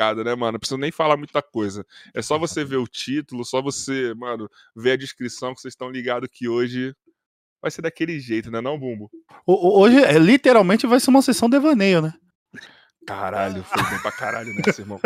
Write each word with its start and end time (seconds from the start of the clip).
ligado, 0.00 0.24
né, 0.24 0.34
mano? 0.34 0.52
Não 0.52 0.58
precisa 0.58 0.78
nem 0.78 0.90
falar 0.90 1.16
muita 1.16 1.42
coisa. 1.42 1.84
É 2.14 2.22
só 2.22 2.38
você 2.38 2.64
ver 2.64 2.78
o 2.78 2.86
título, 2.86 3.44
só 3.44 3.60
você, 3.60 4.14
mano, 4.14 4.48
ver 4.74 4.92
a 4.92 4.96
descrição 4.96 5.54
que 5.54 5.60
vocês 5.60 5.72
estão 5.72 5.90
ligados 5.90 6.28
que 6.32 6.48
hoje 6.48 6.94
vai 7.60 7.70
ser 7.70 7.82
daquele 7.82 8.18
jeito, 8.18 8.50
né, 8.50 8.60
não, 8.60 8.78
Bumbo? 8.78 9.10
Hoje, 9.46 10.02
é, 10.02 10.18
literalmente, 10.18 10.86
vai 10.86 10.98
ser 10.98 11.10
uma 11.10 11.20
sessão 11.20 11.48
devaneio, 11.48 12.00
né? 12.00 12.14
Caralho, 13.06 13.62
foi 13.64 13.82
bem 13.82 13.98
pra 14.00 14.12
caralho 14.12 14.54
nessa, 14.54 14.80
irmão. 14.80 15.00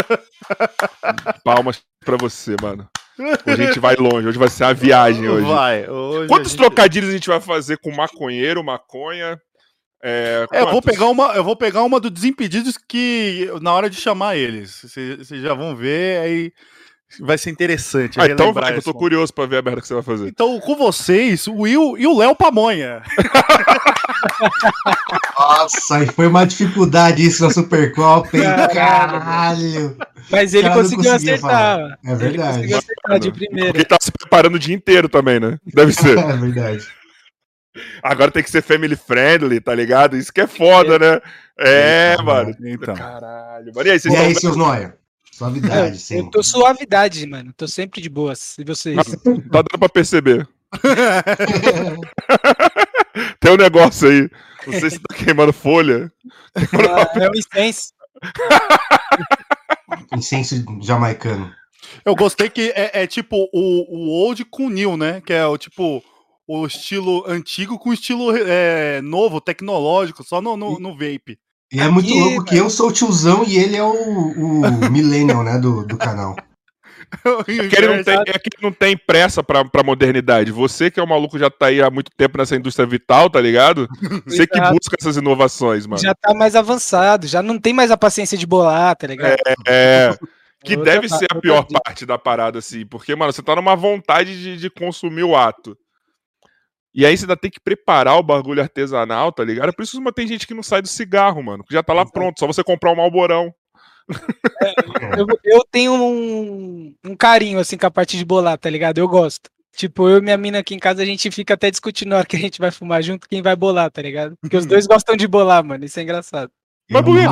Palmas 1.42 1.83
pra 2.04 2.16
você, 2.16 2.54
mano. 2.61 2.88
Hoje 3.18 3.62
a 3.62 3.66
gente 3.66 3.78
vai 3.78 3.96
longe, 3.96 4.26
hoje 4.28 4.38
vai 4.38 4.48
ser 4.48 4.64
uma 4.64 4.74
viagem 4.74 5.28
hoje. 5.28 5.46
Vai. 5.46 5.88
Hoje 5.88 6.28
Quantos 6.28 6.50
gente... 6.50 6.61
trocadilhos 6.61 7.11
a 7.11 7.12
gente 7.12 7.28
vai 7.28 7.40
fazer 7.40 7.78
com 7.78 7.94
maconheiro, 7.94 8.64
maconha? 8.64 9.40
É, 10.06 10.46
é, 10.52 10.60
eu 10.60 10.70
vou 10.70 10.82
pegar 10.82 11.06
uma, 11.06 11.34
eu 11.34 11.42
vou 11.42 11.56
pegar 11.56 11.82
uma 11.82 11.98
do 11.98 12.10
Desimpedidos 12.10 12.76
que 12.76 13.50
na 13.62 13.72
hora 13.72 13.88
de 13.88 13.96
chamar 13.96 14.36
eles, 14.36 14.82
vocês 14.82 15.40
já 15.40 15.54
vão 15.54 15.74
ver 15.74 16.20
aí 16.20 16.52
vai 17.20 17.38
ser 17.38 17.48
interessante. 17.48 18.20
Ah, 18.20 18.26
então 18.26 18.52
vai, 18.52 18.76
eu 18.76 18.82
tô 18.82 18.92
curioso 18.92 19.32
pra 19.32 19.46
ver 19.46 19.58
a 19.58 19.62
merda 19.62 19.80
que 19.80 19.88
você 19.88 19.94
vai 19.94 20.02
fazer. 20.02 20.28
Então, 20.28 20.60
com 20.60 20.76
vocês, 20.76 21.46
o 21.46 21.60
Will 21.60 21.96
e 21.96 22.06
o 22.06 22.18
Léo 22.18 22.34
Pamonha. 22.34 23.02
Nossa, 25.38 26.02
e 26.02 26.06
foi 26.06 26.26
uma 26.26 26.44
dificuldade 26.44 27.24
isso 27.24 27.42
na 27.42 27.50
Supercopa, 27.50 28.36
hein? 28.36 28.44
Caralho! 28.74 29.96
Mas 30.30 30.54
ele 30.54 30.70
conseguiu 30.70 31.12
acertar. 31.12 31.40
Falar. 31.40 31.98
É 32.04 32.14
verdade. 32.14 32.58
Ele 32.58 32.66
conseguiu 32.74 32.78
acertar 32.78 33.20
de 33.20 33.32
primeira. 33.32 33.66
Porque 33.66 33.78
ele 33.78 33.84
tá 33.84 33.96
se 34.00 34.10
preparando 34.10 34.56
o 34.56 34.58
dia 34.58 34.74
inteiro 34.74 35.08
também, 35.08 35.40
né? 35.40 35.58
Deve 35.66 35.92
ser. 35.94 36.18
é 36.18 36.36
verdade. 36.36 36.84
Agora 38.02 38.30
tem 38.30 38.42
que 38.42 38.50
ser 38.50 38.62
family 38.62 38.96
friendly, 38.96 39.60
tá 39.60 39.74
ligado? 39.74 40.16
Isso 40.16 40.32
que 40.32 40.40
é 40.40 40.46
foda, 40.46 40.98
né? 40.98 41.20
É, 41.58 42.16
mano. 42.22 42.54
Então. 42.64 42.94
Caralho. 42.94 43.72
Mano, 43.74 43.88
e 43.88 43.90
aí, 43.90 44.00
vocês 44.00 44.14
e 44.14 44.16
aí 44.16 44.34
seus 44.34 44.56
noia? 44.56 44.96
Suavidade, 45.32 45.98
sim. 45.98 46.18
Eu 46.18 46.30
tô 46.30 46.42
suavidade, 46.42 47.26
mano. 47.26 47.52
Tô 47.56 47.66
sempre 47.66 48.00
de 48.00 48.08
boas. 48.08 48.56
E 48.58 48.64
vocês? 48.64 48.96
Tá 48.96 49.62
dando 49.62 49.78
pra 49.78 49.88
perceber. 49.88 50.46
Tem 53.40 53.52
um 53.52 53.56
negócio 53.56 54.08
aí. 54.08 54.30
Não 54.66 54.78
sei 54.78 54.90
se 54.90 55.00
tá 55.00 55.14
queimando 55.14 55.52
folha. 55.52 56.12
Ah, 56.56 57.20
é 57.20 57.28
o 57.28 57.34
incenso. 57.34 57.92
incenso 60.16 60.64
jamaicano. 60.80 61.52
Eu 62.04 62.14
gostei 62.14 62.48
que 62.48 62.72
é, 62.74 63.02
é 63.02 63.06
tipo 63.06 63.48
o, 63.52 63.96
o 63.96 64.24
old 64.24 64.44
com 64.44 64.70
new, 64.70 64.96
né? 64.96 65.20
Que 65.20 65.32
é 65.32 65.46
o 65.46 65.58
tipo 65.58 66.02
o 66.46 66.66
estilo 66.66 67.24
antigo 67.26 67.78
com 67.78 67.92
estilo 67.92 68.37
é, 68.37 69.00
novo, 69.02 69.40
tecnológico, 69.40 70.22
só 70.22 70.40
no, 70.40 70.57
no, 70.57 70.78
no 70.78 70.92
vape. 70.92 71.38
E 71.72 71.80
é 71.80 71.88
muito 71.88 72.12
louco 72.14 72.44
que 72.44 72.57
eu 72.57 72.70
sou 72.70 72.88
o 72.88 72.92
tiozão 72.92 73.44
e 73.44 73.57
ele 73.57 73.76
é 73.76 73.83
o, 73.83 73.92
o 73.92 74.61
millennial, 74.90 75.42
né, 75.42 75.59
do, 75.59 75.85
do 75.85 75.96
canal. 75.96 76.37
É 77.46 77.68
que, 77.68 77.76
ele 77.76 77.96
não 77.96 78.02
tem, 78.02 78.14
é 78.26 78.38
que 78.38 78.50
não 78.62 78.72
tem 78.72 78.96
pressa 78.96 79.42
pra, 79.42 79.64
pra 79.64 79.85
modernidade. 79.85 80.50
Você 80.50 80.90
que 80.90 80.98
é 80.98 81.02
um 81.02 81.07
maluco 81.07 81.38
já 81.38 81.48
tá 81.48 81.66
aí 81.66 81.80
há 81.80 81.88
muito 81.88 82.11
tempo 82.16 82.38
nessa 82.38 82.57
indústria 82.57 82.87
vital, 82.87 83.30
tá 83.30 83.40
ligado? 83.40 83.87
Você 84.26 84.46
que 84.46 84.61
busca 84.61 84.96
essas 84.98 85.16
inovações, 85.16 85.87
mano. 85.87 86.02
Já 86.02 86.12
tá 86.14 86.35
mais 86.35 86.57
avançado, 86.57 87.28
já 87.28 87.40
não 87.40 87.59
tem 87.59 87.72
mais 87.72 87.92
a 87.92 87.96
paciência 87.96 88.37
de 88.37 88.46
bolar, 88.46 88.96
tá 88.96 89.07
ligado? 89.07 89.37
É, 89.46 90.11
é 90.11 90.18
que 90.64 90.76
deve 90.76 91.09
ser 91.09 91.26
a 91.30 91.38
pior 91.38 91.64
parte 91.64 92.07
da 92.07 92.18
parada, 92.18 92.59
assim. 92.59 92.87
Porque, 92.87 93.14
mano, 93.14 93.33
você 93.33 93.42
tá 93.42 93.54
numa 93.54 93.76
vontade 93.76 94.42
de, 94.42 94.57
de 94.57 94.70
consumir 94.70 95.22
o 95.22 95.37
ato. 95.37 95.76
E 96.94 97.04
aí 97.04 97.16
você 97.16 97.24
ainda 97.24 97.37
tem 97.37 97.50
que 97.50 97.61
preparar 97.61 98.16
o 98.16 98.22
bagulho 98.22 98.62
artesanal, 98.62 99.33
tá 99.33 99.42
ligado? 99.42 99.72
Por 99.74 99.83
isso 99.83 100.00
tem 100.12 100.28
gente 100.28 100.46
que 100.46 100.54
não 100.54 100.62
sai 100.62 100.80
do 100.80 100.88
cigarro, 100.88 101.42
mano. 101.42 101.64
Que 101.64 101.74
já 101.74 101.83
tá 101.83 101.92
lá 101.92 102.07
pronto, 102.07 102.38
só 102.38 102.46
você 102.46 102.62
comprar 102.62 102.92
um 102.92 102.96
malborão. 102.96 103.52
É, 104.62 104.74
eu, 105.18 105.26
eu, 105.44 105.64
tenho 105.70 105.92
um, 105.92 106.94
um, 107.04 107.16
carinho, 107.16 107.59
assim, 107.59 107.76
com 107.76 107.87
a 107.87 107.90
parte 107.90 108.16
de 108.16 108.24
bolar, 108.24 108.57
tá 108.59 108.70
ligado? 108.70 108.98
Eu 108.98 109.09
gosto. 109.09 109.50
Tipo, 109.74 110.09
eu 110.09 110.18
e 110.18 110.20
minha 110.20 110.37
mina 110.37 110.59
aqui 110.61 110.74
em 110.74 110.78
casa, 110.78 111.02
a 111.02 111.04
gente 111.04 111.30
fica 111.30 111.54
até 111.54 111.70
discutindo 111.70 112.11
na 112.11 112.18
hora 112.18 112.26
que 112.26 112.37
a 112.37 112.38
gente 112.38 112.61
vai 112.61 112.70
fumar 112.70 113.02
junto 113.02 113.28
quem 113.28 113.42
vai 113.42 113.57
bolar, 113.57 113.90
tá 113.90 114.00
ligado? 114.00 114.37
Porque 114.40 114.57
os 114.57 114.66
dois 114.66 114.87
gostam 114.87 115.16
de 115.16 115.26
bolar, 115.26 115.64
mano. 115.64 115.85
Isso 115.85 115.98
é 115.98 116.02
engraçado. 116.02 116.50
Mas 116.88 117.02
por 117.02 117.16
que? 117.16 117.24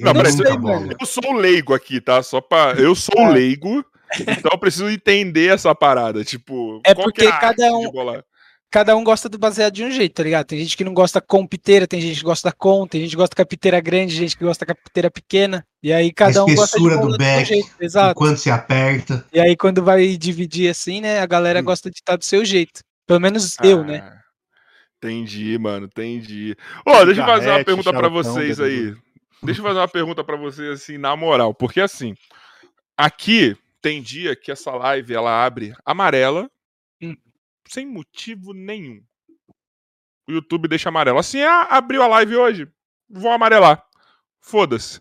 Não, 0.00 0.12
peraí, 0.12 0.32
eu, 0.32 0.96
eu 1.00 1.06
sou 1.06 1.32
o 1.32 1.34
leigo 1.34 1.74
aqui, 1.74 2.00
tá? 2.00 2.22
Só 2.22 2.40
pra. 2.40 2.72
Eu 2.72 2.94
sou 2.94 3.20
o 3.20 3.30
leigo, 3.30 3.84
então 4.20 4.50
eu 4.52 4.58
preciso 4.58 4.88
entender 4.88 5.52
essa 5.52 5.74
parada. 5.74 6.24
Tipo, 6.24 6.80
é 6.84 6.94
porque 6.94 7.26
é 7.26 7.32
cada 7.32 7.72
um 7.72 7.90
cada 8.74 8.96
um 8.96 9.04
gosta 9.04 9.28
do 9.28 9.38
baseado 9.38 9.72
de 9.72 9.84
um 9.84 9.90
jeito, 9.92 10.14
tá 10.14 10.24
ligado? 10.24 10.46
Tem 10.46 10.58
gente 10.58 10.76
que 10.76 10.82
não 10.82 10.92
gosta 10.92 11.20
com 11.20 11.46
piteira, 11.46 11.86
tem 11.86 12.00
gente 12.00 12.18
que 12.18 12.24
gosta 12.24 12.50
com, 12.50 12.88
tem 12.88 13.02
gente 13.02 13.10
que 13.10 13.16
gosta 13.16 13.36
com 13.36 13.42
a 13.42 13.46
piteira 13.46 13.78
grande, 13.78 14.16
gente 14.16 14.36
que 14.36 14.42
gosta 14.42 14.66
com 14.66 14.72
a 14.72 14.74
piteira 14.74 15.08
pequena. 15.08 15.64
E 15.80 15.92
aí 15.92 16.12
cada 16.12 16.44
um 16.44 16.52
gosta 16.52 16.80
de 16.80 16.88
do 16.88 17.16
back, 17.16 17.44
jeito, 17.44 17.70
exato. 17.80 18.16
quando 18.16 18.36
se 18.36 18.50
aperta. 18.50 19.24
E 19.32 19.38
aí 19.38 19.56
quando 19.56 19.80
vai 19.80 20.16
dividir 20.16 20.68
assim, 20.68 21.00
né, 21.00 21.20
a 21.20 21.26
galera 21.26 21.60
hum. 21.60 21.64
gosta 21.64 21.88
de 21.88 21.98
estar 21.98 22.16
do 22.16 22.24
seu 22.24 22.44
jeito. 22.44 22.80
Pelo 23.06 23.20
menos 23.20 23.56
ah, 23.60 23.64
eu, 23.64 23.84
né? 23.84 24.12
Entendi, 24.98 25.56
mano, 25.56 25.86
entendi. 25.86 26.56
Ó, 26.84 27.00
oh, 27.00 27.04
deixa 27.06 27.20
eu 27.20 27.26
fazer 27.26 27.50
uma 27.50 27.64
pergunta 27.64 27.92
para 27.92 28.08
vocês 28.08 28.58
aí. 28.58 28.92
Deixa 29.40 29.60
eu 29.60 29.64
fazer 29.64 29.78
uma 29.78 29.88
pergunta 29.88 30.24
para 30.24 30.36
vocês 30.36 30.68
assim, 30.70 30.98
na 30.98 31.14
moral, 31.14 31.54
porque 31.54 31.80
assim, 31.80 32.16
aqui 32.96 33.56
tem 33.80 34.02
dia 34.02 34.34
que 34.34 34.50
essa 34.50 34.72
live 34.72 35.14
ela 35.14 35.46
abre 35.46 35.72
amarela 35.86 36.50
sem 37.68 37.86
motivo 37.86 38.52
nenhum. 38.52 39.02
O 40.28 40.32
YouTube 40.32 40.68
deixa 40.68 40.88
amarelo. 40.88 41.18
Assim, 41.18 41.42
ah, 41.42 41.66
abriu 41.70 42.02
a 42.02 42.06
live 42.06 42.36
hoje, 42.36 42.68
vou 43.08 43.30
amarelar. 43.30 43.82
Foda-se. 44.40 45.00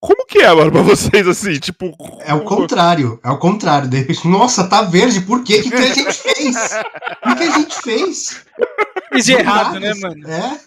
Como 0.00 0.26
que 0.26 0.38
é, 0.38 0.52
mano, 0.52 0.72
pra 0.72 0.82
vocês, 0.82 1.28
assim, 1.28 1.60
tipo... 1.60 1.96
É 2.24 2.34
o 2.34 2.42
contrário, 2.42 3.20
é 3.22 3.30
o 3.30 3.38
contrário. 3.38 3.88
De 3.88 3.98
repente, 3.98 4.26
nossa, 4.28 4.66
tá 4.66 4.82
verde, 4.82 5.20
por 5.20 5.44
quê? 5.44 5.60
O 5.60 5.62
que, 5.62 5.70
que 5.70 5.76
a 5.76 5.94
gente 5.94 6.12
fez? 6.12 6.56
O 7.24 7.36
que 7.36 7.42
a 7.44 7.50
gente 7.50 7.82
fez? 7.82 8.44
Fiz 9.12 9.24
de 9.26 9.32
errado, 9.32 9.78
né, 9.78 9.94
mano? 9.94 10.28
É? 10.28 10.60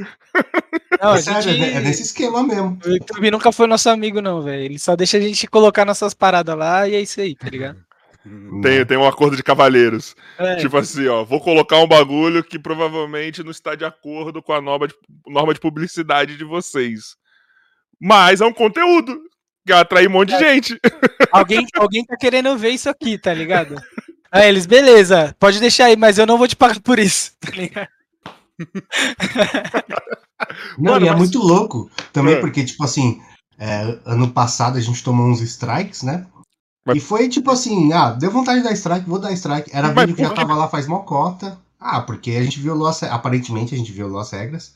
Não, 1.02 1.16
é, 1.16 1.22
sério, 1.22 1.54
gente... 1.54 1.64
é 1.64 1.82
nesse 1.82 2.04
esquema 2.04 2.44
mesmo. 2.44 2.80
O 2.86 2.90
YouTube 2.90 3.32
nunca 3.32 3.52
foi 3.52 3.68
nosso 3.68 3.90
amigo, 3.90 4.22
não, 4.22 4.42
velho. 4.42 4.64
Ele 4.64 4.80
só 4.80 4.96
deixa 4.96 5.18
a 5.18 5.22
gente 5.22 5.48
colocar 5.48 5.84
nossas 5.84 6.14
paradas 6.14 6.58
lá 6.58 6.88
e 6.88 6.96
é 6.96 7.02
isso 7.02 7.20
aí, 7.20 7.36
tá 7.36 7.50
ligado? 7.50 7.85
Tem, 8.62 8.84
tem 8.86 8.98
um 8.98 9.08
acordo 9.08 9.38
de 9.38 9.44
cavalheiros. 9.44 10.16
É. 10.38 10.56
Tipo 10.56 10.78
assim, 10.78 11.08
ó, 11.08 11.24
vou 11.24 11.40
colocar 11.40 11.78
um 11.80 11.88
bagulho 11.88 12.44
que 12.44 12.58
provavelmente 12.58 13.44
não 13.44 13.52
está 13.52 13.76
de 13.76 13.86
acordo 13.86 14.42
com 14.42 14.52
a 14.54 14.62
norma 14.62 14.88
de, 14.88 14.96
norma 15.28 15.54
de 15.54 15.60
publicidade 15.60 16.36
de 16.36 16.44
vocês. 16.44 17.16
Mas 18.00 18.42
é 18.42 18.46
um 18.46 18.54
conteúdo 18.54 19.22
que 19.66 19.72
atrai 19.72 20.08
um 20.08 20.12
monte 20.12 20.30
de 20.30 20.44
é. 20.44 20.54
gente. 20.54 20.80
Alguém, 21.32 21.66
alguém 21.78 22.04
tá 22.04 22.18
querendo 22.18 22.58
ver 22.58 22.70
isso 22.70 22.90
aqui, 22.90 23.18
tá 23.18 23.34
ligado? 23.34 23.76
Aí 24.32 24.50
eles, 24.50 24.66
beleza, 24.66 25.36
pode 25.40 25.60
deixar 25.60 25.86
aí, 25.86 25.96
mas 25.96 26.18
eu 26.18 26.26
não 26.26 26.38
vou 26.38 26.48
te 26.48 26.56
pagar 26.56 26.80
por 26.82 26.98
isso, 26.98 27.34
tá 27.40 27.52
ligado? 27.52 27.88
Não, 30.78 30.94
Mano, 30.94 31.06
e 31.06 31.10
é 31.10 31.12
mas... 31.12 31.20
muito 31.20 31.40
louco 31.40 31.90
também, 32.12 32.36
é. 32.36 32.40
porque, 32.40 32.64
tipo 32.64 32.84
assim, 32.84 33.22
é, 33.58 33.98
ano 34.06 34.32
passado 34.32 34.78
a 34.78 34.82
gente 34.82 35.04
tomou 35.04 35.28
uns 35.28 35.42
strikes, 35.42 36.04
né? 36.04 36.26
Mas... 36.86 36.98
E 36.98 37.00
foi 37.00 37.28
tipo 37.28 37.50
assim, 37.50 37.92
ah, 37.92 38.12
deu 38.12 38.30
vontade 38.30 38.60
de 38.60 38.66
dar 38.66 38.74
strike, 38.74 39.10
vou 39.10 39.20
dar 39.20 39.32
strike. 39.32 39.72
Era 39.74 39.92
Mas 39.92 40.06
vídeo 40.06 40.16
que 40.16 40.22
já 40.22 40.34
tava 40.34 40.56
lá 40.56 40.68
faz 40.68 40.86
mocota. 40.88 41.58
Ah, 41.80 42.02
porque 42.02 42.32
a 42.32 42.44
gente 42.44 42.60
violou 42.60 42.88
as, 42.88 43.02
aparentemente 43.04 43.74
a 43.74 43.78
gente 43.78 43.92
violou 43.92 44.20
as 44.20 44.32
regras. 44.32 44.76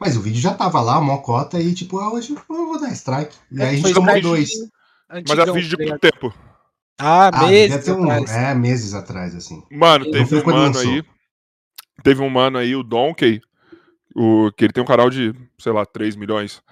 Mas 0.00 0.16
o 0.16 0.20
vídeo 0.20 0.40
já 0.40 0.54
tava 0.54 0.80
lá, 0.80 1.00
mocota, 1.00 1.60
e 1.60 1.74
tipo, 1.74 1.98
ah, 1.98 2.12
hoje 2.12 2.32
eu 2.32 2.40
vou 2.46 2.80
dar 2.80 2.92
strike. 2.92 3.34
E 3.50 3.60
é, 3.60 3.64
aí 3.64 3.74
a 3.74 3.78
gente 3.78 3.94
tomou 3.94 4.20
dois. 4.20 4.50
Mas 5.10 5.38
era 5.38 5.52
vídeo 5.52 5.76
de 5.76 5.86
quanto 5.88 6.00
tempo? 6.00 6.34
Ah, 7.00 7.30
ah 7.32 7.46
meses 7.48 7.88
um, 7.88 8.02
atrás. 8.02 8.30
É, 8.30 8.54
meses 8.54 8.94
atrás, 8.94 9.34
assim. 9.34 9.62
Mano, 9.70 10.10
teve 10.10 10.36
um 10.36 10.44
mano 10.44 10.78
aí. 10.78 11.04
Teve 12.04 12.22
um 12.22 12.30
mano 12.30 12.58
aí, 12.58 12.76
o 12.76 12.84
Donkey, 12.84 13.40
o, 14.14 14.52
que 14.52 14.64
ele 14.64 14.72
tem 14.72 14.82
um 14.82 14.86
canal 14.86 15.10
de, 15.10 15.34
sei 15.58 15.72
lá, 15.72 15.84
3 15.84 16.14
milhões. 16.14 16.62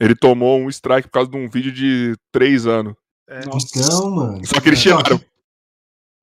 Ele 0.00 0.16
tomou 0.16 0.58
um 0.58 0.68
strike 0.68 1.08
por 1.08 1.14
causa 1.14 1.30
de 1.30 1.36
um 1.36 1.48
vídeo 1.48 1.70
de 1.70 2.16
3 2.32 2.66
anos. 2.66 2.94
É. 3.28 3.40
Então, 3.40 4.10
mano. 4.10 4.46
Só 4.46 4.60
que 4.60 4.68
eles 4.68 4.80
tiraram. 4.80 5.20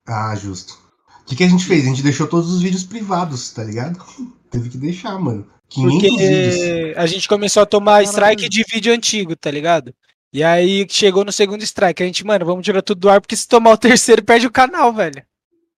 Ah, 0.06 0.34
justo. 0.36 0.78
O 1.22 1.24
que, 1.26 1.36
que 1.36 1.44
a 1.44 1.48
gente 1.48 1.64
fez? 1.64 1.84
A 1.84 1.88
gente 1.88 2.02
deixou 2.02 2.26
todos 2.26 2.52
os 2.52 2.62
vídeos 2.62 2.84
privados, 2.84 3.50
tá 3.50 3.62
ligado? 3.62 3.98
Teve 4.50 4.68
que 4.68 4.78
deixar, 4.78 5.18
mano. 5.18 5.46
500 5.68 5.92
Porque 5.92 6.10
vídeos. 6.10 6.96
a 6.96 7.06
gente 7.06 7.28
começou 7.28 7.62
a 7.62 7.66
tomar 7.66 8.02
strike 8.02 8.48
de 8.48 8.64
vídeo 8.68 8.92
antigo, 8.92 9.36
tá 9.36 9.50
ligado? 9.50 9.94
E 10.32 10.42
aí 10.42 10.86
chegou 10.88 11.24
no 11.24 11.32
segundo 11.32 11.62
strike. 11.62 12.02
A 12.02 12.06
gente, 12.06 12.26
mano, 12.26 12.44
vamos 12.44 12.64
tirar 12.64 12.82
tudo 12.82 13.00
do 13.00 13.10
ar, 13.10 13.20
porque 13.20 13.36
se 13.36 13.46
tomar 13.46 13.72
o 13.72 13.78
terceiro, 13.78 14.24
perde 14.24 14.46
o 14.46 14.50
canal, 14.50 14.92
velho. 14.92 15.22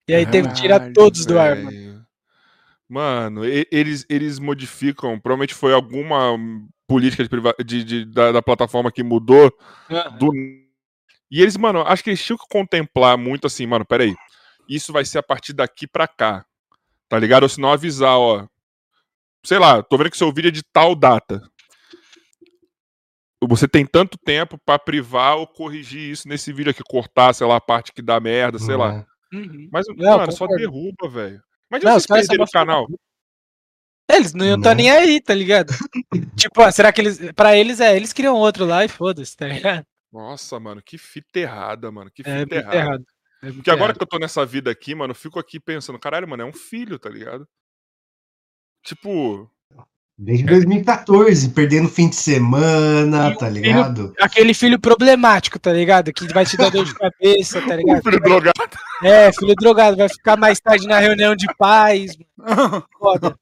E 0.08 0.14
aí 0.14 0.26
teve 0.26 0.48
que 0.48 0.54
tirar 0.54 0.92
todos 0.92 1.24
do 1.24 1.38
ar, 1.38 1.56
mano. 1.56 1.92
Mano, 2.88 3.42
eles, 3.44 4.04
eles 4.08 4.38
modificam. 4.38 5.18
Provavelmente 5.18 5.54
foi 5.54 5.72
alguma 5.72 6.36
política 6.86 7.24
de, 7.24 7.64
de, 7.64 7.84
de 7.84 8.04
da, 8.04 8.32
da, 8.32 8.42
plataforma 8.42 8.92
que 8.92 9.02
mudou 9.02 9.50
uhum. 9.90 10.18
do 10.18 10.32
e 11.32 11.40
eles, 11.40 11.56
mano, 11.56 11.80
acho 11.80 12.04
que 12.04 12.10
eles 12.10 12.22
tinham 12.22 12.36
que 12.36 12.44
contemplar 12.46 13.16
muito 13.16 13.46
assim, 13.46 13.66
mano, 13.66 13.86
peraí. 13.86 14.14
Isso 14.68 14.92
vai 14.92 15.02
ser 15.02 15.16
a 15.16 15.22
partir 15.22 15.54
daqui 15.54 15.86
pra 15.86 16.06
cá. 16.06 16.44
Tá 17.08 17.18
ligado? 17.18 17.44
Ou 17.44 17.48
se 17.48 17.58
não 17.58 17.72
avisar, 17.72 18.18
ó. 18.18 18.46
Sei 19.42 19.58
lá, 19.58 19.82
tô 19.82 19.96
vendo 19.96 20.10
que 20.10 20.18
seu 20.18 20.30
vídeo 20.30 20.48
é 20.48 20.52
de 20.52 20.62
tal 20.62 20.94
data. 20.94 21.40
você 23.48 23.66
tem 23.66 23.86
tanto 23.86 24.18
tempo 24.18 24.58
para 24.62 24.78
privar 24.78 25.38
ou 25.38 25.46
corrigir 25.46 26.10
isso 26.10 26.28
nesse 26.28 26.52
vídeo 26.52 26.70
aqui, 26.70 26.82
cortar, 26.84 27.32
sei 27.32 27.46
lá, 27.46 27.56
a 27.56 27.60
parte 27.62 27.94
que 27.94 28.02
dá 28.02 28.20
merda, 28.20 28.58
sei 28.58 28.74
uhum. 28.74 28.80
lá. 28.80 29.06
Uhum. 29.32 29.68
Mas, 29.72 29.86
não, 29.96 30.18
mano, 30.18 30.32
só 30.32 30.46
derruba, 30.46 31.08
velho. 31.08 31.42
Mas 31.70 31.82
não, 31.82 31.92
vocês 31.92 32.06
perderam 32.06 32.44
o 32.44 32.50
canal. 32.50 32.86
Eles 34.10 34.34
não 34.34 34.44
iam 34.44 34.58
estar 34.58 34.70
tá 34.70 34.74
nem 34.74 34.90
aí, 34.90 35.18
tá 35.18 35.32
ligado? 35.32 35.72
tipo, 36.36 36.70
será 36.70 36.92
que 36.92 37.00
eles. 37.00 37.32
Pra 37.32 37.56
eles 37.56 37.80
é, 37.80 37.96
eles 37.96 38.12
criam 38.12 38.36
outro 38.36 38.66
lá 38.66 38.84
e 38.84 38.88
foda-se, 38.88 39.34
tá 39.34 39.48
ligado? 39.48 39.86
Nossa, 40.12 40.60
mano, 40.60 40.82
que 40.82 40.98
fita 40.98 41.38
errada, 41.38 41.90
mano. 41.90 42.10
Que 42.10 42.22
é 42.24 42.40
fita 42.40 42.54
é, 42.54 42.58
errada. 42.58 42.76
Errado. 42.76 43.06
É 43.42 43.52
Porque 43.52 43.70
agora 43.70 43.86
errado. 43.86 43.96
que 43.96 44.02
eu 44.02 44.08
tô 44.08 44.18
nessa 44.18 44.44
vida 44.46 44.70
aqui, 44.70 44.94
mano, 44.94 45.12
eu 45.12 45.16
fico 45.16 45.38
aqui 45.38 45.58
pensando, 45.58 45.98
caralho, 45.98 46.28
mano, 46.28 46.42
é 46.42 46.46
um 46.46 46.52
filho, 46.52 46.98
tá 46.98 47.08
ligado? 47.08 47.48
Tipo, 48.84 49.50
Desde 50.18 50.44
2014, 50.44 51.48
perdendo 51.48 51.88
fim 51.88 52.08
de 52.08 52.16
semana, 52.16 53.34
tá 53.36 53.48
ligado? 53.48 54.08
Filho, 54.08 54.14
aquele 54.20 54.54
filho 54.54 54.78
problemático, 54.78 55.58
tá 55.58 55.72
ligado? 55.72 56.12
Que 56.12 56.32
vai 56.32 56.44
te 56.44 56.56
dar 56.56 56.70
dor 56.70 56.84
de 56.84 56.94
cabeça, 56.94 57.60
tá 57.62 57.74
ligado? 57.76 57.98
O 57.98 58.02
filho 58.02 58.20
vai... 58.20 58.30
drogado. 58.30 58.52
É, 59.02 59.32
filho 59.32 59.56
drogado, 59.56 59.96
vai 59.96 60.08
ficar 60.08 60.36
mais 60.36 60.60
tarde 60.60 60.86
na 60.86 61.00
reunião 61.00 61.34
de 61.34 61.46
pais. 61.56 62.16
Foda. 63.00 63.36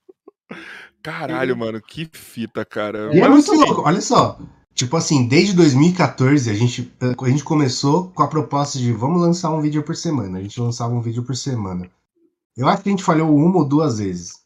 Caralho, 1.03 1.55
mano, 1.55 1.83
que 1.83 2.09
fita, 2.11 2.65
cara. 2.65 3.15
E 3.15 3.21
é 3.21 3.29
muito 3.29 3.53
assim... 3.53 3.63
louco, 3.63 3.83
olha 3.85 4.01
só. 4.01 4.39
Tipo 4.81 4.97
assim, 4.97 5.27
desde 5.27 5.53
2014 5.53 6.49
a 6.49 6.55
gente, 6.55 6.91
a 6.99 7.29
gente 7.29 7.45
começou 7.45 8.11
com 8.15 8.23
a 8.23 8.27
proposta 8.27 8.79
de 8.79 8.91
vamos 8.95 9.21
lançar 9.21 9.51
um 9.51 9.61
vídeo 9.61 9.83
por 9.83 9.95
semana. 9.95 10.39
A 10.39 10.43
gente 10.43 10.59
lançava 10.59 10.95
um 10.95 11.03
vídeo 11.03 11.23
por 11.23 11.37
semana. 11.37 11.87
Eu 12.57 12.67
acho 12.67 12.83
que 12.83 12.89
a 12.89 12.93
gente 12.93 13.05
falhou 13.05 13.37
uma 13.37 13.59
ou 13.59 13.69
duas 13.69 13.99
vezes. 13.99 14.37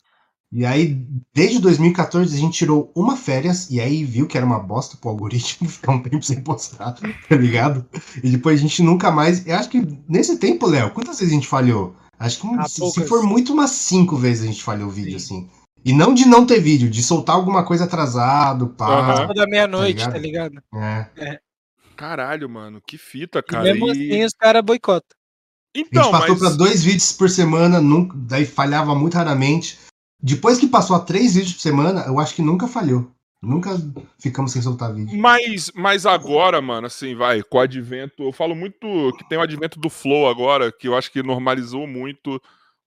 E 0.51 0.66
aí, 0.66 1.07
desde 1.33 1.61
2014, 1.61 2.35
a 2.35 2.40
gente 2.40 2.59
tirou 2.59 2.90
uma 2.97 3.16
férias 3.16 3.70
e 3.70 3.81
aí 3.81 4.03
viu 4.03 4.27
que 4.27 4.37
era 4.37 4.44
uma 4.44 4.59
bosta 4.59 4.97
pro 4.97 5.11
algoritmo 5.11 5.68
ficar 5.70 5.92
um 5.92 6.03
tempo 6.03 6.25
sem 6.25 6.40
postar, 6.40 6.94
tá 7.29 7.37
ligado? 7.37 7.87
E 8.20 8.29
depois 8.29 8.59
a 8.59 8.62
gente 8.62 8.83
nunca 8.83 9.12
mais. 9.12 9.47
Eu 9.47 9.55
acho 9.55 9.68
que 9.68 9.87
nesse 10.09 10.37
tempo, 10.38 10.66
Léo, 10.66 10.90
quantas 10.90 11.20
vezes 11.20 11.33
a 11.33 11.37
gente 11.37 11.47
falhou? 11.47 11.94
Acho 12.18 12.40
que 12.40 12.49
ah, 12.59 12.66
se, 12.68 12.90
se, 12.90 13.07
for 13.07 13.23
muito, 13.23 13.53
umas 13.53 13.70
cinco 13.70 14.16
vezes 14.16 14.42
a 14.42 14.47
gente 14.47 14.64
falhou 14.64 14.88
o 14.88 14.90
vídeo, 14.90 15.20
Sim. 15.20 15.47
assim. 15.47 15.63
E 15.85 15.92
não 15.92 16.14
de 16.14 16.25
não 16.25 16.47
ter 16.47 16.61
vídeo, 16.61 16.88
de 16.88 17.03
soltar 17.03 17.37
alguma 17.37 17.64
coisa 17.64 17.85
atrasado, 17.85 18.68
pá. 18.68 19.27
Uhum. 19.27 19.35
da 19.35 19.47
meia-noite, 19.47 20.03
tá 20.03 20.16
ligado? 20.16 20.55
Tá 20.55 20.79
ligado? 20.79 21.09
É. 21.18 21.33
é. 21.33 21.40
Caralho, 21.94 22.49
mano, 22.49 22.83
que 22.85 22.97
fita, 22.97 23.42
cara. 23.42 23.68
E 23.68 23.73
mesmo 23.73 23.88
e... 23.88 23.90
assim 23.90 24.25
os 24.25 24.33
caras 24.33 24.62
boicotam. 24.62 25.16
Então, 25.75 26.03
a 26.03 26.05
gente 26.05 26.12
passou 26.12 26.37
mas... 26.37 26.38
pra 26.38 26.51
dois 26.51 26.83
vídeos 26.83 27.12
por 27.12 27.29
semana, 27.29 27.81
nunca, 27.81 28.16
daí 28.16 28.47
falhava 28.47 28.94
muito 28.94 29.14
raramente. 29.14 29.79
Depois 30.23 30.59
que 30.59 30.66
passou 30.66 30.97
a 30.97 31.01
três 31.01 31.35
vídeos 31.35 31.55
por 31.55 31.61
semana, 31.61 32.05
eu 32.07 32.18
acho 32.18 32.35
que 32.35 32.42
nunca 32.42 32.66
falhou. 32.66 33.11
Nunca 33.42 33.79
ficamos 34.18 34.53
sem 34.53 34.62
soltar 34.62 34.94
vídeo. 34.94 35.18
Mas, 35.18 35.70
mas 35.75 36.07
agora, 36.07 36.62
mano, 36.62 36.87
assim, 36.87 37.14
vai, 37.14 37.42
com 37.42 37.59
o 37.59 37.61
advento. 37.61 38.23
Eu 38.23 38.33
falo 38.33 38.55
muito 38.55 39.12
que 39.18 39.29
tem 39.29 39.37
o 39.37 39.42
advento 39.42 39.79
do 39.79 39.90
Flow 39.90 40.29
agora, 40.29 40.73
que 40.73 40.88
eu 40.88 40.97
acho 40.97 41.12
que 41.12 41.23
normalizou 41.23 41.87
muito 41.87 42.40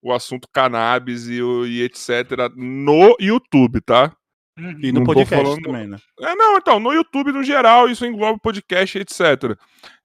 o 0.09 0.13
assunto 0.13 0.47
cannabis 0.53 1.27
e, 1.27 1.39
e 1.39 1.81
etc. 1.81 2.51
no 2.55 3.15
YouTube, 3.19 3.81
tá? 3.81 4.15
Uhum. 4.57 4.79
E 4.81 4.91
no 4.91 5.01
não 5.01 5.05
podcast 5.05 5.43
falando... 5.43 5.61
também, 5.61 5.87
né? 5.87 5.97
É, 6.19 6.35
não, 6.35 6.57
então, 6.57 6.79
no 6.79 6.91
YouTube 6.91 7.31
no 7.31 7.43
geral, 7.43 7.87
isso 7.89 8.05
envolve 8.05 8.39
podcast, 8.41 8.97
etc. 8.97 9.57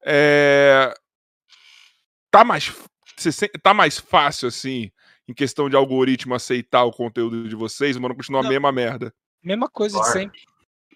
É... 0.05 0.93
Tá 2.31 2.45
mais. 2.45 2.73
Tá 3.63 3.73
mais 3.73 3.99
fácil, 3.99 4.49
assim, 4.49 4.91
em 5.29 5.35
questão 5.35 5.71
de 5.71 5.77
algoritmo 5.77 6.35
aceitar 6.35 6.83
o 6.83 6.91
conteúdo 6.91 7.49
de 7.49 7.55
vocês, 7.55 7.97
mas 7.97 8.09
não 8.09 8.17
continua 8.17 8.43
não. 8.43 8.49
a 8.49 8.53
mesma 8.53 8.73
merda. 8.73 9.13
Mesma 9.43 9.69
coisa 9.69 10.01
de 10.01 10.07
sempre. 10.09 10.41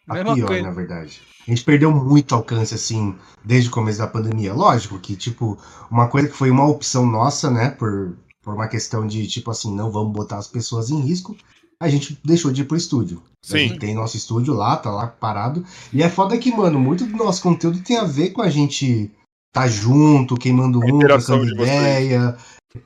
A 0.08 0.14
mesma 0.14 0.34
pior, 0.34 0.46
coisa. 0.48 0.62
na 0.62 0.72
verdade. 0.72 1.22
A 1.46 1.50
gente 1.50 1.64
perdeu 1.64 1.92
muito 1.92 2.34
alcance, 2.34 2.74
assim, 2.74 3.16
desde 3.44 3.68
o 3.68 3.72
começo 3.72 3.98
da 3.98 4.06
pandemia. 4.06 4.52
Lógico 4.52 4.98
que, 4.98 5.16
tipo, 5.16 5.58
uma 5.90 6.08
coisa 6.08 6.28
que 6.28 6.34
foi 6.34 6.50
uma 6.50 6.66
opção 6.66 7.06
nossa, 7.06 7.50
né, 7.50 7.70
por, 7.70 8.16
por 8.46 8.54
uma 8.54 8.68
questão 8.68 9.04
de, 9.04 9.26
tipo 9.26 9.50
assim, 9.50 9.74
não 9.74 9.90
vamos 9.90 10.12
botar 10.12 10.38
as 10.38 10.46
pessoas 10.46 10.88
em 10.88 11.00
risco, 11.00 11.36
a 11.80 11.88
gente 11.88 12.16
deixou 12.24 12.52
de 12.52 12.62
ir 12.62 12.64
pro 12.64 12.76
estúdio. 12.76 13.20
Sim. 13.42 13.56
A 13.56 13.58
gente 13.58 13.78
tem 13.80 13.92
nosso 13.92 14.16
estúdio 14.16 14.54
lá, 14.54 14.76
tá 14.76 14.88
lá 14.88 15.08
parado. 15.08 15.64
E 15.92 16.00
é 16.00 16.08
foda 16.08 16.38
que, 16.38 16.54
mano, 16.54 16.78
muito 16.78 17.04
do 17.04 17.16
nosso 17.16 17.42
conteúdo 17.42 17.82
tem 17.82 17.96
a 17.96 18.04
ver 18.04 18.30
com 18.30 18.42
a 18.42 18.48
gente 18.48 19.10
tá 19.52 19.66
junto, 19.66 20.36
queimando 20.36 20.78
um, 20.78 20.98
trocando 21.00 21.44
ideia. 21.44 22.36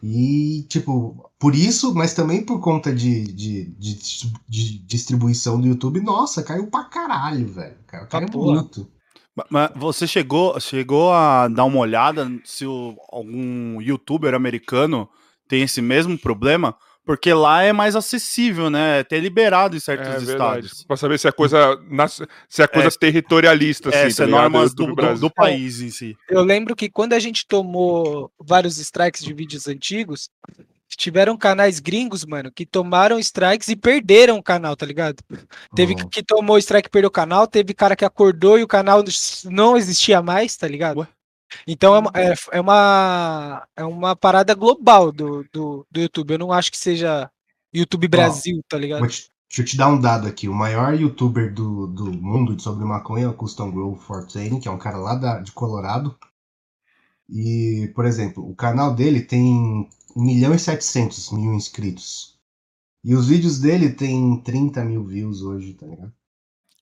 E, 0.03 0.65
tipo, 0.67 1.31
por 1.39 1.55
isso, 1.55 1.95
mas 1.95 2.15
também 2.15 2.43
por 2.43 2.59
conta 2.61 2.91
de, 2.91 3.25
de, 3.25 3.67
de, 3.79 3.99
de 4.49 4.79
distribuição 4.79 5.61
do 5.61 5.67
YouTube, 5.67 6.01
nossa, 6.01 6.43
caiu 6.43 6.69
pra 6.69 6.85
caralho, 6.85 7.49
velho. 7.49 7.77
Caiu, 7.87 8.07
caiu 8.07 8.27
tá 8.31 8.39
muito. 8.39 8.89
Mas 9.51 9.71
você 9.77 10.07
chegou, 10.07 10.59
chegou 10.59 11.13
a 11.13 11.49
dar 11.49 11.67
uma 11.67 11.81
olhada 11.81 12.31
se 12.47 12.65
o, 12.65 12.97
algum 13.11 13.79
youtuber 13.83 14.35
americano 14.35 15.07
tem 15.51 15.63
esse 15.63 15.83
mesmo 15.83 16.17
problema? 16.17 16.77
Porque 17.05 17.33
lá 17.33 17.63
é 17.63 17.73
mais 17.73 17.97
acessível, 17.97 18.71
né? 18.71 18.99
É 18.99 19.01
até 19.01 19.19
liberado 19.19 19.77
em 19.77 19.81
certos 19.81 20.29
é, 20.29 20.33
estados. 20.33 20.85
Pra 20.85 20.97
saber 20.97 21.19
se 21.19 21.27
é 21.27 21.33
coisa, 21.33 21.77
se 22.49 22.63
é 22.63 22.69
coisa 22.69 22.87
é, 22.87 22.91
territorialista, 22.91 23.89
assim. 23.89 23.99
É, 23.99 24.11
se 24.11 24.19
tá 24.19 24.25
é 24.25 24.27
normas 24.29 24.73
do, 24.73 24.95
do, 24.95 25.19
do, 25.19 25.31
país 25.31 25.81
em 25.81 25.91
si. 25.91 26.17
Eu 26.29 26.43
lembro 26.43 26.77
que 26.77 26.89
quando 26.89 27.15
a 27.15 27.19
gente 27.19 27.45
tomou 27.47 28.31
vários 28.39 28.79
strikes 28.79 29.25
de 29.25 29.33
vídeos 29.33 29.67
antigos, 29.67 30.31
tiveram 30.97 31.37
canais 31.37 31.81
gringos, 31.81 32.25
mano, 32.25 32.53
que 32.53 32.65
tomaram 32.65 33.19
strikes 33.19 33.69
e 33.69 33.75
perderam 33.75 34.37
o 34.39 34.43
canal, 34.43 34.77
tá 34.77 34.87
ligado? 34.87 35.17
Teve 35.75 35.97
oh. 36.01 36.09
que 36.09 36.23
tomou 36.23 36.59
strike 36.59 36.87
e 36.87 36.91
perdeu 36.91 37.09
o 37.09 37.13
canal, 37.13 37.47
teve 37.47 37.75
cara 37.75 37.97
que 37.97 38.05
acordou 38.05 38.57
e 38.57 38.63
o 38.63 38.69
canal 38.69 39.03
não 39.47 39.77
existia 39.77 40.23
mais, 40.23 40.57
tá 40.57 40.69
ligado? 40.69 40.99
Ué? 41.01 41.09
Então 41.67 41.95
é 41.95 41.99
uma, 41.99 42.13
é, 42.15 42.35
é, 42.53 42.61
uma, 42.61 43.67
é 43.77 43.85
uma 43.85 44.17
parada 44.17 44.55
global 44.55 45.13
do, 45.13 45.45
do, 45.53 45.87
do 45.91 46.01
YouTube. 46.01 46.33
Eu 46.33 46.39
não 46.39 46.53
acho 46.53 46.71
que 46.71 46.79
seja 46.79 47.31
YouTube 47.73 48.09
Brasil, 48.09 48.59
oh, 48.59 48.65
tá 48.69 48.79
ligado? 48.79 49.07
Te, 49.09 49.31
deixa 49.49 49.63
eu 49.63 49.65
te 49.65 49.77
dar 49.77 49.89
um 49.89 50.01
dado 50.01 50.27
aqui. 50.27 50.49
O 50.49 50.55
maior 50.55 50.95
youtuber 50.95 51.53
do, 51.53 51.87
do 51.87 52.13
mundo 52.13 52.61
sobre 52.61 52.85
maconha 52.85 53.27
é 53.27 53.29
o 53.29 53.35
Custom 53.35 53.71
Grow 53.71 53.97
420, 53.97 54.63
que 54.63 54.69
é 54.69 54.71
um 54.71 54.79
cara 54.79 54.99
lá 54.99 55.15
da, 55.15 55.41
de 55.41 55.53
Colorado. 55.53 56.19
E, 57.29 57.93
por 57.95 58.05
exemplo, 58.05 58.49
o 58.49 58.55
canal 58.55 58.95
dele 58.95 59.21
tem 59.21 59.89
1 60.17 60.23
milhão 60.23 60.55
e 60.55 60.59
700 60.59 61.31
mil 61.33 61.55
inscritos. 61.55 62.39
E 63.05 63.15
os 63.15 63.29
vídeos 63.29 63.59
dele 63.59 63.91
tem 63.91 64.41
30 64.43 64.85
mil 64.85 65.05
views 65.05 65.43
hoje, 65.43 65.75
tá 65.75 65.87
ligado? 65.87 66.13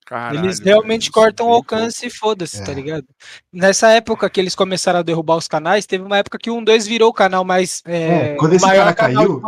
Caralho, 0.09 0.39
eles 0.43 0.57
realmente 0.57 1.11
cortam 1.11 1.47
o 1.47 1.53
alcance 1.53 2.07
e 2.07 2.09
foda-se, 2.09 2.57
tá 2.57 2.63
é. 2.63 2.65
tá 2.65 2.73
ligado? 2.73 3.05
Nessa 3.53 3.89
época 3.91 4.27
que 4.27 4.39
eles 4.39 4.55
começaram 4.55 4.97
a 4.97 5.03
derrubar 5.03 5.35
os 5.35 5.47
canais, 5.47 5.85
teve 5.85 6.03
uma 6.03 6.17
época 6.17 6.39
que 6.39 6.49
um 6.49 6.63
2 6.63 6.87
virou 6.87 7.09
o 7.09 7.13
canal 7.13 7.45
mais. 7.45 7.83
É, 7.85 8.31
é, 8.31 8.35
quando 8.35 8.53
esse 8.53 8.65
cara 8.65 8.91
caiu. 8.91 9.39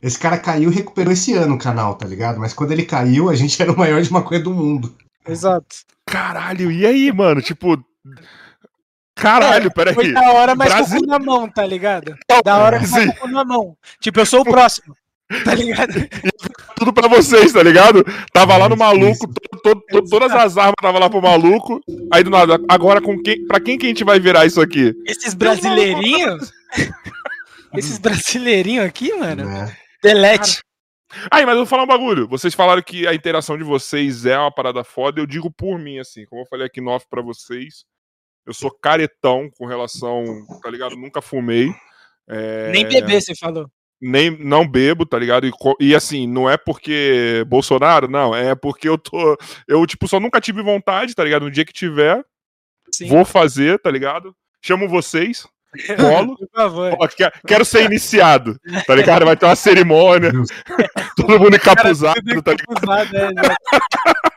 Esse 0.00 0.18
cara 0.20 0.38
caiu 0.38 0.70
e 0.70 0.74
recuperou 0.74 1.12
esse 1.12 1.32
ano 1.32 1.56
o 1.56 1.58
canal, 1.58 1.96
tá 1.96 2.06
ligado? 2.06 2.38
Mas 2.38 2.54
quando 2.54 2.70
ele 2.70 2.84
caiu, 2.84 3.28
a 3.28 3.34
gente 3.34 3.58
era 3.60 3.72
o 3.72 3.76
maior 3.76 4.00
de 4.00 4.12
maconha 4.12 4.38
do 4.38 4.54
mundo. 4.54 4.96
Exato. 5.26 5.74
Caralho, 6.06 6.70
e 6.70 6.86
aí, 6.86 7.10
mano? 7.10 7.42
Tipo. 7.42 7.76
Caralho, 9.16 9.66
é, 9.66 9.70
peraí. 9.70 9.94
Foi 9.94 10.12
da 10.12 10.30
hora, 10.30 10.54
mas 10.54 10.72
Brasil... 10.72 11.00
com 11.00 11.06
o 11.06 11.08
na 11.08 11.18
mão, 11.18 11.50
tá 11.50 11.66
ligado? 11.66 12.14
Da 12.44 12.58
hora, 12.58 12.78
mas 12.78 12.90
com 12.92 13.00
o 13.00 13.16
cu 13.16 13.26
na 13.26 13.44
mão. 13.44 13.76
Tipo, 13.98 14.20
eu 14.20 14.26
sou 14.26 14.42
o 14.42 14.44
próximo. 14.44 14.94
Tá 15.44 15.54
ligado? 15.54 15.92
Tudo 16.78 16.92
pra 16.92 17.08
vocês, 17.08 17.52
tá 17.52 17.62
ligado? 17.62 18.04
Tava 18.32 18.56
lá 18.56 18.68
no 18.68 18.76
maluco, 18.76 19.26
todo, 19.62 19.82
todo, 19.90 20.08
todas 20.08 20.30
as 20.30 20.56
armas 20.56 20.74
tava 20.80 20.98
lá 20.98 21.10
pro 21.10 21.20
maluco. 21.20 21.80
Aí 22.12 22.22
do 22.22 22.30
nada, 22.30 22.60
agora 22.68 23.00
com 23.00 23.20
quem, 23.20 23.44
pra 23.46 23.58
quem 23.58 23.76
que 23.76 23.86
a 23.86 23.88
gente 23.88 24.04
vai 24.04 24.20
virar 24.20 24.46
isso 24.46 24.60
aqui? 24.60 24.94
Esses 25.04 25.34
brasileirinhos? 25.34 26.52
Esses 27.74 27.98
brasileirinhos 27.98 28.84
aqui, 28.84 29.12
mano? 29.14 29.50
É. 29.50 29.76
Delete. 30.02 30.60
Aí, 31.30 31.44
mas 31.44 31.54
eu 31.54 31.60
vou 31.60 31.66
falar 31.66 31.84
um 31.84 31.88
bagulho. 31.88 32.28
Vocês 32.28 32.54
falaram 32.54 32.82
que 32.82 33.06
a 33.06 33.14
interação 33.14 33.56
de 33.56 33.64
vocês 33.64 34.26
é 34.26 34.38
uma 34.38 34.52
parada 34.52 34.84
foda. 34.84 35.20
Eu 35.20 35.26
digo 35.26 35.50
por 35.50 35.78
mim, 35.78 35.98
assim, 35.98 36.24
como 36.26 36.42
eu 36.42 36.46
falei 36.46 36.66
aqui 36.66 36.80
no 36.80 36.90
off 36.90 37.06
pra 37.08 37.22
vocês. 37.22 37.84
Eu 38.46 38.54
sou 38.54 38.70
caretão 38.70 39.48
com 39.56 39.66
relação, 39.66 40.24
tá 40.62 40.70
ligado? 40.70 40.94
Nunca 40.94 41.20
fumei. 41.20 41.68
É... 42.28 42.70
Nem 42.70 42.86
beber, 42.86 43.20
você 43.20 43.34
falou 43.34 43.68
nem 44.06 44.30
não 44.30 44.66
bebo, 44.66 45.04
tá 45.04 45.18
ligado? 45.18 45.46
E, 45.46 45.52
e, 45.80 45.94
assim, 45.94 46.26
não 46.26 46.48
é 46.48 46.56
porque 46.56 47.44
Bolsonaro, 47.48 48.08
não, 48.08 48.34
é 48.34 48.54
porque 48.54 48.88
eu 48.88 48.96
tô. 48.96 49.36
Eu, 49.66 49.84
tipo, 49.86 50.06
só 50.06 50.20
nunca 50.20 50.40
tive 50.40 50.62
vontade, 50.62 51.14
tá 51.14 51.24
ligado? 51.24 51.44
No 51.44 51.50
dia 51.50 51.64
que 51.64 51.72
tiver, 51.72 52.24
Sim. 52.92 53.08
vou 53.08 53.24
fazer, 53.24 53.78
tá 53.80 53.90
ligado? 53.90 54.34
Chamo 54.62 54.88
vocês, 54.88 55.46
colo. 55.98 56.36
Ó, 56.98 57.08
quero 57.46 57.64
ser 57.64 57.84
iniciado, 57.84 58.58
tá 58.86 58.94
ligado? 58.94 59.24
Vai 59.24 59.36
ter 59.36 59.46
uma 59.46 59.56
cerimônia, 59.56 60.32
todo 61.16 61.40
mundo 61.40 61.56
encapuzado, 61.56 62.42
tá 62.42 62.52
ligado? 62.52 63.16
É, 63.16 63.56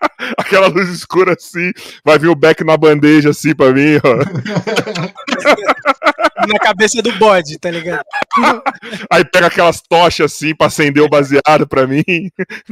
Aquela 0.37 0.67
luz 0.67 0.89
escura 0.89 1.33
assim, 1.33 1.71
vai 2.03 2.19
vir 2.19 2.27
o 2.27 2.35
Beck 2.35 2.63
na 2.63 2.77
bandeja 2.77 3.29
assim 3.29 3.55
pra 3.55 3.71
mim, 3.71 3.97
ó. 4.03 4.19
na 6.47 6.59
cabeça 6.59 7.01
do 7.01 7.11
bode, 7.13 7.57
tá 7.59 7.69
ligado? 7.69 8.03
Aí 9.11 9.25
pega 9.25 9.47
aquelas 9.47 9.81
tochas 9.81 10.33
assim 10.33 10.55
pra 10.55 10.67
acender 10.67 11.03
o 11.03 11.09
baseado 11.09 11.67
pra 11.67 11.85
mim. 11.85 12.03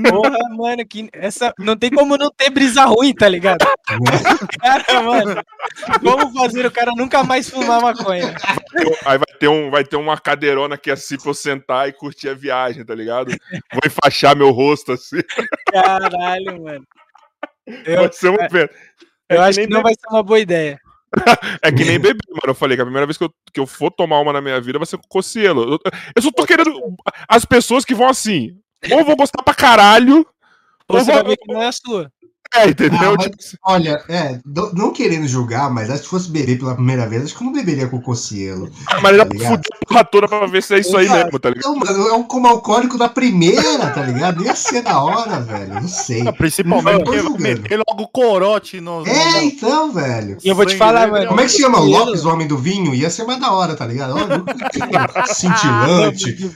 Porra, 0.10 0.38
mano, 0.56 0.86
que 0.86 1.10
essa 1.14 1.54
não 1.60 1.76
tem 1.76 1.92
como 1.92 2.18
não 2.18 2.32
ter 2.32 2.50
brisa 2.50 2.86
ruim, 2.86 3.14
tá 3.14 3.28
ligado? 3.28 3.66
cara, 4.60 5.02
mano, 5.02 5.44
como 6.02 6.34
fazer 6.34 6.66
o 6.66 6.72
cara 6.72 6.92
nunca 6.96 7.24
mais 7.24 7.50
fumar 7.50 7.82
maconha? 7.82 8.36
Aí 9.06 9.18
vai 9.18 9.40
ter, 9.40 9.48
um, 9.48 9.70
vai 9.70 9.84
ter 9.84 9.96
uma 9.96 10.18
cadeirona 10.18 10.76
aqui 10.76 10.92
assim 10.92 11.18
pra 11.18 11.30
eu 11.30 11.34
sentar 11.34 11.88
e 11.88 11.94
curtir 11.94 12.30
a 12.30 12.34
viagem, 12.34 12.86
tá 12.86 12.96
ligado? 12.96 13.30
Vou 13.72 13.82
enfaixar 13.86 14.36
meu 14.36 14.52
rosto 14.52 14.94
assim. 14.94 15.22
Caralho, 15.72 16.64
mano. 16.64 16.88
Eu, 17.86 18.02
Pode 18.02 18.16
ser 18.16 18.30
um 18.30 18.36
evento. 18.36 18.74
É, 19.30 19.36
eu 19.36 19.42
acho 19.42 19.60
que 19.60 19.68
não 19.68 19.82
vai 19.82 19.94
ser 19.94 20.08
uma 20.10 20.24
boa 20.24 20.40
ideia. 20.40 20.80
é 21.62 21.72
que 21.72 21.84
nem 21.84 22.00
beber, 22.00 22.24
mano. 22.30 22.48
Eu 22.48 22.56
falei 22.56 22.78
que 22.78 22.82
a 22.82 22.86
primeira 22.86 23.06
vez 23.06 23.18
que 23.18 23.24
eu, 23.24 23.34
que 23.54 23.60
eu 23.60 23.68
for 23.68 23.92
tomar 23.92 24.20
uma 24.20 24.34
na 24.34 24.42
minha 24.42 24.60
vida 24.62 24.80
vai 24.80 24.86
ser 24.86 24.98
com 24.98 25.08
Cocielo. 25.08 25.74
Eu, 25.74 25.92
eu 26.16 26.22
só 26.22 26.32
tô 26.32 26.46
querendo. 26.46 26.72
As 27.28 27.46
pessoas 27.46 27.84
que 27.84 27.96
vão 27.96 28.08
assim, 28.08 28.58
ou 28.92 29.04
vou 29.04 29.16
gostar 29.16 29.44
pra 29.44 29.54
caralho. 29.54 30.26
Ou 30.88 31.00
você 31.00 31.12
vou... 31.12 31.16
vai 31.16 31.24
ver 31.24 31.38
que 31.38 31.52
não 31.52 31.62
é 31.62 31.68
a 31.68 31.72
sua. 31.72 32.12
É, 32.54 32.70
entendeu? 32.70 33.14
Ah, 33.14 33.16
mas, 33.18 33.28
tipo... 33.28 33.58
Olha, 33.64 34.04
é, 34.10 34.40
não 34.74 34.92
querendo 34.92 35.28
julgar, 35.28 35.70
mas 35.70 35.90
acho 35.90 36.00
que 36.00 36.06
se 36.06 36.10
fosse 36.10 36.32
beber 36.32 36.58
pela 36.58 36.76
primeira 36.76 37.08
vez, 37.08 37.24
acho 37.24 37.38
que 37.38 37.44
eu 37.44 37.46
não 37.46 37.54
beberia 37.54 37.88
com 37.88 37.98
o 37.98 38.02
Cocielo. 38.02 38.72
Ah, 38.88 39.00
mas 39.02 39.14
ele 39.14 39.26
tá 39.26 39.48
fuder 39.48 39.66
a 39.74 39.86
porra 39.86 40.06
toda 40.06 40.28
pra 40.28 40.48
ver 40.48 40.64
se 40.64 40.76
é 40.76 40.80
isso 40.80 40.96
aí 40.98 41.10
mesmo, 41.10 41.40
tá 41.40 41.50
ligado? 41.50 41.66
Não, 41.66 41.76
mano, 41.76 42.08
é 42.08 42.14
um 42.14 42.24
como 42.24 42.48
alcoólico 42.48 42.98
da 42.98 43.10
primeira, 43.10 43.90
tá 43.90 44.02
ligado? 44.02 44.44
Ia 44.44 44.56
ser 44.56 44.82
da 44.82 45.02
hora, 45.02 45.40
velho. 45.40 45.76
Não 45.76 45.88
sei. 45.88 46.24
Não, 46.24 46.34
principalmente 46.34 47.04
porque 47.04 47.42
meter 47.42 47.82
logo 47.88 48.08
corote 48.08 48.80
no. 48.80 49.06
É, 49.06 49.32
no... 49.32 49.42
então, 49.42 49.92
velho. 49.92 50.38
E 50.44 50.50
eu 50.50 50.56
vou 50.56 50.66
te 50.66 50.76
falar, 50.76 51.08
mano. 51.08 51.28
Como 51.28 51.42
é 51.42 51.44
que 51.44 51.52
se 51.52 51.62
chama? 51.62 51.80
Lopes, 51.80 52.26
o 52.26 52.30
homem 52.30 52.48
do 52.48 52.58
vinho? 52.58 52.94
Ia 52.94 53.10
ser 53.10 53.26
mais 53.26 53.40
da 53.40 53.52
hora, 53.52 53.76
tá 53.76 53.86
ligado? 53.86 54.16
Cintilante. 55.34 56.56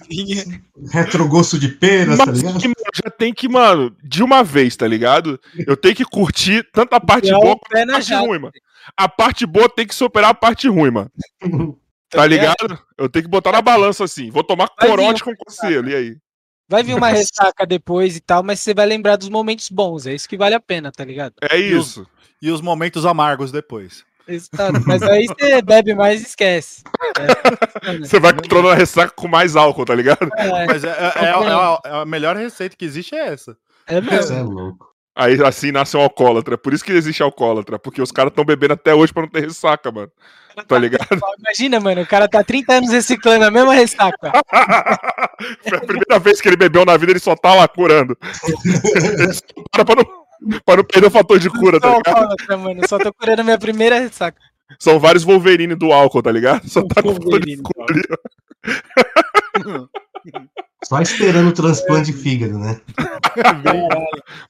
retrogosto 0.91 1.60
de 1.60 1.69
pena, 1.69 2.17
tá 2.17 2.32
ligado? 2.32 2.60
Que, 2.60 2.71
já 3.04 3.10
tem 3.10 3.34
que, 3.34 3.47
mano, 3.47 3.93
de 4.04 4.23
uma 4.23 4.43
vez, 4.43 4.75
tá 4.75 4.88
ligado? 4.88 5.39
Eu 5.65 5.77
tenho 5.77 5.90
que 5.95 6.06
curtir 6.06 6.67
tanto 6.71 6.93
a 6.93 6.99
parte 6.99 7.32
boa 7.32 7.58
quanto 7.58 7.89
a 7.89 7.93
parte 7.93 8.13
ruim, 8.13 8.39
mano. 8.39 8.54
A 8.97 9.08
parte 9.08 9.45
boa 9.45 9.69
tem 9.69 9.86
que 9.86 9.95
superar 9.95 10.32
a 10.32 10.36
parte 10.36 10.67
ruim, 10.67 10.91
mano. 10.91 11.12
Tá 12.12 12.25
ligado? 12.25 12.77
Eu 12.97 13.08
tenho 13.08 13.23
que 13.23 13.32
botar 13.32 13.54
na 13.54 13.62
balança 13.62 14.04
assim. 14.04 14.30
Vou 14.30 14.43
tomar 14.43 14.67
vai 14.77 14.89
corote 14.89 15.23
com 15.23 15.34
conselho, 15.34 15.89
e 15.89 15.95
aí? 15.95 16.17
Vai 16.67 16.84
vir 16.84 16.93
uma 16.93 17.08
ressaca 17.08 17.65
depois 17.65 18.17
e 18.17 18.19
tal, 18.19 18.43
mas 18.43 18.60
você 18.60 18.73
vai 18.73 18.86
lembrar 18.86 19.15
dos 19.15 19.30
momentos 19.30 19.69
bons. 19.69 20.06
É 20.06 20.13
isso 20.13 20.27
que 20.27 20.38
vale 20.38 20.54
a 20.54 20.60
pena, 20.60 20.91
tá 20.91 21.06
ligado? 21.06 21.36
É 21.41 21.58
isso. 21.58 22.01
E 22.01 22.04
os, 22.04 22.10
e 22.41 22.51
os 22.51 22.62
momentos 22.62 23.06
amargos 23.06 23.49
depois. 23.49 24.04
Exato, 24.27 24.82
mas 24.86 25.01
aí 25.01 25.25
você 25.25 25.62
bebe 25.63 25.93
mais 25.93 26.21
e 26.21 26.25
esquece. 26.25 26.84
É, 27.17 27.97
você 27.99 28.19
vai 28.19 28.34
controlando 28.34 28.69
a 28.69 28.75
ressaca 28.75 29.13
com 29.15 29.27
mais 29.27 29.56
álcool, 29.56 29.86
tá 29.86 29.95
ligado? 29.95 30.30
É, 30.38 30.65
mas 30.65 30.84
é, 30.84 30.89
é, 30.89 31.25
é 31.25 31.32
a, 31.32 31.80
é 31.86 32.01
a, 32.01 32.06
melhor 32.06 32.36
receita 32.36 32.75
que 32.75 32.86
existe 32.86 33.15
é 33.15 33.27
essa. 33.27 33.58
É 33.88 33.99
mesmo. 33.99 34.38
É 34.38 34.41
louco. 34.41 34.90
Aí 35.21 35.39
assim 35.43 35.71
nasce 35.71 35.95
um 35.95 36.01
alcoólatra. 36.01 36.57
Por 36.57 36.73
isso 36.73 36.84
que 36.84 36.91
existe 36.91 37.21
alcoólatra. 37.21 37.77
Porque 37.77 38.01
os 38.01 38.12
caras 38.12 38.31
estão 38.31 38.43
bebendo 38.43 38.73
até 38.73 38.95
hoje 38.95 39.13
pra 39.13 39.21
não 39.21 39.29
ter 39.29 39.41
ressaca, 39.41 39.91
mano. 39.91 40.12
Tá 40.67 40.79
ligado? 40.79 41.05
Imagina, 41.38 41.79
mano, 41.79 42.01
o 42.01 42.07
cara 42.07 42.27
tá 42.27 42.43
30 42.43 42.73
anos 42.73 42.89
reciclando 42.89 43.45
a 43.45 43.51
mesma 43.51 43.71
ressaca. 43.75 44.31
Foi 45.62 45.77
a 45.77 45.81
primeira 45.81 46.17
vez 46.17 46.41
que 46.41 46.49
ele 46.49 46.57
bebeu 46.57 46.84
na 46.86 46.97
vida, 46.97 47.12
ele 47.12 47.19
só 47.19 47.36
tá 47.36 47.53
lá 47.53 47.67
curando. 47.67 48.17
para 49.71 49.86
pra 49.86 49.95
não, 49.95 50.05
pra 50.65 50.77
não 50.77 50.84
perder 50.84 51.07
o 51.07 51.12
fator 51.12 51.38
de 51.38 51.51
cura, 51.51 51.79
tá 51.79 51.95
ligado? 51.95 52.60
mano, 52.60 52.81
só 52.88 52.97
tô 52.97 53.13
curando 53.13 53.41
a 53.41 53.43
minha 53.43 53.60
primeira 53.60 53.99
ressaca. 53.99 54.41
São 54.79 54.99
vários 54.99 55.23
Wolverine 55.23 55.75
do 55.75 55.93
álcool, 55.93 56.23
tá 56.23 56.31
ligado? 56.31 56.67
Só 56.67 56.81
tá 56.81 57.03
com 57.03 57.13
fator 57.13 57.45
de 57.45 57.57
cura 57.57 58.01
Só 60.84 60.99
esperando 61.01 61.49
o 61.49 61.53
transplante 61.53 62.12
de 62.12 62.17
fígado, 62.17 62.57
né? 62.57 62.81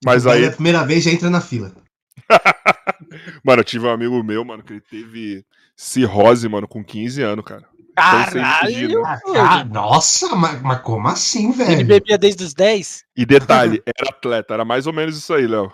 Mas 0.03 0.25
aí. 0.25 0.45
A 0.45 0.51
primeira 0.51 0.85
vez 0.85 1.03
já 1.03 1.11
entra 1.11 1.29
na 1.29 1.41
fila. 1.41 1.71
mano, 3.43 3.61
eu 3.61 3.65
tive 3.65 3.85
um 3.85 3.91
amigo 3.91 4.23
meu, 4.23 4.43
mano, 4.45 4.63
que 4.63 4.73
ele 4.73 4.81
teve 4.81 5.45
cirrose, 5.75 6.47
mano, 6.47 6.67
com 6.67 6.83
15 6.83 7.21
anos, 7.21 7.45
cara. 7.45 7.65
Caralho! 7.95 9.03
Ah, 9.35 9.65
nossa, 9.65 10.33
mas, 10.35 10.61
mas, 10.61 10.81
como 10.81 11.07
assim, 11.09 11.51
velho? 11.51 11.71
Ele 11.71 11.83
bebia 11.83 12.17
desde 12.17 12.43
os 12.43 12.53
10? 12.53 13.03
E 13.15 13.25
detalhe, 13.25 13.83
era 13.85 14.09
atleta, 14.09 14.53
era 14.53 14.65
mais 14.65 14.87
ou 14.87 14.93
menos 14.93 15.17
isso 15.17 15.33
aí, 15.33 15.45
Léo. 15.45 15.71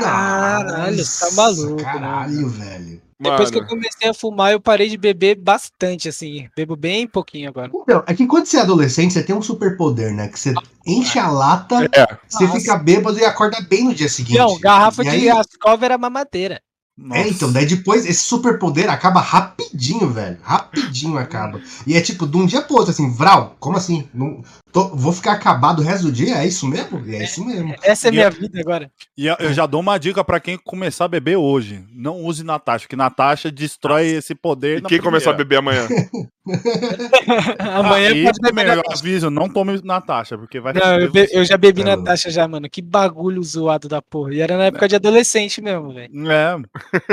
Caralho, 0.00 1.04
tá 1.04 1.30
maluco. 1.32 1.82
Caralho, 1.82 2.48
velho. 2.48 3.07
Depois 3.20 3.50
Mano. 3.50 3.52
que 3.52 3.58
eu 3.58 3.66
comecei 3.66 4.08
a 4.08 4.14
fumar, 4.14 4.52
eu 4.52 4.60
parei 4.60 4.88
de 4.88 4.96
beber 4.96 5.34
bastante, 5.34 6.08
assim. 6.08 6.48
Bebo 6.56 6.76
bem 6.76 7.06
pouquinho 7.06 7.48
agora. 7.48 7.68
Então, 7.74 8.04
é 8.06 8.14
que 8.14 8.26
quando 8.26 8.46
você 8.46 8.58
é 8.58 8.60
adolescente, 8.60 9.12
você 9.12 9.24
tem 9.24 9.34
um 9.34 9.42
superpoder, 9.42 10.14
né? 10.14 10.28
Que 10.28 10.38
você 10.38 10.54
enche 10.86 11.18
a 11.18 11.28
lata, 11.28 11.88
é. 11.92 12.06
você 12.28 12.44
Nossa. 12.44 12.60
fica 12.60 12.76
bêbado 12.76 13.18
e 13.18 13.24
acorda 13.24 13.60
bem 13.60 13.86
no 13.86 13.94
dia 13.94 14.08
seguinte. 14.08 14.38
Não, 14.38 14.56
garrafa 14.60 15.02
e 15.02 15.04
de 15.04 15.10
aí... 15.10 15.28
Ascov 15.28 15.82
era 15.82 15.98
mamadeira. 15.98 16.62
Nossa. 16.98 17.20
É, 17.20 17.28
então, 17.28 17.52
daí 17.52 17.64
depois 17.64 18.04
esse 18.04 18.24
superpoder 18.24 18.90
acaba 18.90 19.20
rapidinho, 19.20 20.10
velho. 20.10 20.36
Rapidinho 20.42 21.16
acaba. 21.16 21.60
E 21.86 21.96
é 21.96 22.00
tipo, 22.00 22.26
de 22.26 22.36
um 22.36 22.44
dia 22.44 22.60
pro 22.60 22.74
outro, 22.74 22.90
assim, 22.90 23.08
Vral, 23.08 23.54
como 23.60 23.76
assim? 23.76 24.08
Não, 24.12 24.42
tô, 24.72 24.88
vou 24.88 25.12
ficar 25.12 25.32
acabado 25.32 25.78
o 25.78 25.84
resto 25.84 26.06
do 26.06 26.12
dia? 26.12 26.38
É 26.38 26.46
isso 26.46 26.66
mesmo? 26.66 27.00
É 27.08 27.22
isso 27.22 27.44
mesmo. 27.44 27.72
Essa 27.82 28.08
é 28.08 28.10
a 28.10 28.12
minha 28.12 28.30
vida 28.30 28.58
agora. 28.60 28.90
E 29.16 29.26
eu 29.26 29.54
já 29.54 29.64
dou 29.64 29.80
uma 29.80 29.96
dica 29.96 30.24
para 30.24 30.40
quem 30.40 30.58
começar 30.58 31.04
a 31.04 31.08
beber 31.08 31.36
hoje. 31.36 31.84
Não 31.92 32.20
use 32.24 32.42
Natasha, 32.42 32.84
porque 32.84 32.96
Natasha 32.96 33.50
destrói 33.50 34.08
esse 34.08 34.34
poder. 34.34 34.78
E 34.78 34.82
quem 34.82 35.00
começar 35.00 35.30
a 35.30 35.34
beber 35.34 35.58
amanhã? 35.58 35.86
amanhã 37.58 38.10
Aí, 38.10 38.24
pode 38.24 38.38
beber. 38.40 38.76
Eu 38.76 38.82
aviso, 38.90 39.30
não 39.30 39.48
tome 39.48 39.80
Natasha, 39.82 40.38
porque 40.38 40.60
vai. 40.60 40.72
Não, 40.72 40.98
eu, 40.98 41.12
be, 41.12 41.28
eu, 41.30 41.44
já 41.44 41.56
bebi 41.56 41.82
é, 41.82 41.84
Natasha 41.84 42.30
já, 42.30 42.48
mano. 42.48 42.68
Que 42.68 42.80
bagulho 42.80 43.42
zoado 43.42 43.88
da 43.88 44.00
porra. 44.00 44.34
E 44.34 44.40
era 44.40 44.56
na 44.56 44.64
época 44.64 44.88
de 44.88 44.96
adolescente 44.96 45.60
mesmo, 45.60 45.92
velho. 45.92 46.30
É. 46.30 46.56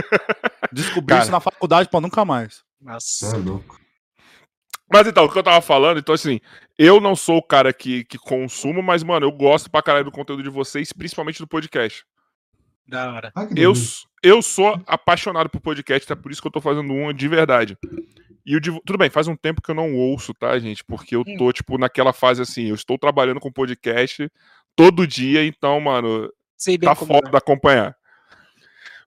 Descobri 0.72 1.08
Cara. 1.08 1.24
isso 1.24 1.32
na 1.32 1.40
faculdade 1.40 1.90
pra 1.90 2.02
nunca 2.02 2.24
mais. 2.24 2.64
Nossa. 2.82 3.36
É 3.36 3.40
louco. 3.40 3.80
Mas 4.92 5.08
então, 5.08 5.26
o 5.26 5.32
que 5.32 5.38
eu 5.38 5.44
tava 5.44 5.62
falando, 5.62 6.00
então 6.00 6.14
assim, 6.14 6.40
eu 6.78 7.02
não 7.02 7.16
sou 7.16 7.38
o 7.38 7.44
cara 7.44 7.74
que, 7.74 8.04
que 8.06 8.18
consumo, 8.18 8.84
mas, 8.84 9.04
mano, 9.04 9.26
eu 9.26 9.32
gosto 9.32 9.70
pra 9.70 9.82
caralho 9.82 10.06
do 10.06 10.12
conteúdo 10.12 10.44
de 10.44 10.50
vocês, 10.50 10.94
principalmente 10.94 11.40
do 11.40 11.48
podcast. 11.48 12.06
Da 12.88 13.12
hora. 13.12 13.34
eu, 13.56 13.74
eu 14.22 14.42
sou 14.44 14.80
apaixonado 14.86 15.50
por 15.50 15.60
podcast, 15.60 16.12
é 16.12 16.16
por 16.16 16.32
isso 16.32 16.40
que 16.40 16.48
eu 16.48 16.52
tô 16.52 16.62
fazendo 16.62 16.94
uma 16.94 17.14
de 17.14 17.28
verdade. 17.28 17.76
E 18.46 18.56
o 18.56 18.62
tudo 18.62 18.98
bem, 18.98 19.10
faz 19.10 19.28
um 19.28 19.36
tempo 19.36 19.62
que 19.62 19.72
eu 19.72 19.76
não 19.76 19.96
ouço, 19.96 20.34
tá, 20.34 20.58
gente? 20.60 20.84
Porque 20.84 21.16
eu 21.16 21.24
tô, 21.38 21.52
tipo, 21.52 21.78
naquela 21.78 22.14
fase 22.14 22.42
assim, 22.42 22.68
eu 22.68 22.76
estou 22.76 22.98
trabalhando 22.98 23.40
com 23.40 23.52
podcast 23.52 24.30
todo 24.76 25.08
dia, 25.08 25.44
então, 25.44 25.80
mano, 25.80 26.30
Sei 26.56 26.78
tá 26.78 26.94
foda 26.94 27.32
é. 27.34 27.38
acompanhar. 27.38 27.96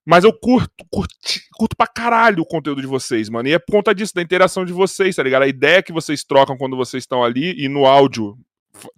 Mas 0.04 0.24
eu 0.24 0.32
curto, 0.32 0.84
curto, 0.90 1.14
curto 1.52 1.76
pra 1.76 1.86
caralho 1.86 2.42
o 2.42 2.46
conteúdo 2.46 2.80
de 2.80 2.86
vocês, 2.86 3.28
mano. 3.28 3.48
E 3.48 3.52
é 3.52 3.58
por 3.58 3.72
conta 3.72 3.94
disso, 3.94 4.14
da 4.14 4.22
interação 4.22 4.64
de 4.64 4.72
vocês, 4.72 5.14
tá 5.14 5.22
ligado? 5.22 5.42
A 5.42 5.48
ideia 5.48 5.82
que 5.82 5.92
vocês 5.92 6.24
trocam 6.24 6.56
quando 6.56 6.76
vocês 6.76 7.02
estão 7.02 7.22
ali 7.22 7.54
e 7.62 7.68
no 7.68 7.84
áudio, 7.84 8.36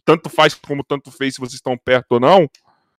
tanto 0.05 0.31
faz 0.31 0.55
como 0.55 0.85
tanto 0.85 1.11
fez 1.11 1.35
se 1.35 1.41
vocês 1.41 1.55
estão 1.55 1.77
perto 1.77 2.13
ou 2.13 2.21
não. 2.21 2.49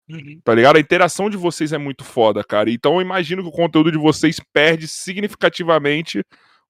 Uhum. 0.09 0.41
Tá 0.43 0.53
ligado? 0.53 0.75
A 0.75 0.79
interação 0.79 1.29
de 1.29 1.37
vocês 1.37 1.71
é 1.71 1.77
muito 1.77 2.03
foda, 2.03 2.43
cara. 2.43 2.69
Então 2.69 2.95
eu 2.95 3.01
imagino 3.01 3.41
que 3.41 3.49
o 3.49 3.53
conteúdo 3.53 3.91
de 3.91 3.97
vocês 3.97 4.41
perde 4.51 4.87
significativamente 4.87 6.21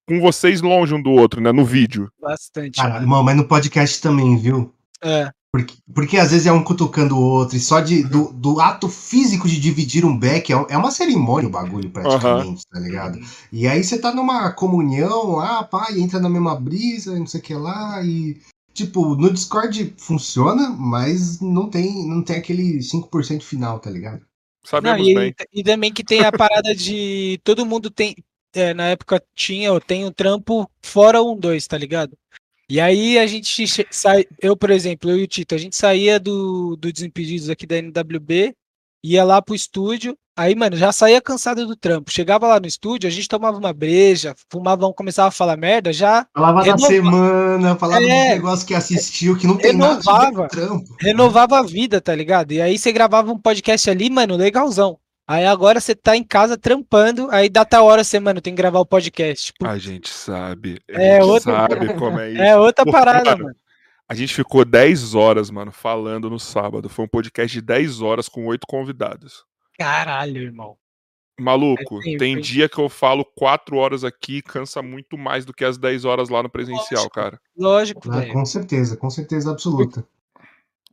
com 0.06 0.20
vocês 0.20 0.60
longe 0.60 0.94
um 0.94 1.02
do 1.02 1.10
outro, 1.10 1.40
né? 1.40 1.52
No 1.52 1.64
vídeo. 1.64 2.10
Bastante. 2.20 2.80
Ah, 2.80 3.00
mas 3.00 3.36
no 3.36 3.46
podcast 3.46 4.00
também, 4.00 4.36
viu? 4.36 4.72
É. 5.02 5.30
Porque, 5.52 5.74
porque 5.94 6.16
às 6.16 6.30
vezes 6.30 6.46
é 6.46 6.52
um 6.52 6.64
cutucando 6.64 7.14
o 7.14 7.20
outro, 7.20 7.58
e 7.58 7.60
só 7.60 7.80
de, 7.80 8.02
do, 8.04 8.32
do 8.32 8.58
ato 8.58 8.88
físico 8.88 9.46
de 9.46 9.60
dividir 9.60 10.02
um 10.02 10.18
beck 10.18 10.50
é, 10.50 10.56
é 10.70 10.78
uma 10.78 10.90
cerimônia 10.90 11.46
o 11.46 11.52
bagulho, 11.52 11.90
praticamente, 11.90 12.48
uhum. 12.48 12.72
tá 12.72 12.80
ligado? 12.80 13.20
E 13.52 13.68
aí 13.68 13.84
você 13.84 13.98
tá 13.98 14.14
numa 14.14 14.50
comunhão, 14.52 15.38
ah, 15.38 15.62
pai, 15.62 16.00
entra 16.00 16.18
na 16.18 16.30
mesma 16.30 16.58
brisa, 16.58 17.18
não 17.18 17.26
sei 17.26 17.40
o 17.40 17.42
que 17.42 17.54
lá, 17.54 18.02
e. 18.02 18.40
Tipo, 18.72 19.14
no 19.14 19.30
Discord 19.30 19.94
funciona, 19.98 20.70
mas 20.70 21.38
não 21.42 21.68
tem, 21.68 22.08
não 22.08 22.22
tem 22.22 22.36
aquele 22.36 22.78
5% 22.78 23.42
final, 23.42 23.78
tá 23.78 23.90
ligado? 23.90 24.24
Sabemos 24.64 25.02
não, 25.02 25.06
e, 25.06 25.14
bem. 25.14 25.34
E 25.52 25.62
também 25.62 25.92
que 25.92 26.02
tem 26.02 26.24
a 26.24 26.32
parada 26.32 26.74
de. 26.74 27.38
Todo 27.44 27.66
mundo 27.66 27.90
tem. 27.90 28.16
É, 28.54 28.74
na 28.74 28.88
época 28.88 29.22
tinha, 29.34 29.72
ou 29.72 29.80
tem 29.80 30.04
o 30.04 30.08
um 30.08 30.12
trampo 30.12 30.70
fora 30.82 31.22
um, 31.22 31.36
dois, 31.36 31.66
tá 31.66 31.78
ligado? 31.78 32.16
E 32.68 32.80
aí 32.80 33.18
a 33.18 33.26
gente 33.26 33.66
sai, 33.90 34.24
eu, 34.40 34.56
por 34.56 34.70
exemplo, 34.70 35.10
eu 35.10 35.18
e 35.18 35.24
o 35.24 35.26
Tito, 35.26 35.54
a 35.54 35.58
gente 35.58 35.76
saía 35.76 36.18
do, 36.18 36.76
do 36.76 36.92
Desimpedidos 36.92 37.50
aqui 37.50 37.66
da 37.66 37.76
NWB, 37.76 38.54
ia 39.04 39.24
lá 39.24 39.42
pro 39.42 39.54
estúdio, 39.54 40.16
aí, 40.36 40.54
mano, 40.54 40.76
já 40.76 40.92
saía 40.92 41.20
cansado 41.20 41.66
do 41.66 41.76
trampo. 41.76 42.10
Chegava 42.10 42.46
lá 42.46 42.60
no 42.60 42.66
estúdio, 42.66 43.08
a 43.08 43.10
gente 43.10 43.28
tomava 43.28 43.58
uma 43.58 43.72
breja, 43.72 44.34
fumava, 44.50 44.90
começava 44.92 45.28
a 45.28 45.32
falar 45.32 45.56
merda, 45.56 45.92
já. 45.92 46.26
Falava 46.34 46.62
renova... 46.62 46.86
semana, 46.86 47.76
falava 47.76 48.02
é, 48.02 48.28
dos 48.28 48.34
negócios 48.36 48.64
que 48.64 48.74
assistiu, 48.74 49.36
que 49.36 49.46
não 49.46 49.56
tem 49.56 49.72
renovava, 49.72 50.30
nada 50.30 50.48
trampo. 50.48 50.96
Renovava 51.00 51.58
a 51.58 51.62
vida, 51.62 52.00
tá 52.00 52.14
ligado? 52.14 52.52
E 52.52 52.62
aí 52.62 52.78
você 52.78 52.92
gravava 52.92 53.32
um 53.32 53.38
podcast 53.38 53.90
ali, 53.90 54.08
mano, 54.08 54.36
legalzão. 54.36 54.98
Aí 55.32 55.46
agora 55.46 55.80
você 55.80 55.94
tá 55.94 56.14
em 56.14 56.22
casa 56.22 56.58
trampando, 56.58 57.26
aí 57.30 57.48
dá 57.48 57.64
tal 57.64 57.86
hora 57.86 58.04
você, 58.04 58.20
mano, 58.20 58.38
tem 58.38 58.54
que 58.54 58.60
gravar 58.60 58.80
o 58.80 58.84
podcast. 58.84 59.46
Tipo, 59.46 59.66
a 59.66 59.78
gente 59.78 60.10
sabe. 60.10 60.78
A 60.90 61.02
é 61.02 61.14
gente 61.14 61.24
outra... 61.24 61.52
sabe 61.52 61.94
como 61.96 62.20
é 62.20 62.32
isso. 62.32 62.42
É 62.42 62.58
outra 62.58 62.84
parada, 62.84 63.30
mano, 63.30 63.44
mano. 63.44 63.56
A 64.06 64.14
gente 64.14 64.34
ficou 64.34 64.62
10 64.62 65.14
horas, 65.14 65.50
mano, 65.50 65.72
falando 65.72 66.28
no 66.28 66.38
sábado. 66.38 66.86
Foi 66.90 67.06
um 67.06 67.08
podcast 67.08 67.50
de 67.50 67.62
10 67.62 68.02
horas 68.02 68.28
com 68.28 68.44
oito 68.44 68.66
convidados. 68.66 69.42
Caralho, 69.78 70.36
irmão. 70.36 70.76
Maluco, 71.40 72.00
é 72.06 72.18
tem 72.18 72.38
dia 72.38 72.68
que 72.68 72.78
eu 72.78 72.90
falo 72.90 73.24
4 73.24 73.74
horas 73.74 74.04
aqui 74.04 74.42
cansa 74.42 74.82
muito 74.82 75.16
mais 75.16 75.46
do 75.46 75.54
que 75.54 75.64
as 75.64 75.78
10 75.78 76.04
horas 76.04 76.28
lá 76.28 76.42
no 76.42 76.50
presencial, 76.50 77.04
lógico, 77.04 77.14
cara. 77.14 77.40
Lógico, 77.56 78.02
ah, 78.12 78.26
Com 78.30 78.44
certeza, 78.44 78.98
com 78.98 79.08
certeza 79.08 79.50
absoluta. 79.50 80.06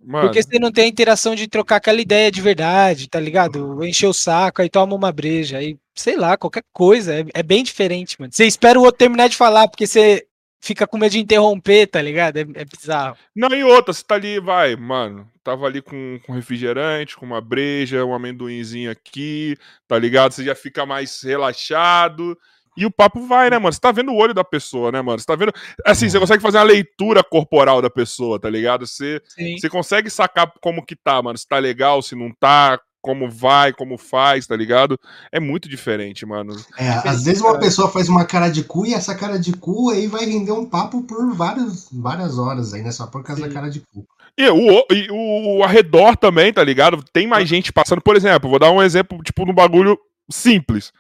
Mano. 0.02 0.28
Porque 0.28 0.42
você 0.42 0.58
não 0.60 0.72
tem 0.72 0.86
a 0.86 0.88
interação 0.88 1.36
de 1.36 1.48
trocar 1.48 1.76
aquela 1.76 2.02
ideia 2.02 2.32
de 2.32 2.42
verdade, 2.42 3.10
tá 3.10 3.20
ligado? 3.20 3.84
Encher 3.84 4.08
o 4.08 4.14
saco, 4.14 4.62
aí 4.62 4.70
toma 4.70 4.96
uma 4.96 5.12
breja, 5.12 5.58
aí, 5.58 5.78
sei 5.94 6.16
lá, 6.16 6.38
qualquer 6.38 6.64
coisa. 6.72 7.14
É, 7.14 7.26
é 7.34 7.44
bem 7.44 7.64
diferente, 7.64 8.16
mano. 8.20 8.32
Você 8.32 8.46
espera 8.46 8.80
o 8.80 8.84
outro 8.84 8.98
terminar 8.98 9.28
de 9.28 9.36
falar, 9.36 9.68
porque 9.68 9.86
você 9.86 10.26
fica 10.62 10.88
com 10.88 10.98
medo 10.98 11.12
de 11.12 11.20
interromper, 11.20 11.88
tá 11.88 12.02
ligado? 12.02 12.38
É, 12.38 12.42
é 12.42 12.66
bizarro. 12.66 13.18
Não, 13.36 13.50
e 13.50 13.64
outra, 13.64 13.94
você 13.94 14.04
tá 14.04 14.16
ali, 14.16 14.40
vai, 14.40 14.76
mano. 14.76 15.30
Tava 15.44 15.66
ali 15.66 15.82
com, 15.82 16.20
com 16.26 16.34
refrigerante, 16.34 17.16
com 17.16 17.26
uma 17.26 17.42
breja, 17.42 18.06
um 18.06 18.14
amendoinzinho 18.14 18.92
aqui, 18.92 19.58
tá 19.88 19.98
ligado? 19.98 20.32
Você 20.32 20.44
já 20.44 20.56
fica 20.56 20.86
mais 20.86 21.22
relaxado. 21.22 22.38
E 22.78 22.86
o 22.86 22.92
papo 22.92 23.26
vai, 23.26 23.50
né, 23.50 23.58
mano? 23.58 23.74
Você 23.74 23.80
tá 23.80 23.92
vendo 23.92 24.12
o 24.12 24.16
olho 24.16 24.34
da 24.34 24.44
pessoa, 24.44 24.92
né, 24.92 25.02
mano? 25.02 25.20
Você 25.20 25.26
tá 25.26 25.36
vendo. 25.36 25.52
Assim, 25.86 26.10
você 26.10 26.18
uhum. 26.18 26.22
consegue 26.22 26.42
fazer 26.42 26.58
uma 26.58 26.64
leitura 26.64 27.24
corporal 27.24 27.82
da 27.82 27.90
pessoa, 27.90 28.40
tá 28.40 28.50
ligado? 28.50 28.88
Você, 28.88 29.22
você 29.58 29.70
consegue 29.70 30.10
sacar 30.10 30.52
como 30.62 30.86
que 30.86 30.96
tá, 30.96 31.22
mano. 31.22 31.38
Se 31.38 31.48
tá 31.48 31.58
legal, 31.58 32.02
se 32.02 32.16
não 32.16 32.32
tá, 32.32 32.80
como 33.02 33.30
vai, 33.30 33.74
como 33.74 33.98
faz, 33.98 34.46
tá 34.46 34.56
ligado? 34.56 35.00
É 35.32 35.40
muito 35.40 35.70
diferente, 35.70 36.26
mano. 36.26 36.56
É, 36.78 36.90
às 36.90 37.24
vezes 37.24 37.42
uma 37.42 37.58
pessoa 37.58 37.90
faz 37.90 38.10
uma 38.10 38.26
cara 38.26 38.50
de 38.50 38.64
cu 38.64 38.86
e 38.86 38.94
essa 38.94 39.16
cara 39.16 39.40
de 39.40 39.54
cu 39.54 39.90
aí 39.90 40.08
vai 40.08 40.26
render 40.26 40.52
um 40.52 40.66
papo 40.66 41.04
por 41.04 41.34
várias, 41.34 41.88
várias 41.92 42.38
horas 42.38 42.74
aí, 42.74 42.82
né? 42.82 42.92
Só 42.92 43.08
por 43.08 43.24
causa 43.24 43.42
Sim. 43.42 43.48
da 43.48 43.54
cara 43.54 43.70
de 43.70 43.80
cu. 43.80 44.06
E 44.38 44.48
o, 44.48 44.86
e 44.92 45.08
o, 45.12 45.58
o 45.58 45.64
arredor 45.64 46.16
também, 46.16 46.54
tá 46.54 46.64
ligado? 46.64 47.04
Tem 47.12 47.28
mais 47.28 47.48
gente 47.48 47.74
passando. 47.74 48.02
Por 48.02 48.16
exemplo, 48.16 48.50
vou 48.50 48.60
dar 48.60 48.72
um 48.72 48.82
exemplo, 48.82 49.22
tipo, 49.24 49.46
no 49.46 49.54
bagulho 49.54 49.98
simples. 50.30 50.94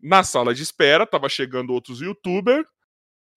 Na 0.00 0.22
sala 0.22 0.54
de 0.54 0.62
espera, 0.62 1.06
tava 1.06 1.28
chegando 1.28 1.72
outros 1.72 2.00
youtubers. 2.00 2.66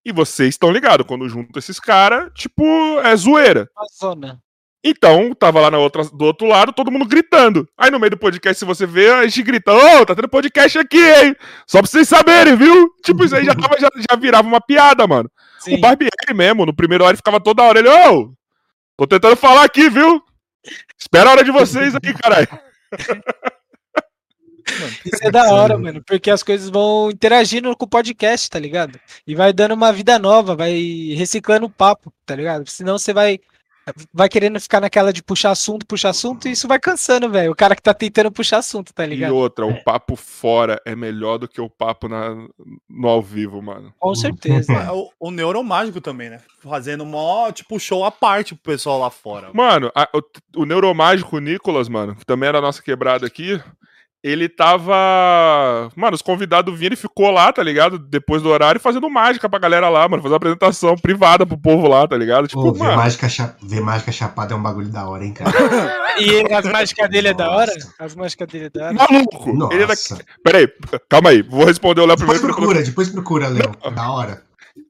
E 0.04 0.12
vocês 0.12 0.50
estão 0.50 0.72
ligados, 0.72 1.06
quando 1.06 1.30
junto 1.30 1.58
esses 1.60 1.80
caras, 1.80 2.32
tipo, 2.34 2.64
é 3.02 3.16
zoeira. 3.16 3.70
Uma 3.76 3.88
zona. 4.00 4.42
Então, 4.84 5.36
tava 5.36 5.60
lá 5.60 5.70
na 5.70 5.78
outra, 5.78 6.04
do 6.06 6.26
outro 6.26 6.48
lado, 6.48 6.74
todo 6.74 6.90
mundo 6.90 7.06
gritando. 7.06 7.70
Aí 7.78 7.92
no 7.92 8.00
meio 8.00 8.10
do 8.10 8.18
podcast, 8.18 8.58
se 8.58 8.66
você 8.66 8.88
vê, 8.88 9.12
a 9.12 9.24
gente 9.28 9.44
grita, 9.44 9.72
ô, 9.72 10.02
oh, 10.02 10.06
tá 10.06 10.16
tendo 10.16 10.28
podcast 10.28 10.80
aqui, 10.80 10.98
hein? 10.98 11.36
Só 11.68 11.80
pra 11.80 11.88
vocês 11.88 12.10
saberem, 12.10 12.56
viu? 12.56 12.90
Tipo, 13.04 13.24
isso 13.24 13.36
aí 13.36 13.46
já, 13.46 13.54
tava, 13.54 13.80
já, 13.80 13.90
já 14.10 14.16
virava 14.18 14.48
uma 14.48 14.60
piada, 14.60 15.06
mano. 15.06 15.30
Sim. 15.60 15.76
O 15.76 15.80
Barbieri 15.80 16.34
mesmo, 16.34 16.66
no 16.66 16.76
primeiro 16.76 17.04
hora, 17.04 17.12
ele 17.12 17.18
ficava 17.18 17.40
toda 17.40 17.62
hora, 17.62 17.78
ele, 17.78 17.90
ô, 17.90 18.12
oh, 18.12 18.36
tô 18.98 19.06
tentando 19.06 19.36
falar 19.36 19.64
aqui, 19.64 19.88
viu? 19.88 20.20
Espera 20.98 21.30
a 21.30 21.34
hora 21.34 21.44
de 21.44 21.52
vocês 21.52 21.94
aqui, 21.94 22.12
caralho. 22.16 22.48
Isso 25.06 25.24
é 25.24 25.32
da 25.32 25.52
hora, 25.54 25.78
mano, 25.78 26.04
porque 26.06 26.30
as 26.30 26.44
coisas 26.44 26.70
vão 26.70 27.10
interagindo 27.12 27.76
com 27.76 27.86
o 27.86 27.90
podcast, 27.90 28.50
tá 28.50 28.60
ligado? 28.60 29.00
E 29.26 29.36
vai 29.36 29.54
dando 29.54 29.74
uma 29.74 29.92
vida 29.92 30.18
nova, 30.18 30.56
vai 30.56 31.14
reciclando 31.16 31.66
o 31.66 31.70
papo, 31.70 32.12
tá 32.26 32.36
ligado? 32.36 32.70
Senão 32.70 32.98
você 32.98 33.14
vai 33.14 33.40
vai 34.14 34.30
querendo 34.30 34.60
ficar 34.60 34.80
naquela 34.80 35.12
de 35.12 35.24
puxar 35.24 35.52
assunto, 35.52 35.86
puxar 35.86 36.10
assunto, 36.10 36.48
e 36.48 36.52
isso 36.52 36.68
vai 36.68 36.80
cansando, 36.80 37.30
velho. 37.30 37.52
O 37.52 37.56
cara 37.56 37.76
que 37.76 37.82
tá 37.82 37.94
tentando 37.94 38.32
puxar 38.32 38.60
assunto, 38.60 38.94
tá 38.94 39.06
ligado? 39.06 39.30
E 39.30 39.34
outra, 39.34 39.66
o 39.66 39.84
papo 39.84 40.16
fora 40.16 40.80
é 40.86 40.96
melhor 40.96 41.38
do 41.38 41.48
que 41.48 41.60
o 41.60 41.70
papo 41.70 42.08
na, 42.08 42.36
no 42.90 43.08
ao 43.08 43.22
vivo, 43.22 43.62
mano. 43.62 43.94
Com 44.00 44.14
certeza. 44.16 44.72
É, 44.72 44.92
o, 44.92 45.10
o 45.20 45.32
neuromágico 45.32 46.00
também, 46.00 46.30
né? 46.30 46.40
Fazendo 46.62 47.06
mó, 47.06 47.52
tipo, 47.52 47.80
show 47.80 48.06
à 48.06 48.12
parte 48.12 48.54
pro 48.54 48.72
pessoal 48.72 49.00
lá 49.00 49.10
fora. 49.10 49.50
Mano, 49.54 49.92
a, 49.96 50.08
o, 50.14 50.62
o 50.62 50.66
neuromágico 50.66 51.40
Nicolas, 51.40 51.90
mano, 51.90 52.16
que 52.16 52.26
também 52.26 52.50
era 52.50 52.60
a 52.60 52.62
nossa 52.62 52.82
quebrada 52.82 53.26
aqui, 53.26 53.60
ele 54.24 54.48
tava. 54.48 55.90
Mano, 55.96 56.16
os 56.16 56.22
convidados 56.22 56.74
vinham, 56.78 56.90
ele 56.90 56.96
ficou 56.96 57.32
lá, 57.32 57.52
tá 57.52 57.64
ligado? 57.64 57.98
Depois 57.98 58.42
do 58.42 58.50
horário, 58.50 58.80
fazendo 58.80 59.10
mágica 59.10 59.50
pra 59.50 59.60
galera 59.60 59.90
lá, 59.90 60.08
mano. 60.08 60.22
Fazer 60.22 60.34
uma 60.34 60.38
apresentação 60.38 60.96
privada 60.96 61.46
pro 61.46 61.58
povo 61.58 61.88
lá, 61.88 62.08
tá 62.08 62.16
ligado? 62.18 62.48
Tipo, 62.48 62.62
Pô, 62.62 62.74
ver, 62.74 62.80
mano... 62.80 62.98
mágica, 62.98 63.28
cha... 63.28 63.56
ver 63.62 63.82
mágica 63.82 64.12
chapada 64.12 64.54
é 64.54 64.58
um 64.58 64.62
bagulho 64.62 64.90
da 64.90 65.08
hora, 65.08 65.26
hein, 65.26 65.34
cara? 65.34 65.52
e 66.22 66.54
as 66.54 66.66
mágicas 66.66 67.10
dele 67.10 67.30
é 67.30 67.34
da 67.34 67.50
hora? 67.50 67.72
As 68.00 68.16
mágicas 68.16 68.48
dele 68.48 68.66
é 68.66 68.70
da 68.70 68.86
hora. 68.86 68.94
Maluco! 68.94 69.54
Nossa. 69.54 69.74
Ele 69.74 69.84
é 69.84 69.88
da... 69.88 69.96
Peraí, 70.44 70.68
calma 71.10 71.30
aí, 71.32 71.42
vou 71.42 71.66
responder 71.66 72.02
o 72.02 72.06
Léo 72.06 72.18
primeiro. 72.18 72.42
Depois 72.42 72.56
procura, 72.56 72.84
depois 72.84 73.10
procura, 73.10 73.48
Léo. 73.48 73.72
Da 73.94 74.12
hora. 74.12 74.44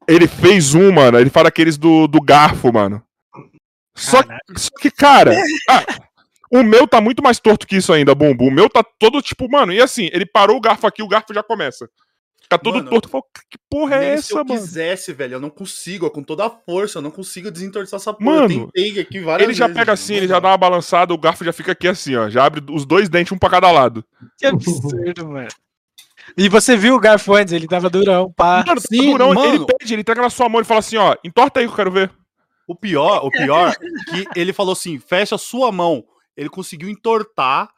Ele 0.07 0.27
fez 0.27 0.75
um, 0.75 0.91
mano. 0.91 1.17
Ele 1.17 1.29
fala 1.29 1.47
aqueles 1.47 1.77
do, 1.77 2.07
do 2.07 2.21
garfo, 2.21 2.71
mano. 2.71 3.01
Só, 3.95 4.21
só 4.55 4.69
que, 4.79 4.89
cara. 4.89 5.35
Ah, 5.69 5.83
o 6.51 6.63
meu 6.63 6.85
tá 6.85 6.99
muito 6.99 7.23
mais 7.23 7.39
torto 7.39 7.65
que 7.65 7.77
isso 7.77 7.93
ainda, 7.93 8.13
Bumbo. 8.13 8.45
O 8.45 8.51
meu 8.51 8.69
tá 8.69 8.83
todo 8.83 9.21
tipo, 9.21 9.49
mano, 9.49 9.71
e 9.71 9.81
assim, 9.81 10.09
ele 10.11 10.25
parou 10.25 10.57
o 10.57 10.61
garfo 10.61 10.85
aqui, 10.85 11.01
o 11.01 11.07
garfo 11.07 11.33
já 11.33 11.41
começa. 11.41 11.89
Fica 12.41 12.57
todo 12.57 12.75
mano, 12.75 12.89
torto. 12.89 13.07
Falo, 13.07 13.23
que 13.49 13.57
porra 13.69 13.95
é 13.95 14.13
essa, 14.15 14.35
mano? 14.35 14.49
Se 14.49 14.53
eu 14.53 14.59
quisesse, 14.59 15.13
velho, 15.13 15.35
eu 15.35 15.39
não 15.39 15.49
consigo, 15.49 16.09
com 16.11 16.21
toda 16.21 16.45
a 16.45 16.49
força, 16.49 16.97
eu 16.97 17.01
não 17.01 17.09
consigo 17.09 17.49
desentortar 17.49 17.97
essa 17.97 18.13
porra. 18.13 18.41
Mano, 18.41 18.53
eu 18.53 18.71
tentei 18.73 19.01
aqui 19.01 19.19
várias 19.21 19.47
Ele 19.47 19.57
já 19.57 19.67
vezes, 19.67 19.79
pega 19.79 19.93
assim, 19.93 20.15
ele 20.15 20.27
já 20.27 20.39
dá 20.41 20.49
uma 20.49 20.57
balançada, 20.57 21.13
o 21.13 21.17
garfo 21.17 21.45
já 21.45 21.53
fica 21.53 21.71
aqui 21.71 21.87
assim, 21.87 22.15
ó. 22.17 22.29
Já 22.29 22.43
abre 22.43 22.61
os 22.69 22.85
dois 22.85 23.07
dentes, 23.07 23.31
um 23.31 23.37
pra 23.37 23.49
cada 23.49 23.71
lado. 23.71 24.03
Que 24.37 24.45
absurdo, 24.45 25.29
mano. 25.29 25.47
E 26.37 26.49
você 26.49 26.75
viu 26.75 26.95
o 26.95 26.99
garfo 26.99 27.33
antes, 27.33 27.53
ele 27.53 27.67
tava 27.67 27.89
durão, 27.89 28.31
pá. 28.33 28.63
Mano, 28.67 28.81
Sim, 28.81 29.11
durão, 29.11 29.33
mano. 29.33 29.45
ele 29.45 29.65
pede, 29.65 29.93
ele 29.93 30.01
entrega 30.01 30.21
na 30.21 30.29
sua 30.29 30.49
mão 30.49 30.59
e 30.59 30.65
fala 30.65 30.79
assim, 30.79 30.97
ó, 30.97 31.15
entorta 31.23 31.61
aí 31.61 31.65
que 31.65 31.71
eu 31.71 31.75
quero 31.75 31.91
ver. 31.91 32.11
O 32.67 32.75
pior, 32.75 33.25
o 33.25 33.31
pior, 33.31 33.73
que 34.09 34.25
ele 34.35 34.51
falou 34.51 34.73
assim, 34.73 34.99
fecha 34.99 35.35
a 35.35 35.37
sua 35.37 35.71
mão 35.71 36.03
ele 36.35 36.49
conseguiu 36.49 36.89
entortar 36.89 37.69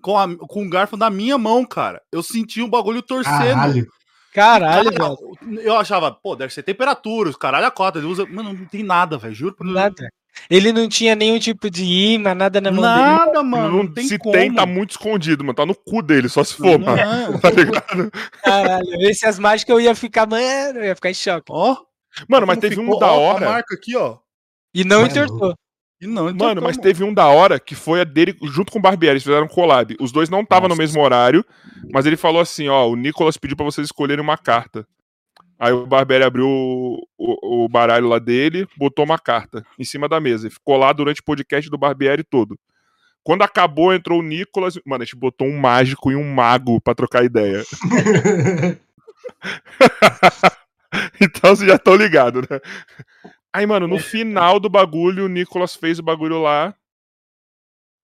com, 0.00 0.18
a, 0.18 0.26
com 0.36 0.64
o 0.64 0.70
garfo 0.70 0.96
na 0.96 1.10
minha 1.10 1.36
mão, 1.38 1.64
cara. 1.64 2.02
Eu 2.10 2.22
senti 2.22 2.62
um 2.62 2.68
bagulho 2.68 3.02
torcendo. 3.02 3.36
Caralho. 3.36 3.88
Caralho, 4.32 4.90
velho. 4.90 5.60
Eu 5.60 5.76
achava, 5.76 6.12
pô, 6.12 6.36
deve 6.36 6.54
ser 6.54 6.62
temperatura, 6.62 7.30
os 7.30 7.36
caralho 7.36 7.66
a 7.66 7.70
cota. 7.70 7.98
Ele 7.98 8.06
usa. 8.06 8.24
Mano, 8.26 8.52
não 8.52 8.66
tem 8.66 8.82
nada, 8.82 9.18
velho. 9.18 9.34
Juro 9.34 9.54
por 9.54 9.66
nada. 9.66 10.08
Ele 10.48 10.72
não 10.72 10.88
tinha 10.88 11.14
nenhum 11.14 11.38
tipo 11.38 11.68
de 11.68 11.84
imã, 11.84 12.34
nada 12.34 12.60
na 12.60 12.70
mão 12.70 12.80
nada, 12.80 13.02
dele. 13.02 13.26
Nada, 13.26 13.42
mano. 13.42 13.82
Não, 13.82 13.92
tem 13.92 14.06
se 14.06 14.18
como. 14.18 14.32
tem, 14.32 14.54
tá 14.54 14.64
muito 14.64 14.90
escondido, 14.90 15.42
mano. 15.42 15.54
Tá 15.54 15.66
no 15.66 15.74
cu 15.74 16.00
dele, 16.00 16.28
só 16.28 16.42
se 16.44 16.54
for, 16.54 16.78
não, 16.78 16.96
mano. 16.96 17.38
Tá 17.42 17.50
ligado? 17.50 18.10
Caralho, 18.42 19.02
esse 19.02 19.26
as 19.26 19.38
mágicas 19.38 19.74
eu 19.74 19.80
ia 19.80 19.94
ficar, 19.94 20.26
mano, 20.26 20.78
eu 20.78 20.84
ia 20.84 20.94
ficar 20.94 21.10
em 21.10 21.14
choque. 21.14 21.46
Ó. 21.50 21.76
Mano, 22.28 22.46
mas 22.46 22.58
teve 22.58 22.76
ficou, 22.76 22.96
um 22.96 22.98
da 22.98 23.10
hora. 23.10 23.46
Ó, 23.46 23.48
a 23.48 23.52
marca 23.52 23.74
aqui, 23.74 23.96
ó. 23.96 24.18
E 24.72 24.84
não 24.84 25.04
entortou. 25.04 25.54
E 26.00 26.06
não, 26.06 26.30
então 26.30 26.48
Mano, 26.48 26.62
mas 26.62 26.78
teve 26.78 27.04
um 27.04 27.12
da 27.12 27.26
hora 27.26 27.60
que 27.60 27.74
foi 27.74 28.00
a 28.00 28.04
dele 28.04 28.34
junto 28.44 28.72
com 28.72 28.78
o 28.78 28.82
Barbieri, 28.82 29.14
eles 29.14 29.22
fizeram 29.22 29.44
um 29.44 29.48
collab. 29.48 29.94
Os 30.00 30.10
dois 30.10 30.30
não 30.30 30.40
estavam 30.40 30.68
no 30.68 30.76
mesmo 30.76 31.02
horário, 31.02 31.44
mas 31.92 32.06
ele 32.06 32.16
falou 32.16 32.40
assim: 32.40 32.68
ó, 32.68 32.88
o 32.88 32.96
Nicolas 32.96 33.36
pediu 33.36 33.56
para 33.56 33.66
vocês 33.66 33.86
escolherem 33.86 34.24
uma 34.24 34.38
carta. 34.38 34.86
Aí 35.58 35.72
o 35.72 35.86
Barbieri 35.86 36.24
abriu 36.24 36.48
o, 36.48 37.06
o, 37.18 37.64
o, 37.64 37.68
baralho 37.68 38.08
lá 38.08 38.18
dele, 38.18 38.66
botou 38.78 39.04
uma 39.04 39.18
carta 39.18 39.62
em 39.78 39.84
cima 39.84 40.08
da 40.08 40.18
mesa 40.18 40.48
e 40.48 40.50
ficou 40.50 40.78
lá 40.78 40.90
durante 40.90 41.20
o 41.20 41.24
podcast 41.24 41.68
do 41.70 41.76
Barbieri 41.76 42.24
todo. 42.24 42.58
Quando 43.22 43.42
acabou, 43.42 43.92
entrou 43.92 44.20
o 44.20 44.22
Nicolas. 44.22 44.78
Mano, 44.86 45.02
a 45.02 45.04
gente 45.04 45.16
botou 45.16 45.46
um 45.46 45.58
mágico 45.58 46.10
e 46.10 46.16
um 46.16 46.32
mago 46.32 46.80
pra 46.80 46.94
trocar 46.94 47.24
ideia. 47.24 47.62
então 51.20 51.54
vocês 51.54 51.68
já 51.68 51.76
estão 51.76 51.94
ligados, 51.94 52.42
né? 52.48 52.58
Aí, 53.52 53.66
mano, 53.66 53.88
no 53.88 53.98
final 53.98 54.60
do 54.60 54.68
bagulho, 54.68 55.24
o 55.24 55.28
Nicolas 55.28 55.74
fez 55.74 55.98
o 55.98 56.02
bagulho 56.02 56.40
lá. 56.40 56.74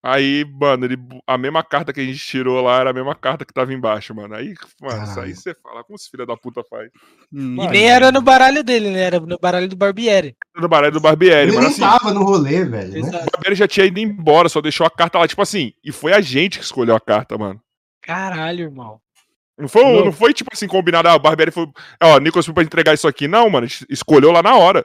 Aí, 0.03 0.45
mano, 0.45 0.85
ele, 0.85 0.97
a 1.27 1.37
mesma 1.37 1.65
carta 1.65 1.93
que 1.93 2.01
a 2.01 2.05
gente 2.05 2.19
tirou 2.19 2.63
lá 2.63 2.81
era 2.81 2.91
a 2.91 2.93
mesma 2.93 3.13
carta 3.15 3.45
que 3.45 3.53
tava 3.53 3.75
embaixo, 3.75 4.15
mano. 4.15 4.37
Aí, 4.37 4.55
mano, 4.81 5.03
isso 5.03 5.19
aí 5.19 5.35
você 5.35 5.53
fala, 5.55 5.83
como 5.83 5.97
esse 5.97 6.09
filho 6.09 6.25
da 6.25 6.37
puta 6.37 6.63
faz? 6.63 6.91
Hum, 7.33 7.57
e 7.61 7.67
nem 7.67 7.91
era 7.91 8.13
no 8.13 8.23
baralho 8.23 8.63
dele, 8.63 8.91
né? 8.91 9.01
Era 9.01 9.19
no 9.19 9.37
baralho 9.37 9.69
do 9.69 9.75
Barbieri. 9.75 10.37
No 10.55 10.69
baralho 10.69 10.93
do 10.93 11.01
Barbieri. 11.01 11.51
Ele 11.51 11.59
nem 11.59 11.69
assim, 11.69 11.81
tava 11.81 12.15
no 12.15 12.23
rolê, 12.23 12.65
velho. 12.65 13.03
Né? 13.03 13.09
O 13.09 13.31
Barbieri 13.33 13.57
já 13.57 13.67
tinha 13.67 13.87
ido 13.87 13.99
embora, 13.99 14.49
só 14.49 14.61
deixou 14.61 14.87
a 14.87 14.91
carta 14.91 15.19
lá. 15.19 15.27
Tipo 15.27 15.43
assim, 15.43 15.73
e 15.83 15.91
foi 15.91 16.13
a 16.13 16.21
gente 16.21 16.61
que 16.61 16.65
escolheu 16.65 16.95
a 16.95 17.01
carta, 17.01 17.37
mano. 17.37 17.61
Caralho, 18.01 18.61
irmão. 18.61 19.01
Não 19.59 19.67
foi, 19.67 19.83
não. 19.83 20.05
não 20.05 20.13
foi 20.13 20.33
tipo 20.33 20.51
assim, 20.53 20.69
combinado, 20.69 21.09
ah, 21.09 21.17
o 21.17 21.19
Barbieri 21.19 21.51
foi. 21.51 21.67
Ó, 22.01 22.19
Nicolas 22.21 22.47
foi 22.47 22.55
pra 22.55 22.63
entregar 22.63 22.95
isso 22.95 23.09
aqui. 23.09 23.27
Não, 23.27 23.51
mano, 23.51 23.67
escolheu 23.91 24.31
lá 24.31 24.41
na 24.41 24.55
hora. 24.55 24.85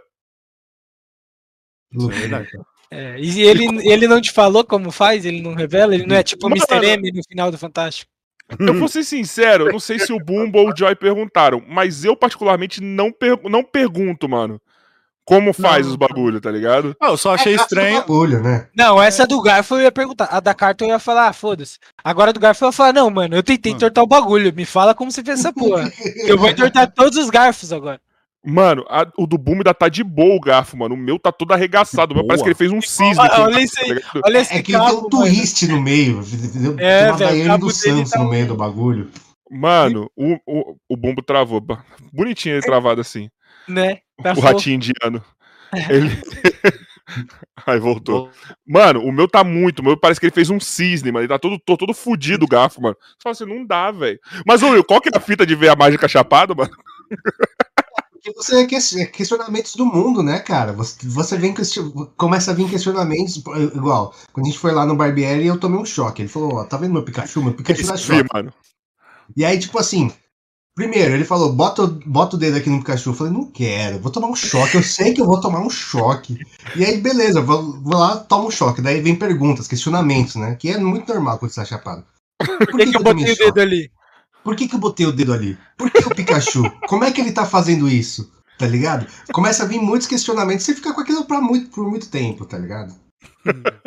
É, 2.93 3.15
e 3.17 3.41
ele, 3.41 3.65
ele 3.89 4.05
não 4.05 4.19
te 4.19 4.33
falou 4.33 4.65
como 4.65 4.91
faz? 4.91 5.23
Ele 5.23 5.41
não 5.41 5.53
revela? 5.53 5.95
Ele 5.95 6.05
não 6.05 6.13
é 6.13 6.21
tipo 6.21 6.45
o 6.45 6.49
Mr. 6.49 6.85
M 6.85 7.09
no 7.13 7.21
final 7.23 7.49
do 7.49 7.57
Fantástico? 7.57 8.11
Eu 8.59 8.77
vou 8.77 8.89
ser 8.89 9.05
sincero, 9.05 9.67
eu 9.67 9.71
não 9.71 9.79
sei 9.79 9.97
se 9.97 10.11
o 10.11 10.19
Bumbo 10.19 10.59
ou 10.59 10.69
o 10.71 10.75
Joy 10.75 10.93
perguntaram, 10.93 11.63
mas 11.65 12.03
eu 12.03 12.17
particularmente 12.17 12.81
não, 12.81 13.09
per 13.09 13.39
não 13.49 13.63
pergunto, 13.63 14.27
mano. 14.27 14.59
Como 15.23 15.53
faz 15.53 15.85
não, 15.85 15.91
os 15.91 15.95
bagulho, 15.95 16.41
tá 16.41 16.51
ligado? 16.51 16.95
eu 17.01 17.15
só 17.15 17.35
achei 17.35 17.53
é 17.53 17.55
estranho. 17.55 18.01
Bagulho, 18.01 18.41
né? 18.41 18.67
Não, 18.75 19.01
essa 19.01 19.25
do 19.25 19.41
garfo 19.41 19.75
eu 19.75 19.81
ia 19.81 19.91
perguntar. 19.91 20.25
A 20.25 20.39
da 20.39 20.53
carta 20.53 20.83
eu 20.83 20.89
ia 20.89 20.99
falar, 20.99 21.27
ah, 21.27 21.33
foda-se. 21.33 21.77
Agora 22.03 22.33
do 22.33 22.39
garfo 22.39 22.65
eu 22.65 22.69
ia 22.69 22.73
falar, 22.73 22.91
não, 22.91 23.09
mano, 23.09 23.35
eu 23.35 23.43
tentei 23.43 23.71
entortar 23.71 24.03
o 24.03 24.07
bagulho. 24.07 24.51
Me 24.53 24.65
fala 24.65 24.95
como 24.95 25.11
você 25.11 25.23
fez 25.23 25.39
essa 25.39 25.53
porra. 25.53 25.89
eu 26.25 26.37
vou 26.37 26.49
entortar 26.49 26.91
todos 26.91 27.17
os 27.17 27.29
garfos 27.29 27.71
agora. 27.71 28.01
Mano, 28.43 28.83
a, 28.89 29.07
o 29.17 29.27
do 29.27 29.37
Boom 29.37 29.57
ainda 29.57 29.73
tá 29.73 29.87
de 29.87 30.03
boa 30.03 30.35
o 30.35 30.39
garfo, 30.39 30.75
mano. 30.75 30.95
O 30.95 30.97
meu 30.97 31.19
tá 31.19 31.31
todo 31.31 31.53
arregaçado. 31.53 32.13
O 32.13 32.15
meu 32.15 32.25
parece 32.25 32.43
que 32.43 32.49
ele 32.49 32.55
fez 32.55 32.71
um 32.71 32.81
cisne. 32.81 33.19
Olha, 33.19 33.41
olha 33.41 33.61
isso 33.61 33.79
aí. 33.79 33.99
Tá 33.99 34.21
olha 34.25 34.39
esse 34.39 34.53
é 34.53 34.63
que 34.63 34.73
ele 34.73 34.83
tem 34.83 34.95
um 34.95 35.09
twist 35.09 35.67
no 35.67 35.81
meio. 35.81 36.21
É, 36.79 37.13
tem 37.13 37.43
uma 37.43 37.57
velho, 37.57 37.57
do 37.59 37.69
Santos 37.69 38.09
tá 38.09 38.19
no 38.19 38.29
meio 38.29 38.47
do 38.47 38.55
bagulho. 38.55 39.11
Mano, 39.49 40.09
o, 40.15 40.37
o, 40.47 40.75
o 40.89 40.97
bumbo 40.97 41.21
travou. 41.21 41.63
Bonitinho 42.11 42.55
ele 42.55 42.61
travado 42.61 43.01
assim. 43.01 43.29
Né? 43.67 43.99
Tá 44.23 44.33
o 44.33 44.39
ratinho 44.39 44.75
indiano. 44.75 45.23
Ele. 45.89 46.09
Aí 47.65 47.79
voltou. 47.79 48.29
Mano, 48.65 49.01
o 49.01 49.11
meu 49.11 49.27
tá 49.27 49.43
muito. 49.43 49.79
O 49.79 49.83
meu 49.83 49.97
parece 49.97 50.19
que 50.19 50.25
ele 50.25 50.33
fez 50.33 50.49
um 50.49 50.59
cisne, 50.59 51.11
mano. 51.11 51.23
Ele 51.23 51.29
tá 51.29 51.39
todo, 51.39 51.57
todo, 51.59 51.79
todo 51.79 51.93
fudido 51.93 52.45
o 52.45 52.47
garfo, 52.47 52.81
mano. 52.81 52.95
Só 53.21 53.29
assim, 53.29 53.45
não 53.45 53.65
dá, 53.65 53.91
velho. 53.91 54.19
Mas, 54.45 54.61
Will, 54.61 54.83
qual 54.83 54.99
que 54.99 55.09
é 55.09 55.17
a 55.17 55.21
fita 55.21 55.45
de 55.45 55.55
ver 55.55 55.69
a 55.69 55.75
mágica 55.75 56.07
chapada, 56.07 56.53
mano? 56.53 56.71
Porque 58.21 58.33
você 58.33 59.01
é 59.01 59.05
questionamentos 59.07 59.75
do 59.75 59.83
mundo, 59.83 60.21
né, 60.21 60.39
cara? 60.39 60.73
Você, 60.73 60.95
você 61.07 61.37
vem 61.37 61.55
começa 62.15 62.51
a 62.51 62.53
vir 62.53 62.69
questionamentos 62.69 63.37
igual. 63.73 64.13
Quando 64.31 64.45
a 64.45 64.49
gente 64.49 64.59
foi 64.59 64.71
lá 64.71 64.85
no 64.85 64.95
Barbieri, 64.95 65.47
eu 65.47 65.59
tomei 65.59 65.79
um 65.79 65.85
choque. 65.85 66.21
Ele 66.21 66.29
falou: 66.29 66.55
Ó, 66.55 66.63
tá 66.63 66.77
vendo 66.77 66.93
meu 66.93 67.03
Pikachu? 67.03 67.41
Meu 67.43 67.53
Pikachu 67.53 67.87
dá 67.87 67.97
choque. 67.97 68.29
mano. 68.31 68.53
E 69.35 69.43
aí, 69.43 69.57
tipo 69.57 69.79
assim, 69.79 70.11
Primeiro, 70.73 71.13
ele 71.13 71.25
falou, 71.25 71.51
bota, 71.51 71.85
bota 71.85 72.37
o 72.37 72.39
dedo 72.39 72.55
aqui 72.55 72.69
no 72.69 72.79
Pikachu. 72.79 73.09
Eu 73.09 73.13
falei, 73.13 73.33
não 73.33 73.45
quero, 73.45 73.99
vou 73.99 74.11
tomar 74.11 74.29
um 74.29 74.35
choque. 74.35 74.75
Eu 74.75 74.83
sei 74.83 75.13
que 75.13 75.19
eu 75.19 75.25
vou 75.25 75.41
tomar 75.41 75.59
um 75.59 75.69
choque. 75.69 76.39
E 76.77 76.85
aí, 76.85 76.97
beleza, 76.97 77.41
vou, 77.41 77.73
vou 77.81 77.99
lá, 77.99 78.15
tomo 78.17 78.47
um 78.47 78.51
choque. 78.51 78.81
Daí 78.81 79.01
vem 79.01 79.15
perguntas, 79.15 79.67
questionamentos, 79.67 80.35
né? 80.35 80.55
Que 80.55 80.69
é 80.69 80.77
muito 80.77 81.13
normal 81.13 81.37
quando 81.37 81.51
você 81.51 81.59
tá 81.59 81.65
chapado. 81.65 82.05
Por 82.39 82.67
que, 82.67 82.85
que, 82.85 82.91
que 82.91 82.97
eu 82.97 83.03
botei 83.03 83.33
o 83.33 83.37
dedo 83.37 83.59
ali? 83.59 83.91
Por 84.43 84.55
que, 84.55 84.67
que 84.67 84.75
eu 84.75 84.79
botei 84.79 85.05
o 85.05 85.11
dedo 85.11 85.33
ali? 85.33 85.57
Por 85.77 85.89
que 85.91 85.99
o 85.99 86.15
Pikachu? 86.15 86.63
Como 86.87 87.03
é 87.03 87.11
que 87.11 87.21
ele 87.21 87.31
tá 87.31 87.45
fazendo 87.45 87.87
isso? 87.87 88.31
Tá 88.57 88.67
ligado? 88.67 89.07
Começa 89.33 89.63
a 89.63 89.67
vir 89.67 89.79
muitos 89.79 90.07
questionamentos, 90.07 90.65
você 90.65 90.75
fica 90.75 90.93
com 90.93 91.01
aquilo 91.01 91.25
pra 91.25 91.41
muito, 91.41 91.69
por 91.69 91.87
muito 91.89 92.09
tempo, 92.09 92.45
tá 92.45 92.57
ligado? 92.57 92.93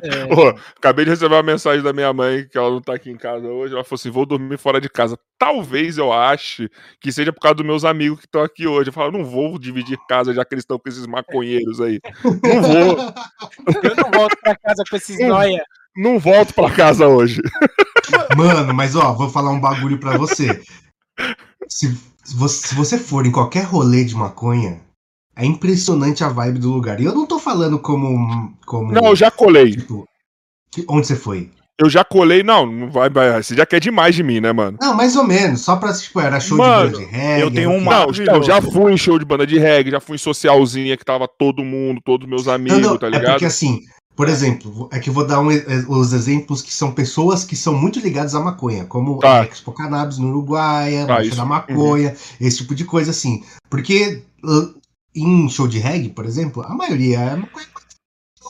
É... 0.02 0.26
Pô, 0.34 0.48
acabei 0.76 1.05
de 1.05 1.12
receber 1.12 1.34
uma 1.34 1.42
mensagem 1.42 1.82
da 1.82 1.92
minha 1.92 2.12
mãe, 2.12 2.46
que 2.48 2.59
ela 2.59 2.70
não 2.70 2.80
tá 2.80 2.94
aqui 2.94 3.11
em 3.11 3.16
casa 3.16 3.46
hoje. 3.46 3.74
Ela 3.74 3.84
falou 3.84 3.96
assim: 3.96 4.11
vou 4.11 4.26
dormir 4.26 4.59
fora 4.59 4.80
de 4.80 4.88
casa. 4.88 5.18
Talvez 5.38 5.98
eu 5.98 6.12
ache 6.12 6.68
que 7.00 7.12
seja 7.12 7.32
por 7.32 7.40
causa 7.40 7.57
dos 7.57 7.66
meus 7.66 7.84
amigos 7.84 8.20
que 8.20 8.26
estão 8.26 8.42
aqui 8.42 8.66
hoje. 8.66 8.88
Eu 8.88 8.92
falo, 8.92 9.12
não 9.12 9.24
vou 9.24 9.59
dividir 9.59 9.98
casa 10.09 10.32
já 10.32 10.44
que 10.44 10.55
eles 10.55 10.62
estão 10.62 10.78
com 10.78 10.88
esses 10.88 11.07
maconheiros 11.07 11.80
aí. 11.80 12.00
Não 12.24 12.62
vou. 12.62 12.96
Eu 13.82 13.96
não 13.96 14.11
volto 14.11 14.36
pra 14.42 14.57
casa 14.57 14.82
com 14.88 14.96
esses 14.96 15.18
noia. 15.20 15.64
Não 15.97 16.18
volto 16.18 16.53
pra 16.55 16.70
casa 16.70 17.07
hoje. 17.07 17.40
Mano, 18.36 18.74
mas 18.74 18.97
ó, 18.97 19.12
vou 19.12 19.30
falar 19.30 19.51
um 19.51 19.61
bagulho 19.61 19.99
pra 19.99 20.16
você. 20.16 20.61
Se, 21.68 21.97
se, 22.24 22.74
você, 22.74 22.99
for 22.99 23.26
em 23.26 23.30
qualquer 23.30 23.64
rolê 23.64 24.05
de 24.05 24.14
maconha, 24.14 24.80
é 25.36 25.45
impressionante 25.45 26.24
a 26.24 26.28
vibe 26.28 26.59
do 26.59 26.72
lugar. 26.72 27.01
E 27.01 27.05
eu 27.05 27.14
não 27.14 27.26
tô 27.26 27.38
falando 27.38 27.78
como. 27.78 28.55
como 28.66 28.92
não, 28.92 29.07
eu 29.07 29.16
já 29.16 29.30
colei. 29.30 29.72
Tipo, 29.72 30.07
onde 30.88 31.07
você 31.07 31.16
foi? 31.16 31.51
Eu 31.76 31.90
já 31.90 32.05
colei, 32.05 32.45
não, 32.45 32.66
não 32.66 32.88
vai, 32.88 33.11
vai, 33.11 33.42
você 33.42 33.53
já 33.53 33.66
quer 33.66 33.80
demais 33.80 34.14
de 34.14 34.22
mim, 34.22 34.38
né, 34.38 34.53
mano? 34.53 34.78
Não, 34.80 34.95
mais 34.95 35.16
ou 35.16 35.24
menos, 35.24 35.62
só 35.62 35.74
pra, 35.74 35.92
tipo, 35.92 36.20
era 36.20 36.38
show 36.38 36.57
mano, 36.57 36.90
de 36.90 36.92
banda 36.92 37.05
de 37.05 37.11
reggae. 37.11 37.40
Eu 37.42 37.51
tenho 37.51 37.72
uma. 37.72 38.07
Não, 38.07 38.07
não, 38.07 38.42
já 38.45 38.62
fui 38.62 38.92
em 38.92 38.97
show 38.97 39.18
de 39.18 39.24
banda 39.24 39.45
de 39.45 39.59
reggae, 39.59 39.90
já 39.90 39.99
fui 39.99 40.14
em 40.14 40.18
socialzinha 40.18 40.97
que 40.97 41.05
tava 41.05 41.26
todo 41.26 41.64
mundo, 41.64 42.01
todos 42.05 42.28
meus 42.28 42.47
amigos, 42.47 42.78
não, 42.78 42.90
não, 42.90 42.97
tá 42.97 43.09
ligado? 43.09 43.26
É 43.26 43.30
porque 43.32 43.47
assim, 43.47 43.80
por 44.17 44.29
exemplo, 44.29 44.89
é 44.93 44.99
que 44.99 45.11
eu 45.11 45.15
vou 45.15 45.27
dar 45.27 45.41
um, 45.41 45.49
os 45.89 46.12
exemplos 46.12 46.62
que 46.62 46.73
são 46.73 46.93
pessoas 46.93 47.45
que 47.45 47.57
são 47.57 47.75
muito 47.75 47.99
ligadas 47.99 48.35
à 48.35 48.41
maconha, 48.41 48.85
como 48.85 49.19
tá. 49.19 49.41
a 49.41 49.45
Expo 49.45 49.73
Cannabis 49.73 50.19
no 50.19 50.29
Uruguai, 50.29 50.99
a 50.99 51.07
Marcha 51.07 51.35
da 51.35 51.45
Maconha, 51.45 52.11
uhum. 52.11 52.47
esse 52.47 52.59
tipo 52.59 52.75
de 52.75 52.85
coisa 52.85 53.11
assim. 53.11 53.43
Porque 53.69 54.23
em 55.15 55.49
show 55.49 55.67
de 55.67 55.79
reggae, 55.79 56.09
por 56.09 56.27
exemplo, 56.27 56.62
a 56.62 56.75
maioria 56.75 57.19
é 57.21 57.37
maconha 57.37 57.67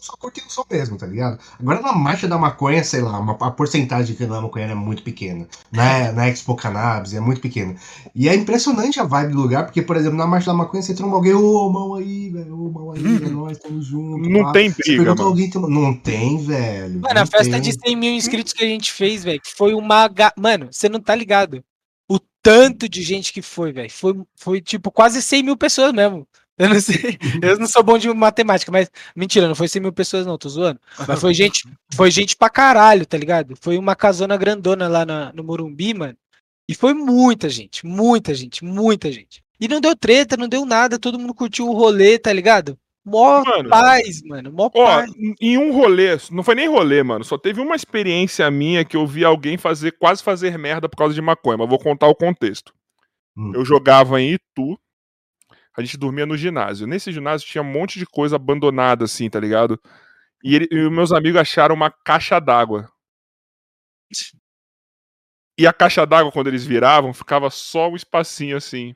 só 0.04 0.12
curtindo 0.18 0.46
o 0.46 0.50
som 0.50 0.64
mesmo, 0.70 0.98
tá 0.98 1.06
ligado? 1.06 1.38
Agora 1.58 1.80
na 1.80 1.94
marcha 1.94 2.28
da 2.28 2.36
maconha, 2.36 2.84
sei 2.84 3.00
lá, 3.00 3.18
uma, 3.18 3.32
a 3.40 3.50
porcentagem 3.50 4.14
que 4.14 4.26
da 4.26 4.38
maconha 4.38 4.66
é 4.66 4.74
muito 4.74 5.02
pequena. 5.02 5.48
Na, 5.72 6.12
na 6.12 6.28
Expo 6.28 6.54
Cannabis 6.54 7.14
é 7.14 7.20
muito 7.20 7.40
pequena. 7.40 7.74
E 8.14 8.28
é 8.28 8.34
impressionante 8.34 9.00
a 9.00 9.04
vibe 9.04 9.32
do 9.32 9.40
lugar, 9.40 9.64
porque, 9.64 9.80
por 9.80 9.96
exemplo, 9.96 10.18
na 10.18 10.26
marcha 10.26 10.48
da 10.48 10.54
maconha 10.54 10.82
você 10.82 10.94
tromba 10.94 11.16
alguém, 11.16 11.32
ô, 11.32 11.40
oh, 11.40 11.72
mão 11.72 11.94
aí, 11.94 12.28
velho, 12.28 12.54
ô, 12.54 12.70
mão 12.70 12.92
aí, 12.92 13.00
hum. 13.02 13.30
nós 13.30 13.56
estamos 13.56 13.86
juntos. 13.86 14.28
Não 14.28 14.42
lá. 14.42 14.52
tem 14.52 14.70
briga, 14.70 15.14
mano. 15.14 15.22
Alguém, 15.22 15.50
não 15.54 15.94
tem, 15.94 16.36
velho. 16.36 17.00
Mano, 17.00 17.20
a 17.20 17.26
festa 17.26 17.52
tem. 17.52 17.62
de 17.62 17.72
100 17.72 17.96
mil 17.96 18.12
inscritos 18.12 18.52
que 18.52 18.62
a 18.62 18.68
gente 18.68 18.92
fez, 18.92 19.24
velho, 19.24 19.40
foi 19.56 19.72
uma... 19.72 20.10
Mano, 20.36 20.68
você 20.70 20.86
não 20.86 21.00
tá 21.00 21.14
ligado. 21.14 21.64
O 22.06 22.18
tanto 22.42 22.90
de 22.90 23.00
gente 23.00 23.32
que 23.32 23.40
foi, 23.40 23.72
velho. 23.72 23.90
Foi, 23.90 24.14
foi, 24.36 24.60
tipo, 24.60 24.90
quase 24.90 25.22
100 25.22 25.42
mil 25.44 25.56
pessoas 25.56 25.94
mesmo. 25.94 26.28
Eu 26.56 26.68
não 26.68 26.80
sei, 26.80 27.18
eu 27.42 27.58
não 27.58 27.66
sou 27.66 27.82
bom 27.82 27.98
de 27.98 28.08
matemática, 28.12 28.70
mas 28.70 28.88
mentira, 29.14 29.48
não 29.48 29.56
foi 29.56 29.66
100 29.66 29.82
mil 29.82 29.92
pessoas, 29.92 30.24
não, 30.24 30.38
tô 30.38 30.48
zoando. 30.48 30.80
Mas 31.06 31.20
foi 31.20 31.34
gente, 31.34 31.68
foi 31.92 32.10
gente 32.10 32.36
pra 32.36 32.48
caralho, 32.48 33.04
tá 33.04 33.18
ligado? 33.18 33.54
Foi 33.60 33.76
uma 33.76 33.96
casona 33.96 34.36
grandona 34.36 34.86
lá 34.86 35.04
na, 35.04 35.32
no 35.32 35.42
Morumbi, 35.42 35.94
mano. 35.94 36.16
E 36.68 36.74
foi 36.74 36.94
muita 36.94 37.48
gente, 37.48 37.84
muita 37.84 38.32
gente, 38.34 38.64
muita 38.64 39.10
gente. 39.10 39.42
E 39.60 39.68
não 39.68 39.80
deu 39.80 39.96
treta, 39.96 40.36
não 40.36 40.48
deu 40.48 40.64
nada, 40.64 40.98
todo 40.98 41.18
mundo 41.18 41.34
curtiu 41.34 41.68
o 41.68 41.74
rolê, 41.74 42.18
tá 42.18 42.32
ligado? 42.32 42.78
Mó 43.04 43.42
mano, 43.44 43.68
paz, 43.68 44.22
mano. 44.22 44.50
Mó 44.50 44.70
ó, 44.74 44.86
paz. 44.86 45.12
Em 45.40 45.58
um 45.58 45.72
rolê, 45.72 46.16
não 46.30 46.42
foi 46.42 46.54
nem 46.54 46.68
rolê, 46.68 47.02
mano. 47.02 47.24
Só 47.24 47.36
teve 47.36 47.60
uma 47.60 47.76
experiência 47.76 48.50
minha 48.50 48.84
que 48.84 48.96
eu 48.96 49.06
vi 49.06 49.24
alguém 49.24 49.58
fazer, 49.58 49.92
quase 49.92 50.22
fazer 50.22 50.56
merda 50.56 50.88
por 50.88 50.96
causa 50.96 51.14
de 51.14 51.20
maconha, 51.20 51.58
mas 51.58 51.68
vou 51.68 51.78
contar 51.78 52.08
o 52.08 52.14
contexto. 52.14 52.72
Hum. 53.36 53.52
Eu 53.54 53.64
jogava 53.64 54.20
em 54.20 54.32
Itu, 54.34 54.78
a 55.76 55.82
gente 55.82 55.96
dormia 55.96 56.26
no 56.26 56.36
ginásio. 56.36 56.86
Nesse 56.86 57.10
ginásio 57.12 57.48
tinha 57.48 57.62
um 57.62 57.70
monte 57.70 57.98
de 57.98 58.06
coisa 58.06 58.36
abandonada, 58.36 59.04
assim, 59.04 59.28
tá 59.28 59.40
ligado? 59.40 59.80
E, 60.42 60.54
ele, 60.54 60.68
e 60.70 60.90
meus 60.90 61.12
amigos 61.12 61.40
acharam 61.40 61.74
uma 61.74 61.90
caixa 61.90 62.38
d'água. 62.38 62.90
E 65.58 65.66
a 65.66 65.72
caixa 65.72 66.04
d'água, 66.04 66.32
quando 66.32 66.48
eles 66.48 66.64
viravam, 66.64 67.12
ficava 67.12 67.50
só 67.50 67.88
um 67.88 67.96
espacinho 67.96 68.56
assim. 68.56 68.94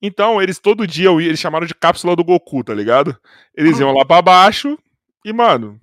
Então, 0.00 0.40
eles 0.40 0.58
todo 0.58 0.86
dia, 0.86 1.10
eles 1.10 1.40
chamaram 1.40 1.66
de 1.66 1.74
cápsula 1.74 2.14
do 2.14 2.24
Goku, 2.24 2.62
tá 2.62 2.74
ligado? 2.74 3.18
Eles 3.54 3.78
iam 3.78 3.92
lá 3.92 4.04
pra 4.04 4.22
baixo 4.22 4.78
e, 5.24 5.32
mano, 5.32 5.80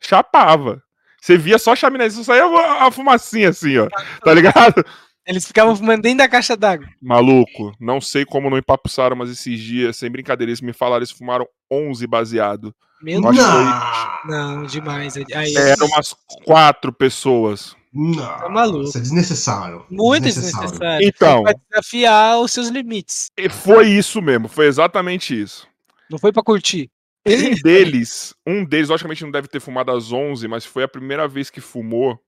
chapava. 0.00 0.82
Você 1.20 1.36
via 1.36 1.58
só 1.58 1.72
a 1.72 1.76
chaminé, 1.76 2.08
só 2.08 2.22
saía 2.22 2.44
a 2.44 2.90
fumacinha 2.90 3.48
assim, 3.48 3.76
ó. 3.78 3.88
Tá 4.22 4.32
ligado? 4.34 4.84
Eles 5.28 5.46
ficavam 5.46 5.76
fumando 5.76 6.00
dentro 6.00 6.18
da 6.18 6.28
caixa 6.28 6.56
d'água. 6.56 6.88
Maluco, 7.02 7.74
não 7.78 8.00
sei 8.00 8.24
como 8.24 8.48
não 8.48 8.56
empapuçaram, 8.56 9.14
mas 9.14 9.28
esses 9.28 9.60
dias, 9.60 9.94
sem 9.98 10.10
brincadeira, 10.10 10.48
eles 10.50 10.62
me 10.62 10.72
falaram, 10.72 11.00
eles 11.00 11.10
fumaram 11.10 11.46
11 11.70 12.06
baseado. 12.06 12.74
Meu 13.02 13.20
Deus. 13.20 13.36
Foi... 13.36 14.30
Não, 14.32 14.64
demais. 14.64 15.18
Aí, 15.34 15.54
Eram 15.54 15.86
umas 15.86 16.16
quatro 16.46 16.90
pessoas. 16.90 17.76
Não, 17.92 18.16
tá 18.16 18.48
maluco. 18.48 18.84
Isso 18.84 18.96
é 18.96 19.00
desnecessário. 19.02 19.84
Muito 19.90 20.24
desnecessário. 20.24 20.70
desnecessário. 20.70 21.06
Então. 21.06 21.42
Vai 21.42 21.54
desafiar 21.70 22.40
os 22.40 22.50
seus 22.50 22.68
limites. 22.68 23.30
Foi 23.50 23.86
isso 23.86 24.22
mesmo, 24.22 24.48
foi 24.48 24.66
exatamente 24.66 25.38
isso. 25.38 25.68
Não 26.10 26.18
foi 26.18 26.32
para 26.32 26.42
curtir. 26.42 26.90
Um 27.26 27.54
deles, 27.62 28.34
um 28.46 28.64
deles, 28.64 28.88
logicamente 28.88 29.22
não 29.22 29.30
deve 29.30 29.48
ter 29.48 29.60
fumado 29.60 29.92
às 29.92 30.10
11, 30.10 30.48
mas 30.48 30.64
foi 30.64 30.84
a 30.84 30.88
primeira 30.88 31.28
vez 31.28 31.50
que 31.50 31.60
fumou. 31.60 32.18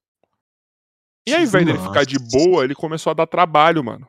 E 1.30 1.34
ao 1.34 1.42
invés 1.42 1.64
dele 1.64 1.78
ficar 1.78 2.04
de 2.04 2.18
boa, 2.18 2.64
ele 2.64 2.74
começou 2.74 3.10
a 3.10 3.14
dar 3.14 3.26
trabalho, 3.26 3.82
mano. 3.84 4.06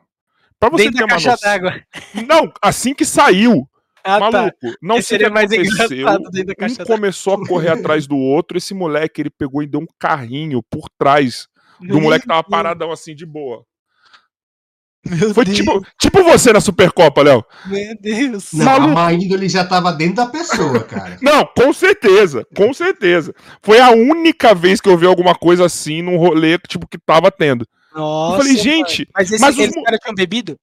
Pra 0.58 0.70
você 0.70 0.84
Dentro 0.84 0.98
ter 0.98 1.04
uma 1.04 1.14
noção. 1.14 1.36
d'água. 1.42 1.82
Não, 2.26 2.52
assim 2.60 2.94
que 2.94 3.04
saiu. 3.04 3.68
Ah, 4.04 4.18
tá. 4.18 4.30
Maluco, 4.32 4.58
tá. 4.60 4.76
não 4.82 5.00
sei 5.00 5.16
o 5.16 5.20
que 5.20 5.26
aconteceu. 5.26 6.08
Um 6.08 6.84
começou 6.84 7.34
a 7.34 7.46
correr 7.46 7.68
atrás 7.78 8.04
do 8.04 8.16
outro. 8.16 8.58
Esse 8.58 8.74
moleque, 8.74 9.22
ele 9.22 9.30
pegou 9.30 9.62
e 9.62 9.66
deu 9.68 9.78
um 9.78 9.86
carrinho 9.96 10.60
por 10.60 10.88
trás 10.98 11.46
do 11.80 12.00
moleque 12.00 12.22
que 12.22 12.28
tava 12.28 12.42
paradão 12.42 12.90
assim, 12.90 13.14
de 13.14 13.24
boa. 13.24 13.64
Meu 15.04 15.34
Foi 15.34 15.44
tipo, 15.44 15.84
tipo 15.98 16.22
você 16.22 16.52
na 16.52 16.60
Supercopa, 16.60 17.22
Léo. 17.22 17.44
Meu 17.66 17.96
Deus. 18.00 18.52
Não, 18.52 18.72
a 18.72 18.86
má 18.86 19.12
índole 19.12 19.48
já 19.48 19.64
tava 19.64 19.92
dentro 19.92 20.16
da 20.16 20.26
pessoa, 20.26 20.84
cara. 20.84 21.18
Não, 21.22 21.44
com 21.44 21.72
certeza, 21.72 22.46
com 22.54 22.72
certeza. 22.72 23.34
Foi 23.62 23.80
a 23.80 23.90
única 23.90 24.54
vez 24.54 24.80
que 24.80 24.88
eu 24.88 24.96
vi 24.96 25.06
alguma 25.06 25.34
coisa 25.34 25.66
assim 25.66 26.02
num 26.02 26.16
rolê 26.16 26.56
tipo, 26.58 26.86
que 26.86 26.98
tava 26.98 27.32
tendo. 27.32 27.66
Nossa, 27.92 28.36
eu 28.36 28.42
falei, 28.42 28.56
gente. 28.56 29.08
Mas, 29.12 29.32
esse, 29.32 29.40
mas 29.40 29.58
os... 29.58 29.82
caras 29.82 29.98
tinham 30.00 30.14
bebido? 30.14 30.56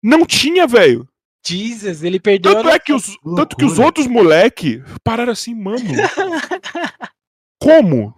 Não 0.00 0.24
tinha, 0.24 0.68
velho. 0.68 1.08
Jesus, 1.44 2.04
ele 2.04 2.20
perdeu. 2.20 2.54
Tanto, 2.54 2.68
é 2.68 2.78
que 2.78 2.92
os, 2.92 3.16
tanto 3.36 3.56
que 3.56 3.64
os 3.64 3.78
outros 3.78 4.06
moleque 4.06 4.82
pararam 5.02 5.32
assim, 5.32 5.54
mano. 5.54 5.78
como? 7.60 8.14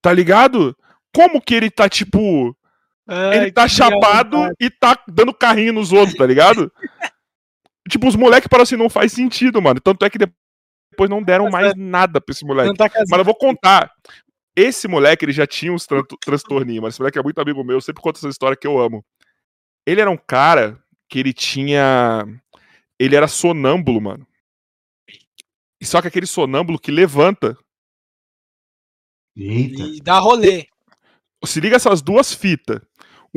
Tá 0.00 0.12
ligado? 0.12 0.76
Como 1.12 1.40
que 1.42 1.54
ele 1.54 1.70
tá, 1.70 1.88
tipo 1.88 2.56
Ai, 3.06 3.38
ele 3.38 3.52
tá 3.52 3.68
chapado 3.68 4.36
e 4.60 4.68
tá 4.68 4.98
dando 5.06 5.32
carrinho 5.32 5.72
nos 5.72 5.92
outros, 5.92 6.16
tá 6.16 6.26
ligado? 6.26 6.72
Tipo, 7.88 8.08
os 8.08 8.16
moleques 8.16 8.48
para 8.48 8.64
assim, 8.64 8.76
não 8.76 8.90
faz 8.90 9.12
sentido, 9.12 9.62
mano. 9.62 9.80
Tanto 9.80 10.04
é 10.04 10.10
que 10.10 10.18
depois 10.18 11.08
não 11.08 11.22
deram 11.22 11.48
mais 11.48 11.72
nada 11.76 12.20
pra 12.20 12.32
esse 12.32 12.44
moleque. 12.44 12.74
Tá 12.74 12.90
Mas 13.08 13.18
eu 13.18 13.24
vou 13.24 13.34
contar. 13.34 13.92
Esse 14.56 14.88
moleque, 14.88 15.24
ele 15.24 15.32
já 15.32 15.46
tinha 15.46 15.72
uns 15.72 15.86
tran 15.86 16.02
transtorninhos, 16.24 16.82
mas 16.82 16.94
esse 16.94 17.00
moleque 17.00 17.18
é 17.18 17.22
muito 17.22 17.38
amigo 17.40 17.62
meu, 17.62 17.76
eu 17.76 17.80
sempre 17.80 18.02
conto 18.02 18.16
essa 18.16 18.28
história 18.28 18.56
que 18.56 18.66
eu 18.66 18.78
amo. 18.78 19.04
Ele 19.86 20.00
era 20.00 20.10
um 20.10 20.16
cara 20.16 20.82
que 21.08 21.18
ele 21.18 21.32
tinha. 21.32 22.24
Ele 22.98 23.14
era 23.14 23.28
sonâmbulo, 23.28 24.00
mano. 24.00 24.26
Só 25.82 26.00
que 26.02 26.08
aquele 26.08 26.26
sonâmbulo 26.26 26.80
que 26.80 26.90
levanta. 26.90 27.56
Eita. 29.36 29.82
E 29.82 30.00
dá 30.00 30.18
rolê. 30.18 30.66
Se 31.44 31.60
liga 31.60 31.76
essas 31.76 32.02
duas 32.02 32.32
fitas. 32.32 32.80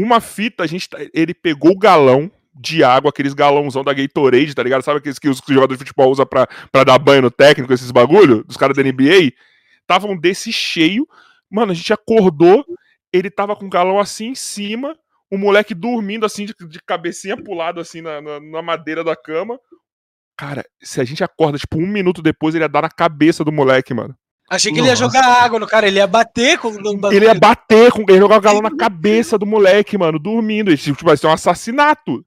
Uma 0.01 0.21
fita, 0.21 0.63
a 0.63 0.67
gente, 0.67 0.87
tá, 0.87 0.97
ele 1.13 1.33
pegou 1.33 1.71
o 1.71 1.77
galão 1.77 2.31
de 2.55 2.85
água, 2.85 3.09
aqueles 3.09 3.33
galãozão 3.33 3.83
da 3.83 3.93
Gatorade, 3.93 4.55
tá 4.55 4.63
ligado? 4.63 4.81
Sabe 4.81 4.99
aqueles 4.99 5.19
que 5.19 5.27
os 5.27 5.41
jogadores 5.45 5.77
de 5.77 5.79
futebol 5.79 6.09
usam 6.09 6.25
pra, 6.25 6.47
pra 6.71 6.85
dar 6.85 6.97
banho 6.97 7.23
no 7.23 7.29
técnico, 7.29 7.73
esses 7.73 7.91
bagulho, 7.91 8.41
dos 8.45 8.55
caras 8.55 8.77
da 8.77 8.81
NBA? 8.81 9.33
Estavam 9.81 10.15
desse 10.15 10.53
cheio. 10.53 11.05
Mano, 11.51 11.73
a 11.73 11.75
gente 11.75 11.91
acordou, 11.91 12.65
ele 13.11 13.29
tava 13.29 13.57
com 13.57 13.65
o 13.65 13.69
galão 13.69 13.99
assim 13.99 14.27
em 14.27 14.35
cima, 14.35 14.97
o 15.29 15.37
moleque 15.37 15.75
dormindo 15.75 16.25
assim, 16.25 16.45
de, 16.45 16.55
de 16.57 16.79
cabecinha 16.81 17.35
pulado 17.35 17.81
assim 17.81 17.99
na, 17.99 18.21
na, 18.21 18.39
na, 18.39 18.61
madeira 18.61 19.03
da 19.03 19.17
cama. 19.17 19.59
Cara, 20.37 20.63
se 20.81 21.01
a 21.01 21.03
gente 21.03 21.25
acorda, 21.25 21.57
tipo, 21.57 21.77
um 21.77 21.85
minuto 21.85 22.21
depois, 22.21 22.55
ele 22.55 22.63
ia 22.63 22.69
dar 22.69 22.83
na 22.83 22.89
cabeça 22.89 23.43
do 23.43 23.51
moleque, 23.51 23.93
mano. 23.93 24.15
Achei 24.49 24.71
que 24.71 24.79
Nossa. 24.79 24.91
ele 24.91 24.99
ia 24.99 25.05
jogar 25.05 25.43
água 25.43 25.59
no 25.59 25.67
cara, 25.67 25.87
ele 25.87 25.97
ia 25.99 26.07
bater 26.07 26.57
com 26.57 26.69
o 26.69 27.13
Ele 27.13 27.25
ia 27.25 27.35
bater 27.35 27.91
com. 27.91 28.01
Ele 28.01 28.13
ia 28.13 28.19
jogar 28.19 28.37
o 28.37 28.41
galão 28.41 28.61
na 28.61 28.75
cabeça 28.75 29.37
do 29.37 29.45
moleque, 29.45 29.97
mano, 29.97 30.17
dormindo. 30.17 30.75
Tipo, 30.75 31.05
vai 31.05 31.15
ser 31.15 31.27
um 31.27 31.31
assassinato. 31.31 32.25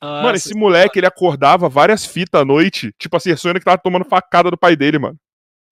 Nossa, 0.00 0.22
mano, 0.22 0.36
esse 0.36 0.54
moleque, 0.54 0.98
ele 0.98 1.06
acordava 1.06 1.68
várias 1.68 2.04
fitas 2.04 2.42
à 2.42 2.44
noite, 2.44 2.92
tipo 2.98 3.16
assim, 3.16 3.34
sonhando 3.36 3.58
que 3.58 3.64
tava 3.64 3.78
tomando 3.78 4.04
facada 4.04 4.50
do 4.50 4.58
pai 4.58 4.76
dele, 4.76 4.98
mano. 4.98 5.16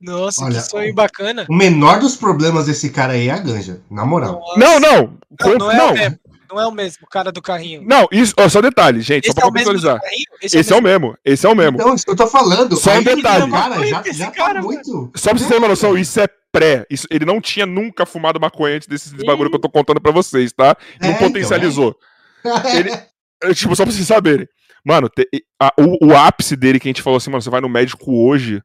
Nossa, 0.00 0.44
Olha, 0.44 0.55
que 0.55 0.61
sonho 0.62 0.92
bacana. 0.94 1.46
O 1.48 1.55
menor 1.55 2.00
dos 2.00 2.16
problemas 2.16 2.66
desse 2.66 2.90
cara 2.90 3.12
aí 3.12 3.28
é 3.28 3.32
a 3.32 3.38
ganja, 3.38 3.80
na 3.88 4.05
moral. 4.05 4.40
Nossa. 4.40 4.59
Não, 4.59 4.80
não. 4.80 5.18
Não, 5.40 5.59
não, 5.59 5.70
é 5.70 5.76
não. 5.76 6.18
Não 6.53 6.61
é 6.61 6.66
o 6.66 6.70
mesmo, 6.70 7.07
o 7.07 7.09
cara 7.09 7.32
do 7.32 7.40
carrinho. 7.40 7.82
Não, 7.82 8.07
isso, 8.12 8.34
ó, 8.38 8.46
só 8.46 8.61
detalhe, 8.61 9.00
gente, 9.00 9.24
esse 9.24 9.32
só 9.32 9.34
pra 9.34 9.44
é 9.44 9.46
contextualizar. 9.46 10.00
Esse, 10.42 10.59
esse 10.59 10.70
é, 10.70 10.76
o 10.76 10.82
mesmo, 10.82 11.16
esse 11.24 11.46
é 11.46 11.48
o 11.48 11.55
mesmo. 11.55 11.78
Então, 11.80 11.94
isso 11.94 12.05
que 12.05 12.11
eu 12.11 12.16
tô 12.16 12.26
falando. 12.26 12.76
Só 12.76 12.92
um 12.92 13.03
detalhe. 13.03 13.50
Cara, 13.50 13.86
já, 13.86 14.03
já 14.12 14.26
tá 14.26 14.32
cara, 14.32 14.61
muito. 14.61 15.11
Só 15.16 15.30
pra 15.30 15.38
vocês 15.38 15.48
terem 15.48 15.62
uma 15.62 15.68
noção, 15.68 15.96
isso 15.96 16.20
é 16.20 16.28
pré. 16.53 16.84
Isso, 16.90 17.07
ele 17.11 17.24
não 17.24 17.40
tinha 17.40 17.64
nunca 17.64 18.05
fumado 18.05 18.38
maconha 18.38 18.76
antes 18.76 18.86
desses 18.86 19.12
bagulho 19.24 19.48
que 19.48 19.57
eu 19.57 19.61
tô 19.61 19.70
contando 19.70 19.98
pra 19.98 20.12
vocês, 20.12 20.53
tá? 20.53 20.76
Não 21.00 21.09
é, 21.09 21.12
então, 21.12 21.28
potencializou. 21.28 21.96
Então, 22.40 22.59
é. 22.59 22.76
Ele, 22.76 23.55
tipo, 23.55 23.74
só 23.74 23.84
pra 23.84 23.92
vocês 23.92 24.07
saberem. 24.07 24.46
Mano, 24.84 25.09
te, 25.09 25.26
a, 25.59 25.72
o, 25.78 26.09
o, 26.09 26.16
ápice 26.16 26.55
dele 26.55 26.78
que 26.78 26.86
a 26.86 26.90
gente 26.90 27.03
falou 27.03 27.16
assim, 27.16 27.30
mano, 27.30 27.40
você 27.40 27.48
vai 27.48 27.62
no 27.62 27.68
médico 27.68 28.12
hoje, 28.26 28.61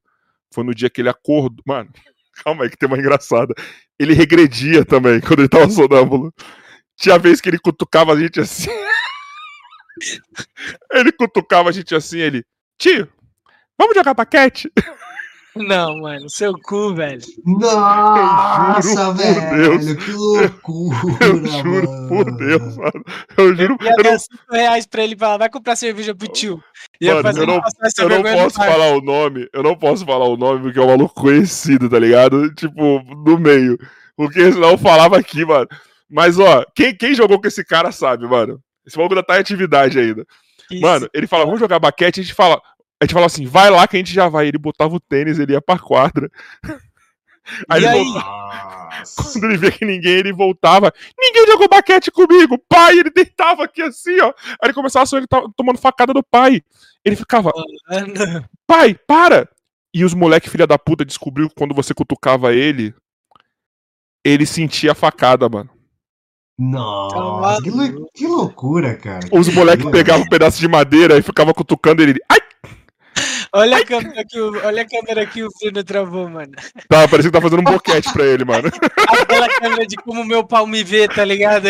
foi 0.54 0.66
no 0.66 0.76
dia 0.76 0.90
que 0.90 1.00
ele 1.00 1.10
acordou. 1.10 1.64
Mano, 1.66 1.90
calma 2.44 2.66
aí 2.66 2.70
que 2.70 2.78
tem 2.78 2.88
uma 2.88 2.98
engraçada. 2.98 3.54
Ele 3.98 4.14
regredia 4.14 4.84
também 4.84 5.22
quando 5.22 5.40
ele 5.40 5.50
tava 5.50 5.70
sonâmbulo. 5.70 6.34
Tinha 6.98 7.20
vez 7.20 7.40
que 7.40 7.50
ele 7.50 7.60
cutucava 7.60 8.14
a 8.14 8.20
gente 8.20 8.40
assim. 8.40 8.70
ele 10.92 11.12
cutucava 11.12 11.70
a 11.70 11.72
gente 11.72 11.94
assim, 11.96 12.20
ele. 12.20 12.44
Tio, 12.78 13.08
vamos 13.78 13.96
jogar 13.96 14.16
paquete? 14.16 14.72
Não, 15.56 16.02
mano, 16.02 16.30
seu 16.30 16.54
cu, 16.54 16.94
velho. 16.94 17.22
Nossa, 17.46 19.14
velho, 19.14 19.98
que 19.98 20.12
loucura. 20.12 21.26
Eu 21.26 21.46
juro 21.46 21.92
mano. 21.92 22.08
por 22.08 22.38
Deus, 22.38 22.78
mano. 22.78 23.04
Eu 23.36 23.56
juro. 23.56 23.78
Eu 23.80 23.88
ia 23.88 23.96
dar 24.04 24.20
5 24.20 24.38
reais 24.52 24.86
pra 24.86 25.04
ele 25.04 25.16
falar, 25.16 25.38
vai 25.38 25.50
comprar 25.50 25.76
cerveja 25.76 26.14
pro 26.14 26.28
tio. 26.28 26.62
Mano, 27.02 27.40
eu 27.40 27.48
não, 27.48 27.62
eu 27.98 28.10
não 28.10 28.24
posso 28.24 28.56
falar 28.56 28.88
o 28.92 29.02
nome, 29.02 29.50
eu 29.52 29.64
não 29.64 29.76
posso 29.76 30.06
falar 30.06 30.26
o 30.26 30.38
nome 30.38 30.62
porque 30.62 30.80
é 30.80 30.82
um 30.82 30.88
maluco 30.88 31.22
conhecido, 31.22 31.90
tá 31.90 31.98
ligado? 31.98 32.54
Tipo, 32.54 33.02
no 33.04 33.40
meio. 33.40 33.80
Porque 34.16 34.52
senão 34.52 34.72
eu 34.72 34.78
falava 34.78 35.18
aqui, 35.18 35.44
mano. 35.46 35.68
Mas, 36.10 36.40
ó, 36.40 36.66
quem, 36.76 36.96
quem 36.96 37.14
jogou 37.14 37.40
com 37.40 37.48
esse 37.48 37.64
cara 37.64 37.92
sabe, 37.92 38.28
mano. 38.28 38.62
Esse 38.86 38.98
maluco 38.98 39.16
ainda 39.16 39.26
tá 39.26 39.38
em 39.38 39.42
atividade 39.42 40.00
ainda. 40.00 40.26
Isso. 40.72 40.82
Mano, 40.82 41.10
ele 41.14 41.28
fala, 41.28 41.46
vamos 41.46 41.60
jogar 41.60 41.80
baquete, 41.80 42.20
a 42.20 42.24
gente 42.24 42.34
fala, 42.34 42.62
a 43.00 43.06
gente 43.06 43.14
falava 43.14 43.28
assim, 43.28 43.46
vai 43.46 43.70
lá 43.70 43.88
que 43.88 43.96
a 43.98 44.00
gente 44.00 44.14
já 44.14 44.28
vai. 44.28 44.48
Ele 44.48 44.58
botava 44.58 44.96
o 44.96 45.00
tênis, 45.00 45.40
ele 45.40 45.54
ia 45.54 45.62
pra 45.62 45.78
quadra. 45.78 46.30
Aí, 47.70 47.80
ele 47.80 47.88
aí? 47.88 48.04
Voltava... 48.04 48.90
Quando 49.16 49.44
ele 49.46 49.58
via 49.58 49.72
que 49.72 49.86
ninguém, 49.86 50.16
ele 50.16 50.34
voltava. 50.34 50.92
Ninguém 51.18 51.48
jogou 51.48 51.70
baquete 51.70 52.12
comigo, 52.12 52.58
pai. 52.68 53.00
Ele 53.00 53.10
deitava 53.10 53.64
aqui 53.64 53.82
assim, 53.82 54.20
ó. 54.20 54.34
Aí 54.50 54.58
ele 54.66 54.74
começava 54.74 55.04
a 55.04 55.06
sonhar, 55.06 55.26
ele 55.32 55.52
tomando 55.56 55.80
facada 55.80 56.14
do 56.14 56.22
pai. 56.22 56.62
Ele 57.06 57.16
ficava, 57.16 57.52
pai, 58.66 58.96
para. 59.08 59.48
E 59.94 60.04
os 60.04 60.14
moleque 60.14 60.50
filha 60.50 60.68
da 60.68 60.78
puta 60.78 61.06
descobriu 61.06 61.48
que 61.48 61.56
quando 61.56 61.74
você 61.74 61.94
cutucava 61.94 62.54
ele, 62.54 62.94
ele 64.26 64.46
sentia 64.46 64.92
a 64.92 64.96
facada, 64.96 65.48
mano. 65.48 65.70
Nossa, 66.60 67.62
que, 67.62 67.72
que, 68.16 68.28
loucura, 68.28 68.96
cara. 68.96 69.28
Os 69.32 69.48
moleques 69.50 69.90
pegavam 69.92 70.24
um 70.24 70.30
pedaço 70.30 70.60
de 70.60 70.68
madeira 70.68 71.18
e 71.18 71.22
ficavam 71.22 71.54
cutucando 71.54 72.02
ele. 72.02 72.20
Ai, 72.28 72.40
Olha 73.54 73.78
a 73.78 73.86
câmera 73.86 74.24
que 74.26 74.40
o, 74.40 74.66
olha 74.66 74.82
a 74.82 74.88
câmera 74.88 75.26
que 75.26 75.44
o 75.44 75.50
Bruno 75.60 75.84
travou, 75.84 76.30
mano. 76.30 76.52
Tá, 76.88 77.08
parecia 77.08 77.32
que 77.32 77.38
tá 77.38 77.42
fazendo 77.42 77.62
um 77.62 77.64
boquete 77.64 78.12
pra 78.12 78.26
ele, 78.26 78.44
mano. 78.44 78.70
Aquela 79.08 79.50
câmera 79.50 79.86
de 79.86 79.96
como 79.98 80.24
meu 80.24 80.44
pau 80.46 80.68
me 80.68 80.84
vê, 80.84 81.08
tá 81.08 81.24
ligado? 81.24 81.68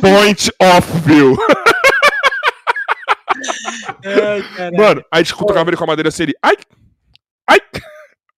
Point 0.00 0.50
of 0.60 1.00
view. 1.06 1.36
Ai, 4.04 4.70
mano, 4.76 5.04
aí 5.10 5.22
discuta 5.22 5.52
a 5.52 5.56
câmera 5.56 5.76
com 5.76 5.84
a 5.84 5.88
madeira 5.88 6.08
assim, 6.08 6.24
ele. 6.24 6.34
Ai! 6.42 6.56
Ai! 7.48 7.58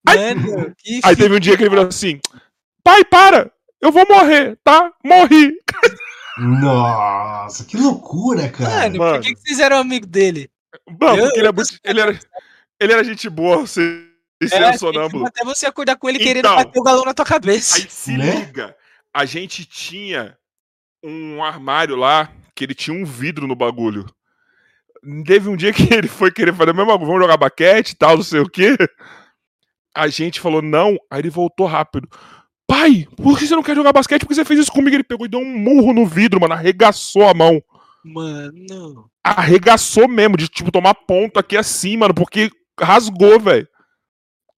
ai. 0.09 0.34
Mano, 0.34 0.74
aí 1.05 1.16
teve 1.16 1.34
um 1.34 1.40
dia 1.40 1.57
que 1.57 1.62
ele 1.62 1.70
virou 1.70 1.86
assim: 1.86 2.20
Pai, 2.84 3.05
para! 3.05 3.51
Eu 3.87 3.93
vou 3.93 4.05
morrer, 4.09 4.59
tá? 4.64 4.93
Morri! 5.05 5.61
Nossa, 6.37 7.64
que 7.64 7.76
loucura, 7.76 8.49
cara. 8.49 8.68
Mano, 8.68 8.99
mano. 8.99 9.12
por 9.14 9.20
que, 9.22 9.32
que 9.32 9.41
vocês 9.41 9.61
eram 9.61 9.78
amigo 9.78 10.05
dele? 10.05 10.51
Mano, 11.01 11.22
porque 11.22 11.39
ele, 11.39 11.47
é 11.47 11.53
muito, 11.53 11.78
ele, 11.84 12.01
era, 12.01 12.20
ele 12.80 12.93
era 12.93 13.05
gente 13.05 13.30
boa, 13.30 13.59
você 13.59 14.05
é, 14.43 14.76
sonâmbulo. 14.76 15.24
Até 15.28 15.45
você 15.45 15.66
acordar 15.66 15.95
com 15.95 16.09
ele 16.09 16.18
então, 16.18 16.26
querendo 16.26 16.49
bater 16.53 16.80
o 16.80 16.82
galão 16.82 17.05
na 17.05 17.14
tua 17.14 17.24
cabeça. 17.24 17.76
Aí 17.76 17.87
se 17.89 18.16
né? 18.16 18.41
liga, 18.41 18.76
a 19.14 19.24
gente 19.24 19.64
tinha 19.64 20.37
um 21.01 21.45
armário 21.45 21.95
lá 21.95 22.28
que 22.57 22.64
ele 22.64 22.74
tinha 22.74 22.97
um 22.97 23.05
vidro 23.05 23.47
no 23.47 23.55
bagulho. 23.55 24.05
Teve 25.24 25.49
um 25.49 25.57
dia 25.57 25.72
que 25.72 25.95
ele 25.95 26.09
foi 26.09 26.32
querer 26.32 26.53
fazer 26.53 26.74
coisa, 26.74 26.99
vamos 26.99 27.22
jogar 27.22 27.37
baquete 27.37 27.93
e 27.93 27.97
tal, 27.97 28.16
não 28.16 28.24
sei 28.24 28.41
o 28.41 28.51
quê. 28.51 28.76
A 29.95 30.09
gente 30.09 30.41
falou 30.41 30.61
não, 30.61 30.99
aí 31.09 31.20
ele 31.20 31.30
voltou 31.30 31.66
rápido. 31.66 32.09
Pai, 32.67 33.07
por 33.17 33.39
que 33.39 33.47
você 33.47 33.55
não 33.55 33.62
quer 33.62 33.77
jogar 33.77 33.93
basquete? 33.93 34.23
Porque 34.23 34.35
você 34.35 34.45
fez 34.45 34.61
isso 34.61 34.73
comigo? 34.73 34.97
Ele 34.97 35.05
pegou 35.05 35.27
e 35.27 35.29
deu 35.29 35.41
um 35.41 35.59
murro 35.59 35.93
no 35.93 36.05
vidro, 36.05 36.41
mano, 36.41 36.55
arregaçou 36.55 37.29
a 37.29 37.33
mão. 37.33 37.62
Mano. 38.05 39.09
Arregaçou 39.23 40.09
mesmo, 40.09 40.37
de 40.37 40.49
tipo 40.49 40.73
tomar 40.73 40.95
ponto 40.95 41.39
aqui 41.39 41.57
assim, 41.57 41.97
mano, 41.97 42.14
porque 42.14 42.51
rasgou, 42.81 43.39
velho. 43.39 43.69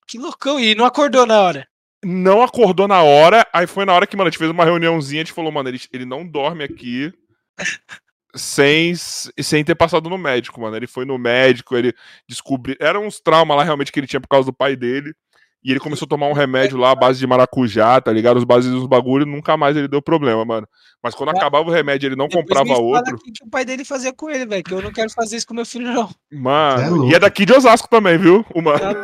Que 0.06 0.18
loucão, 0.18 0.58
e 0.58 0.74
não 0.74 0.86
acordou 0.86 1.26
na 1.26 1.40
hora. 1.40 1.68
Não 2.02 2.42
acordou 2.42 2.88
na 2.88 3.02
hora, 3.02 3.46
aí 3.52 3.66
foi 3.66 3.84
na 3.84 3.92
hora 3.92 4.06
que, 4.06 4.16
mano, 4.16 4.28
a 4.28 4.30
gente 4.30 4.38
fez 4.38 4.50
uma 4.50 4.64
reuniãozinha, 4.64 5.20
a 5.20 5.24
gente 5.24 5.34
falou, 5.34 5.52
mano, 5.52 5.68
ele, 5.68 5.80
ele 5.92 6.04
não 6.04 6.26
dorme 6.26 6.64
aqui 6.64 7.12
sem, 8.34 8.94
sem 8.94 9.64
ter 9.64 9.74
passado 9.74 10.08
no 10.08 10.16
médico, 10.16 10.60
mano. 10.60 10.76
Ele 10.76 10.86
foi 10.86 11.04
no 11.04 11.18
médico, 11.18 11.76
ele 11.76 11.92
descobriu. 12.26 12.76
Eram 12.80 13.06
uns 13.06 13.20
traumas 13.20 13.56
lá 13.56 13.64
realmente 13.64 13.92
que 13.92 14.00
ele 14.00 14.06
tinha 14.06 14.20
por 14.20 14.28
causa 14.28 14.46
do 14.46 14.52
pai 14.52 14.76
dele. 14.76 15.14
E 15.62 15.70
ele 15.72 15.80
começou 15.80 16.06
a 16.06 16.08
tomar 16.08 16.28
um 16.28 16.32
remédio 16.32 16.78
lá 16.78 16.92
à 16.92 16.94
base 16.94 17.18
de 17.18 17.26
maracujá, 17.26 18.00
tá 18.00 18.12
ligado? 18.12 18.36
Os 18.36 18.44
bases 18.44 18.70
dos 18.70 18.86
bagulho, 18.86 19.26
nunca 19.26 19.56
mais 19.56 19.76
ele 19.76 19.88
deu 19.88 20.00
problema, 20.00 20.44
mano. 20.44 20.68
Mas 21.02 21.14
quando 21.14 21.30
acabava 21.30 21.68
o 21.68 21.72
remédio, 21.72 22.06
ele 22.06 22.16
não 22.16 22.28
Depois 22.28 22.46
comprava 22.46 22.80
outro. 22.80 23.16
O 23.16 23.18
que 23.18 23.44
o 23.44 23.50
pai 23.50 23.64
dele 23.64 23.84
fazia 23.84 24.12
com 24.12 24.30
ele, 24.30 24.46
velho? 24.46 24.62
Que 24.62 24.72
eu 24.72 24.82
não 24.82 24.92
quero 24.92 25.10
fazer 25.10 25.36
isso 25.36 25.46
com 25.46 25.54
meu 25.54 25.66
filho, 25.66 25.92
não. 25.92 26.08
Mano, 26.32 27.06
é 27.06 27.10
e 27.10 27.14
é 27.14 27.18
daqui 27.18 27.44
de 27.44 27.52
Osasco 27.52 27.88
também, 27.88 28.16
viu? 28.16 28.46
Uma... 28.54 28.78
Tá 28.78 28.94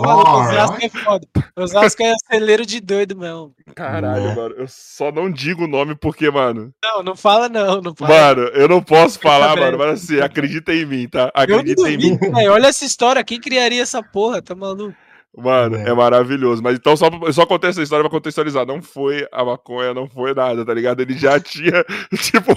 Maluco, 0.00 0.30
Osasco 0.30 0.78
é 0.80 0.88
foda. 0.88 1.28
Osasco 1.56 2.02
é 2.02 2.14
celeiro 2.30 2.66
de 2.66 2.80
doido 2.80 3.16
mesmo. 3.16 3.54
Caralho, 3.74 4.34
mano. 4.34 4.54
Eu 4.56 4.66
só 4.68 5.10
não 5.10 5.30
digo 5.30 5.64
o 5.64 5.68
nome 5.68 5.94
porque, 5.94 6.30
mano. 6.30 6.72
Não, 6.84 7.02
não 7.02 7.16
fala 7.16 7.48
não, 7.48 7.80
não 7.80 7.94
fala. 7.94 8.14
Mano, 8.14 8.42
eu 8.54 8.68
não 8.68 8.82
posso 8.82 9.18
falar, 9.18 9.56
mano, 9.56 9.78
mas 9.78 10.04
assim, 10.04 10.20
acredita 10.20 10.72
em 10.72 10.86
mim, 10.86 11.08
tá? 11.08 11.30
Acredita 11.34 11.88
em 11.90 11.96
mim. 11.96 12.18
Véio, 12.18 12.52
olha 12.52 12.68
essa 12.68 12.84
história, 12.84 13.24
quem 13.24 13.40
criaria 13.40 13.82
essa 13.82 14.02
porra? 14.02 14.42
Tá 14.42 14.54
maluco? 14.54 14.94
Mano, 15.36 15.76
é. 15.76 15.90
é, 15.90 15.94
maravilhoso. 15.94 16.62
Mas 16.62 16.76
então, 16.76 16.96
só, 16.96 17.08
só 17.32 17.46
contar 17.46 17.68
essa 17.68 17.82
história 17.82 18.02
pra 18.02 18.10
contextualizar. 18.10 18.66
Não 18.66 18.82
foi 18.82 19.26
a 19.30 19.44
maconha, 19.44 19.94
não 19.94 20.08
foi 20.08 20.34
nada, 20.34 20.64
tá 20.64 20.74
ligado? 20.74 21.00
Ele 21.00 21.16
já 21.16 21.38
tinha, 21.38 21.84
tipo. 22.20 22.52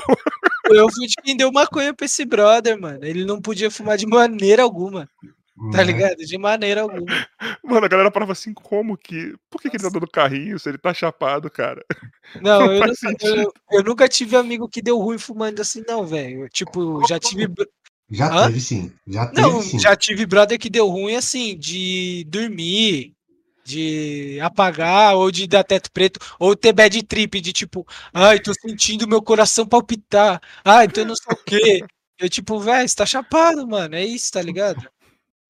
Eu 0.70 0.88
fui 0.92 1.08
de 1.08 1.16
quem 1.22 1.36
deu 1.36 1.52
maconha 1.52 1.94
pra 1.94 2.06
esse 2.06 2.26
brother, 2.26 2.80
mano. 2.80 3.00
Ele 3.04 3.26
não 3.26 3.42
podia 3.42 3.70
fumar 3.70 3.98
de 3.98 4.08
maneira 4.08 4.64
alguma. 4.64 5.08
Tá 5.70 5.78
né? 5.80 5.84
ligado? 5.84 6.18
De 6.18 6.38
maneira 6.38 6.82
alguma. 6.82 7.06
Mano, 7.64 7.86
a 7.86 7.90
galera 7.90 8.10
parava 8.10 8.32
assim, 8.32 8.54
como 8.54 8.98
que. 8.98 9.36
Por 9.50 9.62
que, 9.62 9.70
que 9.70 9.78
ele 9.78 9.84
tá 9.84 9.90
dando 9.90 10.10
carrinho 10.10 10.58
se 10.58 10.68
ele 10.68 10.78
tá 10.78 10.94
chapado, 10.94 11.52
cara? 11.52 11.86
Não, 12.42 12.62
não 12.66 12.74
eu, 12.74 12.88
nunca, 12.88 13.18
eu, 13.22 13.54
eu, 13.72 13.84
nunca 13.84 14.10
tive 14.10 14.36
amigo 14.36 14.68
que 14.68 14.82
deu 14.82 14.98
ruim 14.98 15.20
fumando 15.20 15.62
assim, 15.62 15.84
não, 15.88 16.06
velho. 16.06 16.50
Tipo, 16.50 17.06
já 17.08 17.20
tive. 17.20 17.48
Já 18.10 18.28
Hã? 18.34 18.48
teve 18.48 18.60
sim. 18.60 18.92
Já 19.06 19.28
teve 19.28 19.42
não, 19.42 19.62
sim. 19.62 19.80
já 19.80 19.96
tive 19.96 20.26
brother 20.26 20.58
que 20.58 20.70
deu 20.70 20.88
ruim 20.88 21.16
assim, 21.16 21.56
de 21.56 22.26
dormir, 22.28 23.14
de 23.64 24.40
apagar, 24.42 25.16
ou 25.16 25.30
de 25.32 25.46
dar 25.46 25.64
teto 25.64 25.92
preto, 25.92 26.20
ou 26.40 26.56
ter 26.56 26.74
bad 26.74 27.04
trip, 27.04 27.40
de 27.40 27.54
tipo, 27.54 27.88
ai, 28.12 28.40
tô 28.40 28.52
sentindo 28.54 29.08
meu 29.08 29.22
coração 29.22 29.66
palpitar, 29.66 30.42
ai, 30.66 30.88
tô 30.88 31.06
não 31.06 31.16
sei 31.16 31.34
o 31.34 31.44
quê. 31.44 31.86
Eu, 32.20 32.30
tipo, 32.30 32.60
velho, 32.60 32.88
você 32.88 32.96
tá 32.96 33.06
chapado, 33.06 33.68
mano, 33.68 33.96
é 33.96 34.04
isso, 34.04 34.32
tá 34.32 34.42
ligado? 34.42 34.88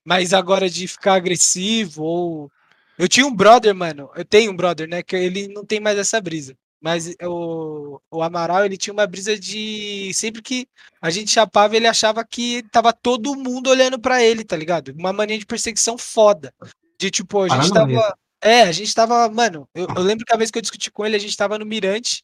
Mas 0.06 0.34
agora 0.34 0.70
de 0.70 0.88
ficar 0.88 1.16
agressivo, 1.16 2.04
ou. 2.04 2.52
Eu 2.98 3.08
tinha 3.08 3.26
um 3.26 3.36
brother, 3.36 3.74
mano, 3.74 4.10
eu 4.16 4.24
tenho 4.24 4.52
um 4.52 4.56
brother, 4.56 4.88
né, 4.88 5.02
que 5.02 5.16
ele 5.16 5.48
não 5.48 5.66
tem 5.66 5.80
mais 5.80 5.98
essa 5.98 6.22
brisa. 6.22 6.56
Mas 6.82 7.16
o, 7.22 8.02
o 8.10 8.24
Amaral, 8.24 8.66
ele 8.66 8.76
tinha 8.76 8.92
uma 8.92 9.06
brisa 9.06 9.38
de. 9.38 10.12
Sempre 10.16 10.42
que 10.42 10.68
a 11.00 11.12
gente 11.12 11.30
chapava, 11.30 11.76
ele 11.76 11.86
achava 11.86 12.26
que 12.26 12.64
tava 12.72 12.92
todo 12.92 13.36
mundo 13.36 13.70
olhando 13.70 14.00
para 14.00 14.24
ele, 14.24 14.44
tá 14.44 14.58
ligado? 14.58 14.92
Uma 14.98 15.14
mania 15.14 15.38
de 15.38 15.46
perseguição 15.46 15.96
foda. 15.96 16.52
De 17.00 17.12
tipo, 17.12 17.44
a 17.44 17.50
gente 17.50 17.72
tava. 17.72 18.18
É, 18.42 18.64
a 18.64 18.72
gente 18.72 18.94
tava. 18.96 19.30
Mano, 19.30 19.70
eu, 19.76 19.86
eu, 19.96 20.02
lembro 20.02 20.26
que 20.26 20.34
a 20.34 20.38
vez 20.38 20.50
que 20.50 20.58
eu 20.58 20.62
discuti 20.62 20.90
com 20.90 21.06
ele, 21.06 21.16
a 21.16 21.20
gente 21.20 21.38
tava 21.38 21.60
no 21.60 21.66
Mirante. 21.68 22.24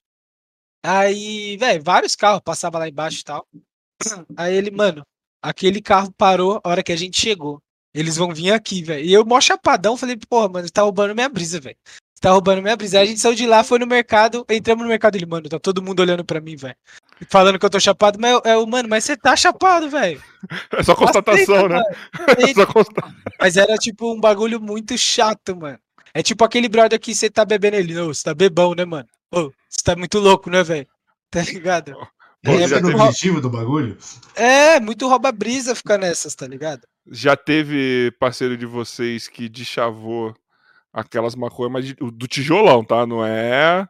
Aí, 0.83 1.55
velho, 1.57 1.83
vários 1.83 2.15
carros 2.15 2.41
passavam 2.43 2.79
lá 2.79 2.89
embaixo 2.89 3.19
e 3.19 3.23
tal. 3.23 3.47
Aí 4.35 4.55
ele, 4.55 4.71
mano, 4.71 5.05
aquele 5.39 5.81
carro 5.81 6.11
parou 6.17 6.59
a 6.63 6.69
hora 6.69 6.83
que 6.83 6.91
a 6.91 6.95
gente 6.95 7.19
chegou. 7.19 7.61
Eles 7.97 8.15
vão 8.15 8.31
vir 8.31 8.51
aqui, 8.51 8.83
velho. 8.83 9.03
E 9.03 9.11
eu, 9.11 9.25
mó 9.25 9.41
chapadão, 9.41 9.97
falei, 9.97 10.15
porra, 10.29 10.47
mano, 10.47 10.69
tá 10.69 10.83
roubando 10.83 11.15
minha 11.15 11.27
brisa, 11.27 11.59
velho. 11.59 11.75
Você 12.13 12.21
tá 12.21 12.29
roubando 12.29 12.61
minha 12.61 12.75
brisa. 12.75 12.99
Aí 12.99 13.03
a 13.03 13.07
gente 13.07 13.19
saiu 13.19 13.33
de 13.33 13.47
lá, 13.47 13.63
foi 13.63 13.79
no 13.79 13.87
mercado, 13.87 14.45
entramos 14.49 14.83
no 14.83 14.89
mercado 14.89 15.15
ele, 15.15 15.25
mano, 15.25 15.49
tá 15.49 15.59
todo 15.59 15.81
mundo 15.81 15.99
olhando 15.99 16.23
pra 16.23 16.39
mim, 16.39 16.55
velho. 16.55 16.75
Falando 17.27 17.57
que 17.57 17.65
eu 17.65 17.69
tô 17.71 17.79
chapado, 17.79 18.19
mas 18.19 18.39
é 18.43 18.55
o 18.55 18.67
mano, 18.67 18.87
mas 18.87 19.03
você 19.03 19.17
tá 19.17 19.35
chapado, 19.35 19.89
velho. 19.89 20.21
É 20.77 20.83
só 20.83 20.95
constatação, 20.95 21.55
Aceita, 21.55 21.69
né? 21.69 21.83
É 22.37 22.53
só 22.53 22.65
constatação. 22.67 23.15
Mas 23.39 23.57
era 23.57 23.75
tipo 23.77 24.13
um 24.13 24.19
bagulho 24.19 24.61
muito 24.61 24.95
chato, 24.95 25.55
mano. 25.55 25.79
É 26.13 26.21
tipo 26.21 26.45
aquele 26.45 26.69
brother 26.69 26.99
que 26.99 27.15
você 27.15 27.31
tá 27.31 27.43
bebendo 27.43 27.77
ele. 27.77 27.95
Não, 27.95 28.07
você 28.07 28.23
tá 28.23 28.33
bebão, 28.33 28.75
né, 28.75 28.85
mano? 28.85 29.07
Ô, 29.31 29.51
você 29.67 29.83
tá 29.83 29.95
muito 29.95 30.19
louco, 30.19 30.49
né, 30.51 30.63
velho? 30.63 30.87
Tá 31.29 31.41
ligado? 31.41 31.91
É, 32.45 32.53
é 32.53 32.81
o 32.81 33.01
objetivo 33.01 33.41
do 33.41 33.49
bagulho? 33.49 33.97
É, 34.33 34.79
muito 34.79 35.07
rouba-brisa 35.09 35.75
ficar 35.75 35.97
nessas, 35.97 36.33
tá 36.35 36.47
ligado? 36.47 36.87
Já 37.09 37.35
teve 37.35 38.11
parceiro 38.19 38.57
de 38.57 38.65
vocês 38.65 39.27
que 39.27 39.47
deschavou 39.47 40.35
aquelas 40.91 41.35
maconhas, 41.35 41.71
mas 41.71 41.93
do 42.13 42.27
tijolão, 42.27 42.83
tá? 42.83 43.05
Não 43.05 43.23
é. 43.25 43.87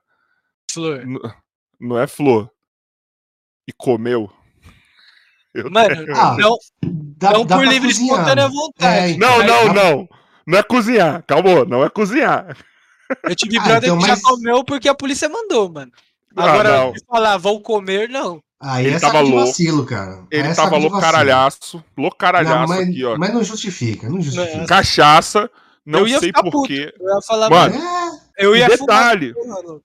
Flor. 0.71 1.05
Não, 1.05 1.33
não 1.79 1.99
é 1.99 2.07
flor. 2.07 2.51
E 3.67 3.73
comeu. 3.73 4.31
Eu 5.53 5.71
Mano, 5.71 6.05
ah, 6.15 6.35
não, 6.37 6.57
dá, 7.17 7.31
não 7.31 7.45
dá 7.45 7.57
por 7.57 7.67
livre 7.67 7.89
espontânea 7.89 8.47
vontade. 8.47 9.13
É, 9.13 9.17
não, 9.17 9.39
não, 9.43 9.73
não. 9.73 10.09
Não 10.45 10.57
é 10.59 10.63
cozinhar. 10.63 11.23
Calma, 11.23 11.65
não 11.65 11.83
é 11.83 11.89
cozinhar. 11.89 12.55
Eu 13.23 13.35
tive 13.35 13.57
ah, 13.57 13.63
brother 13.63 13.89
então, 13.89 13.99
que 13.99 14.07
mas... 14.07 14.19
já 14.19 14.23
comeu 14.23 14.63
porque 14.63 14.87
a 14.87 14.95
polícia 14.95 15.27
mandou, 15.27 15.69
mano. 15.71 15.91
Ah, 16.35 16.51
Agora, 16.51 16.89
ah, 16.89 16.93
falar, 17.07 17.37
vão 17.37 17.59
comer, 17.59 18.07
não. 18.07 18.41
Aí 18.59 18.87
ele 18.87 18.95
é 18.95 18.99
tava 18.99 19.19
louco. 19.19 19.45
Vacilo, 19.45 19.85
cara. 19.85 20.25
Ele 20.31 20.47
é 20.47 20.53
tava 20.53 20.77
loucaralhaço. 20.77 21.83
Loucaralhaço 21.95 22.73
mas, 22.73 22.89
aqui, 22.89 23.05
ó. 23.05 23.17
Mas 23.17 23.33
não 23.33 23.43
justifica, 23.43 24.09
não 24.09 24.19
justifica. 24.19 24.65
Cachaça, 24.65 25.49
não 25.85 26.07
sei 26.07 26.31
porquê. 26.31 26.93
Eu 26.99 27.15
ia 27.15 27.21
falar, 27.21 27.49
mano, 27.49 27.75
é... 27.75 28.45
eu 28.45 28.55
ia 28.55 28.67
detalhe. 28.67 29.33
Fumar, 29.33 29.79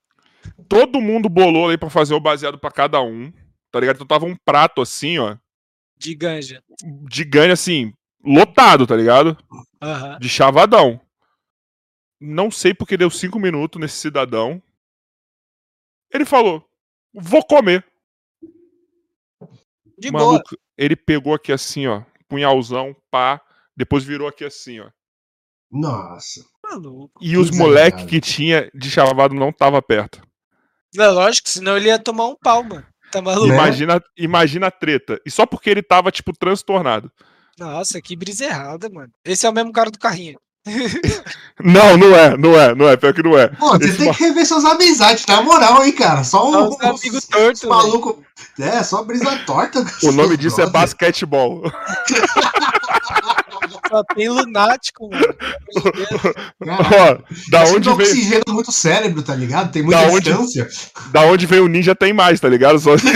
todo 0.68 1.00
mundo 1.02 1.28
bolou 1.28 1.68
aí 1.68 1.76
pra 1.76 1.90
fazer 1.90 2.14
o 2.14 2.20
baseado 2.20 2.58
pra 2.58 2.70
cada 2.70 3.02
um. 3.02 3.30
Tá 3.70 3.78
ligado? 3.78 3.96
Então 3.96 4.06
tava 4.06 4.24
um 4.24 4.36
prato 4.36 4.80
assim, 4.80 5.18
ó. 5.18 5.36
De 5.98 6.14
ganja. 6.14 6.62
De 6.82 7.24
ganja, 7.24 7.52
assim, 7.52 7.92
lotado, 8.24 8.86
tá 8.86 8.96
ligado? 8.96 9.36
Uhum. 9.82 10.18
De 10.18 10.28
chavadão. 10.28 11.00
Não 12.20 12.50
sei 12.50 12.72
porque 12.72 12.96
deu 12.96 13.10
cinco 13.10 13.38
minutos 13.38 13.80
nesse 13.80 13.96
cidadão. 13.96 14.62
Ele 16.12 16.24
falou: 16.24 16.64
vou 17.12 17.44
comer. 17.44 17.84
De 20.02 20.10
Maluco, 20.10 20.50
boa. 20.50 20.60
ele 20.76 20.96
pegou 20.96 21.32
aqui 21.32 21.52
assim, 21.52 21.86
ó. 21.86 22.02
Punhalzão, 22.28 22.96
pá. 23.08 23.40
Depois 23.76 24.02
virou 24.02 24.26
aqui 24.26 24.44
assim, 24.44 24.80
ó. 24.80 24.90
Nossa. 25.70 26.44
Maluco. 26.60 27.12
E 27.20 27.36
os 27.36 27.52
moleques 27.52 28.04
que 28.04 28.20
tinha 28.20 28.68
de 28.74 28.90
chavado 28.90 29.32
não 29.32 29.52
tava 29.52 29.80
perto. 29.80 30.20
Não, 30.92 31.14
lógico, 31.14 31.48
senão 31.48 31.76
ele 31.76 31.86
ia 31.86 32.00
tomar 32.00 32.26
um 32.26 32.36
pau, 32.36 32.64
mano. 32.64 32.84
Tá 33.12 33.22
maluco? 33.22 33.46
Imagina, 33.46 34.02
imagina 34.18 34.66
a 34.66 34.70
treta. 34.72 35.20
E 35.24 35.30
só 35.30 35.46
porque 35.46 35.70
ele 35.70 35.82
tava, 35.84 36.10
tipo, 36.10 36.32
transtornado. 36.32 37.10
Nossa, 37.56 38.02
que 38.02 38.16
brisa 38.16 38.44
errada, 38.46 38.88
mano. 38.90 39.12
Esse 39.24 39.46
é 39.46 39.48
o 39.48 39.52
mesmo 39.52 39.70
cara 39.70 39.90
do 39.90 40.00
carrinho. 40.00 40.38
não, 41.62 41.96
não 41.96 42.14
é, 42.14 42.36
não 42.36 42.60
é, 42.60 42.74
não 42.74 42.88
é, 42.88 42.96
pior 42.96 43.12
que 43.12 43.22
não 43.22 43.36
é. 43.36 43.48
Pô, 43.48 43.70
você 43.70 43.84
Esse 43.86 43.98
tem 43.98 44.12
que 44.12 44.24
rever 44.24 44.46
suas 44.46 44.64
amizades, 44.64 45.24
tá? 45.24 45.42
moral, 45.42 45.84
hein, 45.84 45.92
cara. 45.92 46.22
Só 46.22 46.48
um, 46.48 46.70
um 46.70 46.76
amigo 46.80 47.20
torto, 47.28 47.68
maluco. 47.68 48.22
É, 48.60 48.82
só 48.82 49.02
brisa 49.02 49.36
torta. 49.44 49.84
O 50.02 50.12
nome 50.12 50.36
disso 50.36 50.60
é 50.60 50.70
basquetebol. 50.70 51.62
Só 53.88 54.02
tem 54.14 54.26
lunático, 54.26 55.10
mano. 55.10 55.34
Ó, 56.66 57.18
da 57.50 57.64
onde 57.64 57.90
veio... 57.90 58.08
oxigênio 58.08 58.44
muito 58.48 58.72
cérebro, 58.72 59.22
tá 59.22 59.34
ligado? 59.34 59.70
Tem 59.70 59.82
muita 59.82 60.06
da 60.06 60.18
distância. 60.18 60.64
Onde... 60.64 61.12
Da 61.12 61.20
onde 61.26 61.44
veio 61.44 61.66
o 61.66 61.68
ninja 61.68 61.94
tem 61.94 62.10
mais, 62.10 62.40
tá 62.40 62.48
ligado? 62.48 62.78
Só... 62.78 62.92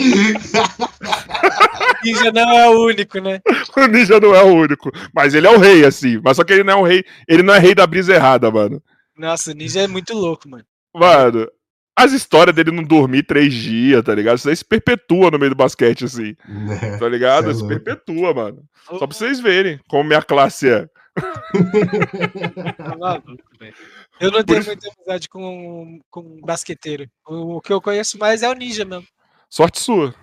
ninja 2.04 2.32
não 2.32 2.58
é 2.58 2.68
o 2.68 2.86
único, 2.86 3.20
né? 3.20 3.40
O 3.76 3.86
ninja 3.86 4.20
não 4.20 4.34
é 4.34 4.42
o 4.42 4.54
único. 4.54 4.90
Mas 5.14 5.34
ele 5.34 5.46
é 5.46 5.50
o 5.50 5.58
rei, 5.58 5.84
assim. 5.84 6.20
Mas 6.22 6.36
só 6.36 6.44
que 6.44 6.52
ele 6.52 6.64
não 6.64 6.72
é 6.72 6.76
o 6.76 6.84
rei. 6.84 7.04
Ele 7.28 7.42
não 7.42 7.54
é 7.54 7.58
rei 7.58 7.74
da 7.74 7.86
brisa 7.86 8.14
errada, 8.14 8.50
mano. 8.50 8.82
Nossa, 9.16 9.52
o 9.52 9.54
ninja 9.54 9.82
é 9.82 9.86
muito 9.86 10.14
louco, 10.14 10.48
mano. 10.48 10.64
Mano, 10.94 11.46
as 11.96 12.12
histórias 12.12 12.56
dele 12.56 12.70
não 12.70 12.82
dormir 12.82 13.24
três 13.24 13.52
dias, 13.52 14.02
tá 14.02 14.14
ligado? 14.14 14.38
Isso 14.38 14.48
aí 14.48 14.56
se 14.56 14.64
perpetua 14.64 15.30
no 15.30 15.38
meio 15.38 15.50
do 15.50 15.56
basquete, 15.56 16.04
assim. 16.04 16.34
É, 16.82 16.96
tá 16.96 17.08
ligado? 17.08 17.50
É 17.50 17.54
se 17.54 17.66
perpetua, 17.66 18.32
mano. 18.32 18.64
Só 18.86 19.06
pra 19.06 19.06
vocês 19.06 19.38
verem 19.38 19.78
como 19.88 20.04
minha 20.04 20.22
classe 20.22 20.68
é. 20.68 20.88
Tá 22.76 23.22
eu 24.20 24.30
não 24.30 24.42
tenho 24.42 24.64
muita 24.64 24.88
amizade 24.88 25.28
com, 25.28 26.00
com 26.10 26.40
basqueteiro. 26.40 27.06
O, 27.26 27.56
o 27.56 27.60
que 27.60 27.72
eu 27.72 27.80
conheço 27.80 28.18
mais 28.18 28.42
é 28.42 28.48
o 28.48 28.54
ninja 28.54 28.84
mesmo. 28.84 29.06
Sorte 29.50 29.80
sua. 29.80 30.14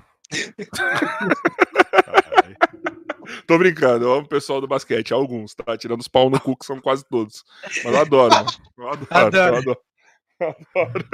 Tô 3.46 3.58
brincando, 3.58 4.06
eu 4.06 4.14
amo 4.14 4.24
o 4.24 4.28
pessoal 4.28 4.62
do 4.62 4.68
basquete, 4.68 5.14
alguns, 5.14 5.54
tá? 5.54 5.78
Tirando 5.78 6.00
os 6.00 6.08
pau 6.08 6.30
no 6.30 6.40
cu, 6.40 6.56
que 6.56 6.66
são 6.66 6.80
quase 6.80 7.04
todos. 7.10 7.44
Mas 7.84 7.94
eu 7.94 8.00
adoro, 8.00 8.34
mano. 8.34 8.48
Eu 8.78 8.88
adoro, 8.88 9.08
adoro. 9.12 9.38
Eu 9.40 9.58
adoro. 9.58 9.80
Eu 10.40 10.82
adoro. 10.82 11.06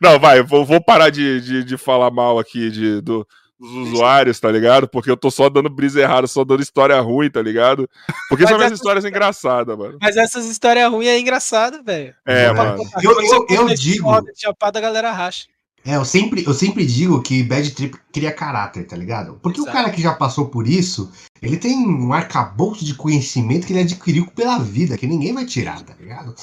Não, 0.00 0.18
vai, 0.18 0.42
vou, 0.42 0.64
vou 0.64 0.82
parar 0.82 1.10
de, 1.10 1.40
de, 1.40 1.62
de, 1.64 1.76
falar 1.76 2.10
mal 2.10 2.38
aqui 2.38 2.70
de, 2.70 3.00
do, 3.00 3.26
dos 3.58 3.70
usuários, 3.70 4.40
tá 4.40 4.50
ligado? 4.50 4.88
Porque 4.88 5.10
eu 5.10 5.16
tô 5.16 5.30
só 5.30 5.48
dando 5.48 5.68
brisa 5.70 6.00
errada, 6.00 6.26
só 6.26 6.44
dando 6.44 6.62
história 6.62 6.98
ruim, 7.00 7.30
tá 7.30 7.40
ligado? 7.40 7.88
Porque 8.28 8.46
são 8.46 8.56
minhas 8.56 8.72
histórias 8.72 9.04
engraçadas, 9.04 9.76
mano. 9.76 9.98
Mas 10.00 10.16
essas 10.16 10.46
histórias 10.46 10.90
ruins 10.90 11.08
é 11.08 11.18
engraçado, 11.18 11.84
velho. 11.84 12.14
É, 12.26 12.52
mano. 12.52 12.82
Eu, 13.02 13.12
eu, 13.12 13.46
eu, 13.48 13.68
eu 13.68 13.74
digo. 13.74 14.08
Chapada, 14.34 14.78
a 14.78 14.82
galera 14.82 15.12
racha. 15.12 15.46
É, 15.84 15.96
eu 15.96 16.04
sempre, 16.04 16.42
eu 16.46 16.54
sempre 16.54 16.86
digo 16.86 17.20
que 17.22 17.42
Bad 17.42 17.70
Trip 17.72 17.98
cria 18.10 18.32
caráter, 18.32 18.86
tá 18.86 18.96
ligado? 18.96 19.38
Porque 19.42 19.60
Exato. 19.60 19.70
o 19.70 19.72
cara 19.72 19.90
que 19.90 20.00
já 20.00 20.14
passou 20.14 20.46
por 20.46 20.66
isso, 20.66 21.10
ele 21.42 21.58
tem 21.58 21.86
um 21.86 22.12
arcabouço 22.12 22.84
de 22.84 22.94
conhecimento 22.94 23.66
que 23.66 23.72
ele 23.74 23.80
adquiriu 23.80 24.26
pela 24.28 24.58
vida, 24.58 24.96
que 24.96 25.06
ninguém 25.06 25.34
vai 25.34 25.44
tirar, 25.44 25.82
tá 25.82 25.94
ligado? 26.00 26.34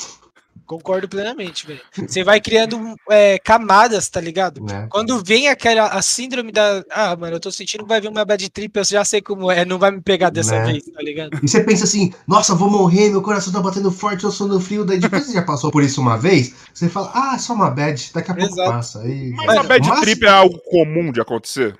Concordo 0.71 1.09
plenamente, 1.09 1.67
velho. 1.67 1.81
Você 2.07 2.23
vai 2.23 2.39
criando 2.39 2.95
é, 3.09 3.37
camadas, 3.39 4.07
tá 4.07 4.21
ligado? 4.21 4.65
É. 4.71 4.87
Quando 4.87 5.21
vem 5.21 5.49
aquela 5.49 5.87
a 5.87 6.01
síndrome 6.01 6.49
da. 6.49 6.81
Ah, 6.89 7.13
mano, 7.13 7.35
eu 7.35 7.41
tô 7.41 7.51
sentindo 7.51 7.83
que 7.83 7.89
vai 7.89 7.99
vir 7.99 8.07
uma 8.07 8.23
bad 8.23 8.49
trip, 8.49 8.77
eu 8.77 8.85
já 8.85 9.03
sei 9.03 9.21
como 9.21 9.51
é, 9.51 9.65
não 9.65 9.77
vai 9.77 9.91
me 9.91 9.99
pegar 9.99 10.29
dessa 10.29 10.55
é. 10.55 10.63
vez, 10.63 10.85
tá 10.85 11.01
ligado? 11.01 11.37
E 11.43 11.47
você 11.49 11.61
pensa 11.61 11.83
assim, 11.83 12.13
nossa, 12.25 12.55
vou 12.55 12.69
morrer, 12.69 13.09
meu 13.09 13.21
coração 13.21 13.51
tá 13.51 13.59
batendo 13.59 13.91
forte, 13.91 14.23
eu 14.23 14.31
sou 14.31 14.47
no 14.47 14.61
frio. 14.61 14.85
Daí 14.85 14.97
depois 14.97 15.25
você 15.25 15.33
já 15.33 15.41
passou 15.41 15.71
por 15.71 15.83
isso 15.83 15.99
uma 15.99 16.17
vez, 16.17 16.55
você 16.73 16.87
fala, 16.87 17.11
ah, 17.13 17.37
só 17.37 17.53
uma 17.53 17.69
bad, 17.69 18.09
daqui 18.13 18.31
a 18.31 18.33
pouco 18.33 18.53
Exato. 18.53 18.71
passa. 18.71 19.01
Aí... 19.01 19.31
Mas 19.31 19.57
a 19.57 19.63
bad 19.63 19.89
Mas... 19.89 19.99
trip 19.99 20.23
é 20.23 20.29
algo 20.29 20.57
comum 20.69 21.11
de 21.11 21.19
acontecer? 21.19 21.77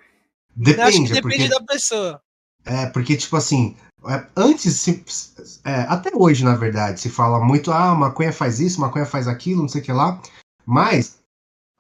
Depende, 0.54 0.82
acho 0.82 1.04
que 1.06 1.14
depende 1.14 1.48
porque... 1.48 1.48
da 1.48 1.62
pessoa. 1.62 2.22
É, 2.66 2.86
porque, 2.88 3.16
tipo 3.16 3.38
assim, 3.38 3.78
é, 3.78 3.91
antes, 4.36 4.80
se, 4.80 5.04
é, 5.64 5.82
até 5.82 6.12
hoje, 6.14 6.44
na 6.44 6.56
verdade, 6.56 7.00
se 7.00 7.10
fala 7.10 7.44
muito, 7.44 7.72
ah, 7.72 7.94
maconha 7.96 8.34
faz 8.34 8.60
isso, 8.60 8.82
maconha 8.82 9.06
faz 9.06 9.28
aquilo, 9.28 9.62
não 9.62 9.70
sei 9.70 9.82
o 9.82 9.84
que 9.84 9.92
lá. 9.92 10.20
Mas 10.66 11.20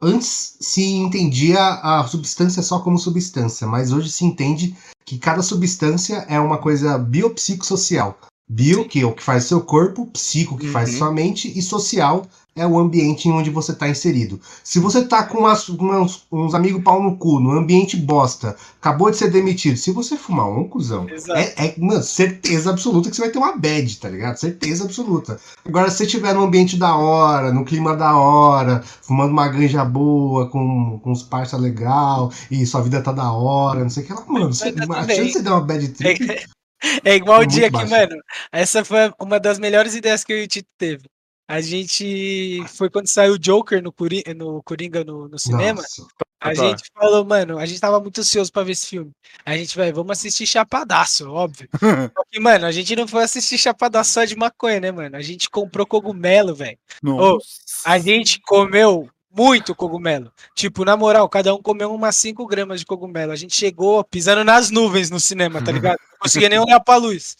antes 0.01 0.57
se 0.59 0.83
entendia 0.83 1.59
a 1.59 2.03
substância 2.07 2.63
só 2.63 2.79
como 2.79 2.97
substância, 2.97 3.67
mas 3.67 3.91
hoje 3.91 4.11
se 4.11 4.25
entende 4.25 4.75
que 5.05 5.17
cada 5.17 5.41
substância 5.41 6.25
é 6.27 6.39
uma 6.39 6.57
coisa 6.57 6.97
biopsicossocial. 6.97 8.17
Bio, 8.53 8.83
que 8.83 8.99
é 8.99 9.05
o 9.05 9.13
que 9.13 9.23
faz 9.23 9.45
seu 9.45 9.61
corpo, 9.61 10.05
psico, 10.07 10.57
que 10.57 10.65
uhum. 10.65 10.73
faz 10.73 10.97
sua 10.97 11.09
mente, 11.09 11.57
e 11.57 11.61
social 11.61 12.25
é 12.53 12.67
o 12.67 12.77
ambiente 12.77 13.29
em 13.29 13.31
onde 13.31 13.49
você 13.49 13.71
está 13.71 13.87
inserido. 13.87 14.41
Se 14.61 14.77
você 14.77 14.99
está 14.99 15.23
com 15.23 15.37
umas, 15.37 15.69
umas, 15.69 16.23
uns 16.29 16.53
amigos 16.53 16.83
pau 16.83 17.01
no 17.01 17.15
cu, 17.15 17.39
no 17.39 17.51
ambiente 17.51 17.95
bosta, 17.95 18.57
acabou 18.77 19.09
de 19.09 19.15
ser 19.15 19.31
demitido, 19.31 19.77
se 19.77 19.93
você 19.93 20.17
fumar 20.17 20.49
um, 20.49 20.67
cuzão, 20.67 21.07
é, 21.29 21.67
é 21.67 21.75
mano, 21.77 22.03
certeza 22.03 22.71
absoluta 22.71 23.09
que 23.09 23.15
você 23.15 23.21
vai 23.21 23.31
ter 23.31 23.39
uma 23.39 23.55
bad, 23.55 23.97
tá 23.97 24.09
ligado? 24.09 24.35
Certeza 24.35 24.83
absoluta. 24.83 25.39
Agora, 25.65 25.89
se 25.89 25.99
você 25.99 26.03
estiver 26.03 26.33
num 26.33 26.43
ambiente 26.43 26.75
da 26.75 26.93
hora, 26.97 27.53
no 27.53 27.63
clima 27.63 27.95
da 27.95 28.17
hora, 28.17 28.83
fumando 29.01 29.31
uma 29.31 29.47
ganja 29.47 29.85
boa, 29.85 30.49
com, 30.49 30.99
com 31.01 31.09
uns 31.09 31.23
parça 31.23 31.55
legal, 31.55 32.29
e 32.51 32.65
sua 32.65 32.81
vida 32.81 33.01
tá 33.01 33.13
da 33.13 33.31
hora, 33.31 33.79
não 33.79 33.89
sei 33.89 34.03
o 34.03 34.07
que 34.07 34.13
lá, 34.13 34.25
mano, 34.27 34.53
você, 34.53 34.73
tá 34.73 34.83
a 34.83 35.07
chance 35.07 35.23
de 35.23 35.31
você 35.31 35.41
dar 35.41 35.53
uma 35.53 35.61
bad 35.61 35.87
trip... 35.87 36.49
É 37.05 37.15
igual 37.15 37.41
é 37.41 37.45
o 37.45 37.47
dia 37.47 37.69
que, 37.69 37.85
mano, 37.85 38.15
essa 38.51 38.83
foi 38.83 39.13
uma 39.19 39.39
das 39.39 39.59
melhores 39.59 39.95
ideias 39.95 40.23
que 40.23 40.33
o 40.33 40.47
Tito 40.47 40.69
teve. 40.77 41.03
A 41.47 41.59
gente 41.59 42.63
foi 42.69 42.89
quando 42.89 43.07
saiu 43.07 43.33
o 43.33 43.39
Joker 43.39 43.83
no, 43.83 43.91
Coringa 43.91 44.33
no, 44.33 44.63
Coringa 44.63 45.03
no, 45.03 45.27
no 45.27 45.37
cinema. 45.37 45.81
Nossa. 45.81 46.07
A 46.39 46.53
tá. 46.53 46.55
gente 46.55 46.83
falou, 46.93 47.23
mano, 47.25 47.59
a 47.59 47.65
gente 47.65 47.79
tava 47.79 47.99
muito 47.99 48.21
ansioso 48.21 48.51
pra 48.51 48.63
ver 48.63 48.71
esse 48.71 48.87
filme. 48.87 49.11
A 49.45 49.55
gente 49.55 49.75
vai, 49.77 49.91
vamos 49.91 50.11
assistir 50.11 50.47
Chapadaço, 50.47 51.29
óbvio. 51.29 51.69
Só 52.17 52.23
que, 52.31 52.39
mano, 52.39 52.65
a 52.65 52.71
gente 52.71 52.95
não 52.95 53.07
foi 53.07 53.23
assistir 53.23 53.57
Chapadaço 53.59 54.13
só 54.13 54.23
de 54.25 54.35
maconha, 54.35 54.79
né, 54.79 54.91
mano? 54.91 55.15
A 55.15 55.21
gente 55.21 55.49
comprou 55.49 55.85
cogumelo, 55.85 56.55
velho. 56.55 56.79
Oh, 57.05 57.37
a 57.85 57.99
gente 57.99 58.39
comeu 58.41 59.07
muito 59.35 59.75
cogumelo. 59.75 60.31
Tipo, 60.55 60.83
na 60.85 60.97
moral, 60.97 61.27
cada 61.29 61.53
um 61.53 61.61
comeu 61.61 61.93
umas 61.93 62.17
5 62.17 62.45
gramas 62.45 62.79
de 62.79 62.85
cogumelo. 62.85 63.31
A 63.31 63.35
gente 63.35 63.55
chegou 63.55 64.03
pisando 64.03 64.43
nas 64.43 64.69
nuvens 64.69 65.09
no 65.09 65.19
cinema, 65.19 65.63
tá 65.63 65.71
ligado? 65.71 65.99
Não 66.11 66.19
conseguia 66.19 66.49
nem 66.49 66.59
olhar 66.59 66.79
pra 66.79 66.95
luz. 66.97 67.37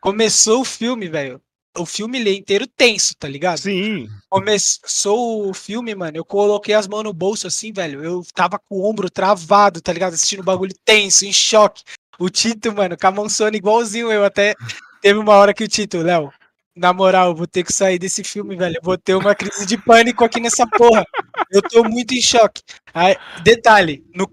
Começou 0.00 0.60
o 0.60 0.64
filme, 0.64 1.08
velho 1.08 1.40
o 1.78 1.86
filme 1.86 2.18
ele 2.18 2.30
é 2.30 2.34
inteiro 2.34 2.66
tenso, 2.66 3.14
tá 3.16 3.28
ligado? 3.28 3.58
Sim. 3.58 4.08
Começou 4.28 5.48
o 5.48 5.54
filme, 5.54 5.94
mano, 5.94 6.16
eu 6.16 6.24
coloquei 6.24 6.74
as 6.74 6.86
mãos 6.86 7.04
no 7.04 7.12
bolso 7.12 7.46
assim, 7.46 7.72
velho. 7.72 8.04
Eu 8.04 8.22
tava 8.34 8.58
com 8.58 8.76
o 8.76 8.88
ombro 8.88 9.10
travado, 9.10 9.80
tá 9.80 9.92
ligado? 9.92 10.14
Assistindo 10.14 10.40
o 10.40 10.44
bagulho 10.44 10.74
tenso, 10.84 11.24
em 11.24 11.32
choque. 11.32 11.82
O 12.18 12.28
Tito, 12.28 12.72
mano, 12.72 12.96
com 12.98 13.06
a 13.06 13.10
mão 13.10 13.26
igualzinho 13.52 14.12
eu. 14.12 14.24
Até 14.24 14.54
teve 15.00 15.18
uma 15.18 15.34
hora 15.34 15.54
que 15.54 15.64
o 15.64 15.68
Tito, 15.68 15.98
Léo, 15.98 16.30
na 16.74 16.92
moral, 16.92 17.34
vou 17.34 17.46
ter 17.46 17.64
que 17.64 17.72
sair 17.72 17.98
desse 17.98 18.24
filme, 18.24 18.56
velho. 18.56 18.76
Eu 18.76 18.82
vou 18.82 18.96
ter 18.96 19.14
uma 19.14 19.34
crise 19.34 19.66
de 19.66 19.76
pânico 19.76 20.24
aqui 20.24 20.40
nessa 20.40 20.66
porra. 20.66 21.04
Eu 21.50 21.62
tô 21.62 21.84
muito 21.84 22.14
em 22.14 22.20
choque. 22.20 22.62
Aí, 22.94 23.16
detalhe, 23.42 24.04
no, 24.14 24.30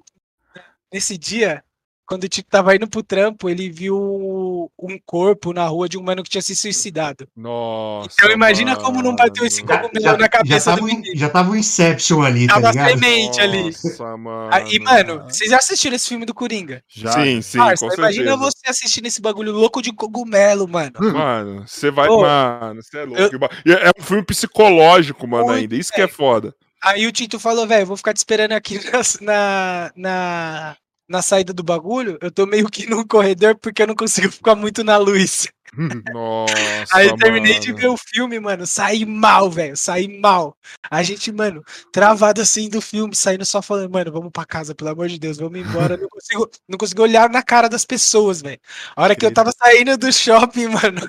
nesse 0.92 1.18
dia, 1.18 1.64
quando 2.10 2.24
o 2.24 2.28
Tico 2.28 2.50
tava 2.50 2.76
indo 2.76 2.90
pro 2.90 3.04
trampo, 3.04 3.48
ele 3.48 3.70
viu 3.70 4.72
um 4.80 5.00
corpo 5.06 5.54
na 5.54 5.68
rua 5.68 5.88
de 5.88 5.96
um 5.96 6.02
mano 6.02 6.24
que 6.24 6.30
tinha 6.30 6.42
se 6.42 6.56
suicidado. 6.56 7.28
Nossa. 7.38 8.10
Então 8.14 8.32
imagina 8.32 8.72
mano. 8.72 8.84
como 8.84 9.04
não 9.04 9.16
bateu 9.16 9.46
esse 9.46 9.62
cogumelo 9.62 10.02
já, 10.02 10.18
na 10.18 10.28
cabeça 10.28 10.72
já 10.72 10.76
tava, 10.76 10.88
do 10.88 11.16
Já 11.16 11.30
tava 11.30 11.52
o 11.52 11.56
Inception 11.56 12.24
ali, 12.24 12.48
tava 12.48 12.62
tá 12.62 12.72
ligado? 12.72 12.90
semente 12.90 13.40
ali. 13.40 13.64
Nossa, 13.66 14.18
mano. 14.18 14.68
E, 14.72 14.80
mano, 14.80 15.24
vocês 15.30 15.52
já 15.52 15.58
assistiram 15.58 15.96
esse 15.96 16.10
filme 16.10 16.26
do 16.26 16.34
Coringa? 16.34 16.84
Já. 16.88 17.12
Sim, 17.12 17.44
sim, 17.44 17.60
Parça, 17.60 17.86
Imagina 17.86 18.36
você 18.36 18.68
assistindo 18.68 19.06
esse 19.06 19.22
bagulho 19.22 19.52
louco 19.52 19.80
de 19.80 19.94
cogumelo, 19.94 20.68
mano. 20.68 20.94
Mano, 21.00 21.68
você 21.68 21.92
vai... 21.92 22.08
Pô, 22.08 22.22
mano, 22.22 22.82
você 22.82 22.98
é 22.98 23.06
louco. 23.06 23.50
Eu... 23.64 23.78
É 23.78 23.92
um 23.96 24.04
filme 24.04 24.24
psicológico, 24.24 25.28
mano, 25.28 25.46
Muito 25.46 25.60
ainda. 25.60 25.76
Isso 25.76 25.92
é. 25.94 25.96
que 25.96 26.02
é 26.02 26.08
foda. 26.08 26.56
Aí 26.84 27.06
o 27.06 27.12
Tito 27.12 27.40
falou, 27.40 27.68
velho, 27.68 27.86
vou 27.86 27.98
ficar 27.98 28.14
te 28.14 28.18
esperando 28.18 28.54
aqui 28.54 28.80
na, 29.22 29.92
na, 29.92 29.92
na 29.96 30.78
saída 31.22 31.52
do 31.52 31.64
bagulho, 31.64 32.18
eu 32.22 32.32
tô 32.32 32.46
meio 32.46 32.70
que 32.70 32.86
no 32.90 33.06
corredor 33.06 33.58
porque 33.58 33.82
eu 33.82 33.88
não 33.88 33.96
consigo 33.96 34.32
ficar 34.32 34.56
muito 34.56 34.84
na 34.84 34.98
luz. 34.98 35.48
Nossa. 36.14 36.54
Aí 36.94 37.08
eu 37.08 37.16
terminei 37.16 37.54
mano. 37.54 37.66
de 37.66 37.74
ver 37.74 37.88
o 37.88 37.98
filme, 37.98 38.40
mano. 38.40 38.66
Saí 38.66 39.06
mal, 39.06 39.50
velho. 39.50 39.78
Saí 39.78 40.20
mal. 40.20 40.56
A 40.90 41.04
gente, 41.04 41.32
mano, 41.32 41.64
travado 41.92 42.42
assim 42.42 42.70
do 42.70 42.82
filme, 42.82 43.16
saindo 43.16 43.46
só 43.46 43.62
falando, 43.62 43.92
mano, 43.92 44.12
vamos 44.12 44.32
pra 44.32 44.46
casa, 44.46 44.76
pelo 44.76 44.90
amor 44.90 45.08
de 45.08 45.20
Deus, 45.20 45.38
vamos 45.38 45.60
embora. 45.60 45.98
não 45.98 46.08
consigo, 46.10 46.50
não 46.68 46.78
consigo 46.78 47.04
olhar 47.04 47.30
na 47.30 47.44
cara 47.44 47.70
das 47.70 47.86
pessoas, 47.86 48.42
velho. 48.42 48.60
A 48.96 49.04
hora 49.04 49.16
que 49.16 49.26
eu 49.26 49.34
tava 49.34 49.52
saindo 49.52 49.98
do 49.98 50.12
shopping, 50.12 50.68
mano, 50.70 51.02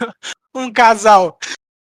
um 0.54 0.72
casal. 0.72 1.38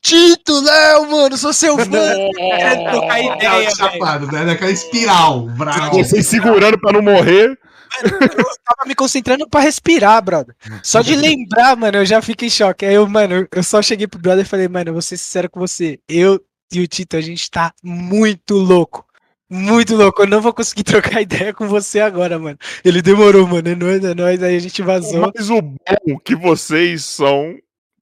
Tito, 0.02 0.60
Léo, 0.60 1.10
mano, 1.10 1.36
sou 1.38 1.52
seu 1.52 1.78
fã. 1.78 2.12
É, 2.38 2.90
trocar 2.90 3.20
ideia, 3.22 3.70
chapado, 3.70 4.26
né? 4.30 4.44
Daquela 4.44 4.70
espiral, 4.70 5.46
bravo. 5.48 5.96
Vocês 5.96 6.26
segurando 6.26 6.78
pra 6.78 6.92
não 6.92 7.00
morrer. 7.00 7.58
Eu 8.02 8.44
tava 8.64 8.86
me 8.86 8.94
concentrando 8.94 9.48
pra 9.48 9.60
respirar, 9.60 10.22
brother. 10.22 10.54
Só 10.82 11.00
de 11.00 11.14
lembrar, 11.16 11.76
mano, 11.76 11.98
eu 11.98 12.06
já 12.06 12.20
fico 12.20 12.44
em 12.44 12.50
choque. 12.50 12.84
Aí 12.84 12.94
eu, 12.94 13.06
mano, 13.08 13.46
eu 13.50 13.62
só 13.62 13.80
cheguei 13.82 14.06
pro 14.06 14.20
brother 14.20 14.44
e 14.44 14.48
falei, 14.48 14.68
mano, 14.68 14.90
eu 14.90 14.92
vou 14.94 15.02
ser 15.02 15.16
sincero 15.16 15.50
com 15.50 15.60
você. 15.60 15.98
Eu 16.08 16.40
e 16.72 16.80
o 16.80 16.86
Tito, 16.86 17.16
a 17.16 17.20
gente 17.20 17.50
tá 17.50 17.72
muito 17.82 18.56
louco. 18.56 19.06
Muito 19.48 19.94
louco, 19.94 20.22
eu 20.22 20.26
não 20.26 20.40
vou 20.40 20.52
conseguir 20.52 20.82
trocar 20.84 21.20
ideia 21.20 21.52
com 21.52 21.68
você 21.68 22.00
agora, 22.00 22.38
mano. 22.38 22.58
Ele 22.84 23.00
demorou, 23.02 23.46
mano. 23.46 23.68
É 23.68 23.74
nóis, 23.74 24.04
é 24.04 24.14
nóis. 24.14 24.42
Aí 24.42 24.56
a 24.56 24.60
gente 24.60 24.82
vazou. 24.82 25.30
Mas 25.34 25.50
o 25.50 25.60
bom 25.60 26.18
que 26.24 26.34
vocês 26.34 27.04
são 27.04 27.56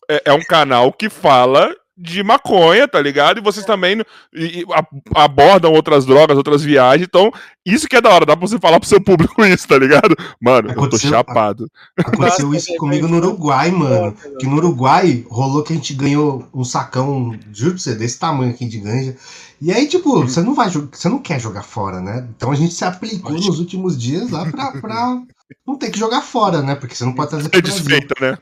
é, 0.08 0.22
é 0.26 0.32
um 0.32 0.42
canal 0.42 0.92
que 0.92 1.08
fala 1.10 1.74
de 1.96 2.22
maconha, 2.22 2.88
tá 2.88 3.00
ligado? 3.00 3.38
E 3.38 3.42
vocês 3.42 3.66
também 3.66 4.00
e, 4.32 4.60
e, 4.60 4.66
abordam 5.14 5.72
outras 5.72 6.06
drogas, 6.06 6.36
outras 6.36 6.62
viagens. 6.62 7.06
Então, 7.06 7.30
isso 7.64 7.86
que 7.86 7.96
é 7.96 8.00
da 8.00 8.10
hora, 8.10 8.26
dá 8.26 8.36
pra 8.36 8.46
você 8.46 8.58
falar 8.58 8.80
pro 8.80 8.88
seu 8.88 9.00
público 9.00 9.44
isso, 9.44 9.68
tá 9.68 9.78
ligado? 9.78 10.16
Mano, 10.40 10.70
aconteceu, 10.70 11.10
eu 11.10 11.12
tô 11.12 11.16
chapado. 11.16 11.70
Aconteceu 11.98 12.46
Nossa, 12.46 12.56
isso 12.56 12.76
comigo 12.76 13.06
no 13.06 13.18
Uruguai, 13.18 13.70
mano. 13.70 14.14
Que 14.38 14.46
no 14.46 14.56
Uruguai 14.56 15.24
rolou 15.28 15.62
que 15.62 15.72
a 15.72 15.76
gente 15.76 15.94
ganhou 15.94 16.48
um 16.54 16.64
sacão, 16.64 17.38
juro 17.52 17.72
pra 17.72 17.82
você, 17.82 17.94
desse 17.94 18.18
tamanho 18.18 18.50
aqui 18.50 18.66
de 18.66 18.78
ganja. 18.78 19.16
E 19.60 19.70
aí, 19.70 19.86
tipo, 19.86 20.18
hum. 20.18 20.26
você 20.26 20.40
não 20.40 20.54
vai 20.54 20.70
você 20.70 21.08
não 21.08 21.18
quer 21.18 21.38
jogar 21.38 21.62
fora, 21.62 22.00
né? 22.00 22.26
Então 22.36 22.50
a 22.50 22.54
gente 22.54 22.74
se 22.74 22.84
aplicou 22.84 23.32
nos 23.32 23.58
últimos 23.58 24.00
dias 24.00 24.30
lá 24.30 24.50
pra, 24.50 24.72
pra 24.72 25.22
não 25.66 25.76
ter 25.76 25.90
que 25.90 25.98
jogar 25.98 26.22
fora, 26.22 26.62
né? 26.62 26.74
Porque 26.74 26.94
você 26.94 27.04
não 27.04 27.12
pode 27.12 27.30
trazer 27.30 27.50
É 27.52 27.60
desfeita, 27.60 28.14
né? 28.20 28.38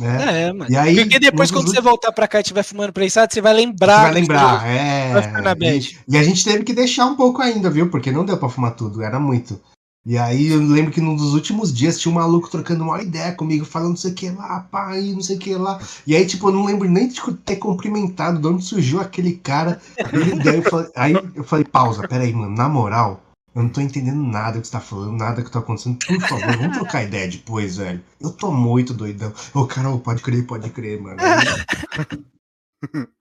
É, 0.00 0.42
é 0.42 0.52
mano. 0.52 0.70
E 0.70 0.76
aí, 0.76 0.96
Porque 0.96 1.18
depois, 1.18 1.50
quando 1.50 1.68
você 1.68 1.80
voltar 1.80 2.12
pra 2.12 2.28
cá 2.28 2.38
e 2.38 2.42
estiver 2.42 2.62
fumando 2.62 2.92
prensado, 2.92 3.32
você 3.32 3.40
vai 3.40 3.54
lembrar. 3.54 3.96
Você 3.96 4.02
vai 4.02 4.12
lembrar, 4.12 4.66
é. 4.66 5.12
Vai 5.12 5.22
ficar 5.22 5.42
na 5.42 5.54
bad. 5.54 5.98
E, 6.08 6.14
e, 6.14 6.18
a 6.18 6.22
gente 6.22 6.44
teve 6.44 6.64
que 6.64 6.72
deixar 6.72 7.06
um 7.06 7.16
pouco 7.16 7.42
ainda, 7.42 7.70
viu? 7.70 7.88
Porque 7.88 8.10
não 8.10 8.24
deu 8.24 8.36
pra 8.36 8.48
fumar 8.48 8.74
tudo, 8.74 9.02
era 9.02 9.18
muito. 9.18 9.60
E 10.08 10.16
aí 10.16 10.52
eu 10.52 10.60
lembro 10.60 10.92
que 10.92 11.00
num 11.00 11.16
dos 11.16 11.34
últimos 11.34 11.74
dias 11.74 11.98
tinha 11.98 12.12
um 12.12 12.14
maluco 12.14 12.48
trocando 12.48 12.84
uma 12.84 13.02
ideia 13.02 13.32
comigo, 13.32 13.64
falando 13.64 13.88
não 13.88 13.96
sei 13.96 14.12
o 14.12 14.14
que 14.14 14.30
lá, 14.30 14.60
pai, 14.70 15.10
não 15.12 15.20
sei 15.20 15.34
o 15.34 15.38
que 15.40 15.52
lá. 15.56 15.80
E 16.06 16.14
aí, 16.14 16.24
tipo, 16.24 16.48
eu 16.48 16.52
não 16.52 16.64
lembro 16.64 16.88
nem 16.88 17.08
de 17.08 17.20
ter 17.44 17.56
cumprimentado, 17.56 18.38
de 18.38 18.46
onde 18.46 18.64
surgiu 18.64 19.00
aquele 19.00 19.32
cara. 19.32 19.80
E 19.98 20.48
aí 20.48 20.56
eu 20.58 20.62
falei, 20.62 20.90
aí 20.94 21.12
eu 21.34 21.42
falei 21.42 21.64
pausa, 21.64 22.06
peraí, 22.06 22.32
mano, 22.32 22.54
na 22.54 22.68
moral, 22.68 23.20
eu 23.56 23.62
não 23.62 23.70
tô 23.70 23.80
entendendo 23.80 24.22
nada 24.22 24.60
que 24.60 24.66
você 24.66 24.72
tá 24.72 24.80
falando, 24.80 25.16
nada 25.16 25.42
que 25.42 25.50
tá 25.50 25.60
acontecendo. 25.60 25.98
Por 26.06 26.20
favor, 26.20 26.56
vamos 26.58 26.76
trocar 26.76 27.04
ideia 27.04 27.26
depois, 27.26 27.78
velho. 27.78 28.02
Eu 28.20 28.30
tô 28.30 28.52
muito 28.52 28.92
doidão. 28.92 29.32
Ô, 29.54 29.64
Carol, 29.64 29.98
pode 29.98 30.22
crer, 30.22 30.46
pode 30.46 30.68
crer, 30.68 31.00
mano. 31.00 31.16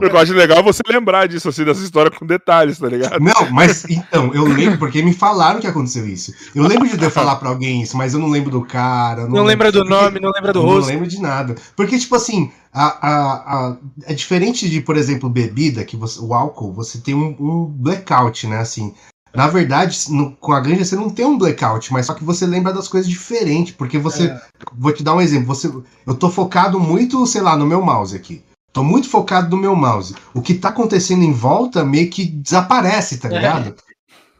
Eu 0.00 0.18
acho 0.18 0.32
legal 0.32 0.62
você 0.62 0.82
lembrar 0.86 1.26
disso, 1.26 1.48
assim, 1.48 1.64
dessa 1.64 1.82
história 1.82 2.10
com 2.10 2.24
detalhes, 2.24 2.78
tá 2.78 2.88
ligado? 2.88 3.20
Não, 3.20 3.50
mas 3.50 3.84
então, 3.84 4.32
eu 4.32 4.44
lembro, 4.44 4.78
porque 4.78 5.02
me 5.02 5.12
falaram 5.12 5.60
que 5.60 5.66
aconteceu 5.66 6.06
isso. 6.06 6.32
Eu 6.54 6.66
lembro 6.66 6.88
de 6.88 7.04
eu 7.04 7.10
falar 7.10 7.36
pra 7.36 7.48
alguém 7.48 7.82
isso, 7.82 7.96
mas 7.96 8.14
eu 8.14 8.20
não 8.20 8.28
lembro 8.28 8.50
do 8.50 8.64
cara. 8.64 9.22
Não, 9.22 9.36
não 9.36 9.44
lembra 9.44 9.70
do 9.70 9.84
nome, 9.84 10.20
não 10.20 10.30
lembra 10.30 10.52
do 10.52 10.62
rosto. 10.62 10.86
Não 10.86 10.94
lembro 10.94 11.08
de 11.08 11.20
nada. 11.20 11.54
Porque, 11.74 11.98
tipo 11.98 12.14
assim, 12.14 12.50
a, 12.72 12.86
a, 12.86 13.34
a, 13.34 13.76
é 14.04 14.14
diferente 14.14 14.70
de, 14.70 14.80
por 14.80 14.96
exemplo, 14.96 15.28
bebida, 15.28 15.84
que 15.84 15.96
você, 15.96 16.20
o 16.20 16.32
álcool, 16.32 16.72
você 16.72 16.98
tem 16.98 17.14
um, 17.14 17.36
um 17.38 17.64
blackout, 17.64 18.46
né? 18.46 18.58
Assim, 18.58 18.94
na 19.36 19.46
verdade, 19.48 19.98
no, 20.08 20.32
com 20.32 20.52
a 20.52 20.60
ganja 20.60 20.84
você 20.84 20.96
não 20.96 21.10
tem 21.10 21.26
um 21.26 21.36
blackout, 21.36 21.92
mas 21.92 22.06
só 22.06 22.14
que 22.14 22.24
você 22.24 22.46
lembra 22.46 22.72
das 22.72 22.88
coisas 22.88 23.08
diferentes, 23.08 23.74
porque 23.74 23.98
você. 23.98 24.28
É. 24.28 24.40
Vou 24.72 24.92
te 24.92 25.02
dar 25.02 25.14
um 25.14 25.20
exemplo. 25.20 25.46
Você, 25.54 25.70
eu 26.06 26.14
tô 26.14 26.30
focado 26.30 26.80
muito, 26.80 27.26
sei 27.26 27.42
lá, 27.42 27.56
no 27.56 27.66
meu 27.66 27.82
mouse 27.82 28.16
aqui. 28.16 28.42
Tô 28.72 28.82
muito 28.82 29.08
focado 29.08 29.54
no 29.54 29.60
meu 29.60 29.76
mouse. 29.76 30.14
O 30.34 30.40
que 30.40 30.54
tá 30.54 30.70
acontecendo 30.70 31.22
em 31.22 31.32
volta 31.32 31.84
meio 31.84 32.10
que 32.10 32.24
desaparece, 32.24 33.18
tá 33.18 33.28
é. 33.28 33.32
ligado? 33.32 33.74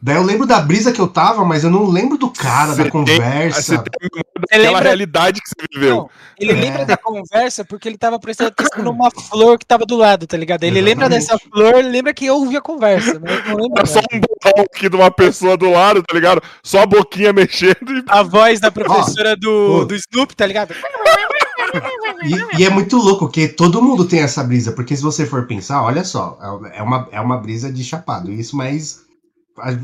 Daí 0.07 0.15
eu 0.15 0.23
lembro 0.23 0.47
da 0.47 0.61
brisa 0.61 0.93
que 0.93 1.01
eu 1.01 1.09
tava, 1.09 1.45
mas 1.45 1.65
eu 1.65 1.71
não 1.71 1.85
lembro 1.85 2.17
do 2.17 2.31
cara, 2.31 2.73
você 2.73 2.85
da 2.85 2.91
conversa. 2.93 3.83
Tem, 3.83 4.09
você 4.49 4.57
lembra... 4.57 4.85
realidade 4.85 5.41
que 5.41 5.49
você 5.49 5.67
viveu. 5.75 5.97
Não, 5.97 6.11
ele 6.39 6.53
é. 6.53 6.55
lembra 6.55 6.87
da 6.87 6.97
conversa 6.97 7.65
porque 7.65 7.89
ele 7.89 7.99
tava 7.99 8.17
prestando 8.21 8.51
atenção 8.51 8.85
numa 8.85 9.11
flor 9.11 9.59
que 9.59 9.67
tava 9.67 9.85
do 9.85 9.97
lado, 9.97 10.25
tá 10.25 10.37
ligado? 10.37 10.63
Ele 10.63 10.79
Exatamente. 10.79 10.95
lembra 10.95 11.09
dessa 11.09 11.37
flor, 11.37 11.75
ele 11.75 11.89
lembra 11.89 12.15
que 12.15 12.25
eu 12.25 12.37
ouvi 12.37 12.57
a 12.57 12.61
conversa. 12.61 13.21
Mas 13.21 13.49
não 13.49 13.57
lembra 13.57 13.83
é 13.83 13.87
só 13.87 13.99
um 13.99 14.21
botão 14.21 14.65
aqui 14.65 14.89
de 14.89 14.95
uma 14.95 15.11
pessoa 15.11 15.57
do 15.57 15.73
lado, 15.73 16.01
tá 16.05 16.15
ligado? 16.15 16.41
Só 16.63 16.83
a 16.83 16.87
boquinha 16.87 17.33
mexendo. 17.33 17.91
E... 17.91 18.05
A 18.07 18.23
voz 18.23 18.61
da 18.61 18.71
professora 18.71 19.33
oh, 19.33 19.41
do, 19.41 19.73
oh. 19.81 19.85
do 19.87 19.97
Snoop, 19.97 20.37
tá 20.37 20.47
ligado? 20.47 20.73
E, 22.23 22.63
e, 22.63 22.65
é 22.65 22.71
muito 22.71 22.97
louco, 22.97 23.29
que 23.29 23.49
todo 23.49 23.83
mundo 23.83 24.05
tem 24.05 24.21
essa 24.21 24.45
brisa, 24.45 24.71
porque 24.71 24.97
se 24.97 25.03
você 25.03 25.27
for 25.27 25.49
pensar, 25.49 25.83
olha 25.83 26.05
só, 26.05 26.39
é 26.73 26.81
uma, 26.81 27.09
é 27.11 27.21
uma 27.21 27.39
brisa 27.39 27.73
de 27.73 27.83
chapado, 27.83 28.33
isso, 28.33 28.57
mas 28.57 29.05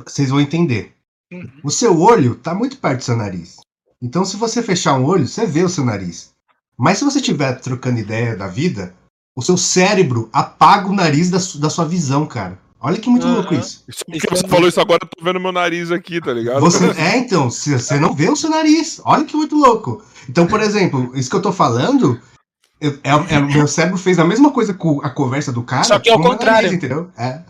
vocês 0.05 0.31
vão 0.31 0.41
entender. 0.41 0.95
Uhum. 1.33 1.51
O 1.65 1.71
seu 1.71 1.99
olho 1.99 2.35
tá 2.35 2.55
muito 2.55 2.77
perto 2.77 2.99
do 2.99 3.05
seu 3.05 3.17
nariz. 3.17 3.57
Então, 4.01 4.25
se 4.25 4.37
você 4.37 4.63
fechar 4.63 4.99
um 4.99 5.05
olho, 5.05 5.27
você 5.27 5.47
vê 5.47 5.63
o 5.63 5.69
seu 5.69 5.85
nariz. 5.85 6.33
Mas 6.77 6.99
se 6.99 7.05
você 7.05 7.19
estiver 7.19 7.53
trocando 7.61 8.01
ideia 8.01 8.37
da 8.37 8.49
vida, 8.49 8.95
o 9.37 9.43
seu 9.43 9.57
cérebro 9.57 10.29
apaga 10.33 10.89
o 10.89 10.95
nariz 10.95 11.31
da, 11.31 11.39
da 11.61 11.71
sua 11.71 11.85
visão, 11.85 12.27
cara. 12.27 12.59
Olha 12.81 12.99
que 12.99 13.09
muito 13.09 13.25
uhum. 13.27 13.35
louco 13.35 13.55
isso. 13.55 13.85
Isso 13.89 14.05
porque 14.05 14.29
você 14.29 14.49
falou 14.49 14.69
isso 14.69 14.81
agora, 14.81 14.99
eu 15.03 15.09
tô 15.09 15.25
vendo 15.25 15.39
meu 15.39 15.53
nariz 15.53 15.93
aqui, 15.93 16.21
tá 16.21 16.33
ligado? 16.33 16.61
Você, 16.61 16.91
é, 16.99 17.17
então, 17.17 17.49
se 17.49 17.79
você 17.79 17.99
não 18.01 18.13
vê 18.13 18.29
o 18.29 18.35
seu 18.35 18.51
nariz. 18.51 19.01
Olha 19.05 19.25
que 19.25 19.37
muito 19.37 19.57
louco. 19.57 20.03
Então, 20.29 20.49
por 20.49 20.61
exemplo, 20.61 21.13
isso 21.15 21.31
que 21.31 21.37
eu 21.37 21.43
tô 21.43 21.53
falando, 21.53 22.21
eu, 22.81 22.99
é, 23.05 23.37
é, 23.37 23.41
meu 23.41 23.69
cérebro 23.69 23.97
fez 23.97 24.19
a 24.19 24.25
mesma 24.25 24.51
coisa 24.51 24.75
com 24.75 25.01
a 25.01 25.11
conversa 25.11 25.53
do 25.53 25.63
cara. 25.63 25.85
Só 25.85 26.01
que 26.01 26.11
ao 26.11 26.21
contrário. 26.21 26.67
Nariz, 26.67 26.73
entendeu? 26.73 27.09
É. 27.17 27.41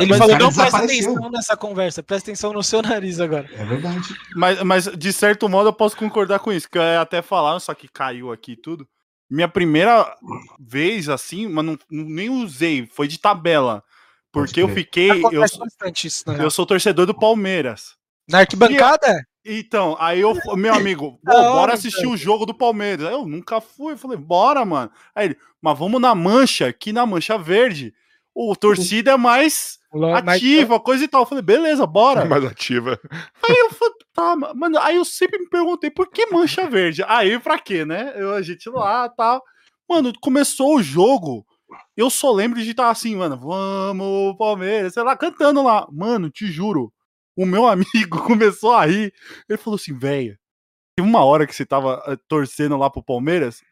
Ele 0.00 0.14
falou, 0.14 0.38
não 0.38 0.52
presta 0.52 0.78
atenção 0.78 1.30
nessa 1.30 1.56
conversa, 1.56 2.02
presta 2.02 2.30
atenção 2.30 2.52
no 2.52 2.62
seu 2.62 2.82
nariz 2.82 3.20
agora. 3.20 3.48
É 3.52 3.64
verdade. 3.64 4.14
Mas, 4.34 4.62
mas 4.62 4.84
de 4.84 5.12
certo 5.12 5.48
modo 5.48 5.68
eu 5.68 5.72
posso 5.72 5.96
concordar 5.96 6.38
com 6.38 6.52
isso, 6.52 6.68
que 6.68 6.78
eu 6.78 6.82
ia 6.82 7.00
até 7.00 7.22
falar, 7.22 7.58
só 7.60 7.74
que 7.74 7.88
caiu 7.88 8.32
aqui 8.32 8.56
tudo. 8.56 8.86
Minha 9.28 9.48
primeira 9.48 10.12
vez 10.58 11.08
assim, 11.08 11.46
mas 11.46 11.64
não, 11.64 11.78
nem 11.90 12.28
usei, 12.28 12.86
foi 12.86 13.06
de 13.06 13.18
tabela. 13.18 13.82
Porque 14.32 14.62
eu 14.62 14.68
fiquei. 14.68 15.10
Eu, 15.10 15.44
isso, 16.04 16.30
né? 16.30 16.44
eu 16.44 16.50
sou 16.50 16.64
torcedor 16.64 17.06
do 17.06 17.14
Palmeiras. 17.14 17.94
Na 18.28 18.38
arquibancada? 18.38 19.26
E, 19.44 19.58
então, 19.58 19.96
aí 19.98 20.20
eu, 20.20 20.36
meu 20.56 20.74
amigo, 20.74 21.18
bora 21.24 21.74
assistir 21.74 22.06
o 22.06 22.16
jogo 22.16 22.46
do 22.46 22.54
Palmeiras. 22.54 23.06
Aí 23.06 23.12
eu 23.12 23.26
nunca 23.26 23.60
fui. 23.60 23.94
Eu 23.94 23.98
falei, 23.98 24.16
bora, 24.16 24.64
mano. 24.64 24.90
Aí 25.14 25.26
ele, 25.26 25.36
mas 25.60 25.78
vamos 25.78 26.00
na 26.00 26.14
mancha, 26.14 26.68
aqui 26.68 26.92
na 26.92 27.04
mancha 27.04 27.36
verde. 27.36 27.92
O 28.34 28.54
torcida 28.54 29.12
é 29.12 29.16
mais 29.16 29.78
ativa, 30.26 30.78
coisa 30.78 31.04
e 31.04 31.08
tal. 31.08 31.22
Eu 31.22 31.26
falei, 31.26 31.42
beleza, 31.42 31.86
bora. 31.86 32.24
Mais 32.24 32.44
ativa. 32.44 32.98
Aí 33.42 33.56
eu 33.56 33.70
falei, 33.70 33.94
tá, 34.14 34.36
mano. 34.54 34.78
Aí 34.78 34.96
eu 34.96 35.04
sempre 35.04 35.38
me 35.38 35.48
perguntei, 35.48 35.90
por 35.90 36.10
que 36.10 36.26
mancha 36.26 36.68
verde? 36.68 37.02
Aí 37.06 37.38
pra 37.38 37.58
quê, 37.58 37.84
né? 37.84 38.12
Eu, 38.16 38.34
a 38.34 38.42
gente 38.42 38.68
lá 38.70 39.08
tal. 39.08 39.42
Mano, 39.88 40.12
começou 40.20 40.76
o 40.76 40.82
jogo. 40.82 41.44
Eu 41.96 42.10
só 42.10 42.32
lembro 42.32 42.62
de 42.62 42.70
estar 42.70 42.90
assim, 42.90 43.16
mano, 43.16 43.36
vamos, 43.36 44.36
Palmeiras, 44.36 44.94
sei 44.94 45.02
lá, 45.02 45.16
cantando 45.16 45.62
lá. 45.62 45.86
Mano, 45.92 46.30
te 46.30 46.46
juro, 46.46 46.92
o 47.36 47.46
meu 47.46 47.66
amigo 47.68 48.22
começou 48.24 48.72
a 48.72 48.86
rir. 48.86 49.12
Ele 49.48 49.58
falou 49.58 49.76
assim, 49.76 49.96
velho, 49.96 50.38
teve 50.96 51.08
uma 51.08 51.24
hora 51.24 51.46
que 51.46 51.54
você 51.54 51.66
tava 51.66 51.98
uh, 52.08 52.16
torcendo 52.28 52.76
lá 52.76 52.90
pro 52.90 53.02
Palmeiras, 53.02 53.62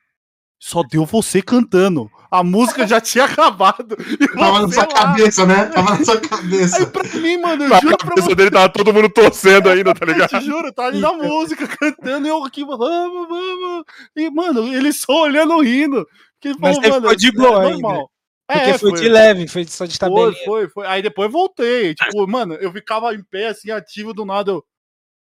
só 0.58 0.82
deu 0.82 1.04
você 1.04 1.40
cantando. 1.40 2.10
A 2.30 2.42
música 2.42 2.86
já 2.86 3.00
tinha 3.00 3.24
acabado. 3.26 3.96
Tava 4.34 4.62
na 4.62 4.72
sua 4.72 4.82
lá. 4.82 4.88
cabeça, 4.88 5.46
né? 5.46 5.66
Tava 5.66 5.96
na 5.96 6.04
sua 6.04 6.20
cabeça. 6.20 6.78
Aí 6.78 6.86
pra 6.86 7.04
mim, 7.04 7.38
mano, 7.38 7.64
eu 7.64 7.68
na 7.68 7.80
juro 7.80 7.96
cabeça 7.96 8.14
pra 8.14 8.22
você. 8.22 8.34
dele 8.34 8.50
tava 8.50 8.68
todo 8.68 8.92
mundo 8.92 9.08
torcendo 9.08 9.68
ainda, 9.70 9.94
tá 9.94 10.04
ligado? 10.04 10.34
Eu 10.34 10.40
te 10.40 10.44
juro, 10.44 10.72
tá 10.72 10.86
ali 10.86 11.00
na 11.00 11.12
música, 11.14 11.66
cantando, 11.66 12.26
e 12.26 12.30
eu 12.30 12.44
aqui, 12.44 12.64
vamos, 12.64 13.28
vamos. 13.28 13.84
E, 14.16 14.30
mano, 14.30 14.74
ele 14.74 14.92
só 14.92 15.22
olhando, 15.22 15.60
rindo. 15.60 16.06
Que, 16.40 16.54
Mas 16.58 16.76
pô, 16.76 16.82
mano, 16.82 16.94
ficou 16.94 17.16
de 17.16 17.32
boa 17.32 17.64
é 17.64 17.70
normal. 17.70 18.10
Porque 18.46 18.70
é, 18.70 18.78
foi, 18.78 18.90
foi, 18.90 19.00
de 19.00 19.08
leve, 19.08 19.48
foi 19.48 19.64
só 19.64 19.84
de 19.84 19.98
tabelinha. 19.98 20.32
Foi, 20.32 20.44
foi, 20.44 20.68
foi. 20.68 20.86
Aí 20.86 21.02
depois 21.02 21.30
voltei. 21.30 21.94
Tipo, 21.94 22.26
mano, 22.26 22.54
eu 22.54 22.72
ficava 22.72 23.14
em 23.14 23.22
pé, 23.22 23.48
assim, 23.48 23.70
ativo 23.70 24.14
do 24.14 24.24
nada. 24.24 24.52
Eu... 24.52 24.64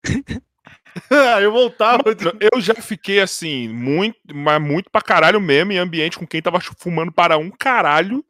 Eu 1.41 1.51
voltava. 1.51 2.03
Eu 2.39 2.61
já 2.61 2.75
fiquei 2.75 3.19
assim, 3.19 3.67
muito, 3.67 4.17
mas 4.33 4.61
muito 4.61 4.89
pra 4.89 5.01
caralho 5.01 5.39
mesmo, 5.39 5.71
em 5.71 5.77
ambiente 5.77 6.17
com 6.17 6.27
quem 6.27 6.41
tava 6.41 6.59
fumando 6.77 7.11
para 7.11 7.37
um 7.37 7.49
caralho. 7.49 8.23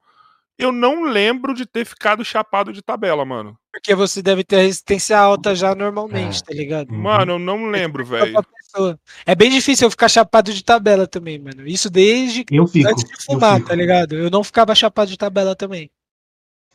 Eu 0.58 0.72
não 0.72 1.04
lembro 1.04 1.56
de 1.56 1.66
ter 1.66 1.86
ficado 1.86 2.24
chapado 2.24 2.72
de 2.72 2.84
tabela, 2.84 3.26
mano. 3.26 3.58
Porque 3.72 3.96
você 3.96 4.22
deve 4.22 4.44
ter 4.44 4.58
resistência 4.58 5.18
alta 5.18 5.56
já 5.56 5.74
normalmente, 5.74 6.40
é. 6.42 6.46
tá 6.46 6.54
ligado? 6.54 6.94
Mano, 6.94 7.34
eu 7.34 7.40
não 7.40 7.66
lembro, 7.66 8.06
velho. 8.06 8.38
É 9.26 9.34
bem 9.34 9.50
difícil 9.50 9.88
eu 9.88 9.92
ficar 9.92 10.08
chapado 10.08 10.54
de 10.54 10.64
tabela 10.64 11.08
também, 11.08 11.40
mano. 11.40 11.68
Isso 11.68 11.90
desde 11.90 12.46
eu 12.52 12.68
fico, 12.68 12.90
antes 12.90 13.04
de 13.04 13.26
fumar, 13.26 13.60
tá 13.64 13.74
ligado? 13.74 14.16
Eu 14.16 14.30
não 14.30 14.44
ficava 14.44 14.76
chapado 14.76 15.10
de 15.10 15.18
tabela 15.18 15.56
também. 15.56 15.90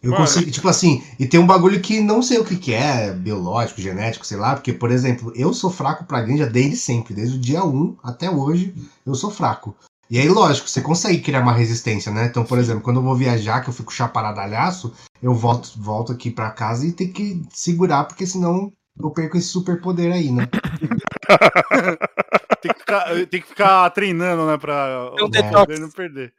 Eu 0.02 0.12
Mano. 0.12 0.24
consigo, 0.24 0.50
tipo 0.50 0.68
assim, 0.68 1.02
e 1.18 1.26
tem 1.26 1.40
um 1.40 1.46
bagulho 1.46 1.80
que 1.80 2.00
não 2.00 2.22
sei 2.22 2.38
o 2.38 2.44
que, 2.44 2.56
que 2.56 2.72
é, 2.72 3.12
biológico, 3.12 3.80
genético, 3.80 4.26
sei 4.26 4.36
lá, 4.36 4.54
porque, 4.54 4.72
por 4.72 4.90
exemplo, 4.90 5.32
eu 5.34 5.52
sou 5.52 5.70
fraco 5.70 6.04
pra 6.04 6.20
ganja 6.20 6.46
desde 6.46 6.76
sempre, 6.76 7.14
desde 7.14 7.36
o 7.36 7.40
dia 7.40 7.64
1 7.64 7.96
até 8.04 8.30
hoje, 8.30 8.74
eu 9.04 9.14
sou 9.14 9.30
fraco. 9.30 9.74
E 10.08 10.18
aí, 10.18 10.28
lógico, 10.28 10.68
você 10.68 10.80
consegue 10.80 11.20
criar 11.20 11.40
uma 11.40 11.52
resistência, 11.52 12.12
né? 12.12 12.26
Então, 12.26 12.44
por 12.44 12.58
exemplo, 12.58 12.82
quando 12.82 12.98
eu 12.98 13.02
vou 13.02 13.16
viajar, 13.16 13.60
que 13.60 13.68
eu 13.68 13.74
fico 13.74 13.92
chaparadalhaço, 13.92 14.92
eu 15.20 15.34
volto, 15.34 15.72
volto 15.76 16.12
aqui 16.12 16.30
pra 16.30 16.50
casa 16.50 16.86
e 16.86 16.92
tenho 16.92 17.12
que 17.12 17.42
segurar, 17.50 18.04
porque 18.04 18.24
senão 18.24 18.72
eu 19.00 19.10
perco 19.10 19.36
esse 19.36 19.48
superpoder 19.48 20.12
aí, 20.12 20.30
né? 20.30 20.46
tem, 22.62 22.72
que 22.72 22.78
ficar, 22.78 23.26
tem, 23.26 23.40
que 23.40 23.48
ficar, 23.48 23.90
treinando, 23.90 24.46
né? 24.46 24.56
Pra 24.56 25.10
um 25.20 25.28
detox. 25.28 25.80
não 25.80 25.90
perder. 25.90 26.32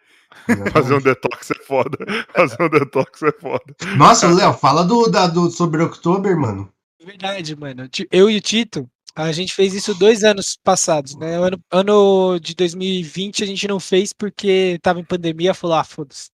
Fazer 0.72 0.94
um 0.94 1.02
detox 1.02 1.52
é 1.52 1.64
foda. 1.66 1.98
Fazer 2.34 2.62
um 2.62 2.70
detox 2.70 3.22
é 3.24 3.32
foda. 3.32 3.76
Nossa, 3.98 4.28
Léo, 4.28 4.54
fala 4.54 4.84
do, 4.84 5.08
da, 5.08 5.28
do 5.28 5.50
sobre 5.50 5.82
October, 5.84 6.38
mano. 6.38 6.72
Verdade, 7.04 7.56
mano. 7.56 7.90
Eu 8.12 8.30
e 8.30 8.38
o 8.38 8.42
Tito, 8.42 8.90
a 9.16 9.32
gente 9.32 9.54
fez 9.54 9.74
isso 9.74 9.96
dois 9.96 10.24
anos 10.24 10.58
passados, 10.64 11.16
né? 11.16 11.40
O 11.40 11.44
ano, 11.44 11.60
ano 11.72 12.40
de 12.40 12.54
2020 12.54 13.44
a 13.44 13.48
gente 13.48 13.68
não 13.68 13.80
fez 13.80 14.14
porque 14.14 14.78
tava 14.82 15.00
em 15.00 15.06
pandemia, 15.06 15.54
falou, 15.54 15.78
ah, 15.78 15.84
foda-se. 15.84 16.30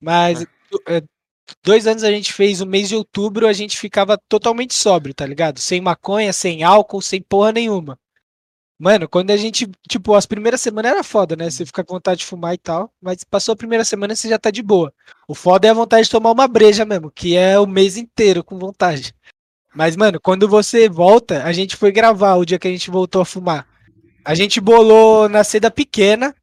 Mas 0.00 0.44
é. 0.88 1.02
dois 1.64 1.86
anos 1.86 2.04
a 2.04 2.10
gente 2.10 2.32
fez, 2.32 2.60
o 2.60 2.66
mês 2.66 2.88
de 2.88 2.94
outubro 2.94 3.48
a 3.48 3.52
gente 3.52 3.76
ficava 3.78 4.16
totalmente 4.28 4.74
sóbrio, 4.74 5.14
tá 5.14 5.26
ligado? 5.26 5.58
Sem 5.58 5.80
maconha, 5.80 6.32
sem 6.32 6.62
álcool, 6.62 7.02
sem 7.02 7.20
porra 7.20 7.52
nenhuma. 7.52 7.98
Mano, 8.82 9.08
quando 9.08 9.30
a 9.30 9.36
gente, 9.36 9.70
tipo, 9.88 10.12
as 10.12 10.26
primeiras 10.26 10.60
semanas 10.60 10.90
era 10.90 11.04
foda, 11.04 11.36
né? 11.36 11.48
Você 11.48 11.64
fica 11.64 11.84
com 11.84 11.94
vontade 11.94 12.18
de 12.18 12.26
fumar 12.26 12.52
e 12.52 12.58
tal, 12.58 12.92
mas 13.00 13.22
passou 13.22 13.52
a 13.52 13.56
primeira 13.56 13.84
semana 13.84 14.16
você 14.16 14.28
já 14.28 14.40
tá 14.40 14.50
de 14.50 14.60
boa. 14.60 14.92
O 15.28 15.36
foda 15.36 15.68
é 15.68 15.70
a 15.70 15.74
vontade 15.74 16.06
de 16.06 16.10
tomar 16.10 16.32
uma 16.32 16.48
breja 16.48 16.84
mesmo, 16.84 17.08
que 17.08 17.36
é 17.36 17.56
o 17.60 17.64
mês 17.64 17.96
inteiro 17.96 18.42
com 18.42 18.58
vontade. 18.58 19.14
Mas, 19.72 19.94
mano, 19.94 20.20
quando 20.20 20.48
você 20.48 20.88
volta, 20.88 21.44
a 21.44 21.52
gente 21.52 21.76
foi 21.76 21.92
gravar 21.92 22.34
o 22.34 22.44
dia 22.44 22.58
que 22.58 22.66
a 22.66 22.72
gente 22.72 22.90
voltou 22.90 23.22
a 23.22 23.24
fumar. 23.24 23.68
A 24.24 24.34
gente 24.34 24.60
bolou 24.60 25.28
na 25.28 25.44
seda 25.44 25.70
pequena, 25.70 26.34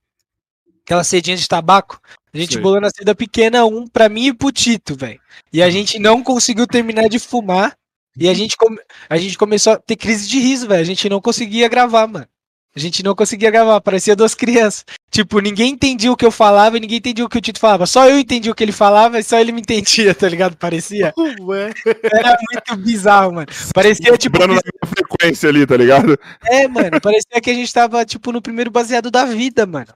aquela 0.85 1.03
cedinha 1.03 1.35
de 1.35 1.45
tabaco. 1.45 1.99
A 2.33 2.37
gente 2.37 2.53
Sei. 2.53 2.61
bolou 2.61 2.79
na 2.79 2.89
seda 2.89 3.13
pequena 3.13 3.65
um 3.65 3.85
pra 3.85 4.07
mim 4.07 4.27
e 4.27 4.33
pro 4.33 4.49
Tito, 4.49 4.95
velho. 4.95 5.19
E 5.51 5.61
a 5.61 5.69
gente 5.69 5.99
não 5.99 6.23
conseguiu 6.23 6.65
terminar 6.65 7.09
de 7.09 7.19
fumar. 7.19 7.75
E 8.19 8.27
a 8.27 8.33
gente, 8.33 8.57
come... 8.57 8.77
a 9.09 9.17
gente 9.17 9.37
começou 9.37 9.73
a 9.73 9.77
ter 9.77 9.95
crise 9.95 10.27
de 10.27 10.39
riso, 10.39 10.67
velho. 10.67 10.81
A 10.81 10.85
gente 10.85 11.07
não 11.07 11.21
conseguia 11.21 11.67
gravar, 11.67 12.07
mano. 12.07 12.27
A 12.75 12.79
gente 12.79 13.01
não 13.01 13.15
conseguia 13.15 13.49
gravar, 13.49 13.81
parecia 13.81 14.15
duas 14.15 14.35
crianças. 14.35 14.85
Tipo, 15.09 15.39
ninguém 15.39 15.71
entendia 15.71 16.11
o 16.11 16.15
que 16.15 16.25
eu 16.25 16.31
falava 16.31 16.77
e 16.77 16.79
ninguém 16.79 16.99
entendia 16.99 17.25
o 17.25 17.29
que 17.29 17.37
o 17.37 17.41
Tito 17.41 17.59
falava. 17.59 17.87
Só 17.87 18.07
eu 18.07 18.19
entendia 18.19 18.51
o 18.51 18.55
que 18.55 18.63
ele 18.63 18.71
falava 18.71 19.19
e 19.19 19.23
só 19.23 19.39
ele 19.39 19.51
me 19.51 19.61
entendia, 19.61 20.13
tá 20.15 20.29
ligado? 20.29 20.55
Parecia. 20.55 21.13
Ué. 21.41 21.73
Era 22.03 22.37
muito 22.51 22.77
bizarro, 22.77 23.33
mano. 23.33 23.47
Parecia 23.73 24.15
tipo. 24.17 24.37
na 24.39 24.47
minha 24.47 24.61
frequência 24.85 25.49
ali, 25.49 25.65
tá 25.65 25.75
ligado? 25.75 26.17
É, 26.45 26.67
mano. 26.67 27.01
Parecia 27.01 27.41
que 27.41 27.49
a 27.49 27.53
gente 27.53 27.73
tava, 27.73 28.05
tipo, 28.05 28.31
no 28.31 28.41
primeiro 28.41 28.69
baseado 28.69 29.09
da 29.09 29.25
vida, 29.25 29.65
mano. 29.65 29.93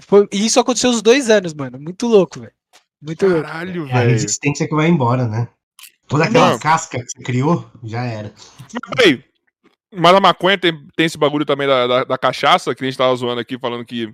Foi... 0.00 0.26
E 0.32 0.46
isso 0.46 0.58
aconteceu 0.58 0.90
uns 0.90 1.02
dois 1.02 1.28
anos, 1.28 1.52
mano. 1.52 1.78
Muito 1.78 2.06
louco, 2.06 2.40
velho. 2.40 2.52
Muito 3.02 3.26
Caralho, 3.26 3.82
louco. 3.82 3.94
É 3.94 3.98
a 3.98 4.08
resistência 4.08 4.66
que 4.66 4.74
vai 4.74 4.88
embora, 4.88 5.28
né? 5.28 5.48
Toda 6.10 6.24
aquela 6.24 6.50
não. 6.50 6.58
casca 6.58 6.98
que 6.98 7.08
você 7.08 7.22
criou, 7.22 7.70
já 7.84 8.02
era. 8.04 8.32
Mas 8.60 8.94
peraí, 8.96 9.24
mas 9.94 10.12
a 10.12 10.20
maconha 10.20 10.58
tem, 10.58 10.76
tem 10.96 11.06
esse 11.06 11.16
bagulho 11.16 11.44
também 11.44 11.68
da, 11.68 11.86
da, 11.86 12.04
da, 12.04 12.18
cachaça, 12.18 12.74
que 12.74 12.82
a 12.82 12.86
gente 12.86 12.98
tava 12.98 13.14
zoando 13.14 13.40
aqui, 13.40 13.56
falando 13.56 13.84
que 13.84 14.12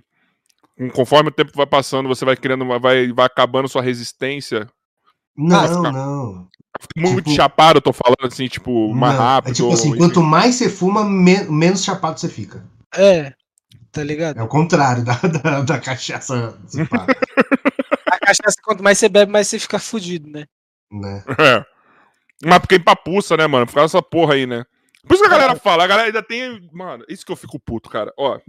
conforme 0.93 1.29
o 1.29 1.33
tempo 1.33 1.51
vai 1.55 1.65
passando, 1.65 2.07
você 2.07 2.23
vai 2.23 2.37
criando, 2.37 2.67
vai, 2.79 3.11
vai 3.11 3.25
acabando 3.25 3.67
sua 3.67 3.81
resistência. 3.81 4.69
Não, 5.35 5.59
ah, 5.59 5.67
fica, 5.67 5.91
não. 5.91 6.47
Muito 6.95 7.29
tipo, 7.29 7.31
chapado, 7.31 7.77
eu 7.77 7.81
tô 7.81 7.91
falando 7.91 8.31
assim, 8.31 8.47
tipo, 8.47 8.93
mais 8.93 9.15
não, 9.15 9.23
rápido. 9.23 9.51
É 9.51 9.55
tipo 9.55 9.73
assim, 9.73 9.91
ou, 9.93 9.97
quanto 9.97 10.21
mais 10.21 10.53
você 10.53 10.69
fuma, 10.69 11.03
me, 11.03 11.45
menos 11.45 11.83
chapado 11.83 12.19
você 12.19 12.29
fica. 12.29 12.63
É, 12.95 13.33
tá 13.91 14.03
ligado? 14.03 14.37
É 14.39 14.43
o 14.43 14.47
contrário 14.47 15.03
da, 15.03 15.15
da, 15.15 15.61
da 15.61 15.79
cachaça. 15.79 16.55
a 18.11 18.19
cachaça, 18.19 18.57
quanto 18.63 18.83
mais 18.83 18.99
você 18.99 19.09
bebe, 19.09 19.31
mais 19.31 19.47
você 19.47 19.57
fica 19.57 19.79
fudido, 19.79 20.29
né? 20.29 20.45
Né? 20.91 21.23
É. 21.39 21.76
Mas 22.43 22.59
porque 22.59 22.75
empapuça, 22.75 23.35
né, 23.35 23.47
mano? 23.47 23.67
Ficar 23.67 23.83
essa 23.83 24.01
porra 24.01 24.35
aí, 24.35 24.45
né? 24.45 24.65
Por 25.07 25.13
isso 25.13 25.23
que 25.23 25.27
a 25.27 25.31
galera 25.31 25.55
fala, 25.55 25.83
a 25.83 25.87
galera 25.87 26.07
ainda 26.07 26.21
tem. 26.21 26.69
Mano, 26.71 27.03
isso 27.07 27.25
que 27.25 27.31
eu 27.31 27.35
fico 27.35 27.59
puto, 27.59 27.89
cara. 27.89 28.13
Ó. 28.17 28.39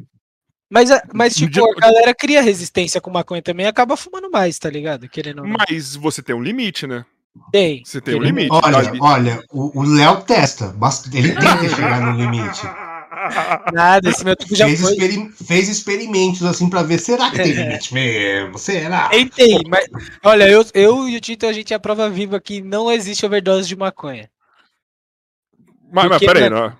Mas, 0.71 0.91
mas 1.15 1.35
tipo, 1.35 1.51
dia... 1.51 1.63
a 1.63 1.81
galera 1.81 2.15
cria 2.15 2.43
resistência 2.43 3.01
com 3.01 3.11
maconha 3.11 3.41
também 3.41 3.65
e 3.65 3.69
acaba 3.69 3.97
fumando 3.97 4.31
mais, 4.31 4.59
tá 4.59 4.69
ligado? 4.69 5.09
Querendo 5.09 5.43
Mas 5.45 5.97
você 5.97 6.23
tem 6.23 6.35
um 6.35 6.43
limite, 6.43 6.87
né? 6.87 7.07
Tem. 7.53 7.83
Você 7.85 8.01
tem 8.01 8.17
um 8.17 8.23
limite. 8.23 8.51
Olha, 8.51 8.93
olha, 9.01 9.45
o 9.53 9.83
Léo 9.83 10.23
testa. 10.23 10.75
Ele 11.13 11.33
tenta 11.35 11.69
chegar 11.69 12.01
no 12.01 12.19
limite. 12.19 12.67
Nada, 13.73 14.09
esse 14.09 14.25
meu 14.25 14.37
tempo 14.37 14.55
já 14.55 14.67
fez 14.67 14.81
foi. 14.81 14.93
Experim 14.93 15.31
fez 15.31 15.69
experimentos 15.69 16.43
assim 16.43 16.69
pra 16.71 16.83
ver, 16.83 16.99
será 16.99 17.31
que 17.31 17.43
tem 17.43 17.53
limite 17.53 17.93
mesmo? 17.93 18.59
Será? 18.59 19.11
Tem, 19.35 19.61
mas 19.69 19.87
olha, 20.25 20.49
eu, 20.49 20.65
eu 20.75 21.09
e 21.09 21.17
o 21.17 21.21
Tito, 21.21 21.47
a 21.47 21.53
gente 21.53 21.73
é 21.73 21.77
a 21.77 21.81
prova 21.81 22.09
viva 22.09 22.41
que 22.41 22.61
não 22.61 22.91
existe 22.91 23.27
overdose 23.27 23.69
de 23.69 23.77
maconha. 23.77 24.31
Mas, 25.93 26.09
mas 26.09 26.19
peraí, 26.19 26.51
não. 26.51 26.73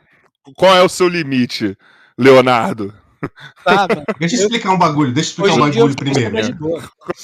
qual 0.55 0.77
é 0.77 0.83
o 0.83 0.89
seu 0.89 1.09
limite, 1.09 1.77
Leonardo? 2.17 2.95
Tá, 3.65 3.89
deixa 4.21 4.37
eu 4.37 4.43
explicar 4.43 4.73
um 4.73 4.79
bagulho, 4.79 5.13
deixa 5.13 5.31
eu 5.31 5.45
explicar 5.45 5.57
um 5.57 5.71
bagulho 5.71 5.97
primeiro. 5.97 6.33
Né? 6.33 6.41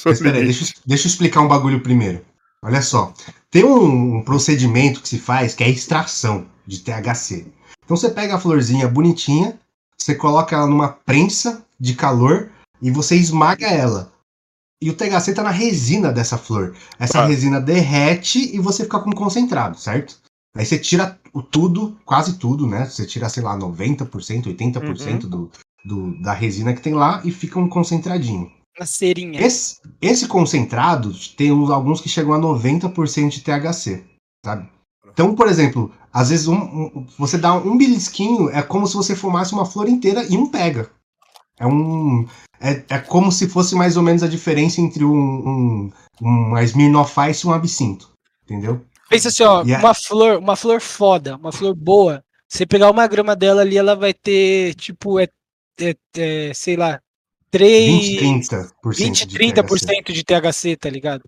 Espera 0.07 0.39
aí, 0.39 0.45
deixa, 0.45 0.75
deixa 0.85 1.07
eu 1.07 1.09
explicar 1.09 1.41
um 1.41 1.47
bagulho 1.47 1.81
primeiro. 1.81 2.21
Olha 2.61 2.83
só, 2.83 3.15
tem 3.49 3.62
um, 3.62 4.17
um 4.17 4.25
procedimento 4.25 5.01
que 5.01 5.09
se 5.09 5.21
faz 5.21 5.55
que 5.55 5.62
é 5.62 5.67
a 5.67 5.71
extração 5.71 6.49
de 6.67 6.81
THC. 6.81 7.47
Então 7.85 7.97
você 7.97 8.11
pega 8.11 8.35
a 8.35 8.41
florzinha 8.41 8.89
bonitinha, 8.89 9.59
você 9.97 10.14
coloca 10.14 10.57
ela 10.57 10.66
numa 10.66 10.89
prensa 10.89 11.64
de 11.78 11.95
calor 11.95 12.51
e 12.80 12.91
você 12.91 13.16
esmaga 13.16 13.66
ela. 13.66 14.12
E 14.82 14.91
o 14.91 14.95
THC 14.95 15.30
está 15.30 15.43
na 15.43 15.51
resina 15.51 16.12
dessa 16.12 16.37
flor. 16.37 16.74
Essa 16.99 17.20
ah. 17.20 17.26
resina 17.26 17.61
derrete 17.61 18.55
e 18.55 18.59
você 18.59 18.85
fica 18.85 19.01
com 19.01 19.12
concentrado, 19.12 19.78
certo? 19.78 20.18
Aí 20.57 20.64
você 20.64 20.78
tira 20.78 21.18
o 21.32 21.43
tudo, 21.43 21.99
quase 22.05 22.39
tudo, 22.39 22.66
né? 22.66 22.87
Você 22.87 23.07
tira, 23.07 23.28
sei 23.28 23.43
lá, 23.43 23.57
90%, 23.59 24.09
80% 24.09 25.24
uhum. 25.24 25.28
do, 25.30 25.51
do, 25.85 26.22
da 26.22 26.32
resina 26.32 26.74
que 26.74 26.80
tem 26.80 26.95
lá 26.95 27.22
e 27.24 27.32
fica 27.32 27.59
um 27.59 27.68
concentradinho. 27.68 28.53
Uma 28.78 28.87
cerinha. 28.87 29.41
Esse, 29.41 29.80
esse 30.01 30.28
concentrado 30.28 31.12
tem 31.37 31.51
uns, 31.51 31.70
alguns 31.70 32.01
que 32.01 32.09
chegam 32.09 32.35
a 32.35 32.39
90% 32.39 33.28
de 33.30 33.41
THC, 33.41 34.05
sabe? 34.45 34.68
Então, 35.15 35.35
por 35.35 35.49
exemplo, 35.49 35.93
às 36.12 36.31
vezes 36.31 36.49
um, 36.49 36.57
um, 36.57 37.07
você 37.17 37.39
dá 37.39 37.55
um 37.55 37.79
belisquinho, 37.79 38.51
é 38.51 38.61
como 38.62 38.87
se 38.87 38.95
você 38.95 39.15
fumasse 39.15 39.53
uma 39.53 39.65
flor 39.65 39.89
inteira 39.89 40.27
e 40.29 40.37
um 40.37 40.49
pega. 40.49 40.91
É 41.59 41.67
um. 41.67 42.27
É, 42.61 42.83
é 42.89 42.99
como 42.99 43.31
se 43.31 43.49
fosse 43.49 43.77
mais 43.77 43.97
ou 43.97 44.03
menos 44.03 44.25
a 44.25 44.29
diferença 44.29 44.81
entre 44.81 45.05
um, 45.05 45.15
um, 45.15 45.91
uma 46.21 46.62
Smirnoff 46.65 47.15
Ice 47.31 47.47
e 47.47 47.49
um 47.49 47.53
absinto. 47.53 48.11
Entendeu? 48.45 48.85
Pensa 49.09 49.29
assim, 49.29 49.45
ó, 49.45 49.62
yeah. 49.62 49.85
uma 49.85 49.95
flor, 49.95 50.39
uma 50.39 50.57
flor 50.57 50.81
foda, 50.81 51.37
uma 51.37 51.53
flor 51.53 51.75
boa. 51.75 52.25
Você 52.49 52.67
pegar 52.67 52.91
uma 52.91 53.07
grama 53.07 53.37
dela 53.37 53.62
ali, 53.62 53.77
ela 53.77 53.95
vai 53.95 54.12
ter, 54.12 54.75
tipo, 54.75 55.21
é, 55.21 55.29
é, 55.81 55.97
é 56.17 56.55
sei 56.55 56.77
lá, 56.77 57.01
3. 57.51 58.21
20, 58.21 58.49
30%. 58.49 58.71
20, 58.97 59.27
30% 59.29 60.12
de 60.12 60.25
THC, 60.25 60.77
tá 60.77 60.91
ligado? 60.91 61.23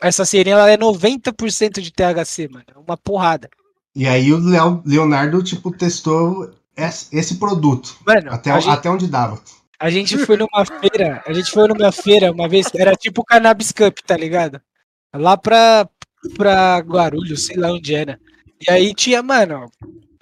Essa 0.00 0.24
serinha 0.24 0.56
ela 0.56 0.70
é 0.70 0.76
90% 0.76 1.80
de 1.80 1.92
THC, 1.92 2.48
mano. 2.48 2.64
É 2.74 2.78
uma 2.78 2.96
porrada. 2.96 3.48
E 3.94 4.06
aí 4.06 4.32
o 4.32 4.38
Leonardo, 4.84 5.42
tipo, 5.42 5.70
testou 5.70 6.50
esse 6.76 7.36
produto. 7.36 7.96
Mano, 8.06 8.32
até, 8.32 8.60
gente, 8.60 8.70
até 8.70 8.90
onde 8.90 9.06
dava. 9.06 9.40
A 9.80 9.90
gente 9.90 10.18
foi 10.18 10.36
numa 10.36 10.64
feira, 10.64 11.22
a 11.26 11.32
gente 11.32 11.50
foi 11.50 11.68
numa 11.68 11.92
feira 11.92 12.32
uma 12.32 12.48
vez, 12.48 12.66
era 12.74 12.94
tipo 12.96 13.24
Cannabis 13.24 13.72
Cup, 13.72 13.98
tá 14.04 14.16
ligado? 14.16 14.60
Lá 15.14 15.36
pra, 15.36 15.88
pra 16.36 16.78
Guarulhos, 16.78 17.46
sei 17.46 17.56
lá 17.56 17.72
onde 17.72 17.94
era. 17.94 18.20
E 18.60 18.70
aí 18.70 18.92
tinha, 18.92 19.22
mano, 19.22 19.70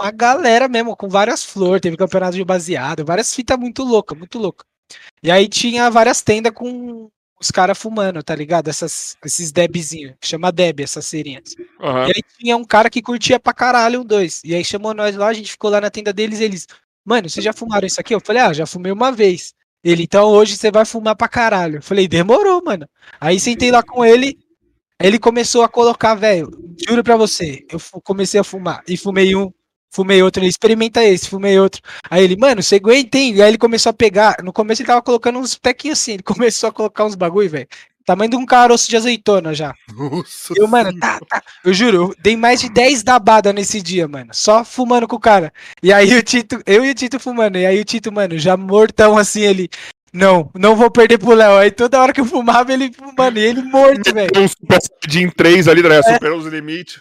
uma 0.01 0.11
galera 0.11 0.69
mesmo, 0.69 0.95
com 0.95 1.09
várias 1.09 1.43
flores, 1.43 1.81
teve 1.81 1.97
campeonato 1.97 2.37
de 2.37 2.45
baseado, 2.45 3.05
várias 3.05 3.35
fitas 3.35 3.59
muito 3.59 3.83
louca, 3.83 4.15
muito 4.15 4.39
louca. 4.39 4.65
E 5.23 5.31
aí 5.31 5.49
tinha 5.49 5.91
várias 5.91 6.21
tendas 6.23 6.53
com 6.53 7.11
os 7.41 7.51
caras 7.51 7.79
fumando, 7.79 8.23
tá 8.23 8.35
ligado? 8.35 8.69
Essas, 8.69 9.17
esses 9.25 9.53
debzinhos, 9.53 10.15
chama 10.23 10.51
deb, 10.51 10.81
essas 10.81 11.07
serinhas. 11.07 11.55
Uhum. 11.81 12.07
E 12.07 12.13
aí 12.17 12.23
tinha 12.39 12.57
um 12.57 12.65
cara 12.65 12.89
que 12.89 13.03
curtia 13.03 13.39
pra 13.39 13.53
caralho 13.53 14.01
um 14.01 14.05
dois. 14.05 14.41
E 14.45 14.55
aí 14.55 14.65
chamou 14.65 14.95
nós 14.95 15.15
lá, 15.17 15.29
a 15.29 15.33
gente 15.33 15.51
ficou 15.51 15.71
lá 15.71 15.81
na 15.81 15.91
tenda 15.91 16.13
deles, 16.13 16.41
eles, 16.41 16.67
mano, 17.05 17.29
vocês 17.29 17.45
já 17.45 17.53
fumaram 17.53 17.87
isso 17.87 18.01
aqui? 18.01 18.15
Eu 18.15 18.21
falei, 18.21 18.43
ah, 18.43 18.53
já 18.53 18.67
fumei 18.67 18.91
uma 18.91 19.13
vez. 19.13 19.55
Ele, 19.85 20.03
então 20.03 20.29
hoje 20.29 20.57
você 20.57 20.71
vai 20.71 20.85
fumar 20.85 21.15
pra 21.15 21.29
caralho. 21.29 21.77
Eu 21.77 21.83
falei, 21.83 22.09
demorou, 22.09 22.63
mano. 22.65 22.89
Aí 23.21 23.39
sentei 23.39 23.71
lá 23.71 23.83
com 23.83 24.05
ele, 24.05 24.39
ele 25.01 25.19
começou 25.19 25.63
a 25.63 25.69
colocar, 25.69 26.15
velho, 26.15 26.51
juro 26.89 27.05
pra 27.05 27.17
você, 27.17 27.65
eu 27.71 27.79
comecei 28.03 28.41
a 28.41 28.45
fumar. 28.45 28.83
E 28.89 28.97
fumei 28.97 29.37
um, 29.37 29.53
fumei 29.91 30.23
outro, 30.23 30.43
ele 30.43 30.51
experimenta 30.51 31.03
esse, 31.05 31.29
fumei 31.29 31.59
outro. 31.59 31.81
Aí 32.11 32.23
ele, 32.23 32.37
mano, 32.37 32.63
você 32.63 32.77
aguenta, 32.77 33.19
hein? 33.19 33.35
E 33.35 33.43
aí 33.43 33.49
ele 33.51 33.59
começou 33.59 33.91
a 33.91 33.95
pegar. 33.95 34.37
No 34.43 34.53
começo 34.53 34.83
ele 34.83 34.87
tava 34.87 35.03
colocando 35.03 35.39
uns 35.39 35.55
pequinhos 35.55 35.99
assim, 36.01 36.13
ele 36.13 36.23
começou 36.25 36.69
a 36.69 36.73
colocar 36.73 37.05
uns 37.05 37.15
bagulho, 37.15 37.51
velho. 37.51 37.69
Tamanho 38.07 38.31
de 38.31 38.37
um 38.37 38.47
caroço 38.47 38.89
de 38.89 38.97
azeitona 38.97 39.53
já. 39.53 39.75
Nossa 39.93 40.55
eu, 40.57 40.69
mano, 40.69 40.97
tá, 40.97 41.19
tá. 41.29 41.43
Eu 41.65 41.75
juro, 41.75 41.97
eu 41.97 42.15
dei 42.21 42.37
mais 42.37 42.61
de 42.61 42.69
10 42.69 43.03
dabada 43.03 43.53
nesse 43.53 43.83
dia, 43.83 44.07
mano. 44.07 44.31
Só 44.33 44.65
fumando 44.65 45.09
com 45.09 45.17
o 45.17 45.21
cara. 45.21 45.53
E 45.83 45.93
aí 45.93 46.17
o 46.17 46.23
Tito, 46.23 46.63
eu 46.65 46.85
e 46.85 46.91
o 46.91 46.95
Tito 46.95 47.19
fumando. 47.19 47.59
E 47.59 47.67
aí 47.67 47.81
o 47.81 47.85
Tito, 47.85 48.13
mano, 48.13 48.39
já 48.39 48.57
mortão 48.57 49.19
assim, 49.19 49.41
ele. 49.41 49.69
Não, 50.13 50.49
não 50.55 50.77
vou 50.77 50.89
perder 50.89 51.19
pro 51.19 51.35
Léo. 51.35 51.57
Aí 51.57 51.73
toda 51.73 52.01
hora 52.01 52.13
que 52.13 52.21
eu 52.21 52.25
fumava, 52.25 52.73
ele 52.73 52.93
fumando. 52.93 53.39
E 53.41 53.43
ele 53.43 53.63
morto, 53.63 54.15
velho. 54.15 54.31
Um 54.37 54.47
Super 54.47 54.79
Saiyajin 54.81 55.31
3 55.31 55.67
ali, 55.67 55.83
né? 55.83 56.01
Superou 56.01 56.39
os 56.39 56.47
limites. 56.47 57.01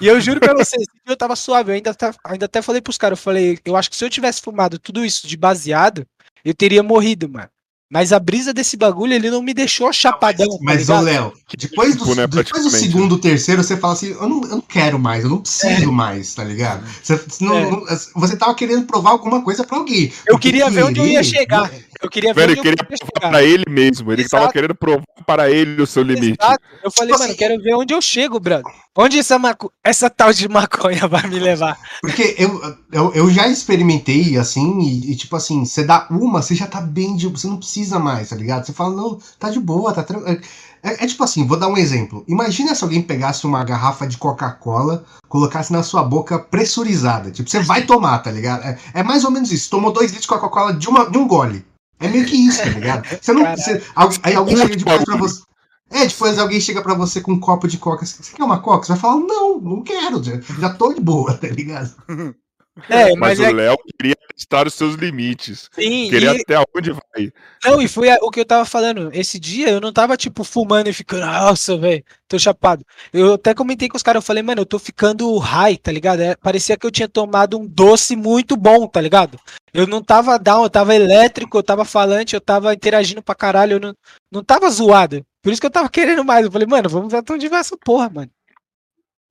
E 0.00 0.06
eu 0.06 0.20
juro 0.20 0.40
pra 0.40 0.54
vocês, 0.54 0.84
eu 1.06 1.16
tava 1.16 1.36
suave. 1.36 1.70
Eu 1.70 1.74
ainda, 1.74 1.94
tá, 1.94 2.14
ainda 2.24 2.46
até 2.46 2.60
falei 2.60 2.80
pros 2.80 2.98
caras, 2.98 3.18
eu 3.18 3.22
falei, 3.22 3.58
eu 3.64 3.76
acho 3.76 3.90
que 3.90 3.96
se 3.96 4.04
eu 4.04 4.10
tivesse 4.10 4.42
fumado 4.42 4.78
tudo 4.78 5.04
isso 5.04 5.26
de 5.26 5.36
baseado, 5.36 6.06
eu 6.44 6.54
teria 6.54 6.82
morrido, 6.82 7.28
mano. 7.28 7.48
Mas 7.88 8.12
a 8.12 8.18
brisa 8.18 8.52
desse 8.52 8.76
bagulho, 8.76 9.12
ele 9.12 9.30
não 9.30 9.40
me 9.40 9.54
deixou 9.54 9.92
chapadão. 9.92 10.58
Mas, 10.60 10.88
tá 10.88 10.94
mas 10.94 11.02
ô 11.02 11.04
Léo, 11.04 11.32
depois 11.56 11.94
do, 11.94 12.00
tipo, 12.00 12.14
né, 12.16 12.26
depois 12.26 12.64
do 12.64 12.70
segundo, 12.70 13.16
terceiro, 13.16 13.62
você 13.62 13.76
fala 13.76 13.92
assim: 13.92 14.08
eu 14.08 14.28
não, 14.28 14.42
eu 14.42 14.48
não 14.48 14.60
quero 14.60 14.98
mais, 14.98 15.22
eu 15.22 15.30
não 15.30 15.38
preciso 15.38 15.88
é. 15.88 15.92
mais, 15.92 16.34
tá 16.34 16.42
ligado? 16.42 16.84
Você, 17.00 17.20
não, 17.40 17.56
é. 17.56 17.96
você 18.16 18.36
tava 18.36 18.56
querendo 18.56 18.86
provar 18.86 19.10
alguma 19.10 19.40
coisa 19.40 19.62
pra 19.62 19.78
alguém. 19.78 20.12
Eu 20.26 20.36
queria 20.36 20.68
ver 20.68 20.82
onde 20.82 20.98
eu 20.98 21.06
ia 21.06 21.22
chegar. 21.22 21.70
Eu 22.02 22.10
queria 22.10 22.34
ver. 22.34 22.40
Velho, 22.40 22.52
ele 22.52 22.60
queria 22.60 22.84
provar 22.84 23.30
para 23.30 23.42
ele 23.42 23.64
mesmo. 23.68 24.12
Ele 24.12 24.22
Exato. 24.22 24.42
tava 24.42 24.52
querendo 24.52 24.74
provar 24.74 25.04
para 25.26 25.50
ele 25.50 25.80
o 25.82 25.86
seu 25.86 26.02
limite. 26.02 26.38
Exato. 26.40 26.62
Eu 26.82 26.90
falei, 26.90 27.12
tipo 27.12 27.20
mano, 27.20 27.30
assim, 27.30 27.38
quero 27.38 27.62
ver 27.62 27.74
onde 27.74 27.94
eu 27.94 28.00
chego, 28.00 28.38
brother. 28.38 28.64
Onde 28.96 29.18
essa, 29.18 29.38
maco... 29.38 29.72
essa 29.84 30.08
tal 30.08 30.32
de 30.32 30.48
maconha 30.48 31.06
vai 31.06 31.26
me 31.26 31.38
levar? 31.38 31.78
Porque 32.00 32.34
eu, 32.38 32.76
eu, 32.92 33.12
eu 33.14 33.30
já 33.30 33.46
experimentei 33.48 34.36
assim, 34.36 34.80
e, 34.80 35.12
e, 35.12 35.16
tipo 35.16 35.36
assim, 35.36 35.64
você 35.64 35.84
dá 35.84 36.06
uma, 36.10 36.42
você 36.42 36.54
já 36.54 36.66
tá 36.66 36.80
bem 36.80 37.16
de. 37.16 37.26
Você 37.28 37.46
não 37.46 37.58
precisa 37.58 37.98
mais, 37.98 38.30
tá 38.30 38.36
ligado? 38.36 38.64
Você 38.64 38.72
fala, 38.72 38.94
não, 38.94 39.18
tá 39.38 39.50
de 39.50 39.60
boa, 39.60 39.92
tá 39.92 40.02
tranquilo. 40.02 40.40
É, 40.86 41.04
é, 41.04 41.06
tipo 41.06 41.24
assim, 41.24 41.44
vou 41.44 41.58
dar 41.58 41.66
um 41.66 41.76
exemplo. 41.76 42.24
Imagina 42.28 42.72
se 42.72 42.84
alguém 42.84 43.02
pegasse 43.02 43.44
uma 43.44 43.64
garrafa 43.64 44.06
de 44.06 44.16
Coca-Cola, 44.16 45.04
colocasse 45.28 45.72
na 45.72 45.82
sua 45.82 46.04
boca 46.04 46.38
pressurizada. 46.38 47.32
Tipo, 47.32 47.50
você 47.50 47.60
vai 47.60 47.84
tomar, 47.84 48.20
tá 48.20 48.30
ligado? 48.30 48.62
É, 48.62 48.78
é 48.94 49.02
mais 49.02 49.24
ou 49.24 49.32
menos 49.32 49.50
isso. 49.50 49.68
Tomou 49.68 49.92
dois 49.92 50.12
litros 50.12 50.22
de 50.22 50.28
Coca-Cola 50.28 50.72
de, 50.72 50.88
uma, 50.88 51.10
de 51.10 51.18
um 51.18 51.26
gole. 51.26 51.64
É 52.00 52.08
meio 52.08 52.26
que 52.26 52.36
isso, 52.36 52.62
tá 52.62 52.68
ligado? 52.68 53.06
Você 53.20 53.32
não. 53.32 53.56
Você, 53.56 53.82
aí 54.22 54.34
alguém 54.34 54.56
chega 54.56 54.76
depois 54.76 55.04
pra 55.04 55.16
você. 55.16 55.42
É, 55.90 56.06
depois 56.06 56.38
alguém 56.38 56.60
chega 56.60 56.82
pra 56.82 56.94
você 56.94 57.20
com 57.20 57.32
um 57.32 57.40
copo 57.40 57.68
de 57.68 57.78
coca. 57.78 58.04
Você 58.04 58.34
quer 58.34 58.42
uma 58.42 58.60
coca? 58.60 58.86
Você 58.86 58.92
vai 58.92 59.00
falar, 59.00 59.20
não, 59.20 59.60
não 59.60 59.82
quero. 59.82 60.22
Já, 60.22 60.40
já 60.58 60.70
tô 60.70 60.92
de 60.92 61.00
boa, 61.00 61.34
tá 61.34 61.48
ligado? 61.48 61.94
É, 62.88 63.14
mas, 63.16 63.38
mas 63.38 63.40
o 63.40 63.44
é... 63.44 63.52
Léo 63.52 63.76
queria 63.78 64.16
testar 64.34 64.66
os 64.66 64.74
seus 64.74 64.94
limites. 64.94 65.70
Sim, 65.72 66.10
queria 66.10 66.34
e... 66.34 66.40
até 66.40 66.62
onde 66.76 66.92
vai. 66.92 67.32
Não, 67.64 67.80
e 67.80 67.88
foi 67.88 68.08
o 68.20 68.30
que 68.30 68.40
eu 68.40 68.44
tava 68.44 68.64
falando. 68.64 69.10
Esse 69.12 69.38
dia 69.38 69.70
eu 69.70 69.80
não 69.80 69.92
tava, 69.92 70.16
tipo, 70.16 70.44
fumando 70.44 70.88
e 70.88 70.92
ficando, 70.92 71.24
nossa, 71.24 71.76
velho, 71.76 72.04
tô 72.28 72.38
chapado. 72.38 72.84
Eu 73.12 73.34
até 73.34 73.54
comentei 73.54 73.88
com 73.88 73.96
os 73.96 74.02
caras, 74.02 74.22
eu 74.22 74.26
falei, 74.26 74.42
mano, 74.42 74.60
eu 74.60 74.66
tô 74.66 74.78
ficando 74.78 75.36
high, 75.38 75.76
tá 75.76 75.90
ligado? 75.90 76.20
É, 76.20 76.36
parecia 76.36 76.76
que 76.76 76.86
eu 76.86 76.90
tinha 76.90 77.08
tomado 77.08 77.58
um 77.58 77.66
doce 77.66 78.14
muito 78.14 78.56
bom, 78.56 78.86
tá 78.86 79.00
ligado? 79.00 79.38
Eu 79.72 79.86
não 79.86 80.02
tava 80.02 80.38
down, 80.38 80.64
eu 80.64 80.70
tava 80.70 80.94
elétrico, 80.94 81.58
eu 81.58 81.62
tava 81.62 81.84
falante, 81.84 82.34
eu 82.34 82.40
tava 82.40 82.72
interagindo 82.72 83.22
pra 83.22 83.34
caralho, 83.34 83.74
eu 83.74 83.80
não, 83.80 83.94
não 84.30 84.44
tava 84.44 84.70
zoado. 84.70 85.24
Por 85.42 85.52
isso 85.52 85.60
que 85.60 85.66
eu 85.66 85.70
tava 85.70 85.88
querendo 85.88 86.24
mais. 86.24 86.44
Eu 86.44 86.52
falei, 86.52 86.66
mano, 86.66 86.88
vamos 86.88 87.10
ver 87.10 87.18
até 87.18 87.32
onde 87.32 87.48
vai 87.48 87.60
essa 87.60 87.76
porra, 87.76 88.10
mano. 88.10 88.30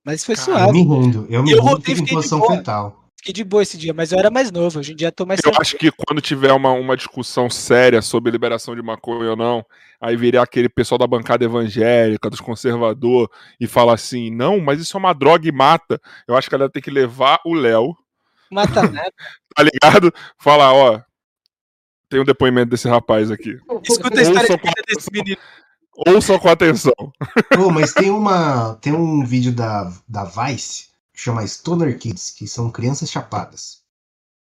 Mas 0.04 0.24
foi 0.24 0.36
Cara, 0.36 0.44
suave. 0.44 0.68
Eu 0.68 0.72
me 0.72 0.82
rendo, 0.82 1.26
eu 1.28 1.42
me 1.42 1.52
eu 1.52 1.62
rendo 1.62 1.82
em 1.90 2.06
posição 2.06 2.46
fetal 2.46 3.05
fiquei 3.26 3.32
de 3.32 3.44
boa 3.44 3.62
esse 3.62 3.76
dia, 3.76 3.92
mas 3.92 4.12
eu 4.12 4.18
era 4.18 4.30
mais 4.30 4.52
novo, 4.52 4.78
hoje 4.78 4.92
em 4.92 4.96
dia 4.96 5.10
tô 5.10 5.26
mais. 5.26 5.40
Eu 5.44 5.52
acho 5.58 5.76
que 5.76 5.90
quando 5.90 6.20
tiver 6.20 6.52
uma, 6.52 6.70
uma 6.70 6.96
discussão 6.96 7.50
séria 7.50 8.00
sobre 8.00 8.30
liberação 8.30 8.74
de 8.74 8.82
maconha 8.82 9.30
ou 9.30 9.36
não, 9.36 9.64
aí 10.00 10.16
viria 10.16 10.40
aquele 10.40 10.68
pessoal 10.68 10.98
da 10.98 11.06
bancada 11.06 11.44
evangélica, 11.44 12.30
dos 12.30 12.40
conservadores, 12.40 13.28
e 13.60 13.66
fala 13.66 13.94
assim: 13.94 14.30
não, 14.30 14.60
mas 14.60 14.80
isso 14.80 14.96
é 14.96 15.00
uma 15.00 15.12
droga 15.12 15.48
e 15.48 15.52
mata. 15.52 16.00
Eu 16.28 16.36
acho 16.36 16.48
que 16.48 16.54
ela 16.54 16.70
tem 16.70 16.82
que 16.82 16.90
levar 16.90 17.40
o 17.44 17.54
Léo. 17.54 17.96
Mata 18.50 18.82
nada. 18.82 19.12
tá 19.56 19.62
ligado? 19.62 20.12
Falar, 20.38 20.72
ó. 20.72 21.00
Tem 22.08 22.20
um 22.20 22.24
depoimento 22.24 22.70
desse 22.70 22.88
rapaz 22.88 23.32
aqui. 23.32 23.58
Escuta 23.82 24.20
a 24.20 24.22
história 24.22 24.58
desse 24.86 25.10
menino. 25.12 25.38
Ouçam 26.06 26.38
com 26.38 26.48
atenção. 26.48 26.92
Oh, 27.58 27.70
mas 27.70 27.92
tem 27.92 28.10
uma. 28.10 28.74
Tem 28.74 28.92
um 28.92 29.24
vídeo 29.24 29.50
da, 29.50 29.90
da 30.06 30.24
Vice 30.24 30.85
chama 31.16 31.46
Stoner 31.46 31.98
Kids, 31.98 32.30
que 32.30 32.46
são 32.46 32.70
crianças 32.70 33.10
chapadas. 33.10 33.78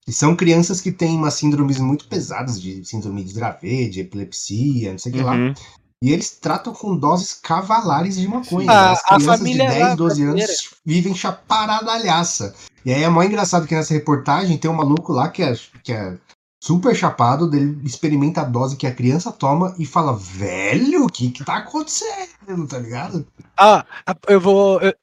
E 0.06 0.12
são 0.12 0.34
crianças 0.34 0.80
que 0.80 0.90
têm 0.90 1.16
umas 1.16 1.34
síndromes 1.34 1.78
muito 1.78 2.08
pesadas, 2.08 2.60
de 2.60 2.84
síndrome 2.84 3.22
de 3.22 3.34
Dravet, 3.34 3.90
de 3.90 4.00
epilepsia, 4.00 4.92
não 4.92 4.98
sei 4.98 5.12
o 5.12 5.14
uhum. 5.16 5.20
que 5.20 5.26
lá. 5.26 5.34
Uhum. 5.34 5.54
E 6.02 6.12
eles 6.12 6.30
tratam 6.30 6.72
com 6.72 6.96
doses 6.96 7.34
cavalares 7.34 8.16
de 8.16 8.26
maconha. 8.26 8.70
Ah, 8.70 8.92
As 8.92 9.02
crianças 9.02 9.40
de 9.40 9.58
10, 9.58 9.96
12 9.96 10.22
anos 10.22 10.70
vivem 10.84 11.14
chaparadalhaça. 11.14 12.54
E 12.86 12.92
aí 12.92 13.02
é 13.02 13.08
mó 13.10 13.22
engraçado 13.22 13.66
que 13.66 13.74
nessa 13.74 13.92
reportagem 13.92 14.56
tem 14.56 14.70
um 14.70 14.74
maluco 14.74 15.12
lá 15.12 15.28
que 15.28 15.42
é, 15.42 15.54
que 15.84 15.92
é 15.92 16.16
super 16.62 16.96
chapado, 16.96 17.48
dele 17.48 17.78
experimenta 17.84 18.40
a 18.40 18.44
dose 18.44 18.76
que 18.76 18.86
a 18.86 18.94
criança 18.94 19.30
toma 19.30 19.74
e 19.78 19.84
fala, 19.84 20.16
velho, 20.16 21.04
o 21.04 21.08
que 21.08 21.30
que 21.30 21.44
tá 21.44 21.58
acontecendo, 21.58 22.66
tá 22.66 22.78
ligado? 22.78 23.26
Ah, 23.58 23.84
eu 24.26 24.40
vou. 24.40 24.80
Eu, 24.80 24.94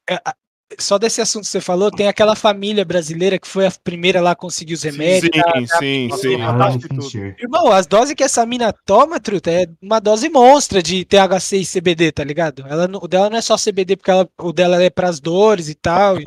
só 0.78 0.98
desse 0.98 1.20
assunto 1.20 1.44
que 1.44 1.50
você 1.50 1.60
falou, 1.60 1.90
tem 1.90 2.08
aquela 2.08 2.36
família 2.36 2.84
brasileira 2.84 3.38
que 3.38 3.48
foi 3.48 3.66
a 3.66 3.70
primeira 3.70 4.20
lá 4.20 4.32
a 4.32 4.36
conseguir 4.36 4.74
os 4.74 4.82
remédios. 4.82 5.30
Sim, 5.34 5.40
tá, 5.40 5.78
sim, 5.78 6.10
sim. 6.20 7.00
sim. 7.08 7.34
Irmão, 7.38 7.72
as 7.72 7.86
doses 7.86 8.14
que 8.14 8.22
essa 8.22 8.44
mina 8.44 8.72
toma, 8.84 9.18
Truta, 9.18 9.50
é 9.50 9.66
uma 9.80 9.98
dose 9.98 10.28
monstra 10.28 10.82
de 10.82 11.04
THC 11.04 11.58
e 11.58 11.66
CBD, 11.66 12.12
tá 12.12 12.22
ligado? 12.22 12.66
Ela, 12.68 12.88
o 13.00 13.08
dela 13.08 13.30
não 13.30 13.38
é 13.38 13.42
só 13.42 13.56
CBD, 13.56 13.96
porque 13.96 14.10
ela, 14.10 14.28
o 14.38 14.52
dela 14.52 14.82
é 14.82 14.90
pras 14.90 15.20
dores 15.20 15.68
e 15.68 15.74
tal. 15.74 16.18
E 16.18 16.24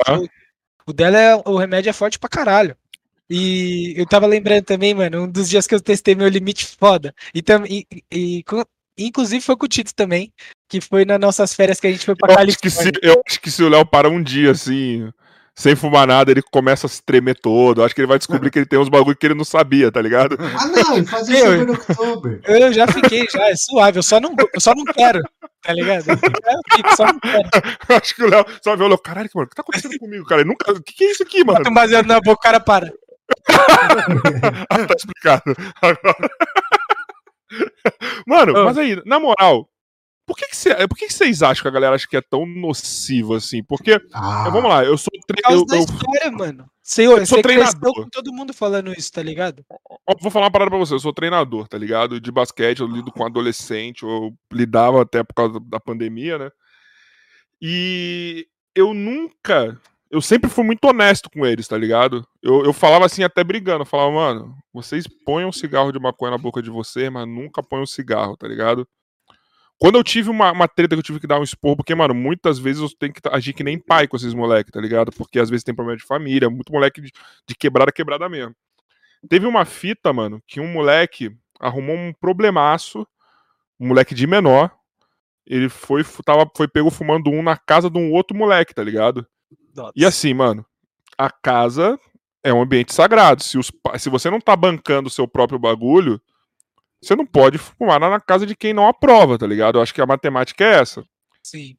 o 0.86 0.92
dela 0.92 1.18
é. 1.18 1.36
O 1.36 1.56
remédio 1.56 1.90
é 1.90 1.92
forte 1.92 2.18
pra 2.18 2.28
caralho. 2.28 2.76
E 3.30 3.94
eu 3.96 4.06
tava 4.06 4.26
lembrando 4.26 4.64
também, 4.64 4.92
mano, 4.92 5.22
um 5.22 5.30
dos 5.30 5.48
dias 5.48 5.66
que 5.66 5.74
eu 5.74 5.80
testei 5.80 6.14
meu 6.14 6.28
limite 6.28 6.66
foda. 6.66 7.14
E, 7.34 7.40
tam, 7.40 7.64
e, 7.64 7.86
e, 8.10 8.44
inclusive 8.98 9.42
foi 9.42 9.56
com 9.56 9.66
o 9.66 9.68
Tito 9.68 9.94
também, 9.94 10.32
que 10.68 10.80
foi 10.80 11.04
nas 11.04 11.20
nossas 11.20 11.54
férias 11.54 11.80
que 11.80 11.86
a 11.86 11.90
gente 11.90 12.04
foi 12.04 12.14
pra 12.14 12.34
eu 12.34 12.38
Acho 12.38 12.58
que 12.58 12.70
se, 12.70 12.92
eu 13.02 13.22
acho 13.26 13.40
que 13.40 13.50
se 13.50 13.62
o 13.62 13.68
Léo 13.68 13.84
para 13.86 14.08
um 14.08 14.22
dia 14.22 14.50
assim, 14.50 15.08
sem 15.54 15.76
fumar 15.76 16.06
nada, 16.06 16.30
ele 16.30 16.42
começa 16.42 16.86
a 16.86 16.90
se 16.90 17.02
tremer 17.02 17.38
todo. 17.38 17.80
Eu 17.80 17.84
acho 17.84 17.94
que 17.94 18.00
ele 18.00 18.08
vai 18.08 18.18
descobrir 18.18 18.50
que 18.50 18.58
ele 18.58 18.66
tem 18.66 18.78
uns 18.78 18.88
bagulho 18.88 19.16
que 19.16 19.26
ele 19.26 19.34
não 19.34 19.44
sabia, 19.44 19.92
tá 19.92 20.00
ligado? 20.00 20.36
Ah, 20.40 20.66
não, 20.66 20.96
ele 20.96 21.06
fazia 21.06 21.38
eu, 21.38 21.66
no 21.66 21.72
outubro. 21.72 22.40
Eu 22.44 22.72
já 22.72 22.86
fiquei, 22.86 23.26
já, 23.30 23.48
é 23.48 23.56
suave, 23.56 23.98
eu 23.98 24.02
só 24.02 24.18
não, 24.18 24.34
eu 24.54 24.60
só 24.60 24.74
não 24.74 24.84
quero, 24.84 25.22
tá 25.62 25.72
ligado? 25.72 26.04
Eu 26.08 26.16
fico, 26.16 26.96
só 26.96 27.06
não 27.06 27.20
quero. 27.20 27.48
acho 27.88 28.14
que 28.14 28.22
o 28.24 28.30
Léo 28.30 28.46
só 28.62 28.76
viu 28.76 28.86
o 28.86 28.88
Léo, 28.88 28.98
caralho, 28.98 29.28
mano, 29.34 29.46
o 29.46 29.48
que 29.50 29.56
tá 29.56 29.62
acontecendo 29.62 29.98
comigo, 29.98 30.24
cara? 30.24 30.44
nunca. 30.44 30.72
O 30.72 30.82
que, 30.82 30.94
que 30.94 31.04
é 31.04 31.10
isso 31.10 31.22
aqui, 31.22 31.44
mano? 31.44 31.58
Bota 31.58 31.70
um 31.70 31.74
baseado 31.74 32.06
na 32.06 32.20
boca, 32.20 32.32
o 32.32 32.38
cara 32.38 32.60
para. 32.60 32.92
ah, 34.68 34.86
tá 34.86 34.94
explicado. 34.96 35.42
Mano, 38.26 38.52
oh. 38.56 38.64
mas 38.64 38.78
aí, 38.78 39.00
na 39.04 39.18
moral, 39.18 39.68
por 40.26 40.36
que, 40.36 40.46
que, 40.46 40.56
cê, 40.56 40.74
por 40.88 40.96
que, 40.96 41.06
que 41.06 41.12
vocês 41.12 41.42
acham 41.42 41.62
que 41.62 41.68
a 41.68 41.72
galera 41.72 41.94
acha 41.94 42.06
que 42.06 42.16
é 42.16 42.20
tão 42.20 42.46
nocivo 42.46 43.34
assim? 43.34 43.62
Porque, 43.62 44.00
ah. 44.12 44.48
vamos 44.50 44.70
lá, 44.70 44.84
eu 44.84 44.96
sou 44.96 45.12
treinador. 45.26 45.66
da 45.66 45.78
história, 45.78 46.30
mano. 46.30 46.70
Senhor, 46.82 47.18
eu 47.18 47.26
sou 47.26 47.42
treinador. 47.42 47.94
com 47.94 48.08
todo 48.08 48.32
mundo 48.32 48.52
falando 48.52 48.92
isso, 48.92 49.12
tá 49.12 49.22
ligado? 49.22 49.64
Vou 50.20 50.30
falar 50.30 50.46
uma 50.46 50.52
parada 50.52 50.70
pra 50.70 50.78
você, 50.78 50.94
eu 50.94 51.00
sou 51.00 51.12
treinador, 51.12 51.68
tá 51.68 51.76
ligado? 51.76 52.20
De 52.20 52.30
basquete, 52.30 52.80
eu 52.80 52.86
lido 52.86 53.10
com 53.12 53.24
adolescente, 53.24 54.04
eu 54.04 54.32
lidava 54.52 55.02
até 55.02 55.22
por 55.22 55.34
causa 55.34 55.60
da 55.60 55.80
pandemia, 55.80 56.38
né? 56.38 56.50
E 57.60 58.46
eu 58.74 58.94
nunca 58.94 59.80
eu 60.12 60.20
sempre 60.20 60.50
fui 60.50 60.62
muito 60.62 60.84
honesto 60.84 61.30
com 61.30 61.46
eles, 61.46 61.66
tá 61.66 61.78
ligado? 61.78 62.22
Eu, 62.42 62.66
eu 62.66 62.72
falava 62.74 63.06
assim, 63.06 63.24
até 63.24 63.42
brigando. 63.42 63.80
Eu 63.80 63.86
falava, 63.86 64.12
mano, 64.12 64.54
vocês 64.70 65.06
põem 65.24 65.46
um 65.46 65.50
cigarro 65.50 65.90
de 65.90 65.98
maconha 65.98 66.32
na 66.32 66.38
boca 66.38 66.60
de 66.60 66.68
você, 66.68 67.08
mas 67.08 67.26
nunca 67.26 67.62
põem 67.62 67.80
um 67.80 67.86
cigarro, 67.86 68.36
tá 68.36 68.46
ligado? 68.46 68.86
Quando 69.78 69.96
eu 69.96 70.04
tive 70.04 70.28
uma, 70.28 70.52
uma 70.52 70.68
treta 70.68 70.94
que 70.94 70.98
eu 70.98 71.02
tive 71.02 71.18
que 71.18 71.26
dar 71.26 71.40
um 71.40 71.42
esporro, 71.42 71.76
porque, 71.76 71.94
mano, 71.94 72.14
muitas 72.14 72.58
vezes 72.58 72.82
eu 72.82 72.90
tenho 72.98 73.14
que 73.14 73.22
agir 73.30 73.54
que 73.54 73.64
nem 73.64 73.78
pai 73.78 74.06
com 74.06 74.14
esses 74.14 74.34
moleques, 74.34 74.70
tá 74.70 74.78
ligado? 74.82 75.10
Porque 75.12 75.40
às 75.40 75.48
vezes 75.48 75.64
tem 75.64 75.74
problema 75.74 75.96
de 75.96 76.04
família, 76.04 76.50
muito 76.50 76.70
moleque 76.70 77.00
de, 77.00 77.10
de 77.48 77.54
quebrada, 77.54 77.90
quebrada 77.90 78.28
mesmo. 78.28 78.54
Teve 79.30 79.46
uma 79.46 79.64
fita, 79.64 80.12
mano, 80.12 80.42
que 80.46 80.60
um 80.60 80.70
moleque 80.70 81.34
arrumou 81.58 81.96
um 81.96 82.12
problemaço, 82.12 83.06
um 83.80 83.88
moleque 83.88 84.14
de 84.14 84.26
menor. 84.26 84.70
Ele 85.46 85.70
foi, 85.70 86.04
tava, 86.22 86.46
foi 86.54 86.68
pego 86.68 86.90
fumando 86.90 87.30
um 87.30 87.42
na 87.42 87.56
casa 87.56 87.88
de 87.88 87.98
um 87.98 88.12
outro 88.12 88.36
moleque, 88.36 88.74
tá 88.74 88.84
ligado? 88.84 89.26
E 89.94 90.04
assim, 90.04 90.34
mano, 90.34 90.64
a 91.16 91.30
casa 91.30 91.98
é 92.42 92.52
um 92.52 92.62
ambiente 92.62 92.92
sagrado. 92.92 93.42
Se, 93.42 93.58
os, 93.58 93.70
se 93.98 94.10
você 94.10 94.30
não 94.30 94.40
tá 94.40 94.56
bancando 94.56 95.08
o 95.08 95.12
seu 95.12 95.26
próprio 95.28 95.58
bagulho, 95.58 96.20
você 97.02 97.16
não 97.16 97.26
pode 97.26 97.58
fumar 97.58 97.98
na 97.98 98.20
casa 98.20 98.46
de 98.46 98.56
quem 98.56 98.72
não 98.72 98.86
aprova, 98.86 99.38
tá 99.38 99.46
ligado? 99.46 99.78
Eu 99.78 99.82
acho 99.82 99.94
que 99.94 100.00
a 100.00 100.06
matemática 100.06 100.64
é 100.64 100.80
essa. 100.80 101.04
Sim. 101.42 101.76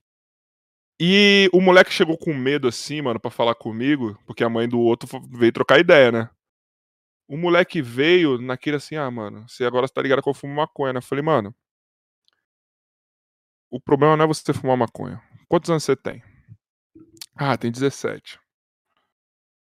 E 1.00 1.50
o 1.54 1.60
moleque 1.60 1.92
chegou 1.92 2.18
com 2.18 2.34
medo 2.34 2.68
assim, 2.68 3.02
mano, 3.02 3.20
para 3.20 3.32
falar 3.32 3.56
comigo, 3.56 4.18
porque 4.26 4.44
a 4.44 4.50
mãe 4.50 4.68
do 4.68 4.80
outro 4.80 5.08
veio 5.32 5.52
trocar 5.52 5.80
ideia, 5.80 6.12
né? 6.12 6.30
O 7.28 7.38
moleque 7.38 7.82
veio 7.82 8.38
naquele 8.38 8.76
assim, 8.78 8.96
ah, 8.96 9.10
mano, 9.10 9.46
você 9.48 9.66
agora 9.66 9.88
tá 9.88 10.02
ligado 10.02 10.22
que 10.22 10.30
eu 10.30 10.34
fumo 10.34 10.54
maconha, 10.54 10.94
né? 10.94 11.00
Eu 11.00 11.04
falei, 11.04 11.24
mano, 11.24 11.56
o 13.72 13.80
problema 13.80 14.16
não 14.16 14.26
é 14.26 14.28
você 14.28 14.54
fumar 14.54 14.78
maconha. 14.78 15.22
Quantos 15.48 15.70
anos 15.70 15.84
você 15.84 15.96
tem? 15.96 16.22
Ah, 17.36 17.58
tem 17.58 17.72
17. 17.72 18.40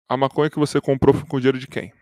A 0.08 0.18
maconha 0.18 0.50
que 0.50 0.60
você 0.60 0.80
comprou 0.80 1.14
foi 1.14 1.26
com 1.28 1.40
dinheiro 1.40 1.60
de 1.60 1.68
quem? 1.68 1.94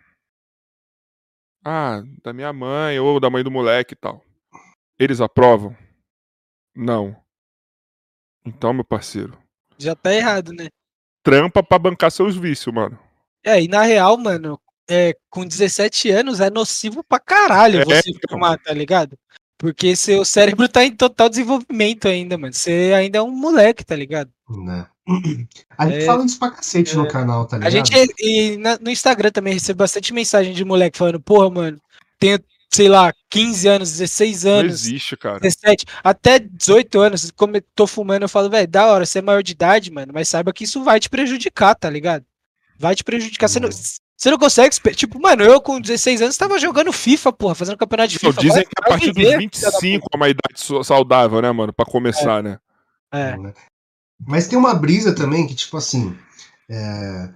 Ah, 1.64 2.02
da 2.22 2.34
minha 2.34 2.52
mãe 2.52 3.00
ou 3.00 3.20
da 3.20 3.30
mãe 3.30 3.44
do 3.44 3.52
moleque 3.52 3.94
e 3.94 3.98
tal. 3.98 4.24
Eles 5.00 5.22
aprovam? 5.22 5.76
Não. 6.76 7.16
Então, 8.46 8.74
meu 8.74 8.84
parceiro. 8.84 9.38
Já 9.78 9.96
tá 9.96 10.14
errado, 10.14 10.52
né? 10.52 10.68
Trampa 11.24 11.64
pra 11.64 11.80
bancar 11.80 12.12
seus 12.12 12.36
vícios, 12.36 12.74
mano. 12.74 13.00
É, 13.46 13.62
e 13.62 13.68
na 13.68 13.84
real, 13.84 14.18
mano, 14.18 14.60
é, 14.90 15.16
com 15.30 15.46
17 15.46 16.10
anos 16.12 16.42
é 16.42 16.50
nocivo 16.50 17.04
pra 17.04 17.20
caralho 17.20 17.82
é, 17.82 17.86
você 17.86 18.10
então. 18.10 18.32
fumar, 18.32 18.60
tá 18.60 18.74
ligado? 18.74 19.18
Porque 19.58 19.96
seu 19.96 20.26
cérebro 20.26 20.68
tá 20.68 20.84
em 20.84 20.94
total 20.94 21.30
desenvolvimento 21.30 22.08
ainda, 22.08 22.38
mano. 22.38 22.54
Você 22.54 22.92
ainda 22.94 23.20
é 23.20 23.22
um 23.22 23.32
moleque, 23.32 23.86
tá 23.86 23.96
ligado? 23.96 24.30
Né. 24.50 24.86
A 25.78 25.88
gente 25.88 26.04
é, 26.04 26.06
fala 26.06 26.26
isso 26.26 26.40
pra 26.40 26.52
cacete 26.52 26.94
é, 26.94 26.96
no 26.96 27.08
canal, 27.08 27.46
tá 27.46 27.58
ligado? 27.58 27.68
A 27.68 27.76
gente, 27.76 28.14
e 28.20 28.58
na, 28.58 28.78
no 28.80 28.90
Instagram 28.90 29.32
também 29.32 29.54
recebe 29.54 29.78
bastante 29.78 30.14
mensagem 30.14 30.54
de 30.54 30.64
moleque 30.64 30.98
falando, 30.98 31.20
porra, 31.20 31.50
mano, 31.50 31.82
tenho, 32.18 32.40
sei 32.72 32.88
lá, 32.88 33.14
15 33.30 33.68
anos, 33.68 33.92
16 33.92 34.46
anos. 34.46 34.64
Não 34.64 34.70
existe, 34.70 35.18
cara. 35.18 35.40
17, 35.40 35.86
até 36.04 36.40
18 36.40 37.00
anos, 37.02 37.32
como 37.32 37.58
eu 37.58 37.64
tô 37.76 37.86
fumando, 37.86 38.24
eu 38.24 38.30
falo, 38.30 38.50
velho, 38.50 38.68
da 38.68 38.88
hora, 38.88 39.06
você 39.06 39.20
é 39.20 39.22
maior 39.22 39.44
de 39.44 39.52
idade, 39.52 39.92
mano, 39.92 40.14
mas 40.14 40.30
saiba 40.30 40.54
que 40.54 40.64
isso 40.64 40.84
vai 40.84 41.00
te 41.00 41.10
prejudicar, 41.10 41.76
tá 41.76 41.90
ligado? 41.90 42.24
Vai 42.80 42.96
te 42.96 43.04
prejudicar. 43.04 43.50
Você 43.50 43.60
não, 43.60 43.70
você 43.70 44.32
não 44.32 44.38
consegue. 44.38 44.74
Tipo, 44.96 45.20
mano, 45.20 45.44
eu 45.44 45.60
com 45.60 45.82
16 45.82 46.22
anos 46.22 46.38
tava 46.38 46.58
jogando 46.58 46.94
FIFA, 46.94 47.34
porra, 47.34 47.56
fazendo 47.56 47.78
campeonato 47.78 48.10
de 48.10 48.20
FIFA. 48.20 48.42
dizem 48.42 48.64
que 48.64 48.72
a 48.78 48.90
partir 48.90 49.12
dos 49.12 49.38
25 49.38 50.08
é 50.12 50.18
uma 50.18 50.30
idade 50.30 50.86
saudável, 50.86 51.42
né, 51.42 51.52
mano? 51.52 51.74
Pra 51.74 51.86
começar, 51.86 52.40
é. 52.40 52.42
né? 52.42 52.60
É. 53.12 53.36
Mas 54.20 54.48
tem 54.48 54.58
uma 54.58 54.74
brisa 54.74 55.14
também 55.14 55.48
que, 55.48 55.56
tipo 55.56 55.78
assim. 55.78 56.16
É... 56.70 57.34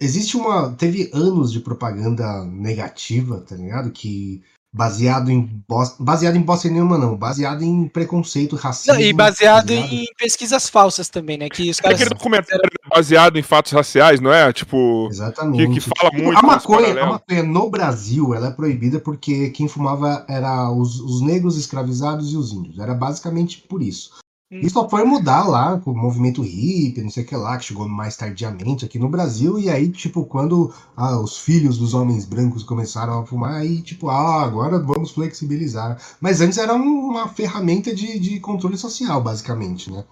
Existe 0.00 0.36
uma. 0.36 0.74
Teve 0.74 1.10
anos 1.12 1.52
de 1.52 1.60
propaganda 1.60 2.44
negativa, 2.44 3.40
tá 3.40 3.54
ligado? 3.54 3.90
Que 3.92 4.42
baseado 4.72 5.30
em 5.30 5.62
bosta, 5.68 5.96
baseado 6.02 6.36
em 6.36 6.42
bosta 6.42 6.68
nenhuma 6.68 6.96
não, 6.96 7.16
baseado 7.16 7.62
em 7.62 7.88
preconceito 7.88 8.54
racial 8.54 9.00
e 9.00 9.12
baseado, 9.12 9.66
baseado, 9.66 9.92
em 9.92 10.06
pesquisas 10.16 10.68
falsas 10.68 11.08
também, 11.08 11.36
né, 11.36 11.48
que 11.48 11.68
os 11.70 11.80
caras 11.80 12.00
é 12.00 12.04
aquele 12.04 12.16
documentário 12.16 12.70
baseado 12.88 13.36
em 13.36 13.42
fatos 13.42 13.72
raciais, 13.72 14.20
não 14.20 14.32
é? 14.32 14.52
Tipo, 14.52 15.08
exatamente. 15.10 15.66
Que, 15.66 15.74
que 15.74 15.80
fala 15.80 16.10
tipo, 16.10 16.22
muito 16.22 16.38
a 16.38 16.42
maconha, 16.42 17.02
a 17.02 17.06
maconha 17.06 17.42
no 17.42 17.68
Brasil, 17.68 18.32
ela 18.34 18.48
é 18.48 18.52
proibida 18.52 19.00
porque 19.00 19.50
quem 19.50 19.66
fumava 19.66 20.24
era 20.28 20.70
os, 20.70 21.00
os 21.00 21.20
negros 21.20 21.56
escravizados 21.56 22.32
e 22.32 22.36
os 22.36 22.52
índios. 22.52 22.78
Era 22.78 22.94
basicamente 22.94 23.62
por 23.68 23.82
isso. 23.82 24.12
Isso 24.50 24.74
só 24.74 24.88
foi 24.88 25.04
mudar 25.04 25.46
lá 25.46 25.78
com 25.78 25.92
o 25.92 25.96
movimento 25.96 26.42
hippie, 26.42 27.02
não 27.02 27.10
sei 27.10 27.22
o 27.22 27.26
que 27.26 27.36
lá, 27.36 27.56
que 27.56 27.66
chegou 27.66 27.88
mais 27.88 28.16
tardiamente 28.16 28.84
aqui 28.84 28.98
no 28.98 29.08
Brasil, 29.08 29.60
e 29.60 29.70
aí, 29.70 29.88
tipo, 29.88 30.24
quando 30.26 30.74
ah, 30.96 31.20
os 31.20 31.38
filhos 31.38 31.78
dos 31.78 31.94
homens 31.94 32.24
brancos 32.24 32.64
começaram 32.64 33.20
a 33.20 33.26
fumar, 33.26 33.54
aí, 33.54 33.80
tipo, 33.80 34.08
ah, 34.08 34.42
agora 34.42 34.80
vamos 34.80 35.12
flexibilizar. 35.12 36.00
Mas 36.20 36.40
antes 36.40 36.58
era 36.58 36.74
uma 36.74 37.28
ferramenta 37.28 37.94
de, 37.94 38.18
de 38.18 38.40
controle 38.40 38.76
social, 38.76 39.22
basicamente, 39.22 39.88
né? 39.88 40.04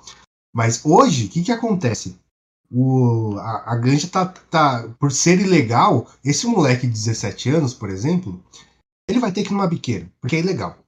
Mas 0.55 0.85
hoje, 0.85 1.27
o 1.27 1.29
que, 1.29 1.43
que 1.43 1.53
acontece? 1.53 2.17
O, 2.71 3.37
a, 3.39 3.73
a 3.73 3.77
ganja 3.77 4.07
tá, 4.07 4.25
tá. 4.27 4.89
Por 5.01 5.11
ser 5.11 5.41
ilegal, 5.41 6.07
esse 6.25 6.47
moleque 6.47 6.87
de 6.87 6.93
17 6.93 7.51
anos, 7.51 7.75
por 7.75 7.91
exemplo, 7.91 8.41
ele 9.09 9.19
vai 9.19 9.33
ter 9.33 9.43
que 9.43 9.49
ir 9.49 9.53
numa 9.53 9.67
biqueira, 9.67 10.09
porque 10.21 10.37
é 10.37 10.41
ilegal. 10.41 10.79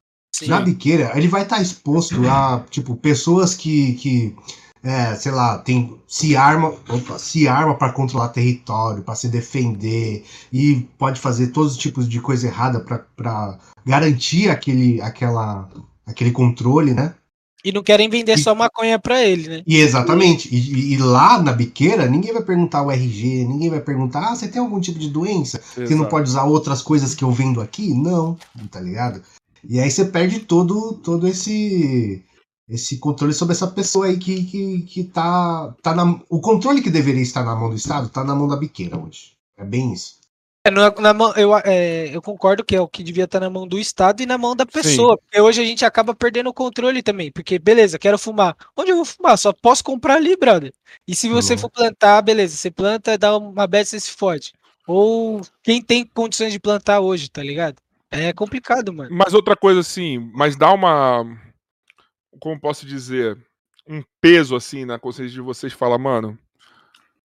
Sim. 0.41 0.49
Na 0.49 0.61
biqueira, 0.61 1.12
ele 1.15 1.29
vai 1.29 1.43
estar 1.43 1.57
tá 1.57 1.62
exposto 1.62 2.27
a, 2.27 2.65
tipo, 2.71 2.97
pessoas 2.97 3.55
que, 3.55 3.93
que 3.95 4.35
é, 4.83 5.15
sei 5.15 5.33
lá, 5.33 5.59
tem, 5.59 5.99
se 6.09 6.35
arma, 6.35 6.69
opa, 6.89 7.19
se 7.19 7.47
arma 7.47 7.75
para 7.75 7.93
controlar 7.93 8.29
território, 8.29 9.03
para 9.03 9.15
se 9.15 9.29
defender 9.29 10.25
e 10.51 10.89
pode 10.97 11.21
fazer 11.21 11.49
todos 11.49 11.73
os 11.73 11.79
tipos 11.79 12.09
de 12.09 12.19
coisa 12.23 12.47
errada 12.47 12.81
para 12.81 13.59
garantir 13.85 14.49
aquele, 14.49 14.99
aquela, 15.03 15.69
aquele 16.07 16.31
controle, 16.31 16.95
né? 16.95 17.15
E 17.62 17.71
não 17.71 17.83
querem 17.83 18.09
vender 18.09 18.39
e, 18.39 18.43
só 18.43 18.55
maconha 18.55 18.99
para 18.99 19.23
ele, 19.23 19.47
né? 19.47 19.62
E 19.67 19.77
exatamente. 19.77 20.49
E, 20.51 20.95
e, 20.95 20.97
lá 20.97 21.43
na 21.43 21.53
biqueira, 21.53 22.07
ninguém 22.07 22.33
vai 22.33 22.43
perguntar 22.43 22.81
o 22.81 22.91
RG, 22.91 23.45
ninguém 23.45 23.69
vai 23.69 23.81
perguntar, 23.81 24.31
ah, 24.31 24.35
você 24.35 24.49
tem 24.49 24.62
algum 24.62 24.81
tipo 24.81 24.99
de 24.99 25.11
doença? 25.11 25.59
Exato. 25.59 25.87
Você 25.87 25.95
não 25.95 26.07
pode 26.07 26.31
usar 26.31 26.45
outras 26.45 26.81
coisas 26.81 27.15
que 27.15 27.23
eu 27.23 27.31
vendo 27.31 27.61
aqui? 27.61 27.93
Não, 27.93 28.39
tá 28.71 28.81
ligado? 28.81 29.21
E 29.69 29.78
aí 29.81 29.91
você 29.91 30.05
perde 30.05 30.41
todo, 30.41 30.95
todo 30.95 31.27
esse 31.28 32.24
esse 32.70 32.99
controle 32.99 33.35
sobre 33.35 33.53
essa 33.53 33.66
pessoa 33.66 34.07
aí 34.07 34.16
que, 34.16 34.45
que, 34.45 34.82
que 34.82 35.05
tá, 35.05 35.74
tá 35.82 35.93
na. 35.93 36.20
O 36.28 36.41
controle 36.41 36.81
que 36.81 36.89
deveria 36.91 37.23
estar 37.23 37.45
na 37.45 37.57
mão 37.57 37.69
do 37.69 37.74
Estado 37.74 38.09
tá 38.09 38.23
na 38.23 38.35
mão 38.35 38.47
da 38.47 38.57
biqueira 38.57 38.97
hoje. 38.97 39.32
É 39.59 39.65
bem 39.65 39.93
isso. 39.93 40.20
É, 40.65 40.70
na, 40.70 40.91
na 40.91 41.15
mão, 41.15 41.32
eu, 41.35 41.57
é, 41.57 42.15
eu 42.15 42.23
concordo 42.23 42.65
que 42.65 42.77
é 42.77 42.81
o 42.81 42.87
que 42.87 43.03
devia 43.03 43.24
estar 43.24 43.41
na 43.41 43.51
mão 43.51 43.66
do 43.66 43.78
Estado 43.78 44.23
e 44.23 44.27
na 44.27 44.39
mão 44.39 44.55
da 44.55 44.65
pessoa. 44.65 45.16
Sim. 45.16 45.23
Porque 45.24 45.41
hoje 45.41 45.62
a 45.62 45.65
gente 45.65 45.85
acaba 45.85 46.15
perdendo 46.15 46.51
o 46.51 46.55
controle 46.55 47.03
também. 47.03 47.32
Porque, 47.32 47.59
beleza, 47.59 47.99
quero 47.99 48.19
fumar. 48.19 48.55
Onde 48.77 48.91
eu 48.91 48.97
vou 48.97 49.05
fumar? 49.05 49.37
Só 49.37 49.53
posso 49.53 49.82
comprar 49.82 50.16
ali, 50.16 50.37
brother. 50.37 50.73
E 51.09 51.16
se 51.16 51.28
você 51.28 51.55
uhum. 51.55 51.59
for 51.59 51.70
plantar, 51.70 52.23
beleza, 52.23 52.57
você 52.57 52.70
planta, 52.70 53.19
dá 53.19 53.37
uma 53.37 53.66
beta, 53.66 53.87
você 53.87 53.99
se 53.99 54.11
fode. 54.11 54.53
Ou 54.87 55.41
quem 55.62 55.82
tem 55.82 56.05
condições 56.05 56.53
de 56.53 56.61
plantar 56.61 57.01
hoje, 57.01 57.28
tá 57.28 57.43
ligado? 57.43 57.77
É 58.11 58.32
complicado, 58.32 58.93
mano. 58.93 59.11
Mas 59.12 59.35
outra 59.35 59.57
coisa 59.57 59.81
assim, 59.81 60.19
mas 60.35 60.57
dá 60.57 60.73
uma. 60.73 61.24
Como 62.41 62.61
posso 62.61 62.85
dizer? 62.85 63.39
Um 63.87 64.03
peso 64.20 64.57
assim 64.57 64.85
na 64.85 64.99
consciência 64.99 65.32
de 65.32 65.41
vocês 65.41 65.73
falar, 65.73 65.99
mano. 65.99 66.39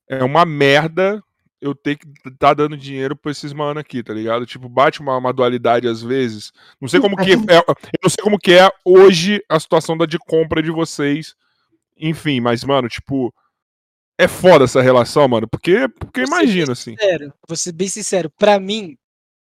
É 0.07 0.23
uma 0.23 0.45
merda 0.45 1.23
eu 1.59 1.73
ter 1.73 1.97
que 1.97 2.05
tá 2.37 2.53
dando 2.53 2.77
dinheiro 2.77 3.15
pra 3.15 3.31
esses 3.31 3.51
mano 3.51 3.79
aqui, 3.79 4.03
tá 4.03 4.13
ligado? 4.13 4.45
Tipo, 4.45 4.69
bate 4.69 5.01
uma, 5.01 5.17
uma 5.17 5.33
dualidade 5.33 5.87
às 5.87 6.01
vezes. 6.01 6.51
Não 6.79 6.87
sei 6.87 6.99
como 6.99 7.17
que 7.17 7.31
é, 7.31 7.57
eu 7.57 7.99
não 8.03 8.09
sei 8.09 8.23
como 8.23 8.37
que 8.37 8.53
é 8.53 8.69
hoje 8.83 9.43
a 9.49 9.59
situação 9.59 9.97
da 9.97 10.05
de 10.05 10.19
compra 10.19 10.61
de 10.61 10.69
vocês. 10.69 11.35
Enfim, 11.97 12.39
mas 12.39 12.63
mano, 12.63 12.87
tipo, 12.87 13.33
é 14.17 14.27
foda 14.27 14.65
essa 14.65 14.81
relação, 14.81 15.27
mano, 15.27 15.47
porque 15.47 15.87
porque 15.87 16.21
imagina 16.21 16.73
assim. 16.73 16.91
Sincero, 16.91 17.33
vou 17.47 17.57
ser 17.57 17.71
bem 17.71 17.87
sincero, 17.87 18.29
para 18.37 18.59
mim 18.59 18.95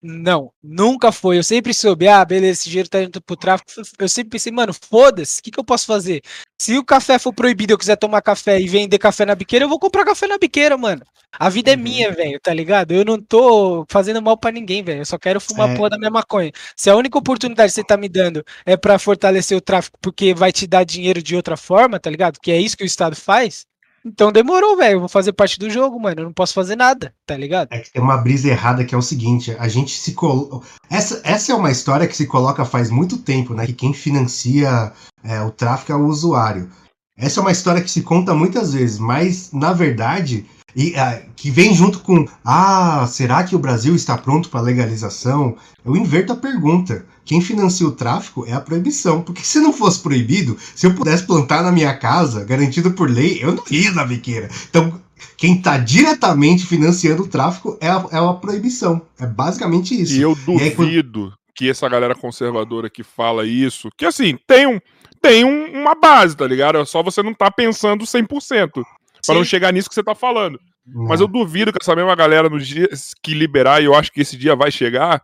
não, 0.02 0.52
nunca 0.64 1.12
foi. 1.12 1.38
Eu 1.38 1.44
sempre 1.44 1.74
soube, 1.74 2.08
ah, 2.08 2.24
beleza, 2.24 2.62
esse 2.62 2.70
dinheiro 2.70 2.90
tá 2.90 3.02
indo 3.02 3.22
pro 3.22 3.36
tráfico. 3.36 3.72
Eu 4.00 4.08
sempre 4.08 4.32
pensei, 4.32 4.52
mano, 4.52 4.74
foda-se, 4.74 5.40
o 5.40 5.44
que, 5.44 5.52
que 5.52 5.60
eu 5.60 5.64
posso 5.64 5.86
fazer? 5.86 6.22
Se 6.60 6.78
o 6.78 6.84
café 6.86 7.18
for 7.18 7.34
proibido, 7.34 7.74
eu 7.74 7.78
quiser 7.78 7.96
tomar 7.96 8.22
café 8.22 8.60
e 8.60 8.68
vender 8.68 8.98
café 9.00 9.26
na 9.26 9.36
biqueira, 9.36 9.66
eu 9.66 9.70
vou 9.70 9.80
comprar 9.80 10.06
café 10.06 10.28
na 10.28 10.38
biqueira, 10.38 10.78
mano. 10.78 11.04
A 11.40 11.50
vida 11.50 11.72
é 11.72 11.76
uhum. 11.76 11.82
minha, 11.82 12.12
velho, 12.12 12.40
tá 12.40 12.54
ligado? 12.54 12.94
Eu 12.94 13.04
não 13.04 13.22
tô 13.22 13.86
fazendo 13.90 14.22
mal 14.22 14.38
para 14.38 14.52
ninguém, 14.52 14.84
velho. 14.84 15.02
Eu 15.02 15.06
só 15.06 15.18
quero 15.18 15.42
fumar 15.42 15.70
é. 15.72 15.76
porra 15.76 15.90
da 15.90 15.98
minha 15.98 16.10
maconha. 16.10 16.52
Se 16.76 16.90
a 16.90 16.96
única 16.96 17.18
oportunidade 17.18 17.72
que 17.72 17.76
você 17.76 17.84
tá 17.84 17.98
me 17.98 18.10
dando 18.10 18.44
é 18.66 18.78
para 18.78 18.98
fortalecer 18.98 19.58
o 19.58 19.62
tráfico 19.62 19.98
porque 20.02 20.34
vai 20.34 20.52
te 20.52 20.66
dar 20.66 20.84
dinheiro 20.84 21.22
de 21.22 21.36
outra 21.36 21.58
forma, 21.58 22.00
tá 22.00 22.10
ligado? 22.10 22.40
Que 22.40 22.52
é 22.52 22.60
isso 22.60 22.78
que 22.78 22.84
o 22.84 22.86
Estado 22.88 23.16
faz. 23.16 23.66
Então 24.08 24.32
demorou, 24.32 24.78
velho. 24.78 25.00
Vou 25.00 25.10
fazer 25.10 25.34
parte 25.34 25.60
do 25.60 25.70
jogo, 25.70 26.00
mano. 26.00 26.22
Eu 26.22 26.26
não 26.26 26.34
posso 26.34 26.54
fazer 26.54 26.76
nada, 26.76 27.14
tá 27.26 27.36
ligado? 27.36 27.68
É 27.72 27.80
que 27.80 27.92
tem 27.92 28.02
uma 28.02 28.18
brisa 28.18 28.48
errada 28.48 28.86
que 28.86 28.96
é 28.96 28.98
o 28.98 29.02
seguinte: 29.02 29.56
a 29.60 29.68
gente 29.68 29.92
se 30.00 30.14
coloca. 30.14 30.66
Essa, 30.90 31.22
essa 31.24 31.52
é 31.52 31.56
uma 31.56 31.72
história 31.72 32.08
que 32.08 32.16
se 32.16 32.26
coloca 32.26 32.64
faz 32.64 32.90
muito 32.90 33.18
tempo, 33.18 33.54
né? 33.54 33.66
Que 33.66 33.74
quem 33.74 33.94
financia 33.94 34.94
é, 35.24 35.42
o 35.42 35.52
tráfico 35.52 35.92
é 35.92 35.96
o 35.96 36.06
usuário. 36.06 36.70
Essa 37.18 37.40
é 37.40 37.42
uma 37.42 37.52
história 37.52 37.82
que 37.82 37.92
se 37.92 38.02
conta 38.02 38.34
muitas 38.34 38.74
vezes, 38.74 39.00
mas 39.00 39.52
na 39.52 39.74
verdade 39.74 40.46
e 40.76 40.92
uh, 40.92 41.30
que 41.36 41.50
vem 41.50 41.74
junto 41.74 42.00
com 42.02 42.28
ah, 42.46 43.08
será 43.08 43.44
que 43.44 43.56
o 43.56 43.60
Brasil 43.60 43.96
está 43.96 44.16
pronto 44.16 44.48
para 44.48 44.62
legalização? 44.62 45.58
Eu 45.84 45.96
inverto 45.96 46.34
a 46.34 46.36
pergunta. 46.36 47.04
Quem 47.28 47.42
financia 47.42 47.86
o 47.86 47.92
tráfico 47.92 48.46
é 48.48 48.54
a 48.54 48.62
proibição, 48.62 49.22
porque 49.22 49.42
se 49.44 49.60
não 49.60 49.74
fosse 49.74 50.00
proibido, 50.00 50.58
se 50.74 50.88
eu 50.88 50.96
pudesse 50.96 51.28
plantar 51.28 51.62
na 51.62 51.74
minha 51.74 51.94
casa, 51.94 52.46
garantido 52.46 52.92
por 52.92 53.10
lei, 53.10 53.44
eu 53.44 53.54
não 53.54 53.64
ia 53.70 53.92
na 53.92 54.06
biqueira. 54.06 54.48
Então, 54.70 55.02
quem 55.36 55.58
está 55.58 55.78
diretamente 55.78 56.66
financiando 56.66 57.24
o 57.24 57.28
tráfico 57.28 57.78
é 57.82 57.90
a, 57.90 58.06
é 58.14 58.18
a 58.18 58.34
proibição. 58.34 59.02
É 59.20 59.26
basicamente 59.26 60.02
isso. 60.02 60.14
E 60.14 60.22
eu 60.22 60.36
duvido 60.36 60.64
e 60.64 60.64
aí, 60.64 61.04
quando... 61.04 61.34
que 61.54 61.70
essa 61.70 61.90
galera 61.90 62.16
conservadora 62.16 62.90
que 62.90 63.04
fala 63.04 63.46
isso, 63.46 63.90
que 63.98 64.06
assim, 64.06 64.40
tem 64.48 64.66
um 64.66 64.80
tem 65.22 65.44
um, 65.44 65.82
uma 65.82 65.96
base, 65.96 66.38
tá 66.38 66.48
ligado? 66.48 66.78
É 66.78 66.86
só 66.86 67.04
você 67.04 67.22
não 67.22 67.34
tá 67.34 67.52
pensando 67.52 68.06
100% 68.06 68.84
para 69.26 69.36
não 69.36 69.44
chegar 69.44 69.74
nisso 69.74 69.90
que 69.90 69.96
você 69.96 70.04
tá 70.04 70.16
falando. 70.16 70.58
Não. 70.86 71.06
Mas 71.06 71.20
eu 71.20 71.28
duvido 71.28 71.74
que 71.74 71.80
essa 71.82 71.94
mesma 71.94 72.16
galera, 72.16 72.48
no 72.48 72.60
dia 72.60 72.88
que 73.22 73.34
liberar, 73.34 73.82
e 73.82 73.86
eu 73.86 73.94
acho 73.94 74.14
que 74.14 74.22
esse 74.22 74.38
dia 74.38 74.56
vai 74.56 74.72
chegar, 74.72 75.22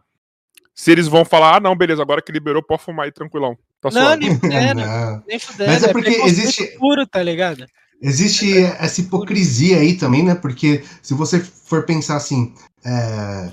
se 0.75 0.91
eles 0.91 1.07
vão 1.07 1.23
falar, 1.23 1.57
ah, 1.57 1.59
não, 1.59 1.75
beleza, 1.75 2.01
agora 2.01 2.21
que 2.21 2.31
liberou, 2.31 2.63
pode 2.63 2.83
fumar 2.83 3.05
aí 3.05 3.11
tranquilão. 3.11 3.57
Tá 3.81 3.89
não, 3.91 4.15
nem 4.15 4.35
fudendo, 4.39 4.81
nem 5.27 5.39
fudendo. 5.39 5.71
Mas 5.71 5.83
é, 5.83 5.89
é 5.89 5.91
porque 5.91 6.09
existe. 6.09 6.65
Puro, 6.77 7.05
tá 7.05 7.21
ligado? 7.21 7.65
Existe 8.01 8.57
essa 8.57 9.01
hipocrisia 9.01 9.77
aí 9.77 9.95
também, 9.95 10.23
né? 10.23 10.35
Porque 10.35 10.83
se 11.01 11.13
você 11.13 11.39
for 11.39 11.83
pensar 11.85 12.17
assim, 12.17 12.53
é, 12.83 13.51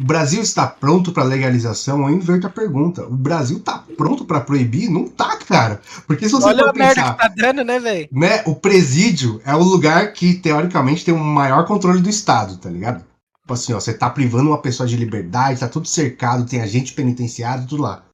o 0.00 0.04
Brasil 0.04 0.42
está 0.42 0.66
pronto 0.66 1.12
para 1.12 1.24
legalização? 1.24 2.02
Eu 2.02 2.14
inverto 2.14 2.46
a 2.46 2.50
pergunta. 2.50 3.04
O 3.04 3.16
Brasil 3.16 3.58
está 3.58 3.84
pronto 3.96 4.24
para 4.24 4.40
proibir? 4.40 4.88
Não 4.88 5.08
tá, 5.08 5.36
cara. 5.36 5.80
Porque 6.06 6.26
se 6.26 6.32
você 6.32 6.48
Olha 6.48 6.64
for 6.64 6.72
pensar, 6.72 7.14
tá 7.14 7.28
dando, 7.28 7.64
né, 7.64 7.78
velho? 7.78 8.08
Né, 8.10 8.42
o 8.46 8.54
presídio 8.54 9.40
é 9.44 9.54
o 9.54 9.62
lugar 9.62 10.12
que 10.12 10.34
teoricamente 10.34 11.04
tem 11.04 11.14
o 11.14 11.16
um 11.16 11.24
maior 11.24 11.64
controle 11.66 12.00
do 12.00 12.08
Estado, 12.08 12.56
tá 12.56 12.68
ligado? 12.68 13.04
Tipo 13.44 13.52
assim, 13.52 13.74
ó, 13.74 13.80
você 13.80 13.92
tá 13.92 14.08
privando 14.08 14.48
uma 14.48 14.62
pessoa 14.62 14.88
de 14.88 14.96
liberdade, 14.96 15.60
tá 15.60 15.68
tudo 15.68 15.86
cercado, 15.86 16.46
tem 16.46 16.62
agente 16.62 16.94
penitenciário, 16.94 17.66
tudo 17.66 17.82
lá. 17.82 18.06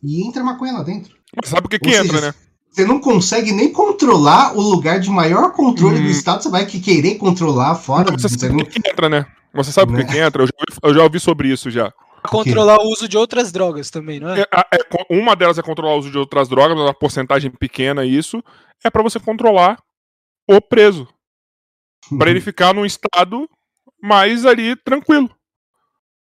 E 0.00 0.24
entra 0.24 0.44
maconha 0.44 0.74
lá 0.74 0.84
dentro. 0.84 1.12
Mas 1.34 1.50
sabe 1.50 1.66
o 1.66 1.68
que 1.68 1.76
que 1.76 1.90
seja, 1.90 2.04
entra, 2.04 2.20
né? 2.20 2.34
Você 2.70 2.84
não 2.84 3.00
consegue 3.00 3.50
nem 3.50 3.72
controlar 3.72 4.56
o 4.56 4.60
lugar 4.60 5.00
de 5.00 5.10
maior 5.10 5.50
controle 5.54 5.98
hum. 5.98 6.04
do 6.04 6.08
Estado, 6.08 6.44
você 6.44 6.48
vai 6.48 6.66
querer 6.66 7.16
controlar 7.16 7.74
fora. 7.74 8.12
Você 8.12 8.28
sabe 8.28 8.62
o 8.62 8.64
que 8.64 8.78
entra, 8.78 9.08
né? 9.08 9.26
Você 9.52 9.72
sabe 9.72 9.92
o 9.92 9.96
que, 9.96 10.04
né? 10.04 10.08
que 10.08 10.18
entra? 10.18 10.44
Eu 10.44 10.46
já, 10.46 10.52
ouvi, 10.52 10.80
eu 10.84 10.94
já, 10.94 11.02
ouvi, 11.02 11.18
sobre 11.18 11.48
isso 11.48 11.68
já. 11.68 11.92
Controlar 12.28 12.76
o 12.76 12.92
uso 12.92 13.08
de 13.08 13.18
outras 13.18 13.50
drogas 13.50 13.90
também, 13.90 14.20
não 14.20 14.30
é? 14.30 14.42
é, 14.42 14.46
é 14.52 15.06
uma 15.10 15.34
delas 15.34 15.58
é 15.58 15.62
controlar 15.62 15.96
o 15.96 15.98
uso 15.98 16.12
de 16.12 16.18
outras 16.18 16.48
drogas, 16.48 16.78
uma 16.78 16.94
porcentagem 16.94 17.50
pequena, 17.50 18.04
isso. 18.04 18.40
É 18.84 18.88
para 18.88 19.02
você 19.02 19.18
controlar 19.18 19.82
o 20.48 20.60
preso. 20.60 21.08
para 22.16 22.30
ele 22.30 22.38
ficar 22.40 22.72
num 22.72 22.86
estado 22.86 23.48
mais 24.02 24.44
ali 24.46 24.76
tranquilo 24.76 25.30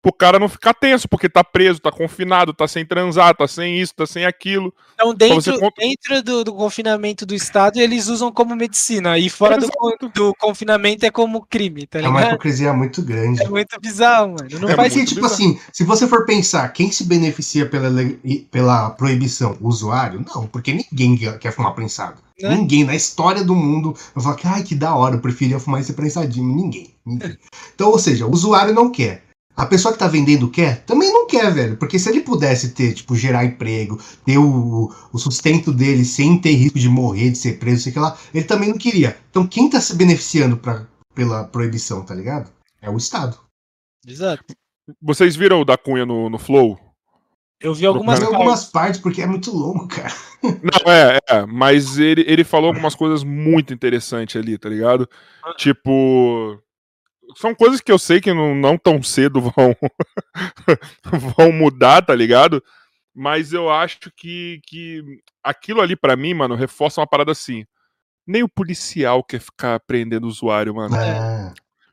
pro 0.04 0.12
cara 0.12 0.38
não 0.38 0.50
ficar 0.50 0.74
tenso, 0.74 1.08
porque 1.08 1.30
tá 1.30 1.42
preso, 1.42 1.80
tá 1.80 1.90
confinado, 1.90 2.52
tá 2.52 2.68
sem 2.68 2.84
transar, 2.84 3.34
tá 3.34 3.48
sem 3.48 3.80
isso, 3.80 3.94
tá 3.94 4.06
sem 4.06 4.26
aquilo. 4.26 4.72
Então, 4.92 5.14
dentro, 5.14 5.58
dentro 5.78 6.22
do, 6.22 6.44
do, 6.44 6.52
confinamento 6.52 7.24
do 7.24 7.34
Estado, 7.34 7.78
eles 7.78 8.08
usam 8.08 8.30
como 8.30 8.54
medicina, 8.54 9.18
e 9.18 9.30
fora 9.30 9.56
do, 9.56 9.66
do, 10.14 10.34
confinamento 10.34 11.06
é 11.06 11.10
como 11.10 11.46
crime, 11.46 11.86
tá 11.86 12.00
ligado? 12.00 12.18
É 12.18 12.20
uma 12.20 12.28
hipocrisia 12.28 12.74
muito 12.74 13.00
grande. 13.00 13.42
É 13.42 13.48
muito 13.48 13.80
bizarro, 13.80 14.34
mano. 14.34 14.60
Não 14.60 14.68
é 14.68 14.76
faz 14.76 14.92
porque, 14.92 15.06
tipo 15.06 15.22
bizarro. 15.22 15.34
assim, 15.34 15.60
se 15.72 15.84
você 15.84 16.06
for 16.06 16.26
pensar, 16.26 16.68
quem 16.68 16.92
se 16.92 17.04
beneficia 17.04 17.66
pela, 17.66 17.90
pela 18.50 18.90
proibição? 18.90 19.56
O 19.58 19.68
usuário? 19.68 20.22
Não, 20.34 20.46
porque 20.46 20.72
ninguém 20.74 21.16
quer 21.38 21.50
fumar 21.50 21.72
prensado. 21.74 22.20
Né? 22.38 22.54
Ninguém 22.54 22.84
na 22.84 22.94
história 22.94 23.42
do 23.42 23.54
mundo 23.54 23.96
vai 24.14 24.22
falar 24.22 24.36
que, 24.36 24.46
ai, 24.46 24.62
que 24.62 24.74
da 24.74 24.94
hora, 24.94 25.14
eu 25.14 25.20
preferia 25.20 25.58
fumar 25.58 25.80
esse 25.80 25.94
prensadinho. 25.94 26.54
Ninguém. 26.54 26.93
Então, 27.06 27.90
ou 27.90 27.98
seja, 27.98 28.26
o 28.26 28.30
usuário 28.30 28.74
não 28.74 28.90
quer. 28.90 29.24
A 29.56 29.66
pessoa 29.66 29.92
que 29.92 30.00
tá 30.00 30.08
vendendo 30.08 30.50
quer? 30.50 30.84
Também 30.84 31.12
não 31.12 31.26
quer, 31.26 31.52
velho. 31.52 31.76
Porque 31.76 31.98
se 31.98 32.08
ele 32.08 32.22
pudesse 32.22 32.70
ter, 32.70 32.92
tipo, 32.92 33.14
gerar 33.14 33.44
emprego, 33.44 34.00
ter 34.24 34.36
o, 34.36 34.92
o 35.12 35.18
sustento 35.18 35.72
dele 35.72 36.04
sem 36.04 36.40
ter 36.40 36.54
risco 36.54 36.78
de 36.78 36.88
morrer, 36.88 37.30
de 37.30 37.38
ser 37.38 37.58
preso, 37.58 37.84
sei 37.84 38.02
lá, 38.02 38.18
ele 38.34 38.44
também 38.44 38.70
não 38.70 38.78
queria. 38.78 39.16
Então 39.30 39.46
quem 39.46 39.70
tá 39.70 39.80
se 39.80 39.94
beneficiando 39.94 40.56
pra, 40.56 40.86
pela 41.14 41.44
proibição, 41.44 42.04
tá 42.04 42.14
ligado? 42.14 42.50
É 42.82 42.90
o 42.90 42.96
Estado. 42.96 43.38
Exato. 44.06 44.44
Vocês 45.00 45.36
viram 45.36 45.60
o 45.60 45.64
da 45.64 45.78
Cunha 45.78 46.04
no, 46.04 46.28
no 46.28 46.38
Flow? 46.38 46.78
Eu 47.60 47.72
vi 47.72 47.86
algumas, 47.86 48.18
partes. 48.18 48.34
algumas 48.34 48.64
partes, 48.66 49.00
porque 49.00 49.22
é 49.22 49.26
muito 49.26 49.50
longo, 49.50 49.86
cara. 49.88 50.12
Não, 50.42 50.92
é, 50.92 51.18
é, 51.28 51.46
mas 51.46 51.96
ele, 51.96 52.22
ele 52.26 52.44
falou 52.44 52.68
algumas 52.68 52.94
coisas 52.94 53.24
muito 53.24 53.72
interessantes 53.72 54.36
ali, 54.36 54.58
tá 54.58 54.68
ligado? 54.68 55.08
Ah. 55.42 55.54
Tipo, 55.56 56.60
são 57.36 57.54
coisas 57.54 57.80
que 57.80 57.90
eu 57.90 57.98
sei 57.98 58.20
que 58.20 58.32
não, 58.32 58.54
não 58.54 58.76
tão 58.76 59.02
cedo 59.02 59.40
vão, 59.40 59.76
vão 61.36 61.52
mudar, 61.52 62.02
tá 62.02 62.14
ligado? 62.14 62.62
Mas 63.14 63.52
eu 63.52 63.70
acho 63.70 64.10
que, 64.16 64.60
que 64.66 65.02
aquilo 65.42 65.80
ali 65.80 65.94
para 65.94 66.16
mim, 66.16 66.34
mano, 66.34 66.54
reforça 66.54 67.00
uma 67.00 67.06
parada 67.06 67.32
assim. 67.32 67.64
Nem 68.26 68.42
o 68.42 68.48
policial 68.48 69.22
quer 69.22 69.40
ficar 69.40 69.78
prendendo 69.80 70.24
o 70.24 70.28
usuário, 70.28 70.74
mano. 70.74 70.96
É. 70.96 71.52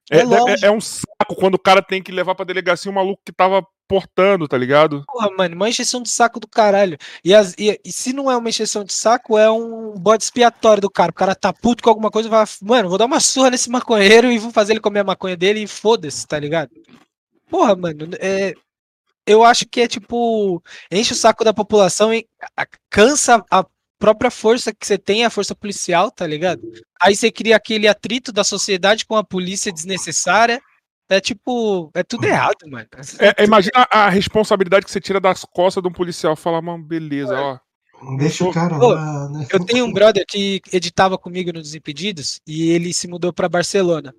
É, 0.09 0.19
é, 0.19 0.21
é, 0.21 0.67
é, 0.67 0.71
um 0.71 0.81
saco 0.81 1.35
quando 1.35 1.55
o 1.55 1.59
cara 1.59 1.81
tem 1.81 2.01
que 2.01 2.11
levar 2.11 2.35
pra 2.35 2.45
delegacia 2.45 2.91
um 2.91 2.95
maluco 2.95 3.21
que 3.25 3.31
tava 3.31 3.65
portando, 3.87 4.47
tá 4.47 4.57
ligado? 4.57 5.03
Porra, 5.05 5.29
mano, 5.37 5.55
uma 5.55 5.69
encheção 5.69 6.01
de 6.01 6.09
saco 6.09 6.39
do 6.39 6.47
caralho. 6.47 6.97
E, 7.23 7.33
as, 7.33 7.53
e, 7.57 7.77
e, 7.83 7.91
se 7.91 8.13
não 8.13 8.31
é 8.31 8.37
uma 8.37 8.49
encheção 8.49 8.85
de 8.85 8.93
saco, 8.93 9.37
é 9.37 9.51
um 9.51 9.93
bode 9.95 10.23
expiatório 10.23 10.81
do 10.81 10.89
cara. 10.89 11.11
O 11.11 11.13
cara 11.13 11.35
tá 11.35 11.51
puto 11.51 11.83
com 11.83 11.89
alguma 11.89 12.09
coisa 12.09 12.29
e 12.29 12.31
vai, 12.31 12.45
mano, 12.61 12.87
vou 12.87 12.97
dar 12.97 13.05
uma 13.05 13.19
surra 13.19 13.49
nesse 13.49 13.69
maconheiro 13.69 14.31
e 14.31 14.39
vou 14.39 14.51
fazer 14.51 14.73
ele 14.73 14.79
comer 14.79 15.01
a 15.01 15.03
maconha 15.03 15.35
dele 15.35 15.61
e 15.63 15.67
foda-se, 15.67 16.25
tá 16.25 16.39
ligado? 16.39 16.71
Porra, 17.49 17.75
mano, 17.75 18.09
é, 18.19 18.53
eu 19.25 19.43
acho 19.43 19.65
que 19.67 19.81
é 19.81 19.87
tipo, 19.87 20.63
enche 20.89 21.13
o 21.13 21.15
saco 21.15 21.43
da 21.43 21.53
população 21.53 22.13
e 22.13 22.25
cansa 22.89 23.43
a 23.51 23.65
própria 24.01 24.31
força 24.31 24.73
que 24.73 24.85
você 24.85 24.97
tem, 24.97 25.23
a 25.23 25.29
força 25.29 25.55
policial, 25.55 26.09
tá 26.11 26.25
ligado? 26.25 26.61
Aí 27.01 27.15
você 27.15 27.31
cria 27.31 27.55
aquele 27.55 27.87
atrito 27.87 28.31
da 28.31 28.43
sociedade 28.43 29.05
com 29.05 29.15
a 29.15 29.23
polícia 29.23 29.71
desnecessária 29.71 30.59
é 31.11 31.19
tipo, 31.19 31.91
é 31.93 32.03
tudo 32.03 32.23
errado, 32.25 32.69
mano. 32.69 32.87
É, 33.19 33.43
imagina 33.43 33.85
a 33.91 34.09
responsabilidade 34.09 34.85
que 34.85 34.91
você 34.91 35.01
tira 35.01 35.19
das 35.19 35.43
costas 35.43 35.83
de 35.83 35.89
um 35.89 35.91
policial. 35.91 36.37
Fala, 36.37 36.61
mano, 36.61 36.81
beleza, 36.81 37.37
ó. 37.37 37.59
Deixa 38.17 38.45
o 38.45 38.53
cara 38.53 38.77
lá, 38.77 39.29
né? 39.29 39.45
Eu 39.51 39.63
tenho 39.65 39.85
um 39.85 39.91
brother 39.91 40.23
que 40.25 40.61
editava 40.71 41.17
comigo 41.17 41.51
no 41.51 41.61
Desimpedidos 41.61 42.39
e 42.47 42.71
ele 42.71 42.93
se 42.93 43.09
mudou 43.09 43.33
para 43.33 43.49
Barcelona. 43.49 44.15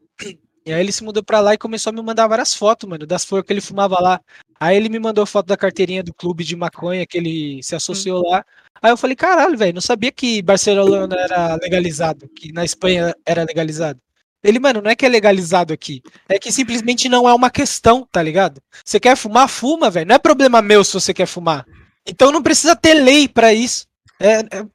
E 0.64 0.72
aí 0.72 0.80
ele 0.80 0.92
se 0.92 1.02
mudou 1.02 1.22
pra 1.22 1.40
lá 1.40 1.54
e 1.54 1.58
começou 1.58 1.90
a 1.90 1.92
me 1.92 2.02
mandar 2.02 2.28
várias 2.28 2.54
fotos, 2.54 2.88
mano, 2.88 3.06
das 3.06 3.24
flores 3.24 3.46
que 3.46 3.52
ele 3.52 3.60
fumava 3.60 4.00
lá. 4.00 4.20
Aí 4.60 4.76
ele 4.76 4.88
me 4.88 4.98
mandou 4.98 5.26
foto 5.26 5.46
da 5.46 5.56
carteirinha 5.56 6.02
do 6.02 6.14
clube 6.14 6.44
de 6.44 6.54
maconha 6.54 7.06
que 7.06 7.18
ele 7.18 7.62
se 7.62 7.74
associou 7.74 8.22
lá. 8.28 8.44
Aí 8.80 8.90
eu 8.90 8.96
falei, 8.96 9.16
caralho, 9.16 9.56
velho, 9.56 9.74
não 9.74 9.80
sabia 9.80 10.12
que 10.12 10.40
Barcelona 10.42 11.16
era 11.16 11.56
legalizado, 11.56 12.28
que 12.28 12.52
na 12.52 12.64
Espanha 12.64 13.14
era 13.26 13.44
legalizado. 13.44 14.00
Ele, 14.42 14.58
mano, 14.58 14.82
não 14.82 14.90
é 14.90 14.96
que 14.96 15.06
é 15.06 15.08
legalizado 15.08 15.72
aqui, 15.72 16.02
é 16.28 16.38
que 16.38 16.50
simplesmente 16.50 17.08
não 17.08 17.28
é 17.28 17.34
uma 17.34 17.48
questão, 17.48 18.06
tá 18.10 18.20
ligado? 18.20 18.60
Você 18.84 18.98
quer 18.98 19.16
fumar, 19.16 19.48
fuma, 19.48 19.88
velho. 19.88 20.06
Não 20.06 20.16
é 20.16 20.18
problema 20.18 20.60
meu 20.60 20.82
se 20.82 20.92
você 20.94 21.14
quer 21.14 21.26
fumar. 21.26 21.64
Então 22.06 22.32
não 22.32 22.42
precisa 22.42 22.74
ter 22.74 22.94
lei 22.94 23.28
para 23.28 23.54
isso. 23.54 23.86
É, 24.18 24.40
é, 24.40 24.66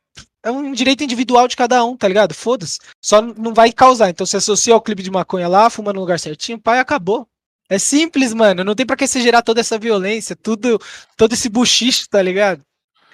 é 0.48 0.52
um 0.52 0.72
direito 0.72 1.04
individual 1.04 1.48
de 1.48 1.56
cada 1.56 1.84
um, 1.84 1.96
tá 1.96 2.08
ligado? 2.08 2.34
Foda-se. 2.34 2.80
Só 3.02 3.22
não 3.22 3.54
vai 3.54 3.72
causar. 3.72 4.10
Então 4.10 4.26
se 4.26 4.38
associa 4.38 4.74
ao 4.74 4.82
clipe 4.82 5.04
de 5.04 5.12
maconha 5.12 5.48
lá, 5.48 5.70
fuma 5.70 5.92
no 5.92 6.00
lugar 6.00 6.20
certinho, 6.20 6.60
pai, 6.60 6.80
acabou. 6.80 7.28
É 7.70 7.78
simples, 7.78 8.34
mano. 8.34 8.64
Não 8.64 8.74
tem 8.74 8.86
pra 8.86 8.96
que 8.96 9.06
você 9.06 9.22
gerar 9.22 9.42
toda 9.42 9.60
essa 9.60 9.78
violência, 9.78 10.36
tudo, 10.36 10.80
todo 11.18 11.34
esse 11.34 11.50
buchicho, 11.50 12.08
tá 12.10 12.22
ligado? 12.22 12.64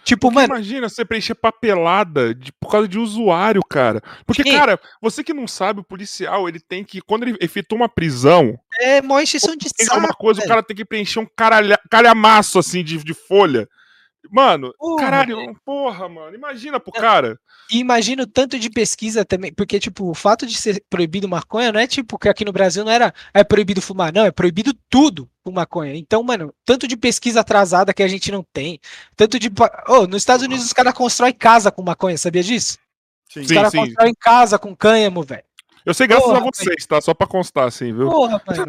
Tipo, 0.04 0.28
Porque 0.28 0.36
mano. 0.36 0.56
Imagina 0.56 0.90
você 0.90 1.06
preencher 1.06 1.34
papelada 1.34 2.36
de, 2.36 2.52
por 2.54 2.70
causa 2.70 2.88
de 2.88 3.00
usuário, 3.00 3.62
cara. 3.68 4.02
Porque, 4.26 4.44
Sim. 4.44 4.52
cara, 4.52 4.80
você 5.02 5.24
que 5.24 5.34
não 5.34 5.48
sabe, 5.48 5.80
o 5.80 5.84
policial, 5.84 6.48
ele 6.48 6.60
tem 6.60 6.84
que. 6.84 7.02
Quando 7.02 7.24
ele 7.24 7.38
efetua 7.40 7.78
uma 7.78 7.90
prisão. 7.90 8.60
É, 8.80 9.02
mó 9.02 9.20
exceção 9.20 9.56
de 9.56 9.70
saco. 9.70 10.00
uma 10.00 10.14
coisa, 10.14 10.42
velho. 10.42 10.48
o 10.48 10.50
cara 10.50 10.64
tem 10.64 10.76
que 10.76 10.86
preencher 10.86 11.20
um 11.20 11.28
caralha, 11.38 11.80
calhamaço 11.90 12.60
assim 12.60 12.84
de, 12.84 12.98
de 12.98 13.14
folha. 13.14 13.68
Mano, 14.32 14.74
porra, 14.78 15.04
caralho, 15.04 15.56
porra, 15.66 16.10
mano. 16.10 16.36
Imagina 16.36 16.80
pro 16.80 16.92
cara. 16.92 17.40
E 17.72 17.80
imagina 17.80 18.24
o 18.24 18.28
tanto 18.28 18.58
de 18.58 18.70
pesquisa 18.70 19.26
também, 19.26 19.54
porque, 19.54 19.80
tipo, 19.80 20.10
o 20.10 20.14
fato 20.14 20.46
de 20.46 20.56
ser 20.56 20.84
proibido 20.90 21.28
maconha 21.28 21.72
não 21.72 21.80
é 21.80 21.88
tipo 21.88 22.18
que 22.18 22.30
aqui 22.30 22.46
no 22.46 22.52
Brasil 22.52 22.84
não 22.84 22.92
era 22.92 23.14
é 23.34 23.44
proibido 23.44 23.82
fumar, 23.82 24.14
não, 24.14 24.26
é 24.26 24.32
proibido 24.32 24.74
tudo 24.90 25.30
com 25.44 25.52
maconha. 25.52 25.96
Então, 25.96 26.24
mano, 26.24 26.54
tanto 26.66 26.88
de 26.88 26.96
pesquisa 26.96 27.42
atrasada 27.42 27.94
que 27.94 28.04
a 28.04 28.08
gente 28.08 28.32
não 28.32 28.44
tem, 28.54 28.80
tanto 29.16 29.38
de. 29.38 29.52
Oh, 29.88 30.08
nos 30.08 30.22
Estados 30.22 30.46
Unidos 30.46 30.66
os 30.66 30.74
caras 30.74 30.94
constroem 30.94 31.34
casa 31.34 31.72
com 31.72 31.82
maconha, 31.84 32.18
sabia 32.18 32.44
disso? 32.44 32.78
Sim, 33.30 33.42
os 33.42 33.52
caras 33.52 33.74
constroem 33.74 34.14
casa 34.20 34.60
com 34.60 34.76
cânhamo, 34.76 35.24
velho. 35.24 35.44
Eu 35.86 35.94
sei 35.94 36.08
graças 36.08 36.26
Porra, 36.26 36.40
a 36.40 36.44
vocês, 36.44 36.86
tá? 36.86 37.02
Só 37.02 37.14
pra 37.14 37.28
constar, 37.28 37.68
assim, 37.68 37.94
viu? 37.94 38.10
Porra, 38.10 38.42
mano. 38.48 38.66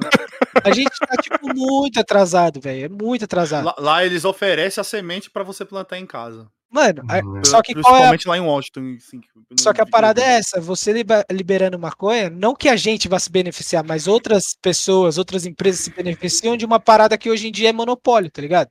A 0.65 0.73
gente 0.73 0.99
tá, 0.99 1.16
tipo, 1.23 1.55
muito 1.55 2.01
atrasado, 2.01 2.61
velho. 2.61 2.85
É 2.85 2.89
muito 2.89 3.24
atrasado. 3.24 3.65
Lá, 3.65 3.74
lá, 3.78 4.05
eles 4.05 4.24
oferecem 4.24 4.81
a 4.81 4.85
semente 4.85 5.31
para 5.31 5.45
você 5.45 5.65
plantar 5.65 5.99
em 5.99 6.07
casa. 6.07 6.49
Mano, 6.74 7.03
uhum. 7.03 7.45
só 7.45 7.62
que 7.62 7.73
Principalmente 7.73 8.27
é 8.27 8.28
a... 8.28 8.31
lá 8.32 8.39
em 8.39 8.41
Washington. 8.41 8.97
Assim, 8.97 9.20
só 9.61 9.73
que 9.73 9.81
a 9.81 9.86
parada 9.86 10.20
é 10.20 10.39
essa, 10.39 10.61
você 10.61 10.93
liberando 11.31 11.78
maconha, 11.78 12.28
não 12.28 12.53
que 12.53 12.69
a 12.69 12.74
gente 12.74 13.09
vá 13.09 13.16
se 13.20 13.31
beneficiar, 13.31 13.85
mas 13.86 14.09
outras 14.09 14.57
pessoas, 14.61 15.16
outras 15.16 15.47
empresas 15.47 15.82
se 15.82 15.91
beneficiam 15.91 16.57
de 16.57 16.65
uma 16.65 16.81
parada 16.81 17.16
que 17.16 17.31
hoje 17.31 17.47
em 17.47 17.53
dia 17.53 17.69
é 17.69 17.73
monopólio, 17.73 18.28
tá 18.28 18.43
ligado? 18.43 18.70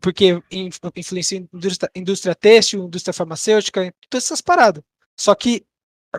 Porque 0.00 0.40
influencia 0.94 1.44
indústria, 1.52 1.90
indústria 1.96 2.34
têxtil, 2.34 2.84
indústria 2.84 3.12
farmacêutica, 3.12 3.92
todas 4.08 4.24
essas 4.24 4.40
paradas. 4.40 4.84
Só 5.18 5.34
que 5.34 5.66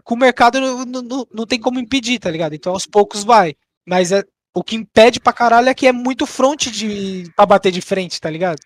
com 0.03 0.15
o 0.15 0.18
mercado 0.18 0.60
não, 0.60 0.86
não, 0.86 1.28
não 1.34 1.45
tem 1.45 1.60
como 1.60 1.80
impedir, 1.80 2.19
tá 2.19 2.30
ligado? 2.30 2.53
Então 2.53 2.74
aos 2.74 2.86
poucos 2.86 3.24
vai. 3.24 3.56
Mas 3.88 4.11
é, 4.11 4.24
o 4.53 4.64
que 4.64 4.76
impede 4.76 5.19
pra 5.19 5.32
caralho 5.32 5.69
é 5.69 5.74
que 5.74 5.88
é 5.88 5.91
muito 5.91 6.26
front 6.26 6.68
de, 6.68 7.32
pra 7.36 7.45
bater 7.45 7.72
de 7.72 7.82
frente, 7.82 8.19
tá 8.19 8.30
ligado? 8.30 8.57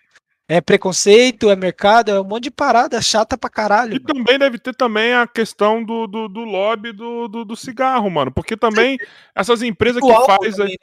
É 0.48 0.60
preconceito, 0.60 1.50
é 1.50 1.56
mercado, 1.56 2.10
é 2.10 2.20
um 2.20 2.24
monte 2.24 2.44
de 2.44 2.50
parada 2.50 3.00
chata 3.00 3.38
pra 3.38 3.48
caralho. 3.48 3.94
E 3.94 4.00
mano. 4.02 4.06
também 4.06 4.38
deve 4.38 4.58
ter 4.58 4.74
também 4.74 5.14
a 5.14 5.26
questão 5.26 5.82
do, 5.82 6.06
do, 6.06 6.28
do 6.28 6.40
lobby 6.40 6.92
do, 6.92 7.28
do, 7.28 7.44
do, 7.44 7.56
cigarro, 7.56 8.10
mano. 8.10 8.30
Porque 8.32 8.56
também 8.56 8.98
essas 9.34 9.62
empresas 9.62 10.02
que 10.02 10.26
fazem. 10.26 10.66
Né, 10.66 10.74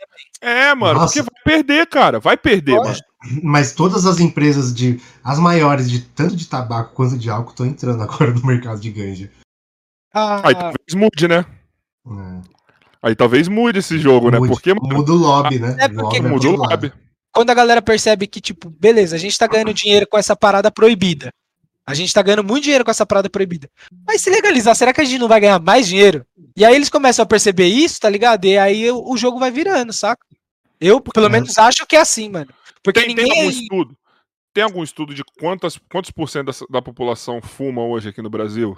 é, 0.42 0.74
mano, 0.74 1.02
Nossa. 1.02 1.22
porque 1.22 1.30
vai 1.30 1.44
perder, 1.44 1.86
cara. 1.88 2.20
Vai 2.20 2.38
perder, 2.38 2.78
mano. 2.78 2.96
Mas 3.44 3.74
todas 3.74 4.06
as 4.06 4.20
empresas 4.20 4.74
de. 4.74 5.00
As 5.24 5.38
maiores 5.38 5.90
de 5.90 6.02
tanto 6.02 6.36
de 6.36 6.48
tabaco 6.48 6.96
quanto 6.96 7.18
de 7.18 7.30
álcool 7.30 7.52
estão 7.52 7.66
entrando 7.66 8.02
agora 8.02 8.32
no 8.32 8.46
mercado 8.46 8.80
de 8.80 8.90
ganja. 8.90 9.30
Ah, 10.14 10.42
Aí 10.48 10.56
talvez 10.56 10.94
mude, 10.96 11.28
né? 11.28 11.46
É. 12.08 12.42
Aí 13.02 13.16
talvez 13.16 13.48
mude 13.48 13.80
esse 13.80 13.98
jogo, 14.00 14.30
né? 14.30 14.40
mude, 14.40 14.50
né? 14.50 14.56
Porque 14.56 14.74
muda 14.74 15.12
o 15.12 15.16
lobby, 15.16 15.60
né? 15.60 15.76
É 15.80 15.88
porque 15.88 16.22
muda 16.22 16.48
o 16.50 16.56
lobby. 16.56 16.92
Quando 17.32 17.50
a 17.52 17.54
galera 17.54 17.82
percebe 17.82 18.28
que, 18.28 18.42
tipo, 18.42 18.70
beleza, 18.70 19.16
a 19.16 19.20
gente 19.20 19.38
tá 19.38 19.48
ganhando 19.48 19.74
dinheiro 19.74 20.08
com 20.08 20.18
essa 20.18 20.36
parada 20.36 20.72
proibida. 20.72 21.32
A 21.86 21.94
gente 21.94 22.14
tá 22.14 22.22
ganhando 22.22 22.44
muito 22.44 22.64
dinheiro 22.64 22.86
com 22.86 22.92
essa 22.92 23.06
parada 23.06 23.30
proibida. 23.30 23.70
Mas 24.06 24.22
se 24.22 24.30
legalizar, 24.30 24.76
será 24.76 24.94
que 24.94 25.02
a 25.02 25.04
gente 25.04 25.20
não 25.20 25.28
vai 25.28 25.40
ganhar 25.40 25.60
mais 25.60 25.88
dinheiro? 25.88 26.26
E 26.56 26.66
aí 26.66 26.76
eles 26.76 26.90
começam 26.90 27.24
a 27.24 27.26
perceber 27.26 27.68
isso, 27.68 28.00
tá 28.00 28.10
ligado? 28.10 28.46
E 28.46 28.58
aí 28.58 28.92
o 28.92 29.16
jogo 29.18 29.40
vai 29.40 29.50
virando, 29.50 29.94
saca? 29.94 30.24
Eu, 30.80 31.02
pelo 31.02 31.26
é. 31.28 31.30
menos, 31.30 31.58
acho 31.58 31.86
que 31.88 31.96
é 31.96 32.02
assim, 32.02 32.30
mano. 32.30 32.50
Porque 32.84 33.00
tem, 33.00 33.10
ninguém. 33.10 33.28
Tem 33.28 33.40
algum 33.40 33.50
estudo? 33.50 33.98
Tem 34.54 34.64
algum 34.64 34.84
estudo 34.84 35.14
de 35.14 35.24
quantas, 35.40 35.80
quantos 35.92 36.12
por 36.12 36.30
cento 36.30 36.48
da, 36.48 36.66
da 36.70 36.82
população 36.82 37.42
fuma 37.42 37.84
hoje 37.84 38.10
aqui 38.10 38.22
no 38.22 38.30
Brasil? 38.30 38.78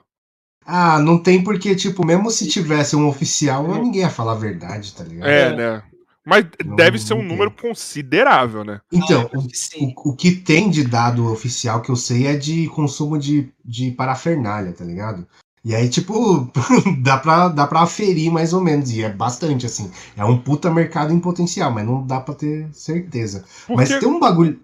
Ah, 0.66 1.00
não 1.00 1.18
tem 1.18 1.44
porque, 1.44 1.76
tipo, 1.76 2.06
mesmo 2.06 2.30
se 2.30 2.48
tivesse 2.48 2.96
um 2.96 3.08
oficial, 3.08 3.68
ninguém 3.68 4.02
ia 4.02 4.10
falar 4.10 4.34
a 4.34 4.36
verdade, 4.36 4.94
tá 4.94 5.04
ligado? 5.04 5.28
É, 5.28 5.56
né? 5.56 5.84
Mas 6.24 6.46
não, 6.64 6.76
deve 6.76 7.00
ser 7.00 7.16
um 7.16 7.24
número 7.24 7.50
considerável, 7.50 8.64
né? 8.64 8.80
Então, 8.92 9.30
ah, 9.34 9.38
o, 9.38 10.12
o, 10.12 10.16
que 10.16 10.32
tem 10.32 10.70
de 10.70 10.84
dado 10.84 11.32
oficial 11.32 11.82
que 11.82 11.90
eu 11.90 11.96
sei 11.96 12.28
é 12.28 12.36
de 12.36 12.68
consumo 12.68 13.18
de, 13.18 13.52
de 13.66 13.92
parafernália, 13.92 14.72
tá 14.72 14.86
ligado? 14.86 15.28
E 15.64 15.76
aí, 15.76 15.90
tipo, 15.90 16.50
dá 17.02 17.18
pra, 17.18 17.48
dá 17.48 17.68
pra 17.68 17.82
aferir 17.82 18.32
mais 18.32 18.54
ou 18.54 18.62
menos, 18.62 18.92
e 18.92 19.04
é 19.04 19.10
bastante, 19.10 19.66
assim. 19.66 19.92
É 20.16 20.24
um 20.24 20.38
puta 20.38 20.72
mercado 20.72 21.12
em 21.12 21.20
potencial, 21.20 21.72
mas 21.72 21.86
não 21.86 22.06
dá 22.06 22.20
pra 22.20 22.36
ter 22.36 22.70
certeza. 22.72 23.44
Porque... 23.68 23.74
Mas 23.74 23.90
tem 23.90 24.08
um 24.08 24.20
bagulho. 24.20 24.60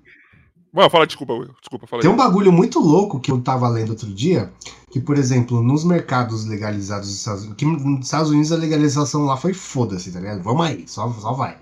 Vai, 0.78 0.92
fala, 0.92 1.08
desculpa, 1.08 1.34
desculpa, 1.60 1.88
fala 1.88 2.04
Tem 2.04 2.12
um 2.12 2.16
bagulho 2.16 2.52
muito 2.52 2.80
louco 2.80 3.20
que 3.20 3.32
eu 3.32 3.42
tava 3.42 3.68
lendo 3.68 3.90
outro 3.90 4.14
dia, 4.14 4.54
que, 4.92 5.00
por 5.00 5.18
exemplo, 5.18 5.64
nos 5.64 5.84
mercados 5.84 6.46
legalizados 6.46 7.08
dos 7.08 7.18
Estados 7.18 7.42
Unidos, 7.42 7.58
que 7.58 7.66
nos 7.66 8.06
Estados 8.06 8.30
Unidos 8.30 8.52
a 8.52 8.58
legalização 8.58 9.26
lá 9.26 9.36
foi 9.36 9.56
foda-se, 9.56 10.12
tá 10.12 10.20
ligado? 10.20 10.44
Vamos 10.44 10.64
aí, 10.64 10.88
só, 10.88 11.12
só 11.14 11.34
vai. 11.34 11.58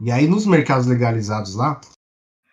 E 0.00 0.12
aí 0.12 0.28
nos 0.28 0.46
mercados 0.46 0.86
legalizados 0.86 1.56
lá, 1.56 1.80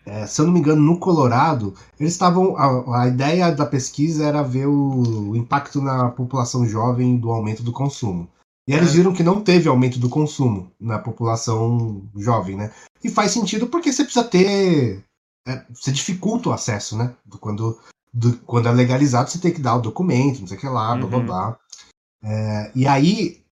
é, 0.03 0.25
se 0.25 0.41
eu 0.41 0.47
não 0.47 0.53
me 0.53 0.59
engano, 0.59 0.81
no 0.81 0.97
Colorado, 0.97 1.75
eles 1.99 2.13
estavam. 2.13 2.57
A, 2.57 3.03
a, 3.03 3.07
ideia 3.07 3.51
da 3.51 3.67
pesquisa 3.67 4.25
era 4.25 4.41
ver 4.41 4.65
o, 4.65 5.29
o, 5.29 5.35
impacto 5.35 5.79
na 5.83 6.09
população 6.09 6.65
jovem 6.65 7.15
do 7.15 7.29
aumento 7.29 7.61
do 7.61 7.71
consumo. 7.71 8.27
E 8.67 8.73
eles 8.73 8.89
é. 8.89 8.93
viram 8.93 9.13
que 9.13 9.21
não 9.21 9.39
teve 9.39 9.69
aumento 9.69 9.99
do 9.99 10.09
consumo 10.09 10.71
na 10.79 10.97
população 10.97 12.09
jovem, 12.17 12.55
né? 12.55 12.71
E 13.03 13.09
faz 13.09 13.29
sentido 13.29 13.67
porque 13.67 13.93
você 13.93 14.03
precisa 14.03 14.25
ter 14.25 15.05
é, 15.47 15.65
você 15.69 15.91
dificulta 15.91 16.49
o 16.49 16.53
acesso, 16.53 16.97
né? 16.97 17.15
Quando, 17.39 17.79
do, 18.13 18.37
quando 18.39 18.67
é 18.67 18.71
legalizado, 18.71 19.29
você 19.29 19.39
tem 19.39 19.53
que 19.53 19.61
dar 19.61 19.75
o 19.75 19.81
documento, 19.81 20.41
não 20.41 20.47
sei 20.47 20.57
o 20.57 20.59
que 20.59 20.67
lá, 20.67 20.95
blá 20.95 21.07
blá 21.07 21.17
uhum. 21.17 21.25
blá. 21.25 21.59
É, 22.23 22.71
e 22.75 22.87
aí, 22.87 23.43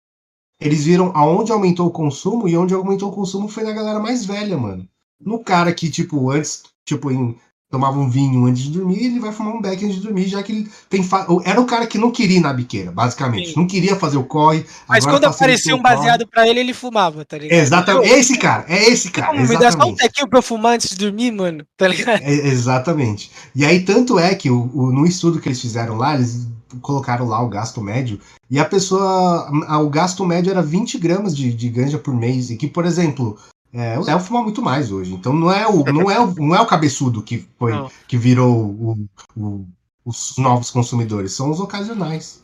eles 0.59 0.83
viram 0.83 1.11
aonde 1.15 1.51
aumentou 1.51 1.87
o 1.87 1.91
consumo, 1.91 2.47
e 2.47 2.55
onde 2.57 2.73
aumentou 2.73 3.09
o 3.09 3.15
consumo 3.15 3.47
foi 3.47 3.63
na 3.63 3.71
galera 3.71 3.99
mais 3.99 4.25
velha, 4.25 4.57
mano. 4.57 4.87
No 5.19 5.43
cara 5.43 5.73
que, 5.73 5.89
tipo, 5.89 6.29
antes, 6.31 6.63
tipo, 6.85 7.11
em 7.11 7.37
tomava 7.69 7.99
um 7.99 8.09
vinho 8.09 8.45
antes 8.45 8.63
de 8.63 8.71
dormir, 8.71 9.05
ele 9.05 9.19
vai 9.19 9.31
fumar 9.31 9.53
um 9.53 9.61
beck 9.61 9.83
antes 9.85 9.97
de 9.97 10.01
dormir, 10.01 10.27
já 10.27 10.41
que 10.41 10.51
ele 10.51 10.71
tem. 10.89 11.03
Fa... 11.03 11.27
Era 11.45 11.61
o 11.61 11.65
cara 11.65 11.85
que 11.85 11.97
não 11.97 12.11
queria 12.11 12.37
ir 12.37 12.41
na 12.41 12.51
biqueira, 12.51 12.91
basicamente. 12.91 13.49
Sim. 13.49 13.53
Não 13.57 13.67
queria 13.67 13.95
fazer 13.95 14.17
o 14.17 14.23
corre. 14.23 14.65
Mas 14.87 15.05
quando 15.05 15.25
aparecia 15.25 15.75
um 15.75 15.81
baseado 15.81 16.27
para 16.27 16.47
ele, 16.47 16.59
ele 16.59 16.73
fumava, 16.73 17.23
tá 17.23 17.37
ligado? 17.37 17.59
Exatamente. 17.59 18.11
É 18.11 18.19
esse 18.19 18.37
cara, 18.37 18.65
é 18.67 18.89
esse 18.89 19.11
cara. 19.11 19.27
Como, 19.27 19.47
me 19.47 19.57
dá 19.57 19.71
só 19.71 19.85
um 19.85 19.95
tequinho 19.95 20.27
pra 20.27 20.39
eu 20.39 20.43
fumar 20.43 20.73
antes 20.73 20.89
de 20.89 20.97
dormir, 20.97 21.31
mano, 21.31 21.63
tá 21.77 21.87
ligado? 21.87 22.21
É, 22.23 22.31
exatamente. 22.47 23.31
E 23.55 23.63
aí, 23.63 23.81
tanto 23.81 24.17
é 24.17 24.33
que 24.33 24.49
o, 24.49 24.69
o, 24.73 24.91
no 24.91 25.05
estudo 25.05 25.39
que 25.39 25.47
eles 25.47 25.61
fizeram 25.61 25.95
lá, 25.95 26.15
eles 26.15 26.47
colocaram 26.81 27.27
lá 27.27 27.41
o 27.41 27.49
gasto 27.49 27.81
médio, 27.81 28.19
e 28.49 28.59
a 28.59 28.65
pessoa. 28.65 29.49
O 29.83 29.89
gasto 29.89 30.25
médio 30.25 30.51
era 30.51 30.61
20 30.61 30.97
gramas 30.97 31.35
de, 31.35 31.53
de 31.53 31.69
ganja 31.69 31.99
por 31.99 32.15
mês. 32.15 32.49
E 32.49 32.57
que, 32.57 32.67
por 32.67 32.85
exemplo, 32.85 33.37
é, 33.73 33.99
o 33.99 34.03
Léo 34.03 34.19
fuma 34.19 34.41
muito 34.41 34.61
mais 34.61 34.91
hoje. 34.91 35.13
Então 35.13 35.33
não 35.33 35.51
é 35.51 35.67
o, 35.67 35.83
não 35.85 36.09
é 36.09 36.19
o, 36.19 36.33
não 36.35 36.55
é 36.55 36.61
o 36.61 36.65
cabeçudo 36.65 37.21
que, 37.21 37.47
foi, 37.57 37.73
que 38.07 38.17
virou 38.17 38.55
o, 38.55 39.09
o, 39.37 39.67
os 40.03 40.37
novos 40.37 40.71
consumidores, 40.71 41.33
são 41.33 41.51
os 41.51 41.59
ocasionais. 41.59 42.43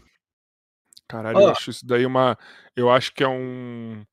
Caralho, 1.07 1.37
oh. 1.37 1.41
eu 1.41 1.49
acho 1.49 1.69
isso 1.69 1.85
daí 1.85 2.05
uma. 2.05 2.37
Eu 2.75 2.89
acho 2.89 3.13
que 3.13 3.23
é 3.23 3.27
um. 3.27 4.03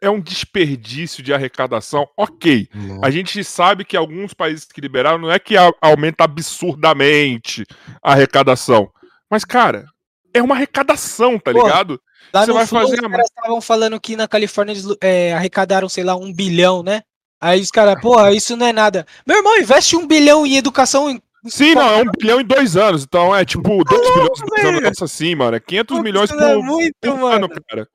É 0.00 0.08
um 0.08 0.20
desperdício 0.20 1.22
de 1.22 1.32
arrecadação. 1.32 2.08
Ok. 2.16 2.68
A 3.02 3.10
gente 3.10 3.44
sabe 3.44 3.84
que 3.84 3.96
alguns 3.96 4.32
países 4.32 4.64
que 4.64 4.80
liberaram 4.80 5.18
não 5.18 5.30
é 5.30 5.38
que 5.38 5.54
aumenta 5.80 6.24
absurdamente 6.24 7.64
a 8.02 8.12
arrecadação. 8.12 8.90
Mas, 9.30 9.44
cara, 9.44 9.86
é 10.32 10.42
uma 10.42 10.54
arrecadação, 10.54 11.38
tá 11.38 11.52
Pô, 11.52 11.62
ligado? 11.62 12.00
Lá 12.32 12.44
Você 12.44 12.52
vai 12.52 12.66
Flow, 12.66 12.82
fazer 12.82 12.94
os 12.94 13.10
caras 13.10 13.26
estavam 13.26 13.60
falando 13.60 14.00
que 14.00 14.16
na 14.16 14.28
Califórnia 14.28 14.72
eles 14.72 14.86
é, 15.00 15.32
arrecadaram, 15.34 15.88
sei 15.88 16.04
lá, 16.04 16.16
um 16.16 16.32
bilhão, 16.32 16.82
né? 16.82 17.02
Aí 17.40 17.60
os 17.60 17.70
caras, 17.70 17.98
porra, 18.02 18.32
isso 18.32 18.56
não 18.56 18.66
é 18.66 18.72
nada. 18.72 19.06
Meu 19.26 19.36
irmão, 19.36 19.58
investe 19.58 19.96
um 19.96 20.06
bilhão 20.06 20.46
em 20.46 20.56
educação 20.56 21.20
Sim, 21.46 21.74
não, 21.74 21.82
é 21.82 22.02
um 22.02 22.10
bilhão 22.18 22.40
em 22.40 22.44
dois 22.44 22.76
anos. 22.76 23.04
Então 23.04 23.34
é 23.34 23.44
tipo 23.44 23.84
2 23.84 23.84
tá 23.84 23.96
bilhões 24.14 24.40
em 24.40 24.62
dois 24.62 24.84
anos. 24.84 25.02
assim, 25.02 25.34
mano. 25.34 25.56
É 25.56 25.60
500 25.60 26.00
milhões 26.00 26.30
por, 26.30 26.42
é 26.42 26.56
muito, 26.56 26.94
por 27.00 27.32
ano, 27.32 27.48
cara. 27.48 27.88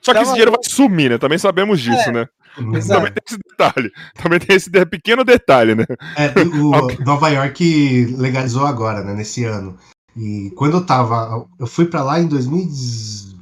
Só 0.00 0.12
que 0.12 0.18
tá 0.18 0.22
esse 0.22 0.32
dinheiro 0.32 0.52
vai 0.52 0.60
sumir, 0.62 1.10
né? 1.10 1.18
Também 1.18 1.38
sabemos 1.38 1.80
disso, 1.80 2.10
é. 2.10 2.12
né? 2.12 2.28
Exato. 2.76 3.00
Também 3.00 3.12
tem 3.12 3.22
esse 3.26 3.38
detalhe. 3.38 3.92
Também 4.22 4.38
tem 4.38 4.56
esse 4.56 4.70
pequeno 4.86 5.24
detalhe, 5.24 5.74
né? 5.74 5.86
É, 6.16 6.40
o 6.40 7.04
Nova 7.04 7.28
York 7.30 8.14
legalizou 8.16 8.66
agora, 8.66 9.02
né? 9.02 9.14
Nesse 9.14 9.44
ano. 9.44 9.78
E 10.16 10.52
quando 10.56 10.76
eu 10.76 10.86
tava. 10.86 11.46
Eu 11.58 11.66
fui 11.66 11.86
para 11.86 12.04
lá 12.04 12.20
em 12.20 12.28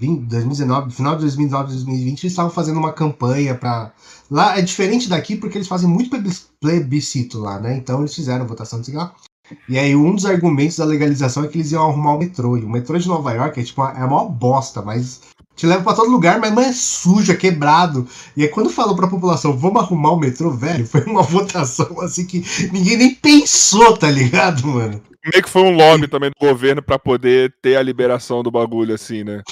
2020, 0.06 0.28
2019, 0.28 0.94
final 0.94 1.14
de 1.14 1.20
2019, 1.22 1.72
2020, 1.72 2.24
eles 2.24 2.32
estavam 2.32 2.50
fazendo 2.50 2.78
uma 2.78 2.92
campanha 2.92 3.54
para 3.54 3.92
Lá 4.32 4.58
é 4.58 4.62
diferente 4.62 5.10
daqui 5.10 5.36
porque 5.36 5.58
eles 5.58 5.68
fazem 5.68 5.86
muito 5.86 6.10
plebiscito 6.58 7.38
lá, 7.38 7.60
né? 7.60 7.76
Então 7.76 8.00
eles 8.00 8.14
fizeram 8.14 8.46
votação 8.46 8.80
de 8.80 8.86
cigarro. 8.86 9.12
E 9.68 9.78
aí 9.78 9.94
um 9.94 10.14
dos 10.14 10.24
argumentos 10.24 10.78
da 10.78 10.86
legalização 10.86 11.44
é 11.44 11.48
que 11.48 11.58
eles 11.58 11.70
iam 11.70 11.86
arrumar 11.86 12.14
o 12.14 12.18
metrô. 12.18 12.56
E 12.56 12.64
o 12.64 12.70
metrô 12.70 12.96
de 12.96 13.06
Nova 13.06 13.30
York 13.32 13.60
é 13.60 13.62
tipo 13.62 13.82
é 13.82 14.00
a 14.00 14.06
maior 14.06 14.30
bosta, 14.30 14.80
mas 14.80 15.20
te 15.54 15.66
leva 15.66 15.82
para 15.82 15.96
todo 15.96 16.10
lugar, 16.10 16.40
mas 16.40 16.56
é 16.56 16.72
sujo, 16.72 17.30
é 17.30 17.36
quebrado. 17.36 18.08
E 18.34 18.42
aí 18.42 18.48
quando 18.48 18.70
falou 18.70 18.96
pra 18.96 19.06
população, 19.06 19.54
vamos 19.54 19.82
arrumar 19.82 20.12
o 20.12 20.18
metrô, 20.18 20.50
velho, 20.50 20.86
foi 20.86 21.02
uma 21.02 21.20
votação 21.22 22.00
assim 22.00 22.24
que 22.24 22.42
ninguém 22.72 22.96
nem 22.96 23.14
pensou, 23.14 23.98
tá 23.98 24.10
ligado, 24.10 24.66
mano? 24.66 24.98
Meio 25.22 25.44
que 25.44 25.50
foi 25.50 25.62
um 25.62 25.76
lobby 25.76 26.08
também 26.08 26.30
do 26.30 26.46
governo 26.46 26.82
para 26.82 26.98
poder 26.98 27.54
ter 27.60 27.76
a 27.76 27.82
liberação 27.82 28.42
do 28.42 28.50
bagulho, 28.50 28.94
assim, 28.94 29.22
né? 29.22 29.42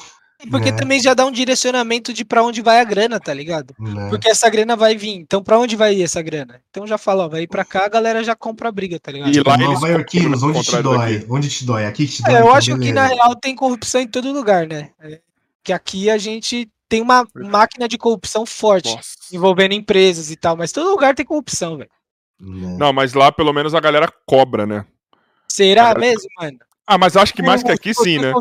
Porque 0.49 0.71
né? 0.71 0.77
também 0.77 1.01
já 1.01 1.13
dá 1.13 1.27
um 1.27 1.31
direcionamento 1.31 2.13
de 2.13 2.25
para 2.25 2.43
onde 2.43 2.63
vai 2.63 2.81
a 2.81 2.85
grana, 2.85 3.21
tá 3.21 3.35
ligado? 3.35 3.75
Né? 3.79 4.09
Porque 4.09 4.29
essa 4.29 4.49
grana 4.49 4.75
vai 4.75 4.97
vir. 4.97 5.11
Então, 5.11 5.43
para 5.43 5.59
onde 5.59 5.77
vai 5.77 5.95
ir 5.95 6.03
essa 6.03 6.23
grana? 6.23 6.63
Então 6.71 6.87
já 6.87 6.97
fala, 6.97 7.25
ó, 7.25 7.29
vai 7.29 7.43
ir 7.43 7.47
pra 7.47 7.65
cá, 7.65 7.85
a 7.85 7.89
galera 7.89 8.25
já 8.25 8.35
compra 8.35 8.69
a 8.69 8.73
briga, 8.73 8.99
tá 8.99 9.13
ligado? 9.13 9.35
E 9.35 9.43
lá 9.43 9.59
Nova 9.59 9.89
Yorkinos, 9.89 10.43
onde 10.43 10.63
te 10.63 10.83
dói? 10.83 11.19
Daqui. 11.19 11.27
Onde 11.29 11.51
te 11.51 11.65
dói? 11.65 11.85
Aqui 11.85 12.07
te 12.07 12.23
é, 12.23 12.27
dói. 12.27 12.35
É, 12.37 12.41
eu 12.41 12.53
acho 12.53 12.75
beleza. 12.75 12.87
que 12.87 12.93
na 12.93 13.07
real 13.07 13.37
tem 13.37 13.55
corrupção 13.55 14.01
em 14.01 14.07
todo 14.07 14.33
lugar, 14.33 14.67
né? 14.67 14.91
É, 15.01 15.21
que 15.63 15.73
aqui 15.73 16.09
a 16.09 16.17
gente 16.17 16.71
tem 16.89 17.03
uma 17.03 17.27
máquina 17.35 17.87
de 17.87 17.99
corrupção 17.99 18.45
forte, 18.47 18.95
Nossa. 18.95 19.15
envolvendo 19.33 19.75
empresas 19.75 20.31
e 20.31 20.37
tal, 20.37 20.57
mas 20.57 20.73
todo 20.73 20.91
lugar 20.91 21.15
tem 21.15 21.25
corrupção, 21.25 21.77
velho. 21.77 21.91
Né? 22.41 22.77
Não, 22.79 22.93
mas 22.93 23.13
lá 23.13 23.31
pelo 23.31 23.53
menos 23.53 23.75
a 23.75 23.81
galera 23.81 24.11
cobra, 24.27 24.67
né? 24.67 24.85
Será 25.47 25.95
galera... 25.95 26.01
mesmo, 26.01 26.29
mano? 26.39 26.59
Ah, 26.87 26.99
mas 26.99 27.17
acho 27.17 27.35
que 27.35 27.43
mais 27.43 27.63
que 27.63 27.71
aqui 27.71 27.95
sim, 27.95 28.19
né? 28.19 28.33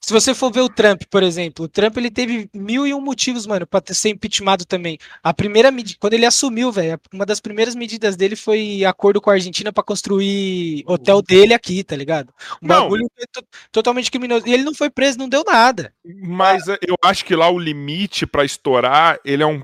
Se 0.00 0.12
você 0.12 0.34
for 0.34 0.52
ver 0.52 0.60
o 0.60 0.68
Trump, 0.68 1.02
por 1.10 1.22
exemplo, 1.22 1.64
o 1.64 1.68
Trump 1.68 1.96
ele 1.96 2.10
teve 2.10 2.48
mil 2.54 2.86
e 2.86 2.94
um 2.94 3.00
motivos, 3.00 3.46
mano, 3.46 3.66
pra 3.66 3.82
ser 3.90 4.10
impeachmentado 4.10 4.64
também. 4.64 4.98
A 5.22 5.34
primeira 5.34 5.70
medida, 5.70 5.98
quando 6.00 6.14
ele 6.14 6.24
assumiu, 6.24 6.70
velho, 6.70 7.00
uma 7.12 7.26
das 7.26 7.40
primeiras 7.40 7.74
medidas 7.74 8.14
dele 8.14 8.36
foi 8.36 8.84
acordo 8.84 9.20
com 9.20 9.30
a 9.30 9.32
Argentina 9.32 9.72
para 9.72 9.82
construir 9.82 10.84
hotel 10.86 11.20
dele 11.22 11.54
aqui, 11.54 11.82
tá 11.82 11.96
ligado? 11.96 12.32
Um 12.62 12.68
não. 12.68 12.82
bagulho 12.82 13.06
totalmente 13.72 14.10
criminoso. 14.10 14.46
E 14.46 14.54
ele 14.54 14.62
não 14.62 14.74
foi 14.74 14.90
preso, 14.90 15.18
não 15.18 15.28
deu 15.28 15.42
nada. 15.44 15.92
Mas 16.04 16.68
ah. 16.68 16.78
eu 16.86 16.94
acho 17.04 17.24
que 17.24 17.34
lá 17.34 17.50
o 17.50 17.58
limite 17.58 18.26
para 18.26 18.44
estourar, 18.44 19.18
ele 19.24 19.42
é 19.42 19.46
um 19.46 19.62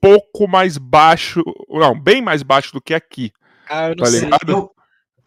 pouco 0.00 0.46
mais 0.46 0.78
baixo, 0.78 1.42
não, 1.68 1.98
bem 1.98 2.22
mais 2.22 2.42
baixo 2.42 2.72
do 2.72 2.80
que 2.80 2.94
aqui. 2.94 3.32
Ah, 3.68 3.88
eu 3.88 3.96
não 3.96 4.04
tá 4.04 4.06
sei. 4.06 4.20
Ligado? 4.20 4.70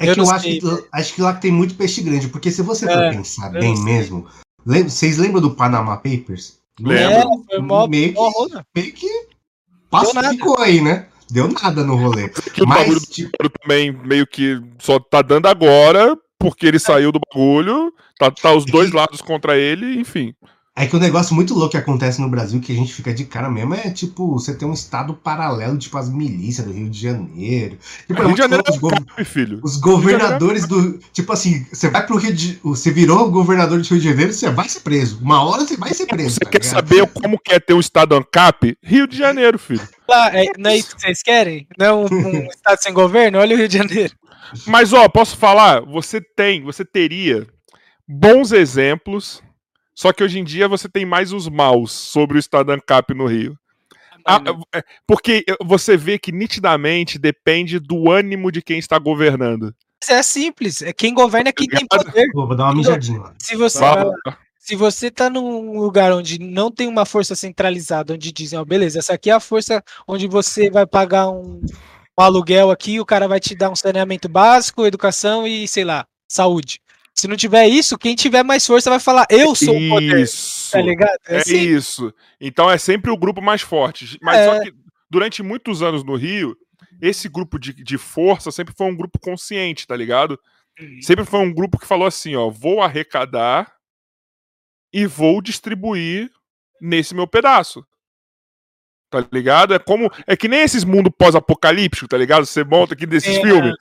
É 0.03 0.09
eu 0.09 0.13
que 0.13 0.19
eu 0.19 0.30
acho, 0.30 0.43
que, 0.43 0.88
acho 0.91 1.13
que 1.13 1.21
lá 1.21 1.34
tem 1.34 1.51
muito 1.51 1.75
peixe 1.75 2.01
grande, 2.01 2.27
porque 2.27 2.51
se 2.51 2.61
você 2.61 2.85
for 2.85 3.03
é, 3.03 3.11
pensar 3.11 3.49
bem 3.49 3.77
mesmo, 3.84 4.27
vocês 4.65 5.17
lembram 5.17 5.41
do 5.41 5.55
Panama 5.55 5.97
Papers? 5.97 6.59
Lembro. 6.80 7.43
É, 7.51 7.59
mó, 7.59 7.88
meio, 7.88 8.13
que, 8.13 8.63
meio 8.75 8.93
que 8.93 9.27
pacificou 9.89 10.57
aí, 10.59 10.81
né? 10.81 11.07
Deu 11.31 11.47
nada 11.47 11.84
no 11.84 11.95
rolê. 11.95 12.30
Que 12.30 12.65
Mas, 12.65 12.95
o 12.95 12.99
tipo... 12.99 13.31
também 13.61 13.91
meio 13.91 14.27
que 14.27 14.61
só 14.80 14.99
tá 14.99 15.21
dando 15.21 15.47
agora, 15.47 16.17
porque 16.38 16.65
ele 16.65 16.80
saiu 16.80 17.11
do 17.11 17.19
bagulho, 17.19 17.93
tá, 18.19 18.30
tá 18.30 18.53
os 18.53 18.65
dois 18.65 18.91
lados 18.93 19.21
contra 19.21 19.57
ele, 19.57 19.99
enfim. 19.99 20.34
É 20.75 20.87
que 20.87 20.95
o 20.95 20.97
um 20.97 21.01
negócio 21.01 21.35
muito 21.35 21.53
louco 21.53 21.71
que 21.71 21.77
acontece 21.77 22.19
no 22.19 22.27
Brasil, 22.27 22.59
que 22.59 22.71
a 22.71 22.75
gente 22.75 22.91
fica 22.91 23.13
de 23.13 23.25
cara 23.25 23.47
mesmo, 23.47 23.75
é 23.75 23.91
tipo, 23.91 24.33
você 24.33 24.55
tem 24.55 24.67
um 24.67 24.73
estado 24.73 25.13
paralelo, 25.13 25.77
tipo 25.77 25.95
as 25.99 26.09
milícias 26.09 26.65
do 26.65 26.73
Rio 26.73 26.89
de 26.89 26.99
Janeiro. 26.99 27.77
Tipo, 28.07 28.21
é 28.21 28.25
Rio 28.25 28.33
de 28.33 28.41
Janeiro 28.41 28.63
os, 28.67 28.79
é 29.15 29.23
filho. 29.23 29.59
os 29.61 29.77
governadores 29.77 30.67
do. 30.67 30.97
Tipo 31.13 31.31
assim, 31.31 31.63
você 31.71 31.91
vai 31.91 32.03
pro 32.03 32.17
Rio 32.17 32.33
de. 32.33 32.59
Você 32.63 32.89
virou 32.89 33.29
governador 33.29 33.79
de 33.81 33.89
Rio 33.91 33.99
de 33.99 34.09
Janeiro, 34.09 34.33
você 34.33 34.49
vai 34.49 34.67
ser 34.67 34.79
preso. 34.79 35.19
Uma 35.21 35.43
hora 35.43 35.63
você 35.63 35.77
vai 35.77 35.93
ser 35.93 36.07
preso. 36.07 36.31
Você 36.31 36.39
tá 36.39 36.49
quer 36.49 36.63
ligado? 36.63 36.75
saber 36.75 37.07
como 37.07 37.37
que 37.37 37.53
é 37.53 37.59
ter 37.59 37.75
um 37.75 37.79
estado 37.79 38.15
ANCAP? 38.15 38.75
Rio 38.81 39.05
de 39.05 39.15
Janeiro, 39.15 39.59
filho. 39.59 39.87
Ah, 40.09 40.31
é, 40.33 40.45
não 40.57 40.71
é 40.71 40.77
isso 40.77 40.95
que 40.95 41.01
vocês 41.03 41.21
querem? 41.21 41.67
Não 41.77 41.85
é 41.85 41.93
um, 41.93 42.05
um 42.05 42.47
estado 42.49 42.81
sem 42.81 42.91
governo? 42.91 43.37
Olha 43.37 43.55
o 43.55 43.59
Rio 43.59 43.67
de 43.67 43.77
Janeiro. 43.77 44.15
Mas, 44.65 44.91
ó, 44.91 45.07
posso 45.07 45.37
falar? 45.37 45.81
Você 45.81 46.19
tem, 46.19 46.63
você 46.63 46.83
teria 46.83 47.45
bons 48.07 48.51
exemplos 48.51 49.41
só 49.95 50.11
que 50.11 50.23
hoje 50.23 50.39
em 50.39 50.43
dia 50.43 50.67
você 50.67 50.89
tem 50.89 51.05
mais 51.05 51.31
os 51.31 51.47
maus 51.47 51.91
sobre 51.91 52.37
o 52.37 52.39
estado 52.39 52.71
ANCAP 52.71 53.13
no 53.13 53.27
Rio. 53.27 53.57
Ah, 54.25 54.41
é, 54.73 54.81
porque 55.05 55.43
você 55.61 55.97
vê 55.97 56.17
que 56.17 56.31
nitidamente 56.31 57.19
depende 57.19 57.77
do 57.77 58.09
ânimo 58.09 58.51
de 58.51 58.61
quem 58.61 58.79
está 58.79 58.97
governando. 58.97 59.75
É 60.09 60.23
simples, 60.23 60.81
é 60.81 60.93
quem 60.93 61.13
governa 61.13 61.49
é 61.49 61.53
quem 61.53 61.67
tem 61.67 61.85
poder. 61.85 62.27
Vou 62.33 62.55
dar 62.55 62.65
uma 62.65 62.75
mijadinha. 62.75 63.21
Se 63.37 63.55
você, 63.55 63.79
se 64.59 64.75
você 64.75 65.11
tá 65.11 65.29
num 65.29 65.79
lugar 65.79 66.11
onde 66.13 66.39
não 66.39 66.71
tem 66.71 66.87
uma 66.87 67.05
força 67.05 67.35
centralizada, 67.35 68.13
onde 68.13 68.31
dizem, 68.31 68.59
ó, 68.59 68.65
beleza, 68.65 68.99
essa 68.99 69.13
aqui 69.13 69.29
é 69.29 69.33
a 69.33 69.39
força 69.39 69.83
onde 70.07 70.27
você 70.27 70.69
vai 70.69 70.85
pagar 70.85 71.29
um, 71.29 71.61
um 72.17 72.23
aluguel 72.23 72.71
aqui, 72.71 72.99
o 72.99 73.05
cara 73.05 73.27
vai 73.27 73.39
te 73.39 73.55
dar 73.55 73.69
um 73.69 73.75
saneamento 73.75 74.27
básico, 74.29 74.85
educação 74.85 75.47
e, 75.47 75.67
sei 75.67 75.83
lá, 75.83 76.05
saúde. 76.27 76.79
Se 77.23 77.27
não 77.29 77.37
tiver 77.37 77.69
isso, 77.69 77.97
quem 77.97 78.15
tiver 78.15 78.43
mais 78.43 78.67
força 78.67 78.89
vai 78.89 78.99
falar, 78.99 79.25
eu 79.29 79.55
sou 79.55 79.73
isso, 79.73 79.85
o 79.85 79.89
poder. 79.95 80.27
Tá 80.73 80.81
ligado? 80.81 81.17
É, 81.25 81.35
é 81.35 81.37
assim. 81.37 81.57
isso. 81.57 82.13
Então 82.37 82.69
é 82.69 82.77
sempre 82.77 83.09
o 83.09 83.15
grupo 83.15 83.41
mais 83.41 83.61
forte. 83.61 84.19
Mas 84.21 84.39
é. 84.39 84.45
só 84.45 84.61
que 84.61 84.73
durante 85.09 85.41
muitos 85.41 85.81
anos 85.81 86.03
no 86.03 86.17
Rio, 86.17 86.53
esse 87.01 87.29
grupo 87.29 87.57
de, 87.57 87.71
de 87.71 87.97
força 87.97 88.51
sempre 88.51 88.73
foi 88.77 88.87
um 88.87 88.95
grupo 88.97 89.17
consciente, 89.19 89.87
tá 89.87 89.95
ligado? 89.95 90.37
Uhum. 90.77 91.01
Sempre 91.01 91.23
foi 91.23 91.39
um 91.39 91.53
grupo 91.53 91.79
que 91.79 91.87
falou 91.87 92.05
assim, 92.05 92.35
ó, 92.35 92.49
vou 92.49 92.81
arrecadar 92.81 93.73
e 94.91 95.07
vou 95.07 95.41
distribuir 95.41 96.29
nesse 96.81 97.15
meu 97.15 97.25
pedaço. 97.25 97.87
Tá 99.09 99.25
ligado? 99.31 99.73
É 99.73 99.79
como. 99.79 100.11
É 100.27 100.35
que 100.35 100.49
nem 100.49 100.59
esses 100.59 100.83
mundos 100.83 101.13
pós-apocalípticos, 101.17 102.09
tá 102.09 102.17
ligado? 102.17 102.45
Você 102.45 102.65
monta 102.65 102.93
aqui 102.93 103.05
desses 103.05 103.37
é. 103.37 103.41
filmes. 103.41 103.75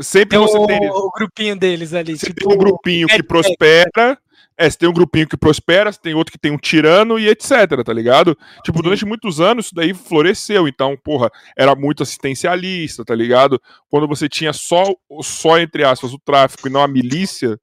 Sempre 0.00 0.38
tem 0.38 0.46
você 0.46 0.58
o, 0.58 0.66
tem. 0.66 0.90
O 0.90 1.10
grupinho 1.10 1.56
deles 1.56 1.94
ali. 1.94 2.16
Você 2.16 2.26
tipo, 2.26 2.46
tem 2.46 2.54
um 2.54 2.58
grupinho 2.58 3.08
que 3.08 3.22
prospera. 3.22 4.18
É, 4.58 4.70
você 4.70 4.78
tem 4.78 4.88
um 4.88 4.92
grupinho 4.92 5.28
que 5.28 5.36
prospera, 5.36 5.92
você 5.92 6.00
tem 6.00 6.14
outro 6.14 6.32
que 6.32 6.38
tem 6.38 6.50
um 6.50 6.56
tirano 6.56 7.18
e 7.18 7.28
etc, 7.28 7.82
tá 7.84 7.92
ligado? 7.92 8.34
Tipo, 8.64 8.78
Sim. 8.78 8.84
durante 8.84 9.04
muitos 9.04 9.38
anos 9.38 9.66
isso 9.66 9.74
daí 9.74 9.92
floresceu. 9.92 10.66
Então, 10.66 10.96
porra, 10.96 11.30
era 11.56 11.74
muito 11.74 12.02
assistencialista, 12.02 13.04
tá 13.04 13.14
ligado? 13.14 13.60
Quando 13.90 14.08
você 14.08 14.28
tinha 14.30 14.54
só, 14.54 14.84
só 15.22 15.58
entre 15.58 15.84
aspas, 15.84 16.14
o 16.14 16.18
tráfico 16.18 16.68
e 16.68 16.70
não 16.70 16.82
a 16.82 16.88
milícia, 16.88 17.60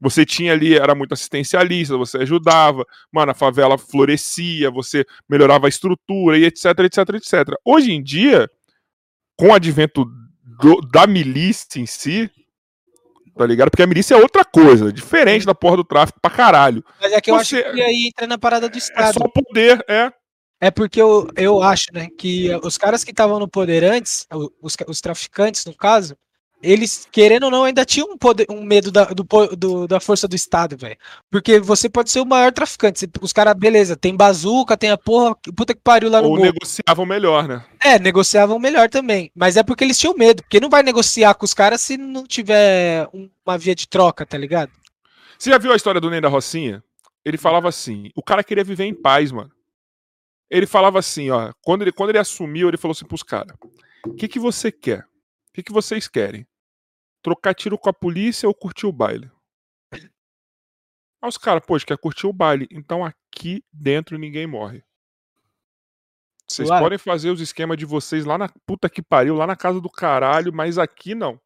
você 0.00 0.24
tinha 0.24 0.52
ali, 0.52 0.74
era 0.74 0.94
muito 0.94 1.12
assistencialista, 1.12 1.96
você 1.96 2.18
ajudava, 2.18 2.84
mano, 3.12 3.30
a 3.32 3.34
favela 3.34 3.78
florescia, 3.78 4.70
você 4.70 5.04
melhorava 5.28 5.66
a 5.66 5.68
estrutura 5.68 6.36
e 6.38 6.44
etc, 6.44 6.66
etc, 6.80 6.98
etc. 7.14 7.54
Hoje 7.64 7.92
em 7.92 8.02
dia, 8.02 8.48
com 9.36 9.48
o 9.48 9.54
advento 9.54 10.04
do, 10.62 10.80
da 10.80 11.06
milícia 11.08 11.80
em 11.80 11.86
si, 11.86 12.30
tá 13.36 13.44
ligado? 13.44 13.70
Porque 13.70 13.82
a 13.82 13.86
milícia 13.86 14.14
é 14.14 14.18
outra 14.18 14.44
coisa, 14.44 14.92
diferente 14.92 15.44
da 15.44 15.54
porra 15.54 15.78
do 15.78 15.84
tráfico 15.84 16.20
pra 16.22 16.30
caralho. 16.30 16.84
Mas 17.00 17.12
é 17.12 17.20
que 17.20 17.30
eu 17.30 17.34
Você... 17.34 17.58
acho 17.58 17.74
que 17.74 17.82
aí 17.82 18.06
entra 18.06 18.26
na 18.28 18.38
parada 18.38 18.68
do 18.68 18.78
Estado. 18.78 19.10
É 19.10 19.12
só 19.12 19.28
poder, 19.28 19.84
é. 19.88 20.12
É 20.60 20.70
porque 20.70 21.02
eu, 21.02 21.28
eu 21.36 21.60
acho, 21.60 21.86
né, 21.92 22.06
que 22.16 22.48
os 22.62 22.78
caras 22.78 23.02
que 23.02 23.10
estavam 23.10 23.40
no 23.40 23.48
poder 23.48 23.82
antes, 23.82 24.24
os, 24.62 24.76
os 24.86 25.00
traficantes, 25.00 25.64
no 25.64 25.74
caso, 25.74 26.16
eles, 26.62 27.08
querendo 27.10 27.44
ou 27.44 27.50
não, 27.50 27.64
ainda 27.64 27.84
tinham 27.84 28.10
um, 28.10 28.16
poder, 28.16 28.46
um 28.48 28.62
medo 28.62 28.92
da, 28.92 29.06
do, 29.06 29.26
do, 29.56 29.88
da 29.88 29.98
força 29.98 30.28
do 30.28 30.36
Estado, 30.36 30.76
velho. 30.76 30.96
Porque 31.30 31.58
você 31.58 31.88
pode 31.88 32.10
ser 32.10 32.20
o 32.20 32.26
maior 32.26 32.52
traficante. 32.52 33.08
Os 33.20 33.32
caras, 33.32 33.54
beleza, 33.54 33.96
tem 33.96 34.14
bazuca, 34.14 34.76
tem 34.76 34.90
a 34.90 34.96
porra, 34.96 35.34
puta 35.56 35.74
que 35.74 35.80
pariu 35.82 36.08
lá 36.08 36.22
no 36.22 36.28
Ou 36.28 36.38
negociavam 36.38 37.04
melhor, 37.04 37.48
né? 37.48 37.64
É, 37.80 37.98
negociavam 37.98 38.58
melhor 38.58 38.88
também. 38.88 39.30
Mas 39.34 39.56
é 39.56 39.62
porque 39.62 39.82
eles 39.82 39.98
tinham 39.98 40.14
medo. 40.14 40.42
Porque 40.42 40.60
não 40.60 40.70
vai 40.70 40.82
negociar 40.82 41.34
com 41.34 41.44
os 41.44 41.52
caras 41.52 41.80
se 41.80 41.96
não 41.96 42.24
tiver 42.24 43.08
uma 43.12 43.58
via 43.58 43.74
de 43.74 43.88
troca, 43.88 44.24
tá 44.24 44.38
ligado? 44.38 44.70
Você 45.36 45.50
já 45.50 45.58
viu 45.58 45.72
a 45.72 45.76
história 45.76 46.00
do 46.00 46.08
Ney 46.08 46.20
da 46.20 46.28
Rocinha? 46.28 46.82
Ele 47.24 47.36
falava 47.36 47.68
assim: 47.68 48.10
o 48.14 48.22
cara 48.22 48.44
queria 48.44 48.62
viver 48.62 48.84
em 48.84 48.94
paz, 48.94 49.32
mano. 49.32 49.50
Ele 50.48 50.66
falava 50.66 50.98
assim, 50.98 51.30
ó. 51.30 51.52
Quando 51.62 51.82
ele, 51.82 51.92
quando 51.92 52.10
ele 52.10 52.18
assumiu, 52.18 52.68
ele 52.68 52.76
falou 52.76 52.92
assim 52.92 53.06
pros 53.06 53.22
caras: 53.22 53.56
o 54.06 54.14
que, 54.14 54.28
que 54.28 54.38
você 54.38 54.70
quer? 54.70 55.00
O 55.00 55.54
que, 55.54 55.62
que 55.62 55.72
vocês 55.72 56.06
querem? 56.06 56.46
Trocar 57.22 57.54
tiro 57.54 57.78
com 57.78 57.88
a 57.88 57.92
polícia 57.92 58.48
ou 58.48 58.54
curtir 58.54 58.86
o 58.86 58.92
baile? 58.92 59.30
Aí 59.92 61.28
os 61.28 61.38
caras, 61.38 61.64
pô, 61.64 61.78
quer 61.78 61.96
curtir 61.96 62.26
o 62.26 62.32
baile. 62.32 62.66
Então 62.70 63.04
aqui 63.04 63.64
dentro 63.72 64.18
ninguém 64.18 64.46
morre. 64.46 64.84
Vocês 66.48 66.68
Ué. 66.68 66.78
podem 66.78 66.98
fazer 66.98 67.30
os 67.30 67.40
esquemas 67.40 67.78
de 67.78 67.86
vocês 67.86 68.24
lá 68.24 68.36
na 68.36 68.48
puta 68.66 68.90
que 68.90 69.00
pariu, 69.00 69.34
lá 69.34 69.46
na 69.46 69.56
casa 69.56 69.80
do 69.80 69.88
caralho, 69.88 70.52
mas 70.52 70.76
aqui 70.76 71.14
não. 71.14 71.40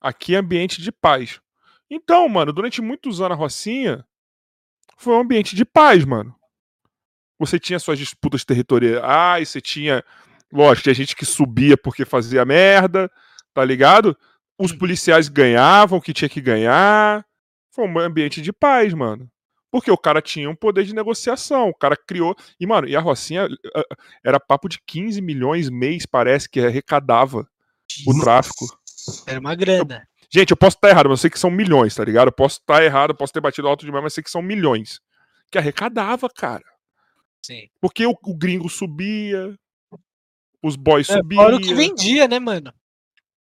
aqui 0.00 0.34
é 0.34 0.38
ambiente 0.38 0.82
de 0.82 0.92
paz. 0.92 1.40
Então, 1.88 2.28
mano, 2.28 2.52
durante 2.52 2.82
muitos 2.82 3.20
anos 3.20 3.36
a 3.36 3.38
Rocinha 3.38 4.04
foi 4.98 5.14
um 5.14 5.20
ambiente 5.20 5.56
de 5.56 5.64
paz, 5.64 6.04
mano. 6.04 6.34
Você 7.38 7.58
tinha 7.58 7.78
suas 7.78 7.98
disputas 7.98 8.44
territoriais, 8.44 9.48
você 9.48 9.60
tinha. 9.60 10.04
Lógico, 10.52 10.84
tinha 10.84 10.94
gente 10.94 11.16
que 11.16 11.24
subia 11.24 11.76
porque 11.76 12.04
fazia 12.04 12.44
merda, 12.44 13.10
tá 13.52 13.64
ligado? 13.64 14.16
Os 14.58 14.72
policiais 14.72 15.28
ganhavam 15.28 15.98
o 15.98 16.02
que 16.02 16.12
tinha 16.12 16.28
que 16.28 16.40
ganhar. 16.40 17.24
Foi 17.72 17.86
um 17.86 17.98
ambiente 17.98 18.40
de 18.40 18.52
paz, 18.52 18.94
mano. 18.94 19.28
Porque 19.70 19.90
o 19.90 19.98
cara 19.98 20.22
tinha 20.22 20.48
um 20.48 20.54
poder 20.54 20.84
de 20.84 20.94
negociação. 20.94 21.68
O 21.68 21.74
cara 21.74 21.96
criou. 21.96 22.36
E, 22.60 22.66
mano, 22.66 22.88
e 22.88 22.94
a 22.94 23.00
Rocinha 23.00 23.48
eh, 23.48 23.80
eh, 23.80 23.96
era 24.24 24.38
papo 24.38 24.68
de 24.68 24.78
15 24.86 25.20
milhões 25.20 25.68
mês, 25.68 26.06
parece, 26.06 26.48
que 26.48 26.60
arrecadava 26.60 27.44
o 28.06 28.20
tráfico. 28.20 28.66
Era 29.26 29.40
uma 29.40 29.54
grana. 29.56 30.06
Gente, 30.32 30.52
eu 30.52 30.56
posso 30.56 30.76
estar 30.76 30.90
errado, 30.90 31.08
mas 31.08 31.18
eu 31.18 31.22
sei 31.22 31.30
que 31.30 31.38
são 31.38 31.50
milhões, 31.50 31.94
tá 31.94 32.04
ligado? 32.04 32.28
Eu 32.28 32.32
posso 32.32 32.60
estar 32.60 32.82
errado, 32.84 33.10
eu 33.10 33.16
posso 33.16 33.32
ter 33.32 33.40
batido 33.40 33.66
alto 33.66 33.84
demais, 33.84 34.04
mas 34.04 34.12
eu 34.12 34.14
sei 34.14 34.24
que 34.24 34.30
são 34.30 34.42
milhões. 34.42 35.00
Que 35.50 35.58
arrecadava, 35.58 36.28
cara. 36.28 36.64
Sim. 37.44 37.68
Porque 37.80 38.06
o, 38.06 38.16
o 38.22 38.36
gringo 38.36 38.68
subia, 38.68 39.54
os 40.62 40.76
boys 40.76 41.10
é, 41.10 41.14
subiam. 41.14 41.42
Fora 41.42 41.56
o 41.56 41.60
que 41.60 41.74
vendia, 41.74 42.26
né, 42.26 42.38
mano? 42.38 42.72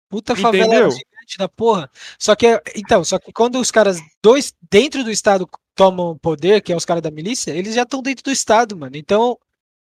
Puta 0.08 0.36
favela 0.36 0.90
gigante 0.90 1.38
da 1.38 1.48
porra. 1.48 1.90
Só 2.18 2.34
que, 2.34 2.60
então, 2.74 3.04
só 3.04 3.18
que 3.18 3.32
quando 3.32 3.58
os 3.58 3.70
caras 3.70 3.98
dois 4.22 4.52
dentro 4.70 5.02
do 5.02 5.10
estado 5.10 5.48
tomam 5.74 6.16
poder, 6.16 6.62
que 6.62 6.72
é 6.72 6.76
os 6.76 6.84
caras 6.84 7.02
da 7.02 7.10
milícia, 7.10 7.52
eles 7.52 7.74
já 7.74 7.82
estão 7.82 8.02
dentro 8.02 8.24
do 8.24 8.30
estado, 8.30 8.76
mano. 8.76 8.96
Então, 8.96 9.36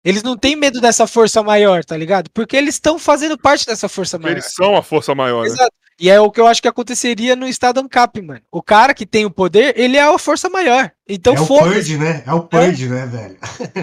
eles 0.05 0.23
não 0.23 0.37
têm 0.37 0.57
medo 0.57 0.81
dessa 0.81 1.07
força 1.07 1.43
maior, 1.43 1.85
tá 1.85 1.97
ligado? 1.97 2.31
Porque 2.31 2.57
eles 2.57 2.75
estão 2.75 2.99
fazendo 2.99 3.39
parte 3.39 3.67
dessa 3.67 3.89
força 3.89 4.19
maior. 4.19 4.35
Eles 4.35 4.53
são 4.53 4.77
a 4.77 4.83
força 4.83 5.15
maior, 5.15 5.43
né? 5.43 5.49
Exato. 5.49 5.73
E 5.99 6.11
é 6.11 6.21
o 6.21 6.31
que 6.31 6.41
eu 6.41 6.47
acho 6.47 6.61
que 6.61 6.67
aconteceria 6.67 7.37
no 7.37 7.47
estado 7.47 7.79
ANCAP, 7.79 8.21
mano. 8.21 8.41
O 8.51 8.61
cara 8.61 8.93
que 8.93 9.07
tem 9.07 9.25
o 9.25 9.31
poder, 9.31 9.79
ele 9.79 9.97
é 9.97 10.03
a 10.03 10.19
força 10.19 10.51
maior. 10.51 10.91
Então, 11.09 11.35
é 11.35 11.41
o 11.41 11.47
Purge, 11.47 11.97
né? 11.97 12.25
É 12.27 12.33
o 12.33 12.43
Purge, 12.43 12.87
é. 12.87 12.89
né, 12.89 13.07
velho? 13.07 13.39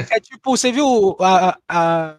É 0.10 0.20
tipo, 0.20 0.56
você 0.56 0.72
viu 0.72 1.16
a, 1.22 1.58
a, 1.70 2.16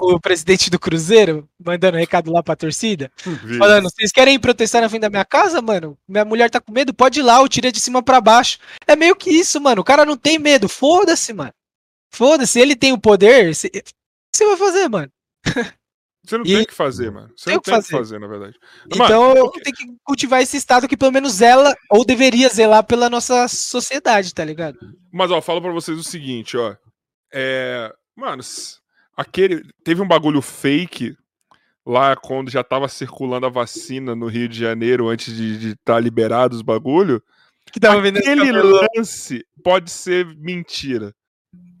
o 0.00 0.20
presidente 0.20 0.70
do 0.70 0.78
Cruzeiro 0.78 1.48
mandando 1.64 1.96
recado 1.98 2.32
lá 2.32 2.42
pra 2.42 2.56
torcida? 2.56 3.10
Falando, 3.58 3.90
vocês 3.90 4.12
querem 4.12 4.38
protestar 4.38 4.82
na 4.82 4.88
frente 4.88 5.02
da 5.02 5.10
minha 5.10 5.24
casa, 5.24 5.60
mano? 5.60 5.96
Minha 6.08 6.24
mulher 6.24 6.50
tá 6.50 6.60
com 6.60 6.72
medo? 6.72 6.94
Pode 6.94 7.20
ir 7.20 7.22
lá, 7.22 7.40
eu 7.40 7.48
tirei 7.48 7.72
de 7.72 7.80
cima 7.80 8.02
para 8.02 8.20
baixo. 8.20 8.58
É 8.86 8.96
meio 8.96 9.14
que 9.16 9.30
isso, 9.30 9.60
mano. 9.60 9.82
O 9.82 9.84
cara 9.84 10.04
não 10.04 10.16
tem 10.16 10.38
medo. 10.38 10.68
Foda-se, 10.68 11.32
mano. 11.32 11.52
Foda-se, 12.10 12.58
ele 12.58 12.74
tem 12.74 12.92
o 12.92 13.00
poder. 13.00 13.50
O 13.50 13.52
que 13.52 13.82
você 14.34 14.46
vai 14.46 14.56
fazer, 14.56 14.88
mano? 14.88 15.10
Você 16.22 16.36
não 16.36 16.44
e... 16.44 16.54
tem 16.54 16.64
que 16.64 16.74
fazer, 16.74 17.10
mano. 17.10 17.32
Você 17.34 17.46
tem 17.46 17.54
não 17.54 17.60
tem 17.60 17.74
que 17.74 17.80
fazer. 17.82 17.96
fazer, 17.96 18.20
na 18.20 18.26
verdade. 18.26 18.56
Então 18.92 19.34
eu 19.34 19.50
tenho 19.50 19.74
que 19.74 19.86
cultivar 20.04 20.42
esse 20.42 20.56
estado 20.56 20.86
que 20.86 20.96
pelo 20.96 21.10
menos 21.10 21.32
zela, 21.32 21.74
ou 21.90 22.04
deveria 22.04 22.48
zelar 22.48 22.84
pela 22.84 23.08
nossa 23.08 23.48
sociedade, 23.48 24.34
tá 24.34 24.44
ligado? 24.44 24.78
Mas, 25.12 25.30
ó, 25.30 25.38
eu 25.38 25.42
falo 25.42 25.62
pra 25.62 25.72
vocês 25.72 25.98
o 25.98 26.04
seguinte, 26.04 26.56
ó. 26.56 26.76
É. 27.32 27.92
Mano, 28.14 28.42
aquele. 29.20 29.62
Teve 29.84 30.00
um 30.00 30.08
bagulho 30.08 30.40
fake 30.40 31.16
lá 31.86 32.16
quando 32.16 32.50
já 32.50 32.62
tava 32.62 32.88
circulando 32.88 33.46
a 33.46 33.50
vacina 33.50 34.14
no 34.14 34.26
Rio 34.26 34.48
de 34.48 34.58
Janeiro 34.58 35.08
antes 35.08 35.34
de 35.34 35.70
estar 35.70 35.94
tá 35.94 36.00
liberado 36.00 36.54
os 36.54 36.62
bagulho. 36.62 37.22
Que 37.72 37.78
tava 37.78 38.06
Aquele 38.06 38.52
lance 38.52 39.44
pode 39.62 39.90
ser 39.90 40.26
mentira. 40.36 41.14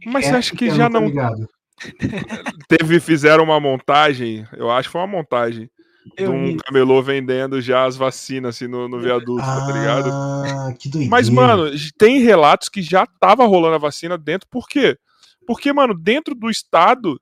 Mas 0.06 0.26
é, 0.26 0.30
você 0.30 0.36
acha 0.36 0.56
que 0.56 0.70
já 0.70 0.88
não. 0.88 1.06
Ligado. 1.06 1.48
Teve, 2.68 3.00
fizeram 3.00 3.42
uma 3.44 3.58
montagem, 3.58 4.46
eu 4.54 4.70
acho 4.70 4.88
que 4.88 4.92
foi 4.92 5.00
uma 5.00 5.06
montagem, 5.06 5.70
eu 6.16 6.30
de 6.30 6.36
um 6.36 6.46
vi. 6.48 6.56
camelô 6.56 7.02
vendendo 7.02 7.60
já 7.60 7.86
as 7.86 7.96
vacinas 7.96 8.54
assim 8.54 8.68
no, 8.68 8.86
no 8.86 9.00
viaduto, 9.00 9.42
ah, 9.42 9.66
tá 9.66 9.72
ligado? 9.72 10.10
Ah, 10.12 10.74
que 10.78 10.90
doideira. 10.90 11.10
Mas, 11.10 11.30
mano, 11.30 11.70
tem 11.98 12.20
relatos 12.20 12.68
que 12.68 12.82
já 12.82 13.06
tava 13.18 13.46
rolando 13.46 13.76
a 13.76 13.78
vacina 13.78 14.18
dentro, 14.18 14.46
por 14.50 14.68
quê? 14.68 14.98
Porque, 15.46 15.72
mano, 15.72 15.94
dentro 15.94 16.34
do 16.34 16.50
estado 16.50 17.20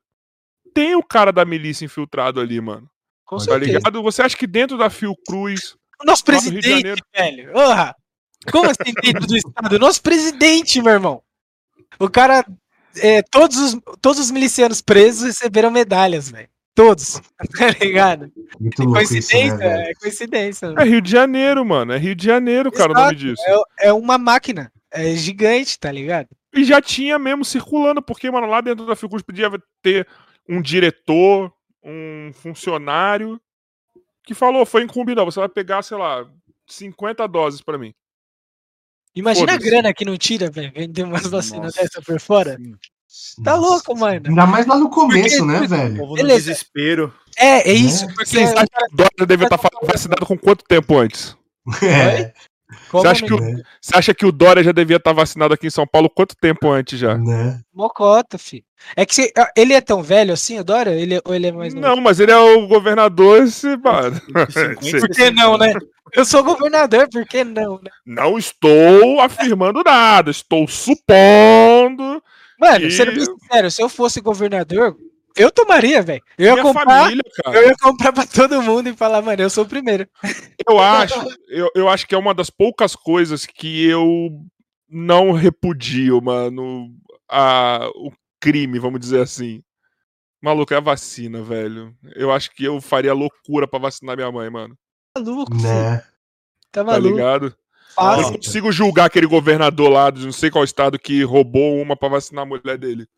tem 0.78 0.94
o 0.94 1.02
cara 1.02 1.32
da 1.32 1.44
milícia 1.44 1.84
infiltrado 1.84 2.40
ali, 2.40 2.60
mano. 2.60 2.88
Com 3.24 3.36
tá 3.36 3.44
certeza. 3.44 3.78
ligado? 3.78 4.00
Você 4.00 4.22
acha 4.22 4.36
que 4.36 4.46
dentro 4.46 4.78
da 4.78 4.88
Fiocruz. 4.88 5.74
O 6.00 6.04
nosso 6.06 6.24
presidente, 6.24 7.02
velho. 7.16 7.50
Orra. 7.52 7.96
Como 8.52 8.70
assim 8.70 8.94
dentro 9.02 9.26
do 9.26 9.36
estado? 9.36 9.78
Nosso 9.80 10.00
presidente, 10.00 10.80
meu 10.80 10.92
irmão. 10.92 11.20
O 11.98 12.08
cara 12.08 12.44
é, 12.96 13.22
todos, 13.22 13.56
os, 13.56 13.80
todos 14.00 14.20
os 14.20 14.30
milicianos 14.30 14.80
presos 14.80 15.24
receberam 15.24 15.68
medalhas, 15.68 16.30
velho. 16.30 16.48
Todos, 16.76 17.20
tá 17.58 17.70
ligado? 17.80 18.30
Muito 18.60 18.80
é 18.82 18.86
coincidência, 18.86 19.46
isso, 19.46 19.56
né, 19.56 19.90
é 19.90 19.94
coincidência. 19.94 20.74
É 20.78 20.84
Rio 20.84 21.00
de 21.00 21.10
Janeiro, 21.10 21.66
mano. 21.66 21.92
É 21.92 21.98
Rio 21.98 22.14
de 22.14 22.24
Janeiro, 22.24 22.68
Exato, 22.72 22.78
cara, 22.78 22.92
o 22.92 23.02
nome 23.02 23.16
disso. 23.16 23.42
É, 23.80 23.88
é 23.88 23.92
uma 23.92 24.16
máquina. 24.16 24.70
É 24.92 25.12
gigante, 25.16 25.76
tá 25.76 25.90
ligado? 25.90 26.28
E 26.54 26.62
já 26.62 26.80
tinha 26.80 27.18
mesmo 27.18 27.44
circulando, 27.44 28.00
porque, 28.00 28.30
mano, 28.30 28.46
lá 28.46 28.60
dentro 28.60 28.86
da 28.86 28.94
Fiocruz 28.94 29.22
podia 29.22 29.50
ter 29.82 30.06
um 30.48 30.62
diretor, 30.62 31.52
um 31.82 32.32
funcionário 32.32 33.40
que 34.24 34.34
falou, 34.34 34.66
foi 34.66 34.82
incumbido, 34.82 35.24
você 35.24 35.40
vai 35.40 35.48
pegar, 35.48 35.82
sei 35.82 35.96
lá, 35.96 36.28
50 36.66 37.26
doses 37.26 37.62
para 37.62 37.78
mim. 37.78 37.94
Imagina 39.14 39.54
a 39.54 39.56
grana 39.56 39.92
que 39.92 40.04
não 40.04 40.16
tira, 40.16 40.50
velho, 40.50 40.72
vender 40.72 41.02
umas 41.02 41.26
vacinas 41.26 41.74
dessa 41.74 42.00
por 42.02 42.20
fora. 42.20 42.56
Sim. 43.08 43.42
Tá 43.42 43.56
Nossa. 43.56 43.68
louco, 43.68 43.96
mano. 43.96 44.28
Ainda 44.28 44.46
mais 44.46 44.66
lá 44.66 44.76
no 44.76 44.90
começo, 44.90 45.38
porque, 45.38 45.60
né, 45.60 45.66
velho? 45.66 46.14
Beleza. 46.14 46.50
desespero. 46.50 47.12
É, 47.36 47.70
é 47.70 47.72
isso. 47.72 48.06
Né? 48.06 48.12
Porque 48.14 48.30
Vocês 48.30 48.50
acham 48.50 48.66
que 48.66 48.84
o 48.84 48.96
Dória 48.96 49.26
deve 49.26 49.44
estar 49.44 49.58
vacinado 49.82 50.26
com 50.26 50.38
quanto 50.38 50.64
tempo 50.64 50.96
antes? 50.96 51.36
É. 51.82 52.32
Você 52.92 53.08
acha, 53.08 53.26
que 53.26 53.32
o, 53.32 53.38
você 53.80 53.96
acha 53.96 54.14
que 54.14 54.26
o 54.26 54.32
Dória 54.32 54.62
já 54.62 54.72
devia 54.72 54.98
estar 54.98 55.12
vacinado 55.14 55.54
aqui 55.54 55.66
em 55.66 55.70
São 55.70 55.86
Paulo 55.86 56.10
quanto 56.10 56.36
tempo 56.36 56.70
antes 56.70 56.98
já? 56.98 57.16
Né? 57.16 57.62
Mocota, 57.72 58.36
filho. 58.36 58.64
É 58.96 59.04
que 59.04 59.14
você, 59.14 59.32
ah, 59.36 59.50
ele 59.56 59.74
é 59.74 59.80
tão 59.80 60.02
velho 60.02 60.32
assim, 60.32 60.58
o 60.58 60.64
Dória? 60.64 60.90
Ele, 60.90 61.20
ou 61.24 61.34
ele 61.34 61.46
é 61.48 61.52
mais 61.52 61.74
novo? 61.74 61.86
Não, 61.86 61.96
mas 62.00 62.20
ele 62.20 62.32
é 62.32 62.36
o 62.36 62.66
governador, 62.66 63.42
esse, 63.42 63.76
mano. 63.76 64.20
Por 65.00 65.08
que 65.10 65.30
não, 65.30 65.58
né? 65.58 65.74
Eu 66.14 66.24
sou 66.24 66.42
governador, 66.42 67.06
por 67.10 67.26
que 67.26 67.44
não, 67.44 67.74
né? 67.82 67.90
Não 68.06 68.38
estou 68.38 69.20
afirmando 69.20 69.82
nada, 69.84 70.30
estou 70.30 70.66
supondo. 70.66 72.22
Mano, 72.58 72.80
que... 72.80 72.90
sendo 72.90 73.12
bem 73.12 73.24
sincero, 73.24 73.70
se 73.70 73.82
eu 73.82 73.90
fosse 73.90 74.20
governador, 74.20 74.96
eu 75.36 75.50
tomaria, 75.50 76.02
velho. 76.02 76.22
Eu 76.36 76.56
ia 76.56 76.62
comprar. 76.62 77.04
Família, 77.04 77.22
eu 77.46 77.68
ia 77.68 77.76
comprar 77.76 78.12
pra 78.12 78.26
todo 78.26 78.62
mundo 78.62 78.88
e 78.88 78.96
falar, 78.96 79.22
mano, 79.22 79.40
eu 79.40 79.50
sou 79.50 79.64
o 79.64 79.68
primeiro. 79.68 80.08
Eu 80.68 80.78
acho, 80.80 81.14
eu, 81.48 81.70
eu 81.74 81.88
acho 81.88 82.06
que 82.06 82.14
é 82.14 82.18
uma 82.18 82.34
das 82.34 82.50
poucas 82.50 82.96
coisas 82.96 83.46
que 83.46 83.84
eu 83.86 84.30
não 84.88 85.32
repudio, 85.32 86.20
mano. 86.20 86.90
A, 87.28 87.88
o 87.94 88.10
crime, 88.40 88.78
vamos 88.78 89.00
dizer 89.00 89.20
assim. 89.20 89.62
Maluco, 90.40 90.72
é 90.72 90.76
a 90.76 90.80
vacina, 90.80 91.42
velho. 91.42 91.94
Eu 92.14 92.30
acho 92.30 92.50
que 92.50 92.64
eu 92.64 92.80
faria 92.80 93.12
loucura 93.12 93.66
para 93.66 93.80
vacinar 93.80 94.16
minha 94.16 94.30
mãe, 94.30 94.48
mano. 94.48 94.76
Maluco, 95.16 95.54
né? 95.54 96.04
Tá 96.70 96.84
maluco. 96.84 97.08
Tá 97.08 97.10
ligado? 97.10 97.56
Fácil. 97.94 98.22
Eu 98.22 98.30
não 98.30 98.36
consigo 98.36 98.70
julgar 98.70 99.06
aquele 99.06 99.26
governador 99.26 99.90
lá 99.90 100.10
de 100.10 100.24
não 100.24 100.32
sei 100.32 100.50
qual 100.50 100.62
estado 100.62 100.98
que 100.98 101.22
roubou 101.24 101.80
uma 101.80 101.96
para 101.96 102.08
vacinar 102.08 102.42
a 102.42 102.46
mulher 102.46 102.78
dele. 102.78 103.08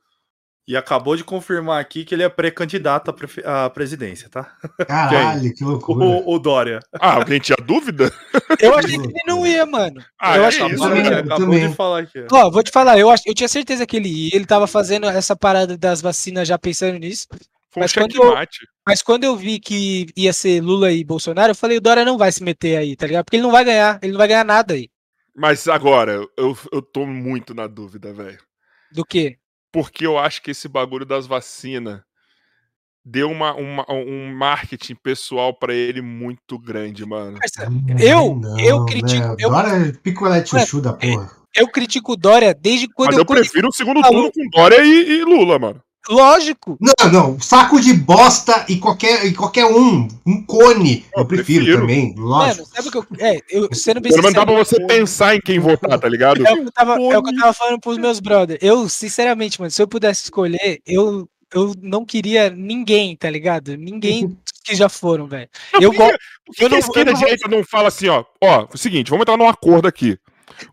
E 0.68 0.76
acabou 0.76 1.16
de 1.16 1.24
confirmar 1.24 1.80
aqui 1.80 2.04
que 2.04 2.14
ele 2.14 2.22
é 2.22 2.28
pré-candidato 2.28 3.14
à, 3.44 3.70
presidência, 3.70 4.28
tá? 4.28 4.56
Caralho, 4.86 5.52
que 5.54 5.64
loucura. 5.64 6.04
O, 6.04 6.34
o, 6.34 6.38
Dória. 6.38 6.78
Ah, 7.00 7.14
alguém 7.14 7.40
tinha 7.40 7.56
dúvida? 7.56 8.12
Eu 8.60 8.76
achei 8.76 8.98
que 8.98 9.06
ele 9.08 9.22
não 9.26 9.44
ia, 9.46 9.66
mano. 9.66 10.00
Ah, 10.20 10.36
eu 10.36 10.44
é 10.44 10.46
achei 10.46 10.66
isso, 10.66 10.88
que... 10.88 11.02
né? 11.02 11.18
Acabou 11.20 11.58
de 11.58 11.74
falar 11.74 12.00
aqui. 12.00 12.24
Ó, 12.30 12.50
vou 12.50 12.62
te 12.62 12.70
falar, 12.70 12.98
eu, 12.98 13.10
ach... 13.10 13.22
eu 13.26 13.34
tinha 13.34 13.48
certeza 13.48 13.86
que 13.86 13.96
ele 13.96 14.08
ia. 14.08 14.30
Ele 14.32 14.46
tava 14.46 14.66
fazendo 14.66 15.08
essa 15.08 15.34
parada 15.34 15.76
das 15.76 16.00
vacinas 16.00 16.46
já 16.46 16.58
pensando 16.58 16.98
nisso. 16.98 17.26
Foi 17.72 17.82
mas, 17.82 17.96
um 17.96 18.00
quando 18.00 18.14
eu, 18.16 18.34
mas 18.86 19.02
quando 19.02 19.24
eu 19.24 19.36
vi 19.36 19.58
que 19.60 20.06
ia 20.16 20.32
ser 20.32 20.60
Lula 20.60 20.92
e 20.92 21.04
Bolsonaro, 21.04 21.52
eu 21.52 21.56
falei, 21.56 21.78
o 21.78 21.80
Dória 21.80 22.04
não 22.04 22.18
vai 22.18 22.30
se 22.32 22.42
meter 22.42 22.76
aí, 22.76 22.96
tá 22.96 23.06
ligado? 23.06 23.24
Porque 23.24 23.36
ele 23.36 23.44
não 23.44 23.52
vai 23.52 23.64
ganhar, 23.64 23.98
ele 24.02 24.12
não 24.12 24.18
vai 24.18 24.28
ganhar 24.28 24.44
nada 24.44 24.74
aí. 24.74 24.90
Mas 25.34 25.68
agora, 25.68 26.26
eu, 26.36 26.58
eu 26.72 26.82
tô 26.82 27.06
muito 27.06 27.54
na 27.54 27.66
dúvida, 27.66 28.12
velho. 28.12 28.38
Do 28.92 29.04
quê? 29.04 29.38
Porque 29.72 30.06
eu 30.06 30.18
acho 30.18 30.42
que 30.42 30.50
esse 30.50 30.68
bagulho 30.68 31.04
das 31.04 31.26
vacinas 31.26 32.00
deu 33.04 33.30
uma, 33.30 33.54
uma, 33.54 33.86
um 33.90 34.34
marketing 34.34 34.94
pessoal 34.94 35.54
para 35.54 35.74
ele 35.74 36.02
muito 36.02 36.58
grande, 36.58 37.04
mano. 37.06 37.38
Eu, 37.98 38.34
não, 38.36 38.58
eu 38.58 38.84
critico. 38.84 39.28
Né? 39.28 39.36
Eu, 39.38 39.50
Dória 39.50 39.88
é 39.88 39.92
picolé 39.92 40.44
chuchu 40.44 40.80
da 40.80 40.92
porra. 40.92 41.30
Eu 41.56 41.66
critico 41.68 42.12
o 42.12 42.16
Dória 42.16 42.54
desde 42.54 42.88
quando 42.88 43.08
Mas 43.08 43.16
eu, 43.16 43.22
eu 43.22 43.26
prefiro 43.26 43.68
o 43.68 43.72
segundo 43.72 44.00
turno 44.02 44.30
com 44.30 44.48
Dória 44.50 44.84
e, 44.84 45.20
e 45.20 45.24
Lula, 45.24 45.58
mano. 45.58 45.82
Lógico. 46.08 46.78
Não, 46.80 47.12
não. 47.12 47.40
Saco 47.40 47.80
de 47.80 47.92
bosta 47.92 48.64
e 48.68 48.76
qualquer, 48.76 49.26
e 49.26 49.34
qualquer 49.34 49.66
um. 49.66 50.08
Um 50.26 50.42
cone. 50.44 51.04
Eu, 51.14 51.22
eu 51.22 51.26
prefiro, 51.26 51.64
prefiro, 51.64 51.80
também. 51.80 52.14
Lógico. 52.16 52.62
Mano, 52.62 52.68
sabe 52.74 52.88
o 52.88 52.90
que 52.90 52.98
eu. 52.98 53.06
É, 53.18 53.40
eu 53.50 53.74
sendo 53.74 54.00
bem 54.00 54.10
Pelo 54.10 54.22
menos 54.22 54.34
dá 54.34 54.46
pra 54.46 54.54
você 54.54 54.84
pensar 54.86 55.36
em 55.36 55.40
quem 55.40 55.58
votar, 55.58 55.98
tá 55.98 56.08
ligado? 56.08 56.46
É 56.46 56.52
o 56.52 56.56
que 56.56 56.62
eu 56.62 56.72
tava, 56.72 56.94
é 56.94 57.18
o 57.18 57.22
que 57.22 57.30
eu 57.30 57.38
tava 57.38 57.52
falando 57.52 57.80
pros 57.80 57.98
meus 57.98 58.18
brothers. 58.18 58.60
Eu, 58.62 58.88
sinceramente, 58.88 59.60
mano, 59.60 59.70
se 59.70 59.82
eu 59.82 59.88
pudesse 59.88 60.24
escolher, 60.24 60.80
eu, 60.86 61.28
eu 61.54 61.74
não 61.82 62.04
queria 62.04 62.48
ninguém, 62.50 63.14
tá 63.14 63.28
ligado? 63.28 63.76
Ninguém 63.76 64.36
que 64.64 64.74
já 64.74 64.88
foram, 64.88 65.26
velho. 65.26 65.48
Eu 65.80 65.92
gosto. 65.92 66.18
Eu 66.58 66.68
não, 66.68 66.76
a 66.76 66.80
esquerda 66.80 67.10
e 67.10 67.14
a 67.14 67.16
direita 67.16 67.48
não 67.48 67.62
fala 67.64 67.88
assim, 67.88 68.08
ó? 68.08 68.24
Ó, 68.42 68.66
o 68.72 68.78
seguinte, 68.78 69.10
vamos 69.10 69.22
entrar 69.22 69.36
num 69.36 69.48
acordo 69.48 69.86
aqui. 69.86 70.18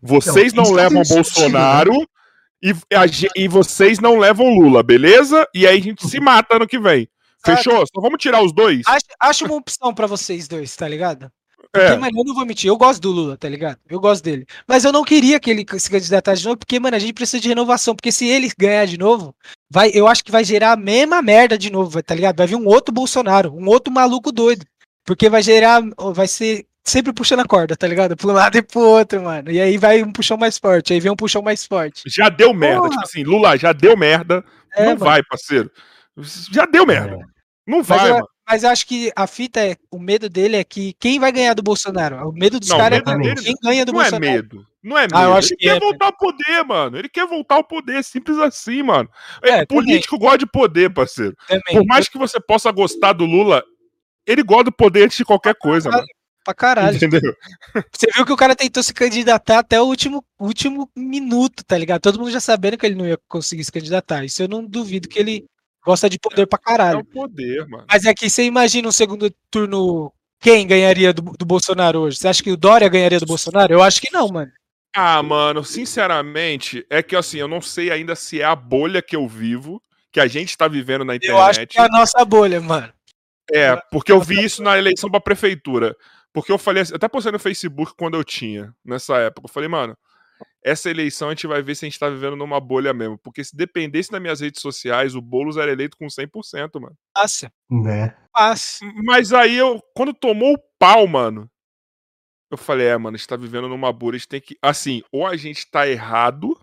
Vocês 0.02 0.52
então, 0.52 0.64
não 0.64 0.72
levam 0.72 1.02
Bolsonaro 1.02 1.92
sentido, 1.92 2.00
né? 2.00 2.17
E, 2.62 2.70
a, 2.94 3.04
e 3.36 3.48
vocês 3.48 3.98
não 3.98 4.18
levam 4.18 4.58
Lula, 4.58 4.82
beleza? 4.82 5.46
E 5.54 5.66
aí 5.66 5.78
a 5.78 5.82
gente 5.82 6.06
se 6.08 6.20
mata 6.20 6.56
ano 6.56 6.66
que 6.66 6.78
vem. 6.78 7.08
Fechou? 7.44 7.84
Só 7.86 8.00
vamos 8.00 8.20
tirar 8.20 8.42
os 8.42 8.52
dois? 8.52 8.82
Acho, 8.86 9.06
acho 9.20 9.44
uma 9.44 9.56
opção 9.56 9.94
para 9.94 10.06
vocês 10.06 10.48
dois, 10.48 10.74
tá 10.74 10.88
ligado? 10.88 11.30
Porque, 11.72 11.92
é. 11.92 11.96
mano, 11.96 12.18
eu 12.18 12.24
não 12.24 12.34
vou 12.34 12.46
mentir, 12.46 12.68
eu 12.68 12.76
gosto 12.76 13.00
do 13.00 13.10
Lula, 13.10 13.36
tá 13.36 13.48
ligado? 13.48 13.78
Eu 13.88 14.00
gosto 14.00 14.24
dele. 14.24 14.46
Mas 14.66 14.84
eu 14.84 14.92
não 14.92 15.04
queria 15.04 15.38
que 15.38 15.50
ele 15.50 15.66
se 15.78 15.90
candidatasse 15.90 16.40
de 16.40 16.46
novo, 16.46 16.58
porque, 16.58 16.80
mano, 16.80 16.96
a 16.96 16.98
gente 16.98 17.12
precisa 17.12 17.40
de 17.40 17.48
renovação. 17.48 17.94
Porque 17.94 18.10
se 18.10 18.26
ele 18.26 18.50
ganhar 18.58 18.86
de 18.86 18.96
novo, 18.96 19.34
vai, 19.70 19.90
eu 19.92 20.08
acho 20.08 20.24
que 20.24 20.32
vai 20.32 20.44
gerar 20.44 20.72
a 20.72 20.76
mesma 20.76 21.20
merda 21.20 21.58
de 21.58 21.70
novo, 21.70 22.02
tá 22.02 22.14
ligado? 22.14 22.38
Vai 22.38 22.46
vir 22.46 22.56
um 22.56 22.66
outro 22.66 22.92
Bolsonaro, 22.92 23.52
um 23.54 23.68
outro 23.68 23.92
maluco 23.92 24.32
doido. 24.32 24.64
Porque 25.04 25.28
vai 25.28 25.42
gerar, 25.42 25.82
vai 26.14 26.26
ser 26.26 26.66
sempre 26.88 27.12
puxando 27.12 27.40
a 27.40 27.44
corda, 27.44 27.76
tá 27.76 27.86
ligado? 27.86 28.16
Pro 28.16 28.32
lado 28.32 28.56
e 28.56 28.62
pro 28.62 28.80
outro, 28.80 29.22
mano. 29.22 29.50
E 29.50 29.60
aí 29.60 29.76
vai 29.78 30.02
um 30.02 30.12
puxão 30.12 30.36
mais 30.36 30.58
forte, 30.58 30.92
aí 30.92 31.00
vem 31.00 31.12
um 31.12 31.16
puxão 31.16 31.42
mais 31.42 31.64
forte. 31.64 32.02
Já 32.06 32.28
deu 32.28 32.52
merda, 32.52 32.80
Porra. 32.80 32.90
tipo 32.90 33.02
assim, 33.04 33.22
Lula, 33.22 33.56
já 33.56 33.72
deu 33.72 33.96
merda. 33.96 34.44
É, 34.74 34.80
não 34.80 34.92
mano. 34.92 35.04
vai, 35.04 35.22
parceiro. 35.22 35.70
Já 36.52 36.66
deu 36.66 36.84
merda. 36.86 37.16
É. 37.16 37.38
Não 37.66 37.82
vai, 37.82 37.98
mas 37.98 38.08
eu, 38.08 38.14
mano. 38.14 38.28
Mas 38.48 38.62
eu 38.64 38.70
acho 38.70 38.86
que 38.86 39.12
a 39.14 39.26
fita 39.26 39.60
é. 39.60 39.76
O 39.90 39.98
medo 39.98 40.28
dele 40.28 40.56
é 40.56 40.64
que 40.64 40.94
quem 40.98 41.20
vai 41.20 41.30
ganhar 41.30 41.52
do 41.52 41.62
Bolsonaro? 41.62 42.30
O 42.30 42.32
medo 42.32 42.58
dos 42.58 42.70
caras 42.70 42.98
é 42.98 43.34
quem 43.34 43.54
ganha 43.62 43.84
do 43.84 43.92
não 43.92 44.00
Bolsonaro. 44.00 44.24
Não 44.24 44.32
é 44.32 44.36
medo. 44.36 44.66
Não 44.82 44.96
é 44.96 45.02
medo. 45.02 45.16
Ah, 45.16 45.24
eu 45.24 45.34
acho 45.34 45.48
ele 45.48 45.56
que 45.56 45.64
quer 45.66 45.76
é, 45.76 45.80
voltar 45.80 46.06
ao 46.06 46.16
poder, 46.16 46.64
mano. 46.64 46.96
Ele 46.98 47.08
quer 47.10 47.26
voltar 47.26 47.56
ao 47.56 47.64
poder, 47.64 48.02
simples 48.02 48.38
assim, 48.38 48.82
mano. 48.82 49.08
É, 49.42 49.66
político 49.66 50.16
também. 50.16 50.26
gosta 50.26 50.38
de 50.38 50.46
poder, 50.46 50.90
parceiro. 50.94 51.36
Também. 51.46 51.76
Por 51.76 51.84
mais 51.84 52.08
que 52.08 52.16
você 52.16 52.40
possa 52.40 52.72
gostar 52.72 53.12
do 53.12 53.26
Lula, 53.26 53.62
ele 54.26 54.42
gosta 54.42 54.64
do 54.64 54.72
poder 54.72 55.04
antes 55.04 55.18
de 55.18 55.24
qualquer 55.26 55.54
coisa, 55.54 55.90
mano. 55.90 56.06
Pra 56.48 56.54
caralho. 56.54 56.96
Entendeu? 56.96 57.34
Você 57.92 58.06
viu 58.14 58.24
que 58.24 58.32
o 58.32 58.36
cara 58.36 58.56
tentou 58.56 58.82
se 58.82 58.94
candidatar 58.94 59.58
até 59.58 59.78
o 59.78 59.84
último, 59.84 60.24
último 60.40 60.90
minuto, 60.96 61.62
tá 61.62 61.76
ligado? 61.76 62.00
Todo 62.00 62.18
mundo 62.18 62.30
já 62.30 62.40
sabendo 62.40 62.78
que 62.78 62.86
ele 62.86 62.94
não 62.94 63.06
ia 63.06 63.18
conseguir 63.28 63.64
se 63.64 63.70
candidatar. 63.70 64.24
Isso 64.24 64.42
eu 64.42 64.48
não 64.48 64.64
duvido 64.64 65.08
que 65.08 65.18
ele 65.18 65.44
Gosta 65.84 66.08
de 66.08 66.18
poder 66.18 66.46
pra 66.46 66.58
caralho. 66.58 66.98
É 66.98 67.00
o 67.00 67.04
poder, 67.04 67.66
mano. 67.66 67.84
Mas 67.90 68.04
é 68.04 68.12
que 68.12 68.28
você 68.28 68.44
imagina 68.44 68.88
um 68.88 68.92
segundo 68.92 69.30
turno. 69.50 70.12
Quem 70.40 70.66
ganharia 70.66 71.12
do, 71.12 71.22
do 71.22 71.44
Bolsonaro 71.44 72.00
hoje? 72.00 72.18
Você 72.18 72.28
acha 72.28 72.42
que 72.42 72.50
o 72.50 72.56
Dória 72.56 72.88
ganharia 72.88 73.18
do 73.18 73.26
Bolsonaro? 73.26 73.72
Eu 73.72 73.82
acho 73.82 74.00
que 74.00 74.12
não, 74.12 74.28
mano. 74.28 74.52
Ah, 74.94 75.22
mano, 75.22 75.64
sinceramente, 75.64 76.84
é 76.88 77.02
que 77.02 77.16
assim, 77.16 77.38
eu 77.38 77.48
não 77.48 77.60
sei 77.60 77.90
ainda 77.90 78.14
se 78.14 78.40
é 78.40 78.44
a 78.44 78.54
bolha 78.54 79.02
que 79.02 79.16
eu 79.16 79.26
vivo, 79.26 79.82
que 80.12 80.20
a 80.20 80.26
gente 80.26 80.56
tá 80.56 80.68
vivendo 80.68 81.04
na 81.04 81.16
internet. 81.16 81.38
Eu 81.38 81.42
acho 81.42 81.66
que 81.66 81.78
é 81.78 81.82
a 81.82 81.88
nossa 81.88 82.24
bolha, 82.24 82.60
mano. 82.60 82.92
É, 83.50 83.74
porque 83.90 84.12
eu 84.12 84.20
vi 84.20 84.44
isso 84.44 84.62
na 84.62 84.76
eleição 84.76 85.10
pra 85.10 85.20
prefeitura. 85.20 85.96
Porque 86.38 86.52
eu 86.52 86.58
falei, 86.58 86.84
até 86.84 87.08
postei 87.08 87.32
no 87.32 87.38
Facebook 87.38 87.92
quando 87.96 88.16
eu 88.16 88.22
tinha, 88.22 88.72
nessa 88.84 89.16
época. 89.18 89.46
Eu 89.46 89.52
falei, 89.52 89.68
mano, 89.68 89.96
essa 90.62 90.88
eleição 90.88 91.28
a 91.28 91.30
gente 91.32 91.48
vai 91.48 91.60
ver 91.62 91.74
se 91.74 91.84
a 91.84 91.88
gente 91.88 91.98
tá 91.98 92.08
vivendo 92.08 92.36
numa 92.36 92.60
bolha 92.60 92.94
mesmo. 92.94 93.18
Porque 93.18 93.42
se 93.42 93.56
dependesse 93.56 94.10
das 94.12 94.20
minhas 94.20 94.40
redes 94.40 94.62
sociais, 94.62 95.16
o 95.16 95.20
Boulos 95.20 95.56
era 95.56 95.72
eleito 95.72 95.96
com 95.96 96.06
100%, 96.06 96.80
mano. 96.80 96.96
Nossa. 97.16 97.52
Né? 97.68 98.16
Nossa. 98.36 98.84
Mas 99.04 99.32
aí 99.32 99.56
eu, 99.56 99.82
quando 99.96 100.14
tomou 100.14 100.54
o 100.54 100.62
pau, 100.78 101.08
mano, 101.08 101.50
eu 102.52 102.56
falei, 102.56 102.86
é, 102.86 102.96
mano, 102.96 103.16
a 103.16 103.18
gente 103.18 103.28
tá 103.28 103.36
vivendo 103.36 103.68
numa 103.68 103.92
bolha, 103.92 104.14
a 104.14 104.18
gente 104.18 104.28
tem 104.28 104.40
que. 104.40 104.56
Assim, 104.62 105.02
ou 105.10 105.26
a 105.26 105.36
gente 105.36 105.68
tá 105.68 105.88
errado, 105.88 106.56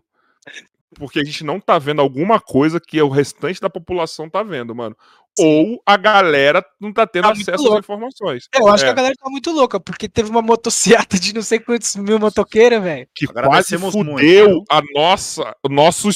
porque 0.96 1.20
a 1.20 1.24
gente 1.24 1.44
não 1.44 1.60
tá 1.60 1.78
vendo 1.78 2.02
alguma 2.02 2.40
coisa 2.40 2.80
que 2.80 3.02
o 3.02 3.10
restante 3.10 3.60
da 3.60 3.70
população 3.70 4.30
tá 4.30 4.42
vendo, 4.42 4.74
mano. 4.74 4.96
Ou 5.38 5.82
a 5.86 5.98
galera 5.98 6.66
não 6.80 6.94
tá 6.94 7.06
tendo 7.06 7.24
tá 7.24 7.32
acesso 7.32 7.74
às 7.74 7.80
informações. 7.80 8.48
É, 8.54 8.60
eu 8.60 8.68
acho 8.68 8.84
é. 8.84 8.88
que 8.88 8.92
a 8.92 8.96
galera 8.96 9.16
tá 9.18 9.30
muito 9.30 9.52
louca, 9.52 9.80
porque 9.80 10.08
teve 10.08 10.30
uma 10.30 10.42
motociata 10.42 11.20
de 11.20 11.34
não 11.34 11.42
sei 11.42 11.60
quantos 11.60 11.96
mil 11.96 12.20
motoqueiros, 12.20 12.82
velho. 12.82 13.08
Que 13.14 13.28
quase 13.28 13.78
fudeu 13.78 14.50
muito. 14.50 14.66
a 14.70 14.82
nossa, 14.94 15.56
o 15.64 15.70
nosso 15.70 16.10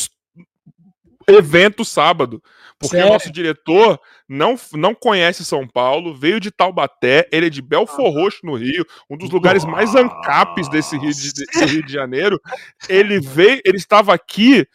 evento 1.28 1.84
sábado. 1.84 2.42
Porque 2.80 2.96
Sério? 2.96 3.10
o 3.10 3.14
nosso 3.14 3.30
diretor 3.30 4.00
não, 4.28 4.56
não 4.74 4.96
conhece 4.96 5.44
São 5.44 5.68
Paulo, 5.68 6.16
veio 6.16 6.40
de 6.40 6.50
Taubaté, 6.50 7.28
ele 7.30 7.48
é 7.48 7.50
de 7.50 7.62
Belfor 7.62 8.10
Roxo, 8.10 8.40
no 8.44 8.56
Rio, 8.56 8.86
um 9.10 9.18
dos 9.18 9.30
lugares 9.30 9.66
mais 9.66 9.96
ancapes 9.96 10.70
desse 10.70 10.98
Rio 10.98 11.12
de, 11.14 11.34
desse 11.34 11.66
Rio 11.66 11.86
de 11.86 11.92
Janeiro. 11.92 12.40
Ele 12.88 13.20
veio, 13.20 13.60
ele 13.66 13.78
estava 13.78 14.14
aqui 14.14 14.66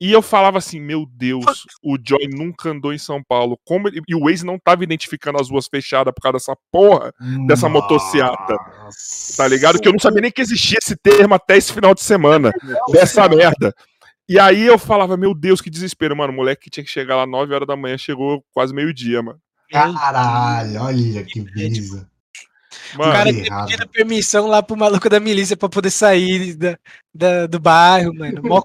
e 0.00 0.10
eu 0.10 0.22
falava 0.22 0.56
assim, 0.56 0.80
meu 0.80 1.04
Deus, 1.06 1.66
o 1.82 1.98
Joy 2.02 2.26
nunca 2.28 2.70
andou 2.70 2.90
em 2.92 2.98
São 2.98 3.22
Paulo. 3.22 3.60
Como 3.64 3.86
ele... 3.86 4.00
E 4.08 4.14
o 4.14 4.24
Waze 4.24 4.46
não 4.46 4.58
tava 4.58 4.82
identificando 4.82 5.38
as 5.38 5.50
ruas 5.50 5.68
fechadas 5.68 6.14
por 6.14 6.22
causa 6.22 6.38
dessa 6.38 6.56
porra, 6.72 7.12
dessa 7.46 7.68
motociata. 7.68 8.56
Tá 9.36 9.46
ligado? 9.46 9.78
Que 9.78 9.88
eu 9.88 9.92
não 9.92 9.98
sabia 9.98 10.22
nem 10.22 10.32
que 10.32 10.40
existia 10.40 10.78
esse 10.82 10.96
termo 10.96 11.34
até 11.34 11.58
esse 11.58 11.70
final 11.70 11.94
de 11.94 12.02
semana. 12.02 12.50
dessa 12.90 13.28
merda. 13.28 13.74
E 14.26 14.38
aí 14.38 14.64
eu 14.64 14.78
falava, 14.78 15.18
meu 15.18 15.34
Deus, 15.34 15.60
que 15.60 15.68
desespero, 15.68 16.16
mano. 16.16 16.32
O 16.32 16.36
moleque 16.36 16.62
que 16.62 16.70
tinha 16.70 16.84
que 16.84 16.90
chegar 16.90 17.16
lá 17.16 17.26
9 17.26 17.52
horas 17.52 17.68
da 17.68 17.76
manhã 17.76 17.98
chegou 17.98 18.42
quase 18.54 18.72
meio-dia, 18.72 19.22
mano. 19.22 19.38
Caralho, 19.70 20.80
olha 20.80 21.24
que 21.24 21.42
brisa. 21.42 22.08
Mano, 22.96 23.10
o 23.10 23.14
cara 23.14 23.32
tinha 23.32 23.64
pedido 23.66 23.88
permissão 23.88 24.46
lá 24.46 24.62
pro 24.62 24.76
maluco 24.76 25.10
da 25.10 25.20
milícia 25.20 25.56
pra 25.56 25.68
poder 25.68 25.90
sair 25.90 26.54
da, 26.54 26.78
da 27.14 27.46
do 27.46 27.60
bairro, 27.60 28.14
mano. 28.14 28.40
Mó 28.42 28.62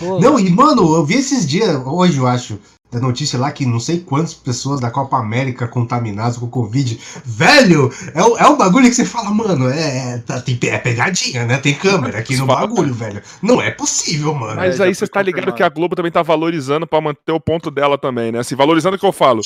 Não, 0.00 0.38
e 0.38 0.50
mano, 0.50 0.94
eu 0.94 1.04
vi 1.04 1.14
esses 1.14 1.46
dias, 1.46 1.80
hoje 1.84 2.18
eu 2.18 2.26
acho, 2.26 2.58
da 2.92 3.00
notícia 3.00 3.38
lá 3.38 3.50
que 3.50 3.64
não 3.64 3.80
sei 3.80 4.00
quantas 4.00 4.34
pessoas 4.34 4.78
da 4.78 4.90
Copa 4.90 5.16
América 5.16 5.66
contaminadas 5.66 6.36
com 6.36 6.46
Covid. 6.46 7.00
Velho, 7.24 7.90
é, 8.14 8.22
o, 8.22 8.36
é 8.36 8.48
um 8.48 8.56
bagulho 8.56 8.86
que 8.86 8.94
você 8.94 9.06
fala, 9.06 9.30
mano, 9.30 9.70
é, 9.70 10.14
é, 10.14 10.18
tá, 10.18 10.40
tem, 10.40 10.58
é 10.64 10.78
pegadinha, 10.78 11.46
né? 11.46 11.56
Tem 11.56 11.74
câmera 11.74 12.18
aqui 12.18 12.36
no 12.36 12.44
bagulho, 12.44 12.92
velho. 12.92 13.22
Não 13.40 13.62
é 13.62 13.70
possível, 13.70 14.34
mano. 14.34 14.56
Mas 14.56 14.78
é, 14.78 14.84
aí 14.84 14.94
você 14.94 15.06
tá 15.06 15.22
ligado 15.22 15.54
que 15.54 15.62
a 15.62 15.68
Globo 15.70 15.96
também 15.96 16.12
tá 16.12 16.22
valorizando 16.22 16.86
pra 16.86 17.00
manter 17.00 17.32
o 17.32 17.40
ponto 17.40 17.70
dela 17.70 17.96
também, 17.96 18.30
né? 18.30 18.40
Assim, 18.40 18.54
valorizando 18.54 18.96
o 18.96 18.98
que 18.98 19.06
eu 19.06 19.12
falo. 19.12 19.40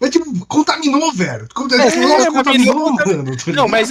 É 0.00 0.08
tipo, 0.08 0.46
contaminou, 0.46 1.12
velho. 1.12 1.48
Contaminou, 1.52 2.20
é, 2.20 2.26
contaminou, 2.26 2.92
mano. 2.92 3.36
Tá 3.36 3.52
não, 3.52 3.68
mas 3.68 3.90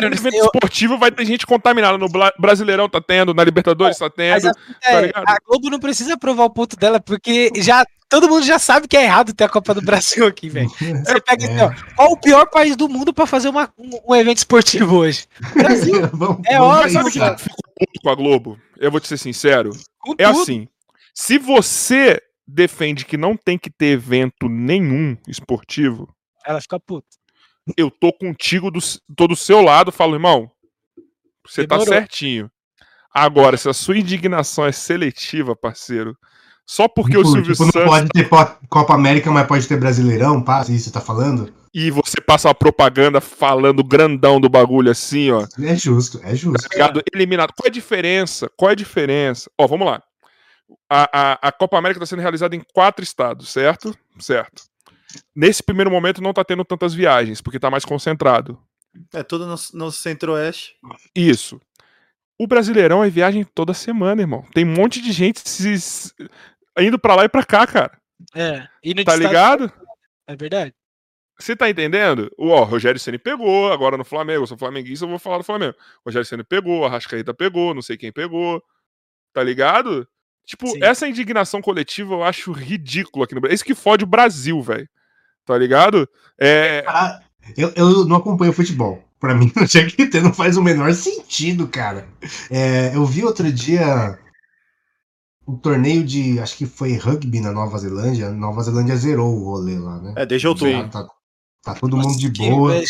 no 0.00 0.06
evento 0.06 0.36
esportivo 0.36 0.98
vai 0.98 1.10
ter 1.10 1.24
gente 1.24 1.46
contaminada. 1.46 1.98
No 1.98 2.08
Brasileirão 2.38 2.88
tá 2.88 3.00
tendo, 3.00 3.34
na 3.34 3.44
Libertadores 3.44 3.98
tá 3.98 4.10
tendo. 4.10 4.48
A, 4.48 4.52
tá 4.52 4.60
é, 4.84 5.12
a 5.14 5.36
Globo 5.46 5.70
não 5.70 5.78
precisa 5.78 6.16
provar 6.16 6.44
o 6.44 6.50
ponto 6.50 6.76
dela, 6.76 7.00
porque 7.00 7.50
já 7.56 7.84
todo 8.08 8.28
mundo 8.28 8.44
já 8.44 8.58
sabe 8.58 8.86
que 8.86 8.96
é 8.96 9.04
errado 9.04 9.32
ter 9.32 9.44
a 9.44 9.48
Copa 9.48 9.72
do 9.72 9.80
Brasil 9.80 10.26
aqui, 10.26 10.50
velho. 10.50 10.68
Você 10.76 11.20
pega 11.20 11.44
assim, 11.44 11.60
ó, 11.60 11.94
qual 11.96 12.12
o 12.12 12.20
pior 12.20 12.46
país 12.46 12.76
do 12.76 12.88
mundo 12.88 13.12
para 13.12 13.26
fazer 13.26 13.48
uma, 13.48 13.72
um, 13.78 13.90
um, 14.08 14.14
evento 14.14 14.38
esportivo 14.38 14.96
hoje? 14.96 15.26
Brasil. 15.54 15.94
é 16.46 16.60
óbvio. 16.60 16.92
Sabe 16.92 17.10
que 17.10 17.18
ficou 17.18 17.74
puto 17.78 18.00
com 18.02 18.10
a 18.10 18.14
Globo? 18.14 18.58
Eu 18.78 18.90
vou 18.90 19.00
te 19.00 19.08
ser 19.08 19.16
sincero. 19.16 19.70
Com 19.98 20.12
é 20.18 20.26
tudo. 20.26 20.42
assim. 20.42 20.68
Se 21.14 21.38
você 21.38 22.20
defende 22.46 23.04
que 23.06 23.16
não 23.16 23.36
tem 23.36 23.56
que 23.58 23.70
ter 23.70 23.86
evento 23.86 24.48
nenhum 24.48 25.16
esportivo, 25.26 26.08
ela 26.44 26.60
fica 26.60 26.78
puta. 26.78 27.06
Eu 27.76 27.90
tô 27.90 28.12
contigo, 28.12 28.70
do, 28.70 28.80
tô 29.16 29.26
do 29.28 29.36
seu 29.36 29.60
lado, 29.60 29.92
falo, 29.92 30.14
irmão, 30.14 30.50
você 31.46 31.66
tá 31.66 31.78
certinho. 31.80 32.50
Agora, 33.14 33.56
se 33.56 33.68
a 33.68 33.74
sua 33.74 33.98
indignação 33.98 34.66
é 34.66 34.72
seletiva, 34.72 35.54
parceiro, 35.54 36.16
só 36.66 36.88
porque 36.88 37.16
tipo, 37.16 37.22
o 37.22 37.26
Silvio 37.26 37.52
tipo, 37.52 37.64
Santos. 37.64 37.74
Não 37.74 37.86
pode 37.86 38.08
ter 38.08 38.28
Copa 38.68 38.94
América, 38.94 39.30
mas 39.30 39.46
pode 39.46 39.68
ter 39.68 39.78
Brasileirão, 39.78 40.42
pá, 40.42 40.62
isso 40.62 40.84
você 40.84 40.90
tá 40.90 41.00
falando? 41.00 41.52
E 41.74 41.90
você 41.90 42.20
passa 42.20 42.48
uma 42.48 42.54
propaganda 42.54 43.20
falando 43.20 43.82
grandão 43.82 44.40
do 44.40 44.48
bagulho 44.48 44.90
assim, 44.90 45.30
ó. 45.30 45.46
É 45.62 45.74
justo, 45.74 46.20
é 46.22 46.34
justo. 46.34 46.68
Tá 46.68 46.92
Eliminado. 47.14 47.52
Qual 47.56 47.66
é 47.66 47.68
a 47.68 47.72
diferença? 47.72 48.50
Qual 48.56 48.68
é 48.68 48.72
a 48.72 48.76
diferença? 48.76 49.50
Ó, 49.58 49.66
vamos 49.66 49.86
lá. 49.86 50.02
A, 50.88 51.08
a, 51.12 51.48
a 51.48 51.52
Copa 51.52 51.78
América 51.78 51.98
está 51.98 52.06
sendo 52.06 52.22
realizada 52.22 52.54
em 52.54 52.62
quatro 52.72 53.02
estados, 53.02 53.48
certo? 53.50 53.96
Certo. 54.18 54.62
Nesse 55.34 55.62
primeiro 55.62 55.90
momento 55.90 56.22
não 56.22 56.32
tá 56.32 56.44
tendo 56.44 56.64
tantas 56.64 56.94
viagens, 56.94 57.40
porque 57.40 57.58
tá 57.58 57.70
mais 57.70 57.84
concentrado. 57.84 58.58
É 59.12 59.22
tudo 59.22 59.46
no, 59.46 59.54
no 59.74 59.90
centro-oeste. 59.90 60.74
Isso. 61.14 61.60
O 62.38 62.46
Brasileirão 62.46 63.04
é 63.04 63.10
viagem 63.10 63.44
toda 63.44 63.74
semana, 63.74 64.22
irmão. 64.22 64.44
Tem 64.52 64.64
um 64.64 64.72
monte 64.72 65.00
de 65.00 65.12
gente 65.12 65.40
se, 65.48 66.12
indo 66.78 66.98
pra 66.98 67.14
lá 67.14 67.24
e 67.24 67.28
pra 67.28 67.44
cá, 67.44 67.66
cara. 67.66 67.98
É. 68.34 68.66
tá 69.04 69.16
ligado? 69.16 69.72
É 70.26 70.36
verdade. 70.36 70.74
Você 71.38 71.56
tá 71.56 71.68
entendendo? 71.68 72.30
O 72.38 72.48
ó, 72.48 72.62
Rogério 72.62 73.00
Ceni 73.00 73.18
pegou, 73.18 73.72
agora 73.72 73.96
no 73.96 74.04
Flamengo, 74.04 74.42
eu 74.42 74.46
sou 74.46 74.56
flamenguista, 74.56 75.04
eu 75.04 75.08
vou 75.08 75.18
falar 75.18 75.38
do 75.38 75.44
Flamengo. 75.44 75.74
Rogério 76.04 76.26
Ceni 76.26 76.44
pegou, 76.44 76.84
a 76.84 76.88
Rascaeta 76.88 77.34
pegou, 77.34 77.74
não 77.74 77.82
sei 77.82 77.96
quem 77.96 78.12
pegou. 78.12 78.62
Tá 79.32 79.42
ligado? 79.42 80.06
Tipo, 80.44 80.68
Sim. 80.68 80.82
essa 80.82 81.08
indignação 81.08 81.62
coletiva 81.62 82.14
eu 82.14 82.22
acho 82.22 82.52
ridícula 82.52 83.24
aqui 83.24 83.34
no 83.34 83.40
Brasil. 83.40 83.52
É 83.52 83.56
isso 83.56 83.64
que 83.64 83.74
fode 83.74 84.04
o 84.04 84.06
Brasil, 84.06 84.60
velho. 84.60 84.88
Tá 85.44 85.56
ligado? 85.58 86.08
É. 86.40 86.84
eu, 87.56 87.72
eu 87.74 88.04
não 88.04 88.16
acompanho 88.16 88.52
futebol. 88.52 89.02
Pra 89.20 89.34
mim, 89.36 89.52
não 89.54 89.66
tinha 89.66 89.86
que 89.86 90.06
ter, 90.06 90.22
não 90.22 90.34
faz 90.34 90.56
o 90.56 90.62
menor 90.62 90.92
sentido, 90.94 91.68
cara. 91.68 92.08
É, 92.50 92.94
eu 92.94 93.06
vi 93.06 93.24
outro 93.24 93.52
dia 93.52 94.18
o 95.46 95.56
torneio 95.56 96.02
de. 96.04 96.40
Acho 96.40 96.56
que 96.56 96.66
foi 96.66 96.96
rugby 96.96 97.40
na 97.40 97.52
Nova 97.52 97.78
Zelândia. 97.78 98.30
Nova 98.30 98.62
Zelândia 98.62 98.96
zerou 98.96 99.34
o 99.34 99.44
rolê 99.44 99.78
lá, 99.78 100.00
né? 100.00 100.14
É, 100.16 100.26
desde 100.26 100.48
outubro. 100.48 100.88
Tá, 100.88 101.04
tá, 101.04 101.08
tá 101.62 101.74
todo 101.74 101.96
mundo 101.96 102.16
de 102.18 102.28
boa. 102.30 102.80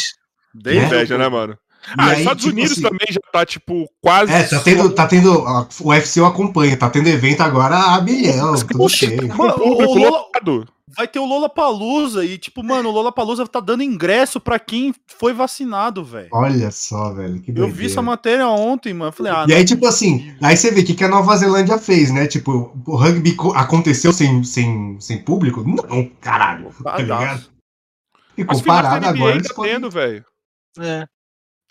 Dei 0.55 0.81
né? 0.81 0.87
inveja, 0.87 1.19
né, 1.19 1.29
mano? 1.29 1.59
E 1.89 1.95
ah, 1.99 2.07
aí, 2.07 2.19
Estados 2.21 2.45
tipo 2.45 2.55
Unidos 2.55 2.73
assim, 2.73 2.83
também 2.83 3.07
já 3.11 3.21
tá, 3.33 3.45
tipo, 3.45 3.89
quase. 4.01 4.33
É, 4.33 4.45
tá 4.45 4.61
tendo. 4.61 4.91
Tá 4.91 5.07
tendo 5.07 5.45
o 5.81 5.89
UFC 5.89 6.21
eu 6.21 6.27
acompanho, 6.27 6.79
tá 6.79 6.89
tendo 6.89 7.09
evento 7.09 7.41
agora 7.43 7.77
a 7.77 8.01
milhão. 8.01 8.55
Tudo 8.55 8.89
cheio. 8.89 9.29
Mano, 9.37 9.55
o, 9.59 9.83
o, 9.83 9.99
Lola, 9.99 10.25
vai 10.97 11.09
ter 11.09 11.19
o 11.19 11.27
Lola 11.27 11.49
Palusa 11.49 12.25
e, 12.25 12.39
tipo, 12.39 12.63
mano, 12.63 12.89
o 12.89 12.93
Lola 12.93 13.11
Palusa 13.11 13.47
tá 13.47 13.61
dando 13.61 13.83
ingresso 13.83 14.41
pra 14.41 14.59
quem 14.59 14.95
foi 15.07 15.33
vacinado, 15.33 16.05
velho. 16.05 16.29
Olha 16.33 16.71
só, 16.71 17.13
velho. 17.13 17.43
eu 17.55 17.69
vi 17.69 17.87
essa 17.87 18.03
matéria 18.03 18.47
ontem, 18.49 18.95
mano. 18.95 19.13
Falei, 19.13 19.33
ah, 19.33 19.47
e 19.49 19.53
aí, 19.53 19.65
tipo 19.65 19.87
assim, 19.87 20.35
aí 20.41 20.57
você 20.57 20.71
vê 20.71 20.81
o 20.81 20.85
que, 20.85 20.95
que 20.95 21.05
a 21.05 21.09
Nova 21.09 21.37
Zelândia 21.37 21.79
fez, 21.79 22.13
né? 22.13 22.27
Tipo, 22.27 22.73
o 22.87 22.97
rugby 22.97 23.37
aconteceu 23.55 24.13
sem, 24.13 24.45
sem, 24.45 24.97
sem 25.01 25.19
público? 25.19 25.65
Não, 25.65 26.09
caralho. 26.21 26.71
Tá 26.83 26.99
ligado? 26.99 27.51
Ficou 28.37 28.63
parado 28.63 29.07
agora. 29.07 29.43
Tá 29.43 29.63
tendo, 29.63 29.91
velho. 29.91 30.25
É. 30.79 31.07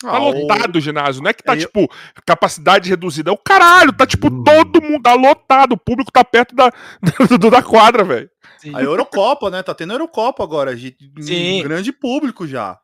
Tá 0.01 0.15
ah, 0.15 0.17
lotado 0.17 0.77
o 0.77 0.81
ginásio, 0.81 1.21
não 1.21 1.29
é 1.29 1.33
que 1.33 1.43
tá, 1.43 1.53
é, 1.53 1.57
tipo, 1.57 1.87
capacidade 2.25 2.89
reduzida. 2.89 3.29
É 3.29 3.33
o 3.33 3.37
caralho, 3.37 3.93
tá, 3.93 4.05
tipo, 4.05 4.27
hum. 4.27 4.43
todo 4.43 4.81
mundo, 4.81 5.03
tá 5.03 5.13
lotado, 5.13 5.73
o 5.73 5.77
público 5.77 6.11
tá 6.11 6.23
perto 6.23 6.55
da, 6.55 6.71
da, 7.39 7.49
da 7.49 7.63
quadra, 7.63 8.03
velho. 8.03 8.29
A 8.73 8.81
Eurocopa, 8.81 9.49
né? 9.49 9.63
Tá 9.63 9.73
tendo 9.73 9.93
Eurocopa 9.93 10.43
agora, 10.43 10.75
de 10.75 10.95
um 10.99 11.63
grande 11.63 11.91
público 11.91 12.47
já. 12.47 12.79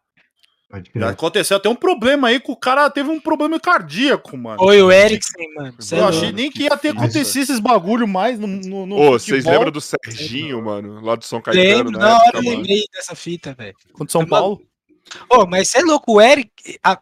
Já 0.94 1.10
aconteceu 1.10 1.56
até 1.56 1.70
um 1.70 1.76
problema 1.76 2.28
aí 2.28 2.42
que 2.42 2.52
o 2.52 2.56
cara 2.56 2.90
teve 2.90 3.10
um 3.10 3.22
problema 3.22 3.58
cardíaco, 3.58 4.36
mano. 4.36 4.58
Foi 4.58 4.82
o 4.82 4.92
Eriksen, 4.92 5.54
mano. 5.56 5.74
Eu 5.92 6.06
achei 6.06 6.32
nem 6.34 6.52
que 6.52 6.64
ia 6.64 6.76
ter 6.76 6.90
acontecido 6.90 7.44
esses 7.44 7.60
bagulho 7.60 8.06
mais 8.06 8.38
no, 8.38 8.48
no, 8.48 8.86
no 8.86 8.96
Ô, 8.98 9.12
vocês 9.12 9.46
lembram 9.46 9.72
do 9.72 9.80
Serginho, 9.80 10.62
mano? 10.62 11.00
Lá 11.00 11.16
do 11.16 11.24
São 11.24 11.42
Caetano, 11.42 11.78
Lembro, 11.78 11.92
né? 11.94 12.00
Na 12.00 12.18
hora 12.18 12.38
eu 12.38 12.42
lembrei 12.42 12.84
dessa 12.94 13.16
fita, 13.16 13.54
velho. 13.54 13.76
Contra 13.94 14.12
São 14.12 14.26
Paulo. 14.26 14.62
Ô, 15.30 15.42
oh, 15.42 15.46
mas 15.46 15.70
você 15.70 15.80
é 15.80 15.82
louco, 15.82 16.14
o 16.14 16.22
Eric. 16.22 16.52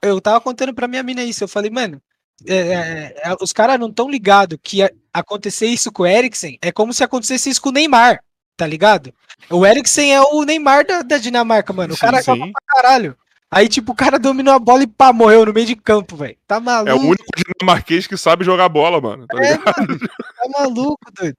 Eu 0.01 0.21
tava 0.21 0.41
contando 0.41 0.73
pra 0.73 0.87
minha 0.87 1.03
mina 1.03 1.23
isso. 1.23 1.43
Eu 1.43 1.47
falei, 1.47 1.69
mano, 1.69 2.01
é, 2.47 2.55
é, 2.55 3.15
é 3.23 3.35
os 3.41 3.53
caras 3.53 3.79
não 3.79 3.91
tão 3.91 4.09
ligados 4.09 4.57
que 4.61 4.81
acontecer 5.13 5.67
isso 5.67 5.91
com 5.91 6.03
o 6.03 6.07
Eriksen 6.07 6.57
é 6.61 6.71
como 6.71 6.93
se 6.93 7.03
acontecesse 7.03 7.49
isso 7.49 7.61
com 7.61 7.69
o 7.69 7.71
Neymar, 7.71 8.21
tá 8.57 8.67
ligado? 8.67 9.13
O 9.49 9.65
Eriksen 9.65 10.13
é 10.13 10.21
o 10.21 10.43
Neymar 10.43 10.85
da, 10.85 11.01
da 11.01 11.17
Dinamarca, 11.17 11.71
mano. 11.71 11.93
O 11.93 11.97
cara 11.97 12.21
sim, 12.21 12.33
sim. 12.33 12.51
pra 12.51 12.81
caralho. 12.81 13.17
Aí, 13.49 13.69
tipo, 13.69 13.93
o 13.93 13.95
cara 13.95 14.19
dominou 14.19 14.53
a 14.53 14.59
bola 14.59 14.83
e 14.83 14.87
pá, 14.87 15.13
morreu 15.13 15.45
no 15.45 15.53
meio 15.53 15.65
de 15.65 15.75
campo, 15.75 16.17
velho. 16.17 16.35
Tá 16.45 16.59
maluco. 16.59 16.89
É 16.89 16.93
o 16.93 16.99
único 16.99 17.23
dinamarquês 17.37 18.05
que 18.05 18.17
sabe 18.17 18.43
jogar 18.43 18.67
bola, 18.67 18.99
mano. 18.99 19.25
Tá, 19.27 19.37
é, 19.41 19.57
mano, 19.57 19.99
tá 19.99 20.59
maluco, 20.59 21.11
doido. 21.17 21.37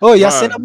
Oh, 0.00 0.14
e 0.14 0.24
a 0.24 0.30
cena, 0.30 0.56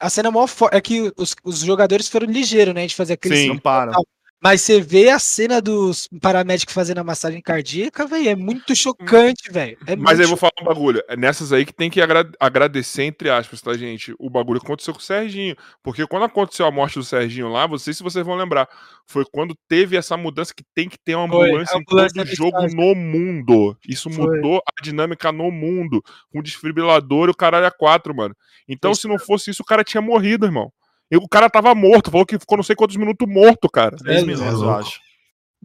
a 0.00 0.08
cena 0.08 0.30
mó 0.30 0.46
é 0.70 0.80
que 0.80 1.12
os, 1.16 1.34
os 1.44 1.60
jogadores 1.60 2.08
foram 2.08 2.26
ligeiros, 2.26 2.74
né? 2.74 2.86
De 2.86 2.94
fazer 2.94 3.14
aquele. 3.14 3.36
Sim, 3.36 3.48
não 3.48 3.58
para. 3.58 3.92
Mas 4.40 4.62
você 4.62 4.80
vê 4.80 5.10
a 5.10 5.18
cena 5.18 5.60
dos 5.60 6.08
paramédicos 6.20 6.72
fazendo 6.72 6.98
a 6.98 7.04
massagem 7.04 7.42
cardíaca, 7.42 8.06
velho, 8.06 8.28
é 8.28 8.36
muito 8.36 8.74
chocante, 8.76 9.50
velho. 9.50 9.76
É 9.84 9.96
Mas 9.96 10.20
aí 10.20 10.24
eu 10.24 10.28
vou 10.28 10.36
falar 10.36 10.52
um 10.62 10.64
bagulho. 10.64 11.02
É 11.08 11.16
nessas 11.16 11.52
aí 11.52 11.66
que 11.66 11.72
tem 11.72 11.90
que 11.90 12.00
agra 12.00 12.30
agradecer, 12.38 13.02
entre 13.02 13.30
aspas, 13.30 13.60
tá, 13.60 13.76
gente? 13.76 14.14
O 14.16 14.30
bagulho 14.30 14.60
que 14.60 14.66
aconteceu 14.66 14.94
com 14.94 15.00
o 15.00 15.02
Serginho. 15.02 15.56
Porque 15.82 16.06
quando 16.06 16.24
aconteceu 16.24 16.66
a 16.66 16.70
morte 16.70 16.94
do 16.94 17.04
Serginho 17.04 17.48
lá, 17.48 17.66
não 17.66 17.78
sei 17.78 17.92
se 17.92 18.02
vocês 18.02 18.24
vão 18.24 18.36
lembrar, 18.36 18.68
foi 19.06 19.24
quando 19.32 19.56
teve 19.68 19.96
essa 19.96 20.16
mudança 20.16 20.54
que 20.54 20.62
tem 20.72 20.88
que 20.88 20.98
ter 20.98 21.16
uma 21.16 21.24
ambulância, 21.24 21.72
foi, 21.72 21.80
em 21.80 21.84
todo 21.84 22.26
jogo 22.26 22.66
no 22.68 22.94
mundo. 22.94 23.76
Isso 23.88 24.08
foi. 24.08 24.36
mudou 24.36 24.58
a 24.58 24.82
dinâmica 24.82 25.32
no 25.32 25.50
mundo. 25.50 26.00
Com 26.30 26.38
o 26.38 26.42
desfibrilador 26.42 27.28
e 27.28 27.32
o 27.32 27.36
caralho 27.36 27.66
a 27.66 27.72
quatro, 27.72 28.14
mano. 28.14 28.36
Então, 28.68 28.94
se 28.94 29.08
não 29.08 29.18
fosse 29.18 29.50
isso, 29.50 29.62
o 29.62 29.66
cara 29.66 29.82
tinha 29.82 30.00
morrido, 30.00 30.46
irmão. 30.46 30.72
E 31.10 31.16
o 31.16 31.28
cara 31.28 31.48
tava 31.48 31.74
morto, 31.74 32.10
falou 32.10 32.26
que 32.26 32.38
ficou 32.38 32.56
não 32.56 32.64
sei 32.64 32.76
quantos 32.76 32.96
minutos 32.96 33.26
morto, 33.26 33.68
cara. 33.68 33.96
Três 33.96 34.22
é, 34.22 34.26
minutos, 34.26 34.60
eu 34.60 34.70
acho. 34.70 35.00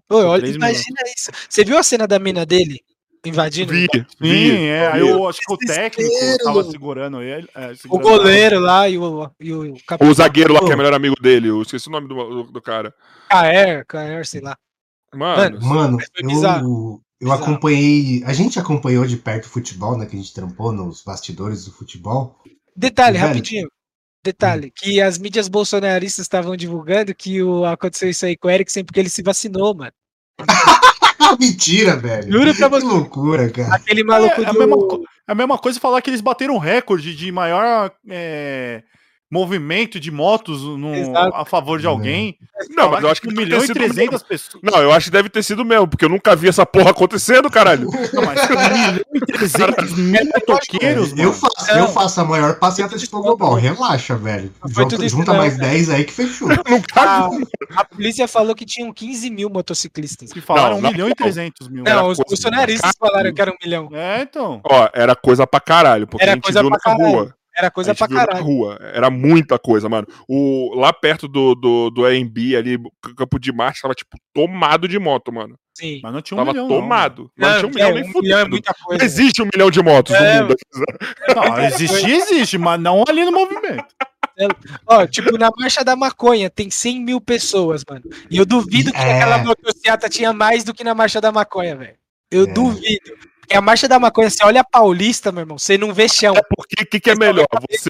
Pô, 0.08 0.18
olha, 0.24 0.48
imagina 0.48 0.96
minutos. 1.04 1.14
isso. 1.18 1.32
Você 1.50 1.64
viu 1.64 1.78
a 1.78 1.84
cena 1.84 2.08
da 2.08 2.18
mina 2.18 2.46
dele 2.46 2.80
invadindo? 3.26 3.72
Vi, 3.74 3.88
vi. 4.20 4.50
Sim, 4.50 4.64
é. 4.66 4.88
Aí 4.88 5.02
eu 5.02 5.28
acho 5.28 5.40
que 5.40 5.54
o 5.54 5.58
técnico 5.58 6.12
tava 6.44 6.64
segurando 6.64 7.22
ele. 7.22 7.48
É, 7.56 7.76
segurando 7.76 8.06
o 8.06 8.10
goleiro 8.10 8.60
lá 8.60 8.88
e 8.88 8.98
o, 8.98 9.30
e 9.40 9.54
o 9.54 9.74
capitão. 9.86 10.10
O 10.10 10.14
zagueiro 10.14 10.54
lá, 10.54 10.60
que 10.60 10.72
é 10.72 10.76
o 10.76 10.78
melhor 10.78 10.94
amigo 10.94 11.16
dele. 11.22 11.50
Eu 11.50 11.62
esqueci 11.62 11.88
o 11.88 11.92
nome 11.92 12.08
do, 12.08 12.16
do, 12.16 12.44
do 12.52 12.62
cara. 12.62 12.94
Kaer, 13.30 13.86
Kaer, 13.86 14.26
sei 14.26 14.42
lá. 14.42 14.58
Mano, 15.14 15.60
mano 15.62 15.98
eu, 16.18 17.02
eu 17.22 17.32
acompanhei. 17.32 18.24
A 18.26 18.34
gente 18.34 18.60
acompanhou 18.60 19.06
de 19.06 19.18
perto 19.18 19.46
o 19.46 19.50
futebol, 19.50 19.98
né? 19.98 20.06
Que 20.06 20.16
a 20.16 20.20
gente 20.20 20.34
trampou 20.34 20.72
nos 20.72 21.04
bastidores 21.04 21.66
do 21.66 21.72
futebol. 21.72 22.40
Detalhe, 22.76 23.18
rapidinho. 23.18 23.70
Detalhe, 24.24 24.72
que 24.72 25.02
as 25.02 25.18
mídias 25.18 25.50
bolsonaristas 25.50 26.24
estavam 26.24 26.56
divulgando 26.56 27.14
que 27.14 27.44
o, 27.44 27.66
aconteceu 27.66 28.10
isso 28.10 28.26
aí 28.26 28.38
com 28.38 28.48
o 28.48 28.52
Eriksen 28.52 28.86
porque 28.86 29.00
ele 29.00 29.10
se 29.10 29.22
vacinou, 29.22 29.76
mano. 29.76 29.92
Mentira, 31.40 31.98
velho. 31.98 32.32
Juro 32.32 32.56
pra 32.56 32.68
você. 32.70 32.86
Que 32.86 32.94
loucura, 32.94 33.50
cara. 33.50 33.76
Aquele 33.76 34.04
maluco 34.04 34.42
é, 34.42 34.44
é, 34.44 34.46
do... 34.46 34.50
a, 34.50 34.54
mesma, 34.54 34.76
é 35.28 35.32
a 35.32 35.36
mesma 35.36 35.58
coisa 35.58 35.80
falar 35.80 36.02
que 36.02 36.10
eles 36.10 36.22
bateram 36.22 36.58
recorde 36.58 37.14
de 37.16 37.32
maior 37.32 37.92
é, 38.10 38.82
movimento 39.34 40.00
de 40.00 40.12
motos 40.12 40.62
no, 40.62 40.92
a 41.34 41.44
favor 41.44 41.80
de 41.80 41.88
alguém. 41.88 42.38
Não, 42.70 42.92
mas 42.92 43.04
eu 43.04 43.10
acho 43.10 43.20
que 43.20 43.28
um 43.28 43.32
milhão 43.32 43.64
e 43.66 43.68
trezentas 43.68 44.22
pessoas. 44.22 44.62
Não, 44.62 44.80
eu 44.80 44.92
acho 44.94 45.06
que 45.06 45.12
deve 45.12 45.28
ter 45.28 45.42
sido 45.42 45.66
mesmo, 45.66 45.88
porque 45.88 46.06
eu 46.06 46.10
nunca 46.10 46.36
vi 46.36 46.48
essa 46.48 46.66
porra 46.68 46.92
acontecendo, 46.92 47.50
caralho. 47.50 47.90
Não, 48.14 48.24
mas 48.24 48.40
um 48.44 48.54
milhão 48.54 49.02
e 49.16 49.20
trezentos 49.22 49.98
mil 49.98 50.26
motoqueiros, 50.26 51.18
eu 51.18 51.34
faço, 51.34 51.72
eu 51.72 51.88
faço 51.88 52.22
a 52.22 52.24
maior 52.24 52.60
passeata 52.60 52.96
de 52.96 53.08
Pogobol, 53.08 53.56
relaxa, 53.56 54.16
velho. 54.16 54.52
Junta, 54.68 55.10
junta 55.10 55.34
mais 55.34 55.58
10 55.58 55.90
aí 55.90 56.04
que 56.04 56.14
fechou. 56.14 56.50
A, 56.96 57.30
a, 57.76 57.86
polícia 57.86 58.28
falou 58.28 58.54
que 58.54 58.66
tinham 58.66 58.94
15 58.94 59.30
mil 59.30 59.50
motociclistas. 59.50 60.32
Que 60.32 60.42
falaram 60.42 60.80
não, 60.80 60.90
1 60.90 60.92
milhão 60.92 61.10
e 61.10 61.16
300 61.16 61.68
mil. 61.70 61.84
Não, 61.84 62.10
os 62.10 62.18
bolsonaristas 62.18 62.92
falaram 63.00 63.34
que 63.34 63.42
era 63.42 63.52
um 63.52 63.56
milhão. 63.64 63.90
É, 63.92 64.22
então. 64.22 64.62
Ó, 64.64 64.90
era 64.94 65.16
coisa 65.16 65.48
pra 65.48 65.60
caralho, 65.60 66.06
porque 66.06 66.24
era 66.24 66.34
a 66.34 66.36
gente 66.36 66.52
viu 66.52 66.70
na 66.70 66.78
caralho. 66.78 67.04
rua. 67.04 67.36
Era 67.56 67.70
coisa 67.70 67.94
pra 67.94 68.08
caralho. 68.08 68.44
Rua. 68.44 68.80
Era 68.82 69.10
muita 69.10 69.60
coisa, 69.60 69.88
mano. 69.88 70.08
O, 70.28 70.74
lá 70.76 70.92
perto 70.92 71.28
do, 71.28 71.54
do, 71.54 71.90
do 71.92 72.06
AMB, 72.06 72.56
ali, 72.58 72.78
Campo 73.16 73.40
de 73.40 73.52
Marcha, 73.52 73.84
tava, 73.84 73.94
tipo, 73.94 74.18
tomado 74.34 74.88
de 74.88 74.98
moto, 74.98 75.32
mano. 75.32 75.56
Sim. 75.76 76.00
Mas 76.04 76.14
não 76.14 76.22
tinha 76.22 76.36
um 76.36 76.46
tava 76.46 76.54
milhão. 76.54 76.68
tomado. 76.68 77.32
Não, 77.38 77.50
não, 77.50 77.62
não 77.62 77.70
tinha 77.70 77.70
um 77.70 77.74
milhão 77.74 77.90
é, 77.90 77.94
nem 77.94 78.04
um 78.04 78.22
milhão 78.22 78.40
é 78.40 78.46
muita 78.46 78.74
coisa. 78.74 79.00
Não 79.00 79.06
existe 79.06 79.42
um 79.42 79.50
milhão 79.52 79.72
de 79.72 79.82
motos 79.82 80.16
é, 80.16 80.36
no 80.36 80.48
mundo. 80.48 80.56
Não, 81.36 81.60
existe, 81.64 82.12
existe, 82.12 82.58
mas 82.58 82.80
não 82.80 83.04
ali 83.08 83.26
no 83.26 83.32
movimento. 83.32 83.86
É, 84.38 84.48
ó, 84.88 85.06
tipo, 85.06 85.38
na 85.38 85.52
Marcha 85.56 85.84
da 85.84 85.96
Maconha 85.96 86.50
tem 86.50 86.70
100 86.70 87.02
mil 87.02 87.22
pessoas, 87.22 87.84
mano. 87.88 88.04
E 88.30 88.38
eu 88.38 88.46
duvido 88.46 88.92
que 88.92 88.98
é. 88.98 89.16
aquela 89.16 89.38
motocicleta 89.40 90.10
tinha 90.10 90.34
mais 90.34 90.64
do 90.64 90.74
que 90.74 90.84
na 90.84 90.96
Marcha 90.96 91.22
da 91.22 91.32
Maconha, 91.32 91.76
velho. 91.76 91.98
Eu 92.32 92.44
é. 92.46 92.48
duvido. 92.48 93.33
É 93.50 93.58
a 93.58 93.62
marcha 93.62 93.88
da 93.88 94.00
maconha, 94.00 94.30
você 94.30 94.44
olha 94.44 94.62
a 94.62 94.64
Paulista, 94.64 95.32
meu 95.32 95.42
irmão, 95.42 95.58
você 95.58 95.78
não 95.78 95.94
vê 95.94 96.08
chão. 96.08 96.36
É 96.36 96.42
porque 96.56 96.84
o 96.84 96.86
que, 96.86 97.00
que 97.00 97.10
é 97.10 97.16
melhor? 97.16 97.46
Você... 97.70 97.90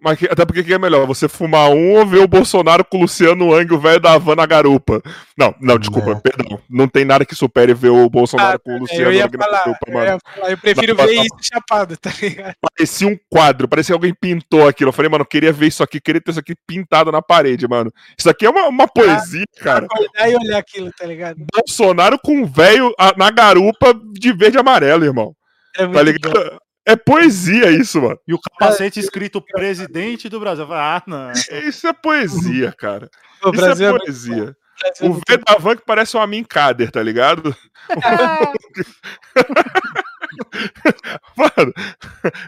Mas 0.00 0.18
até 0.30 0.44
porque 0.44 0.62
que 0.62 0.72
é 0.72 0.78
melhor? 0.78 1.06
Você 1.06 1.28
fumar 1.28 1.70
um 1.70 1.96
ou 1.96 2.06
ver 2.06 2.20
o 2.20 2.28
Bolsonaro 2.28 2.84
com 2.84 2.98
o 2.98 3.00
Luciano 3.00 3.48
Wang, 3.48 3.74
o 3.74 3.78
velho 3.78 4.00
da 4.00 4.12
Havana 4.12 4.42
na 4.42 4.46
garupa? 4.46 5.02
Não, 5.36 5.54
não, 5.60 5.78
desculpa, 5.78 6.12
é. 6.12 6.14
perdão. 6.14 6.60
Não 6.70 6.86
tem 6.86 7.04
nada 7.04 7.24
que 7.24 7.34
supere 7.34 7.74
ver 7.74 7.88
o 7.88 8.08
Bolsonaro 8.08 8.56
ah, 8.56 8.58
com 8.58 8.76
o 8.76 8.78
Luciano 8.78 9.16
Wang 9.16 9.36
na 9.36 9.50
garupa, 9.50 9.92
mano. 9.92 10.06
Eu, 10.06 10.18
falar, 10.34 10.50
eu 10.50 10.58
prefiro 10.58 10.94
não, 10.94 11.04
ver 11.04 11.16
não, 11.16 11.22
isso 11.22 11.36
chapado, 11.42 11.96
tá 11.96 12.12
ligado? 12.22 12.54
Parecia 12.76 13.08
um 13.08 13.18
quadro, 13.28 13.66
parecia 13.66 13.92
que 13.92 13.96
alguém 13.96 14.14
pintou 14.14 14.68
aquilo. 14.68 14.90
Eu 14.90 14.92
falei, 14.92 15.10
mano, 15.10 15.22
eu 15.22 15.26
queria 15.26 15.52
ver 15.52 15.66
isso 15.66 15.82
aqui, 15.82 16.00
queria 16.00 16.20
ter 16.20 16.30
isso 16.30 16.40
aqui 16.40 16.54
pintado 16.66 17.10
na 17.10 17.20
parede, 17.20 17.66
mano. 17.66 17.92
Isso 18.16 18.30
aqui 18.30 18.46
é 18.46 18.50
uma, 18.50 18.68
uma 18.68 18.86
poesia, 18.86 19.44
ah, 19.58 19.64
cara. 19.64 19.86
Olhar 19.96 20.30
e 20.30 20.36
olhar 20.36 20.58
aquilo, 20.58 20.92
tá 20.96 21.06
ligado? 21.06 21.44
Bolsonaro 21.52 22.18
com 22.18 22.42
o 22.42 22.46
velho 22.46 22.94
na 23.16 23.30
garupa 23.30 23.94
de 24.12 24.32
verde 24.32 24.58
e 24.58 24.60
amarelo, 24.60 25.04
irmão. 25.04 25.34
É 25.76 25.86
tá 25.86 26.02
ligado? 26.02 26.32
Bom. 26.32 26.67
É 26.88 26.96
poesia 26.96 27.70
isso, 27.70 28.00
mano. 28.00 28.18
E 28.26 28.32
o 28.32 28.40
capacete 28.40 28.98
escrito 28.98 29.42
presidente 29.42 30.26
do 30.26 30.40
Brasil. 30.40 30.66
Ah, 30.72 31.02
não. 31.06 31.30
Isso 31.32 31.86
é 31.86 31.92
poesia, 31.92 32.72
cara. 32.72 33.10
O 33.44 33.54
isso 33.54 33.84
é, 33.84 33.86
é 33.86 33.96
poesia. 33.96 34.56
É 35.00 35.06
o 35.06 35.12
V 35.12 35.22
da 35.46 35.54
Van 35.58 35.76
que 35.76 35.84
parece 35.86 36.16
um 36.16 36.20
Amin 36.20 36.42
Kader, 36.42 36.90
tá 36.90 37.00
ligado? 37.00 37.54
Mano, 41.36 41.72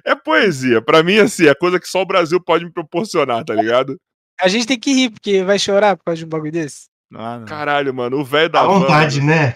é 0.04 0.16
poesia. 0.16 0.82
Pra 0.82 1.04
mim, 1.04 1.18
assim, 1.18 1.46
é 1.46 1.54
coisa 1.54 1.78
que 1.78 1.86
só 1.86 2.02
o 2.02 2.06
Brasil 2.06 2.40
pode 2.40 2.64
me 2.64 2.72
proporcionar, 2.72 3.44
tá 3.44 3.54
ligado? 3.54 3.96
A 4.40 4.48
gente 4.48 4.66
tem 4.66 4.80
que 4.80 4.92
rir, 4.92 5.10
porque 5.10 5.44
vai 5.44 5.60
chorar 5.60 5.96
por 5.96 6.06
causa 6.06 6.18
de 6.18 6.24
um 6.24 6.28
bagulho 6.28 6.50
desse. 6.50 6.88
Ah, 7.14 7.44
Caralho, 7.46 7.94
mano, 7.94 8.18
o 8.18 8.24
velho 8.24 8.48
da 8.48 8.64
van. 8.64 8.80
vontade, 8.80 9.20
né? 9.20 9.54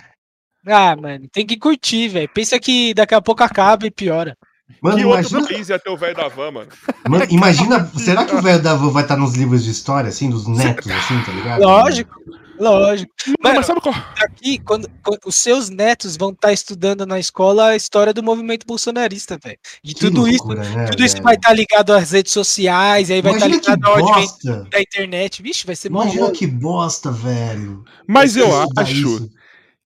Ah, 0.64 0.94
mano, 0.94 1.26
tem 1.32 1.44
que 1.44 1.56
curtir, 1.56 2.06
velho. 2.08 2.28
Pensa 2.28 2.60
que 2.60 2.94
daqui 2.94 3.14
a 3.14 3.20
pouco 3.20 3.42
acaba 3.42 3.86
e 3.86 3.90
piora. 3.90 4.36
Mano, 4.80 4.96
que 4.96 5.02
imagina... 5.02 5.38
outro 5.38 5.54
país 5.54 5.68
ia 5.68 5.78
ter 5.78 5.90
o 5.90 5.96
velho 5.96 6.14
da 6.14 6.28
van, 6.28 6.50
mano? 6.50 6.68
mano 7.08 7.26
imagina, 7.28 7.90
será 7.96 8.24
que 8.24 8.34
o 8.34 8.40
velho 8.40 8.62
da 8.62 8.74
van 8.74 8.90
vai 8.90 9.02
estar 9.02 9.16
nos 9.16 9.34
livros 9.34 9.64
de 9.64 9.70
história, 9.70 10.08
assim, 10.08 10.30
dos 10.30 10.46
netos, 10.46 10.90
assim, 10.90 11.20
tá 11.22 11.32
ligado? 11.32 11.62
Lógico. 11.62 12.14
Lógico. 12.58 13.12
Mano, 13.42 13.56
mas 13.56 13.66
sabe 13.66 13.80
qual? 13.80 13.94
Aqui, 14.22 14.58
quando, 14.58 14.88
quando, 15.02 15.18
os 15.26 15.34
seus 15.34 15.68
netos 15.68 16.16
vão 16.16 16.30
estar 16.30 16.48
tá 16.48 16.52
estudando 16.52 17.04
na 17.04 17.18
escola 17.18 17.68
a 17.68 17.76
história 17.76 18.12
do 18.12 18.22
movimento 18.22 18.66
bolsonarista, 18.66 19.38
velho. 19.42 19.58
E 19.82 19.92
que 19.92 20.00
tudo 20.00 20.24
loucura, 20.24 20.62
isso, 20.62 20.76
né, 20.76 20.86
tudo 20.86 21.04
isso 21.04 21.22
vai 21.22 21.34
estar 21.34 21.48
tá 21.48 21.54
ligado 21.54 21.92
às 21.92 22.12
redes 22.12 22.32
sociais, 22.32 23.10
aí 23.10 23.20
vai 23.20 23.32
estar 23.32 23.46
tá 23.46 23.50
ligado 23.50 23.84
ao 23.84 23.96
advento 23.96 24.70
da 24.70 24.80
internet. 24.80 25.42
Vixe, 25.42 25.66
vai 25.66 25.76
ser 25.76 25.88
Imagina 25.88 26.30
que 26.30 26.46
bosta, 26.46 27.10
velho. 27.10 27.84
Mas 28.06 28.36
eu 28.36 28.48
acho 28.76 29.28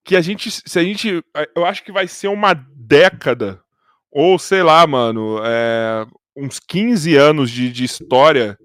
que 0.03 0.15
a 0.15 0.21
gente, 0.21 0.51
se 0.51 0.79
a 0.79 0.83
gente, 0.83 1.23
eu 1.55 1.65
acho 1.65 1.83
que 1.83 1.91
vai 1.91 2.07
ser 2.07 2.27
uma 2.27 2.53
década 2.53 3.59
ou 4.11 4.39
sei 4.39 4.63
lá, 4.63 4.85
mano, 4.87 5.39
é, 5.43 6.05
uns 6.35 6.59
15 6.59 7.15
anos 7.15 7.51
de, 7.51 7.71
de 7.71 7.83
história 7.83 8.57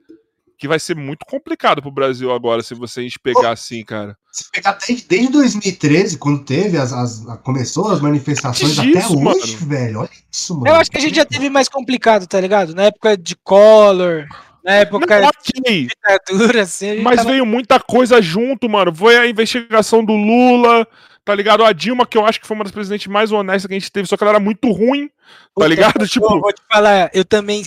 que 0.56 0.68
vai 0.68 0.78
ser 0.78 0.96
muito 0.96 1.26
complicado 1.26 1.82
pro 1.82 1.90
Brasil 1.90 2.32
agora, 2.32 2.62
se 2.62 2.74
você 2.74 3.00
a 3.00 3.02
gente 3.02 3.18
pegar 3.18 3.50
assim, 3.50 3.84
cara. 3.84 4.16
Se 4.32 4.50
pegar 4.50 4.78
desde, 4.86 5.06
desde 5.06 5.30
2013, 5.30 6.16
quando 6.16 6.44
teve 6.44 6.78
as, 6.78 6.92
as 6.92 7.22
começou 7.42 7.90
as 7.90 8.00
manifestações 8.00 8.78
até 8.78 9.06
hoje, 9.06 9.16
mano. 9.16 9.66
velho. 9.66 10.00
Olha 10.00 10.10
isso, 10.32 10.54
mano. 10.54 10.68
Eu 10.68 10.74
acho 10.76 10.90
que 10.90 10.96
a 10.96 11.00
gente 11.00 11.16
já 11.16 11.24
teve 11.24 11.50
mais 11.50 11.68
complicado, 11.68 12.26
tá 12.26 12.40
ligado? 12.40 12.74
Na 12.74 12.84
época 12.84 13.16
de 13.16 13.36
Collor, 13.36 14.26
na 14.64 14.72
época 14.76 15.20
Não, 15.20 15.28
okay. 15.28 15.86
de 15.86 15.88
ditadura, 15.88 16.62
assim. 16.62 17.02
Mas 17.02 17.16
tava... 17.16 17.30
veio 17.30 17.44
muita 17.44 17.78
coisa 17.78 18.22
junto, 18.22 18.68
mano. 18.68 18.94
Foi 18.94 19.16
a 19.18 19.26
investigação 19.26 20.02
do 20.02 20.14
Lula, 20.14 20.86
tá 21.24 21.34
ligado? 21.34 21.64
A 21.64 21.72
Dilma, 21.72 22.06
que 22.06 22.18
eu 22.18 22.26
acho 22.26 22.40
que 22.40 22.46
foi 22.46 22.54
uma 22.54 22.64
das 22.64 22.72
presidentes 22.72 23.06
mais 23.06 23.32
honestas 23.32 23.66
que 23.66 23.74
a 23.74 23.78
gente 23.78 23.90
teve, 23.90 24.06
só 24.06 24.16
que 24.16 24.22
ela 24.22 24.32
era 24.32 24.40
muito 24.40 24.70
ruim, 24.70 25.10
tá 25.56 25.66
ligado? 25.66 26.02
Eu, 26.02 26.08
tipo... 26.08 26.28
vou 26.28 26.52
te 26.52 26.62
falar, 26.70 27.10
eu 27.14 27.24
também 27.24 27.64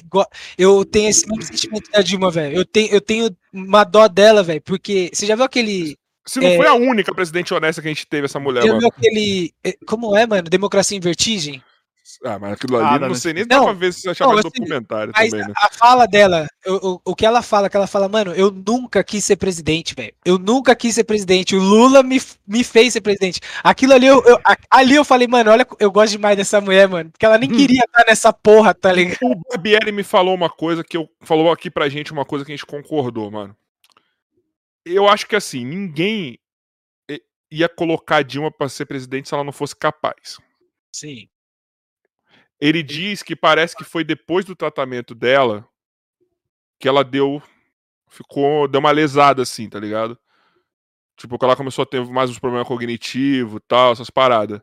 eu 0.58 0.86
tenho 0.86 1.10
esse 1.10 1.28
mesmo 1.28 1.44
sentimento 1.44 1.90
da 1.92 2.02
Dilma, 2.02 2.30
velho. 2.30 2.56
Eu 2.56 2.66
tenho, 2.66 2.94
eu 2.94 3.02
tenho 3.02 3.36
uma 3.52 3.84
dó 3.84 4.08
dela, 4.08 4.44
velho, 4.44 4.62
porque 4.62 5.10
você 5.12 5.26
já 5.26 5.36
viu 5.36 5.46
aquele. 5.46 5.98
Se 6.26 6.40
não 6.40 6.50
é... 6.50 6.58
foi 6.58 6.68
a 6.68 6.74
única 6.74 7.14
presidente 7.16 7.54
honesta 7.54 7.82
que 7.82 7.88
a 7.88 7.92
gente 7.92 8.06
teve, 8.06 8.26
essa 8.26 8.40
mulher, 8.40 8.62
já 8.62 8.68
mano. 8.68 8.80
Viu 8.80 8.90
aquele. 8.90 9.54
É, 9.64 9.74
como 9.86 10.16
é, 10.16 10.28
mano? 10.28 10.50
Democracia 10.50 10.98
em 10.98 11.02
Vertigem? 11.02 11.64
Ah, 12.24 12.40
mas 12.40 12.54
aquilo 12.54 12.78
ali, 12.78 13.04
ah, 13.04 13.08
não 13.08 13.16
sei 13.16 13.34
nem 13.34 13.44
se 13.44 13.50
dá 13.50 13.62
pra 13.62 13.74
ver 13.74 13.94
se 13.94 14.02
você 14.02 14.10
achava 14.10 14.32
não, 14.32 14.40
assim, 14.40 14.50
documentário 14.50 15.14
mas 15.16 15.30
também, 15.30 15.48
né? 15.48 15.54
A 15.58 15.70
fala 15.72 16.06
dela, 16.06 16.48
o, 16.66 17.02
o, 17.06 17.16
que 17.16 17.26
ela 17.26 17.42
fala, 17.42 17.70
que 17.70 17.78
ela 17.78 17.88
fala, 17.88 18.08
mano, 18.08 18.34
eu 18.34 18.52
nunca 18.52 19.04
quis 19.04 19.24
ser 19.26 19.36
presidente, 19.36 19.94
velho. 19.94 20.14
Eu 20.26 20.38
nunca 20.38 20.76
quis 20.76 20.96
ser 20.96 21.04
presidente. 21.04 21.56
O 21.56 21.60
Lula 21.60 22.02
me, 22.04 22.22
me 22.48 22.64
fez 22.64 22.94
ser 22.94 23.02
presidente. 23.02 23.40
Aquilo 23.64 23.94
ali, 23.94 24.08
eu, 24.08 24.24
eu, 24.26 24.40
ali 24.72 24.96
eu 24.96 25.06
falei, 25.06 25.28
mano, 25.28 25.52
olha, 25.52 25.68
eu 25.80 25.92
gosto 25.92 26.12
demais 26.12 26.38
dessa 26.38 26.62
mulher, 26.62 26.88
mano. 26.88 27.12
Porque 27.12 27.26
ela 27.26 27.38
nem 27.38 27.52
hum. 27.52 27.56
queria 27.56 27.84
estar 27.86 28.06
nessa 28.08 28.32
porra, 28.32 28.74
tá 28.74 28.92
ligado? 28.92 29.18
O 29.24 29.36
Barbieri 29.50 29.92
me 29.92 30.04
falou 30.04 30.34
uma 30.34 30.50
coisa 30.50 30.84
que 30.84 30.98
eu 30.98 31.10
falou 31.22 31.52
aqui 31.52 31.70
pra 31.70 31.90
gente, 31.90 32.12
uma 32.12 32.26
coisa 32.26 32.46
que 32.46 32.52
a 32.52 32.56
gente 32.56 32.66
concordou, 32.66 33.30
mano. 33.30 33.56
Eu 34.86 35.08
acho 35.08 35.28
que 35.28 35.36
assim, 35.36 35.66
ninguém 35.66 36.40
ia 37.52 37.70
colocar 37.70 38.18
a 38.18 38.22
Dilma 38.22 38.52
pra 38.52 38.70
ser 38.70 38.86
presidente 38.86 39.28
se 39.28 39.34
ela 39.34 39.44
não 39.44 39.52
fosse 39.52 39.76
capaz. 39.76 40.38
Sim. 40.94 41.28
Ele 42.60 42.82
diz 42.82 43.22
que 43.22 43.36
parece 43.36 43.76
que 43.76 43.84
foi 43.84 44.04
depois 44.04 44.46
do 44.46 44.56
tratamento 44.56 45.14
dela 45.14 45.68
que 46.80 46.88
ela 46.88 47.04
deu. 47.04 47.42
Ficou. 48.10 48.68
Deu 48.68 48.80
uma 48.80 48.92
lesada, 48.92 49.42
assim, 49.42 49.70
tá 49.70 49.80
ligado? 49.80 50.18
Tipo, 51.16 51.38
que 51.38 51.46
ela 51.46 51.56
começou 51.56 51.84
a 51.84 51.86
ter 51.86 52.06
mais 52.06 52.30
uns 52.30 52.40
problemas 52.40 52.68
cognitivos 52.68 53.60
tal, 53.68 53.92
essas 53.92 54.10
paradas. 54.10 54.62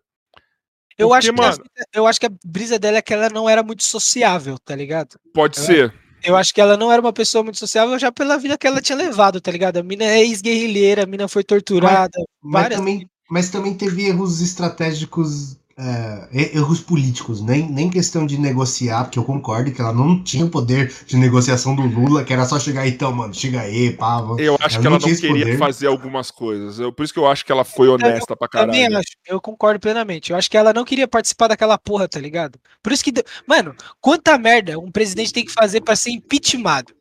Eu, 0.96 1.08
Porque, 1.08 1.28
acho 1.28 1.36
mano, 1.36 1.56
que, 1.56 1.98
eu 1.98 2.06
acho 2.06 2.20
que 2.20 2.26
a 2.26 2.32
brisa 2.44 2.78
dela 2.78 2.98
é 2.98 3.02
que 3.02 3.12
ela 3.12 3.28
não 3.28 3.48
era 3.48 3.62
muito 3.62 3.82
sociável, 3.82 4.56
tá 4.58 4.76
ligado? 4.76 5.18
Pode 5.32 5.58
ela, 5.58 5.66
ser. 5.66 5.94
Eu 6.22 6.36
acho 6.36 6.54
que 6.54 6.60
ela 6.60 6.76
não 6.76 6.92
era 6.92 7.02
uma 7.02 7.12
pessoa 7.12 7.42
muito 7.42 7.58
sociável 7.58 7.98
já 7.98 8.12
pela 8.12 8.38
vida 8.38 8.56
que 8.56 8.66
ela 8.66 8.80
tinha 8.80 8.96
levado, 8.96 9.40
tá 9.40 9.50
ligado? 9.50 9.78
A 9.78 9.82
mina 9.82 10.04
é 10.04 10.20
ex-guerrilheira, 10.20 11.02
a 11.02 11.06
mina 11.06 11.26
foi 11.26 11.42
torturada. 11.42 12.16
Mas, 12.40 12.62
várias... 12.62 12.78
mas, 12.80 12.94
também, 12.94 13.10
mas 13.28 13.50
também 13.50 13.74
teve 13.74 14.06
erros 14.06 14.40
estratégicos 14.40 15.58
é, 15.76 16.56
erros 16.56 16.80
políticos, 16.80 17.40
nem, 17.40 17.68
nem 17.68 17.90
questão 17.90 18.26
de 18.26 18.38
negociar, 18.38 19.04
porque 19.04 19.18
eu 19.18 19.24
concordo 19.24 19.72
que 19.72 19.80
ela 19.80 19.92
não 19.92 20.22
tinha 20.22 20.44
o 20.44 20.50
poder 20.50 20.92
de 21.06 21.16
negociação 21.16 21.74
do 21.74 21.82
Lula, 21.82 22.24
que 22.24 22.32
era 22.32 22.44
só 22.44 22.58
chegar 22.58 22.82
aí, 22.82 22.90
então, 22.90 23.12
mano, 23.12 23.34
chega 23.34 23.60
aí, 23.60 23.92
pá. 23.92 24.24
Eu 24.38 24.56
acho 24.60 24.76
ela 24.76 24.80
que 24.80 24.86
ela 24.86 24.98
não, 24.98 25.08
não 25.08 25.16
queria 25.16 25.44
poder. 25.44 25.58
fazer 25.58 25.86
algumas 25.88 26.30
coisas. 26.30 26.78
Eu, 26.78 26.92
por 26.92 27.04
isso 27.04 27.12
que 27.12 27.18
eu 27.18 27.26
acho 27.26 27.44
que 27.44 27.50
ela 27.50 27.64
foi 27.64 27.88
honesta 27.88 28.32
eu, 28.32 28.36
pra 28.36 28.48
caralho. 28.48 28.72
Também 28.72 28.86
acho, 28.86 29.16
eu 29.26 29.40
concordo 29.40 29.80
plenamente. 29.80 30.30
Eu 30.30 30.36
acho 30.36 30.50
que 30.50 30.56
ela 30.56 30.72
não 30.72 30.84
queria 30.84 31.08
participar 31.08 31.48
daquela 31.48 31.76
porra, 31.76 32.08
tá 32.08 32.20
ligado? 32.20 32.58
Por 32.82 32.92
isso 32.92 33.02
que. 33.02 33.12
Mano, 33.46 33.74
quanta 34.00 34.38
merda 34.38 34.78
um 34.78 34.90
presidente 34.90 35.32
tem 35.32 35.44
que 35.44 35.52
fazer 35.52 35.80
para 35.80 35.96
ser 35.96 36.10
impeachmentado? 36.10 36.94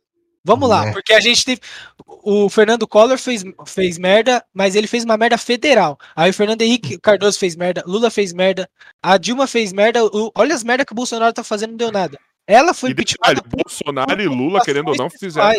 Vamos 0.45 0.67
lá, 0.67 0.87
é. 0.87 0.91
porque 0.91 1.13
a 1.13 1.19
gente 1.19 1.45
teve. 1.45 1.61
O 2.05 2.49
Fernando 2.49 2.87
Collor 2.87 3.17
fez, 3.17 3.43
fez 3.65 3.97
merda, 3.97 4.43
mas 4.53 4.75
ele 4.75 4.87
fez 4.87 5.05
uma 5.05 5.17
merda 5.17 5.37
federal. 5.37 5.97
Aí 6.15 6.29
o 6.29 6.33
Fernando 6.33 6.61
Henrique 6.61 6.97
Cardoso 6.99 7.39
fez 7.39 7.55
merda, 7.55 7.83
Lula 7.87 8.09
fez 8.09 8.33
merda, 8.33 8.69
a 9.01 9.17
Dilma 9.17 9.47
fez 9.47 9.71
merda. 9.71 10.03
O, 10.05 10.31
olha 10.35 10.53
as 10.53 10.63
merdas 10.63 10.85
que 10.85 10.91
o 10.91 10.95
Bolsonaro 10.95 11.33
tá 11.33 11.43
fazendo, 11.43 11.71
não 11.71 11.77
deu 11.77 11.91
nada. 11.91 12.19
Ela 12.45 12.73
foi 12.73 12.91
impeachmentada. 12.91 13.41
Bolsonaro 13.47 14.21
e 14.21 14.27
Lula, 14.27 14.61
querendo 14.61 14.89
ou 14.89 14.95
não, 14.95 15.09
fizeram. 15.09 15.53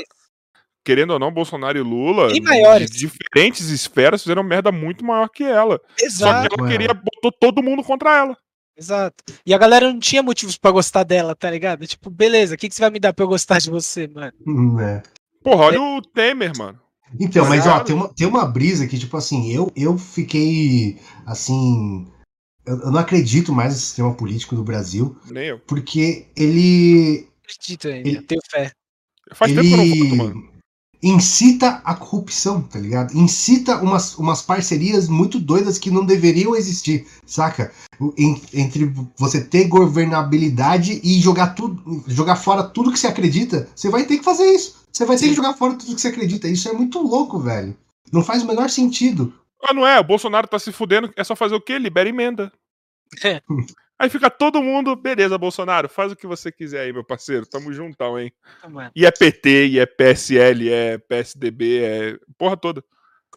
Querendo 0.84 1.12
ou 1.14 1.18
não, 1.18 1.32
Bolsonaro 1.32 1.78
e 1.78 1.82
Lula, 1.82 2.30
de 2.30 2.86
diferentes 2.86 3.70
esferas, 3.70 4.22
fizeram 4.22 4.42
merda 4.42 4.70
muito 4.70 5.02
maior 5.02 5.30
que 5.30 5.42
ela. 5.42 5.80
Exato. 5.98 6.42
Só 6.42 6.48
que 6.48 6.60
ela 6.60 6.70
queria, 6.70 6.92
botou 6.92 7.32
todo 7.32 7.62
mundo 7.62 7.82
contra 7.82 8.18
ela. 8.18 8.36
Exato. 8.76 9.22
E 9.46 9.54
a 9.54 9.58
galera 9.58 9.92
não 9.92 10.00
tinha 10.00 10.22
motivos 10.22 10.56
para 10.56 10.72
gostar 10.72 11.04
dela, 11.04 11.34
tá 11.34 11.50
ligado? 11.50 11.86
Tipo, 11.86 12.10
beleza, 12.10 12.54
o 12.54 12.58
que, 12.58 12.68
que 12.68 12.74
você 12.74 12.80
vai 12.80 12.90
me 12.90 12.98
dar 12.98 13.12
pra 13.12 13.24
eu 13.24 13.28
gostar 13.28 13.58
de 13.58 13.70
você, 13.70 14.08
mano? 14.08 14.32
Hum, 14.46 14.80
é. 14.80 15.02
Porra, 15.42 15.64
olha 15.66 15.76
é. 15.76 15.80
o 15.80 16.02
Temer, 16.02 16.52
mano. 16.56 16.80
Então, 17.20 17.48
mas 17.48 17.66
ó, 17.66 17.80
tem 17.80 17.94
uma, 17.94 18.08
tem 18.12 18.26
uma 18.26 18.44
brisa 18.44 18.86
que, 18.86 18.98
tipo 18.98 19.16
assim, 19.16 19.52
eu, 19.52 19.70
eu 19.76 19.96
fiquei 19.96 20.98
assim. 21.24 22.10
Eu, 22.66 22.80
eu 22.80 22.90
não 22.90 22.98
acredito 22.98 23.52
mais 23.52 23.74
no 23.74 23.78
sistema 23.78 24.14
político 24.14 24.56
do 24.56 24.64
Brasil. 24.64 25.16
Nem 25.30 25.48
eu. 25.48 25.60
Porque 25.60 26.26
ele. 26.36 27.28
Acredito 27.44 27.88
ainda, 27.88 28.08
ele, 28.08 28.22
tenho 28.22 28.40
fé. 28.50 28.72
Faz 29.32 29.52
ele... 29.52 29.62
tempo 29.62 29.76
que 29.76 29.80
eu 29.80 29.86
não 29.86 30.06
voto, 30.06 30.16
mano 30.16 30.53
incita 31.04 31.82
a 31.84 31.94
corrupção, 31.94 32.62
tá 32.62 32.78
ligado? 32.78 33.14
Incita 33.14 33.76
umas, 33.76 34.16
umas 34.16 34.40
parcerias 34.40 35.06
muito 35.06 35.38
doidas 35.38 35.78
que 35.78 35.90
não 35.90 36.04
deveriam 36.04 36.56
existir, 36.56 37.06
saca? 37.26 37.70
entre 38.18 38.92
você 39.16 39.44
ter 39.44 39.68
governabilidade 39.68 41.00
e 41.04 41.20
jogar 41.20 41.48
tudo, 41.48 42.02
jogar 42.08 42.36
fora 42.36 42.64
tudo 42.64 42.90
que 42.90 42.98
você 42.98 43.06
acredita, 43.06 43.68
você 43.74 43.88
vai 43.88 44.04
ter 44.04 44.18
que 44.18 44.24
fazer 44.24 44.46
isso. 44.46 44.84
Você 44.90 45.04
vai 45.04 45.16
ter 45.16 45.24
Sim. 45.24 45.28
que 45.30 45.36
jogar 45.36 45.54
fora 45.54 45.74
tudo 45.74 45.94
que 45.94 46.00
você 46.00 46.08
acredita. 46.08 46.48
Isso 46.48 46.68
é 46.68 46.72
muito 46.72 47.00
louco, 47.00 47.38
velho. 47.38 47.76
Não 48.12 48.22
faz 48.22 48.42
o 48.42 48.46
menor 48.46 48.70
sentido. 48.70 49.32
Ah, 49.62 49.74
não 49.74 49.86
é? 49.86 49.98
O 50.00 50.04
Bolsonaro 50.04 50.48
tá 50.48 50.58
se 50.58 50.72
fudendo. 50.72 51.12
É 51.16 51.24
só 51.24 51.36
fazer 51.36 51.54
o 51.54 51.60
quê? 51.60 51.78
Libera 51.78 52.08
emenda. 52.08 52.52
É. 53.22 53.40
Aí 54.04 54.10
fica 54.10 54.28
todo 54.28 54.62
mundo, 54.62 54.94
beleza, 54.94 55.38
Bolsonaro, 55.38 55.88
faz 55.88 56.12
o 56.12 56.16
que 56.16 56.26
você 56.26 56.52
quiser 56.52 56.80
aí, 56.80 56.92
meu 56.92 57.02
parceiro. 57.02 57.46
Tamo 57.46 57.72
juntão, 57.72 58.20
hein? 58.20 58.30
Tá, 58.60 58.92
e 58.94 59.06
é 59.06 59.10
PT, 59.10 59.68
e 59.68 59.78
é 59.78 59.86
PSL, 59.86 60.70
é 60.70 60.98
PSDB, 60.98 61.82
é 61.82 62.18
porra 62.36 62.54
toda. 62.54 62.84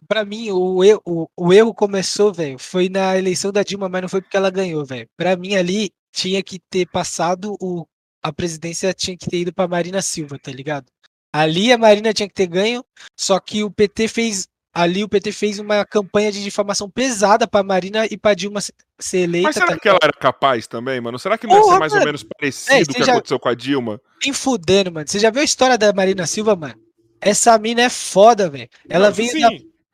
Pra 0.10 0.26
mim, 0.26 0.52
o 0.52 0.84
erro, 0.84 1.02
o, 1.06 1.30
o 1.38 1.54
erro 1.54 1.74
começou, 1.74 2.34
velho, 2.34 2.60
foi 2.60 2.90
na 2.90 3.18
eleição 3.18 3.50
da 3.50 3.64
Dilma, 3.64 3.88
mas 3.88 4.02
não 4.02 4.10
foi 4.10 4.22
porque 4.22 4.36
ela 4.36 4.50
ganhou, 4.50 4.86
velho. 4.86 5.08
Pra 5.16 5.38
mim, 5.38 5.56
ali, 5.56 5.90
tinha 6.12 6.44
que 6.44 6.60
ter 6.60 6.86
passado 6.88 7.56
o. 7.62 7.88
A 8.22 8.34
presidência 8.34 8.94
tinha 8.94 9.16
que 9.16 9.30
ter 9.30 9.38
ido 9.38 9.54
pra 9.54 9.70
Marina 9.70 10.02
Silva, 10.02 10.38
tá 10.38 10.52
ligado? 10.52 10.88
Ali 11.32 11.72
a 11.72 11.78
Marina 11.78 12.14
tinha 12.14 12.28
que 12.28 12.34
ter 12.34 12.48
ganho, 12.48 12.84
só 13.18 13.40
que 13.40 13.64
o 13.64 13.72
PT 13.72 14.10
fez 14.10 14.50
ali 14.78 15.04
o 15.04 15.10
PT 15.10 15.32
fez 15.32 15.58
uma 15.58 15.84
campanha 15.84 16.32
de 16.32 16.44
difamação 16.44 16.88
pesada 16.88 17.48
pra 17.48 17.64
Marina 17.64 18.06
e 18.06 18.16
pra 18.16 18.36
Dilma 18.36 18.62
ser 18.62 19.18
eleita. 19.18 19.48
Mas 19.48 19.56
será 19.56 19.68
tá 19.68 19.80
que 19.80 19.90
ela 19.90 19.98
era 20.04 20.14
capaz 20.14 20.68
também, 20.68 21.02
mano? 21.02 21.18
Será 21.18 21.36
que 21.36 21.48
não 21.48 21.56
Porra, 21.56 21.66
ia 21.66 21.74
ser 21.74 21.80
mais 21.80 21.92
mano. 21.94 22.02
ou 22.02 22.06
menos 22.06 22.24
parecido 22.24 22.76
é, 22.76 22.86
com 22.86 22.92
o 22.92 22.94
que 22.94 23.04
já... 23.04 23.14
aconteceu 23.14 23.40
com 23.40 23.50
a 23.50 23.56
Dilma? 23.56 24.00
Nem 24.24 24.32
fudendo, 24.32 24.92
mano. 24.92 25.08
Você 25.08 25.18
já 25.18 25.32
viu 25.32 25.42
a 25.42 25.46
história 25.46 25.80
da 25.80 25.92
Marina 25.92 26.28
Silva, 26.28 26.56
mano? 26.56 26.76
Essa 27.20 27.58
mina 27.58 27.82
é 27.82 27.90
foda, 27.90 28.52
velho. 28.52 28.70
Ela 28.88 29.10
veio 29.10 29.32
sim. 29.32 29.40
da... 29.40 29.50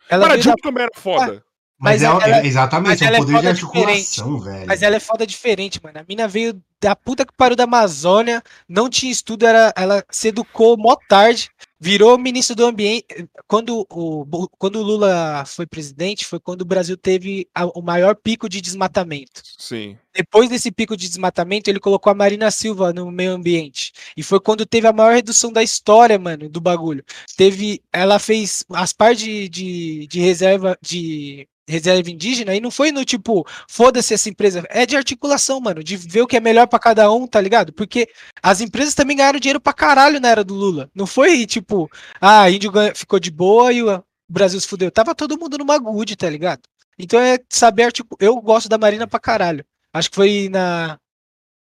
Ela 0.09 0.27
Mas 0.27 0.33
a 0.33 0.41
Dilma 0.41 0.55
da... 0.61 0.69
também 0.69 0.83
era 0.83 0.91
foda. 0.93 1.45
Mas, 1.79 2.01
mas 2.01 2.03
ela, 2.03 2.23
ela, 2.23 2.45
exatamente, 2.45 2.89
mas 2.89 3.01
é 3.01 3.05
ela 3.05 3.15
é 3.15 3.19
poder 3.19 3.41
de 3.41 3.47
articulação, 3.47 4.39
velho. 4.39 4.67
Mas 4.67 4.81
ela 4.81 4.95
é 4.97 4.99
foda 4.99 5.25
diferente, 5.25 5.81
mano. 5.81 5.99
A 5.99 6.05
mina 6.07 6.27
veio 6.27 6.61
da 6.81 6.95
puta 6.95 7.25
que 7.25 7.33
pariu 7.35 7.55
da 7.55 7.63
Amazônia, 7.63 8.43
não 8.67 8.89
tinha 8.89 9.11
estudo, 9.11 9.45
era, 9.45 9.73
ela 9.75 10.03
se 10.09 10.27
educou 10.27 10.77
mó 10.77 10.95
tarde, 11.07 11.49
virou 11.83 12.17
ministro 12.17 12.55
do 12.55 12.65
ambiente. 12.65 13.05
Quando 13.45 13.85
o, 13.89 14.47
quando 14.57 14.77
o 14.77 14.81
Lula 14.81 15.43
foi 15.45 15.65
presidente, 15.65 16.25
foi 16.25 16.39
quando 16.39 16.61
o 16.61 16.65
Brasil 16.65 16.95
teve 16.95 17.45
a, 17.53 17.65
o 17.65 17.81
maior 17.81 18.15
pico 18.15 18.47
de 18.47 18.61
desmatamento. 18.61 19.41
Sim. 19.57 19.97
Depois 20.15 20.49
desse 20.49 20.71
pico 20.71 20.95
de 20.95 21.09
desmatamento, 21.09 21.69
ele 21.69 21.81
colocou 21.81 22.09
a 22.09 22.15
Marina 22.15 22.49
Silva 22.51 22.93
no 22.93 23.11
meio 23.11 23.33
ambiente. 23.33 23.91
E 24.15 24.23
foi 24.23 24.39
quando 24.39 24.65
teve 24.65 24.87
a 24.87 24.93
maior 24.93 25.13
redução 25.13 25.51
da 25.51 25.61
história, 25.61 26.17
mano, 26.17 26.47
do 26.47 26.61
bagulho. 26.61 27.03
Teve. 27.35 27.81
Ela 27.91 28.17
fez 28.17 28.63
as 28.71 28.93
partes 28.93 29.25
de, 29.25 29.49
de, 29.49 30.07
de 30.07 30.19
reserva 30.21 30.77
de 30.81 31.49
reserva 31.67 32.09
indígena 32.09 32.55
e 32.55 32.59
não 32.59 32.69
foi 32.69 32.91
no 32.91 33.05
tipo, 33.05 33.47
foda-se 33.69 34.13
essa 34.13 34.29
empresa. 34.29 34.63
É 34.69 34.85
de 34.85 34.95
articulação, 34.95 35.59
mano, 35.59 35.83
de 35.83 35.95
ver 35.95 36.21
o 36.21 36.27
que 36.27 36.37
é 36.37 36.39
melhor 36.39 36.67
para 36.67 36.79
cada 36.79 37.11
um, 37.11 37.25
tá 37.27 37.39
ligado? 37.39 37.71
Porque 37.73 38.07
as 38.41 38.61
empresas 38.61 38.93
também 38.93 39.17
ganharam 39.17 39.39
dinheiro 39.39 39.61
pra 39.61 39.73
caralho 39.73 40.19
na 40.19 40.29
era 40.29 40.43
do 40.43 40.53
Lula. 40.53 40.89
Não 40.93 41.07
foi 41.07 41.45
tipo, 41.45 41.89
ah, 42.19 42.49
índio 42.49 42.71
ficou 42.95 43.19
de 43.19 43.31
boa 43.31 43.71
e 43.71 43.81
o 43.81 44.03
Brasil 44.29 44.59
se 44.59 44.67
fudeu? 44.67 44.91
Tava 44.91 45.15
todo 45.15 45.37
mundo 45.37 45.57
numa 45.57 45.77
good, 45.77 46.15
tá 46.15 46.29
ligado? 46.29 46.61
Então 46.97 47.19
é 47.19 47.39
saber, 47.49 47.91
tipo, 47.91 48.15
eu 48.19 48.39
gosto 48.41 48.69
da 48.69 48.77
Marina 48.77 49.07
pra 49.07 49.19
caralho. 49.19 49.65
Acho 49.91 50.09
que 50.09 50.15
foi 50.15 50.49
na 50.49 50.99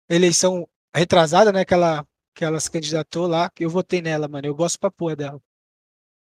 eleição 0.09 0.67
retrasada, 0.95 1.51
né? 1.51 1.65
Que 1.65 1.73
ela, 1.73 2.05
que 2.35 2.45
ela 2.45 2.59
se 2.59 2.69
candidatou 2.69 3.27
lá, 3.27 3.49
que 3.49 3.65
eu 3.65 3.69
votei 3.69 4.01
nela, 4.01 4.27
mano. 4.27 4.47
Eu 4.47 4.55
gosto 4.55 4.79
pra 4.79 4.91
porra 4.91 5.15
dela. 5.15 5.41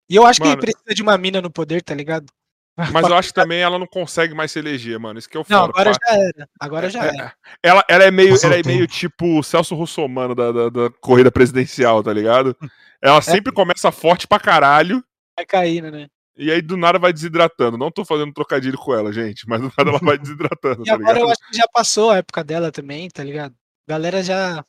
E 0.09 0.15
eu 0.15 0.25
acho 0.25 0.41
mano, 0.41 0.55
que 0.55 0.61
precisa 0.61 0.93
de 0.93 1.01
uma 1.01 1.17
mina 1.17 1.41
no 1.41 1.49
poder, 1.49 1.81
tá 1.81 1.93
ligado? 1.93 2.31
Mas 2.77 3.07
eu 3.07 3.15
acho 3.15 3.29
que 3.29 3.33
também 3.33 3.61
ela 3.61 3.77
não 3.77 3.87
consegue 3.87 4.33
mais 4.33 4.51
se 4.51 4.59
eleger, 4.59 4.99
mano. 4.99 5.19
Isso 5.19 5.29
que 5.29 5.37
eu 5.37 5.43
falo. 5.43 5.67
Não, 5.67 5.69
agora 5.69 5.93
já 5.93 6.17
era. 6.17 6.49
Agora 6.59 6.89
já 6.89 7.05
é, 7.05 7.07
era. 7.07 7.25
É, 7.25 7.33
ela, 7.69 7.85
ela 7.87 8.03
é 8.03 8.11
meio, 8.11 8.35
ela 8.43 8.55
é 8.55 8.63
meio 8.63 8.87
tipo 8.87 9.39
o 9.39 9.43
Celso 9.43 9.75
Russomano 9.75 10.33
da, 10.33 10.51
da, 10.51 10.69
da, 10.69 10.89
corrida 11.01 11.31
presidencial, 11.31 12.01
tá 12.03 12.13
ligado? 12.13 12.55
Ela 13.01 13.17
é. 13.17 13.21
sempre 13.21 13.51
começa 13.51 13.91
forte 13.91 14.27
pra 14.27 14.39
caralho. 14.39 15.03
Vai 15.35 15.45
caindo, 15.45 15.91
né? 15.91 16.07
E 16.37 16.51
aí 16.51 16.61
do 16.61 16.77
nada 16.77 16.97
vai 16.97 17.11
desidratando. 17.13 17.77
Não 17.77 17.91
tô 17.91 18.05
fazendo 18.05 18.33
trocadilho 18.33 18.77
com 18.77 18.93
ela, 18.93 19.11
gente, 19.11 19.47
mas 19.47 19.61
do 19.61 19.71
nada 19.77 19.89
ela 19.89 19.99
vai 19.99 20.17
desidratando. 20.17 20.81
e 20.81 20.85
tá 20.85 20.93
agora 20.93 21.13
ligado? 21.13 21.27
eu 21.27 21.31
acho 21.31 21.49
que 21.49 21.57
já 21.57 21.67
passou 21.71 22.11
a 22.11 22.17
época 22.17 22.43
dela 22.43 22.71
também, 22.71 23.09
tá 23.09 23.23
ligado? 23.23 23.53
Galera 23.87 24.23
já. 24.23 24.63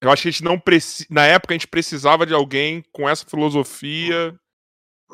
Eu 0.00 0.10
acho 0.10 0.22
que 0.22 0.28
a 0.28 0.30
gente 0.32 0.44
não 0.44 0.58
precisa. 0.58 1.06
Na 1.08 1.24
época 1.24 1.54
a 1.54 1.56
gente 1.56 1.68
precisava 1.68 2.26
de 2.26 2.34
alguém 2.34 2.84
com 2.92 3.08
essa 3.08 3.24
filosofia. 3.24 4.34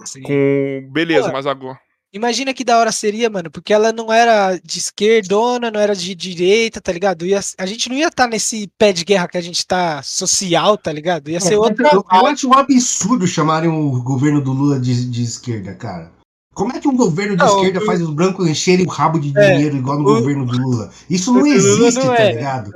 Sim. 0.05 0.23
Com. 0.23 0.89
Beleza, 0.91 1.27
Pô, 1.27 1.33
mas 1.35 1.47
agora. 1.47 1.79
Imagina 2.13 2.55
que 2.55 2.65
da 2.65 2.79
hora 2.79 2.91
seria, 2.91 3.29
mano, 3.29 3.51
porque 3.51 3.73
ela 3.73 3.93
não 3.93 4.11
era 4.11 4.59
de 4.65 4.79
esquerdona, 4.79 5.71
não 5.71 5.79
era 5.79 5.95
de 5.95 6.15
direita, 6.15 6.81
tá 6.81 6.91
ligado? 6.91 7.27
Ia, 7.27 7.41
a 7.59 7.67
gente 7.67 7.89
não 7.89 7.97
ia 7.97 8.09
estar 8.09 8.25
tá 8.25 8.31
nesse 8.31 8.67
pé 8.79 8.93
de 8.93 9.05
guerra 9.05 9.29
que 9.29 9.37
a 9.37 9.43
gente 9.43 9.67
tá 9.67 10.03
social, 10.03 10.79
tá 10.79 10.91
ligado? 10.91 11.29
Ia 11.29 11.37
é, 11.37 11.41
ser 11.41 11.57
outra. 11.57 11.91
Eu, 11.93 12.05
eu 12.11 12.27
acho 12.27 12.49
um 12.49 12.55
absurdo 12.55 13.27
chamarem 13.27 13.69
o 13.69 14.03
governo 14.03 14.41
do 14.41 14.53
Lula 14.53 14.81
de, 14.81 15.05
de 15.05 15.23
esquerda, 15.23 15.75
cara. 15.75 16.18
Como 16.59 16.73
é 16.73 16.81
que 16.81 16.89
um 16.89 16.97
governo 16.97 17.37
de 17.37 17.45
não, 17.45 17.55
esquerda 17.55 17.87
faz 17.87 18.03
os 18.03 18.11
brancos 18.11 18.49
encherem 18.49 18.85
o 18.85 18.89
rabo 18.89 19.21
de 19.21 19.33
é, 19.39 19.55
dinheiro 19.55 19.77
igual 19.77 19.97
no 19.97 20.11
o, 20.11 20.15
governo 20.17 20.45
do 20.45 20.59
Lula? 20.59 20.91
Isso 21.09 21.33
não 21.33 21.47
existe, 21.47 22.01
não 22.01 22.09
tá 22.09 22.21
é. 22.21 22.33
ligado? 22.33 22.73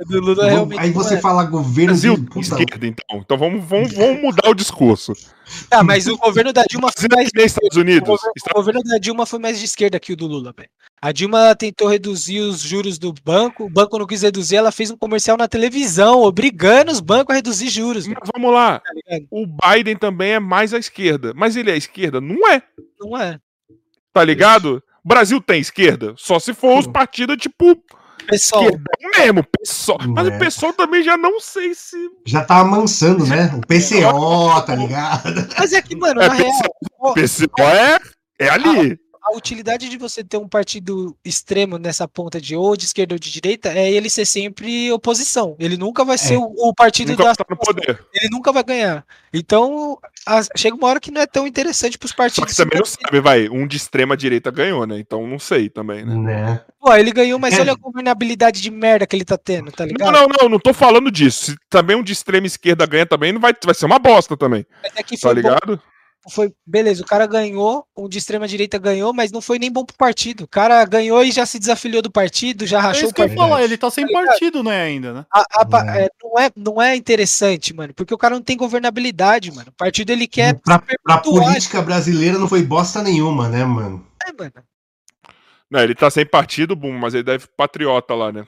Aí 0.77 0.89
você 0.91 1.15
é. 1.15 1.19
fala 1.19 1.43
governo 1.43 1.87
Brasil, 1.87 2.15
de 2.15 2.39
esquerda, 2.39 2.87
então. 2.87 3.19
Então 3.19 3.37
vamos, 3.37 3.61
vamos, 3.65 3.93
vamos 3.93 4.21
mudar 4.21 4.49
o 4.49 4.53
discurso. 4.53 5.11
Tá, 5.69 5.83
mas 5.83 6.07
o 6.07 6.15
governo 6.15 6.53
da 6.53 6.63
Dilma 6.63 6.89
foi 6.97 7.09
mais. 7.13 7.29
Estados 7.35 7.75
Unidos. 7.75 8.07
O 8.07 8.11
governo, 8.13 8.31
o 8.31 8.53
governo 8.53 8.83
da 8.83 8.97
Dilma 8.97 9.25
foi 9.25 9.39
mais 9.39 9.59
de 9.59 9.65
esquerda 9.65 9.99
que 9.99 10.13
o 10.13 10.15
do 10.15 10.27
Lula, 10.27 10.53
velho. 10.55 10.69
A 11.01 11.11
Dilma 11.11 11.53
tentou 11.53 11.89
reduzir 11.89 12.39
os 12.39 12.61
juros 12.61 12.97
do 12.97 13.13
banco, 13.21 13.65
o 13.65 13.69
banco 13.69 13.99
não 13.99 14.07
quis 14.07 14.21
reduzir, 14.21 14.55
ela 14.55 14.71
fez 14.71 14.91
um 14.91 14.95
comercial 14.95 15.35
na 15.35 15.49
televisão, 15.49 16.21
obrigando 16.21 16.89
os 16.89 17.01
bancos 17.01 17.33
a 17.33 17.35
reduzir 17.35 17.67
juros. 17.67 18.07
Mas 18.07 18.29
vamos 18.33 18.53
lá. 18.53 18.79
Tá 18.79 19.17
o 19.29 19.45
Biden 19.45 19.97
também 19.97 20.31
é 20.31 20.39
mais 20.39 20.73
à 20.73 20.77
esquerda. 20.77 21.33
Mas 21.35 21.57
ele 21.57 21.69
é 21.69 21.73
à 21.73 21.77
esquerda? 21.77 22.21
Não 22.21 22.47
é. 22.47 22.63
Não 22.97 23.17
é. 23.17 23.37
Tá 24.13 24.23
ligado? 24.23 24.81
O 25.03 25.07
Brasil 25.07 25.41
tem 25.41 25.59
esquerda? 25.59 26.13
Só 26.17 26.39
se 26.39 26.53
for 26.53 26.79
os 26.79 26.87
partidos 26.87 27.37
tipo. 27.37 27.77
Pessoal. 28.25 28.63
mesmo, 29.17 29.43
pessoal. 29.59 29.99
Mas 30.07 30.27
é. 30.27 30.35
o 30.35 30.39
pessoal 30.39 30.71
também 30.71 31.03
já 31.03 31.17
não 31.17 31.41
sei 31.41 31.73
se. 31.73 31.97
Já 32.25 32.45
tá 32.45 32.59
amansando, 32.59 33.25
né? 33.25 33.51
O 33.53 33.59
PCO, 33.67 34.61
tá 34.65 34.75
ligado? 34.77 35.47
Mas 35.57 35.73
é 35.73 35.81
que, 35.81 35.95
mano, 35.95 36.21
é, 36.21 36.29
na 36.29 36.35
PCO, 36.35 36.45
real. 37.03 37.13
PCO 37.15 37.61
é, 37.63 37.99
é 38.39 38.49
ali 38.49 39.02
a 39.23 39.35
utilidade 39.35 39.87
de 39.87 39.97
você 39.97 40.23
ter 40.23 40.37
um 40.37 40.47
partido 40.47 41.15
extremo 41.23 41.77
nessa 41.77 42.07
ponta 42.07 42.41
de 42.41 42.55
ou 42.55 42.75
de 42.75 42.83
esquerda 42.83 43.15
ou 43.15 43.19
de 43.19 43.31
direita 43.31 43.69
é 43.69 43.89
ele 43.89 44.09
ser 44.09 44.25
sempre 44.25 44.91
oposição. 44.91 45.55
Ele 45.57 45.77
nunca 45.77 46.03
vai 46.03 46.17
ser 46.17 46.33
é. 46.33 46.37
o, 46.37 46.53
o, 46.57 46.73
partido 46.73 47.11
nunca 47.11 47.23
da 47.23 47.45
no 47.49 47.57
poder. 47.57 48.05
Ele 48.13 48.29
nunca 48.29 48.51
vai 48.51 48.63
ganhar. 48.63 49.05
Então, 49.33 49.97
a, 50.25 50.41
chega 50.57 50.75
uma 50.75 50.87
hora 50.87 50.99
que 50.99 51.09
não 51.09 51.21
é 51.21 51.25
tão 51.25 51.47
interessante 51.47 51.97
para 51.97 52.05
os 52.05 52.11
partidos. 52.11 52.53
Só 52.53 52.63
que 52.63 52.69
também 52.69 52.79
não 52.79 52.85
sabe, 52.85 53.21
vai, 53.21 53.47
um 53.47 53.65
de 53.65 53.77
extrema 53.77 54.17
direita 54.17 54.51
ganhou, 54.51 54.85
né? 54.85 54.99
Então 54.99 55.25
não 55.25 55.39
sei 55.39 55.69
também, 55.69 56.03
né? 56.05 56.15
né? 56.15 56.61
Pô, 56.79 56.93
ele 56.93 57.11
ganhou, 57.11 57.39
mas 57.39 57.57
é. 57.57 57.61
olha 57.61 57.71
a 57.71 57.77
governabilidade 57.77 58.61
de 58.61 58.69
merda 58.69 59.07
que 59.07 59.15
ele 59.15 59.25
tá 59.25 59.37
tendo, 59.37 59.71
tá 59.71 59.85
ligado? 59.85 60.11
Não, 60.11 60.21
não, 60.21 60.27
não, 60.41 60.49
não 60.49 60.59
tô 60.59 60.73
falando 60.73 61.09
disso. 61.09 61.51
Se 61.51 61.57
também 61.69 61.95
um 61.95 62.03
de 62.03 62.11
extrema 62.11 62.45
esquerda 62.45 62.85
ganha 62.85 63.05
também, 63.05 63.31
não 63.31 63.39
vai, 63.39 63.53
vai 63.63 63.73
ser 63.73 63.85
uma 63.85 63.99
bosta 63.99 64.35
também. 64.35 64.65
É 64.83 65.17
tá 65.17 65.31
ligado? 65.31 65.77
Bom 65.77 65.92
foi 66.29 66.53
beleza, 66.65 67.01
o 67.01 67.05
cara 67.05 67.25
ganhou, 67.25 67.85
um 67.97 68.07
de 68.07 68.17
extrema 68.17 68.47
direita 68.47 68.77
ganhou, 68.77 69.13
mas 69.13 69.31
não 69.31 69.41
foi 69.41 69.59
nem 69.59 69.71
bom 69.71 69.83
pro 69.83 69.95
partido. 69.95 70.45
O 70.45 70.47
cara 70.47 70.83
ganhou 70.85 71.23
e 71.23 71.31
já 71.31 71.45
se 71.45 71.59
desafiliou 71.59 72.01
do 72.01 72.11
partido, 72.11 72.65
já 72.65 72.79
rachou 72.79 73.07
é 73.07 73.11
o 73.11 73.13
partido. 73.13 73.37
Falar, 73.37 73.63
ele 73.63 73.77
tá 73.77 73.89
sem 73.89 74.07
tá 74.07 74.13
partido, 74.13 74.63
né, 74.63 74.81
ainda, 74.81 75.13
né? 75.13 75.25
A, 75.31 75.41
a, 75.41 75.97
é. 75.97 76.05
É, 76.05 76.09
não, 76.23 76.39
é, 76.39 76.51
não 76.55 76.81
é 76.81 76.95
interessante, 76.95 77.73
mano, 77.73 77.93
porque 77.93 78.13
o 78.13 78.17
cara 78.17 78.35
não 78.35 78.41
tem 78.41 78.55
governabilidade, 78.55 79.51
mano. 79.51 79.69
O 79.69 79.77
partido 79.77 80.11
ele 80.11 80.27
quer. 80.27 80.55
Pra, 80.61 80.81
pra 81.03 81.17
política 81.17 81.81
brasileira 81.81 82.37
não 82.37 82.47
foi 82.47 82.63
bosta 82.63 83.01
nenhuma, 83.01 83.49
né, 83.49 83.65
mano? 83.65 84.05
É, 84.25 84.31
mano. 84.31 84.53
Não, 85.69 85.79
ele 85.79 85.95
tá 85.95 86.09
sem 86.09 86.25
partido, 86.25 86.75
boom, 86.75 86.93
mas 86.93 87.13
ele 87.13 87.23
deve 87.23 87.47
patriota 87.57 88.13
lá, 88.13 88.31
né? 88.31 88.45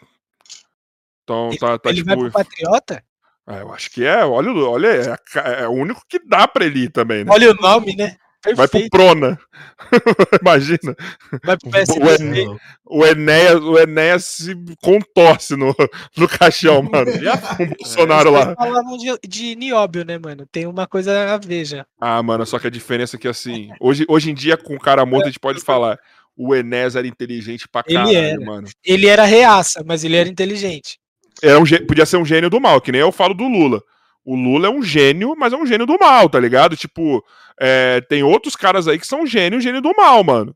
Então 1.23 1.49
ele, 1.49 1.57
tá, 1.57 1.79
tá 1.79 1.89
ele 1.89 2.03
tipo. 2.03 2.07
Vai 2.07 2.17
pro 2.17 2.31
patriota? 2.31 3.03
É, 3.47 3.61
eu 3.61 3.71
acho 3.71 3.91
que 3.91 4.03
é, 4.03 4.25
olha, 4.25 4.51
olha 4.51 4.87
é, 4.87 5.63
é, 5.63 5.67
o 5.67 5.71
único 5.71 6.01
que 6.09 6.19
dá 6.19 6.47
pra 6.47 6.65
ele 6.65 6.85
ir 6.85 6.89
também, 6.89 7.23
né? 7.23 7.31
Olha 7.31 7.51
o 7.51 7.55
nome, 7.55 7.95
né? 7.95 8.15
Perfeito. 8.45 8.57
Vai 8.57 8.67
pro 8.67 8.89
Prona. 8.89 9.39
Imagina. 10.41 10.95
Vai 11.43 11.57
pro 11.57 11.71
PSDB. 11.71 12.47
O, 12.85 12.99
o, 12.99 13.05
Enéas, 13.05 13.59
o 13.59 13.79
Enéas 13.79 14.25
se 14.25 14.55
contorce 14.81 15.55
no, 15.55 15.75
no 16.15 16.27
caixão, 16.27 16.81
mano. 16.83 17.11
Com 17.57 17.63
o 17.63 17.67
Bolsonaro 17.67 18.29
lá. 18.29 18.55
Falavam 18.55 18.97
de, 18.97 19.17
de 19.27 19.55
nióbio, 19.55 20.05
né, 20.05 20.19
mano? 20.19 20.45
Tem 20.51 20.67
uma 20.67 20.85
coisa 20.85 21.33
a 21.33 21.37
ver 21.37 21.65
já. 21.65 21.85
Ah, 21.99 22.21
mano, 22.21 22.45
só 22.45 22.59
que 22.59 22.67
a 22.67 22.71
diferença 22.71 23.15
é 23.15 23.19
que, 23.19 23.27
assim, 23.27 23.69
hoje, 23.79 24.05
hoje 24.07 24.29
em 24.29 24.35
dia, 24.35 24.57
com 24.57 24.75
o 24.75 24.79
cara 24.79 25.05
morto, 25.05 25.23
a 25.23 25.29
gente 25.29 25.39
pode 25.39 25.59
falar 25.61 25.97
o 26.37 26.53
Enéas 26.53 26.95
era 26.95 27.07
inteligente 27.07 27.67
pra 27.67 27.81
caralho, 27.81 28.09
ele 28.09 28.17
era. 28.17 28.45
mano. 28.45 28.67
Ele 28.83 29.07
era 29.07 29.23
reaça, 29.23 29.83
mas 29.85 30.03
ele 30.03 30.17
era 30.17 30.29
inteligente 30.29 30.99
era 31.41 31.59
um, 31.59 31.63
podia 31.87 32.05
ser 32.05 32.17
um 32.17 32.25
gênio 32.25 32.49
do 32.49 32.59
mal, 32.59 32.79
que 32.81 32.91
nem 32.91 33.01
eu 33.01 33.11
falo 33.11 33.33
do 33.33 33.47
Lula. 33.47 33.81
O 34.23 34.35
Lula 34.35 34.67
é 34.67 34.69
um 34.69 34.81
gênio, 34.81 35.35
mas 35.37 35.53
é 35.53 35.57
um 35.57 35.65
gênio 35.65 35.85
do 35.85 35.99
mal, 35.99 36.27
tá 36.29 36.39
ligado? 36.39 36.75
Tipo, 36.75 37.23
é, 37.59 38.01
tem 38.01 38.23
outros 38.23 38.55
caras 38.55 38.87
aí 38.87 38.97
que 38.97 39.05
são 39.05 39.25
gênio, 39.25 39.61
gênio 39.61 39.81
do 39.81 39.93
mal, 39.95 40.23
mano. 40.23 40.55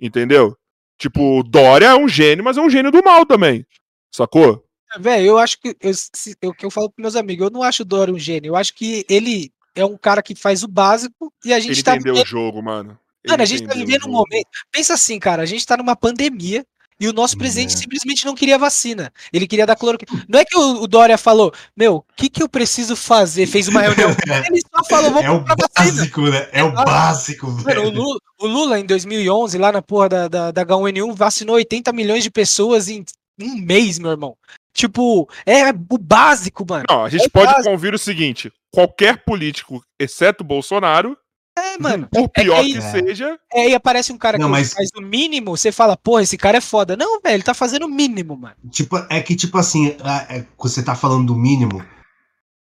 Entendeu? 0.00 0.56
Tipo, 0.96 1.42
Dória 1.42 1.86
é 1.86 1.94
um 1.94 2.08
gênio, 2.08 2.44
mas 2.44 2.56
é 2.56 2.60
um 2.60 2.70
gênio 2.70 2.90
do 2.90 3.02
mal 3.02 3.26
também. 3.26 3.66
Sacou? 4.10 4.64
Velho, 4.98 5.26
eu 5.26 5.38
acho 5.38 5.60
que 5.60 5.76
eu, 5.80 5.92
eu, 6.40 6.54
que 6.54 6.64
eu 6.64 6.70
falo 6.70 6.90
pros 6.90 7.02
meus 7.02 7.16
amigos, 7.16 7.46
eu 7.46 7.50
não 7.50 7.62
acho 7.62 7.82
o 7.82 7.86
Dória 7.86 8.14
um 8.14 8.18
gênio. 8.18 8.50
Eu 8.50 8.56
acho 8.56 8.74
que 8.74 9.04
ele 9.08 9.52
é 9.74 9.84
um 9.84 9.96
cara 9.96 10.22
que 10.22 10.34
faz 10.34 10.62
o 10.62 10.68
básico 10.68 11.32
e 11.44 11.52
a 11.52 11.60
gente 11.60 11.72
ele 11.72 11.82
tá. 11.82 11.94
entendeu 11.94 12.14
vivendo... 12.14 12.26
o 12.26 12.28
jogo, 12.28 12.62
mano. 12.62 12.98
Ele 13.22 13.32
mano, 13.32 13.42
a 13.42 13.46
gente 13.46 13.66
tá 13.66 13.74
vivendo 13.74 14.06
um 14.06 14.12
momento. 14.12 14.48
Pensa 14.72 14.94
assim, 14.94 15.18
cara, 15.18 15.42
a 15.42 15.46
gente 15.46 15.66
tá 15.66 15.76
numa 15.76 15.96
pandemia. 15.96 16.64
E 17.00 17.06
o 17.06 17.12
nosso 17.12 17.38
presidente 17.38 17.74
é. 17.74 17.76
simplesmente 17.76 18.24
não 18.24 18.34
queria 18.34 18.58
vacina. 18.58 19.12
Ele 19.32 19.46
queria 19.46 19.66
dar 19.66 19.76
cloroquina. 19.76 20.24
Não 20.28 20.38
é 20.38 20.44
que 20.44 20.56
o, 20.56 20.82
o 20.82 20.88
Dória 20.88 21.16
falou, 21.16 21.52
meu, 21.76 21.96
o 21.96 22.04
que, 22.16 22.28
que 22.28 22.42
eu 22.42 22.48
preciso 22.48 22.96
fazer? 22.96 23.46
Fez 23.46 23.68
uma 23.68 23.82
reunião. 23.82 24.10
Ele 24.50 24.60
só 24.74 24.84
falou, 24.84 25.12
vou 25.12 25.22
é 25.22 25.30
o 25.30 25.40
básico, 25.40 26.22
vacina. 26.22 26.40
né? 26.40 26.48
É 26.52 26.62
o 26.64 26.72
básico, 26.72 27.50
velho. 27.52 27.84
O 27.84 27.90
Lula, 27.90 28.18
o 28.40 28.46
Lula, 28.46 28.80
em 28.80 28.84
2011, 28.86 29.58
lá 29.58 29.70
na 29.70 29.82
porra 29.82 30.08
da, 30.08 30.28
da, 30.28 30.50
da 30.50 30.66
H1N1, 30.66 31.14
vacinou 31.14 31.56
80 31.56 31.92
milhões 31.92 32.24
de 32.24 32.30
pessoas 32.30 32.88
em 32.88 33.04
um 33.40 33.56
mês, 33.56 33.98
meu 33.98 34.10
irmão. 34.10 34.36
Tipo, 34.74 35.28
é 35.46 35.70
o 35.70 35.98
básico, 35.98 36.64
mano. 36.68 36.84
Não, 36.88 37.04
a 37.04 37.08
gente 37.08 37.26
é 37.26 37.28
pode 37.28 37.62
convir 37.64 37.94
o 37.94 37.98
seguinte: 37.98 38.52
qualquer 38.72 39.24
político, 39.24 39.82
exceto 39.98 40.44
Bolsonaro, 40.44 41.16
é, 41.58 41.78
mano. 41.78 42.08
Por 42.10 42.30
é 42.34 42.42
pior 42.42 42.60
é 42.60 42.64
que, 42.64 42.74
que 42.74 42.80
seja. 42.80 43.38
É, 43.52 43.68
e 43.68 43.74
aparece 43.74 44.12
um 44.12 44.18
cara 44.18 44.38
não, 44.38 44.46
que 44.46 44.52
mas... 44.52 44.72
faz 44.72 44.88
o 44.96 45.00
mínimo, 45.00 45.56
você 45.56 45.72
fala, 45.72 45.96
porra, 45.96 46.22
esse 46.22 46.36
cara 46.36 46.58
é 46.58 46.60
foda. 46.60 46.96
Não, 46.96 47.20
velho, 47.20 47.34
ele 47.34 47.42
tá 47.42 47.54
fazendo 47.54 47.86
o 47.86 47.88
mínimo, 47.88 48.36
mano. 48.36 48.56
Tipo, 48.70 48.96
é 49.10 49.20
que, 49.20 49.36
tipo 49.36 49.58
assim, 49.58 49.96
é, 50.28 50.44
você 50.58 50.82
tá 50.82 50.94
falando 50.94 51.26
do 51.26 51.34
mínimo. 51.34 51.84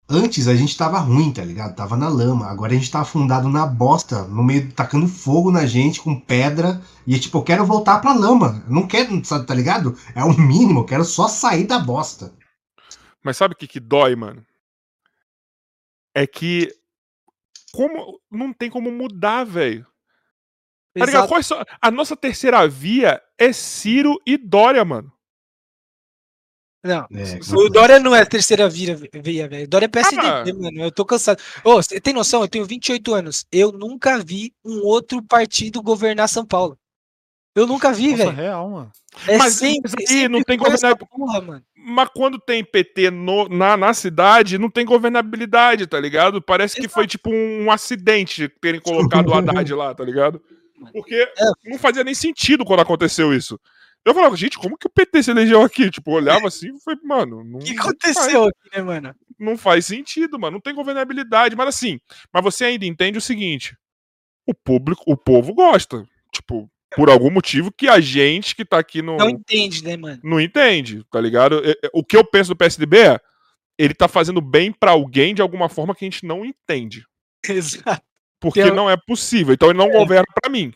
Antes 0.07 0.47
a 0.47 0.55
gente 0.55 0.77
tava 0.77 0.99
ruim, 0.99 1.33
tá 1.33 1.43
ligado? 1.43 1.75
Tava 1.75 1.97
na 1.97 2.07
lama. 2.07 2.45
Agora 2.47 2.71
a 2.71 2.75
gente 2.75 2.91
tá 2.91 3.01
afundado 3.01 3.49
na 3.49 3.65
bosta, 3.65 4.23
no 4.23 4.43
meio, 4.43 4.71
tacando 4.71 5.07
fogo 5.07 5.51
na 5.51 5.65
gente 5.65 5.99
com 5.99 6.19
pedra. 6.19 6.79
E 7.07 7.15
é 7.15 7.19
tipo, 7.19 7.39
eu 7.39 7.43
quero 7.43 7.65
voltar 7.65 7.99
pra 7.99 8.13
lama. 8.13 8.63
Eu 8.67 8.73
não 8.73 8.87
quero, 8.87 9.19
tá 9.21 9.53
ligado? 9.53 9.97
É 10.13 10.23
o 10.23 10.37
mínimo, 10.37 10.81
eu 10.81 10.85
quero 10.85 11.03
só 11.03 11.27
sair 11.27 11.65
da 11.65 11.79
bosta. 11.79 12.31
Mas 13.23 13.37
sabe 13.37 13.55
o 13.55 13.57
que, 13.57 13.67
que 13.67 13.79
dói, 13.79 14.15
mano? 14.15 14.45
É 16.13 16.27
que 16.27 16.71
como. 17.75 18.19
Não 18.31 18.53
tem 18.53 18.69
como 18.69 18.91
mudar, 18.91 19.43
velho. 19.43 19.85
Tá 20.97 21.27
a 21.81 21.91
nossa 21.91 22.15
terceira 22.15 22.65
via 22.67 23.21
é 23.37 23.51
Ciro 23.51 24.17
e 24.25 24.37
Dória, 24.37 24.85
mano. 24.85 25.11
Não, 26.85 27.07
é, 27.11 27.39
o 27.55 27.69
Dória 27.69 27.99
não 27.99 28.15
é 28.15 28.21
a 28.21 28.25
terceira 28.25 28.69
via, 28.69 28.95
via 28.95 29.47
velho. 29.47 29.67
Dória 29.67 29.85
é 29.85 29.89
PSDB, 29.89 30.51
ah. 30.51 30.53
mano. 30.53 30.83
Eu 30.83 30.91
tô 30.91 31.03
cansado. 31.03 31.41
Ô, 31.63 31.71
oh, 31.71 31.75
você 31.81 31.99
tem 31.99 32.13
noção? 32.13 32.41
Eu 32.41 32.47
tenho 32.47 32.63
28 32.63 33.13
anos. 33.13 33.45
Eu 33.51 33.71
nunca 33.71 34.23
vi 34.23 34.53
um 34.63 34.81
outro 34.83 35.21
partido 35.23 35.81
governar 35.81 36.29
São 36.29 36.45
Paulo. 36.45 36.77
Eu 37.55 37.65
nunca 37.65 37.93
vi, 37.93 38.13
velho. 38.13 38.31
real, 38.31 38.69
mano. 38.69 38.91
É 39.27 39.37
mas, 39.37 39.53
sempre, 39.53 39.91
aí, 40.09 40.27
não 40.27 40.43
tem 40.43 40.57
governabilidade. 40.57 41.63
Mas 41.73 42.09
quando 42.13 42.37
tem 42.37 42.63
PT 42.65 43.11
no, 43.11 43.47
na, 43.47 43.77
na 43.77 43.93
cidade, 43.93 44.57
não 44.57 44.69
tem 44.69 44.85
governabilidade, 44.85 45.87
tá 45.87 45.97
ligado? 45.97 46.41
Parece 46.41 46.81
que 46.81 46.89
foi 46.89 47.07
tipo 47.07 47.29
um 47.31 47.71
acidente 47.71 48.49
terem 48.59 48.81
colocado 48.81 49.29
o 49.29 49.33
Haddad 49.33 49.73
lá, 49.73 49.95
tá 49.95 50.03
ligado? 50.03 50.41
Porque 50.91 51.15
é. 51.15 51.51
não 51.69 51.79
fazia 51.79 52.03
nem 52.03 52.13
sentido 52.13 52.65
quando 52.65 52.81
aconteceu 52.81 53.33
isso. 53.33 53.57
Eu 54.03 54.13
falava, 54.13 54.35
gente, 54.35 54.57
como 54.57 54.77
que 54.77 54.87
o 54.87 54.89
PT 54.89 55.23
se 55.23 55.31
elegeu 55.31 55.61
aqui? 55.61 55.89
Tipo, 55.89 56.11
olhava 56.11 56.47
assim 56.47 56.75
e 56.75 56.79
foi, 56.79 56.95
mano. 57.03 57.41
O 57.55 57.59
que 57.59 57.71
aconteceu 57.71 58.43
faz, 58.43 58.47
aqui, 58.49 58.77
né, 58.77 58.83
mano? 58.83 59.15
Não 59.39 59.57
faz 59.57 59.85
sentido, 59.85 60.37
mano. 60.37 60.55
Não 60.55 60.61
tem 60.61 60.75
governabilidade. 60.75 61.55
Mas 61.55 61.69
assim, 61.69 61.99
mas 62.31 62.43
você 62.43 62.65
ainda 62.65 62.85
entende 62.85 63.17
o 63.17 63.21
seguinte: 63.21 63.75
o 64.45 64.53
público, 64.53 65.03
o 65.07 65.17
povo 65.17 65.53
gosta. 65.53 66.05
Tipo, 66.31 66.69
por 66.95 67.09
algum 67.09 67.29
motivo 67.29 67.71
que 67.71 67.87
a 67.87 67.99
gente 67.99 68.55
que 68.55 68.63
tá 68.63 68.79
aqui 68.79 69.01
no. 69.01 69.17
Não 69.17 69.29
entende, 69.29 69.83
né, 69.83 69.97
mano? 69.97 70.19
Não 70.23 70.39
entende, 70.39 71.03
tá 71.11 71.19
ligado? 71.19 71.61
O 71.93 72.03
que 72.03 72.15
eu 72.15 72.23
penso 72.23 72.49
do 72.49 72.55
PSDB 72.55 72.99
é. 72.99 73.19
Ele 73.77 73.93
tá 73.93 74.07
fazendo 74.07 74.39
bem 74.39 74.71
para 74.71 74.91
alguém 74.91 75.35
de 75.35 75.41
alguma 75.41 75.67
forma 75.67 75.93
que 75.93 76.05
a 76.05 76.09
gente 76.09 76.25
não 76.25 76.45
entende. 76.45 77.05
Exato. 77.47 78.01
Porque 78.39 78.63
Tem... 78.63 78.73
não 78.73 78.89
é 78.89 78.95
possível. 78.95 79.53
Então 79.53 79.69
ele 79.69 79.77
não 79.77 79.89
é. 79.89 79.91
governa 79.91 80.25
para 80.33 80.49
mim. 80.49 80.73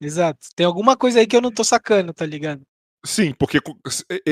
Exato. 0.00 0.46
Tem 0.54 0.64
alguma 0.64 0.96
coisa 0.96 1.18
aí 1.18 1.26
que 1.26 1.36
eu 1.36 1.40
não 1.40 1.50
tô 1.50 1.64
sacando, 1.64 2.12
tá 2.12 2.24
ligado? 2.24 2.62
Sim, 3.04 3.34
porque 3.34 3.58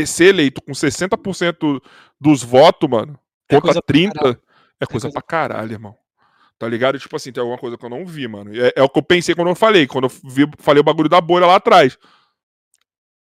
ser 0.07 0.27
eleito 0.27 0.63
com 0.63 0.73
60% 0.73 1.83
dos 2.21 2.43
votos, 2.45 2.89
mano, 2.89 3.19
é 3.49 3.61
contra 3.61 3.83
30%, 3.83 4.13
é, 4.15 4.29
é 4.81 4.87
coisa, 4.87 5.09
coisa 5.09 5.11
pra 5.11 5.23
caralho, 5.23 5.73
irmão. 5.73 5.97
Tá 6.61 6.69
ligado? 6.69 6.99
Tipo 6.99 7.17
assim, 7.17 7.33
tem 7.33 7.41
alguma 7.41 7.57
coisa 7.57 7.79
que 7.79 7.85
eu 7.87 7.89
não 7.89 8.05
vi, 8.05 8.29
mano. 8.29 8.55
É, 8.55 8.75
é 8.77 8.83
o 8.83 8.89
que 8.91 8.99
eu 8.99 9.03
pensei 9.03 9.35
quando 9.35 9.49
eu 9.49 9.55
falei, 9.55 9.87
quando 9.87 10.05
eu 10.05 10.11
vi, 10.31 10.47
falei 10.59 10.83
o 10.83 10.85
bagulho 10.85 11.09
da 11.09 11.19
bolha 11.19 11.47
lá 11.47 11.57
atrás. 11.57 11.97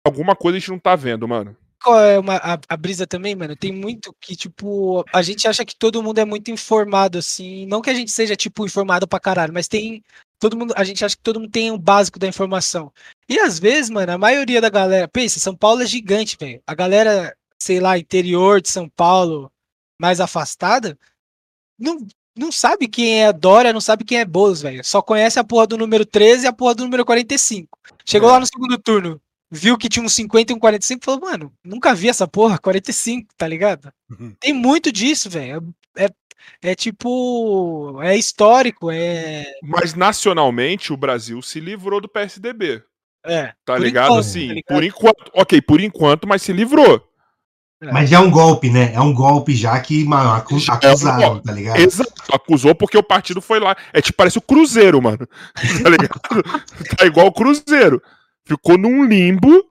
Alguma 0.05 0.37
coisa 0.37 0.59
a 0.59 0.61
gente 0.61 0.71
não 0.71 0.79
tá 0.79 0.95
vendo, 0.95 1.27
mano. 1.27 1.57
Qual 1.83 1.99
é 1.99 2.19
uma, 2.19 2.37
a, 2.37 2.59
a, 2.69 2.77
brisa 2.77 3.07
também, 3.07 3.35
mano? 3.35 3.57
Tem 3.57 3.73
muito 3.73 4.15
que, 4.21 4.37
tipo, 4.37 5.03
a 5.11 5.23
gente 5.23 5.49
acha 5.49 5.65
que 5.65 5.75
todo 5.75 6.03
mundo 6.03 6.19
é 6.19 6.25
muito 6.27 6.51
informado, 6.51 7.17
assim. 7.17 7.65
Não 7.65 7.81
que 7.81 7.89
a 7.89 7.95
gente 7.95 8.11
seja, 8.11 8.37
tipo, 8.37 8.67
informado 8.67 9.09
pra 9.09 9.19
caralho, 9.19 9.55
mas 9.55 9.67
tem 9.67 10.05
todo 10.39 10.55
mundo, 10.55 10.75
a 10.77 10.85
gente 10.85 11.03
acha 11.03 11.17
que 11.17 11.23
todo 11.23 11.41
mundo 11.41 11.51
tem 11.51 11.71
o 11.71 11.77
um 11.77 11.79
básico 11.79 12.19
da 12.19 12.29
informação. 12.29 12.93
E 13.27 13.39
às 13.39 13.59
vezes, 13.59 13.89
mano, 13.89 14.13
a 14.13 14.19
maioria 14.19 14.61
da 14.61 14.69
galera, 14.69 15.09
pensa, 15.09 15.41
São 15.41 15.57
Paulo 15.57 15.81
é 15.81 15.87
gigante, 15.87 16.37
velho. 16.39 16.63
A 16.67 16.75
galera, 16.75 17.35
sei 17.59 17.81
lá, 17.81 17.97
interior 17.97 18.61
de 18.61 18.69
São 18.69 18.87
Paulo, 18.87 19.51
mais 19.99 20.21
afastada, 20.21 20.99
não, 21.79 22.07
não 22.41 22.51
sabe 22.51 22.89
quem 22.89 23.23
é 23.23 23.33
Dória, 23.33 23.73
não 23.73 23.81
sabe 23.81 24.05
quem 24.05 24.19
é 24.19 24.25
Boulos, 24.25 24.63
velho. 24.63 24.83
Só 24.85 25.03
conhece 25.03 25.39
a 25.39 25.45
porra 25.45 25.67
do 25.67 25.77
número 25.77 26.07
13 26.07 26.45
e 26.45 26.49
a 26.49 26.53
porra 26.53 26.75
do 26.75 26.85
número 26.85 27.05
45. 27.05 27.79
Chegou 28.05 28.31
é. 28.31 28.33
lá 28.33 28.41
no 28.41 28.47
segundo 28.47 28.79
turno, 28.79 29.21
viu 29.51 29.77
que 29.77 29.89
tinha 29.89 30.05
um 30.05 30.09
50 30.09 30.53
e 30.53 30.57
um 30.57 30.59
45 30.59 31.01
e 31.01 31.05
falou, 31.05 31.21
mano, 31.21 31.53
nunca 31.63 31.95
vi 31.95 32.09
essa 32.09 32.27
porra, 32.27 32.59
45, 32.59 33.29
tá 33.37 33.47
ligado? 33.47 33.93
Uhum. 34.11 34.35
Tem 34.41 34.53
muito 34.53 34.91
disso, 34.91 35.29
velho. 35.29 35.75
É, 35.97 36.07
é 36.07 36.11
é 36.63 36.75
tipo. 36.75 38.01
É 38.03 38.17
histórico, 38.17 38.91
é. 38.91 39.45
Mas 39.63 39.95
nacionalmente 39.95 40.93
o 40.93 40.97
Brasil 40.97 41.41
se 41.43 41.61
livrou 41.61 42.01
do 42.01 42.09
PSDB. 42.09 42.83
É. 43.25 43.53
Tá 43.65 43.79
ligado? 43.79 44.07
Enquanto, 44.07 44.21
assim, 44.21 44.49
tá 44.49 44.55
ligado? 44.55 44.75
por 44.75 44.85
enquanto. 44.85 45.31
Ok, 45.35 45.63
por 45.63 45.81
enquanto, 45.81 46.27
mas 46.27 46.43
se 46.43 46.53
livrou. 46.53 47.10
É. 47.83 47.93
Mas 47.93 48.13
é 48.13 48.19
um 48.19 48.31
golpe, 48.31 48.69
né? 48.69 48.93
É 48.93 49.01
um 49.01 49.13
golpe 49.13 49.55
já 49.55 49.81
que 49.81 50.05
mano, 50.05 50.31
acusaram, 50.31 51.23
é 51.23 51.31
um 51.31 51.41
tá 51.41 51.53
ligado? 51.53 51.79
Exato, 51.79 52.13
acusou 52.33 52.75
porque 52.75 52.99
o 52.99 53.03
partido 53.03 53.41
foi 53.41 53.59
lá. 53.59 53.75
É 53.93 54.03
tipo, 54.03 54.17
parece 54.17 54.39
o 54.39 54.43
Cruzeiro, 54.43 55.01
mano. 55.01 55.27
Tá 55.83 55.89
ligado? 55.89 56.21
tá 56.97 57.07
igual 57.07 57.27
o 57.27 57.33
Cruzeiro. 57.33 58.03
Ficou 58.45 58.77
num 58.77 59.05
limbo 59.05 59.65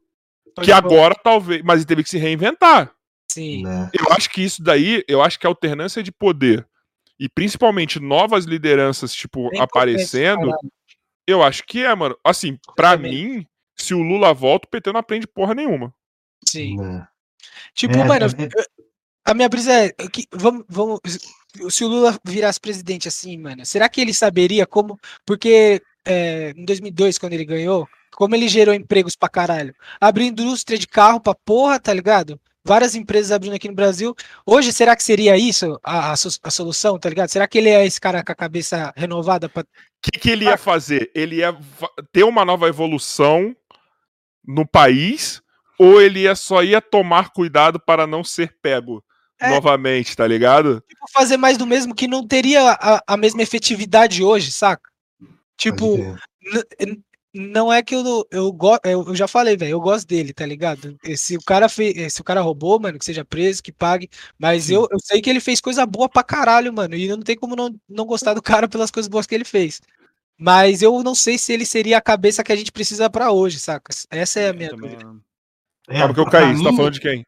que 0.64 0.72
agora 0.72 1.14
talvez. 1.14 1.62
Mas 1.64 1.78
ele 1.78 1.86
teve 1.86 2.04
que 2.04 2.10
se 2.10 2.18
reinventar. 2.18 2.92
Sim. 3.32 3.64
Né? 3.64 3.90
Eu 3.94 4.12
acho 4.14 4.30
que 4.30 4.42
isso 4.42 4.64
daí, 4.64 5.04
eu 5.08 5.22
acho 5.22 5.40
que 5.40 5.46
a 5.46 5.50
alternância 5.50 6.02
de 6.02 6.12
poder 6.12 6.66
e 7.20 7.30
principalmente 7.30 8.00
novas 8.00 8.46
lideranças, 8.46 9.14
tipo, 9.14 9.50
Bem 9.50 9.60
aparecendo, 9.60 10.52
eu 11.28 11.44
acho 11.44 11.64
que 11.66 11.84
é, 11.84 11.94
mano. 11.94 12.18
Assim, 12.24 12.58
para 12.76 12.98
mim, 12.98 13.46
se 13.76 13.94
o 13.94 14.02
Lula 14.02 14.34
volta, 14.34 14.68
o 14.68 14.72
PT 14.72 14.92
não 14.94 15.00
aprende 15.00 15.28
porra 15.28 15.54
nenhuma. 15.54 15.94
Sim. 16.48 16.78
Né? 16.78 17.08
Tipo, 17.74 17.98
é, 17.98 18.04
mano, 18.04 18.26
é, 18.26 18.64
a 19.26 19.34
minha 19.34 19.50
brisa 19.50 19.72
é 19.72 19.92
que 20.12 20.26
vamos, 20.32 20.66
vamos 20.68 21.00
se 21.70 21.84
o 21.84 21.88
Lula 21.88 22.18
virasse 22.24 22.60
presidente 22.60 23.08
assim, 23.08 23.38
mano, 23.38 23.66
será 23.66 23.90
que 23.90 24.00
ele 24.00 24.14
saberia 24.14 24.66
como? 24.66 25.00
Porque 25.26 25.82
é, 26.06 26.54
em 26.56 26.66
2002, 26.66 27.18
quando 27.18 27.34
ele 27.34 27.46
ganhou, 27.46 27.88
como 28.12 28.36
ele 28.36 28.48
gerou 28.48 28.74
empregos 28.74 29.16
pra 29.16 29.30
caralho? 29.30 29.74
Abriu 30.00 30.28
indústria 30.28 30.78
de 30.78 30.88
carro 30.88 31.20
pra 31.20 31.36
porra, 31.36 31.80
tá 31.80 31.94
ligado? 31.94 32.40
várias 32.70 32.94
empresas 32.94 33.32
abrindo 33.32 33.56
aqui 33.56 33.68
no 33.68 33.74
Brasil. 33.74 34.16
Hoje, 34.46 34.72
será 34.72 34.96
que 34.96 35.04
seria 35.04 35.36
isso 35.36 35.80
a, 35.84 36.12
a, 36.12 36.14
a 36.14 36.52
solução, 36.52 37.00
tá 37.00 37.10
ligado? 37.10 37.30
Será 37.30 37.48
que 37.48 37.58
ele 37.58 37.70
é 37.70 37.86
esse 37.86 38.00
cara 38.00 38.24
com 38.24 38.32
a 38.32 38.36
cabeça 38.36 38.94
renovada? 38.96 39.50
Pra... 39.50 39.64
O 39.64 39.66
que, 40.02 40.20
que 40.20 40.30
ele 40.30 40.46
ia 40.46 40.58
fazer? 40.58 41.12
Ele 41.16 41.38
ia 41.38 41.58
ter 42.12 42.24
uma 42.24 42.46
nova 42.46 42.68
evolução 42.68 43.56
no 44.46 44.68
país 44.68 45.42
ou 45.80 46.02
ele 46.02 46.24
ia 46.24 46.36
só 46.36 46.62
ia 46.62 46.82
tomar 46.82 47.30
cuidado 47.30 47.80
para 47.80 48.06
não 48.06 48.22
ser 48.22 48.58
pego 48.62 49.02
é, 49.40 49.50
novamente, 49.50 50.16
tá 50.16 50.28
ligado? 50.28 50.84
Tipo, 50.86 51.06
fazer 51.14 51.38
mais 51.38 51.58
do 51.58 51.66
mesmo 51.66 51.96
que 51.96 52.08
não 52.08 52.28
teria 52.28 52.72
a, 52.72 53.02
a 53.08 53.18
mesma 53.18 53.42
efetividade 53.42 54.22
hoje, 54.22 54.52
saca? 54.52 54.90
Tipo, 55.58 55.98
não 57.34 57.72
é 57.72 57.82
que 57.82 57.96
eu 57.96 58.28
eu, 58.30 58.58
eu 58.84 59.16
já 59.16 59.28
falei, 59.28 59.56
velho, 59.56 59.72
eu 59.72 59.80
gosto 59.80 60.06
dele, 60.08 60.34
tá 60.34 60.46
ligado? 60.46 60.98
Se 61.16 61.38
o 61.38 61.42
cara 61.42 61.70
fez, 61.70 62.14
se 62.14 62.20
o 62.20 62.24
cara 62.24 62.42
roubou, 62.42 62.80
mano, 62.80 63.00
que 63.00 63.06
seja 63.06 63.24
preso, 63.24 63.64
que 63.64 63.72
pague, 63.72 64.10
mas 64.38 64.70
eu, 64.70 64.86
eu 64.92 65.00
sei 65.00 65.22
que 65.22 65.30
ele 65.30 65.40
fez 65.40 65.62
coisa 65.62 65.86
boa 65.86 66.10
pra 66.10 66.24
caralho, 66.24 66.74
mano, 66.74 66.96
e 66.96 67.08
não 67.08 67.22
tem 67.22 67.38
como 67.38 67.56
não, 67.56 67.74
não 67.88 68.06
gostar 68.06 68.34
do 68.34 68.42
cara 68.42 68.68
pelas 68.68 68.92
coisas 68.92 69.08
boas 69.08 69.26
que 69.26 69.36
ele 69.36 69.46
fez. 69.46 69.82
Mas 70.38 70.82
eu 70.82 71.02
não 71.04 71.16
sei 71.16 71.38
se 71.38 71.54
ele 71.54 71.66
seria 71.66 71.98
a 71.98 72.02
cabeça 72.02 72.44
que 72.44 72.52
a 72.52 72.56
gente 72.56 72.72
precisa 72.72 73.10
para 73.10 73.32
hoje, 73.32 73.60
saca? 73.60 73.94
Essa 74.10 74.40
é 74.40 74.50
a 74.50 74.54
minha 74.54 74.70
dúvida. 74.70 75.06
É, 75.90 76.06
porque 76.06 76.20
eu 76.20 76.26
caí, 76.26 76.56
você 76.56 76.64
tá 76.64 76.74
falando 76.74 76.94
de 76.94 77.00
quem? 77.00 77.26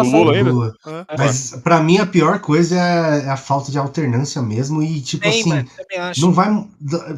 do 0.00 0.10
Lula 0.10 0.34
ainda? 0.34 0.50
Lula. 0.50 0.74
É. 0.86 1.16
Mas 1.18 1.60
para 1.62 1.82
mim 1.82 1.98
a 1.98 2.06
pior 2.06 2.38
coisa 2.40 2.76
é 2.76 3.28
a 3.28 3.36
falta 3.36 3.70
de 3.70 3.78
alternância 3.78 4.40
mesmo 4.40 4.82
e 4.82 5.00
tipo 5.00 5.22
Bem, 5.22 5.40
assim, 5.40 6.20
não 6.20 6.32
vai 6.32 6.66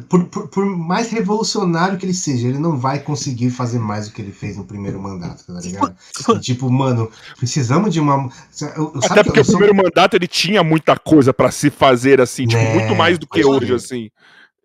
por, 0.09 0.25
por, 0.25 0.47
por, 0.49 0.65
mais 0.65 1.09
revolucionário 1.09 1.97
que 1.97 2.05
ele 2.05 2.13
seja, 2.13 2.47
ele 2.47 2.57
não 2.57 2.77
vai 2.77 2.99
conseguir 2.99 3.49
fazer 3.49 3.79
mais 3.79 4.07
do 4.07 4.13
que 4.13 4.21
ele 4.21 4.31
fez 4.31 4.57
no 4.57 4.65
primeiro 4.65 4.99
mandato, 5.01 5.45
tá 5.45 5.59
ligado? 5.59 5.95
E, 6.35 6.39
tipo, 6.39 6.69
mano, 6.69 7.09
precisamos 7.37 7.93
de 7.93 7.99
uma 7.99 8.29
eu, 8.61 8.67
eu, 8.95 8.99
Até 9.03 9.23
porque 9.23 9.41
o 9.41 9.45
primeiro 9.45 9.75
sou... 9.75 9.83
mandato 9.83 10.15
ele 10.15 10.27
tinha 10.27 10.63
muita 10.63 10.97
coisa 10.97 11.33
para 11.33 11.51
se 11.51 11.69
fazer 11.69 12.19
assim, 12.19 12.47
tipo, 12.47 12.61
né? 12.61 12.73
muito 12.73 12.95
mais 12.95 13.17
do 13.17 13.27
que 13.27 13.45
hoje 13.45 13.73
assim. 13.73 14.09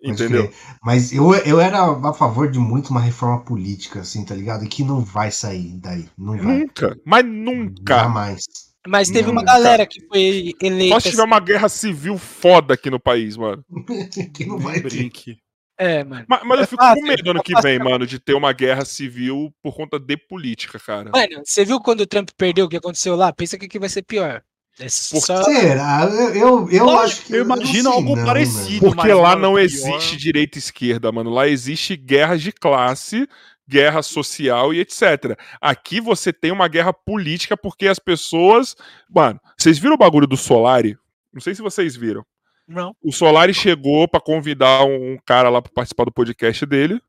Entendeu? 0.03 0.51
Mas 0.83 1.13
eu, 1.13 1.35
eu 1.35 1.61
era 1.61 1.83
a 1.83 2.13
favor 2.15 2.51
de 2.51 2.59
muito 2.59 2.91
uma 2.91 3.01
reforma 3.01 3.45
política, 3.45 4.01
assim, 4.01 4.25
tá 4.25 4.35
ligado? 4.35 4.67
Que 4.67 4.83
não 4.83 5.01
vai 5.01 5.31
sair 5.31 5.77
daí. 5.79 6.09
Não 6.17 6.37
vai. 6.37 6.59
Nunca, 6.61 6.97
mas 7.05 7.25
nunca. 7.25 7.97
Jamais. 7.97 8.45
Mas 8.87 9.11
teve 9.11 9.31
uma 9.31 9.45
galera 9.45 9.87
que 9.87 10.01
foi 10.07 10.55
eleita. 10.63 10.95
Só 10.95 11.01
se 11.01 11.11
tiver 11.11 11.23
assim. 11.23 11.31
uma 11.31 11.41
guerra 11.41 11.69
civil 11.69 12.17
foda 12.17 12.75
aqui 12.75 12.89
no 12.89 12.99
país, 12.99 13.37
mano. 13.37 13.63
que 14.35 14.47
não 14.47 14.59
vai 14.59 14.81
brinque. 14.81 15.37
É, 15.79 16.05
mano. 16.05 16.25
Mas, 16.29 16.41
mas 16.45 16.59
eu 16.59 16.65
é 16.65 16.67
fico 16.67 16.83
fácil, 16.83 17.03
com 17.03 17.09
medo 17.09 17.31
ano 17.31 17.43
que 17.43 17.61
vem, 17.63 17.79
mano, 17.79 18.07
de 18.07 18.19
ter 18.19 18.35
uma 18.35 18.53
guerra 18.53 18.85
civil 18.85 19.51
por 19.63 19.75
conta 19.75 19.99
de 19.99 20.17
política, 20.17 20.79
cara. 20.79 21.11
Mano, 21.11 21.43
você 21.45 21.65
viu 21.65 21.81
quando 21.81 22.03
o 22.03 22.07
Trump 22.07 22.29
perdeu 22.37 22.67
o 22.67 22.69
que 22.69 22.77
aconteceu 22.77 23.17
lá? 23.17 23.33
Pensa 23.33 23.59
que, 23.59 23.69
que 23.69 23.79
vai 23.79 23.89
ser 23.89 24.03
pior. 24.03 24.43
É 24.79 24.89
só... 24.89 25.43
Será? 25.43 26.05
Eu, 26.05 26.35
eu, 26.35 26.71
eu 26.71 26.91
acho 26.99 27.25
que. 27.25 27.35
Eu 27.35 27.43
imagino 27.45 27.91
algo 27.91 28.17
não, 28.17 28.25
parecido. 28.25 28.87
Mano. 28.87 28.97
Porque 28.97 29.13
lá 29.13 29.37
não 29.37 29.59
existe 29.59 30.17
direita 30.17 30.57
e 30.57 30.61
esquerda, 30.61 31.13
mano. 31.13 31.31
Lá 31.31 31.47
existe 31.49 31.97
guerras 31.97 32.41
de 32.41 32.53
classe, 32.53 33.29
guerra 33.69 34.03
social 34.03 34.73
e 34.73 34.81
etc. 34.81 35.39
Aqui 35.61 36.01
você 36.01 36.33
tem 36.33 36.51
uma 36.51 36.67
guerra 36.67 36.93
política 36.93 37.57
porque 37.57 37.87
as 37.87 37.99
pessoas. 37.99 38.75
Mano, 39.09 39.39
vocês 39.57 39.79
viram 39.79 39.95
o 39.95 39.99
bagulho 39.99 40.27
do 40.27 40.37
Solari? 40.37 40.97
Não 41.33 41.41
sei 41.41 41.55
se 41.55 41.63
vocês 41.63 41.95
viram. 41.95 42.25
Não. 42.67 42.95
O 43.03 43.13
Solari 43.13 43.53
chegou 43.53 44.09
para 44.09 44.21
convidar 44.21 44.85
um 44.85 45.19
cara 45.27 45.49
lá 45.49 45.61
para 45.61 45.73
participar 45.73 46.05
do 46.05 46.13
podcast 46.13 46.65
dele. 46.65 47.01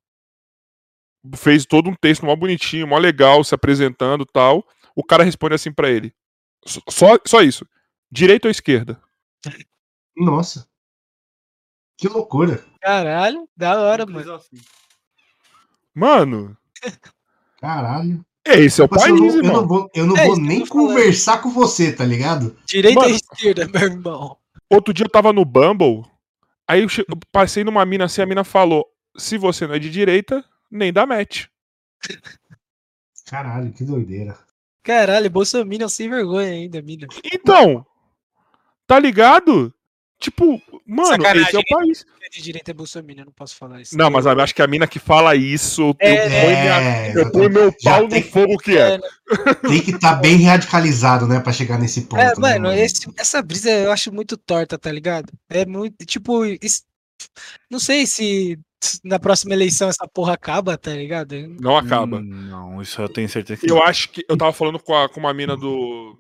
Fez 1.36 1.66
todo 1.66 1.90
um 1.90 1.96
texto 1.96 2.26
mó 2.26 2.36
bonitinho, 2.36 2.88
mó 2.88 2.98
legal, 2.98 3.44
se 3.44 3.54
apresentando 3.54 4.26
tal. 4.26 4.66
O 4.96 5.04
cara 5.04 5.24
responde 5.24 5.56
assim 5.56 5.72
para 5.72 5.90
ele: 5.90 6.14
só, 6.66 7.18
só 7.26 7.42
isso. 7.42 7.66
Direita 8.12 8.48
ou 8.48 8.52
esquerda? 8.52 9.02
Nossa. 10.16 10.68
Que 11.98 12.08
loucura. 12.08 12.64
Caralho, 12.82 13.48
da 13.56 13.80
hora, 13.80 14.06
mano. 14.06 14.34
Assim. 14.34 14.58
Mano. 15.94 16.58
Caralho. 17.60 18.26
Esse 18.44 18.82
é 18.82 18.84
o 18.84 18.90
país, 18.90 19.06
eu 19.08 19.16
não, 19.16 19.28
irmão. 19.28 19.44
Eu 19.44 19.54
não 19.54 19.68
vou, 19.68 19.90
eu 19.94 20.06
não 20.08 20.18
é, 20.18 20.26
vou 20.26 20.38
nem 20.38 20.66
conversar 20.66 21.34
falando. 21.34 21.44
com 21.44 21.50
você, 21.52 21.94
tá 21.94 22.04
ligado? 22.04 22.58
Direita 22.66 23.02
ou 23.02 23.10
esquerda, 23.10 23.68
meu 23.68 23.82
irmão? 23.82 24.38
Outro 24.68 24.94
dia 24.94 25.06
eu 25.06 25.10
tava 25.10 25.32
no 25.32 25.46
Bumble, 25.46 26.04
aí 26.68 26.82
eu 26.82 26.88
passei 27.32 27.64
numa 27.64 27.86
mina 27.86 28.06
assim, 28.06 28.22
a 28.22 28.26
mina 28.26 28.44
falou: 28.44 28.86
se 29.16 29.38
você 29.38 29.68
não 29.68 29.76
é 29.76 29.80
de 29.80 29.92
direita, 29.92 30.44
nem 30.72 30.92
dá 30.92 31.06
match. 31.06 31.46
Caralho, 33.28 33.72
que 33.72 33.84
doideira. 33.84 34.38
Caralho, 34.84 35.30
Bolsonaro 35.30 35.90
sem 35.90 36.10
vergonha 36.10 36.50
ainda, 36.50 36.82
mina. 36.82 37.08
Então, 37.32 37.86
tá 38.88 39.00
ligado? 39.00 39.74
Tipo, 40.20 40.62
mano, 40.86 41.08
Sacanagem, 41.08 41.42
esse 41.42 41.56
é 41.56 41.60
o 41.60 41.64
país. 41.66 42.06
De 42.32 42.42
direita 42.42 42.72
é 42.72 42.74
Bolsonaro, 42.74 43.26
não 43.26 43.32
posso 43.34 43.56
falar 43.56 43.82
isso. 43.82 43.98
Não, 43.98 44.10
mas 44.10 44.26
eu 44.26 44.40
acho 44.40 44.54
que 44.54 44.62
a 44.62 44.68
mina 44.68 44.88
que 44.88 45.00
fala 45.00 45.36
isso, 45.36 45.96
é, 46.00 46.28
eu, 46.28 46.30
ponho 46.30 46.56
é, 46.56 47.14
eu 47.16 47.32
ponho 47.32 47.50
meu 47.50 47.74
pau 47.84 48.08
no 48.08 48.22
fogo 48.22 48.58
que 48.58 48.78
é. 48.78 48.96
é? 48.96 49.54
Tem 49.68 49.82
que 49.82 49.92
estar 49.92 50.16
tá 50.16 50.22
bem 50.22 50.42
radicalizado, 50.44 51.28
né, 51.28 51.40
pra 51.40 51.52
chegar 51.52 51.80
nesse 51.80 52.02
ponto. 52.02 52.22
É, 52.22 52.28
né, 52.28 52.34
mano, 52.38 52.72
esse, 52.72 53.12
essa 53.18 53.42
brisa 53.42 53.70
eu 53.72 53.92
acho 53.92 54.14
muito 54.14 54.38
torta, 54.38 54.78
tá 54.78 54.92
ligado? 54.92 55.34
É 55.50 55.66
muito, 55.66 56.06
tipo, 56.06 56.46
isso, 56.46 56.84
não 57.70 57.80
sei 57.80 58.06
se 58.06 58.60
na 59.04 59.20
próxima 59.20 59.54
eleição 59.54 59.90
essa 59.90 60.08
porra 60.08 60.34
acaba, 60.34 60.78
tá 60.78 60.92
ligado? 60.92 61.36
Não 61.60 61.78
acaba. 61.78 62.18
Hum, 62.18 62.24
não, 62.24 62.82
isso 62.82 63.02
eu 63.02 63.10
tenho 63.10 63.30
certeza 63.30 63.62
que 63.62 63.72
Eu 63.72 63.82
acho 63.82 64.10
que 64.10 64.26
eu 64.28 64.38
tava 64.38 64.54
falando 64.54 64.80
com, 64.80 64.96
a, 64.96 65.08
com 65.10 65.20
uma 65.20 65.34
mina 65.34 65.56
do. 65.56 66.18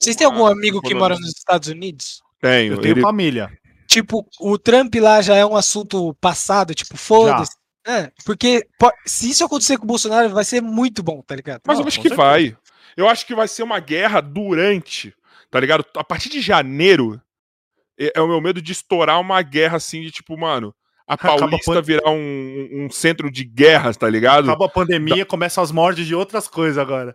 Vocês 0.00 0.16
têm 0.16 0.26
algum 0.26 0.46
amigo 0.46 0.82
que 0.82 0.94
mora 0.94 1.16
nos 1.18 1.30
Estados 1.30 1.68
Unidos? 1.68 2.22
Tenho. 2.40 2.74
Eu 2.74 2.80
tenho 2.80 2.94
ele... 2.94 3.00
família. 3.00 3.50
Tipo, 3.86 4.26
o 4.40 4.58
Trump 4.58 4.94
lá 4.96 5.22
já 5.22 5.36
é 5.36 5.46
um 5.46 5.56
assunto 5.56 6.14
passado, 6.14 6.74
tipo, 6.74 6.96
foda-se. 6.96 7.52
É, 7.86 8.10
porque 8.24 8.66
se 9.04 9.30
isso 9.30 9.44
acontecer 9.44 9.76
com 9.76 9.84
o 9.84 9.86
Bolsonaro, 9.86 10.30
vai 10.30 10.44
ser 10.44 10.62
muito 10.62 11.02
bom, 11.02 11.22
tá 11.22 11.36
ligado? 11.36 11.60
Mas 11.66 11.78
eu 11.78 11.86
acho 11.86 12.00
que 12.00 12.08
certeza. 12.08 12.28
vai. 12.28 12.56
Eu 12.96 13.08
acho 13.08 13.26
que 13.26 13.34
vai 13.34 13.46
ser 13.46 13.62
uma 13.62 13.78
guerra 13.78 14.20
durante, 14.20 15.14
tá 15.50 15.60
ligado? 15.60 15.84
A 15.96 16.04
partir 16.04 16.30
de 16.30 16.40
janeiro, 16.40 17.20
é, 17.98 18.12
é 18.14 18.20
o 18.20 18.28
meu 18.28 18.40
medo 18.40 18.62
de 18.62 18.72
estourar 18.72 19.20
uma 19.20 19.42
guerra 19.42 19.76
assim, 19.76 20.00
de 20.00 20.10
tipo, 20.10 20.36
mano, 20.36 20.74
a 21.06 21.16
Paulista 21.18 21.82
virar 21.82 22.10
um, 22.10 22.68
um, 22.72 22.90
centro 22.90 23.30
de 23.30 23.44
guerras, 23.44 23.96
tá 23.96 24.08
ligado? 24.08 24.50
Acaba 24.50 24.66
a 24.66 24.70
pandemia, 24.70 25.18
da... 25.18 25.26
começam 25.26 25.62
as 25.62 25.70
mortes 25.70 26.06
de 26.06 26.14
outras 26.14 26.48
coisas 26.48 26.78
agora. 26.78 27.14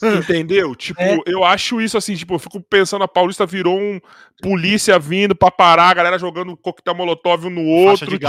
Entendeu? 0.02 0.74
Tipo, 0.76 1.00
é. 1.00 1.18
eu 1.26 1.42
acho 1.42 1.80
isso 1.80 1.98
assim, 1.98 2.14
tipo, 2.14 2.34
eu 2.34 2.38
fico 2.38 2.60
pensando, 2.60 3.02
a 3.02 3.08
Paulista 3.08 3.44
virou 3.44 3.78
um 3.78 4.00
polícia 4.40 4.98
vindo 4.98 5.34
pra 5.34 5.50
parar, 5.50 5.88
a 5.88 5.94
galera 5.94 6.18
jogando 6.18 6.56
coquetel 6.56 6.94
molotov 6.94 7.46
um 7.46 7.50
no 7.50 7.64
outro. 7.64 8.06
Tipo, 8.06 8.26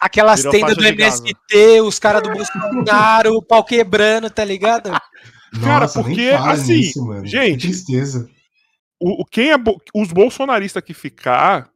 aquelas 0.00 0.42
tendas 0.42 0.76
do 0.76 0.84
MST, 0.84 1.80
os 1.82 1.98
caras 1.98 2.22
do 2.22 2.30
Bolsonaro, 2.30 3.34
o 3.34 3.42
pau 3.42 3.64
quebrando, 3.64 4.30
tá 4.30 4.44
ligado? 4.44 4.90
Cara, 5.62 5.82
Nossa, 5.82 6.02
porque 6.02 6.30
assim, 6.30 6.78
nisso, 6.78 7.22
gente, 7.24 7.68
que 7.68 7.72
tristeza. 7.72 8.28
O, 9.00 9.24
quem 9.24 9.52
é 9.52 9.56
os 9.94 10.10
bolsonaristas 10.10 10.82
que 10.82 10.92
ficar 10.92 11.70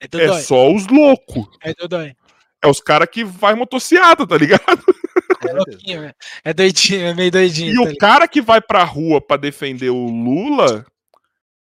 é, 0.00 0.24
é 0.24 0.40
só 0.40 0.72
os 0.72 0.86
loucos. 0.86 1.46
É 1.62 1.74
Dodói. 1.74 2.14
É 2.62 2.68
os 2.68 2.80
caras 2.80 3.08
que 3.10 3.24
vai 3.24 3.54
motociata, 3.54 4.26
tá 4.26 4.36
ligado? 4.36 4.84
É 5.46 5.52
louquinho, 5.52 6.00
né? 6.02 6.12
É 6.44 6.52
doidinho, 6.52 7.06
é 7.06 7.14
meio 7.14 7.30
doidinho. 7.30 7.70
E 7.70 7.74
tá 7.74 7.80
o 7.80 7.84
ligado? 7.84 7.98
cara 7.98 8.28
que 8.28 8.40
vai 8.40 8.60
pra 8.60 8.82
rua 8.82 9.20
pra 9.20 9.36
defender 9.36 9.90
o 9.90 10.06
Lula 10.06 10.84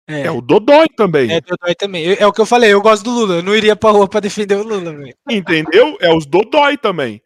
é, 0.07 0.23
é 0.23 0.31
o 0.31 0.41
Dodói 0.41 0.89
também. 0.89 1.31
É 1.33 1.41
Dodói 1.41 1.75
também. 1.75 2.15
É 2.19 2.27
o 2.27 2.33
que 2.33 2.41
eu 2.41 2.47
falei, 2.47 2.73
eu 2.73 2.83
gosto 2.83 3.05
do 3.05 3.11
Lula. 3.11 3.37
Eu 3.37 3.43
não 3.43 3.55
iria 3.57 3.77
pra 3.77 3.91
rua 3.91 4.09
pra 4.09 4.21
defender 4.21 4.57
o 4.57 4.63
Lula, 4.63 4.93
velho. 4.93 5.15
Entendeu? 5.31 5.97
É 6.01 6.13
os 6.13 6.27
Dodói 6.27 6.77
também. 6.77 7.23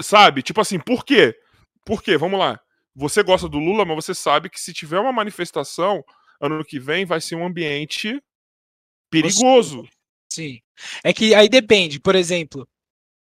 Sabe? 0.00 0.42
Tipo 0.42 0.60
assim, 0.60 0.78
por 0.78 1.04
quê? 1.04 1.36
Por 1.84 2.02
quê? 2.02 2.16
Vamos 2.16 2.38
lá. 2.38 2.58
Você 2.94 3.22
gosta 3.22 3.48
do 3.48 3.58
Lula, 3.58 3.84
mas 3.84 4.04
você 4.04 4.14
sabe 4.14 4.50
que 4.50 4.60
se 4.60 4.72
tiver 4.72 4.98
uma 4.98 5.12
manifestação 5.12 6.02
ano 6.40 6.64
que 6.64 6.80
vem, 6.80 7.04
vai 7.04 7.20
ser 7.20 7.36
um 7.36 7.46
ambiente 7.46 8.20
perigoso. 9.10 9.86
Sim. 10.38 10.60
É 11.02 11.12
que 11.12 11.34
aí 11.34 11.48
depende, 11.48 11.98
por 11.98 12.14
exemplo, 12.14 12.64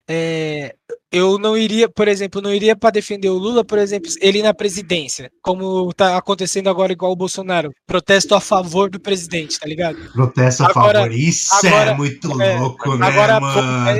é, 0.07 0.75
eu 1.11 1.37
não 1.37 1.55
iria, 1.55 1.87
por 1.87 2.07
exemplo, 2.07 2.41
não 2.41 2.53
iria 2.53 2.75
para 2.75 2.89
defender 2.89 3.29
o 3.29 3.37
Lula, 3.37 3.63
por 3.63 3.77
exemplo, 3.77 4.11
ele 4.19 4.41
na 4.41 4.53
presidência, 4.53 5.31
como 5.41 5.93
tá 5.93 6.17
acontecendo 6.17 6.69
agora 6.69 6.91
igual 6.91 7.11
o 7.11 7.15
Bolsonaro, 7.15 7.71
protesto 7.87 8.33
a 8.33 8.41
favor 8.41 8.89
do 8.89 8.99
presidente, 8.99 9.59
tá 9.59 9.67
ligado? 9.67 9.97
Protesto 10.11 10.63
a 10.63 10.69
agora, 10.69 11.01
favor, 11.01 11.11
isso 11.15 11.65
é 11.65 11.69
agora, 11.69 11.91
é 11.91 11.93
muito 11.95 12.41
é, 12.41 12.59
louco, 12.59 12.97
né, 12.97 13.07
agora, 13.07 13.39
mano? 13.39 13.89
É 13.89 13.99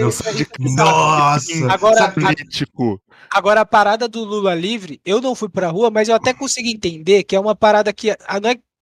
Nossa, 0.75 1.71
agora, 1.71 2.11
político. 2.11 3.01
Agora 3.31 3.61
a 3.61 3.65
parada 3.65 4.07
do 4.07 4.23
Lula 4.23 4.53
livre, 4.55 4.99
eu 5.05 5.21
não 5.21 5.35
fui 5.35 5.49
pra 5.49 5.69
rua, 5.69 5.91
mas 5.91 6.09
eu 6.09 6.15
até 6.15 6.33
consegui 6.33 6.71
entender 6.71 7.23
que 7.23 7.35
é 7.35 7.39
uma 7.39 7.55
parada 7.55 7.91
que 7.93 8.15
não 8.41 8.49
é 8.49 8.55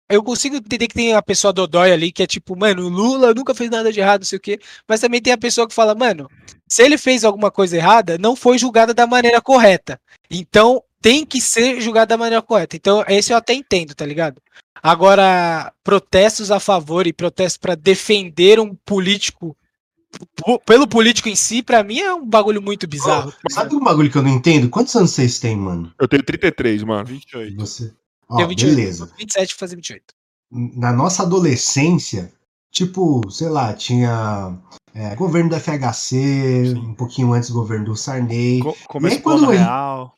eu 0.09 0.23
consigo 0.23 0.57
entender 0.57 0.89
que 0.89 0.95
tem 0.95 1.15
a 1.15 1.23
pessoa 1.23 1.53
dodói 1.53 1.93
ali 1.93 2.11
que 2.11 2.23
é 2.23 2.27
tipo, 2.27 2.57
mano, 2.57 2.89
Lula 2.89 3.35
nunca 3.35 3.55
fez 3.55 3.71
nada 3.71 3.93
de 3.93 4.01
errado, 4.01 4.21
não 4.21 4.27
sei 4.27 4.39
o 4.39 4.41
quê. 4.41 4.59
Mas 4.87 5.01
também 5.01 5.21
tem 5.21 5.33
a 5.33 5.39
pessoa 5.39 5.69
que 5.69 5.75
fala, 5.75 5.95
mano, 5.95 6.29
se 6.67 6.83
ele 6.83 6.97
fez 6.97 7.25
alguma 7.25 7.51
coisa 7.51 7.77
errada, 7.77 8.17
não 8.19 8.35
foi 8.35 8.59
julgada 8.59 8.95
da 8.95 9.07
maneira 9.07 9.41
correta. 9.41 10.01
Então 10.31 10.83
tem 11.01 11.25
que 11.25 11.41
ser 11.41 11.81
julgado 11.81 12.09
da 12.09 12.17
maneira 12.17 12.43
correta. 12.43 12.77
Então, 12.77 13.05
esse 13.07 13.33
eu 13.33 13.37
até 13.37 13.53
entendo, 13.53 13.95
tá 13.95 14.05
ligado? 14.05 14.43
Agora, 14.83 15.73
protestos 15.85 16.51
a 16.51 16.59
favor 16.59 17.07
e 17.07 17.13
protestos 17.13 17.57
para 17.57 17.75
defender 17.75 18.59
um 18.59 18.75
político 18.75 19.57
pelo 20.65 20.89
político 20.89 21.29
em 21.29 21.37
si, 21.37 21.63
para 21.63 21.85
mim 21.85 22.01
é 22.01 22.15
um 22.15 22.25
bagulho 22.25 22.63
muito 22.63 22.87
bizarro. 22.87 23.33
Oh, 23.47 23.53
sabe 23.53 23.77
um 23.77 23.81
bagulho 23.81 24.11
que 24.11 24.17
eu 24.17 24.23
não 24.23 24.31
entendo? 24.31 24.69
Quantos 24.71 24.97
anos 24.97 25.11
vocês 25.11 25.39
têm, 25.39 25.55
mano? 25.55 25.93
Eu 26.01 26.09
tenho 26.09 26.23
33, 26.23 26.83
mano. 26.83 27.05
28. 27.05 27.57
Você? 27.57 27.93
Ó, 28.29 28.47
28, 28.47 28.77
beleza. 28.77 29.11
27 29.19 29.55
fazer 29.55 29.77
28. 29.77 30.05
Na 30.51 30.93
nossa 30.93 31.23
adolescência, 31.23 32.33
tipo, 32.71 33.29
sei 33.31 33.49
lá, 33.49 33.73
tinha 33.75 34.59
é, 34.95 35.15
governo 35.15 35.51
do 35.51 35.61
FHC, 35.61 36.73
Sim. 36.73 36.79
um 36.79 36.95
pouquinho 36.95 37.33
antes 37.33 37.51
do 37.51 37.55
governo 37.55 37.87
do 37.87 37.97
Sarney. 37.97 38.61
Co 38.61 38.75
começou 38.89 39.21
quando 39.21 39.47
real. 39.51 40.15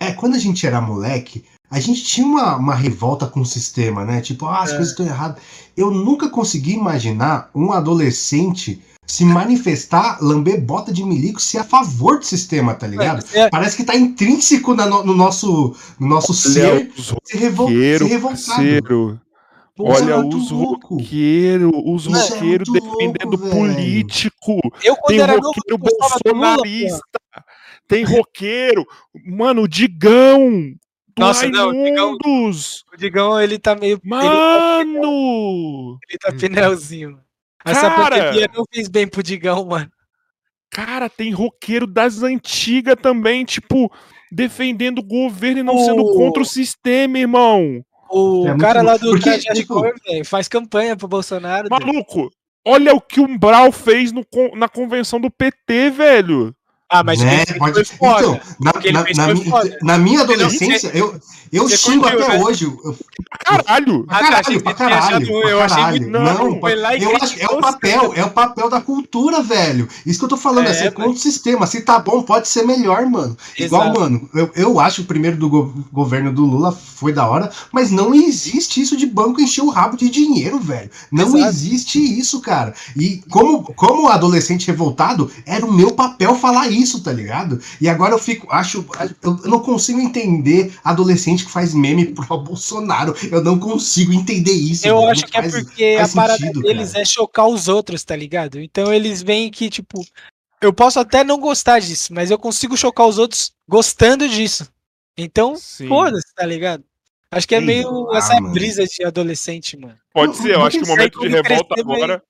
É, 0.00 0.12
quando 0.12 0.34
a 0.34 0.38
gente 0.38 0.66
era 0.66 0.80
moleque, 0.80 1.44
a 1.70 1.78
gente 1.78 2.04
tinha 2.04 2.26
uma, 2.26 2.56
uma 2.56 2.74
revolta 2.74 3.26
com 3.26 3.40
o 3.40 3.46
sistema, 3.46 4.04
né? 4.04 4.20
Tipo, 4.20 4.46
ah, 4.46 4.62
as 4.62 4.70
é. 4.70 4.76
coisas 4.76 4.90
estão 4.90 5.06
erradas. 5.06 5.42
Eu 5.76 5.90
nunca 5.90 6.30
consegui 6.30 6.72
imaginar 6.72 7.50
um 7.54 7.72
adolescente 7.72 8.82
se 9.06 9.24
manifestar, 9.24 10.18
lamber 10.20 10.60
bota 10.60 10.92
de 10.92 11.04
milico, 11.04 11.40
ser 11.40 11.58
a 11.58 11.64
favor 11.64 12.18
do 12.18 12.24
sistema, 12.24 12.74
tá 12.74 12.86
ligado? 12.86 13.24
É, 13.32 13.40
é. 13.40 13.50
Parece 13.50 13.76
que 13.76 13.84
tá 13.84 13.94
intrínseco 13.94 14.74
na, 14.74 14.86
no, 14.86 15.04
no, 15.04 15.14
nosso, 15.14 15.74
no 15.98 16.08
nosso 16.08 16.32
ser 16.32 16.90
se, 17.24 17.36
revol 17.36 17.68
se 17.68 18.04
revoltado. 18.04 19.20
Olha, 19.76 20.18
os 20.24 20.50
roqueiros, 20.50 21.72
os 21.84 22.06
roqueiros 22.06 22.68
é 22.68 22.72
defendendo 22.72 23.36
louco, 23.36 23.50
político. 23.50 24.60
Eu, 24.82 24.96
tem 25.06 25.18
roqueiro 25.20 25.78
bolsonarista. 25.78 26.94
Lula, 26.94 27.44
tem 27.88 28.04
roqueiro. 28.04 28.86
Mano, 29.26 29.62
o 29.62 29.68
Digão. 29.68 30.74
Nossa, 31.18 31.48
não, 31.48 31.70
o 31.70 31.72
Digão, 31.72 32.12
o 32.12 32.96
Digão, 32.96 33.40
ele 33.40 33.58
tá 33.58 33.74
meio. 33.74 34.00
Mano! 34.04 35.98
Ele 36.08 36.18
tá, 36.18 36.28
ele 36.28 36.38
tá 36.38 36.48
pneuzinho. 36.48 37.23
Essa 37.64 37.90
cara, 37.90 38.16
pandemia 38.16 38.50
não 38.54 38.64
fez 38.72 38.88
bem 38.88 39.08
pro 39.08 39.22
Digão, 39.22 39.64
mano. 39.64 39.90
Cara, 40.70 41.08
tem 41.08 41.32
roqueiro 41.32 41.86
das 41.86 42.22
antigas 42.22 42.96
também, 43.00 43.44
tipo, 43.44 43.90
defendendo 44.30 44.98
o 44.98 45.04
governo 45.04 45.60
e 45.60 45.62
não 45.62 45.76
oh. 45.76 45.84
sendo 45.84 46.04
contra 46.12 46.42
o 46.42 46.46
sistema, 46.46 47.18
irmão. 47.18 47.80
O 48.10 48.46
é 48.48 48.58
cara 48.58 48.82
lá 48.82 48.96
do 48.96 49.10
Porque, 49.10 49.38
tipo... 49.38 49.74
Cor, 49.74 49.92
faz 50.24 50.48
campanha 50.48 50.96
pro 50.96 51.08
Bolsonaro. 51.08 51.68
Maluco, 51.70 52.28
olha 52.66 52.94
o 52.94 53.00
que 53.00 53.20
o 53.20 53.38
Brau 53.38 53.72
fez 53.72 54.12
no, 54.12 54.24
na 54.56 54.68
convenção 54.68 55.20
do 55.20 55.30
PT, 55.30 55.90
velho. 55.90 56.54
Ah, 56.94 57.02
mas 57.02 57.18
né? 57.18 57.44
Pode... 57.58 57.80
Então, 57.80 58.40
na, 58.60 58.72
na, 58.92 59.02
na, 59.02 59.64
na, 59.82 59.98
minha 59.98 60.20
adolescência, 60.20 60.92
eu, 60.94 61.18
eu 61.52 61.68
xingo 61.68 62.06
até 62.06 62.28
né? 62.28 62.40
hoje. 62.40 62.66
Eu... 62.66 62.96
Caralho! 63.44 64.04
Pra 64.04 64.18
caralho, 64.20 64.62
pra 64.62 64.74
caralho. 64.74 65.32
Eu 65.48 65.60
achei 65.60 65.84
muito. 65.86 66.08
Não, 66.08 66.60
foi 66.60 66.76
lá 66.76 66.96
eu 66.96 67.16
acho, 67.16 67.34
é 67.40 67.46
o 67.46 67.60
papel, 67.60 68.12
é 68.14 68.24
o 68.24 68.30
papel 68.30 68.70
da 68.70 68.80
cultura, 68.80 69.42
velho. 69.42 69.88
Isso 70.06 70.20
que 70.20 70.24
eu 70.24 70.28
tô 70.28 70.36
falando, 70.36 70.68
é, 70.68 70.70
é 70.70 70.74
ser 70.74 70.92
contra 70.92 71.10
o 71.10 71.16
sistema. 71.16 71.66
Se 71.66 71.80
tá 71.80 71.98
bom, 71.98 72.22
pode 72.22 72.46
ser 72.46 72.62
melhor, 72.64 73.04
mano. 73.06 73.36
Igual, 73.58 73.92
mano, 73.92 74.28
eu, 74.32 74.50
eu 74.54 74.78
acho 74.78 75.02
o 75.02 75.04
primeiro 75.04 75.36
do 75.36 75.48
go 75.48 75.74
governo 75.92 76.32
do 76.32 76.44
Lula 76.44 76.70
foi 76.70 77.12
da 77.12 77.28
hora, 77.28 77.50
mas 77.72 77.90
não 77.90 78.14
existe 78.14 78.80
isso 78.80 78.96
de 78.96 79.06
banco 79.06 79.40
encher 79.40 79.62
o 79.62 79.70
rabo 79.70 79.96
de 79.96 80.08
dinheiro, 80.08 80.60
velho. 80.60 80.90
Não 81.10 81.36
Exato. 81.36 81.44
existe 81.44 81.98
isso, 81.98 82.40
cara. 82.40 82.72
E 82.96 83.20
como, 83.28 83.64
como 83.74 84.08
adolescente 84.08 84.66
revoltado, 84.68 85.30
era 85.44 85.66
o 85.66 85.72
meu 85.72 85.90
papel 85.90 86.34
falar 86.36 86.68
isso, 86.68 86.83
tá 87.02 87.12
ligado? 87.12 87.60
E 87.80 87.88
agora 87.88 88.14
eu 88.14 88.18
fico, 88.18 88.46
acho, 88.50 88.86
eu, 89.22 89.38
eu 89.44 89.50
não 89.50 89.60
consigo 89.60 90.00
entender 90.00 90.74
adolescente 90.84 91.44
que 91.44 91.50
faz 91.50 91.74
meme 91.74 92.06
pro 92.14 92.38
Bolsonaro. 92.38 93.14
Eu 93.30 93.42
não 93.42 93.58
consigo 93.58 94.12
entender 94.12 94.52
isso. 94.52 94.86
Eu 94.86 95.06
acho 95.08 95.26
que 95.26 95.32
faz, 95.32 95.54
é 95.54 95.60
porque 95.60 95.98
a 96.00 96.08
parada 96.08 96.38
sentido, 96.38 96.62
deles 96.62 96.92
cara. 96.92 97.02
é 97.02 97.04
chocar 97.04 97.46
os 97.48 97.68
outros, 97.68 98.04
tá 98.04 98.14
ligado? 98.14 98.60
Então 98.60 98.92
eles 98.92 99.22
veem 99.22 99.50
que, 99.50 99.70
tipo, 99.70 100.04
eu 100.60 100.72
posso 100.72 100.98
até 100.98 101.22
não 101.24 101.38
gostar 101.38 101.80
disso, 101.80 102.12
mas 102.12 102.30
eu 102.30 102.38
consigo 102.38 102.76
chocar 102.76 103.06
os 103.06 103.18
outros 103.18 103.52
gostando 103.68 104.28
disso. 104.28 104.68
Então, 105.16 105.54
foda-se, 105.88 106.34
tá 106.34 106.44
ligado? 106.44 106.82
Acho 107.30 107.48
que 107.48 107.54
é 107.54 107.60
meio 107.60 108.10
ah, 108.12 108.18
essa 108.18 108.34
mano. 108.34 108.52
brisa 108.52 108.84
de 108.84 109.04
adolescente, 109.04 109.76
mano. 109.76 109.98
Pode 110.12 110.36
ser, 110.36 110.54
eu 110.54 110.64
acho 110.64 110.78
que 110.78 110.84
o 110.84 110.88
momento 110.88 111.18
de 111.20 111.28
revolta 111.28 111.80
agora. 111.80 112.22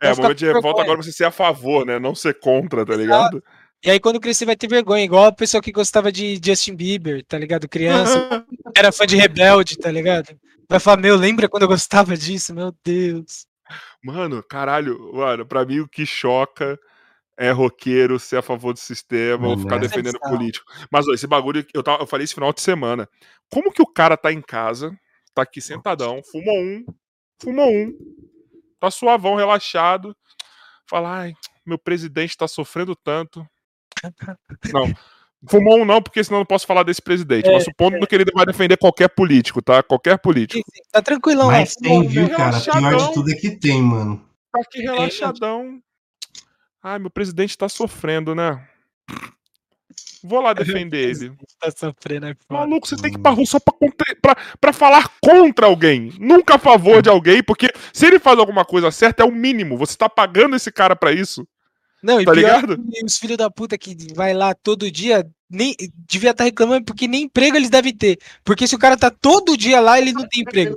É, 0.00 0.12
o 0.12 0.16
momento 0.16 0.38
de 0.38 0.46
revolta 0.46 0.82
agora 0.82 1.02
você 1.02 1.12
ser 1.12 1.24
a 1.24 1.30
favor, 1.30 1.84
né? 1.86 1.98
Não 1.98 2.14
ser 2.14 2.38
contra, 2.38 2.84
tá 2.84 2.94
ligado? 2.94 3.42
E 3.84 3.90
aí, 3.90 4.00
quando 4.00 4.20
crescer, 4.20 4.44
vai 4.46 4.56
ter 4.56 4.68
vergonha, 4.68 5.04
igual 5.04 5.26
a 5.26 5.32
pessoa 5.32 5.62
que 5.62 5.70
gostava 5.70 6.10
de 6.10 6.40
Justin 6.44 6.74
Bieber, 6.74 7.24
tá 7.24 7.38
ligado? 7.38 7.68
Criança, 7.68 8.44
era 8.76 8.90
fã 8.90 9.06
de 9.06 9.16
Rebelde, 9.16 9.76
tá 9.76 9.90
ligado? 9.90 10.36
Vai 10.68 10.80
falar, 10.80 10.96
meu, 10.96 11.16
lembra 11.16 11.48
quando 11.48 11.62
eu 11.62 11.68
gostava 11.68 12.16
disso? 12.16 12.54
Meu 12.54 12.74
Deus. 12.84 13.46
Mano, 14.02 14.42
caralho, 14.42 15.12
mano, 15.12 15.46
pra 15.46 15.64
mim 15.64 15.80
o 15.80 15.88
que 15.88 16.04
choca 16.06 16.78
é 17.36 17.50
roqueiro 17.50 18.18
ser 18.18 18.36
a 18.38 18.42
favor 18.42 18.72
do 18.72 18.78
sistema 18.78 19.48
ou 19.48 19.58
ficar 19.58 19.78
defendendo 19.78 20.18
político. 20.20 20.64
Mas 20.90 21.06
ó, 21.06 21.12
esse 21.12 21.26
bagulho, 21.26 21.64
eu, 21.74 21.82
tava, 21.82 22.02
eu 22.02 22.06
falei 22.06 22.24
esse 22.24 22.34
final 22.34 22.52
de 22.52 22.62
semana. 22.62 23.08
Como 23.50 23.72
que 23.72 23.82
o 23.82 23.86
cara 23.86 24.16
tá 24.16 24.32
em 24.32 24.40
casa, 24.40 24.96
tá 25.34 25.42
aqui 25.42 25.60
sentadão, 25.60 26.22
fumou 26.30 26.58
um, 26.58 26.84
fumou 27.40 27.68
um, 27.68 27.92
tá 28.80 28.90
suavão, 28.90 29.34
relaxado, 29.34 30.16
fala, 30.88 31.18
ai, 31.18 31.34
meu 31.64 31.78
presidente 31.78 32.36
tá 32.36 32.48
sofrendo 32.48 32.96
tanto. 32.96 33.46
Não, 34.72 34.92
Fumou 35.48 35.80
um 35.80 35.84
não, 35.84 36.02
porque 36.02 36.24
senão 36.24 36.38
eu 36.38 36.40
não 36.40 36.46
posso 36.46 36.66
falar 36.66 36.82
desse 36.82 37.00
presidente. 37.00 37.48
É, 37.48 37.52
mas 37.52 37.64
supondo 37.64 37.96
é. 37.96 38.06
que 38.06 38.14
ele 38.14 38.24
vai 38.34 38.46
defender 38.46 38.76
qualquer 38.76 39.08
político, 39.08 39.62
tá? 39.62 39.82
Qualquer 39.82 40.18
político. 40.18 40.58
Sim, 40.58 40.82
sim. 40.82 40.90
Tá 40.90 41.02
tranquilão. 41.02 41.48
Mas 41.48 41.76
tem, 41.76 42.06
viu, 42.06 42.28
cara? 42.30 42.58
Pior 42.60 43.08
de 43.08 43.14
tudo 43.14 43.30
é 43.30 43.34
que 43.34 43.50
tem, 43.50 43.82
mano. 43.82 44.24
Tá 44.52 44.60
aqui 44.60 44.80
relaxadão. 44.80 45.80
Ai, 46.82 46.98
meu 46.98 47.10
presidente 47.10 47.56
tá 47.56 47.68
sofrendo, 47.68 48.34
né? 48.34 48.66
Vou 50.22 50.40
lá 50.40 50.52
defender 50.54 51.10
ele. 51.10 51.32
Tá 51.60 51.70
sofrendo, 51.70 52.26
é 52.26 52.36
Maluco, 52.48 52.86
você 52.86 52.96
tem 52.96 53.12
que 53.12 53.18
ir 53.18 53.22
pra 53.22 53.32
rua 53.32 53.46
só 53.46 53.58
pra, 53.60 53.74
pra, 54.20 54.36
pra 54.60 54.72
falar 54.72 55.10
contra 55.20 55.66
alguém. 55.66 56.12
Nunca 56.18 56.56
a 56.56 56.58
favor 56.58 57.02
de 57.02 57.08
alguém, 57.10 57.42
porque 57.42 57.68
se 57.92 58.06
ele 58.06 58.18
faz 58.18 58.38
alguma 58.38 58.64
coisa 58.64 58.90
certa, 58.90 59.22
é 59.22 59.26
o 59.26 59.32
mínimo. 59.32 59.76
Você 59.76 59.96
tá 59.96 60.08
pagando 60.08 60.56
esse 60.56 60.72
cara 60.72 60.96
pra 60.96 61.12
isso. 61.12 61.46
Não, 62.02 62.22
tá 62.24 62.32
ligado? 62.32 62.78
os 63.04 63.16
filhos 63.16 63.36
da 63.36 63.50
puta 63.50 63.76
que 63.76 63.96
vai 64.14 64.34
lá 64.34 64.54
todo 64.54 64.90
dia, 64.90 65.26
nem 65.50 65.74
devia 66.06 66.30
estar 66.30 66.42
tá 66.42 66.44
reclamando 66.44 66.84
porque 66.84 67.08
nem 67.08 67.24
emprego 67.24 67.56
eles 67.56 67.70
devem 67.70 67.94
ter. 67.94 68.18
Porque 68.44 68.66
se 68.66 68.74
o 68.74 68.78
cara 68.78 68.96
tá 68.96 69.10
todo 69.10 69.56
dia 69.56 69.80
lá, 69.80 69.98
ele 69.98 70.12
não 70.12 70.26
tem 70.28 70.42
emprego. 70.42 70.76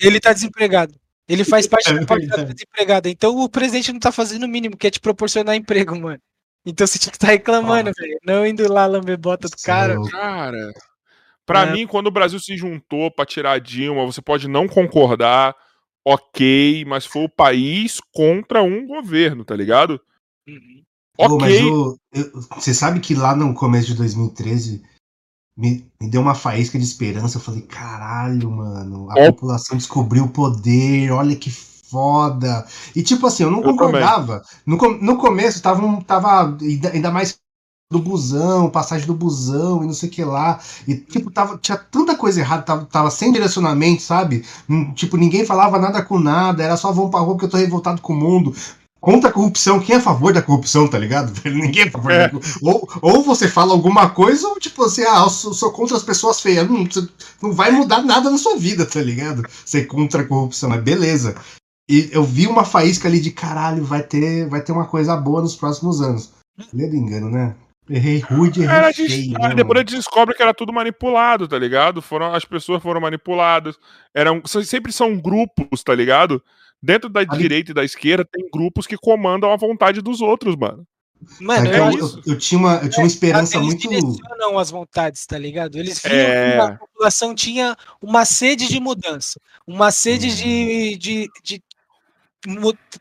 Ele 0.00 0.20
tá 0.20 0.32
desempregado. 0.32 0.94
Ele 1.28 1.44
faz 1.44 1.66
parte 1.66 1.90
é 1.90 1.94
da 1.94 2.06
população 2.06 2.44
desempregada. 2.44 3.08
Então 3.08 3.36
o 3.36 3.48
presidente 3.48 3.92
não 3.92 4.00
tá 4.00 4.12
fazendo 4.12 4.44
o 4.44 4.48
mínimo, 4.48 4.76
que 4.76 4.86
é 4.86 4.90
te 4.90 5.00
proporcionar 5.00 5.56
emprego, 5.56 5.98
mano. 5.98 6.20
Então 6.64 6.86
você 6.86 6.98
tinha 6.98 7.10
que 7.10 7.16
estar 7.16 7.28
tá 7.28 7.32
reclamando, 7.32 7.90
oh. 7.90 8.00
velho. 8.00 8.18
Não 8.24 8.46
indo 8.46 8.70
lá 8.70 8.86
lamber 8.86 9.18
bota 9.18 9.48
do 9.48 9.56
cara. 9.62 9.96
Cara, 10.10 10.72
pra 11.44 11.62
é. 11.62 11.72
mim, 11.72 11.86
quando 11.86 12.06
o 12.06 12.12
Brasil 12.12 12.38
se 12.38 12.56
juntou 12.56 13.10
pra 13.10 13.26
tirar 13.26 13.52
a 13.52 13.58
Dilma, 13.58 14.06
você 14.06 14.22
pode 14.22 14.48
não 14.48 14.68
concordar, 14.68 15.54
ok, 16.04 16.84
mas 16.86 17.04
foi 17.04 17.24
o 17.24 17.28
país 17.28 18.00
contra 18.12 18.62
um 18.62 18.86
governo, 18.86 19.44
tá 19.44 19.56
ligado? 19.56 20.00
Uhum. 20.48 20.82
Ok. 21.18 21.38
mas 21.38 21.60
eu, 21.60 21.96
você 22.56 22.72
sabe 22.72 23.00
que 23.00 23.14
lá 23.14 23.36
no 23.36 23.54
começo 23.54 23.88
de 23.88 23.94
2013 23.94 24.82
me, 25.56 25.86
me 26.00 26.08
deu 26.08 26.20
uma 26.20 26.34
faísca 26.34 26.78
de 26.78 26.84
esperança. 26.84 27.36
Eu 27.36 27.42
falei, 27.42 27.62
caralho, 27.62 28.50
mano, 28.50 29.10
a 29.10 29.18
é. 29.18 29.30
população 29.30 29.76
descobriu 29.76 30.24
o 30.24 30.30
poder, 30.30 31.12
olha 31.12 31.36
que 31.36 31.50
foda. 31.50 32.66
E 32.96 33.02
tipo 33.02 33.26
assim, 33.26 33.42
eu 33.44 33.50
não 33.50 33.58
eu 33.58 33.64
concordava. 33.64 34.42
No, 34.66 34.76
no 34.76 35.16
começo 35.18 35.62
tava, 35.62 36.02
tava 36.04 36.56
ainda 36.92 37.10
mais 37.10 37.38
do 37.92 37.98
busão, 37.98 38.70
passagem 38.70 39.06
do 39.06 39.14
busão 39.14 39.84
e 39.84 39.86
não 39.86 39.92
sei 39.92 40.08
o 40.08 40.12
que 40.12 40.24
lá. 40.24 40.58
E, 40.88 40.96
tipo, 40.96 41.30
tava, 41.30 41.58
tinha 41.58 41.76
tanta 41.76 42.16
coisa 42.16 42.40
errada, 42.40 42.62
tava, 42.62 42.86
tava 42.86 43.10
sem 43.10 43.30
direcionamento, 43.30 44.00
sabe? 44.00 44.46
Hum, 44.66 44.94
tipo, 44.94 45.18
ninguém 45.18 45.44
falava 45.44 45.78
nada 45.78 46.02
com 46.02 46.18
nada, 46.18 46.62
era 46.62 46.78
só 46.78 46.90
vão 46.90 47.10
pra 47.10 47.20
rua 47.20 47.34
porque 47.34 47.44
eu 47.44 47.50
tô 47.50 47.58
revoltado 47.58 48.00
com 48.00 48.14
o 48.14 48.16
mundo 48.16 48.54
contra 49.02 49.30
a 49.30 49.32
corrupção, 49.32 49.80
quem 49.80 49.96
é 49.96 49.98
a 49.98 50.00
favor 50.00 50.32
da 50.32 50.40
corrupção, 50.40 50.86
tá 50.86 50.96
ligado? 50.96 51.32
Ninguém 51.44 51.82
é 51.82 51.88
a 51.88 51.90
favor 51.90 52.12
é. 52.12 52.18
da 52.20 52.28
corrupção. 52.28 52.60
Ou, 52.62 52.88
ou 53.02 53.22
você 53.24 53.48
fala 53.48 53.72
alguma 53.72 54.08
coisa, 54.10 54.46
ou 54.46 54.60
tipo 54.60 54.84
assim, 54.84 55.02
ah, 55.02 55.24
eu 55.24 55.28
sou, 55.28 55.52
sou 55.52 55.72
contra 55.72 55.96
as 55.96 56.04
pessoas 56.04 56.40
feias. 56.40 56.66
Não, 56.70 56.86
não 57.42 57.52
vai 57.52 57.72
mudar 57.72 58.02
nada 58.02 58.30
na 58.30 58.38
sua 58.38 58.56
vida, 58.56 58.86
tá 58.86 59.02
ligado? 59.02 59.42
Ser 59.66 59.86
contra 59.86 60.22
a 60.22 60.24
corrupção, 60.24 60.70
mas 60.70 60.80
beleza. 60.80 61.34
E 61.90 62.10
eu 62.12 62.22
vi 62.22 62.46
uma 62.46 62.64
faísca 62.64 63.08
ali 63.08 63.20
de 63.20 63.32
caralho, 63.32 63.84
vai 63.84 64.04
ter, 64.04 64.48
vai 64.48 64.62
ter 64.62 64.70
uma 64.70 64.86
coisa 64.86 65.16
boa 65.16 65.42
nos 65.42 65.56
próximos 65.56 66.00
anos. 66.00 66.32
Ledo 66.72 66.94
engano, 66.94 67.28
né? 67.28 67.56
Errei 67.90 68.20
rude, 68.20 68.62
errei 68.62 68.76
era 68.76 68.94
feio, 68.94 69.32
né, 69.32 69.54
Depois 69.56 69.78
a 69.78 69.80
gente 69.80 69.96
descobre 69.96 70.36
que 70.36 70.42
era 70.42 70.54
tudo 70.54 70.72
manipulado, 70.72 71.48
tá 71.48 71.58
ligado? 71.58 72.00
Foram, 72.00 72.32
as 72.32 72.44
pessoas 72.44 72.80
foram 72.80 73.00
manipuladas. 73.00 73.76
Eram, 74.14 74.40
sempre 74.46 74.92
são 74.92 75.18
grupos, 75.18 75.82
tá 75.82 75.92
ligado? 75.92 76.40
Dentro 76.82 77.08
da 77.08 77.20
Ali... 77.20 77.38
direita 77.38 77.70
e 77.70 77.74
da 77.74 77.84
esquerda 77.84 78.24
tem 78.24 78.48
grupos 78.50 78.86
que 78.86 78.96
comandam 78.96 79.52
a 79.52 79.56
vontade 79.56 80.00
dos 80.00 80.20
outros, 80.20 80.56
mano. 80.56 80.84
Mano, 81.40 81.68
é 81.68 81.78
eu, 81.78 81.98
eu, 81.98 82.22
eu, 82.26 82.38
tinha 82.38 82.58
uma, 82.58 82.74
eu 82.76 82.90
tinha 82.90 83.04
uma 83.04 83.06
é, 83.06 83.06
esperança 83.06 83.56
eles 83.56 83.66
muito. 83.68 83.92
Eles 83.92 84.16
direcionam 84.16 84.58
as 84.58 84.70
vontades, 84.70 85.24
tá 85.24 85.38
ligado? 85.38 85.78
Eles 85.78 86.00
viam 86.00 86.16
é... 86.16 86.52
que 86.52 86.58
a 86.58 86.76
população 86.76 87.34
tinha 87.34 87.76
uma 88.00 88.24
sede 88.24 88.68
de 88.68 88.80
mudança, 88.80 89.40
uma 89.64 89.92
sede 89.92 90.26
hum. 90.26 90.34
de, 90.34 90.98
de, 90.98 91.30
de 91.44 91.62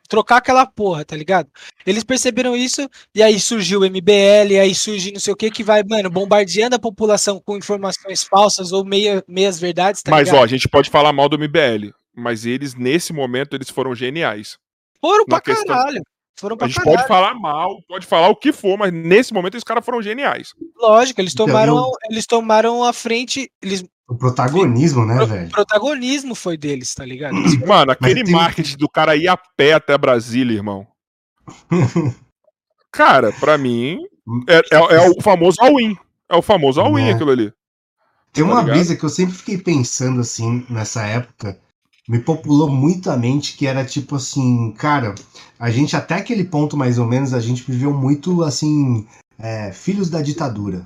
trocar 0.08 0.38
aquela 0.38 0.68
porra, 0.68 1.04
tá 1.04 1.16
ligado? 1.16 1.50
Eles 1.84 2.04
perceberam 2.04 2.56
isso 2.56 2.88
e 3.16 3.24
aí 3.24 3.40
surgiu 3.40 3.80
o 3.80 3.86
MBL, 3.86 4.60
aí 4.62 4.76
surge 4.76 5.12
não 5.12 5.20
sei 5.20 5.34
o 5.34 5.36
que 5.36 5.50
que 5.50 5.64
vai, 5.64 5.82
mano, 5.84 6.12
bombardeando 6.12 6.76
a 6.76 6.80
população 6.80 7.42
com 7.44 7.58
informações 7.58 8.24
falsas 8.24 8.72
ou 8.72 8.86
meia, 8.86 9.24
meias 9.28 9.60
verdades, 9.60 10.04
tá 10.04 10.12
Mas 10.12 10.28
ligado? 10.28 10.42
ó, 10.42 10.44
a 10.44 10.48
gente 10.48 10.70
pode 10.70 10.92
falar 10.92 11.12
mal 11.12 11.28
do 11.28 11.40
MBL 11.40 11.92
mas 12.16 12.46
eles, 12.46 12.76
nesse 12.76 13.14
momento, 13.14 13.56
eles 13.56 13.70
foram 13.70 13.96
geniais. 13.96 14.58
Foram 15.00 15.26
pra 15.26 15.42
questão... 15.42 15.76
caralho. 15.76 16.02
Foram 16.40 16.58
pra 16.58 16.66
a 16.66 16.70
gente 16.70 16.78
caralho. 16.78 16.98
pode 16.98 17.08
falar 17.08 17.36
mal, 17.36 17.82
pode 17.88 18.06
falar 18.08 18.30
o 18.30 18.36
que 18.36 18.52
for, 18.52 18.78
mas 18.78 18.92
nesse 18.92 19.34
momento 19.34 19.56
esses 19.56 19.64
caras 19.64 19.86
foram 19.86 20.02
geniais. 20.02 20.54
Lógico, 20.76 21.22
eles 21.22 21.36
tomaram, 21.36 21.74
então, 21.74 21.86
eu... 21.86 22.12
eles 22.12 22.26
tomaram 22.26 22.84
a 22.84 22.92
frente. 22.92 23.52
Eles... 23.62 23.84
O 24.10 24.16
protagonismo, 24.16 25.06
né, 25.06 25.24
velho? 25.24 25.48
O 25.48 25.52
protagonismo 25.52 26.34
foi 26.34 26.58
deles, 26.58 26.96
tá 26.96 27.06
ligado? 27.06 27.36
Mano, 27.68 27.92
aquele 27.92 28.24
tem... 28.24 28.34
marketing 28.34 28.78
do 28.78 28.90
cara 28.90 29.16
ir 29.16 29.28
a 29.28 29.38
pé 29.38 29.74
até 29.74 29.96
Brasília, 29.98 30.56
irmão. 30.56 30.88
cara, 32.92 33.32
pra 33.34 33.58
mim, 33.58 34.00
é, 34.48 34.58
é, 34.58 34.96
é 34.96 35.10
o 35.10 35.22
famoso 35.22 35.58
all-in. 35.62 35.96
É 36.28 36.36
o 36.36 36.42
famoso 36.42 36.82
all-in 36.82 37.10
é. 37.10 37.14
aquilo 37.14 37.32
ali. 37.32 37.54
Tem 38.34 38.44
uma 38.44 38.64
tá 38.66 38.72
brisa 38.72 38.96
que 38.96 39.04
eu 39.04 39.10
sempre 39.10 39.36
fiquei 39.36 39.58
pensando 39.58 40.22
assim 40.22 40.66
nessa 40.70 41.06
época 41.06 41.60
me 42.12 42.20
populou 42.20 42.70
muito 42.70 43.10
a 43.10 43.16
mente 43.16 43.56
que 43.56 43.66
era 43.66 43.86
tipo 43.86 44.18
assim, 44.18 44.74
cara, 44.78 45.16
a 45.58 45.72
gente 45.72 45.96
até 45.96 46.16
aquele 46.16 46.44
ponto 46.44 46.76
mais 46.76 46.98
ou 47.00 47.08
menos, 47.08 47.34
a 47.34 47.40
gente 47.40 47.64
viveu 47.64 47.94
muito 47.94 48.44
assim, 48.44 49.08
é, 49.40 49.72
filhos 49.72 50.10
da 50.10 50.22
ditadura. 50.22 50.86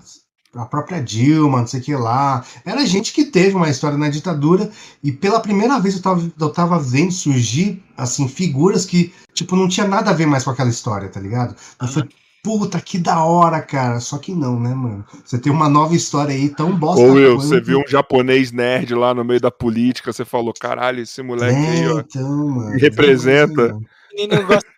A 0.54 0.66
própria 0.66 1.02
Dilma, 1.02 1.62
não 1.62 1.68
sei 1.68 1.80
o 1.80 1.84
que 1.84 1.96
lá. 1.96 2.46
Era 2.64 2.86
gente 2.86 3.12
que 3.12 3.26
teve 3.26 3.56
uma 3.56 3.70
história 3.72 3.98
na 3.98 4.08
ditadura 4.08 4.70
e 5.04 5.12
pela 5.12 5.40
primeira 5.40 5.80
vez 5.80 5.96
eu 5.96 6.02
tava, 6.04 6.32
eu 6.40 6.50
tava 6.52 6.78
vendo 6.78 7.12
surgir, 7.12 7.84
assim, 7.98 8.28
figuras 8.28 8.86
que, 8.86 9.12
tipo, 9.34 9.56
não 9.56 9.68
tinha 9.68 9.88
nada 9.88 10.12
a 10.12 10.14
ver 10.14 10.28
mais 10.28 10.44
com 10.44 10.52
aquela 10.52 10.70
história, 10.70 11.10
tá 11.10 11.20
ligado? 11.20 11.56
Eu 11.82 11.88
falei, 11.88 12.10
puta, 12.46 12.80
que 12.80 13.00
da 13.00 13.24
hora, 13.24 13.60
cara. 13.60 14.00
Só 14.00 14.20
que 14.20 14.32
não, 14.32 14.60
né, 14.60 14.72
mano? 14.76 15.04
Você 15.26 15.40
tem 15.40 15.52
uma 15.52 15.68
nova 15.68 15.96
história 15.96 16.36
aí 16.36 16.48
tão 16.48 16.78
bosta. 16.78 17.02
Ou 17.02 17.20
eu, 17.20 17.38
você 17.38 17.60
viu 17.60 17.80
um 17.80 17.88
japonês 17.88 18.52
nerd 18.52 18.94
lá 18.94 19.16
no 19.16 19.26
meio 19.26 19.42
da 19.42 19.50
política, 19.50 20.14
você 20.14 20.24
falou, 20.24 20.54
caralho, 20.54 21.02
esse 21.02 21.24
moleque 21.24 21.56
é, 21.56 21.70
aí, 21.70 21.88
ó. 21.88 22.00
Então, 22.02 22.48
mano, 22.50 22.78
representa. 22.78 23.76
Menino 24.16 24.46
gosta 24.46 24.76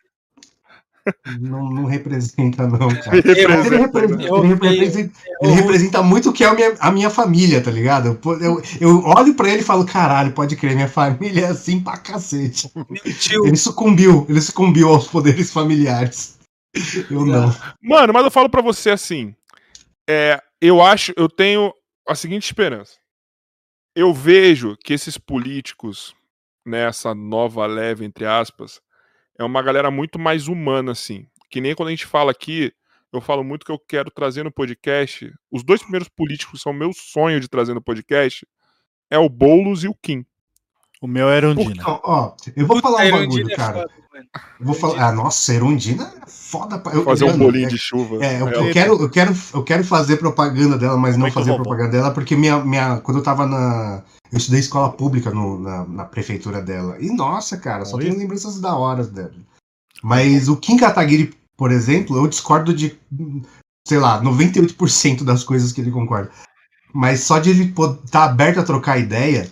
não, 1.39 1.69
não, 1.69 1.85
representa, 1.85 2.67
não, 2.67 2.89
cara. 2.89 3.17
Ele 3.17 3.33
representa, 3.33 3.67
ele 3.67 3.77
representa, 3.77 4.35
ele 4.35 4.47
representa, 4.47 5.11
ele 5.41 5.51
representa 5.53 6.03
muito 6.03 6.29
o 6.29 6.33
que 6.33 6.43
é 6.43 6.47
a 6.47 6.53
minha, 6.53 6.75
a 6.79 6.91
minha 6.91 7.09
família, 7.09 7.61
tá 7.61 7.71
ligado? 7.71 8.19
Eu, 8.25 8.41
eu, 8.41 8.61
eu 8.81 9.03
olho 9.05 9.33
pra 9.33 9.49
ele 9.49 9.61
e 9.61 9.65
falo, 9.65 9.85
caralho, 9.85 10.33
pode 10.33 10.57
crer, 10.57 10.75
minha 10.75 10.89
família 10.89 11.45
é 11.45 11.47
assim 11.47 11.79
pra 11.79 11.95
cacete. 11.95 12.69
Ele 13.45 13.55
sucumbiu, 13.55 14.25
ele 14.27 14.41
sucumbiu 14.41 14.89
aos 14.89 15.07
poderes 15.07 15.49
familiares. 15.49 16.36
Eu 17.09 17.25
não. 17.25 17.49
Mano, 17.81 18.13
mas 18.13 18.23
eu 18.23 18.31
falo 18.31 18.49
para 18.49 18.61
você 18.61 18.91
assim. 18.91 19.35
É, 20.09 20.41
eu 20.61 20.81
acho, 20.81 21.13
eu 21.17 21.29
tenho 21.29 21.73
a 22.07 22.15
seguinte 22.15 22.45
esperança. 22.45 22.97
Eu 23.95 24.13
vejo 24.13 24.77
que 24.83 24.93
esses 24.93 25.17
políticos, 25.17 26.15
nessa 26.65 27.13
nova 27.13 27.65
leve, 27.65 28.05
entre 28.05 28.25
aspas, 28.25 28.79
é 29.37 29.43
uma 29.43 29.61
galera 29.61 29.91
muito 29.91 30.17
mais 30.19 30.47
humana, 30.47 30.91
assim. 30.91 31.27
Que 31.49 31.61
nem 31.61 31.75
quando 31.75 31.87
a 31.87 31.91
gente 31.91 32.05
fala 32.05 32.31
aqui, 32.31 32.73
eu 33.11 33.21
falo 33.21 33.43
muito 33.43 33.65
que 33.65 33.71
eu 33.71 33.79
quero 33.79 34.11
trazer 34.11 34.43
no 34.43 34.51
podcast. 34.51 35.31
Os 35.51 35.63
dois 35.63 35.81
primeiros 35.81 36.09
políticos 36.09 36.61
são 36.61 36.73
meu 36.73 36.91
sonho 36.93 37.39
de 37.39 37.47
trazer 37.47 37.73
no 37.73 37.81
podcast. 37.81 38.47
É 39.09 39.17
o 39.17 39.29
Boulos 39.29 39.83
e 39.83 39.87
o 39.87 39.95
Kim. 39.95 40.25
O 41.01 41.07
meu 41.07 41.29
é 41.29 41.37
Erundina. 41.37 41.83
Ó, 41.85 41.99
ó, 42.03 42.35
eu 42.55 42.65
vou 42.65 42.77
Puta, 42.77 42.89
falar 42.89 43.05
um 43.05 43.11
bagulho, 43.11 43.51
é 43.51 43.55
cara. 43.55 43.73
Foda, 43.81 43.91
eu 44.59 44.65
vou 44.65 44.75
falar. 44.75 45.07
Ah, 45.07 45.11
nossa, 45.11 45.53
Erundina 45.53 46.11
é 46.21 46.29
foda. 46.29 46.81
Eu, 46.91 47.03
fazer 47.03 47.25
um 47.25 47.37
bolinho 47.37 47.67
é, 47.67 47.69
de 47.69 47.77
chuva. 47.77 48.23
É, 48.25 48.41
eu, 48.41 48.47
eu, 48.47 48.71
quero, 48.71 49.01
eu, 49.01 49.09
quero, 49.09 49.35
eu 49.53 49.63
quero 49.63 49.83
fazer 49.83 50.17
propaganda 50.17 50.77
dela, 50.77 50.97
mas 50.97 51.15
não 51.15 51.21
Muito 51.21 51.33
fazer 51.33 51.53
propaganda 51.53 51.91
dela, 51.91 52.11
porque 52.11 52.35
minha, 52.35 52.57
minha, 52.63 52.97
quando 53.01 53.17
eu 53.17 53.23
tava 53.23 53.45
na. 53.45 54.03
Eu 54.31 54.37
estudei 54.39 54.59
escola 54.59 54.91
pública 54.91 55.29
no, 55.29 55.59
na, 55.59 55.85
na 55.85 56.05
prefeitura 56.05 56.61
dela. 56.61 56.97
E 56.99 57.09
nossa, 57.09 57.57
cara, 57.57 57.85
só 57.85 57.97
tenho 57.97 58.17
lembranças 58.17 58.59
da 58.59 58.75
hora 58.75 59.03
dela. 59.05 59.31
Mas 60.03 60.49
o 60.49 60.57
Kim 60.57 60.77
Kataguiri, 60.77 61.33
por 61.55 61.71
exemplo, 61.71 62.17
eu 62.17 62.27
discordo 62.27 62.73
de, 62.73 62.97
sei 63.87 63.99
lá, 63.99 64.21
98% 64.21 65.23
das 65.23 65.43
coisas 65.43 65.71
que 65.71 65.79
ele 65.79 65.91
concorda. 65.91 66.29
Mas 66.93 67.21
só 67.21 67.39
de 67.39 67.51
ele 67.51 67.63
estar 67.65 67.97
tá 68.11 68.23
aberto 68.25 68.59
a 68.59 68.63
trocar 68.63 68.99
ideia, 68.99 69.49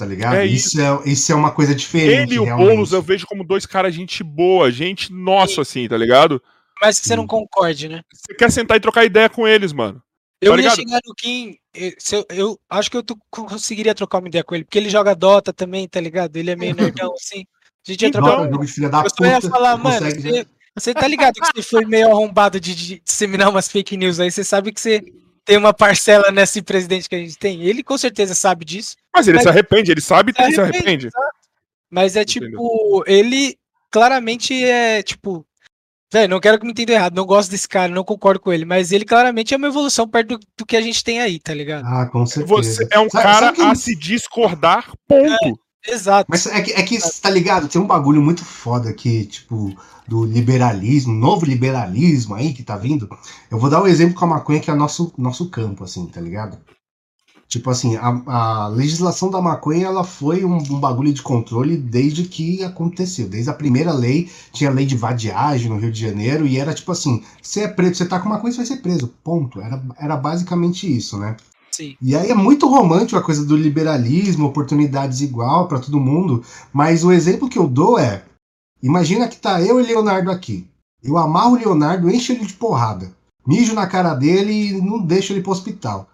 Tá 0.00 0.06
ligado? 0.06 0.36
É 0.36 0.46
isso. 0.46 0.68
Isso, 0.68 0.80
é, 0.80 1.10
isso 1.10 1.30
é 1.30 1.34
uma 1.34 1.50
coisa 1.50 1.74
diferente. 1.74 2.32
Ele 2.32 2.34
e 2.36 2.38
o 2.40 2.56
Boulos 2.56 2.92
eu 2.92 3.02
vejo 3.02 3.26
como 3.26 3.44
dois 3.44 3.66
caras 3.66 3.94
gente 3.94 4.24
boa, 4.24 4.70
gente 4.70 5.12
nossa, 5.12 5.60
assim, 5.60 5.86
tá 5.86 5.98
ligado? 5.98 6.42
Mas 6.80 6.98
que 6.98 7.06
você 7.06 7.14
não 7.14 7.26
concorde, 7.26 7.86
né? 7.86 8.00
Você 8.10 8.34
quer 8.34 8.50
sentar 8.50 8.78
e 8.78 8.80
trocar 8.80 9.04
ideia 9.04 9.28
com 9.28 9.46
eles, 9.46 9.74
mano. 9.74 10.02
Eu 10.40 10.56
tá 10.56 10.62
ia 10.62 10.70
chegar 10.70 11.00
no 11.04 11.14
Kim. 11.14 11.54
Eu, 11.74 12.26
eu, 12.30 12.60
acho 12.70 12.90
que 12.90 12.96
eu 12.96 13.04
conseguiria 13.30 13.94
trocar 13.94 14.20
uma 14.20 14.28
ideia 14.28 14.42
com 14.42 14.54
ele, 14.54 14.64
porque 14.64 14.78
ele 14.78 14.88
joga 14.88 15.14
Dota 15.14 15.52
também, 15.52 15.86
tá 15.86 16.00
ligado? 16.00 16.34
Ele 16.34 16.50
é 16.50 16.56
meio 16.56 16.72
nerdão 16.74 17.12
assim. 17.12 17.44
A 17.86 17.92
gente 17.92 18.02
ia 18.02 18.10
trocar. 18.10 18.32
Então, 18.32 18.52
jogo 18.52 18.64
de 18.64 18.72
filha 18.72 18.88
da 18.88 19.02
eu 19.02 19.10
só 19.10 19.26
ia 19.26 19.40
falar, 19.42 19.76
mano, 19.76 20.10
você, 20.10 20.46
você, 20.74 20.94
tá 20.94 21.06
ligado 21.06 21.34
que 21.34 21.46
você 21.54 21.62
foi 21.62 21.84
meio 21.84 22.08
arrombado 22.10 22.58
de, 22.58 22.74
de 22.74 23.02
disseminar 23.04 23.50
umas 23.50 23.68
fake 23.68 23.98
news 23.98 24.18
aí, 24.18 24.30
você 24.30 24.42
sabe 24.42 24.72
que 24.72 24.80
você 24.80 25.04
tem 25.44 25.56
uma 25.56 25.72
parcela 25.72 26.30
nesse 26.30 26.62
presidente 26.62 27.08
que 27.08 27.14
a 27.14 27.18
gente 27.18 27.36
tem. 27.36 27.62
Ele 27.62 27.82
com 27.82 27.96
certeza 27.98 28.34
sabe 28.34 28.64
disso. 28.64 28.96
Mas 29.14 29.26
ele 29.26 29.36
mas... 29.36 29.42
se 29.44 29.48
arrepende, 29.48 29.90
ele 29.90 30.00
sabe 30.00 30.32
que 30.32 30.42
ele 30.42 30.54
se 30.54 30.60
arrepende. 30.60 31.08
Mas 31.90 32.16
é 32.16 32.24
tipo, 32.24 33.02
ele 33.06 33.56
claramente 33.90 34.64
é 34.64 35.02
tipo. 35.02 35.44
Velho, 36.12 36.28
não 36.28 36.40
quero 36.40 36.58
que 36.58 36.64
me 36.64 36.72
entenda 36.72 36.92
errado, 36.92 37.14
não 37.14 37.24
gosto 37.24 37.50
desse 37.50 37.68
cara, 37.68 37.92
não 37.92 38.02
concordo 38.02 38.40
com 38.40 38.52
ele, 38.52 38.64
mas 38.64 38.90
ele 38.90 39.04
claramente 39.04 39.54
é 39.54 39.56
uma 39.56 39.68
evolução 39.68 40.08
perto 40.08 40.36
do, 40.36 40.40
do 40.58 40.66
que 40.66 40.76
a 40.76 40.80
gente 40.80 41.04
tem 41.04 41.20
aí, 41.20 41.38
tá 41.38 41.54
ligado? 41.54 41.84
Ah, 41.86 42.04
com 42.06 42.26
certeza. 42.26 42.52
Você 42.52 42.88
é 42.90 42.98
um 42.98 43.08
sabe, 43.08 43.22
cara 43.22 43.46
sabe 43.46 43.56
que... 43.58 43.62
a 43.62 43.74
se 43.76 43.94
discordar, 43.94 44.90
ponto. 45.06 45.46
É, 45.46 45.52
exato. 45.86 46.26
Mas 46.28 46.46
é 46.46 46.60
que, 46.60 46.72
é 46.72 46.82
que, 46.82 46.98
tá 47.20 47.30
ligado? 47.30 47.68
Tem 47.68 47.80
um 47.80 47.86
bagulho 47.86 48.22
muito 48.22 48.44
foda 48.44 48.92
que, 48.92 49.24
tipo, 49.26 49.74
do 50.06 50.24
liberalismo, 50.24 51.12
novo 51.12 51.46
liberalismo 51.46 52.34
aí 52.34 52.52
que 52.52 52.62
tá 52.62 52.76
vindo. 52.76 53.08
Eu 53.50 53.58
vou 53.58 53.70
dar 53.70 53.82
um 53.82 53.86
exemplo 53.86 54.14
com 54.14 54.24
a 54.24 54.28
maconha 54.28 54.60
que 54.60 54.70
é 54.70 54.74
nosso, 54.74 55.12
nosso 55.16 55.48
campo, 55.48 55.84
assim, 55.84 56.06
tá 56.06 56.20
ligado? 56.20 56.58
Tipo 57.50 57.68
assim, 57.68 57.96
a, 57.96 58.22
a 58.26 58.68
legislação 58.68 59.28
da 59.28 59.42
maconha 59.42 59.86
ela 59.86 60.04
foi 60.04 60.44
um, 60.44 60.56
um, 60.56 60.78
bagulho 60.78 61.12
de 61.12 61.20
controle 61.20 61.76
desde 61.76 62.22
que 62.22 62.62
aconteceu. 62.62 63.28
Desde 63.28 63.50
a 63.50 63.54
primeira 63.54 63.92
lei, 63.92 64.30
tinha 64.52 64.70
lei 64.70 64.86
de 64.86 64.96
vadiagem 64.96 65.68
no 65.68 65.76
Rio 65.76 65.90
de 65.90 66.00
Janeiro, 66.00 66.46
e 66.46 66.58
era 66.58 66.72
tipo 66.72 66.92
assim: 66.92 67.24
você 67.42 67.62
é 67.62 67.68
preto, 67.68 67.96
você 67.96 68.06
tá 68.06 68.20
com 68.20 68.28
maconha, 68.28 68.52
você 68.52 68.58
vai 68.58 68.66
ser 68.66 68.76
preso. 68.76 69.12
Ponto. 69.24 69.60
Era, 69.60 69.82
era 69.98 70.16
basicamente 70.16 70.86
isso, 70.96 71.18
né? 71.18 71.36
Sim. 71.70 71.96
E 72.00 72.16
aí 72.16 72.30
é 72.30 72.34
muito 72.34 72.68
romântico 72.68 73.18
a 73.18 73.22
coisa 73.22 73.44
do 73.44 73.56
liberalismo, 73.56 74.46
oportunidades 74.46 75.20
igual 75.20 75.68
para 75.68 75.78
todo 75.78 76.00
mundo, 76.00 76.42
mas 76.72 77.04
o 77.04 77.12
exemplo 77.12 77.48
que 77.48 77.58
eu 77.58 77.66
dou 77.66 77.98
é: 77.98 78.24
Imagina 78.82 79.28
que 79.28 79.36
tá 79.36 79.60
eu 79.60 79.80
e 79.80 79.84
Leonardo 79.84 80.30
aqui. 80.30 80.66
Eu 81.02 81.16
amarro 81.16 81.52
o 81.52 81.58
Leonardo, 81.58 82.10
encho 82.10 82.32
ele 82.32 82.44
de 82.44 82.54
porrada. 82.54 83.12
Mijo 83.46 83.74
na 83.74 83.86
cara 83.86 84.14
dele 84.14 84.68
e 84.68 84.80
não 84.80 84.98
deixo 84.98 85.32
ele 85.32 85.42
pro 85.42 85.52
hospital. 85.52 86.08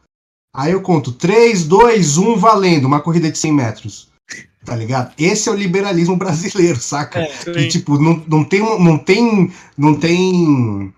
Aí 0.55 0.73
eu 0.73 0.81
conto 0.81 1.13
3, 1.13 1.65
2, 1.65 2.19
1, 2.19 2.37
valendo, 2.37 2.87
uma 2.87 3.01
corrida 3.01 3.31
de 3.31 3.37
100 3.37 3.53
metros. 3.53 4.09
Tá 4.65 4.75
ligado? 4.75 5.13
Esse 5.19 5.49
é 5.49 5.53
o 5.53 5.57
liberalismo 5.57 6.17
brasileiro, 6.19 6.81
saca? 6.81 7.21
É, 7.21 7.31
e, 7.57 7.69
tipo, 7.69 7.99
não, 7.99 8.25
não 8.27 8.45
tem. 8.45 8.61
Não 8.61 8.99
tem. 8.99 9.53
Não 9.77 9.95
tem. 9.95 10.93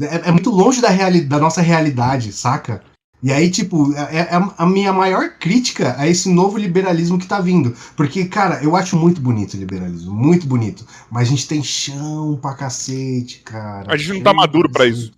É, 0.00 0.28
é 0.28 0.32
muito 0.32 0.50
longe 0.50 0.80
da, 0.80 0.88
reali 0.88 1.20
da 1.20 1.38
nossa 1.38 1.60
realidade, 1.60 2.32
saca? 2.32 2.82
E 3.22 3.30
aí, 3.32 3.50
tipo, 3.50 3.92
é, 3.94 4.18
é, 4.18 4.28
a 4.56 4.66
minha 4.66 4.92
maior 4.92 5.30
crítica 5.38 5.94
a 5.98 6.08
esse 6.08 6.28
novo 6.28 6.56
liberalismo 6.56 7.18
que 7.18 7.26
tá 7.26 7.40
vindo. 7.40 7.74
Porque, 7.94 8.24
cara, 8.24 8.62
eu 8.62 8.74
acho 8.74 8.96
muito 8.96 9.20
bonito 9.20 9.54
o 9.54 9.56
liberalismo, 9.58 10.14
muito 10.14 10.46
bonito. 10.46 10.86
Mas 11.10 11.28
a 11.28 11.30
gente 11.30 11.46
tem 11.46 11.62
chão 11.62 12.38
pra 12.40 12.54
cacete, 12.54 13.40
cara. 13.40 13.92
A 13.92 13.96
gente 13.96 14.14
não 14.14 14.22
tá 14.22 14.32
maduro 14.32 14.70
para 14.70 14.86
isso. 14.86 15.12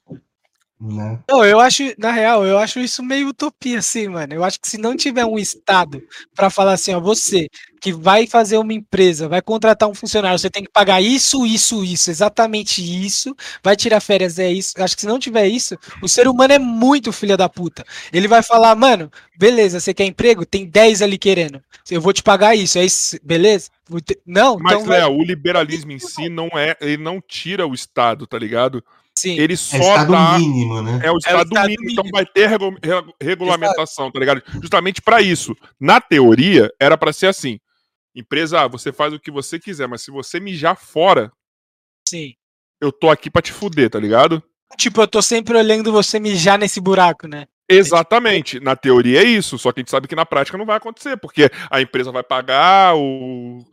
Né? 0.84 1.20
Não, 1.30 1.44
eu 1.44 1.60
acho, 1.60 1.94
na 1.96 2.10
real, 2.10 2.44
eu 2.44 2.58
acho 2.58 2.80
isso 2.80 3.04
meio 3.04 3.28
utopia, 3.28 3.78
assim, 3.78 4.08
mano. 4.08 4.34
Eu 4.34 4.42
acho 4.42 4.60
que 4.60 4.68
se 4.68 4.76
não 4.76 4.96
tiver 4.96 5.24
um 5.24 5.38
Estado 5.38 6.02
para 6.34 6.50
falar 6.50 6.72
assim, 6.72 6.92
ó, 6.92 6.98
você 6.98 7.48
que 7.80 7.92
vai 7.92 8.26
fazer 8.26 8.58
uma 8.58 8.72
empresa, 8.72 9.28
vai 9.28 9.40
contratar 9.40 9.88
um 9.88 9.94
funcionário, 9.94 10.38
você 10.38 10.50
tem 10.50 10.64
que 10.64 10.70
pagar 10.70 11.00
isso, 11.00 11.46
isso, 11.46 11.84
isso, 11.84 12.10
exatamente 12.10 12.82
isso, 12.82 13.34
vai 13.62 13.76
tirar 13.76 14.00
férias, 14.00 14.40
é 14.40 14.50
isso. 14.50 14.74
Acho 14.76 14.96
que 14.96 15.02
se 15.02 15.06
não 15.06 15.20
tiver 15.20 15.46
isso, 15.46 15.76
o 16.02 16.08
ser 16.08 16.26
humano 16.26 16.52
é 16.52 16.58
muito 16.58 17.12
filha 17.12 17.36
da 17.36 17.48
puta. 17.48 17.84
Ele 18.12 18.26
vai 18.26 18.42
falar, 18.42 18.74
mano, 18.74 19.08
beleza, 19.36 19.78
você 19.78 19.94
quer 19.94 20.04
emprego? 20.04 20.44
Tem 20.44 20.66
10 20.66 21.02
ali 21.02 21.16
querendo. 21.16 21.62
Eu 21.90 22.00
vou 22.00 22.12
te 22.12 22.24
pagar 22.24 22.56
isso, 22.56 22.78
é 22.78 22.84
isso, 22.84 23.18
beleza? 23.22 23.70
Não, 24.26 24.58
Mas, 24.58 24.74
então 24.74 24.86
Léo, 24.86 25.08
vai... 25.08 25.16
o 25.16 25.22
liberalismo 25.22 25.92
em 25.92 25.98
si 25.98 26.28
não 26.28 26.48
é, 26.54 26.76
ele 26.80 27.02
não 27.02 27.20
tira 27.20 27.66
o 27.66 27.74
Estado, 27.74 28.26
tá 28.26 28.38
ligado? 28.38 28.82
Sim. 29.22 29.38
Ele 29.38 29.52
é 29.52 29.56
só 29.56 29.76
é 29.76 29.78
o 29.78 29.82
estado 29.82 30.12
dá... 30.12 30.36
mínimo, 30.36 30.82
né? 30.82 31.00
É 31.04 31.12
o 31.12 31.16
estado, 31.16 31.34
é 31.34 31.38
o 31.38 31.42
estado 31.42 31.68
mínimo, 31.68 31.86
mínimo, 31.86 31.90
então 31.92 32.10
vai 32.10 32.26
ter 32.26 32.48
regu... 32.48 32.76
regulamentação, 33.22 34.10
tá 34.10 34.18
ligado? 34.18 34.42
Justamente 34.60 35.00
para 35.00 35.22
isso. 35.22 35.54
Na 35.78 36.00
teoria, 36.00 36.68
era 36.80 36.98
para 36.98 37.12
ser 37.12 37.28
assim. 37.28 37.60
Empresa, 38.16 38.62
ah, 38.62 38.66
você 38.66 38.92
faz 38.92 39.14
o 39.14 39.20
que 39.20 39.30
você 39.30 39.60
quiser, 39.60 39.86
mas 39.86 40.02
se 40.02 40.10
você 40.10 40.40
mijar 40.40 40.76
fora, 40.76 41.30
Sim. 42.08 42.34
eu 42.80 42.90
tô 42.90 43.08
aqui 43.10 43.30
para 43.30 43.42
te 43.42 43.52
fuder, 43.52 43.88
tá 43.88 44.00
ligado? 44.00 44.42
Tipo, 44.76 45.02
eu 45.02 45.06
tô 45.06 45.22
sempre 45.22 45.56
olhando 45.56 45.92
você 45.92 46.18
mijar 46.18 46.58
nesse 46.58 46.80
buraco, 46.80 47.28
né? 47.28 47.46
Exatamente. 47.68 48.58
Na 48.58 48.74
teoria 48.74 49.22
é 49.22 49.24
isso, 49.24 49.56
só 49.56 49.70
que 49.70 49.78
a 49.78 49.82
gente 49.82 49.90
sabe 49.92 50.08
que 50.08 50.16
na 50.16 50.26
prática 50.26 50.58
não 50.58 50.66
vai 50.66 50.78
acontecer, 50.78 51.16
porque 51.16 51.48
a 51.70 51.80
empresa 51.80 52.10
vai 52.10 52.24
pagar, 52.24 52.96
o 52.96 53.64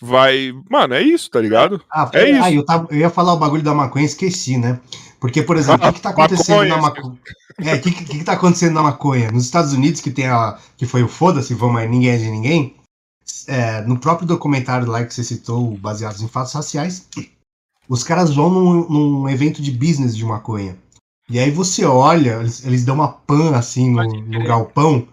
vai. 0.00 0.52
Mano, 0.70 0.94
é 0.94 1.02
isso, 1.02 1.30
tá 1.30 1.40
ligado? 1.40 1.82
Ah, 1.90 2.10
é 2.12 2.30
isso. 2.30 2.42
Ah, 2.42 2.52
eu, 2.52 2.64
tava, 2.64 2.88
eu 2.90 2.98
ia 2.98 3.10
falar 3.10 3.32
o 3.32 3.38
bagulho 3.38 3.62
da 3.62 3.74
maconha 3.74 4.04
esqueci, 4.04 4.56
né? 4.56 4.80
Porque, 5.20 5.42
por 5.42 5.56
exemplo, 5.56 5.86
o 5.86 5.92
que, 5.92 5.96
que 5.96 6.02
tá 6.02 6.10
acontecendo 6.10 6.68
maconha, 6.68 6.76
na 6.76 6.82
maconha? 6.82 7.18
É, 7.58 7.74
o 7.74 7.80
que, 7.80 7.90
que, 7.90 8.04
que 8.04 8.24
tá 8.24 8.32
acontecendo 8.32 8.74
na 8.74 8.82
maconha? 8.82 9.30
Nos 9.30 9.44
Estados 9.44 9.72
Unidos, 9.72 10.00
que 10.00 10.10
tem 10.10 10.26
a. 10.26 10.58
que 10.76 10.86
foi 10.86 11.02
o 11.02 11.08
foda-se, 11.08 11.54
vamos 11.54 11.80
aí, 11.80 11.88
ninguém 11.88 12.10
é 12.10 12.18
de 12.18 12.30
ninguém. 12.30 12.76
É, 13.46 13.80
no 13.82 13.98
próprio 13.98 14.28
documentário 14.28 14.86
lá 14.86 15.04
que 15.04 15.14
você 15.14 15.24
citou, 15.24 15.76
baseados 15.78 16.20
em 16.20 16.28
fatos 16.28 16.52
raciais, 16.52 17.08
os 17.88 18.04
caras 18.04 18.34
vão 18.34 18.50
num, 18.50 18.88
num 18.88 19.28
evento 19.28 19.62
de 19.62 19.70
business 19.70 20.16
de 20.16 20.24
maconha. 20.24 20.76
E 21.28 21.38
aí 21.38 21.50
você 21.50 21.84
olha, 21.84 22.40
eles, 22.40 22.64
eles 22.66 22.84
dão 22.84 22.96
uma 22.96 23.08
pan 23.08 23.56
assim 23.56 23.90
no, 23.90 24.04
no 24.04 24.44
galpão 24.44 25.08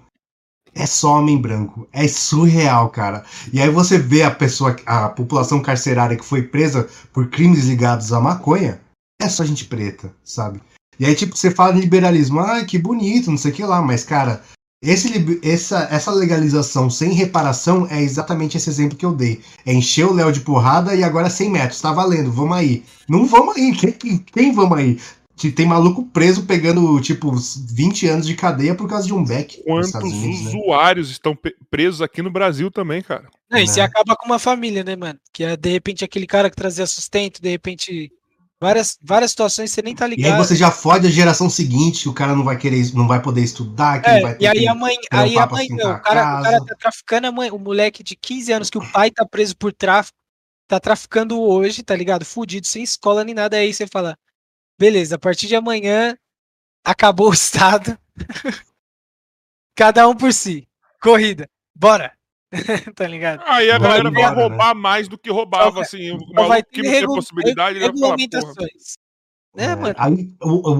é 0.73 0.85
só 0.85 1.19
homem 1.19 1.37
branco. 1.39 1.87
É 1.91 2.07
surreal, 2.07 2.89
cara. 2.89 3.23
E 3.51 3.61
aí 3.61 3.69
você 3.69 3.97
vê 3.97 4.23
a 4.23 4.31
pessoa, 4.31 4.75
a 4.85 5.09
população 5.09 5.61
carcerária 5.61 6.17
que 6.17 6.25
foi 6.25 6.43
presa 6.43 6.87
por 7.11 7.29
crimes 7.29 7.65
ligados 7.65 8.13
à 8.13 8.19
maconha, 8.19 8.79
é 9.21 9.29
só 9.29 9.43
gente 9.43 9.65
preta, 9.65 10.13
sabe? 10.23 10.61
E 10.99 11.05
aí, 11.05 11.15
tipo, 11.15 11.35
você 11.35 11.51
fala 11.51 11.73
liberalismo, 11.73 12.39
ah, 12.39 12.63
que 12.63 12.77
bonito, 12.77 13.31
não 13.31 13.37
sei 13.37 13.51
o 13.51 13.53
que 13.53 13.63
lá, 13.63 13.81
mas, 13.81 14.03
cara, 14.03 14.43
esse, 14.83 15.39
essa, 15.43 15.87
essa 15.91 16.11
legalização 16.11 16.89
sem 16.89 17.13
reparação 17.13 17.87
é 17.89 18.01
exatamente 18.01 18.57
esse 18.57 18.69
exemplo 18.69 18.97
que 18.97 19.05
eu 19.05 19.13
dei. 19.13 19.41
É 19.65 19.73
encher 19.73 20.05
o 20.05 20.13
Léo 20.13 20.31
de 20.31 20.39
porrada 20.39 20.95
e 20.95 21.03
agora 21.03 21.29
100 21.29 21.51
metros, 21.51 21.81
tá 21.81 21.91
valendo, 21.91 22.31
vamos 22.31 22.57
aí. 22.57 22.83
Não 23.07 23.25
vamos 23.25 23.55
aí, 23.55 23.71
quem, 23.75 24.17
quem 24.17 24.53
vamos 24.53 24.77
aí? 24.77 24.99
Tem 25.49 25.65
maluco 25.65 26.03
preso 26.03 26.43
pegando, 26.43 26.99
tipo, 26.99 27.31
20 27.33 28.07
anos 28.07 28.27
de 28.27 28.35
cadeia 28.35 28.75
por 28.75 28.89
causa 28.89 29.07
de 29.07 29.13
um 29.13 29.23
beck. 29.23 29.63
Quantos 29.63 29.93
Unidos, 29.95 30.53
né? 30.53 30.59
usuários 30.59 31.07
né? 31.07 31.13
estão 31.13 31.37
presos 31.69 32.01
aqui 32.01 32.21
no 32.21 32.29
Brasil 32.29 32.69
também, 32.69 33.01
cara? 33.01 33.29
Não, 33.49 33.57
e 33.57 33.65
você 33.65 33.79
né? 33.79 33.85
acaba 33.85 34.15
com 34.15 34.25
uma 34.25 34.37
família, 34.37 34.83
né, 34.83 34.95
mano? 34.95 35.17
Que 35.31 35.45
é, 35.45 35.55
de 35.55 35.69
repente, 35.69 36.03
aquele 36.03 36.27
cara 36.27 36.49
que 36.49 36.55
trazia 36.55 36.85
sustento, 36.85 37.41
de 37.41 37.49
repente. 37.49 38.11
Várias, 38.59 38.95
várias 39.01 39.31
situações 39.31 39.71
você 39.71 39.81
nem 39.81 39.95
tá 39.95 40.05
ligado. 40.05 40.29
E 40.29 40.31
aí 40.33 40.37
você 40.37 40.55
já 40.55 40.69
fode 40.69 41.07
a 41.07 41.09
geração 41.09 41.49
seguinte, 41.49 42.07
o 42.07 42.13
cara 42.13 42.35
não 42.35 42.43
vai 42.43 42.55
querer, 42.55 42.93
não 42.93 43.07
vai 43.07 43.19
poder 43.19 43.41
estudar, 43.41 43.99
que 43.99 44.07
é, 44.07 44.21
vai 44.21 44.35
ter 44.35 44.43
E 44.43 44.47
aí 44.47 44.67
a 44.67 44.75
mãe, 44.75 44.95
aí 45.09 45.35
a 45.35 45.47
mãe, 45.47 45.67
não, 45.71 45.93
o 45.93 45.99
cara, 45.99 46.39
o 46.39 46.43
cara 46.43 46.65
tá 46.65 46.75
traficando 46.79 47.25
a 47.25 47.31
mãe, 47.31 47.49
o 47.49 47.57
moleque 47.57 48.03
de 48.03 48.15
15 48.15 48.53
anos 48.53 48.69
que 48.69 48.77
o 48.77 48.91
pai 48.91 49.09
tá 49.09 49.25
preso 49.25 49.57
por 49.57 49.73
tráfico, 49.73 50.15
tá 50.67 50.79
traficando 50.79 51.41
hoje, 51.41 51.81
tá 51.81 51.95
ligado? 51.95 52.23
Fudido, 52.23 52.67
sem 52.67 52.83
escola 52.83 53.23
nem 53.23 53.33
nada, 53.33 53.57
aí 53.57 53.73
você 53.73 53.87
fala, 53.87 54.15
beleza, 54.81 55.15
a 55.15 55.19
partir 55.19 55.45
de 55.45 55.55
amanhã 55.55 56.17
acabou 56.83 57.29
o 57.29 57.33
estado. 57.33 57.95
Cada 59.77 60.07
um 60.07 60.15
por 60.15 60.33
si. 60.33 60.67
Corrida. 60.99 61.47
Bora. 61.75 62.11
tá 62.95 63.07
ligado? 63.07 63.43
Aí 63.45 63.69
a 63.69 63.77
galera 63.77 64.09
vai 64.09 64.33
roubar 64.33 64.73
né? 64.75 64.81
mais 64.81 65.07
do 65.07 65.19
que 65.19 65.29
roubava, 65.29 65.81
assim. 65.81 66.11
O 66.11 66.47
vai 66.47 66.63
ter 66.63 66.71
que 66.71 66.81
não 66.81 66.91
tem 66.91 67.05
possibilidade, 67.05 67.77
ele 67.77 67.91
vai 67.91 67.97
falar, 67.97 68.15
é, 69.57 69.65
é, 69.65 69.75
mano. 69.75 69.95
Aí, 69.97 70.33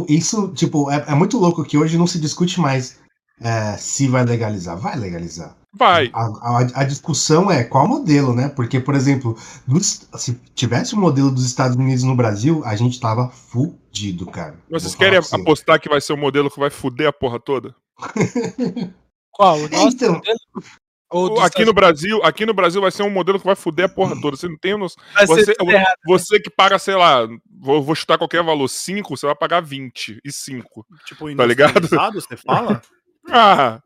isso, 0.10 0.52
tipo, 0.54 0.90
é, 0.90 1.06
é, 1.08 1.14
muito 1.14 1.38
louco 1.38 1.64
que 1.64 1.78
hoje 1.78 1.98
não 1.98 2.08
se 2.08 2.20
discute 2.20 2.60
mais 2.60 3.00
é, 3.42 3.78
se 3.78 4.08
vai 4.08 4.24
legalizar. 4.24 4.78
Vai 4.78 4.96
legalizar. 4.96 5.56
Vai. 5.74 6.12
A, 6.14 6.26
a, 6.26 6.60
a, 6.82 6.84
discussão 6.84 7.50
é 7.50 7.64
qual 7.64 7.88
modelo, 7.88 8.36
né? 8.36 8.50
Porque, 8.50 8.80
por 8.80 8.94
exemplo, 8.94 9.38
dos, 9.66 10.08
se 10.16 10.34
tivesse 10.54 10.94
o 10.94 10.98
um 10.98 11.02
modelo 11.02 11.32
dos 11.32 11.46
Estados 11.46 11.78
Unidos 11.78 12.04
no 12.04 12.16
Brasil, 12.16 12.62
a 12.66 12.76
gente 12.76 13.00
tava 13.00 13.30
fudido, 13.30 14.26
cara. 14.26 14.56
Vocês 14.70 14.94
querem 14.96 15.18
apostar 15.18 15.80
que 15.80 15.90
vai 15.90 16.02
ser 16.02 16.14
o 16.14 16.18
um 16.18 16.20
modelo 16.20 16.52
que 16.52 16.60
vai 16.60 16.70
fuder 16.70 17.08
a 17.08 17.14
porra 17.14 17.40
toda? 17.40 17.74
qual? 19.32 19.58
O 19.58 19.70
nosso 19.70 19.96
então, 19.96 20.14
modelo? 20.14 21.42
aqui 21.42 21.66
no 21.66 21.74
Brasil, 21.74 22.22
aqui 22.24 22.46
no 22.46 22.54
Brasil 22.54 22.82
vai 22.82 22.92
ser 22.92 23.04
um 23.04 23.10
modelo 23.10 23.40
que 23.40 23.46
vai 23.46 23.56
fuder 23.56 23.86
a 23.86 23.90
porra 23.90 24.20
toda. 24.20 24.36
Você 24.36 24.50
não 24.50 24.58
tem 24.58 24.78
noção. 24.78 25.02
Você, 25.26 25.54
né? 25.64 25.84
você 26.06 26.40
que 26.40 26.50
paga, 26.50 26.78
sei 26.80 26.96
lá, 26.96 27.28
vou, 27.60 27.82
vou 27.82 27.96
chutar 27.96 28.18
qualquer 28.18 28.44
valor, 28.44 28.68
5, 28.68 29.16
você 29.16 29.26
vai 29.26 29.36
pagar 29.36 29.62
20 29.62 30.20
e 30.24 30.32
5. 30.32 30.86
Tipo, 31.06 31.34
tá 31.34 31.46
ligado? 31.46 31.88
Você 32.14 32.36
fala? 32.36 32.82
ah, 33.30 33.80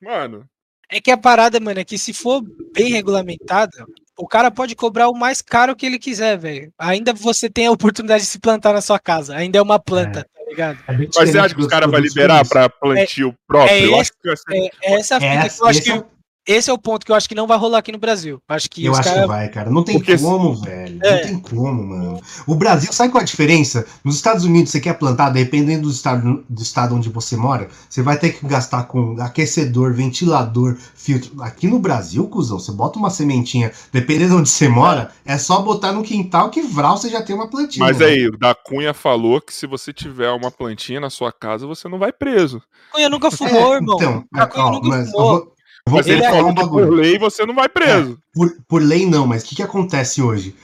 mano. 0.00 0.44
É 0.90 1.00
que 1.00 1.10
a 1.10 1.16
parada, 1.16 1.60
mano, 1.60 1.78
é 1.78 1.84
que 1.84 1.96
se 1.96 2.12
for 2.12 2.42
bem 2.74 2.90
regulamentada, 2.90 3.86
o 4.18 4.26
cara 4.26 4.50
pode 4.50 4.74
cobrar 4.74 5.08
o 5.08 5.14
mais 5.14 5.40
caro 5.40 5.76
que 5.76 5.86
ele 5.86 5.98
quiser, 5.98 6.36
velho. 6.36 6.72
Ainda 6.78 7.12
você 7.12 7.48
tem 7.48 7.66
a 7.66 7.70
oportunidade 7.70 8.24
de 8.24 8.28
se 8.28 8.40
plantar 8.40 8.72
na 8.72 8.80
sua 8.80 8.98
casa. 8.98 9.36
Ainda 9.36 9.58
é 9.58 9.62
uma 9.62 9.78
planta, 9.78 10.20
é. 10.20 10.22
tá 10.22 10.44
ligado? 10.48 10.78
É 10.88 10.92
Mas 10.92 11.30
você 11.30 11.38
acha 11.38 11.54
que 11.54 11.60
os 11.60 11.68
caras 11.68 11.90
vão 11.90 12.00
liberar 12.00 12.46
para 12.46 12.68
plantio 12.68 13.28
é, 13.28 13.34
próprio? 13.46 13.96
É, 13.96 14.00
esse, 14.00 14.12
é, 14.50 14.70
é 14.82 14.94
essa 14.94 15.20
fita 15.20 15.32
é, 15.32 15.48
que 15.48 15.62
eu 15.62 15.66
acho 15.66 15.82
que 15.82 15.90
é 15.92 16.04
esse 16.46 16.70
é 16.70 16.72
o 16.72 16.78
ponto 16.78 17.04
que 17.04 17.12
eu 17.12 17.16
acho 17.16 17.28
que 17.28 17.34
não 17.34 17.46
vai 17.46 17.58
rolar 17.58 17.78
aqui 17.78 17.92
no 17.92 17.98
Brasil. 17.98 18.40
Acho 18.48 18.68
que 18.70 18.84
eu 18.84 18.94
acho 18.94 19.08
cara... 19.08 19.22
que 19.22 19.28
vai, 19.28 19.48
cara. 19.48 19.70
Não 19.70 19.84
tem 19.84 19.98
Porque... 19.98 20.16
como, 20.16 20.54
velho. 20.54 20.98
É. 21.02 21.16
Não 21.16 21.28
tem 21.28 21.38
como, 21.38 21.86
mano. 21.86 22.20
O 22.46 22.54
Brasil, 22.54 22.92
sabe 22.92 23.12
qual 23.12 23.20
é 23.20 23.22
a 23.22 23.26
diferença? 23.26 23.86
Nos 24.02 24.16
Estados 24.16 24.44
Unidos, 24.44 24.70
você 24.70 24.80
quer 24.80 24.94
plantar, 24.94 25.30
dependendo 25.30 25.82
do 25.82 25.90
estado, 25.90 26.44
do 26.48 26.62
estado 26.62 26.94
onde 26.94 27.08
você 27.08 27.36
mora, 27.36 27.68
você 27.88 28.02
vai 28.02 28.18
ter 28.18 28.30
que 28.30 28.46
gastar 28.46 28.84
com 28.84 29.20
aquecedor, 29.20 29.92
ventilador, 29.92 30.76
filtro. 30.94 31.42
Aqui 31.42 31.68
no 31.68 31.78
Brasil, 31.78 32.26
cuzão, 32.26 32.58
você 32.58 32.72
bota 32.72 32.98
uma 32.98 33.10
sementinha, 33.10 33.70
dependendo 33.92 34.30
de 34.30 34.40
onde 34.40 34.48
você 34.48 34.68
mora, 34.68 35.10
é 35.24 35.36
só 35.36 35.60
botar 35.60 35.92
no 35.92 36.02
quintal 36.02 36.50
que 36.50 36.62
vral 36.62 36.96
você 36.96 37.10
já 37.10 37.22
tem 37.22 37.36
uma 37.36 37.48
plantinha. 37.48 37.84
Mas 37.84 38.00
aí, 38.00 38.26
o 38.26 38.36
da 38.36 38.54
Cunha 38.54 38.94
falou 38.94 39.40
que 39.40 39.52
se 39.54 39.66
você 39.66 39.92
tiver 39.92 40.30
uma 40.30 40.50
plantinha 40.50 41.00
na 41.00 41.10
sua 41.10 41.30
casa, 41.32 41.66
você 41.66 41.86
não 41.88 41.98
vai 41.98 42.12
preso. 42.12 42.62
Cunha 42.92 43.08
nunca 43.10 43.30
fumou, 43.30 43.74
é, 43.74 43.76
irmão. 43.76 43.96
Então, 43.96 44.24
é, 44.34 44.48
ó, 44.58 44.70
nunca 44.72 44.88
mas 44.88 45.10
fumou. 45.10 45.54
Mas 45.88 46.06
ele 46.06 46.22
falar 46.22 46.44
um 46.44 46.54
bagulho. 46.54 46.88
Por 46.88 46.94
lei 46.96 47.18
você 47.18 47.46
não 47.46 47.54
vai 47.54 47.68
preso. 47.68 48.12
É, 48.12 48.16
por, 48.34 48.56
por 48.68 48.82
lei 48.82 49.06
não, 49.06 49.26
mas 49.26 49.42
o 49.42 49.46
que, 49.46 49.56
que 49.56 49.62
acontece 49.62 50.22
hoje? 50.22 50.54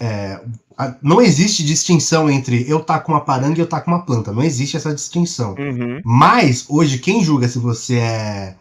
É, 0.00 0.40
a, 0.76 0.96
não 1.02 1.20
existe 1.20 1.64
distinção 1.64 2.30
entre 2.30 2.68
eu 2.68 2.80
tá 2.80 2.98
com 3.00 3.12
uma 3.12 3.24
paranga 3.24 3.58
e 3.58 3.60
eu 3.60 3.66
tá 3.66 3.80
com 3.80 3.90
uma 3.90 4.04
planta. 4.04 4.32
Não 4.32 4.42
existe 4.42 4.76
essa 4.76 4.94
distinção. 4.94 5.54
Uhum. 5.58 6.00
Mas 6.04 6.66
hoje 6.68 6.98
quem 6.98 7.22
julga 7.22 7.48
se 7.48 7.58
você 7.58 7.98
é, 7.98 8.56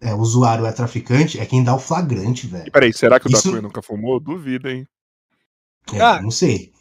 é 0.00 0.14
usuário 0.14 0.64
ou 0.64 0.68
é 0.68 0.72
traficante 0.72 1.38
é 1.38 1.46
quem 1.46 1.62
dá 1.62 1.74
o 1.74 1.78
flagrante, 1.78 2.46
velho. 2.46 2.70
Peraí, 2.70 2.92
será 2.92 3.20
que 3.20 3.28
o 3.28 3.30
Isso... 3.30 3.60
nunca 3.60 3.82
fumou? 3.82 4.18
Duvido, 4.20 4.68
hein? 4.68 4.86
É, 5.92 6.00
ah, 6.00 6.22
não 6.22 6.30
sei. 6.30 6.72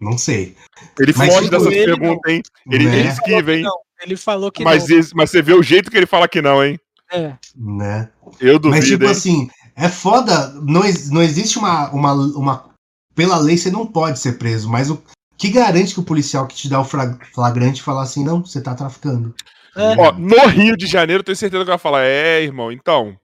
Não 0.00 0.18
sei. 0.18 0.56
Ele 0.98 1.12
mas 1.16 1.32
foge 1.32 1.48
dessas 1.48 1.68
perguntas, 1.68 2.32
hein? 2.32 2.42
Ele, 2.70 2.86
né? 2.86 2.98
ele 2.98 3.08
esquiva, 3.08 3.54
hein? 3.54 3.64
Ele 4.02 4.16
falou 4.16 4.50
que 4.50 4.64
mas, 4.64 4.88
não. 4.88 5.00
mas 5.14 5.30
você 5.30 5.40
vê 5.40 5.54
o 5.54 5.62
jeito 5.62 5.90
que 5.90 5.96
ele 5.96 6.06
fala 6.06 6.26
que 6.26 6.42
não, 6.42 6.62
hein? 6.62 6.78
É. 7.12 7.36
Né? 7.54 8.08
Eu 8.40 8.58
duvido. 8.58 8.70
Mas, 8.70 8.86
tipo 8.86 9.04
hein? 9.04 9.10
assim, 9.10 9.50
é 9.76 9.88
foda. 9.88 10.48
Não, 10.54 10.82
não 11.10 11.22
existe 11.22 11.58
uma, 11.58 11.90
uma, 11.90 12.12
uma. 12.12 12.70
Pela 13.14 13.38
lei 13.38 13.56
você 13.56 13.70
não 13.70 13.86
pode 13.86 14.18
ser 14.18 14.38
preso, 14.38 14.68
mas 14.68 14.90
o 14.90 15.02
que 15.36 15.50
garante 15.50 15.94
que 15.94 16.00
o 16.00 16.04
policial 16.04 16.46
que 16.46 16.54
te 16.54 16.68
dá 16.68 16.80
o 16.80 16.84
flagrante 16.84 17.82
falar 17.82 18.02
assim, 18.02 18.24
não, 18.24 18.44
você 18.44 18.60
tá 18.60 18.74
traficando? 18.74 19.34
É. 19.76 19.96
Ó, 19.98 20.12
no 20.12 20.48
Rio 20.48 20.76
de 20.76 20.86
Janeiro, 20.86 21.22
tenho 21.22 21.36
certeza 21.36 21.64
que 21.64 21.70
vai 21.70 21.78
falar, 21.78 22.04
é, 22.04 22.42
irmão, 22.42 22.70
então, 22.70 23.16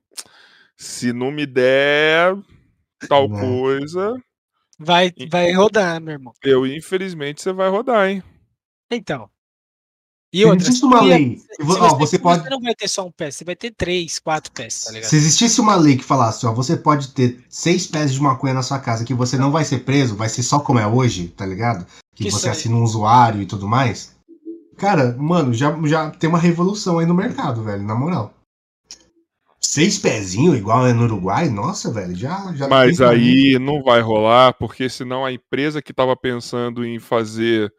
se 0.76 1.12
não 1.12 1.30
me 1.30 1.46
der 1.46 2.36
tal 3.08 3.28
né? 3.28 3.40
coisa. 3.40 4.14
Vai, 4.78 5.12
vai 5.30 5.52
rodar, 5.52 6.00
meu 6.00 6.14
irmão. 6.14 6.32
Eu, 6.42 6.66
infelizmente, 6.66 7.42
você 7.42 7.52
vai 7.52 7.68
rodar, 7.68 8.08
hein? 8.08 8.22
Então. 8.90 9.28
E 10.32 10.44
outra, 10.44 10.60
se 10.60 10.70
existe 10.70 10.84
uma 10.84 11.00
lei. 11.00 11.38
Se, 11.38 11.62
você, 11.62 11.80
ó, 11.80 11.94
você, 11.96 12.18
pode... 12.18 12.42
você 12.42 12.50
não 12.50 12.60
vai 12.60 12.74
ter 12.74 12.88
só 12.88 13.06
um 13.06 13.10
pé, 13.10 13.30
você 13.30 13.44
vai 13.44 13.56
ter 13.56 13.70
três, 13.70 14.18
quatro 14.18 14.52
pés, 14.52 14.84
tá 14.84 14.92
ligado? 14.92 15.08
Se 15.08 15.16
existisse 15.16 15.60
uma 15.60 15.74
lei 15.74 15.96
que 15.96 16.04
falasse, 16.04 16.46
ó, 16.46 16.52
você 16.52 16.76
pode 16.76 17.08
ter 17.08 17.42
seis 17.48 17.86
pés 17.86 18.12
de 18.12 18.20
maconha 18.20 18.52
na 18.52 18.62
sua 18.62 18.78
casa, 18.78 19.04
que 19.04 19.14
você 19.14 19.38
não 19.38 19.50
vai 19.50 19.64
ser 19.64 19.80
preso, 19.84 20.16
vai 20.16 20.28
ser 20.28 20.42
só 20.42 20.60
como 20.60 20.78
é 20.78 20.86
hoje, 20.86 21.28
tá 21.28 21.46
ligado? 21.46 21.86
Que, 22.14 22.24
que 22.24 22.30
você 22.30 22.50
assina 22.50 22.76
um 22.76 22.82
usuário 22.82 23.40
e 23.40 23.46
tudo 23.46 23.66
mais. 23.66 24.14
Cara, 24.76 25.16
mano, 25.18 25.54
já, 25.54 25.76
já 25.84 26.10
tem 26.10 26.28
uma 26.28 26.38
revolução 26.38 26.98
aí 26.98 27.06
no 27.06 27.14
mercado, 27.14 27.64
velho, 27.64 27.82
na 27.82 27.94
moral. 27.94 28.34
Seis 29.60 29.98
pezinhos, 29.98 30.56
igual 30.56 30.86
é 30.86 30.92
no 30.92 31.04
Uruguai, 31.04 31.48
nossa, 31.48 31.90
velho, 31.92 32.14
já. 32.14 32.52
já 32.54 32.68
Mas 32.68 33.00
aí 33.00 33.58
não 33.58 33.82
vai 33.82 34.00
rolar, 34.00 34.52
porque 34.52 34.88
senão 34.88 35.24
a 35.24 35.32
empresa 35.32 35.82
que 35.82 35.92
tava 35.92 36.16
pensando 36.16 36.84
em 36.84 36.98
fazer. 36.98 37.72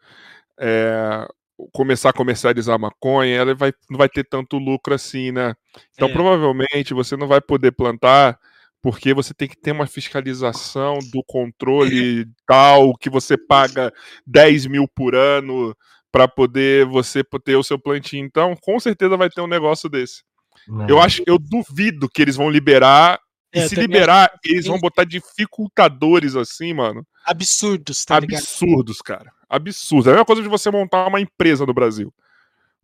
É, 0.58 1.26
começar 1.72 2.10
a 2.10 2.14
comercializar 2.14 2.78
maconha, 2.78 3.36
ela 3.36 3.54
vai, 3.54 3.72
não 3.88 3.98
vai 3.98 4.08
ter 4.08 4.24
tanto 4.24 4.58
lucro 4.58 4.94
assim, 4.94 5.32
né? 5.32 5.54
Então, 5.94 6.08
é. 6.08 6.12
provavelmente, 6.12 6.94
você 6.94 7.16
não 7.16 7.26
vai 7.26 7.40
poder 7.40 7.72
plantar 7.72 8.38
porque 8.82 9.12
você 9.12 9.34
tem 9.34 9.48
que 9.48 9.60
ter 9.60 9.72
uma 9.72 9.86
fiscalização 9.86 10.98
do 11.12 11.22
controle 11.26 12.26
tal, 12.46 12.96
que 12.96 13.10
você 13.10 13.36
paga 13.36 13.92
10 14.26 14.66
mil 14.66 14.88
por 14.88 15.14
ano 15.14 15.76
para 16.10 16.26
poder 16.26 16.86
você 16.86 17.22
ter 17.44 17.56
o 17.56 17.62
seu 17.62 17.78
plantio. 17.78 18.18
Então, 18.18 18.56
com 18.60 18.80
certeza 18.80 19.16
vai 19.16 19.28
ter 19.28 19.42
um 19.42 19.46
negócio 19.46 19.88
desse. 19.88 20.22
Não. 20.66 20.88
Eu 20.88 21.00
acho, 21.00 21.22
eu 21.26 21.38
duvido 21.38 22.08
que 22.08 22.22
eles 22.22 22.36
vão 22.36 22.50
liberar. 22.50 23.20
É, 23.52 23.64
e 23.64 23.68
se 23.68 23.74
liberar, 23.74 24.32
eles 24.44 24.66
vão 24.66 24.78
botar 24.78 25.04
dificultadores 25.04 26.36
assim, 26.36 26.72
mano. 26.72 27.04
Absurdos, 27.26 28.04
tá 28.04 28.16
Absurdos, 28.16 28.98
ligado? 28.98 29.18
cara 29.18 29.39
absurdo. 29.50 30.08
É 30.08 30.12
a 30.12 30.14
mesma 30.14 30.24
coisa 30.24 30.42
de 30.42 30.48
você 30.48 30.70
montar 30.70 31.06
uma 31.06 31.20
empresa 31.20 31.66
no 31.66 31.74
Brasil. 31.74 32.14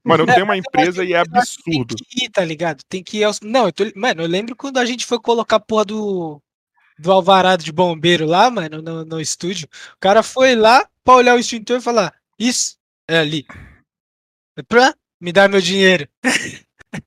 Mano, 0.04 0.24
eu 0.24 0.30
é, 0.30 0.34
tenho 0.34 0.44
uma 0.44 0.56
empresa 0.56 1.04
e 1.04 1.12
é 1.12 1.18
absurdo. 1.18 1.94
Tem 1.96 2.06
que 2.08 2.24
ir, 2.24 2.30
tá 2.30 2.44
ligado? 2.44 2.82
Tem 2.88 3.02
que 3.02 3.18
ir 3.18 3.24
aos... 3.24 3.40
Não, 3.40 3.66
eu 3.66 3.72
tô... 3.72 3.84
Mano, 3.96 4.22
eu 4.22 4.28
lembro 4.28 4.54
quando 4.54 4.78
a 4.78 4.84
gente 4.84 5.06
foi 5.06 5.18
colocar 5.18 5.56
a 5.56 5.60
porra 5.60 5.84
do, 5.84 6.40
do 6.98 7.12
alvarado 7.12 7.62
de 7.62 7.72
bombeiro 7.72 8.26
lá, 8.26 8.50
mano, 8.50 8.80
no, 8.80 9.04
no 9.04 9.20
estúdio. 9.20 9.68
O 9.94 10.00
cara 10.00 10.22
foi 10.22 10.54
lá 10.54 10.88
pra 11.04 11.14
olhar 11.14 11.34
o 11.34 11.38
extintor 11.38 11.78
e 11.78 11.82
falar: 11.82 12.14
Isso, 12.38 12.76
é 13.08 13.18
ali. 13.18 13.46
Pra 14.68 14.94
me 15.20 15.32
dar 15.32 15.48
meu 15.48 15.60
dinheiro. 15.60 16.08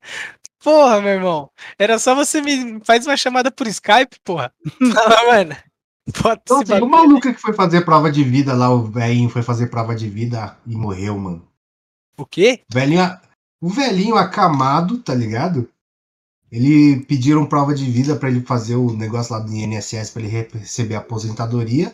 porra, 0.59 1.01
meu 1.01 1.13
irmão. 1.13 1.51
Era 1.77 1.97
só 1.97 2.13
você 2.13 2.41
me 2.41 2.79
faz 2.83 3.05
uma 3.07 3.17
chamada 3.17 3.51
por 3.51 3.67
Skype, 3.67 4.19
porra. 4.23 4.53
Fala, 4.93 5.25
mano. 5.27 5.57
Pode 6.21 6.41
Nossa, 6.49 6.77
e 6.77 6.81
o 6.81 6.89
maluco 6.89 7.21
que 7.21 7.33
foi 7.33 7.53
fazer 7.53 7.85
prova 7.85 8.11
de 8.11 8.23
vida 8.23 8.53
lá, 8.53 8.69
o 8.69 8.83
velhinho 8.83 9.29
foi 9.29 9.41
fazer 9.41 9.67
prova 9.67 9.95
de 9.95 10.09
vida 10.09 10.57
e 10.65 10.75
morreu, 10.75 11.17
mano. 11.17 11.47
O 12.17 12.25
quê? 12.25 12.61
Velhinho, 12.71 13.17
o 13.61 13.69
velhinho 13.69 14.15
acamado, 14.15 14.99
tá 14.99 15.13
ligado? 15.13 15.69
Ele 16.51 17.01
pediram 17.05 17.45
prova 17.45 17.75
de 17.75 17.85
vida 17.85 18.15
para 18.15 18.29
ele 18.29 18.41
fazer 18.41 18.75
o 18.75 18.91
negócio 18.91 19.33
lá 19.33 19.39
do 19.39 19.53
INSS 19.53 20.11
para 20.11 20.23
ele 20.23 20.47
receber 20.53 20.95
a 20.95 20.99
aposentadoria. 20.99 21.93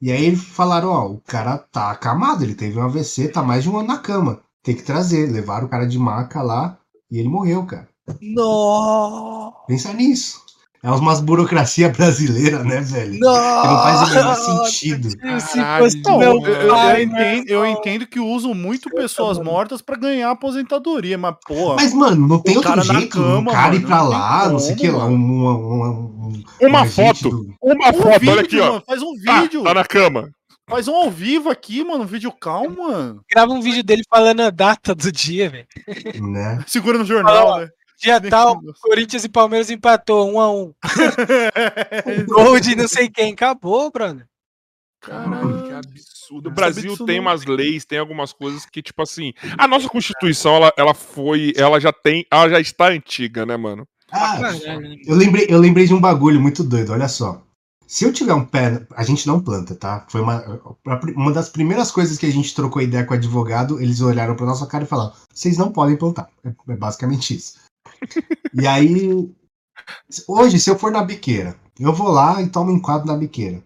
E 0.00 0.10
aí 0.10 0.34
falaram, 0.34 0.88
ó, 0.88 1.06
o 1.06 1.20
cara 1.20 1.58
tá 1.58 1.90
acamado, 1.90 2.42
ele 2.42 2.54
teve 2.54 2.78
um 2.78 2.82
AVC, 2.82 3.28
tá 3.28 3.42
mais 3.42 3.62
de 3.62 3.68
um 3.70 3.76
ano 3.76 3.88
na 3.88 3.98
cama. 3.98 4.40
Tem 4.62 4.74
que 4.74 4.82
trazer. 4.82 5.30
Levaram 5.30 5.66
o 5.66 5.70
cara 5.70 5.86
de 5.86 5.98
maca 5.98 6.40
lá 6.40 6.78
e 7.10 7.18
ele 7.18 7.28
morreu, 7.28 7.66
cara. 7.66 7.88
Não. 8.20 9.54
Pensa 9.66 9.92
nisso. 9.92 10.40
É 10.82 10.90
umas 10.90 11.20
burocracia 11.20 11.88
brasileira, 11.92 12.64
né, 12.64 12.80
velho? 12.80 13.18
Não, 13.18 13.32
não 13.32 13.82
faz 13.82 14.08
o 14.08 14.14
menor 14.14 14.34
sentido. 14.34 15.08
Não, 15.22 16.22
eu, 16.22 16.46
eu, 16.46 17.02
entendo, 17.02 17.48
eu, 17.48 17.66
entendo, 17.66 18.06
que 18.06 18.18
usam 18.18 18.54
muito 18.54 18.88
pessoas 18.90 19.38
mortas 19.38 19.82
para 19.82 19.96
ganhar 19.96 20.30
aposentadoria, 20.30 21.18
mas 21.18 21.34
porra. 21.46 21.76
Mas, 21.76 21.92
mano, 21.92 22.26
não 22.26 22.38
tem 22.38 22.56
outro 22.56 22.80
jeito. 22.82 23.18
Cama, 23.18 23.50
um 23.50 23.54
cara 23.54 23.68
mano, 23.68 23.74
ir 23.74 23.86
pra 23.86 24.02
lá, 24.02 24.44
não, 24.44 24.52
não 24.52 24.58
sei 24.58 24.74
o 24.74 24.78
que 24.78 24.90
lá. 24.90 25.04
Uma, 25.04 25.52
uma, 25.54 25.90
uma, 25.90 26.44
uma 26.60 26.86
foto. 26.86 27.28
Do... 27.28 27.54
Uma 27.60 27.92
foto, 27.92 28.20
vídeo, 28.20 28.32
olha 28.32 28.40
aqui, 28.40 28.60
ó. 28.60 28.66
Mano, 28.72 28.82
faz 28.86 29.02
um 29.02 29.12
vídeo. 29.12 29.60
Ah, 29.62 29.64
tá 29.64 29.74
na 29.74 29.84
cama. 29.84 30.30
Faz 30.68 30.86
um 30.86 30.94
ao 30.94 31.10
vivo 31.10 31.50
aqui, 31.50 31.82
mano, 31.82 32.04
um 32.04 32.06
vídeo 32.06 32.30
calmo, 32.30 32.84
mano. 32.84 33.22
Grava 33.28 33.52
um 33.52 33.60
vídeo 33.60 33.82
dele 33.82 34.02
falando 34.08 34.40
a 34.40 34.50
data 34.50 34.94
do 34.94 35.10
dia, 35.10 35.50
velho. 35.50 35.66
Né? 36.30 36.64
Segura 36.66 36.96
no 36.96 37.04
jornal, 37.04 37.58
né? 37.58 37.68
Dia 38.00 38.18
tal, 38.18 38.62
Corinthians 38.80 39.24
e 39.24 39.28
Palmeiras 39.28 39.68
empatou 39.68 40.32
um 40.32 40.40
a 40.40 40.50
um. 40.50 40.72
Gol 42.26 42.58
de 42.58 42.74
não 42.74 42.88
sei 42.88 43.10
quem. 43.10 43.34
Acabou, 43.34 43.90
brother. 43.92 44.26
Caralho, 45.02 45.64
que 45.64 45.72
absurdo. 45.72 46.48
O 46.48 46.52
Brasil 46.52 46.96
tem 47.04 47.20
umas 47.20 47.44
leis, 47.44 47.84
tem 47.84 47.98
algumas 47.98 48.32
coisas 48.32 48.64
que, 48.64 48.80
tipo 48.80 49.02
assim. 49.02 49.34
A 49.58 49.68
nossa 49.68 49.86
Constituição, 49.86 50.56
ela, 50.56 50.72
ela 50.78 50.94
foi. 50.94 51.52
Ela 51.54 51.78
já 51.78 51.92
tem. 51.92 52.24
Ela 52.30 52.48
já 52.48 52.60
está 52.60 52.88
antiga, 52.88 53.44
né, 53.44 53.54
mano? 53.58 53.86
Ah, 54.10 54.38
eu 55.06 55.14
lembrei, 55.14 55.46
eu 55.50 55.58
lembrei 55.58 55.86
de 55.86 55.92
um 55.92 56.00
bagulho 56.00 56.40
muito 56.40 56.64
doido, 56.64 56.92
olha 56.92 57.06
só. 57.06 57.42
Se 57.86 58.04
eu 58.04 58.12
tiver 58.14 58.32
um 58.32 58.46
pé. 58.46 58.86
A 58.96 59.04
gente 59.04 59.26
não 59.26 59.40
planta, 59.40 59.74
tá? 59.74 60.06
Foi 60.08 60.22
uma, 60.22 60.42
uma 61.14 61.32
das 61.32 61.50
primeiras 61.50 61.90
coisas 61.90 62.16
que 62.16 62.24
a 62.24 62.32
gente 62.32 62.54
trocou 62.54 62.80
ideia 62.80 63.04
com 63.04 63.12
o 63.12 63.16
advogado. 63.16 63.78
Eles 63.78 64.00
olharam 64.00 64.36
pra 64.36 64.46
nossa 64.46 64.66
cara 64.66 64.84
e 64.84 64.86
falaram: 64.86 65.12
vocês 65.34 65.58
não 65.58 65.70
podem 65.70 65.96
plantar. 65.96 66.30
É, 66.42 66.48
é 66.72 66.76
basicamente 66.76 67.36
isso 67.36 67.60
e 68.54 68.66
aí, 68.66 69.30
hoje, 70.26 70.58
se 70.58 70.70
eu 70.70 70.78
for 70.78 70.90
na 70.90 71.02
biqueira, 71.02 71.56
eu 71.78 71.92
vou 71.92 72.08
lá 72.08 72.42
e 72.42 72.48
tomo 72.48 72.72
um 72.72 72.80
quadro 72.80 73.06
na 73.06 73.16
biqueira. 73.16 73.62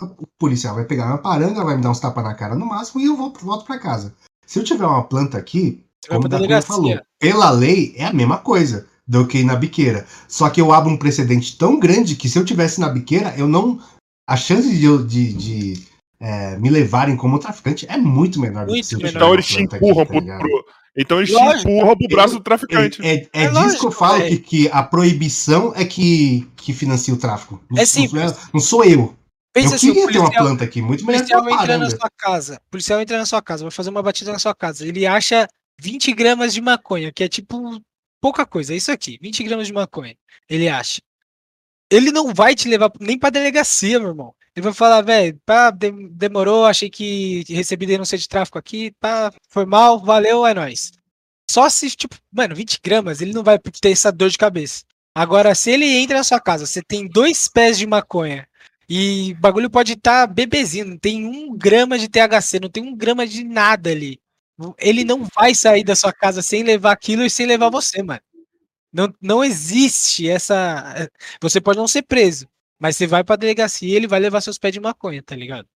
O 0.00 0.26
policial 0.38 0.74
vai 0.74 0.84
pegar 0.84 1.06
minha 1.06 1.18
paranga, 1.18 1.64
vai 1.64 1.76
me 1.76 1.82
dar 1.82 1.90
uns 1.90 2.00
tapas 2.00 2.24
na 2.24 2.34
cara 2.34 2.54
no 2.54 2.66
máximo 2.66 3.00
e 3.00 3.06
eu 3.06 3.16
vou, 3.16 3.32
volto 3.40 3.64
para 3.64 3.78
casa. 3.78 4.14
Se 4.46 4.58
eu 4.58 4.64
tiver 4.64 4.86
uma 4.86 5.04
planta 5.04 5.38
aqui, 5.38 5.84
como 6.08 6.26
o 6.26 6.62
falou, 6.62 7.00
pela 7.18 7.50
lei 7.50 7.94
é 7.96 8.04
a 8.04 8.12
mesma 8.12 8.38
coisa 8.38 8.86
do 9.06 9.26
que 9.26 9.44
na 9.44 9.56
biqueira. 9.56 10.06
Só 10.28 10.50
que 10.50 10.60
eu 10.60 10.72
abro 10.72 10.90
um 10.90 10.96
precedente 10.96 11.56
tão 11.56 11.78
grande 11.78 12.16
que 12.16 12.28
se 12.28 12.38
eu 12.38 12.44
tivesse 12.44 12.80
na 12.80 12.88
biqueira, 12.88 13.34
eu 13.36 13.46
não. 13.46 13.80
A 14.26 14.36
chance 14.36 14.74
de, 14.74 15.04
de, 15.04 15.32
de 15.34 15.86
é, 16.18 16.56
me 16.58 16.70
levarem 16.70 17.16
como 17.16 17.38
traficante 17.38 17.86
é 17.88 17.96
muito 17.98 18.40
menor 18.40 18.66
muito 18.66 18.76
do 18.76 18.80
que 18.80 18.84
se 18.84 18.94
eu 18.94 19.00
Então 19.08 19.34
eles 19.34 19.46
te 19.46 19.62
empurram 19.62 20.02
aqui, 20.02 20.26
tá 20.26 20.38
pro, 20.38 20.64
Então 20.96 21.18
eles 21.18 21.30
lógico. 21.30 21.68
te 21.68 21.72
empurram 21.72 21.96
pro 21.96 22.08
braço 22.08 22.34
do 22.34 22.40
traficante. 22.40 23.02
É, 23.02 23.14
é, 23.14 23.14
é, 23.14 23.44
é 23.44 23.48
disso 23.48 23.60
lógico, 23.60 23.80
que 23.80 23.86
eu 23.86 23.92
falo 23.92 24.22
que, 24.26 24.38
que 24.38 24.68
a 24.68 24.82
proibição 24.82 25.72
é 25.74 25.84
que, 25.84 26.48
que 26.56 26.72
financia 26.72 27.12
o 27.12 27.16
tráfico. 27.16 27.62
Não, 27.70 27.82
é 27.82 27.84
simples. 27.84 28.32
Não, 28.32 28.38
não 28.54 28.60
sou 28.60 28.84
eu. 28.84 29.16
Pensa 29.52 29.70
eu 29.70 29.74
assim, 29.76 29.86
queria 29.88 30.02
policial, 30.02 30.30
ter 30.30 30.36
uma 30.36 30.46
planta 30.46 30.64
aqui, 30.64 30.82
muito 30.82 31.04
melhor. 31.04 31.18
Policial 31.18 31.48
entra 31.48 31.78
na 31.78 31.90
sua 31.90 32.10
casa. 32.16 32.60
Policial 32.70 33.00
entra 33.00 33.18
na 33.18 33.26
sua 33.26 33.42
casa, 33.42 33.64
vai 33.64 33.70
fazer 33.70 33.90
uma 33.90 34.02
batida 34.02 34.32
na 34.32 34.38
sua 34.38 34.54
casa. 34.54 34.86
Ele 34.86 35.06
acha 35.06 35.48
20 35.80 36.12
gramas 36.12 36.54
de 36.54 36.60
maconha, 36.60 37.12
que 37.12 37.24
é 37.24 37.28
tipo 37.28 37.80
pouca 38.20 38.46
coisa. 38.46 38.72
É 38.72 38.76
isso 38.76 38.90
aqui, 38.90 39.18
20 39.20 39.44
gramas 39.44 39.66
de 39.66 39.72
maconha. 39.72 40.16
Ele 40.48 40.68
acha. 40.68 41.00
Ele 41.90 42.10
não 42.10 42.32
vai 42.32 42.54
te 42.54 42.68
levar 42.68 42.90
nem 42.98 43.18
pra 43.18 43.30
delegacia, 43.30 43.98
meu 44.00 44.08
irmão. 44.08 44.34
Ele 44.56 44.64
vai 44.64 44.72
falar, 44.72 45.02
velho, 45.02 45.38
pá, 45.44 45.70
demorou, 45.70 46.64
achei 46.64 46.88
que 46.88 47.44
recebi 47.48 47.86
denúncia 47.86 48.16
de 48.16 48.28
tráfico 48.28 48.56
aqui, 48.58 48.92
pá, 49.00 49.32
foi 49.48 49.66
mal, 49.66 49.98
valeu, 49.98 50.46
é 50.46 50.54
nóis. 50.54 50.92
Só 51.50 51.68
se, 51.68 51.90
tipo, 51.90 52.16
mano, 52.32 52.54
20 52.54 52.80
gramas, 52.82 53.20
ele 53.20 53.32
não 53.32 53.42
vai 53.42 53.58
ter 53.58 53.90
essa 53.90 54.12
dor 54.12 54.30
de 54.30 54.38
cabeça. 54.38 54.84
Agora, 55.14 55.54
se 55.54 55.70
ele 55.70 55.86
entra 55.86 56.18
na 56.18 56.24
sua 56.24 56.40
casa, 56.40 56.66
você 56.66 56.82
tem 56.82 57.08
dois 57.08 57.48
pés 57.48 57.78
de 57.78 57.86
maconha 57.86 58.46
e 58.88 59.32
o 59.32 59.40
bagulho 59.40 59.70
pode 59.70 59.94
estar 59.94 60.26
tá 60.26 60.32
bebezinho, 60.32 60.86
não 60.86 60.98
tem 60.98 61.26
um 61.26 61.56
grama 61.56 61.98
de 61.98 62.08
THC, 62.08 62.60
não 62.60 62.68
tem 62.68 62.82
um 62.82 62.96
grama 62.96 63.26
de 63.26 63.44
nada 63.44 63.90
ali. 63.90 64.20
Ele 64.78 65.04
não 65.04 65.26
vai 65.34 65.54
sair 65.54 65.84
da 65.84 65.96
sua 65.96 66.12
casa 66.12 66.42
sem 66.42 66.62
levar 66.62 66.92
aquilo 66.92 67.24
e 67.24 67.30
sem 67.30 67.46
levar 67.46 67.70
você, 67.70 68.02
mano. 68.02 68.20
Não, 68.92 69.12
não 69.20 69.44
existe 69.44 70.28
essa. 70.28 71.08
Você 71.40 71.60
pode 71.60 71.78
não 71.78 71.88
ser 71.88 72.02
preso, 72.02 72.46
mas 72.78 72.96
você 72.96 73.06
vai 73.06 73.24
pra 73.24 73.36
delegacia 73.36 73.88
e 73.88 73.94
ele 73.94 74.06
vai 74.06 74.20
levar 74.20 74.40
seus 74.40 74.58
pés 74.58 74.72
de 74.72 74.80
maconha, 74.80 75.22
tá 75.22 75.36
ligado? 75.36 75.66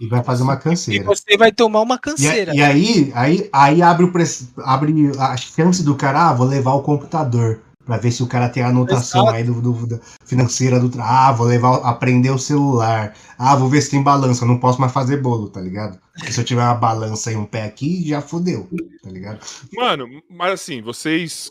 E 0.00 0.06
vai 0.06 0.22
fazer 0.22 0.44
uma 0.44 0.56
canseira. 0.56 1.02
E 1.02 1.06
você 1.06 1.36
vai 1.36 1.50
tomar 1.50 1.80
uma 1.80 1.98
canseira. 1.98 2.54
E, 2.54 2.58
e 2.58 2.62
aí, 2.62 3.12
aí, 3.14 3.50
aí 3.52 3.82
abre, 3.82 4.04
o, 4.04 4.12
abre 4.58 4.94
a 5.18 5.36
chance 5.36 5.82
do 5.82 5.96
cara, 5.96 6.28
ah, 6.28 6.32
vou 6.32 6.46
levar 6.46 6.74
o 6.74 6.82
computador 6.82 7.60
para 7.84 7.96
ver 7.96 8.12
se 8.12 8.22
o 8.22 8.26
cara 8.26 8.50
tem 8.50 8.62
a 8.62 8.68
anotação 8.68 9.22
Exato. 9.22 9.36
aí 9.36 9.44
do, 9.44 9.60
do, 9.62 9.86
do, 9.86 10.00
financeira 10.24 10.78
do 10.78 10.90
ah, 11.00 11.32
vou 11.32 11.46
levar 11.46 11.76
aprender 11.78 12.30
o 12.30 12.38
celular. 12.38 13.14
Ah, 13.38 13.56
vou 13.56 13.68
ver 13.68 13.80
se 13.80 13.90
tem 13.90 14.02
balança, 14.02 14.44
não 14.44 14.60
posso 14.60 14.78
mais 14.78 14.92
fazer 14.92 15.16
bolo, 15.22 15.48
tá 15.48 15.60
ligado? 15.60 15.98
se 16.30 16.38
eu 16.38 16.44
tiver 16.44 16.62
uma 16.62 16.74
balança 16.74 17.32
e 17.32 17.36
um 17.36 17.46
pé 17.46 17.64
aqui, 17.64 18.06
já 18.06 18.20
fodeu, 18.20 18.68
tá 19.02 19.10
ligado? 19.10 19.40
Mano, 19.72 20.06
mas 20.28 20.52
assim, 20.52 20.82
vocês 20.82 21.50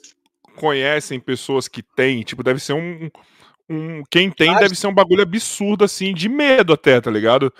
conhecem 0.58 1.19
pessoas 1.19 1.67
que 1.67 1.82
têm, 1.82 2.22
tipo, 2.22 2.43
deve 2.43 2.59
ser 2.59 2.74
um, 2.74 3.09
um 3.70 4.04
quem 4.10 4.30
tem 4.32 4.56
deve 4.56 4.76
ser 4.76 4.88
um 4.88 4.94
bagulho 4.94 5.22
absurdo 5.22 5.84
assim 5.84 6.14
de 6.14 6.30
medo 6.30 6.74
até, 6.74 7.02
tá 7.02 7.12
ligado? 7.12 7.54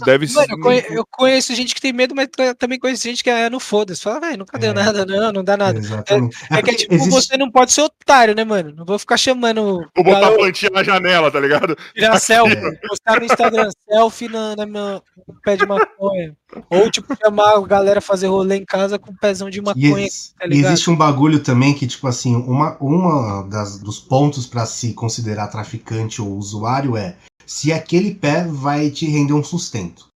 Deve 0.00 0.26
Mano, 0.32 0.46
eu, 0.48 0.58
conheço, 0.58 0.92
eu, 0.92 1.06
conheço, 1.06 1.54
gente 1.54 1.74
que 1.74 1.80
tem 1.80 1.92
medo, 1.92 2.14
mas 2.14 2.26
também 2.58 2.78
conheço 2.78 3.02
gente 3.02 3.22
que 3.22 3.28
é 3.28 3.50
no 3.50 3.60
foda-se. 3.60 4.02
Fala, 4.02 4.20
velho, 4.20 4.38
nunca 4.38 4.58
deu 4.58 4.70
é. 4.70 4.74
nada, 4.74 5.04
não, 5.04 5.32
não 5.32 5.44
dá 5.44 5.54
nada. 5.54 5.78
É, 5.78 6.14
é, 6.14 6.58
é, 6.58 6.62
que, 6.62 6.74
tipo, 6.74 6.94
existe... 6.94 7.10
você 7.10 7.36
não 7.36 7.50
pode 7.50 7.72
ser 7.72 7.82
otário, 7.82 8.34
né, 8.34 8.42
mano? 8.42 8.72
Não 8.74 8.86
vou 8.86 8.98
ficar 8.98 9.18
chamando. 9.18 9.86
Vou 9.94 10.04
botar 10.04 10.28
a 10.28 10.32
plantinha 10.32 10.70
na 10.70 10.82
janela, 10.82 11.30
tá 11.30 11.38
ligado? 11.38 11.76
Tirar 11.94 12.18
selfie, 12.18 12.56
postar 12.88 13.20
no 13.20 13.26
Instagram 13.26 13.68
selfie 13.86 14.28
na, 14.28 14.56
na 14.56 14.64
minha, 14.64 15.02
no 15.28 15.34
pé 15.44 15.56
de 15.56 15.66
maconha. 15.66 16.34
Ou, 16.70 16.90
tipo, 16.90 17.14
chamar 17.22 17.56
a 17.56 17.60
galera 17.60 17.98
a 17.98 18.02
fazer 18.02 18.28
rolê 18.28 18.56
em 18.56 18.64
casa 18.64 18.98
com 18.98 19.10
um 19.10 19.16
pezão 19.16 19.50
de 19.50 19.60
maconha. 19.60 20.06
E, 20.06 20.08
tá 20.38 20.46
e 20.50 20.58
existe 20.58 20.88
um 20.88 20.96
bagulho 20.96 21.40
também 21.40 21.74
que, 21.74 21.86
tipo 21.86 22.08
assim, 22.08 22.34
uma, 22.34 22.78
uma 22.80 23.42
das, 23.42 23.78
dos 23.78 24.00
pontos 24.00 24.46
para 24.46 24.64
se 24.64 24.94
considerar 24.94 25.48
traficante 25.48 26.22
ou 26.22 26.34
usuário 26.36 26.96
é 26.96 27.16
se 27.46 27.72
aquele 27.72 28.14
pé 28.14 28.46
vai 28.46 28.90
te 28.90 29.06
render 29.06 29.32
um 29.32 29.44
sustento. 29.44 30.08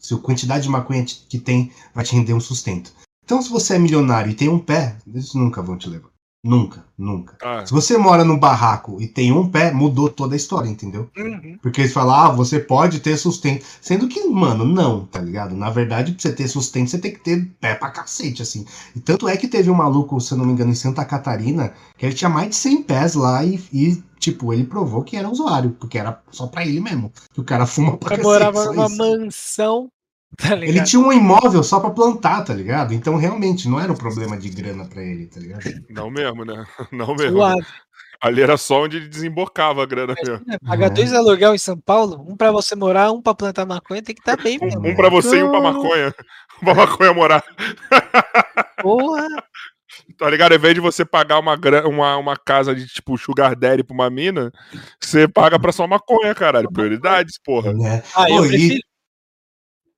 Se 0.00 0.14
a 0.14 0.18
quantidade 0.18 0.64
de 0.64 0.68
maconha 0.68 1.04
que 1.04 1.38
tem 1.38 1.72
vai 1.94 2.04
te 2.04 2.14
render 2.14 2.34
um 2.34 2.40
sustento. 2.40 2.92
Então, 3.24 3.40
se 3.40 3.48
você 3.48 3.76
é 3.76 3.78
milionário 3.78 4.30
e 4.30 4.34
tem 4.34 4.48
um 4.48 4.58
pé, 4.58 4.98
eles 5.06 5.32
nunca 5.32 5.62
vão 5.62 5.78
te 5.78 5.88
levar. 5.88 6.13
Nunca, 6.44 6.84
nunca. 6.98 7.38
Ah. 7.42 7.64
Se 7.64 7.72
você 7.72 7.96
mora 7.96 8.22
no 8.22 8.36
barraco 8.36 9.00
e 9.00 9.08
tem 9.08 9.32
um 9.32 9.48
pé, 9.48 9.72
mudou 9.72 10.10
toda 10.10 10.34
a 10.34 10.36
história, 10.36 10.68
entendeu? 10.68 11.08
Uhum. 11.16 11.58
Porque 11.62 11.80
eles 11.80 11.92
falam, 11.94 12.14
ah, 12.14 12.30
você 12.30 12.60
pode 12.60 13.00
ter 13.00 13.16
sustento. 13.16 13.64
Sendo 13.80 14.06
que, 14.06 14.22
mano, 14.28 14.62
não, 14.62 15.06
tá 15.06 15.22
ligado? 15.22 15.56
Na 15.56 15.70
verdade, 15.70 16.12
pra 16.12 16.20
você 16.20 16.34
ter 16.34 16.46
sustento, 16.46 16.90
você 16.90 16.98
tem 16.98 17.12
que 17.12 17.20
ter 17.20 17.50
pé 17.58 17.74
pra 17.74 17.90
cacete, 17.90 18.42
assim. 18.42 18.66
E 18.94 19.00
tanto 19.00 19.26
é 19.26 19.38
que 19.38 19.48
teve 19.48 19.70
um 19.70 19.74
maluco, 19.74 20.20
se 20.20 20.32
eu 20.32 20.38
não 20.38 20.44
me 20.44 20.52
engano, 20.52 20.70
em 20.70 20.74
Santa 20.74 21.02
Catarina, 21.02 21.72
que 21.96 22.04
ele 22.04 22.14
tinha 22.14 22.28
mais 22.28 22.50
de 22.50 22.56
100 22.56 22.82
pés 22.82 23.14
lá 23.14 23.42
e, 23.42 23.58
e 23.72 24.02
tipo, 24.18 24.52
ele 24.52 24.64
provou 24.64 25.02
que 25.02 25.16
era 25.16 25.30
usuário, 25.30 25.74
porque 25.80 25.96
era 25.96 26.20
só 26.30 26.46
pra 26.46 26.66
ele 26.66 26.78
mesmo. 26.78 27.10
Que 27.32 27.40
o 27.40 27.44
cara 27.44 27.64
fuma 27.64 27.96
pra 27.96 28.10
cacete. 28.10 28.26
morava 28.26 28.66
numa 28.66 28.88
mansão 28.90 29.90
Tá 30.44 30.56
ele 30.56 30.82
tinha 30.82 31.00
um 31.00 31.12
imóvel 31.12 31.62
só 31.62 31.80
para 31.80 31.90
plantar, 31.90 32.42
tá 32.42 32.52
ligado? 32.52 32.92
Então 32.92 33.16
realmente 33.16 33.68
não 33.68 33.80
era 33.80 33.92
um 33.92 33.96
problema 33.96 34.36
de 34.36 34.48
grana 34.50 34.84
para 34.84 35.02
ele, 35.02 35.26
tá 35.26 35.40
ligado? 35.40 35.62
Não 35.88 36.10
mesmo, 36.10 36.44
né? 36.44 36.64
Não 36.92 37.14
mesmo. 37.14 37.38
Suave. 37.38 37.66
Ali 38.20 38.40
era 38.40 38.56
só 38.56 38.82
onde 38.82 38.96
ele 38.96 39.08
desembocava 39.08 39.82
a 39.82 39.86
grana 39.86 40.14
mesmo. 40.22 40.44
pagar 40.66 40.88
dois 40.88 41.12
aluguel 41.12 41.54
em 41.54 41.58
São 41.58 41.78
Paulo, 41.78 42.24
um 42.26 42.36
para 42.36 42.50
você 42.50 42.74
morar, 42.74 43.12
um 43.12 43.20
para 43.20 43.34
plantar 43.34 43.66
maconha, 43.66 44.02
tem 44.02 44.14
que 44.14 44.22
estar 44.22 44.36
tá 44.36 44.42
bem 44.42 44.58
mesmo. 44.58 44.80
Um, 44.80 44.90
um 44.90 44.96
para 44.96 45.10
você 45.10 45.38
e 45.38 45.42
um 45.42 45.50
para 45.50 45.60
maconha. 45.60 46.14
Um 46.62 46.64
pra 46.64 46.74
maconha 46.74 47.12
morar. 47.12 47.44
Porra! 48.80 49.28
Tá 50.16 50.30
ligado? 50.30 50.52
Ao 50.52 50.58
invés 50.58 50.74
de 50.74 50.80
você 50.80 51.04
pagar 51.04 51.38
uma, 51.38 51.58
uma, 51.86 52.16
uma 52.16 52.36
casa 52.36 52.74
de 52.74 52.86
tipo 52.86 53.16
sugar 53.18 53.54
daddy 53.54 53.82
pra 53.82 53.94
uma 53.94 54.08
mina, 54.08 54.50
você 55.00 55.28
paga 55.28 55.58
pra 55.58 55.72
só 55.72 55.86
maconha, 55.86 56.34
caralho. 56.34 56.70
Prioridades, 56.70 57.38
porra. 57.38 57.72
É. 57.86 58.02
Ah, 58.14 58.30
eu 58.30 58.42
Pô, 58.42 58.48
prefiro, 58.48 58.80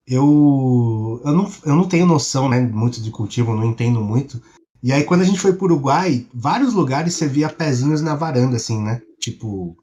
eu, 0.06 1.20
eu, 1.24 1.32
não, 1.32 1.52
eu 1.64 1.76
não 1.76 1.88
tenho 1.88 2.06
noção 2.06 2.48
né, 2.48 2.60
muito 2.60 3.00
de 3.00 3.10
cultivo, 3.10 3.54
não 3.54 3.64
entendo 3.64 4.00
muito. 4.00 4.40
E 4.82 4.92
aí, 4.92 5.02
quando 5.02 5.22
a 5.22 5.24
gente 5.24 5.40
foi 5.40 5.52
pro 5.52 5.64
Uruguai, 5.64 6.26
vários 6.32 6.72
lugares 6.72 7.14
você 7.14 7.26
via 7.26 7.48
pezinhos 7.48 8.00
na 8.00 8.14
varanda, 8.14 8.56
assim, 8.56 8.80
né? 8.80 9.02
Tipo. 9.18 9.76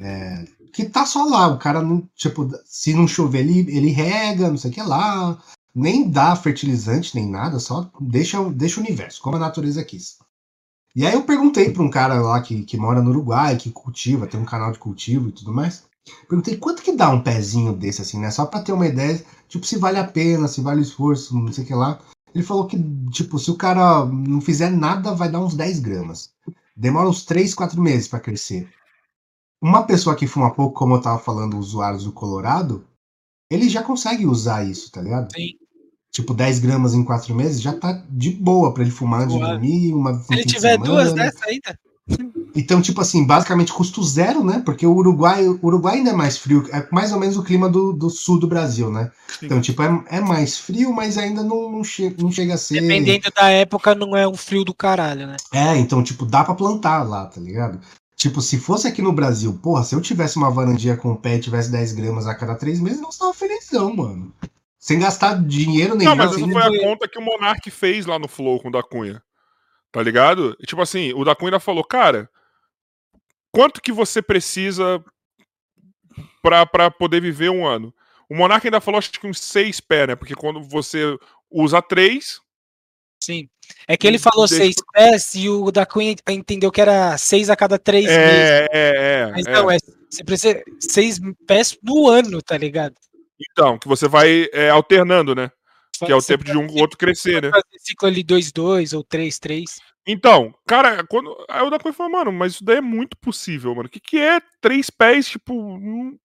É, 0.00 0.44
que 0.72 0.86
tá 0.86 1.04
só 1.04 1.24
lá, 1.24 1.48
o 1.48 1.58
cara 1.58 1.82
não. 1.82 2.08
Tipo, 2.16 2.48
se 2.64 2.94
não 2.94 3.06
chover, 3.06 3.40
ele, 3.40 3.58
ele 3.76 3.90
rega, 3.90 4.48
não 4.48 4.56
sei 4.56 4.70
o 4.70 4.74
que 4.74 4.82
lá. 4.82 5.38
Nem 5.74 6.08
dá 6.08 6.34
fertilizante, 6.36 7.14
nem 7.14 7.28
nada, 7.30 7.58
só 7.58 7.90
deixa, 8.00 8.42
deixa 8.50 8.78
o 8.78 8.82
universo, 8.82 9.22
como 9.22 9.36
a 9.36 9.40
natureza 9.40 9.84
quis. 9.84 10.18
E 10.94 11.06
aí 11.06 11.14
eu 11.14 11.22
perguntei 11.22 11.70
para 11.70 11.82
um 11.82 11.88
cara 11.88 12.20
lá 12.20 12.40
que, 12.42 12.62
que 12.64 12.76
mora 12.76 13.00
no 13.00 13.10
Uruguai, 13.10 13.56
que 13.56 13.70
cultiva, 13.70 14.26
tem 14.26 14.38
um 14.38 14.44
canal 14.44 14.72
de 14.72 14.78
cultivo 14.78 15.28
e 15.28 15.32
tudo 15.32 15.52
mais. 15.52 15.84
Perguntei 16.28 16.56
quanto 16.56 16.82
que 16.82 16.96
dá 16.96 17.10
um 17.10 17.22
pezinho 17.22 17.72
desse, 17.72 18.02
assim, 18.02 18.18
né? 18.18 18.30
Só 18.30 18.46
pra 18.46 18.62
ter 18.62 18.72
uma 18.72 18.86
ideia, 18.86 19.24
tipo, 19.48 19.64
se 19.66 19.76
vale 19.76 19.98
a 19.98 20.06
pena, 20.06 20.48
se 20.48 20.60
vale 20.60 20.80
o 20.80 20.82
esforço, 20.82 21.36
não 21.36 21.52
sei 21.52 21.64
o 21.64 21.66
que 21.66 21.74
lá. 21.74 22.00
Ele 22.34 22.42
falou 22.42 22.66
que, 22.66 22.82
tipo, 23.10 23.38
se 23.38 23.50
o 23.50 23.56
cara 23.56 24.04
não 24.06 24.40
fizer 24.40 24.70
nada, 24.70 25.14
vai 25.14 25.30
dar 25.30 25.40
uns 25.40 25.54
10 25.54 25.80
gramas. 25.80 26.30
Demora 26.74 27.08
uns 27.08 27.24
3, 27.24 27.54
4 27.54 27.80
meses 27.80 28.08
para 28.08 28.20
crescer. 28.20 28.68
Uma 29.60 29.84
pessoa 29.84 30.16
que 30.16 30.26
fuma 30.26 30.52
pouco, 30.52 30.74
como 30.74 30.94
eu 30.94 31.00
tava 31.00 31.18
falando, 31.18 31.58
usuários 31.58 32.04
do 32.04 32.12
Colorado, 32.12 32.84
ele 33.50 33.68
já 33.68 33.82
consegue 33.82 34.26
usar 34.26 34.64
isso, 34.64 34.90
tá 34.90 35.00
ligado? 35.02 35.32
Sim. 35.32 35.50
Tipo, 36.10 36.34
10 36.34 36.58
gramas 36.58 36.94
em 36.94 37.04
4 37.04 37.34
meses 37.34 37.60
já 37.60 37.72
tá 37.78 37.92
de 38.10 38.30
boa 38.30 38.72
para 38.74 38.82
ele 38.82 38.90
fumar 38.90 39.26
de 39.26 39.38
dormir. 39.38 39.92
Uma, 39.94 40.14
se 40.14 40.32
ele 40.32 40.44
tiver 40.44 40.72
semana, 40.72 40.84
duas 40.84 41.12
dessa 41.12 41.44
ainda. 41.46 41.78
Então, 42.54 42.82
tipo 42.82 43.00
assim, 43.00 43.26
basicamente 43.26 43.72
custo 43.72 44.02
zero, 44.02 44.44
né? 44.44 44.62
Porque 44.64 44.86
o 44.86 44.94
Uruguai, 44.94 45.46
o 45.46 45.58
Uruguai 45.62 45.96
ainda 45.96 46.10
é 46.10 46.14
mais 46.14 46.36
frio, 46.36 46.66
é 46.72 46.86
mais 46.90 47.12
ou 47.12 47.18
menos 47.18 47.36
o 47.36 47.42
clima 47.42 47.68
do, 47.68 47.92
do 47.92 48.10
sul 48.10 48.38
do 48.38 48.46
Brasil, 48.46 48.90
né? 48.90 49.10
Sim. 49.26 49.46
Então, 49.46 49.60
tipo, 49.60 49.82
é, 49.82 50.04
é 50.08 50.20
mais 50.20 50.58
frio, 50.58 50.92
mas 50.92 51.16
ainda 51.16 51.42
não, 51.42 51.70
não, 51.70 51.82
che 51.82 52.14
não 52.18 52.30
chega 52.30 52.54
a 52.54 52.58
ser. 52.58 52.80
Dependendo 52.80 53.30
da 53.34 53.48
época, 53.48 53.94
não 53.94 54.16
é 54.16 54.26
um 54.28 54.36
frio 54.36 54.64
do 54.64 54.74
caralho, 54.74 55.26
né? 55.26 55.36
É, 55.52 55.76
então, 55.76 56.02
tipo, 56.02 56.26
dá 56.26 56.44
pra 56.44 56.54
plantar 56.54 57.02
lá, 57.02 57.26
tá 57.26 57.40
ligado? 57.40 57.80
Tipo, 58.16 58.40
se 58.40 58.58
fosse 58.58 58.86
aqui 58.86 59.02
no 59.02 59.12
Brasil, 59.12 59.58
porra, 59.62 59.82
se 59.82 59.94
eu 59.94 60.00
tivesse 60.00 60.36
uma 60.36 60.50
varandinha 60.50 60.96
com 60.96 61.16
pé 61.16 61.36
e 61.36 61.40
tivesse 61.40 61.72
10 61.72 61.92
gramas 61.92 62.26
a 62.26 62.34
cada 62.34 62.54
3 62.54 62.80
meses, 62.80 63.00
não 63.00 63.10
estava 63.10 63.34
felizão, 63.34 63.96
mano. 63.96 64.32
Sem 64.78 64.98
gastar 64.98 65.42
dinheiro 65.42 65.94
nenhum. 65.94 66.10
Não, 66.10 66.16
mas 66.16 66.32
essa 66.32 66.46
foi 66.46 66.62
a 66.62 66.80
conta 66.80 67.08
que 67.08 67.18
o 67.18 67.22
Monark 67.22 67.70
fez 67.70 68.04
lá 68.04 68.18
no 68.18 68.28
Flow 68.28 68.60
com 68.60 68.68
o 68.68 68.72
da 68.72 68.82
Cunha. 68.82 69.22
Tá 69.90 70.02
ligado? 70.02 70.56
E, 70.60 70.66
tipo 70.66 70.80
assim, 70.80 71.12
o 71.14 71.24
da 71.24 71.34
Cunha 71.34 71.60
falou, 71.60 71.84
cara, 71.84 72.28
quanto 73.52 73.80
que 73.80 73.92
você 73.92 74.20
precisa 74.20 75.04
para 76.42 76.90
poder 76.90 77.20
viver 77.20 77.50
um 77.50 77.64
ano? 77.64 77.94
O 78.28 78.34
Monarca 78.34 78.66
ainda 78.66 78.80
falou, 78.80 78.98
acho 78.98 79.12
que 79.12 79.26
uns 79.26 79.38
seis 79.38 79.78
pés, 79.78 80.08
né? 80.08 80.16
Porque 80.16 80.34
quando 80.34 80.62
você 80.62 81.16
usa 81.50 81.82
três. 81.82 82.40
Sim. 83.22 83.48
É 83.86 83.96
que 83.96 84.06
ele 84.06 84.18
falou 84.18 84.46
deixa... 84.46 84.64
seis 84.64 84.76
pés 84.92 85.34
e 85.34 85.48
o 85.48 85.70
da 85.70 85.86
Cunha 85.86 86.16
entendeu 86.28 86.72
que 86.72 86.80
era 86.80 87.16
seis 87.18 87.50
a 87.50 87.56
cada 87.56 87.78
três 87.78 88.06
é, 88.06 88.26
meses. 88.26 88.68
É, 88.70 88.70
é. 88.72 89.30
Mas 89.30 89.46
é. 89.46 89.52
não, 89.52 89.70
é, 89.70 89.76
você 90.10 90.24
precisa 90.24 90.62
seis 90.80 91.20
pés 91.46 91.78
no 91.82 92.08
ano, 92.08 92.40
tá 92.42 92.56
ligado? 92.56 92.94
Então, 93.50 93.78
que 93.78 93.86
você 93.86 94.08
vai 94.08 94.48
é, 94.52 94.70
alternando, 94.70 95.34
né? 95.34 95.50
Que 96.04 96.10
é 96.10 96.16
o 96.16 96.22
tempo 96.22 96.42
de 96.42 96.56
um 96.56 96.66
outro 96.80 96.98
crescer, 96.98 97.42
né? 97.42 97.50
Ciclo 97.78 98.08
ali 98.08 98.24
2-2 98.24 98.96
ou 98.96 99.04
3-3. 99.04 99.64
Então, 100.06 100.54
cara, 100.66 101.04
quando. 101.06 101.36
Aí 101.48 101.62
o 101.62 101.70
da 101.70 101.78
Coisa 101.78 101.96
falou, 101.96 102.12
mano, 102.12 102.32
mas 102.32 102.54
isso 102.54 102.64
daí 102.64 102.78
é 102.78 102.80
muito 102.80 103.16
possível, 103.16 103.74
mano. 103.74 103.86
O 103.86 103.90
que, 103.90 104.00
que 104.00 104.18
é 104.18 104.40
três 104.60 104.90
pés, 104.90 105.28
tipo. 105.28 105.54
Um, 105.54 106.18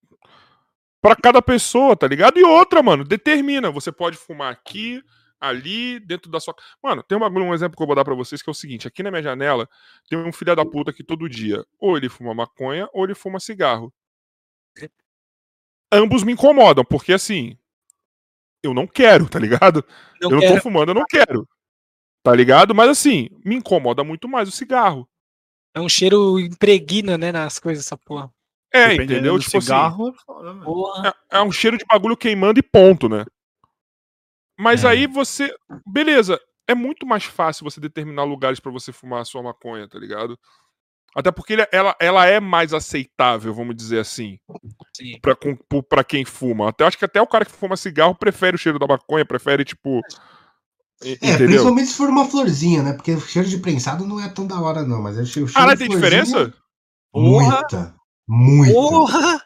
para 1.02 1.16
cada 1.16 1.42
pessoa, 1.42 1.96
tá 1.96 2.08
ligado? 2.08 2.40
E 2.40 2.44
outra, 2.44 2.82
mano, 2.82 3.04
determina. 3.04 3.70
Você 3.72 3.92
pode 3.92 4.18
fumar 4.18 4.52
aqui, 4.52 5.02
ali 5.40 6.00
dentro 6.00 6.30
da 6.30 6.40
sua. 6.40 6.56
Mano, 6.82 7.04
tem 7.04 7.18
uma, 7.18 7.30
um 7.30 7.54
exemplo 7.54 7.78
que 7.78 7.82
eu 7.82 7.88
vou 7.88 7.96
dar 7.96 8.04
pra 8.04 8.16
vocês 8.16 8.42
que 8.42 8.50
é 8.50 8.52
o 8.52 8.56
seguinte: 8.56 8.88
aqui 8.88 9.04
na 9.04 9.12
minha 9.12 9.24
janela 9.24 9.70
tem 10.10 10.18
um 10.18 10.32
filho 10.32 10.56
da 10.56 10.66
puta 10.66 10.92
que 10.92 11.04
todo 11.04 11.30
dia 11.30 11.64
ou 11.80 11.98
ele 11.98 12.10
fuma 12.10 12.34
maconha 12.34 12.90
ou 12.94 13.04
ele 13.04 13.16
fuma 13.16 13.40
cigarro. 13.40 13.94
Ambos 15.92 16.24
me 16.24 16.34
incomodam, 16.34 16.84
porque 16.84 17.14
assim, 17.14 17.58
eu 18.62 18.74
não 18.74 18.86
quero, 18.86 19.30
tá 19.30 19.40
ligado? 19.40 19.86
Não 20.22 20.32
eu 20.32 20.40
quero. 20.40 20.52
não 20.52 20.58
tô 20.58 20.62
fumando, 20.62 20.90
eu 20.90 20.96
não 20.96 21.06
quero. 21.06 21.48
Tá 22.28 22.36
ligado? 22.36 22.76
Mas 22.76 22.90
assim, 22.90 23.30
me 23.46 23.56
incomoda 23.56 24.04
muito 24.04 24.28
mais 24.28 24.50
o 24.50 24.52
cigarro. 24.52 25.08
É 25.74 25.80
um 25.80 25.88
cheiro 25.88 26.38
impregna, 26.38 27.18
né, 27.18 27.32
nas 27.32 27.58
coisas, 27.58 27.86
essa 27.86 27.96
porra. 27.96 28.30
É, 28.70 28.90
Dependendo 28.90 29.14
entendeu? 29.14 29.40
Tipo 29.40 29.58
assim, 29.58 29.66
cigarro, 29.66 30.10
assim, 30.10 31.08
é, 31.08 31.38
é, 31.38 31.42
um 31.42 31.54
cheiro 31.54 31.78
de 31.78 31.86
bagulho 31.86 32.18
queimando 32.18 32.60
e 32.60 32.62
ponto, 32.62 33.08
né? 33.08 33.24
Mas 34.60 34.84
é. 34.84 34.90
aí 34.90 35.08
você. 35.08 35.56
Beleza, 35.86 36.38
é 36.68 36.76
muito 36.76 37.08
mais 37.08 37.24
fácil 37.24 37.64
você 37.64 37.80
determinar 37.80 38.26
lugares 38.26 38.60
para 38.60 38.74
você 38.74 38.92
fumar 38.92 39.22
a 39.22 39.26
sua 39.26 39.42
maconha, 39.42 39.88
tá 39.88 39.98
ligado? 39.98 40.38
Até 41.16 41.32
porque 41.32 41.56
ela, 41.72 41.96
ela 41.98 42.26
é 42.26 42.42
mais 42.42 42.74
aceitável, 42.74 43.54
vamos 43.54 43.74
dizer 43.74 44.00
assim. 44.00 44.38
Pra, 45.22 45.34
pra 45.88 46.04
quem 46.04 46.26
fuma. 46.26 46.68
Até 46.68 46.84
acho 46.84 46.98
que 46.98 47.06
até 47.06 47.22
o 47.22 47.28
cara 47.28 47.46
que 47.46 47.54
fuma 47.54 47.78
cigarro 47.78 48.14
prefere 48.14 48.58
o 48.58 48.60
cheiro 48.60 48.78
da 48.78 48.86
maconha, 48.86 49.26
prefere, 49.26 49.64
tipo. 49.64 50.02
É, 51.04 51.12
entendeu? 51.12 51.48
principalmente 51.48 51.88
se 51.88 51.94
for 51.96 52.10
uma 52.10 52.26
florzinha, 52.26 52.82
né? 52.82 52.94
Porque 52.94 53.12
o 53.12 53.22
cheiro 53.22 53.48
de 53.48 53.60
prensado 53.60 54.06
não 54.06 54.20
é 54.20 54.28
tão 54.30 54.48
da 54.48 54.60
hora, 54.60 54.84
não. 54.84 55.02
Mas 55.02 55.18
o 55.18 55.26
cheiro 55.26 55.52
Caralho, 55.52 55.78
tem 55.78 55.90
diferença? 55.90 56.54
Muita. 57.14 57.96
Muita. 58.28 58.74
Porra! 58.74 59.42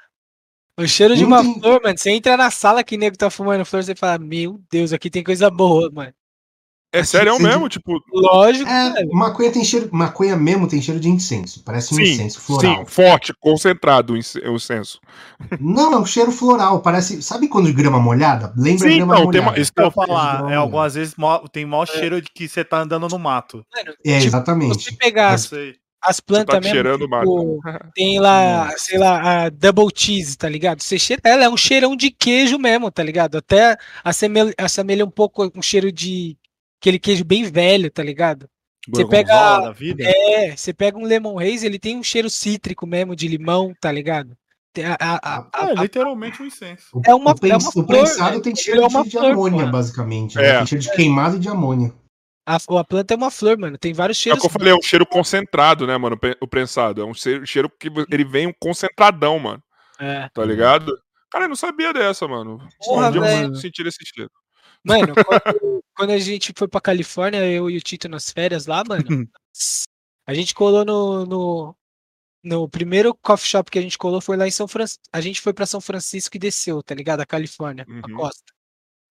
O 0.77 0.87
cheiro 0.87 1.15
de 1.15 1.25
uma 1.25 1.43
flor, 1.43 1.81
mano. 1.83 1.97
Você 1.97 2.11
entra 2.11 2.37
na 2.37 2.49
sala 2.49 2.83
que 2.83 2.95
o 2.95 2.99
nego 2.99 3.17
tá 3.17 3.29
fumando 3.29 3.65
flor, 3.65 3.83
você 3.83 3.93
fala, 3.93 4.17
meu 4.17 4.59
Deus, 4.71 4.93
aqui 4.93 5.09
tem 5.09 5.23
coisa 5.23 5.49
boa, 5.49 5.91
mano. 5.91 6.13
É 6.93 7.03
sério 7.05 7.33
é 7.33 7.39
mesmo, 7.39 7.69
tipo. 7.69 8.03
Lógico. 8.11 8.69
É, 8.69 9.05
maconha 9.05 9.51
tem 9.51 9.63
cheiro. 9.63 9.89
Maconha 9.91 10.35
mesmo 10.35 10.67
tem 10.67 10.81
cheiro 10.81 10.99
de 10.99 11.07
incenso. 11.07 11.63
Parece 11.63 11.93
um 11.93 11.97
sim, 11.97 12.03
incenso 12.03 12.41
floral. 12.41 12.79
Sim, 12.79 12.85
forte, 12.85 13.33
concentrado 13.39 14.13
o 14.13 14.17
incenso. 14.17 14.99
Não, 15.59 15.93
é 15.93 15.97
um 15.97 16.05
cheiro 16.05 16.31
floral. 16.31 16.81
Parece. 16.81 17.21
Sabe 17.21 17.47
quando 17.47 17.71
grama 17.73 17.99
molhada? 17.99 18.53
Lembra 18.57 18.89
sim, 18.89 18.97
grama 18.97 19.15
não, 19.15 19.23
molhada. 19.23 19.51
Uma, 19.51 19.59
isso 19.59 19.71
que 19.71 19.81
eu 19.81 19.91
falar. 19.91 20.51
É, 20.51 20.55
algumas 20.55 20.95
vezes 20.95 21.15
tem 21.53 21.65
maior 21.65 21.83
é. 21.83 21.99
cheiro 21.99 22.21
de 22.21 22.29
que 22.29 22.47
você 22.47 22.63
tá 22.63 22.81
andando 22.81 23.07
no 23.07 23.17
mato. 23.17 23.65
É, 23.73 23.83
tipo, 23.83 24.27
exatamente. 24.27 24.83
Se 24.83 24.97
pegar 24.97 25.37
as 26.03 26.19
plantas 26.19 26.55
tá 26.55 26.59
mesmo, 26.59 26.97
tipo, 26.97 27.61
tem 27.93 28.19
lá, 28.19 28.73
sei 28.75 28.97
lá, 28.97 29.45
a 29.45 29.49
double 29.49 29.87
cheese, 29.93 30.35
tá 30.35 30.49
ligado? 30.49 30.81
Você 30.81 30.97
cheira, 30.97 31.21
ela 31.23 31.43
é 31.43 31.49
um 31.49 31.55
cheirão 31.55 31.95
de 31.95 32.09
queijo 32.09 32.57
mesmo, 32.57 32.89
tá 32.89 33.03
ligado? 33.03 33.37
Até 33.37 33.77
assemelha, 34.03 34.51
assemelha 34.57 35.05
um 35.05 35.11
pouco 35.11 35.51
um 35.55 35.61
cheiro 35.61 35.91
de 35.91 36.35
aquele 36.81 36.97
queijo 36.97 37.23
bem 37.23 37.43
velho, 37.43 37.91
tá 37.91 38.03
ligado? 38.03 38.49
Você 38.89 39.07
pega, 39.07 39.75
é, 39.99 40.57
você 40.57 40.73
pega 40.73 40.97
um 40.97 41.05
lemon 41.05 41.39
haze, 41.39 41.67
ele 41.67 41.77
tem 41.77 41.95
um 41.95 42.03
cheiro 42.03 42.31
cítrico 42.31 42.87
mesmo 42.87 43.15
de 43.15 43.27
limão, 43.27 43.73
tá 43.79 43.91
ligado? 43.91 44.35
A, 44.99 45.19
a, 45.35 45.49
a, 45.53 45.69
é 45.69 45.73
literalmente 45.75 46.41
um 46.41 46.45
incenso. 46.45 46.99
É 47.05 47.13
uma, 47.13 47.31
o, 47.31 47.45
é 47.45 47.57
uma 47.57 47.71
flor, 47.71 47.83
o 47.83 47.87
prensado 47.87 48.37
né? 48.37 48.41
tem 48.41 48.55
cheiro, 48.55 48.83
é 48.83 48.87
de, 48.87 49.09
de 49.09 49.17
amônia, 49.17 49.65
basicamente. 49.67 50.37
Né? 50.37 50.47
É. 50.47 50.57
Tem 50.57 50.67
cheiro 50.67 50.83
de 50.83 50.91
queimado 50.93 51.35
e 51.35 51.39
de 51.39 51.49
amônia. 51.49 51.93
A, 52.47 52.55
a 52.55 52.83
planta 52.83 53.13
é 53.13 53.17
uma 53.17 53.29
flor, 53.29 53.57
mano. 53.57 53.77
Tem 53.77 53.93
vários 53.93 54.17
cheiros. 54.17 54.37
É 54.37 54.39
o 54.39 54.41
que 54.41 54.47
eu 54.47 54.59
falei, 54.59 54.73
é 54.73 54.75
um 54.75 54.81
cheiro 54.81 55.05
concentrado, 55.05 55.85
né, 55.85 55.95
mano? 55.97 56.17
O 56.39 56.47
prensado. 56.47 57.01
É 57.01 57.05
um 57.05 57.13
cheiro 57.13 57.69
que 57.69 57.91
ele 58.09 58.23
vem 58.23 58.47
um 58.47 58.53
concentradão, 58.59 59.37
mano. 59.37 59.61
É. 59.99 60.27
Tá 60.33 60.43
ligado? 60.43 60.91
Cara, 61.29 61.45
eu 61.45 61.49
não 61.49 61.55
sabia 61.55 61.93
dessa, 61.93 62.27
mano. 62.27 62.57
Porra, 62.79 63.09
um 63.09 63.11
dia 63.11 63.43
eu 63.43 63.55
sentir 63.55 63.85
esse 63.85 64.03
cheiro. 64.03 64.31
Mano, 64.83 65.13
quando, 65.13 65.83
quando, 65.95 66.09
a 66.11 66.17
gente 66.17 66.53
foi 66.55 66.67
pra 66.67 66.81
Califórnia, 66.81 67.45
eu 67.45 67.69
e 67.69 67.77
o 67.77 67.81
Tito 67.81 68.09
nas 68.09 68.31
férias 68.31 68.65
lá, 68.65 68.83
mano, 68.87 69.29
a 70.25 70.33
gente 70.33 70.53
colou 70.55 70.83
no, 70.83 71.25
no, 71.25 71.75
no, 72.43 72.69
primeiro 72.69 73.13
coffee 73.15 73.47
shop 73.47 73.69
que 73.69 73.77
a 73.77 73.81
gente 73.81 73.97
colou 73.97 74.19
foi 74.19 74.37
lá 74.37 74.47
em 74.47 74.51
São 74.51 74.67
Francisco. 74.67 75.03
A 75.13 75.21
gente 75.21 75.39
foi 75.39 75.53
pra 75.53 75.65
São 75.65 75.79
Francisco 75.79 76.35
e 76.35 76.39
desceu, 76.39 76.81
tá 76.81 76.95
ligado? 76.95 77.21
A 77.21 77.25
Califórnia, 77.25 77.85
uhum. 77.87 77.99
a 78.03 78.15
costa. 78.15 78.53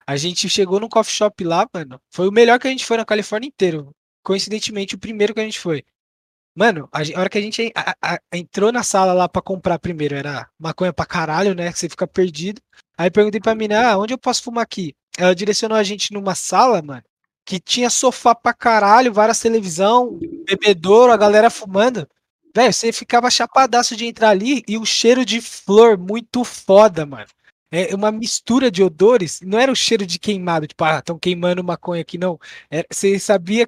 A 0.05 0.17
gente 0.17 0.49
chegou 0.49 0.79
no 0.79 0.89
coffee 0.89 1.13
shop 1.13 1.43
lá, 1.43 1.65
mano. 1.73 2.01
Foi 2.09 2.27
o 2.27 2.31
melhor 2.31 2.59
que 2.59 2.67
a 2.67 2.71
gente 2.71 2.85
foi 2.85 2.97
na 2.97 3.05
Califórnia 3.05 3.47
inteiro. 3.47 3.95
Coincidentemente, 4.23 4.95
o 4.95 4.99
primeiro 4.99 5.33
que 5.33 5.39
a 5.39 5.43
gente 5.43 5.59
foi. 5.59 5.85
Mano, 6.55 6.89
a, 6.91 6.99
a 6.99 7.19
hora 7.19 7.29
que 7.29 7.37
a 7.37 7.41
gente 7.41 7.71
a, 7.75 7.95
a, 8.01 8.19
entrou 8.33 8.71
na 8.71 8.83
sala 8.83 9.13
lá 9.13 9.29
para 9.29 9.41
comprar 9.41 9.79
primeiro, 9.79 10.15
era 10.15 10.49
maconha 10.59 10.91
pra 10.91 11.05
caralho, 11.05 11.55
né? 11.55 11.71
Que 11.71 11.79
você 11.79 11.89
fica 11.89 12.07
perdido. 12.07 12.61
Aí 12.97 13.09
perguntei 13.09 13.39
pra 13.39 13.55
mina, 13.55 13.91
ah, 13.91 13.97
onde 13.97 14.13
eu 14.13 14.17
posso 14.17 14.43
fumar 14.43 14.63
aqui? 14.63 14.93
Ela 15.17 15.35
direcionou 15.35 15.77
a 15.77 15.83
gente 15.83 16.13
numa 16.13 16.35
sala, 16.35 16.81
mano, 16.81 17.03
que 17.45 17.59
tinha 17.59 17.89
sofá 17.89 18.35
pra 18.35 18.53
caralho, 18.53 19.13
várias 19.13 19.39
televisão, 19.39 20.19
bebedouro, 20.45 21.11
a 21.11 21.17
galera 21.17 21.49
fumando. 21.49 22.07
Velho, 22.55 22.73
você 22.73 22.91
ficava 22.91 23.31
chapadaço 23.31 23.95
de 23.95 24.05
entrar 24.05 24.29
ali 24.29 24.63
e 24.67 24.77
o 24.77 24.85
cheiro 24.85 25.25
de 25.25 25.39
flor 25.41 25.97
muito 25.97 26.43
foda, 26.43 27.05
mano 27.05 27.27
é 27.71 27.95
uma 27.95 28.11
mistura 28.11 28.69
de 28.69 28.83
odores, 28.83 29.39
não 29.41 29.57
era 29.57 29.71
o 29.71 29.75
cheiro 29.75 30.05
de 30.05 30.19
queimado, 30.19 30.67
tipo, 30.67 30.83
ah, 30.83 30.99
estão 30.99 31.17
queimando 31.17 31.63
maconha 31.63 32.01
aqui, 32.01 32.17
não. 32.17 32.37
Era, 32.69 32.85
você 32.91 33.17
sabia, 33.17 33.63
é, 33.63 33.67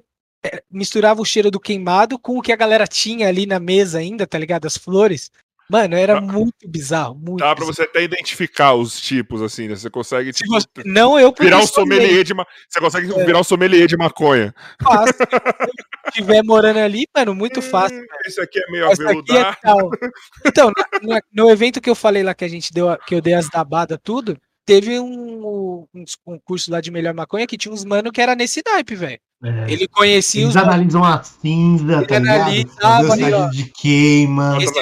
misturava 0.70 1.20
o 1.20 1.24
cheiro 1.24 1.50
do 1.50 1.60
queimado 1.60 2.18
com 2.18 2.38
o 2.38 2.42
que 2.42 2.52
a 2.52 2.56
galera 2.56 2.86
tinha 2.86 3.28
ali 3.28 3.46
na 3.46 3.58
mesa 3.58 3.98
ainda, 3.98 4.26
tá 4.26 4.38
ligado? 4.38 4.66
As 4.66 4.76
flores. 4.76 5.30
Mano, 5.68 5.96
era 5.96 6.20
muito 6.20 6.68
bizarro. 6.68 7.14
Muito 7.14 7.38
Dá 7.38 7.54
pra 7.54 7.64
você 7.64 7.82
até 7.82 8.02
identificar 8.02 8.74
os 8.74 9.00
tipos, 9.00 9.40
assim, 9.40 9.66
né? 9.66 9.74
Você 9.74 9.88
consegue. 9.88 10.32
Tipo, 10.32 10.52
você... 10.52 10.66
Não, 10.84 11.18
eu 11.18 11.32
virar 11.38 11.58
um 11.58 11.66
sommelier 11.66 12.22
de 12.22 12.34
ma... 12.34 12.46
Você 12.68 12.78
consegue 12.80 13.10
é. 13.10 13.24
virar 13.24 13.40
um 13.40 13.44
sommelier 13.44 13.86
de 13.86 13.96
maconha. 13.96 14.54
Fácil. 14.82 15.14
Se 16.04 16.20
estiver 16.20 16.42
morando 16.44 16.78
ali, 16.78 17.06
mano, 17.16 17.34
muito 17.34 17.60
hum, 17.60 17.62
fácil. 17.62 18.04
Esse 18.26 18.40
aqui 18.42 18.58
é 18.58 18.70
meio 18.70 18.90
aveludar. 18.90 19.58
É 19.64 19.70
então, 20.46 20.70
na, 20.76 21.14
na, 21.14 21.20
no 21.32 21.50
evento 21.50 21.80
que 21.80 21.88
eu 21.88 21.94
falei 21.94 22.22
lá 22.22 22.34
que 22.34 22.44
a 22.44 22.48
gente 22.48 22.70
deu, 22.70 22.94
que 23.06 23.14
eu 23.14 23.22
dei 23.22 23.32
as 23.32 23.48
dabadas, 23.48 23.98
tudo, 24.02 24.38
teve 24.66 25.00
um, 25.00 25.86
um 25.94 26.04
concurso 26.22 26.70
lá 26.70 26.82
de 26.82 26.90
melhor 26.90 27.14
maconha 27.14 27.46
que 27.46 27.56
tinha 27.56 27.72
uns 27.72 27.84
mano 27.84 28.12
que 28.12 28.20
era 28.20 28.36
nesse 28.36 28.62
naipe, 28.64 28.94
velho. 28.94 29.18
É. 29.44 29.70
Ele 29.70 29.86
conhecia 29.86 30.42
Eles 30.42 30.54
os. 30.54 30.62
analisam 30.62 31.04
a 31.04 31.22
cinza, 31.22 32.06
tá 32.06 32.18
ligado? 32.18 33.50
de 33.50 33.64
queima. 33.66 34.58
Esse, 34.62 34.72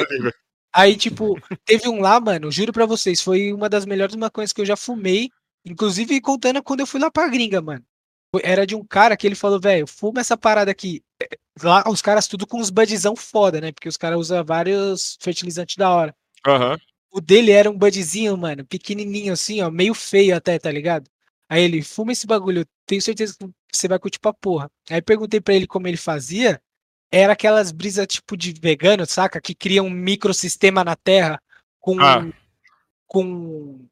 Aí, 0.75 0.97
tipo, 0.97 1.39
teve 1.67 1.89
um 1.89 2.01
lá, 2.01 2.19
mano, 2.21 2.51
juro 2.51 2.73
pra 2.73 2.87
vocês, 2.87 3.21
foi 3.21 3.53
uma 3.53 3.69
das 3.69 3.85
melhores 3.85 4.15
maconhas 4.15 4.53
que 4.53 4.61
eu 4.61 4.67
já 4.67 4.77
fumei. 4.77 5.29
Inclusive 5.65 6.21
contando 6.21 6.63
quando 6.63 6.81
eu 6.81 6.87
fui 6.87 7.01
lá 7.01 7.11
pra 7.11 7.29
gringa, 7.29 7.61
mano. 7.61 7.85
Era 8.43 8.67
de 8.67 8.75
um 8.75 8.85
cara 8.85 9.17
que 9.17 9.27
ele 9.27 9.35
falou, 9.35 9.61
velho, 9.61 9.87
fuma 9.87 10.21
essa 10.21 10.37
parada 10.37 10.71
aqui. 10.71 11.03
É, 11.23 11.29
lá, 11.63 11.85
os 11.87 12.01
caras 12.01 12.27
tudo 12.27 12.47
com 12.47 12.59
uns 12.59 12.71
budzão 12.71 13.15
foda, 13.15 13.61
né? 13.61 13.73
Porque 13.73 13.89
os 13.89 13.97
caras 13.97 14.19
usam 14.19 14.43
vários 14.45 15.19
fertilizantes 15.21 15.77
da 15.77 15.91
hora. 15.91 16.15
Uhum. 16.47 16.77
O 17.13 17.21
dele 17.21 17.51
era 17.51 17.71
um 17.71 17.77
budzinho, 17.77 18.37
mano, 18.39 18.65
pequenininho 18.65 19.35
assim, 19.35 19.61
ó, 19.61 19.71
meio 19.71 19.93
feio 19.93 20.35
até, 20.35 20.59
tá 20.59 20.71
ligado? 20.71 21.11
Aí 21.53 21.65
ele, 21.65 21.83
fuma 21.83 22.13
esse 22.13 22.27
bagulho, 22.27 22.65
tenho 22.87 23.03
certeza 23.03 23.35
que 23.39 23.47
você 23.71 23.87
vai 23.87 23.99
curtir 23.99 24.19
pra 24.19 24.33
porra. 24.33 24.71
Aí 24.89 25.03
perguntei 25.03 25.39
pra 25.39 25.53
ele 25.53 25.67
como 25.67 25.87
ele 25.87 25.99
fazia, 25.99 26.59
era 27.11 27.35
aquelas 27.35 27.71
brisas 27.71 28.07
tipo 28.07 28.39
de 28.39 28.55
vegano, 28.59 29.05
saca? 29.05 29.39
Que 29.39 29.55
cria 29.55 29.83
um 29.83 29.91
microsistema 29.91 30.83
na 30.83 30.97
Terra 30.97 31.39
com, 31.79 32.01
ah. 32.01 32.27
com 33.07 33.85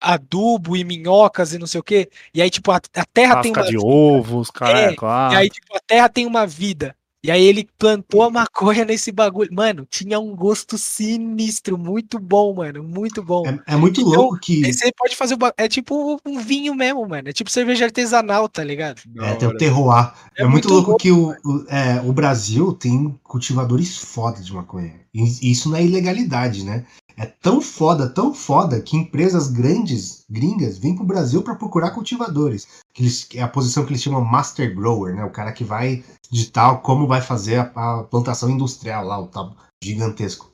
adubo 0.00 0.74
e 0.74 0.84
minhocas 0.84 1.52
e 1.52 1.58
não 1.58 1.66
sei 1.66 1.80
o 1.80 1.84
quê. 1.84 2.08
E 2.32 2.40
aí, 2.40 2.48
tipo, 2.48 2.72
a, 2.72 2.76
a 2.76 3.04
Terra 3.12 3.34
Casca 3.34 3.42
tem 3.42 3.52
uma. 3.52 3.62
de 3.62 3.72
vida. 3.72 3.86
ovos, 3.86 4.50
cara, 4.50 4.80
é, 4.80 4.96
claro. 4.96 5.34
E 5.34 5.36
aí, 5.36 5.50
tipo, 5.50 5.76
a 5.76 5.80
Terra 5.86 6.08
tem 6.08 6.24
uma 6.24 6.46
vida. 6.46 6.96
E 7.24 7.30
aí 7.30 7.44
ele 7.44 7.68
plantou 7.78 8.24
a 8.24 8.30
maconha 8.30 8.84
nesse 8.84 9.12
bagulho. 9.12 9.48
Mano, 9.52 9.86
tinha 9.88 10.18
um 10.18 10.34
gosto 10.34 10.76
sinistro, 10.76 11.78
muito 11.78 12.18
bom, 12.18 12.52
mano, 12.52 12.82
muito 12.82 13.22
bom. 13.22 13.46
É, 13.46 13.74
é 13.74 13.76
muito 13.76 14.00
então, 14.00 14.12
louco 14.12 14.40
que. 14.40 14.72
Você 14.72 14.90
pode 14.96 15.14
fazer. 15.14 15.36
É 15.56 15.68
tipo 15.68 16.20
um 16.26 16.40
vinho 16.40 16.74
mesmo, 16.74 17.06
mano. 17.06 17.28
É 17.28 17.32
tipo 17.32 17.48
cerveja 17.48 17.84
artesanal, 17.84 18.48
tá 18.48 18.64
ligado? 18.64 19.02
É, 19.20 19.34
tem 19.36 19.48
o 19.48 19.56
terroir. 19.56 20.12
É, 20.36 20.42
é 20.42 20.46
muito, 20.46 20.68
muito, 20.68 20.68
louco, 20.68 20.88
louco 20.90 21.02
que 21.02 21.12
o, 21.12 21.30
o, 21.44 21.64
é, 21.68 22.00
o 22.04 22.12
Brasil 22.12 22.72
tem 22.72 23.16
cultivadores 23.22 23.96
foda 23.96 24.40
de 24.42 24.52
maconha. 24.52 24.92
E 25.14 25.50
isso 25.50 25.68
não 25.68 25.76
é 25.76 25.84
ilegalidade, 25.84 26.64
né? 26.64 26.84
É 27.22 27.26
tão 27.40 27.60
foda, 27.60 28.08
tão 28.08 28.34
foda, 28.34 28.80
que 28.80 28.96
empresas 28.96 29.48
grandes, 29.48 30.24
gringas, 30.28 30.76
vêm 30.76 30.96
pro 30.96 31.04
Brasil 31.04 31.40
para 31.40 31.54
procurar 31.54 31.92
cultivadores. 31.92 32.66
Que, 32.92 33.04
eles, 33.04 33.28
é 33.34 33.40
a 33.40 33.46
posição 33.46 33.84
que 33.84 33.92
eles 33.92 34.02
chamam 34.02 34.24
Master 34.24 34.74
Grower, 34.74 35.14
né? 35.14 35.24
O 35.24 35.30
cara 35.30 35.52
que 35.52 35.62
vai 35.62 36.02
digitar 36.28 36.76
como 36.80 37.06
vai 37.06 37.20
fazer 37.20 37.58
a, 37.58 38.00
a 38.00 38.02
plantação 38.02 38.50
industrial 38.50 39.06
lá, 39.06 39.20
o 39.20 39.28
tal 39.28 39.54
gigantesco. 39.80 40.50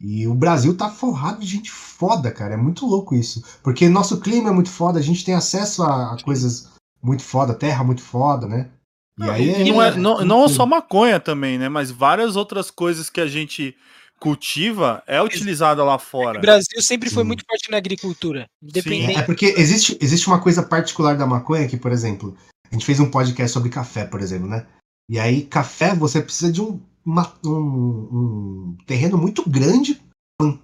E 0.00 0.26
o 0.26 0.34
Brasil 0.34 0.76
tá 0.76 0.90
forrado 0.90 1.38
de 1.38 1.46
gente 1.46 1.70
foda, 1.70 2.32
cara. 2.32 2.54
É 2.54 2.56
muito 2.56 2.84
louco 2.84 3.14
isso. 3.14 3.44
Porque 3.62 3.88
nosso 3.88 4.18
clima 4.18 4.48
é 4.48 4.52
muito 4.52 4.70
foda, 4.70 4.98
a 4.98 5.02
gente 5.02 5.24
tem 5.24 5.36
acesso 5.36 5.84
a, 5.84 6.14
a 6.14 6.20
coisas 6.20 6.68
muito 7.00 7.22
foda, 7.22 7.54
terra 7.54 7.84
muito 7.84 8.02
foda, 8.02 8.48
né? 8.48 8.70
E 9.16 9.22
não, 9.22 9.30
aí 9.30 9.50
é, 9.50 9.72
não, 9.72 9.82
é, 9.82 9.96
não, 9.96 10.24
não 10.24 10.48
só 10.48 10.66
maconha 10.66 11.20
também, 11.20 11.56
né? 11.58 11.68
Mas 11.68 11.92
várias 11.92 12.34
outras 12.34 12.72
coisas 12.72 13.08
que 13.08 13.20
a 13.20 13.26
gente 13.28 13.76
cultiva 14.20 15.02
é 15.06 15.20
utilizada 15.20 15.84
lá 15.84 15.98
fora. 15.98 16.38
O 16.38 16.42
Brasil 16.42 16.80
sempre 16.80 17.10
foi 17.10 17.22
Sim. 17.22 17.26
muito 17.28 17.44
forte 17.48 17.70
na 17.70 17.76
agricultura. 17.76 18.46
Independente. 18.62 19.18
É 19.18 19.22
porque 19.22 19.54
existe, 19.56 19.96
existe 20.00 20.26
uma 20.26 20.40
coisa 20.40 20.62
particular 20.62 21.16
da 21.16 21.26
maconha 21.26 21.68
que, 21.68 21.76
por 21.76 21.92
exemplo, 21.92 22.36
a 22.70 22.74
gente 22.74 22.86
fez 22.86 22.98
um 23.00 23.10
podcast 23.10 23.52
sobre 23.52 23.68
café, 23.68 24.04
por 24.04 24.20
exemplo, 24.20 24.48
né? 24.48 24.66
E 25.08 25.18
aí, 25.18 25.42
café, 25.42 25.94
você 25.94 26.20
precisa 26.20 26.52
de 26.52 26.60
um, 26.60 26.80
uma, 27.04 27.32
um, 27.44 27.50
um 27.50 28.76
terreno 28.86 29.16
muito 29.16 29.48
grande 29.48 30.00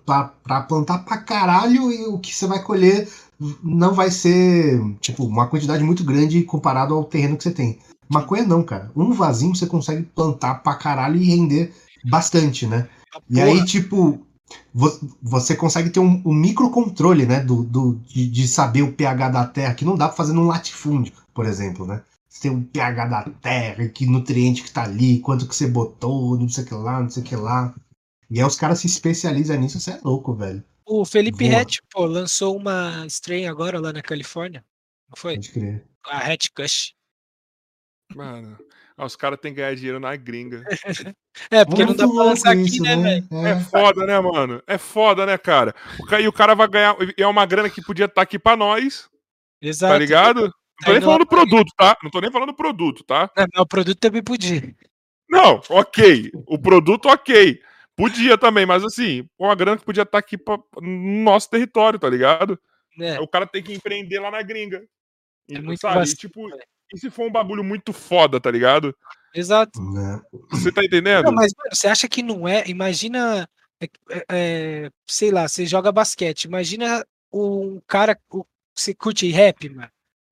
para 0.04 0.62
plantar 0.62 0.98
pra 0.98 1.18
caralho 1.18 1.90
e 1.92 2.04
o 2.06 2.18
que 2.18 2.34
você 2.34 2.46
vai 2.46 2.62
colher 2.62 3.08
não 3.62 3.94
vai 3.94 4.10
ser, 4.10 4.80
tipo, 5.00 5.24
uma 5.24 5.46
quantidade 5.46 5.82
muito 5.82 6.04
grande 6.04 6.42
comparado 6.42 6.94
ao 6.94 7.04
terreno 7.04 7.36
que 7.36 7.44
você 7.44 7.52
tem. 7.52 7.78
Maconha 8.08 8.44
não, 8.44 8.62
cara. 8.62 8.90
Um 8.94 9.12
vasinho 9.12 9.54
você 9.54 9.66
consegue 9.66 10.02
plantar 10.02 10.56
pra 10.56 10.74
caralho 10.74 11.16
e 11.16 11.24
render 11.24 11.72
bastante, 12.04 12.66
né? 12.66 12.88
E 13.28 13.40
aí, 13.40 13.64
tipo, 13.64 14.26
você 15.22 15.56
consegue 15.56 15.90
ter 15.90 16.00
um, 16.00 16.22
um 16.24 16.34
microcontrole, 16.34 17.26
né? 17.26 17.40
Do, 17.40 17.62
do, 17.62 17.94
de, 18.06 18.28
de, 18.28 18.48
saber 18.48 18.82
o 18.82 18.92
pH 18.92 19.28
da 19.28 19.46
terra, 19.46 19.74
que 19.74 19.84
não 19.84 19.96
dá 19.96 20.08
pra 20.08 20.16
fazer 20.16 20.32
num 20.32 20.46
latifúndio, 20.46 21.12
por 21.34 21.46
exemplo, 21.46 21.86
né? 21.86 22.02
Você 22.28 22.48
tem 22.48 22.50
o 22.50 22.62
pH 22.62 23.06
da 23.06 23.22
terra, 23.24 23.88
que 23.88 24.06
nutriente 24.06 24.62
que 24.62 24.70
tá 24.70 24.84
ali, 24.84 25.20
quanto 25.20 25.46
que 25.46 25.54
você 25.54 25.66
botou, 25.66 26.38
não 26.38 26.48
sei 26.48 26.64
o 26.64 26.66
que 26.66 26.74
lá, 26.74 27.00
não 27.00 27.10
sei 27.10 27.22
o 27.22 27.26
que 27.26 27.36
lá. 27.36 27.74
E 28.30 28.40
aí 28.40 28.46
os 28.46 28.56
caras 28.56 28.80
se 28.80 28.86
especializam 28.86 29.60
nisso, 29.60 29.78
você 29.78 29.90
é 29.92 30.00
louco, 30.02 30.34
velho. 30.34 30.64
O 30.86 31.04
Felipe 31.04 31.54
Hatch, 31.54 31.78
pô, 31.90 32.06
lançou 32.06 32.56
uma 32.56 33.06
strain 33.06 33.46
agora 33.46 33.78
lá 33.78 33.92
na 33.92 34.02
Califórnia. 34.02 34.64
Não 35.08 35.16
foi? 35.16 35.34
Pode 35.34 35.52
crer. 35.52 35.86
A 36.06 36.32
Hatch 36.32 36.48
Kush. 36.54 36.94
Mano, 38.14 38.58
ah, 38.96 39.04
os 39.04 39.16
caras 39.16 39.38
têm 39.40 39.52
que 39.52 39.60
ganhar 39.60 39.74
dinheiro 39.74 39.98
na 39.98 40.14
gringa. 40.16 40.64
é, 41.50 41.64
porque 41.64 41.84
Muito 41.84 41.98
não 41.98 42.08
dá 42.08 42.14
pra 42.14 42.24
lançar 42.24 42.52
aqui, 42.52 42.80
né, 42.80 42.96
né? 42.96 43.20
velho? 43.30 43.46
É. 43.46 43.50
é. 43.50 43.60
foda, 43.60 44.06
né, 44.06 44.20
mano? 44.20 44.62
É 44.66 44.78
foda, 44.78 45.26
né, 45.26 45.38
cara? 45.38 45.74
E 46.20 46.28
o 46.28 46.32
cara 46.32 46.54
vai 46.54 46.68
ganhar. 46.68 46.96
É 47.16 47.26
uma 47.26 47.46
grana 47.46 47.70
que 47.70 47.82
podia 47.82 48.04
estar 48.04 48.16
tá 48.16 48.22
aqui 48.22 48.38
pra 48.38 48.56
nós. 48.56 49.08
Tá 49.60 49.68
Exato. 49.68 49.92
Tá 49.92 49.98
ligado? 49.98 50.40
Não 50.42 50.86
tô 50.86 50.92
nem 50.92 51.00
falando 51.00 51.26
produto, 51.26 51.72
tá? 51.76 51.96
Não 52.02 52.10
tô 52.10 52.20
nem 52.20 52.30
falando 52.30 52.54
produto, 52.54 53.04
tá? 53.04 53.30
Não, 53.36 53.46
não, 53.54 53.62
o 53.62 53.66
produto 53.66 53.98
também 53.98 54.22
podia. 54.22 54.74
Não, 55.30 55.60
ok. 55.70 56.30
O 56.46 56.58
produto, 56.58 57.06
ok. 57.06 57.60
Podia 57.96 58.36
também, 58.36 58.66
mas 58.66 58.84
assim, 58.84 59.28
uma 59.38 59.54
grana 59.54 59.78
que 59.78 59.84
podia 59.84 60.02
estar 60.02 60.12
tá 60.12 60.18
aqui 60.18 60.36
pra, 60.36 60.58
no 60.80 61.22
nosso 61.22 61.48
território, 61.48 61.98
tá 61.98 62.08
ligado? 62.08 62.58
É. 62.98 63.20
O 63.20 63.28
cara 63.28 63.46
tem 63.46 63.62
que 63.62 63.72
empreender 63.72 64.18
lá 64.18 64.30
na 64.30 64.42
gringa. 64.42 64.84
É 65.50 65.60
muito 65.60 65.80
sabe? 65.80 66.08
E, 66.08 66.14
tipo, 66.14 66.48
e 66.94 66.98
se 66.98 67.10
for 67.10 67.26
um 67.26 67.32
bagulho 67.32 67.64
muito 67.64 67.92
foda, 67.92 68.40
tá 68.40 68.50
ligado? 68.50 68.94
Exato. 69.34 69.80
Né. 69.80 70.20
Você 70.50 70.70
tá 70.70 70.84
entendendo? 70.84 71.24
Não, 71.24 71.32
mas 71.32 71.52
mano, 71.56 71.70
você 71.72 71.88
acha 71.88 72.08
que 72.08 72.22
não 72.22 72.46
é? 72.46 72.64
Imagina, 72.68 73.48
é, 73.80 73.88
é, 74.10 74.24
é, 74.30 74.90
sei 75.06 75.30
lá, 75.30 75.48
você 75.48 75.64
joga 75.64 75.90
basquete. 75.90 76.44
Imagina 76.44 77.04
um 77.32 77.80
cara, 77.86 78.18
o, 78.30 78.44
você 78.74 78.94
curte 78.94 79.30
rap, 79.30 79.68
mano. 79.68 79.88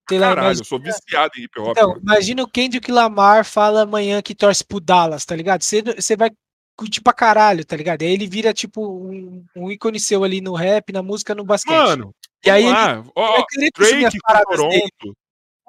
Sei 0.09 0.19
lá, 0.19 0.29
Caralho, 0.29 0.47
imagina, 0.47 0.63
eu 0.63 0.67
sou 0.67 0.81
viciado 0.81 1.33
em 1.39 1.43
hip 1.43 1.61
hop. 1.61 1.71
Então, 1.71 1.97
imagina 1.99 2.43
o 2.43 2.51
Kendrick 2.51 2.91
Lamar 2.91 3.45
fala 3.45 3.83
amanhã 3.83 4.21
que 4.21 4.35
torce 4.35 4.65
pro 4.65 4.81
Dallas, 4.81 5.25
tá 5.25 5.37
ligado? 5.37 5.63
Você, 5.63 5.83
você 5.83 6.17
vai 6.17 6.31
curtir 6.77 7.01
pra 7.01 7.13
caralho, 7.13 7.65
tá 7.65 7.77
ligado? 7.77 8.03
Aí 8.03 8.11
ele 8.11 8.27
vira 8.27 8.53
tipo 8.53 8.85
um, 8.85 9.45
um 9.55 9.71
ícone 9.71 10.01
seu 10.01 10.25
ali 10.25 10.41
no 10.41 10.55
rap, 10.55 10.93
na 10.93 11.03
música, 11.03 11.35
no 11.35 11.45
basquete. 11.45 11.77
Mano, 11.77 12.15
e 12.45 12.51
aí 12.51 12.65
ele, 12.65 13.11
ó, 13.15 13.45
Drake 13.77 14.19
com 14.19 14.43
Toronto. 14.45 14.71
Dele 14.71 15.15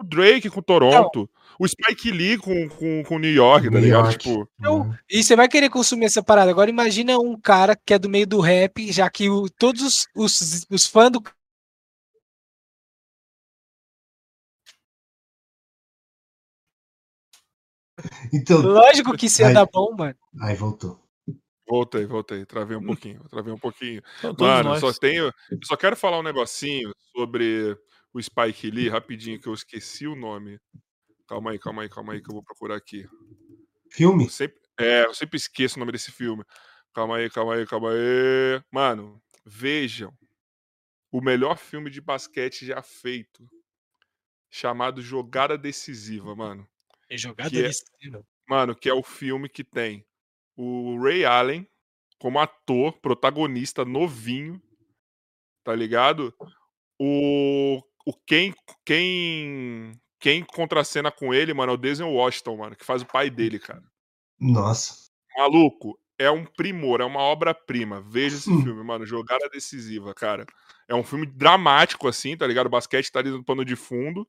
o 0.01 0.03
Drake 0.03 0.49
com 0.49 0.61
Toronto, 0.61 1.30
o 1.59 1.67
Spike 1.67 2.11
Lee 2.11 2.38
com, 2.38 2.67
com, 2.69 3.03
com 3.03 3.19
New 3.19 3.31
York, 3.31 3.69
tá 3.69 3.80
ligado? 3.80 4.05
York. 4.05 4.17
Tipo... 4.17 4.49
Então, 4.59 4.95
e 5.09 5.23
você 5.23 5.35
vai 5.35 5.47
querer 5.47 5.69
consumir 5.69 6.05
essa 6.05 6.23
parada. 6.23 6.49
Agora 6.49 6.69
imagina 6.69 7.17
um 7.19 7.39
cara 7.39 7.75
que 7.75 7.93
é 7.93 7.99
do 7.99 8.09
meio 8.09 8.27
do 8.27 8.39
rap, 8.39 8.91
já 8.91 9.09
que 9.09 9.30
o, 9.30 9.49
todos 9.49 9.81
os, 9.81 10.07
os, 10.15 10.67
os 10.69 10.85
fãs 10.85 11.11
do 11.11 11.21
Então, 18.33 18.61
Lógico 18.61 19.15
que 19.15 19.27
isso 19.27 19.41
ia 19.41 19.53
dar 19.53 19.67
bom, 19.71 19.95
mano. 19.95 20.15
Aí 20.41 20.55
voltou. 20.55 20.99
Voltei, 21.67 22.05
voltei. 22.05 22.45
Travei 22.45 22.75
um 22.75 22.83
pouquinho, 22.83 23.21
travei 23.30 23.53
um 23.53 23.57
pouquinho. 23.57 24.01
Então, 24.19 24.47
mano, 24.47 24.80
só 24.80 24.91
tenho. 24.91 25.31
Só 25.63 25.77
quero 25.77 25.95
falar 25.95 26.19
um 26.19 26.23
negocinho 26.23 26.91
sobre 27.15 27.77
o 28.14 28.22
Spike 28.22 28.69
Lee, 28.69 28.90
rapidinho, 28.90 29.40
que 29.40 29.48
eu 29.48 29.53
esqueci 29.53 30.07
o 30.07 30.15
nome. 30.15 30.59
Calma 31.27 31.51
aí, 31.51 31.59
calma 31.59 31.81
aí, 31.83 31.90
calma 31.90 32.14
aí, 32.14 32.22
que 32.22 32.30
eu 32.30 32.33
vou 32.33 32.43
procurar 32.43 32.75
aqui. 32.75 33.07
Filme? 33.90 34.25
Eu 34.25 34.30
sempre, 34.30 34.59
é, 34.77 35.06
eu 35.06 35.14
sempre 35.14 35.38
esqueço 35.38 35.77
o 35.77 35.80
nome 35.80 35.91
desse 35.91 36.11
filme. 36.11 36.43
Calma 36.93 37.17
aí, 37.17 37.30
calma 37.30 37.56
aí, 37.56 37.65
calma 37.65 37.91
aí. 37.91 38.61
Mano, 38.72 39.22
vejam 39.45 40.14
o 41.11 41.22
melhor 41.22 41.57
filme 41.57 41.90
de 41.90 42.01
basquete 42.01 42.65
já 42.65 42.81
feito, 42.81 43.48
chamado 44.49 45.01
Jogada 45.01 45.57
Decisiva, 45.57 46.35
mano. 46.35 46.67
É 47.09 47.17
Jogada 47.17 47.49
Decisiva? 47.49 48.19
É, 48.19 48.23
mano, 48.49 48.75
que 48.75 48.90
é 48.90 48.93
o 48.93 49.03
filme 49.03 49.48
que 49.48 49.64
tem 49.64 50.06
o 50.56 51.01
Ray 51.01 51.25
Allen 51.25 51.67
como 52.19 52.40
ator, 52.40 52.93
protagonista 52.99 53.83
novinho, 53.83 54.61
tá 55.64 55.73
ligado? 55.73 56.33
O 56.99 57.81
o 58.05 58.13
quem 58.13 58.53
quem 58.85 59.99
quem 60.19 60.43
contracena 60.43 61.11
com 61.11 61.33
ele, 61.33 61.53
mano, 61.53 61.71
é 61.71 61.75
o 61.75 61.77
Denzel 61.77 62.09
Washington, 62.09 62.57
mano, 62.57 62.75
que 62.75 62.85
faz 62.85 63.01
o 63.01 63.07
pai 63.07 63.30
dele, 63.30 63.57
cara. 63.57 63.83
Nossa. 64.39 65.09
Maluco, 65.35 65.99
é 66.17 66.30
um 66.30 66.45
primor, 66.45 67.01
é 67.01 67.05
uma 67.05 67.21
obra-prima. 67.21 68.01
Veja 68.07 68.35
esse 68.35 68.49
hum. 68.51 68.61
filme, 68.61 68.83
mano, 68.83 69.05
Jogada 69.05 69.49
Decisiva, 69.49 70.13
cara. 70.13 70.45
É 70.88 70.93
um 70.93 71.03
filme 71.03 71.25
dramático, 71.25 72.07
assim, 72.07 72.38
tá 72.38 72.45
ligado? 72.45 72.67
O 72.67 72.69
basquete 72.69 73.11
tá 73.11 73.19
ali 73.19 73.31
no 73.31 73.43
pano 73.43 73.65
de 73.65 73.75
fundo. 73.75 74.27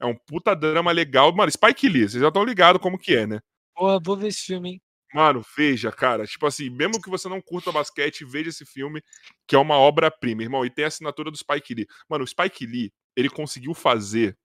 É 0.00 0.06
um 0.06 0.14
puta 0.14 0.54
drama 0.54 0.90
legal. 0.92 1.34
Mano, 1.34 1.50
Spike 1.50 1.88
Lee, 1.88 2.08
vocês 2.08 2.22
já 2.22 2.28
estão 2.28 2.44
ligados 2.44 2.80
como 2.80 2.98
que 2.98 3.14
é, 3.14 3.26
né? 3.26 3.40
Boa, 3.76 4.00
vou 4.02 4.16
ver 4.16 4.28
esse 4.28 4.42
filme, 4.42 4.70
hein? 4.70 4.82
Mano, 5.12 5.44
veja, 5.56 5.92
cara. 5.92 6.26
Tipo 6.26 6.46
assim, 6.46 6.70
mesmo 6.70 7.00
que 7.00 7.10
você 7.10 7.28
não 7.28 7.40
curta 7.40 7.70
basquete, 7.70 8.24
veja 8.24 8.48
esse 8.48 8.64
filme, 8.64 9.02
que 9.46 9.54
é 9.54 9.58
uma 9.58 9.76
obra-prima, 9.76 10.42
irmão. 10.42 10.64
E 10.64 10.70
tem 10.70 10.84
a 10.84 10.88
assinatura 10.88 11.30
do 11.30 11.36
Spike 11.36 11.74
Lee. 11.74 11.86
Mano, 12.08 12.24
o 12.24 12.26
Spike 12.26 12.66
Lee, 12.66 12.92
ele 13.16 13.30
conseguiu 13.30 13.74
fazer 13.74 14.36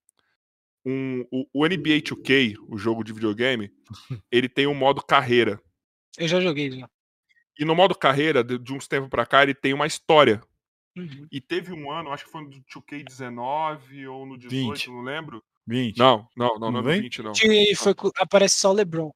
um, 0.84 1.24
o, 1.30 1.46
o 1.52 1.66
NBA 1.66 2.00
2K, 2.02 2.56
o 2.68 2.76
jogo 2.78 3.04
de 3.04 3.12
videogame, 3.12 3.70
ele 4.30 4.48
tem 4.48 4.66
um 4.66 4.74
modo 4.74 5.02
carreira. 5.02 5.60
Eu 6.18 6.28
já 6.28 6.40
joguei 6.40 6.70
já. 6.70 6.88
E 7.58 7.64
no 7.64 7.74
modo 7.74 7.94
carreira, 7.94 8.42
de, 8.42 8.58
de 8.58 8.72
uns 8.72 8.88
tempos 8.88 9.10
pra 9.10 9.26
cá, 9.26 9.42
ele 9.42 9.54
tem 9.54 9.74
uma 9.74 9.86
história. 9.86 10.42
Uhum. 10.96 11.26
E 11.30 11.40
teve 11.40 11.72
um 11.72 11.90
ano, 11.90 12.10
acho 12.10 12.24
que 12.24 12.30
foi 12.30 12.42
no 12.42 12.50
2K19 12.50 14.08
ou 14.10 14.26
no 14.26 14.38
18, 14.38 14.72
20. 14.72 14.90
não 14.90 15.02
lembro. 15.02 15.44
20. 15.66 15.98
Não, 15.98 16.28
não, 16.36 16.58
não, 16.58 16.58
não, 16.58 16.82
não 16.82 16.90
é 16.90 16.96
no 16.96 17.02
20, 17.02 17.22
não. 17.22 17.32
Que 17.32 17.74
foi, 17.76 17.94
aparece 18.16 18.58
só 18.58 18.70
o 18.70 18.72
LeBron. 18.72 19.12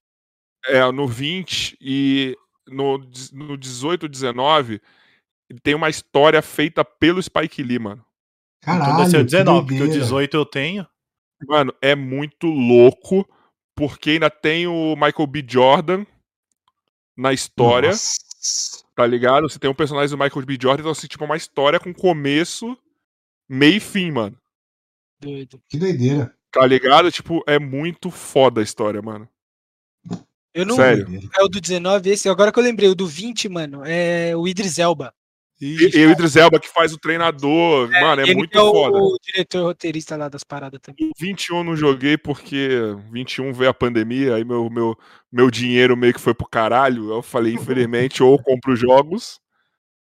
É, 0.66 0.90
no 0.92 1.06
20 1.08 1.76
e 1.80 2.36
no, 2.66 2.98
no 3.32 3.56
18, 3.56 4.08
19, 4.08 4.80
tem 5.62 5.74
uma 5.74 5.88
história 5.88 6.40
feita 6.40 6.84
pelo 6.84 7.22
Spike 7.22 7.62
Lee, 7.62 7.78
mano. 7.78 8.04
Caralho, 8.64 8.82
então 8.82 8.96
deve 8.96 9.10
ser 9.10 9.24
19, 9.24 9.66
porque 9.66 9.82
o 9.82 9.90
18 9.90 10.36
eu 10.36 10.46
tenho. 10.46 10.86
Mano, 11.46 11.74
é 11.82 11.94
muito 11.94 12.46
louco, 12.46 13.28
porque 13.76 14.10
ainda 14.10 14.30
tem 14.30 14.66
o 14.66 14.94
Michael 14.94 15.26
B. 15.26 15.44
Jordan 15.46 16.06
na 17.16 17.32
história. 17.32 17.90
Nossa. 17.90 18.84
Tá 18.94 19.06
ligado? 19.06 19.48
Você 19.48 19.58
tem 19.58 19.70
um 19.70 19.74
personagem 19.74 20.16
do 20.16 20.22
Michael 20.22 20.46
B. 20.46 20.58
Jordan, 20.60 20.82
então 20.82 20.92
assim, 20.92 21.06
tipo, 21.06 21.24
uma 21.24 21.36
história 21.36 21.80
com 21.80 21.92
começo, 21.92 22.76
meio 23.48 23.76
e 23.76 23.80
fim, 23.80 24.10
mano. 24.10 24.36
Doido. 25.20 25.60
Que 25.68 25.78
doideira. 25.78 26.34
Tá 26.52 26.64
ligado? 26.66 27.10
Tipo, 27.10 27.42
é 27.46 27.58
muito 27.58 28.10
foda 28.10 28.60
a 28.60 28.64
história, 28.64 29.02
mano. 29.02 29.28
Eu 30.54 30.64
não. 30.64 30.76
Sério? 30.76 31.08
É 31.36 31.42
o 31.42 31.48
do 31.48 31.60
19, 31.60 32.10
esse. 32.10 32.28
Agora 32.28 32.52
que 32.52 32.58
eu 32.58 32.62
lembrei, 32.62 32.88
o 32.88 32.94
do 32.94 33.06
20, 33.06 33.48
mano, 33.48 33.82
é 33.84 34.36
o 34.36 34.46
Idris 34.46 34.78
Elba. 34.78 35.12
E, 35.66 35.96
e 35.96 36.06
o 36.06 36.10
Idris 36.10 36.36
Elba 36.36 36.60
que 36.60 36.68
faz 36.68 36.92
o 36.92 36.98
treinador, 36.98 37.90
é, 37.90 38.00
mano, 38.02 38.20
é 38.20 38.34
muito 38.34 38.58
é 38.58 38.60
o, 38.60 38.70
foda. 38.70 38.98
o 38.98 39.16
diretor 39.22 39.62
roteirista 39.62 40.14
lá 40.14 40.28
das 40.28 40.44
paradas 40.44 40.78
também. 40.78 41.08
O 41.08 41.12
21 41.18 41.64
não 41.64 41.74
joguei 41.74 42.18
porque 42.18 42.68
21 43.10 43.50
veio 43.54 43.70
a 43.70 43.74
pandemia, 43.74 44.34
aí 44.34 44.44
meu, 44.44 44.68
meu, 44.68 44.94
meu 45.32 45.50
dinheiro 45.50 45.96
meio 45.96 46.12
que 46.12 46.20
foi 46.20 46.34
pro 46.34 46.46
caralho. 46.46 47.10
Eu 47.10 47.22
falei, 47.22 47.54
infelizmente, 47.88 48.22
ou 48.22 48.38
compro 48.42 48.76
jogos, 48.76 49.40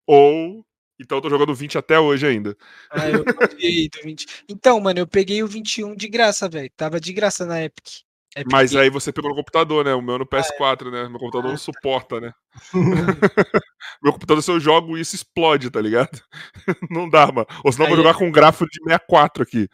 ou. 0.06 0.66
Então 1.00 1.20
eu 1.20 1.22
tô 1.22 1.30
jogando 1.30 1.56
20 1.56 1.78
até 1.78 1.98
hoje 1.98 2.28
ainda. 2.28 2.58
Ah, 2.92 3.10
eu 3.10 3.24
peguei 3.24 3.88
do 3.88 4.02
20. 4.04 4.26
Então, 4.50 4.80
mano, 4.82 5.00
eu 5.00 5.08
peguei 5.08 5.44
o 5.44 5.48
21 5.48 5.96
de 5.96 6.10
graça, 6.10 6.50
velho. 6.50 6.70
Tava 6.76 7.00
de 7.00 7.14
graça 7.14 7.46
na 7.46 7.64
Epic. 7.64 8.02
É 8.38 8.44
Mas 8.52 8.76
aí 8.76 8.88
você 8.88 9.12
pegou 9.12 9.32
no 9.32 9.36
computador, 9.36 9.84
né? 9.84 9.96
O 9.96 10.02
meu 10.02 10.20
no 10.20 10.26
PS4, 10.26 10.86
ah, 10.86 10.88
é. 10.88 10.92
né? 10.92 11.10
Meu 11.10 11.20
computador 11.20 11.48
ah, 11.48 11.50
não 11.50 11.58
suporta, 11.58 12.22
né? 12.22 12.32
meu 14.04 14.14
computador, 14.14 14.44
se 14.44 14.52
eu 14.52 14.60
jogo 14.60 14.96
isso, 14.96 15.16
explode, 15.16 15.72
tá 15.72 15.82
ligado? 15.82 16.22
não 16.92 17.10
dá, 17.10 17.32
mano. 17.32 17.48
Ou 17.64 17.72
senão 17.72 17.88
eu 17.88 17.96
vou 17.96 18.04
jogar 18.04 18.14
com 18.14 18.28
um 18.28 18.32
gráfico 18.32 18.70
de 18.70 18.78
64 18.84 19.42
aqui. 19.42 19.68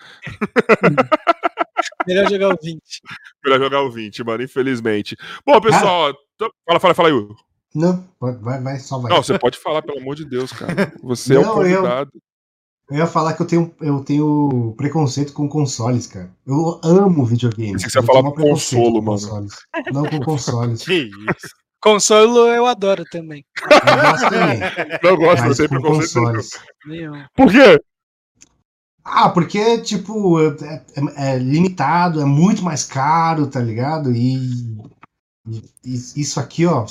Melhor 2.08 2.30
jogar 2.30 2.53
o 2.53 2.58
20. 2.61 2.82
Melhor 3.43 3.59
jogar 3.59 3.82
o 3.82 3.92
20, 3.92 4.24
mano, 4.24 4.43
infelizmente. 4.43 5.17
Bom, 5.45 5.59
pessoal, 5.59 6.14
fala, 6.66 6.80
fala, 6.80 6.93
fala 6.93 7.09
aí, 7.09 7.27
Não, 7.75 8.08
vai, 8.17 8.61
vai, 8.61 8.80
só 8.80 8.98
vai. 8.98 9.11
Não, 9.11 9.22
você 9.22 9.38
pode 9.38 9.59
falar, 9.59 9.82
pelo 9.82 10.00
amor 10.00 10.16
de 10.16 10.24
Deus, 10.24 10.53
cara. 10.53 10.93
Você 11.03 11.33
não, 11.33 11.42
é 11.42 11.50
o 11.50 11.53
convidado. 11.53 12.11
Eu... 12.16 12.32
Eu 12.89 12.97
ia 12.97 13.07
falar 13.07 13.33
que 13.33 13.41
eu 13.41 13.47
tenho, 13.47 13.73
eu 13.81 14.03
tenho 14.03 14.73
preconceito 14.77 15.33
com 15.33 15.47
consoles, 15.47 16.05
cara. 16.05 16.29
Eu 16.45 16.79
amo 16.83 17.25
videogame. 17.25 17.79
Você 17.79 17.97
ia 17.97 18.03
falar 18.03 18.23
com 18.23 18.33
consolo, 18.33 19.01
mano. 19.01 19.19
Consoles. 19.21 19.53
Não 19.91 20.05
com 20.05 20.19
consoles. 20.19 20.83
que 20.85 20.93
isso? 20.93 21.63
Consolo 21.81 22.47
eu 22.47 22.65
adoro 22.65 23.03
também. 23.11 23.45
Eu 23.61 24.01
gosto 24.01 24.29
também. 24.29 24.59
Não 25.03 25.17
gosto, 25.17 25.61
eu 25.61 25.69
preconceito. 25.69 26.13
Consoles. 26.13 26.49
Por 27.35 27.51
quê? 27.51 27.81
Ah, 29.03 29.29
porque, 29.29 29.79
tipo, 29.79 30.39
é, 30.39 30.85
é, 30.95 31.33
é, 31.33 31.37
limitado, 31.37 32.21
é 32.21 32.25
muito 32.25 32.63
mais 32.63 32.85
caro, 32.85 33.47
tá 33.47 33.59
ligado? 33.59 34.13
E, 34.13 34.77
e 35.83 35.93
isso 36.15 36.39
aqui, 36.39 36.65
ó, 36.65 36.85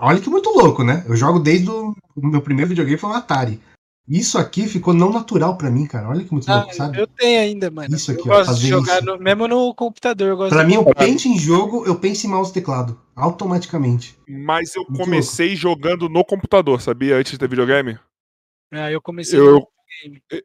olha 0.00 0.20
que 0.20 0.28
muito 0.28 0.50
louco, 0.50 0.82
né? 0.82 1.04
Eu 1.06 1.14
jogo 1.14 1.38
desde 1.38 1.70
o 1.70 1.94
meu 2.16 2.42
primeiro 2.42 2.70
videogame 2.70 2.98
foi 2.98 3.10
o 3.10 3.12
Atari. 3.12 3.60
Isso 4.08 4.38
aqui 4.38 4.68
ficou 4.68 4.94
não 4.94 5.12
natural 5.12 5.56
para 5.56 5.70
mim, 5.70 5.84
cara. 5.84 6.08
Olha 6.08 6.24
que 6.24 6.32
muito 6.32 6.48
ah, 6.48 6.58
louco, 6.58 6.74
sabe? 6.74 7.00
Eu 7.00 7.08
tenho 7.08 7.40
ainda, 7.40 7.70
mano. 7.70 7.94
Isso 7.94 8.12
aqui, 8.12 8.28
eu 8.28 8.32
ó, 8.32 8.38
gosto 8.38 8.60
de 8.60 8.68
jogar 8.68 9.02
no, 9.02 9.18
mesmo 9.18 9.48
no 9.48 9.74
computador. 9.74 10.28
Eu 10.28 10.36
gosto 10.36 10.54
pra 10.54 10.64
mim, 10.64 10.74
eu 10.74 10.84
penso 10.94 11.26
em 11.26 11.36
jogo, 11.36 11.84
eu 11.84 11.98
penso 11.98 12.26
em 12.26 12.30
mouse 12.30 12.50
e 12.50 12.54
teclado. 12.54 13.00
Automaticamente. 13.16 14.16
Mas 14.28 14.76
eu 14.76 14.84
muito 14.88 15.02
comecei 15.02 15.48
louco. 15.48 15.60
jogando 15.60 16.08
no 16.08 16.24
computador, 16.24 16.80
sabia? 16.80 17.16
Antes 17.16 17.32
de 17.32 17.38
ter 17.38 17.48
videogame. 17.48 17.98
Ah, 18.72 18.90
eu 18.90 19.00
comecei 19.00 19.38
eu, 19.38 19.54
no 19.54 19.68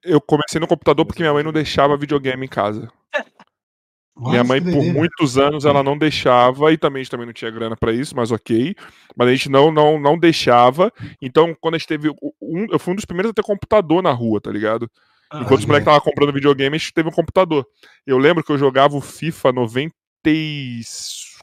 Eu 0.04 0.20
comecei 0.20 0.60
no 0.60 0.68
computador 0.68 1.06
porque 1.06 1.22
minha 1.22 1.34
mãe 1.34 1.44
não 1.44 1.54
deixava 1.54 1.98
videogame 1.98 2.46
em 2.46 2.50
casa. 2.50 2.92
Nossa, 4.16 4.32
Minha 4.32 4.44
mãe, 4.44 4.62
por 4.62 4.84
muitos 4.84 5.38
anos, 5.38 5.66
ela 5.66 5.82
não 5.82 5.98
deixava, 5.98 6.72
e 6.72 6.78
também 6.78 7.00
a 7.00 7.04
gente 7.04 7.12
também 7.12 7.26
não 7.26 7.34
tinha 7.34 7.50
grana 7.50 7.78
para 7.78 7.94
isso, 7.94 8.16
mas 8.16 8.32
ok. 8.32 8.76
Mas 9.16 9.28
a 9.28 9.32
gente 9.32 9.50
não, 9.50 9.72
não, 9.72 10.00
não 10.00 10.18
deixava. 10.18 10.92
Então, 11.22 11.56
quando 11.60 11.76
a 11.76 11.78
gente 11.78 11.88
teve. 11.88 12.10
Um, 12.42 12.68
eu 12.70 12.78
fui 12.78 12.94
um 12.94 12.96
dos 12.96 13.06
primeiros 13.06 13.32
a 13.32 13.34
ter 13.34 13.44
computador 13.44 14.04
na 14.04 14.12
rua, 14.12 14.42
tá 14.42 14.52
ligado? 14.52 14.90
Ah, 15.30 15.42
Enquanto 15.42 15.60
os 15.60 15.66
moleques 15.66 15.88
estavam 15.88 16.02
comprando 16.02 16.34
videogame, 16.34 16.76
a 16.76 16.80
gente 16.80 16.94
teve 16.94 17.08
um 17.08 17.14
computador. 17.14 17.66
Eu 18.06 18.18
lembro 18.18 18.44
que 18.44 18.52
eu 18.52 18.58
jogava 18.58 18.98
o 18.98 19.02
FIFA 19.02 19.54
90. 19.54 19.96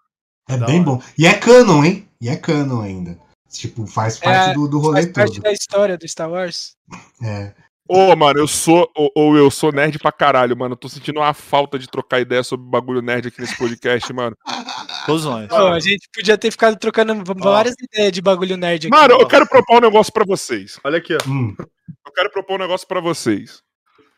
É 0.48 0.56
bem 0.56 0.80
bom. 0.80 1.02
E 1.18 1.26
é 1.26 1.34
canon, 1.34 1.84
hein? 1.84 2.08
E 2.20 2.28
é 2.28 2.36
canon 2.36 2.82
ainda. 2.82 3.18
Tipo, 3.50 3.84
faz 3.84 4.18
parte 4.20 4.50
é, 4.50 4.54
do, 4.54 4.68
do 4.68 4.78
rolê 4.78 5.02
faz 5.02 5.06
todo. 5.06 5.14
Faz 5.14 5.30
parte 5.30 5.40
da 5.40 5.52
história 5.52 5.98
do 5.98 6.06
Star 6.06 6.30
Wars. 6.30 6.76
É. 7.20 7.52
Ô, 7.86 8.12
oh, 8.12 8.16
mano, 8.16 8.38
eu 8.38 8.48
sou. 8.48 8.90
Ou 8.96 9.12
oh, 9.14 9.36
eu 9.36 9.50
sou 9.50 9.70
nerd 9.70 9.98
pra 9.98 10.10
caralho, 10.10 10.56
mano. 10.56 10.74
tô 10.74 10.88
sentindo 10.88 11.20
uma 11.20 11.34
falta 11.34 11.78
de 11.78 11.86
trocar 11.86 12.20
ideia 12.20 12.42
sobre 12.42 12.66
bagulho 12.66 13.02
nerd 13.02 13.28
aqui 13.28 13.40
nesse 13.40 13.58
podcast, 13.58 14.10
mano. 14.12 14.36
Tosões. 15.04 15.48
Oh, 15.52 15.66
a 15.66 15.80
gente 15.80 16.08
podia 16.12 16.38
ter 16.38 16.50
ficado 16.50 16.78
trocando 16.78 17.22
várias 17.36 17.74
ideias 17.78 18.10
de 18.10 18.22
bagulho 18.22 18.56
nerd 18.56 18.86
aqui. 18.86 18.96
Mano, 18.96 19.20
eu 19.20 19.28
quero 19.28 19.46
propor 19.46 19.76
um 19.76 19.80
negócio 19.80 20.12
pra 20.12 20.24
vocês. 20.24 20.80
Olha 20.82 20.96
aqui, 20.96 21.14
ó. 21.14 21.28
Hum. 21.28 21.54
Eu 22.06 22.12
quero 22.12 22.30
propor 22.30 22.54
um 22.54 22.62
negócio 22.62 22.88
pra 22.88 23.00
vocês. 23.00 23.62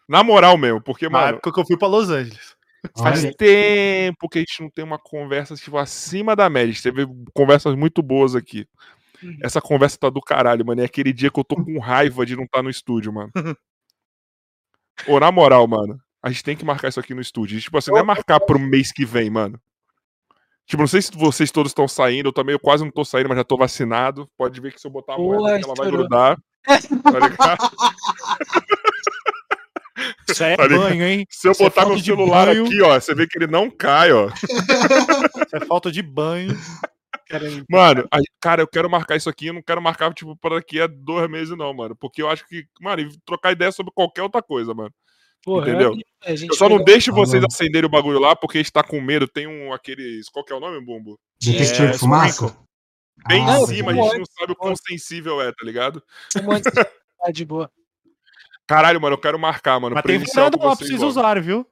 Na 0.08 0.22
moral 0.22 0.56
mesmo, 0.56 0.80
porque, 0.80 1.08
mano. 1.08 1.24
Na 1.24 1.30
época 1.30 1.52
que 1.52 1.58
eu 1.58 1.66
fui 1.66 1.76
pra 1.76 1.88
Los 1.88 2.08
Angeles. 2.08 2.54
Faz 2.96 3.24
Olha. 3.24 3.34
tempo 3.34 4.28
que 4.28 4.38
a 4.38 4.40
gente 4.40 4.62
não 4.62 4.70
tem 4.70 4.84
uma 4.84 4.98
conversa 4.98 5.56
tipo, 5.56 5.76
acima 5.76 6.36
da 6.36 6.48
média. 6.48 6.70
A 6.70 6.72
gente 6.72 6.82
teve 6.82 7.06
conversas 7.34 7.74
muito 7.74 8.02
boas 8.02 8.36
aqui. 8.36 8.66
Uhum. 9.22 9.38
Essa 9.42 9.60
conversa 9.60 9.98
tá 9.98 10.10
do 10.10 10.20
caralho, 10.20 10.64
mano. 10.64 10.80
É 10.80 10.84
aquele 10.84 11.12
dia 11.12 11.30
que 11.30 11.38
eu 11.38 11.44
tô 11.44 11.56
com 11.56 11.78
raiva 11.78 12.24
de 12.24 12.36
não 12.36 12.44
estar 12.44 12.58
tá 12.58 12.62
no 12.62 12.70
estúdio, 12.70 13.12
mano. 13.12 13.30
Ô, 15.06 15.20
na 15.20 15.30
moral, 15.30 15.66
mano, 15.66 16.00
a 16.22 16.30
gente 16.30 16.42
tem 16.42 16.56
que 16.56 16.64
marcar 16.64 16.88
isso 16.88 17.00
aqui 17.00 17.14
no 17.14 17.20
estúdio. 17.20 17.60
Tipo 17.60 17.78
assim, 17.78 17.90
não 17.90 17.98
é 17.98 18.02
marcar 18.02 18.40
pro 18.40 18.58
mês 18.58 18.92
que 18.92 19.04
vem, 19.04 19.28
mano. 19.28 19.60
Tipo, 20.66 20.82
não 20.82 20.88
sei 20.88 21.00
se 21.00 21.12
vocês 21.14 21.52
todos 21.52 21.70
estão 21.70 21.86
saindo, 21.86 22.28
eu 22.28 22.32
também 22.32 22.52
eu 22.52 22.58
quase 22.58 22.82
não 22.82 22.90
tô 22.90 23.04
saindo, 23.04 23.28
mas 23.28 23.38
já 23.38 23.44
tô 23.44 23.56
vacinado. 23.56 24.28
Pode 24.36 24.60
ver 24.60 24.72
que 24.72 24.80
se 24.80 24.86
eu 24.86 24.90
botar 24.90 25.14
a 25.14 25.18
moeda 25.18 25.56
aqui, 25.56 25.64
ela 25.64 25.74
vai 25.76 25.90
grudar. 25.90 26.38
Tá 26.66 27.18
ligado? 27.20 27.70
Isso 30.28 30.42
é 30.42 30.56
tá 30.58 30.68
banho, 30.68 31.06
hein? 31.06 31.26
Se 31.30 31.46
eu 31.46 31.52
isso 31.52 31.62
é 31.62 31.66
botar 31.66 31.82
é 31.82 31.86
meu 31.86 31.98
celular 32.00 32.48
aqui, 32.48 32.82
ó, 32.82 32.98
você 32.98 33.14
vê 33.14 33.28
que 33.28 33.38
ele 33.38 33.46
não 33.46 33.70
cai, 33.70 34.12
ó. 34.12 34.28
Isso 35.46 35.54
é 35.54 35.64
falta 35.64 35.92
de 35.92 36.02
banho. 36.02 36.58
Mano, 37.68 38.06
a, 38.10 38.18
cara, 38.40 38.62
eu 38.62 38.68
quero 38.68 38.88
marcar 38.88 39.16
isso 39.16 39.28
aqui, 39.28 39.46
eu 39.46 39.54
não 39.54 39.62
quero 39.62 39.82
marcar, 39.82 40.12
tipo, 40.14 40.36
para 40.36 40.56
daqui 40.56 40.80
a 40.80 40.86
dois 40.86 41.28
meses, 41.28 41.56
não, 41.56 41.72
mano. 41.74 41.96
Porque 41.96 42.22
eu 42.22 42.28
acho 42.28 42.46
que, 42.46 42.66
mano, 42.80 43.08
trocar 43.24 43.52
ideia 43.52 43.72
sobre 43.72 43.92
qualquer 43.92 44.22
outra 44.22 44.42
coisa, 44.42 44.72
mano. 44.72 44.92
Porra, 45.42 45.68
Entendeu? 45.68 45.94
É, 46.24 46.32
eu 46.32 46.54
só 46.54 46.68
não 46.68 46.82
deixo 46.82 47.12
vocês 47.12 47.42
ah, 47.42 47.46
acenderem 47.48 47.86
o 47.86 47.90
bagulho 47.90 48.18
lá, 48.18 48.34
porque 48.34 48.58
a 48.58 48.60
gente 48.60 48.72
tá 48.72 48.82
com 48.82 49.00
medo. 49.00 49.28
Tem 49.28 49.46
um, 49.46 49.72
aqueles. 49.72 50.28
Qual 50.28 50.44
que 50.44 50.52
é 50.52 50.56
o 50.56 50.60
nome, 50.60 50.84
Bumbo? 50.84 51.18
Detector 51.40 51.86
é, 51.86 51.90
de 51.92 51.98
fumaça? 51.98 52.56
Bem 53.28 53.48
ah, 53.48 53.60
em 53.60 53.66
cima, 53.66 53.92
a 53.92 53.94
gente 53.94 54.18
não 54.18 54.24
sabe 54.38 54.52
o 54.52 54.56
quão 54.56 54.74
sensível 54.76 55.40
é, 55.40 55.52
tá 55.52 55.64
ligado? 55.64 56.02
Tá 56.32 57.30
de 57.30 57.44
boa. 57.46 57.70
Caralho, 58.66 59.00
mano, 59.00 59.14
eu 59.14 59.20
quero 59.20 59.38
marcar, 59.38 59.78
mano. 59.78 59.94
Mas 59.94 60.04
tem 60.04 60.18
varanda 60.18 60.56
lá 60.56 60.76
pra 60.76 60.86
vocês 60.86 61.02
usarem, 61.02 61.42
viu? 61.42 61.66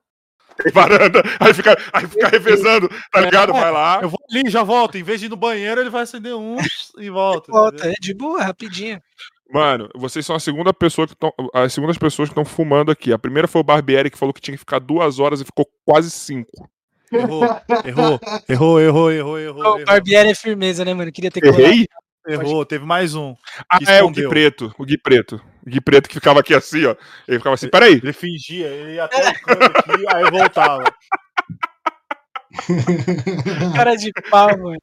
Varanda, 0.73 1.23
aí 1.41 1.53
fica, 1.55 1.77
aí 1.93 2.07
fica 2.07 2.29
revezando, 2.29 2.89
tá 3.11 3.21
ligado? 3.21 3.53
Vai 3.53 3.71
lá. 3.71 4.01
Eu 4.03 4.09
vou 4.09 4.19
ali, 4.31 4.49
já 4.51 4.63
volto. 4.63 4.97
Em 4.97 5.03
vez 5.03 5.21
de 5.21 5.27
ir 5.27 5.29
no 5.29 5.37
banheiro, 5.37 5.81
ele 5.81 5.91
vai 5.91 6.03
acender 6.03 6.35
um 6.35 6.57
e 6.99 7.11
volta. 7.11 7.51
Volta, 7.51 7.89
é 7.89 7.95
de 8.01 8.15
boa, 8.15 8.43
rapidinho. 8.43 9.01
Mano, 9.51 9.89
vocês 9.95 10.25
são 10.25 10.35
a 10.35 10.41
segunda 10.41 10.73
pessoa 10.73 11.07
que 11.07 11.13
estão. 11.13 11.33
As 11.53 11.73
segundas 11.73 11.99
pessoas 11.99 12.29
que 12.29 12.33
estão 12.33 12.45
fumando 12.45 12.91
aqui. 12.91 13.13
A 13.13 13.19
primeira 13.19 13.47
foi 13.47 13.61
o 13.61 13.65
Barbieri 13.65 14.11
que 14.11 14.19
falou 14.19 14.33
que 14.33 14.41
tinha 14.41 14.55
que 14.55 14.61
ficar 14.61 14.79
duas 14.79 15.19
horas 15.19 15.41
e 15.41 15.45
ficou 15.45 15.69
quase 15.85 16.11
cinco. 16.11 16.69
Errou, 17.13 17.45
errou, 17.85 18.21
errou, 18.49 18.81
errou, 18.81 19.11
errou, 19.11 19.39
errou. 19.39 19.81
O 19.81 19.85
Barbieri 19.85 20.31
é 20.31 20.35
firmeza, 20.35 20.85
né, 20.85 20.95
mano? 20.95 21.13
Queria 21.13 21.31
ter 21.31 21.45
Errei? 21.45 21.87
Errou, 22.27 22.65
teve 22.65 22.85
mais 22.87 23.15
um. 23.15 23.37
Ah, 23.71 23.79
é, 23.87 24.03
o 24.03 24.11
Gui 24.11 24.27
Preto. 24.29 24.75
O 24.79 24.85
Gui 24.85 24.97
Preto. 24.97 25.41
Gui 25.67 25.81
Preto 25.81 26.09
que 26.09 26.15
ficava 26.15 26.41
aqui 26.41 26.55
assim, 26.55 26.85
ó. 26.85 26.95
Ele 27.27 27.39
ficava 27.39 27.55
assim, 27.55 27.69
peraí. 27.69 27.95
Ele 27.95 28.13
fingia, 28.13 28.67
ele 28.67 28.95
ia 28.95 29.05
até 29.05 29.31
o 29.31 29.41
canto 29.41 29.65
aqui, 29.65 30.05
aí 30.09 30.31
voltava. 30.31 30.85
Cara 33.75 33.97
de 33.97 34.13
pau, 34.31 34.49
mano. 34.59 34.79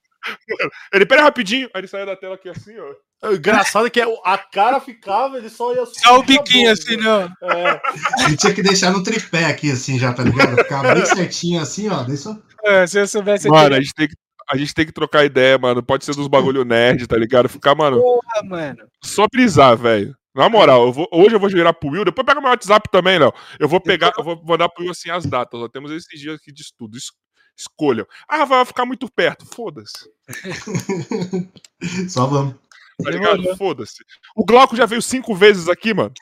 Ele, 0.93 1.05
pera 1.05 1.23
rapidinho. 1.23 1.69
Aí 1.73 1.81
ele 1.81 1.87
saía 1.87 2.05
da 2.05 2.15
tela 2.15 2.35
aqui 2.35 2.49
assim, 2.49 2.73
ó. 2.77 3.29
O 3.29 3.35
engraçado 3.35 3.87
é 3.87 3.89
que 3.89 4.01
a 4.01 4.37
cara 4.37 4.79
ficava, 4.79 5.37
ele 5.37 5.49
só 5.49 5.73
ia. 5.73 5.85
Só 5.85 6.19
o 6.19 6.23
biquinho 6.23 6.71
assim, 6.71 6.97
não. 6.97 7.23
É. 7.43 7.81
Ele 8.25 8.37
tinha 8.37 8.53
que 8.53 8.63
deixar 8.63 8.91
no 8.91 9.03
tripé 9.03 9.45
aqui, 9.45 9.71
assim, 9.71 9.99
já, 9.99 10.13
tá 10.13 10.23
ligado? 10.23 10.55
Ficava 10.55 10.93
bem 10.93 11.05
certinho 11.05 11.61
assim, 11.61 11.87
ó. 11.87 12.03
Deixa... 12.03 12.37
É, 12.63 12.85
se 12.87 12.99
eu 12.99 13.07
soubesse. 13.07 13.47
Mano, 13.47 13.75
a 13.75 13.81
gente, 13.81 13.93
tem 13.93 14.07
que, 14.07 14.15
a 14.51 14.57
gente 14.57 14.73
tem 14.73 14.85
que 14.85 14.91
trocar 14.91 15.25
ideia, 15.25 15.57
mano. 15.57 15.83
Pode 15.83 16.03
ser 16.03 16.15
dos 16.15 16.27
bagulho 16.27 16.65
nerd, 16.65 17.07
tá 17.07 17.17
ligado? 17.17 17.47
Ficar, 17.47 17.75
mano. 17.75 18.01
Porra, 18.01 18.43
mano. 18.43 18.87
Só 19.03 19.25
brisar, 19.31 19.77
velho. 19.77 20.15
Na 20.33 20.47
moral, 20.47 20.87
eu 20.87 20.93
vou, 20.93 21.07
hoje 21.11 21.35
eu 21.35 21.39
vou 21.39 21.49
virar 21.49 21.73
pro 21.73 21.89
Will, 21.89 22.05
depois 22.05 22.25
pega 22.25 22.39
meu 22.39 22.49
WhatsApp 22.49 22.89
também, 22.89 23.19
Léo. 23.19 23.33
Eu 23.59 23.67
vou 23.67 23.81
pegar, 23.81 24.13
eu 24.17 24.23
vou 24.23 24.41
mandar 24.45 24.69
pro 24.69 24.83
Will 24.83 24.91
assim 24.91 25.09
as 25.09 25.25
datas. 25.25 25.59
Nós 25.59 25.69
temos 25.71 25.91
esses 25.91 26.19
dias 26.19 26.35
aqui 26.35 26.51
de 26.51 26.61
estudo. 26.61 26.97
Es 26.97 27.11
escolham. 27.57 28.05
Ah, 28.27 28.45
vai 28.45 28.65
ficar 28.65 28.85
muito 28.85 29.11
perto. 29.11 29.45
Foda-se. 29.45 30.09
Só 32.09 32.25
vamos. 32.25 32.55
Tá 33.03 33.09
ligado? 33.09 33.55
Foda-se. 33.57 34.03
O 34.35 34.45
Glauco 34.45 34.75
já 34.75 34.85
veio 34.85 35.01
cinco 35.01 35.35
vezes 35.35 35.67
aqui, 35.67 35.93
mano. 35.93 36.13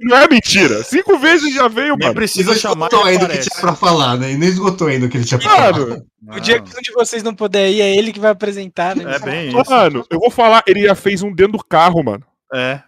E 0.00 0.08
não 0.08 0.16
é 0.16 0.26
mentira. 0.28 0.82
Cinco 0.84 1.18
vezes 1.18 1.52
já 1.54 1.68
veio, 1.68 1.96
Nem 1.96 2.08
mano. 2.08 2.14
precisa 2.14 2.54
chamar. 2.56 2.86
esgotou 2.86 3.04
ainda 3.06 3.26
o 3.26 3.28
que 3.28 3.38
tinha 3.38 3.60
pra 3.60 3.74
falar, 3.74 4.16
né? 4.16 4.32
E 4.32 4.36
nem 4.38 4.48
esgotou 4.48 4.88
ainda 4.88 5.04
o 5.06 5.08
que 5.10 5.18
ele 5.18 5.24
tinha 5.24 5.38
pra 5.38 5.50
falar. 5.50 5.78
Mano, 5.78 6.06
O 6.28 6.40
dia 6.40 6.60
que 6.62 6.70
um 6.76 6.80
de 6.80 6.92
vocês 6.92 7.22
não 7.22 7.34
puder 7.34 7.70
ir, 7.70 7.80
é 7.82 7.94
ele 7.94 8.12
que 8.12 8.18
vai 8.20 8.30
apresentar, 8.30 8.96
né? 8.96 9.14
É 9.14 9.18
bem 9.18 9.48
isso. 9.48 9.70
mano, 9.70 10.06
eu 10.10 10.18
vou 10.18 10.30
falar, 10.30 10.62
ele 10.66 10.82
já 10.86 10.94
fez 10.94 11.22
um 11.22 11.30
dentro 11.34 11.58
do 11.58 11.64
carro, 11.64 12.02
mano. 12.02 12.24
É. 12.54 12.80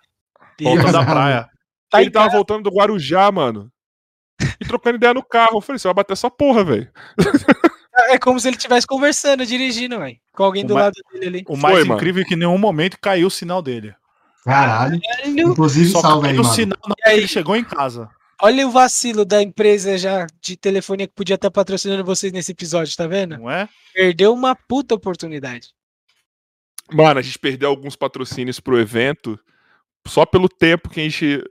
Voltando 0.63 0.93
da 0.93 1.05
praia. 1.05 1.49
Tá 1.91 2.01
ele 2.01 2.11
tava 2.11 2.31
voltando 2.31 2.63
do 2.63 2.75
Guarujá, 2.75 3.31
mano. 3.31 3.71
E 4.61 4.65
trocando 4.65 4.97
ideia 4.97 5.13
no 5.15 5.23
carro. 5.23 5.59
Eu 5.59 5.61
falei, 5.61 5.79
você 5.79 5.87
vai 5.89 5.95
bater 5.95 6.15
essa 6.15 6.31
porra, 6.31 6.65
velho. 6.65 6.91
É 8.09 8.19
como 8.19 8.41
se 8.41 8.49
ele 8.49 8.57
estivesse 8.57 8.87
conversando, 8.87 9.47
dirigindo, 9.47 9.99
velho. 9.99 10.17
Com 10.33 10.43
alguém 10.43 10.65
O 10.65 10.69
do 10.69 10.75
ma- 10.75 10.81
lado 10.83 10.95
dele 11.13 11.27
ali. 11.27 11.45
O 11.49 11.57
mais 11.57 11.77
Foi, 11.77 11.85
mano. 11.85 11.95
incrível 12.01 12.23
é 12.23 12.27
que 12.27 12.35
em 12.35 12.39
nenhum 12.39 12.59
momento 12.59 12.99
caiu 13.01 13.29
o 13.29 13.31
sinal 13.31 13.63
dele. 13.63 13.95
Caralho. 14.45 15.01
Inclusive, 15.25 15.91
Só 15.91 16.01
salve 16.01 16.29
aí, 16.29 16.37
mano. 16.37 16.49
sinal 16.53 16.79
que 16.79 17.09
ele 17.11 17.27
chegou 17.27 17.57
em 17.57 17.65
casa. 17.65 18.09
olha 18.43 18.67
o 18.69 18.71
vacilo 18.71 19.25
da 19.25 19.43
empresa 19.43 19.97
já 19.97 20.27
de 20.41 20.57
telefonia 20.57 21.07
que 21.07 21.15
podia 21.15 21.37
estar 21.37 21.51
patrocinando 21.51 22.05
vocês 22.05 22.31
nesse 22.33 22.53
episódio, 22.53 22.95
tá 22.95 23.07
vendo? 23.07 23.39
Não 23.39 23.51
é? 23.51 23.69
Perdeu 23.95 24.33
uma 24.35 24.55
puta 24.55 24.95
oportunidade. 24.95 25.69
Mano, 26.93 27.19
a 27.19 27.23
gente 27.23 27.39
perdeu 27.39 27.71
alguns 27.71 27.97
patrocínios 27.97 28.61
pro 28.61 28.79
evento 28.79 29.41
só 30.07 30.27
pelo 30.27 30.49
tempo 30.49 30.91
que 30.91 31.01
a 31.01 31.05
gente. 31.05 31.43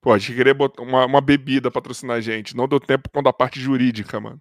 Pô, 0.00 0.12
a 0.12 0.18
gente 0.18 0.34
queria 0.34 0.52
botar 0.54 0.82
uma, 0.82 1.06
uma 1.06 1.20
bebida 1.20 1.70
patrocinar 1.70 2.16
a 2.16 2.20
gente. 2.20 2.56
Não 2.56 2.66
deu 2.66 2.80
tempo 2.80 3.08
quando 3.12 3.28
a 3.28 3.32
parte 3.32 3.60
jurídica, 3.60 4.18
mano. 4.18 4.40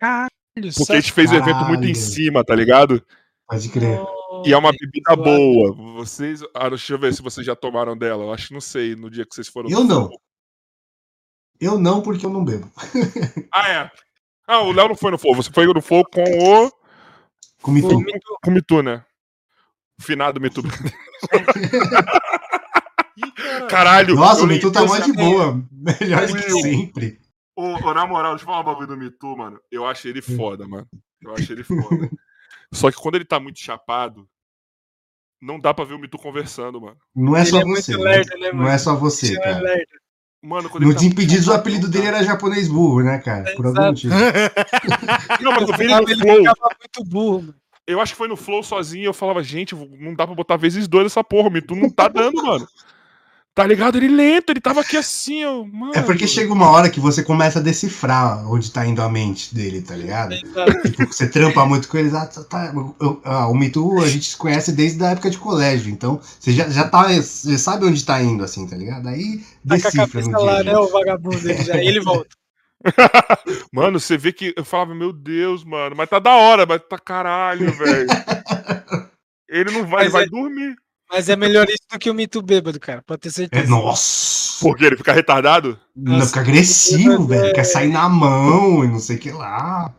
Caralho, 0.00 0.30
Porque 0.74 0.92
a 0.92 1.00
gente 1.00 1.12
fez 1.12 1.30
o 1.30 1.34
evento 1.34 1.64
muito 1.66 1.84
em 1.84 1.94
cima, 1.94 2.42
tá 2.42 2.54
ligado? 2.54 3.04
Pode 3.46 3.68
crer. 3.68 4.00
E 4.44 4.52
é 4.52 4.56
uma 4.56 4.72
bebida 4.72 5.14
boa. 5.16 5.72
Vocês. 5.96 6.42
Ah, 6.54 6.68
deixa 6.68 6.94
eu 6.94 6.98
ver 6.98 7.12
se 7.14 7.22
vocês 7.22 7.46
já 7.46 7.54
tomaram 7.56 7.96
dela. 7.96 8.24
Eu 8.24 8.32
acho 8.32 8.48
que 8.48 8.54
não 8.54 8.60
sei 8.60 8.94
no 8.96 9.10
dia 9.10 9.24
que 9.26 9.34
vocês 9.34 9.48
foram. 9.48 9.70
Eu 9.70 9.84
não. 9.84 10.10
Eu 11.60 11.78
não, 11.78 12.02
porque 12.02 12.26
eu 12.26 12.30
não 12.30 12.44
bebo. 12.44 12.70
Ah, 13.52 13.68
é. 13.70 13.90
Ah, 14.46 14.60
o 14.62 14.72
Léo 14.72 14.88
não 14.88 14.96
foi 14.96 15.10
no 15.12 15.18
Flow. 15.18 15.34
Você 15.36 15.50
foi 15.52 15.66
no 15.66 15.80
Flow 15.82 16.04
com 16.04 16.22
o. 16.22 16.70
Pô, 17.60 17.72
tudo. 17.80 17.94
muito- 18.00 18.38
Com 18.42 18.50
o 18.50 18.54
Mitu, 18.54 18.82
né? 18.82 19.04
O 20.00 20.02
finado 20.02 20.40
Mitu. 20.40 20.62
Caralho! 23.68 24.14
Nossa, 24.16 24.44
o 24.44 24.46
Mitu 24.46 24.72
tá 24.72 24.84
mó 24.84 24.98
de 24.98 25.12
boa. 25.12 25.62
Melhor 25.70 26.26
do 26.26 26.34
que 26.34 26.50
sempre. 26.50 27.20
Ô, 27.54 27.78
na 27.94 28.06
moral, 28.06 28.32
deixa 28.32 28.44
eu 28.44 28.46
falar 28.46 28.60
um 28.60 28.64
bagulho 28.64 28.86
do 28.88 28.96
Mitu, 28.96 29.36
mano. 29.36 29.60
Eu 29.70 29.86
acho 29.86 30.08
ele 30.08 30.22
foda, 30.22 30.66
mano. 30.66 30.88
Eu 31.20 31.32
acho 31.34 31.52
ele 31.52 31.62
foda. 31.62 32.10
Só 32.72 32.90
que 32.90 32.96
quando 32.96 33.16
ele 33.16 33.24
tá 33.24 33.38
muito 33.38 33.60
chapado, 33.60 34.26
não 35.42 35.58
dá 35.60 35.74
pra 35.74 35.84
ver 35.84 35.94
o 35.94 35.98
Mitu 35.98 36.16
conversando, 36.16 36.80
mano. 36.80 36.96
Não 37.14 37.36
é 37.36 37.40
Ele 37.40 37.50
só 37.50 37.60
é 37.60 37.64
muito 37.64 37.82
você. 37.82 37.96
lerdo, 37.96 38.38
né, 38.38 38.48
Não 38.52 38.58
mano? 38.58 38.68
é 38.70 38.78
só 38.78 38.94
você, 38.96 39.36
é 39.36 39.40
cara. 39.40 39.60
lerdo. 39.60 39.86
Mano, 40.44 40.68
quando 40.70 40.82
No 40.82 40.88
ele 40.88 40.94
tá 40.94 41.00
Desimpedidos, 41.00 41.46
o 41.48 41.52
apelido 41.52 41.84
não 41.84 41.90
dele 41.90 42.06
era 42.06 42.24
japonês 42.24 42.66
burro, 42.68 43.02
né, 43.02 43.18
cara? 43.18 43.52
Por 43.54 43.66
algum 43.66 43.80
motivo. 43.86 44.12
Não, 45.40 45.52
mas 45.52 45.68
eu 45.68 45.76
vi 45.76 45.84
ele 45.84 45.92
Ele 45.94 46.00
no 46.16 46.22
Flow. 46.22 46.36
ficava 46.38 46.76
muito 46.80 47.04
burro, 47.04 47.40
mano. 47.42 47.54
Eu 47.86 48.00
acho 48.00 48.12
que 48.12 48.18
foi 48.18 48.28
no 48.28 48.36
Flow 48.36 48.62
sozinho. 48.62 49.06
Eu 49.06 49.12
falava, 49.14 49.42
gente, 49.42 49.74
não 49.74 50.14
dá 50.14 50.24
pra 50.26 50.34
botar 50.34 50.56
vezes 50.56 50.86
dois 50.88 51.06
essa 51.06 51.22
porra. 51.22 51.48
O 51.48 51.52
Mitu 51.52 51.74
não 51.76 51.90
tá 51.90 52.08
dando, 52.08 52.42
mano. 52.42 52.66
Tá 53.54 53.66
ligado? 53.66 53.98
Ele 53.98 54.08
lento, 54.08 54.48
ele 54.50 54.62
tava 54.62 54.80
aqui 54.80 54.96
assim, 54.96 55.44
ó. 55.44 55.62
Mano. 55.62 55.92
É 55.94 56.00
porque 56.00 56.26
chega 56.26 56.50
uma 56.52 56.70
hora 56.70 56.88
que 56.88 56.98
você 56.98 57.22
começa 57.22 57.58
a 57.58 57.62
decifrar 57.62 58.50
onde 58.50 58.70
tá 58.72 58.86
indo 58.86 59.02
a 59.02 59.10
mente 59.10 59.54
dele, 59.54 59.82
tá 59.82 59.94
ligado? 59.94 60.32
Exato. 60.32 60.82
Tipo, 60.90 61.06
você 61.12 61.28
trampa 61.28 61.66
muito 61.66 61.86
com 61.86 61.98
eles. 61.98 62.14
Ah, 62.14 62.24
tá, 62.26 62.42
tá, 62.44 62.72
eu- 62.98 63.20
ah, 63.24 63.48
o 63.48 63.54
Mitu 63.54 64.00
a 64.00 64.08
gente 64.08 64.30
se 64.30 64.36
conhece 64.38 64.72
desde 64.72 65.04
a 65.04 65.10
época 65.10 65.28
de 65.28 65.36
colégio, 65.36 65.92
então 65.92 66.18
você 66.40 66.50
já, 66.50 66.66
já 66.70 66.88
tá, 66.88 67.08
você 67.12 67.58
sabe 67.58 67.84
onde 67.84 68.02
tá 68.06 68.22
indo, 68.22 68.42
assim, 68.42 68.66
tá 68.66 68.74
ligado? 68.74 69.06
Aí 69.08 69.36
Tá 69.38 69.44
com 69.68 69.74
a 69.74 69.76
decifra 69.76 70.06
cabeça 70.06 70.30
no 70.30 70.38
dia. 70.38 70.46
lá, 70.46 70.62
né? 70.64 70.78
O 70.78 70.88
vagabundo 70.88 71.38
dele 71.40 71.62
já. 71.62 71.76
Ele 71.76 72.00
volta. 72.00 72.34
Mano, 73.70 74.00
você 74.00 74.16
vê 74.16 74.32
que 74.32 74.54
eu 74.56 74.64
falava, 74.64 74.94
meu 74.94 75.12
Deus, 75.12 75.62
mano, 75.62 75.94
mas 75.94 76.08
tá 76.08 76.18
da 76.18 76.32
hora, 76.34 76.64
mas 76.66 76.80
tá 76.88 76.98
caralho, 76.98 77.70
velho. 77.72 78.06
Ele 79.48 79.70
não 79.70 79.84
vai, 79.86 80.04
ele 80.06 80.10
Mas 80.10 80.12
vai 80.12 80.24
é- 80.24 80.28
dormir. 80.28 80.74
Mas 81.12 81.28
é 81.28 81.36
melhor 81.36 81.68
isso 81.68 81.82
do 81.92 81.98
que 81.98 82.10
o 82.10 82.14
mito 82.14 82.40
bêbado, 82.40 82.80
cara. 82.80 83.02
Pode 83.06 83.20
ter 83.20 83.28
É, 83.28 83.32
certeza. 83.32 83.68
nossa! 83.68 84.58
Por 84.60 84.76
quê? 84.76 84.86
Ele 84.86 84.96
fica 84.96 85.12
retardado? 85.12 85.78
Não, 85.94 86.14
Nossa, 86.14 86.28
fica 86.28 86.40
agressivo, 86.40 87.34
é- 87.34 87.38
velho. 87.40 87.54
Quer 87.54 87.64
sair 87.64 87.88
na 87.92 88.08
mão 88.08 88.82
e 88.84 88.88
não 88.88 88.98
sei 88.98 89.16
o 89.16 89.18
que 89.18 89.30
lá. 89.30 89.94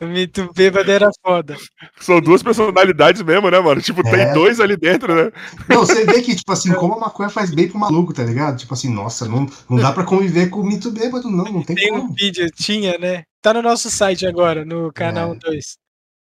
O 0.00 0.06
mito 0.06 0.50
bêbado 0.54 0.90
era 0.90 1.08
foda. 1.24 1.56
São 2.00 2.20
duas 2.20 2.42
personalidades 2.42 3.22
mesmo, 3.22 3.50
né, 3.50 3.58
mano? 3.60 3.80
Tipo, 3.80 4.02
tem 4.02 4.20
É. 4.20 4.32
dois 4.34 4.60
ali 4.60 4.76
dentro, 4.76 5.14
né? 5.14 5.30
Não, 5.68 5.78
você 5.78 6.04
vê 6.04 6.20
que, 6.20 6.34
tipo 6.36 6.52
assim, 6.52 6.72
como 6.74 6.94
a 6.94 7.00
maconha 7.00 7.30
faz 7.30 7.50
bem 7.54 7.66
pro 7.68 7.78
maluco, 7.78 8.12
tá 8.12 8.22
ligado? 8.22 8.58
Tipo 8.58 8.74
assim, 8.74 8.92
nossa, 8.92 9.26
não, 9.26 9.46
não 9.70 9.78
dá 9.78 9.92
pra 9.92 10.04
conviver 10.04 10.48
com 10.50 10.60
o 10.60 10.66
mito 10.66 10.90
bêbado, 10.90 11.30
não, 11.30 11.44
não 11.44 11.62
tem 11.62 11.74
Tem 11.76 11.92
um 11.92 12.00
como. 12.02 12.14
vídeo, 12.14 12.46
tinha, 12.54 12.98
né? 12.98 13.22
Tá 13.40 13.54
no 13.54 13.62
nosso 13.62 13.90
site 13.90 14.26
agora, 14.26 14.64
no 14.66 14.92
canal 14.92 15.32
É. 15.32 15.38
2. 15.38 15.78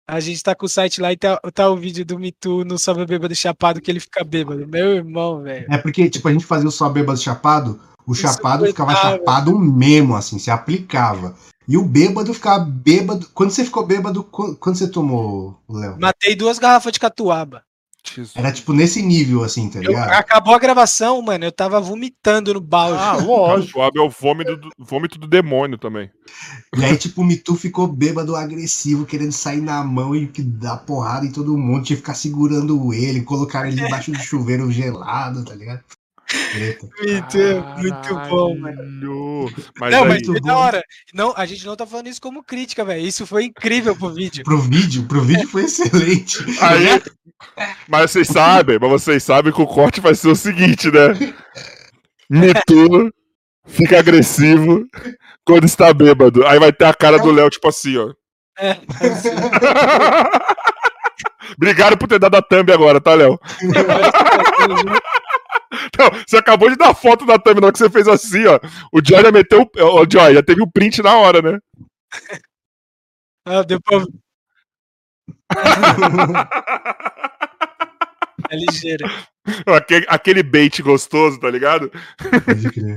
A 0.07 0.19
gente 0.19 0.43
tá 0.43 0.53
com 0.53 0.65
o 0.65 0.69
site 0.69 0.99
lá 0.99 1.13
e 1.13 1.17
tá, 1.17 1.39
tá 1.53 1.69
o 1.69 1.77
vídeo 1.77 2.03
do 2.05 2.19
Mitu 2.19 2.65
no 2.65 2.77
Sobe 2.77 3.05
Bêbado 3.05 3.33
Chapado 3.33 3.79
que 3.79 3.89
ele 3.89 4.01
fica 4.01 4.23
bêbado. 4.23 4.67
Meu 4.67 4.95
irmão, 4.95 5.41
velho. 5.41 5.65
É 5.69 5.77
porque, 5.77 6.09
tipo, 6.09 6.27
a 6.27 6.33
gente 6.33 6.45
fazia 6.45 6.67
o 6.67 6.71
só 6.71 6.89
bêbado 6.89 7.17
chapado, 7.19 7.79
o 8.05 8.11
Isso 8.11 8.21
chapado 8.21 8.65
ficava 8.65 8.93
chapado 8.95 9.57
mesmo, 9.57 10.13
assim, 10.15 10.37
se 10.37 10.51
aplicava. 10.51 11.35
E 11.65 11.77
o 11.77 11.85
bêbado 11.85 12.33
ficava 12.33 12.65
bêbado. 12.65 13.27
Quando 13.33 13.51
você 13.51 13.63
ficou 13.63 13.85
bêbado, 13.85 14.25
qu- 14.25 14.55
quando 14.57 14.75
você 14.77 14.89
tomou, 14.89 15.57
Léo? 15.69 15.97
Matei 15.97 16.35
duas 16.35 16.59
garrafas 16.59 16.91
de 16.91 16.99
catuaba. 16.99 17.63
Era 18.35 18.51
tipo 18.51 18.73
nesse 18.73 19.01
nível, 19.01 19.43
assim, 19.43 19.69
tá 19.69 19.79
Eu- 19.79 19.89
ligado? 19.91 20.09
acabou 20.11 20.53
a 20.53 20.59
gravação, 20.59 21.21
mano. 21.21 21.45
Eu 21.45 21.51
tava 21.51 21.79
vomitando 21.79 22.53
no 22.53 22.61
balde. 22.61 22.99
Ah, 22.99 23.17
O 23.17 23.25
lógico. 23.27 23.71
Suave 23.73 23.97
é 23.97 24.01
o 24.01 24.09
vômito 24.09 24.57
do, 24.57 24.69
vômito 24.77 25.17
do 25.17 25.27
demônio 25.27 25.77
também. 25.77 26.09
E 26.77 26.83
aí, 26.83 26.97
tipo, 26.97 27.21
o 27.21 27.25
Mitu 27.25 27.55
ficou 27.55 27.87
bêbado, 27.87 28.35
agressivo, 28.35 29.05
querendo 29.05 29.31
sair 29.31 29.61
na 29.61 29.83
mão 29.83 30.15
e 30.15 30.27
que 30.27 30.41
dar 30.41 30.77
porrada 30.77 31.25
em 31.25 31.31
todo 31.31 31.57
mundo, 31.57 31.83
tinha 31.83 31.95
que 31.95 32.01
ficar 32.01 32.13
segurando 32.15 32.93
ele, 32.93 33.21
colocar 33.21 33.67
ele 33.67 33.75
debaixo 33.81 34.11
do 34.11 34.19
chuveiro 34.19 34.71
gelado, 34.71 35.43
tá 35.45 35.55
ligado? 35.55 35.81
Mitu 37.01 37.37
é 37.39 37.77
muito 37.81 38.15
bom, 38.29 38.57
mano. 38.57 39.45
Mas 39.79 39.91
não, 39.91 40.05
mas 40.05 40.19
foi 40.25 40.33
muito 40.33 40.41
da 40.45 40.57
hora. 40.57 40.83
Não, 41.13 41.33
a 41.35 41.45
gente 41.45 41.65
não 41.65 41.75
tá 41.75 41.85
falando 41.85 42.07
isso 42.07 42.21
como 42.21 42.43
crítica, 42.43 42.83
velho. 42.83 43.05
Isso 43.05 43.25
foi 43.27 43.45
incrível 43.45 43.95
pro 43.95 44.09
vídeo. 44.13 44.43
Pro 44.43 44.57
vídeo, 44.59 45.03
pro 45.07 45.21
vídeo 45.21 45.47
foi 45.47 45.63
excelente. 45.65 46.39
aí- 46.61 47.01
mas 47.87 48.11
vocês 48.11 48.27
sabem, 48.27 48.77
mas 48.79 48.89
vocês 48.89 49.21
sabem 49.23 49.51
que 49.53 49.61
o 49.61 49.67
corte 49.67 49.99
vai 50.01 50.15
ser 50.15 50.29
o 50.29 50.35
seguinte, 50.35 50.89
né? 50.91 51.33
Mitu 52.29 53.13
fica 53.67 53.99
agressivo 53.99 54.85
quando 55.45 55.65
está 55.65 55.93
bêbado. 55.93 56.45
Aí 56.47 56.57
vai 56.59 56.71
ter 56.73 56.85
a 56.85 56.93
cara 56.93 57.17
do 57.19 57.31
Léo, 57.31 57.49
tipo 57.49 57.67
assim, 57.67 57.97
ó. 57.97 58.11
É, 58.57 58.71
assim, 58.71 59.29
Obrigado 61.57 61.97
por 61.97 62.07
ter 62.07 62.17
dado 62.19 62.35
a 62.35 62.41
thumb 62.41 62.71
agora, 62.71 62.99
tá, 63.01 63.13
Léo? 63.13 63.39
Não, 65.97 66.09
você 66.27 66.37
acabou 66.37 66.69
de 66.69 66.75
dar 66.75 66.93
foto 66.93 67.25
da 67.25 67.39
thumb 67.39 67.59
na 67.59 67.67
hora 67.67 67.73
que 67.73 67.79
você 67.79 67.89
fez 67.89 68.07
assim, 68.07 68.45
ó. 68.45 68.59
O 68.91 68.99
Joy 69.03 69.21
já 69.23 69.31
meteu. 69.31 69.61
o- 69.77 70.05
Joy, 70.11 70.33
já 70.33 70.43
teve 70.43 70.61
o 70.61 70.69
print 70.71 71.01
na 71.01 71.17
hora, 71.17 71.41
né? 71.41 71.59
ah, 73.45 73.63
depois 73.63 74.05
é 78.49 78.55
ligeiro. 78.55 79.05
aquele, 79.67 80.05
aquele 80.09 80.43
bait 80.43 80.81
gostoso, 80.81 81.39
tá 81.39 81.49
ligado? 81.49 81.91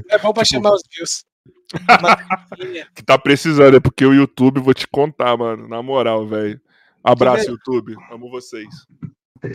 É 0.09 0.19
bom 0.19 0.33
pra 0.33 0.43
Tipo- 0.45 0.57
chamar 0.57 0.71
os 0.73 0.83
views. 0.95 1.25
Que 2.95 3.03
tá 3.03 3.19
precisando, 3.19 3.77
é 3.77 3.81
porque 3.81 4.05
o 4.07 4.15
YouTube, 4.15 4.61
vou 4.61 4.73
te 4.75 4.87
contar, 4.87 5.37
mano. 5.37 5.67
Na 5.69 5.83
moral, 5.83 6.27
velho. 6.27 6.61
Abraço, 7.03 7.51
YouTube. 7.51 7.95
Amo 8.11 8.31
vocês. 8.31 8.69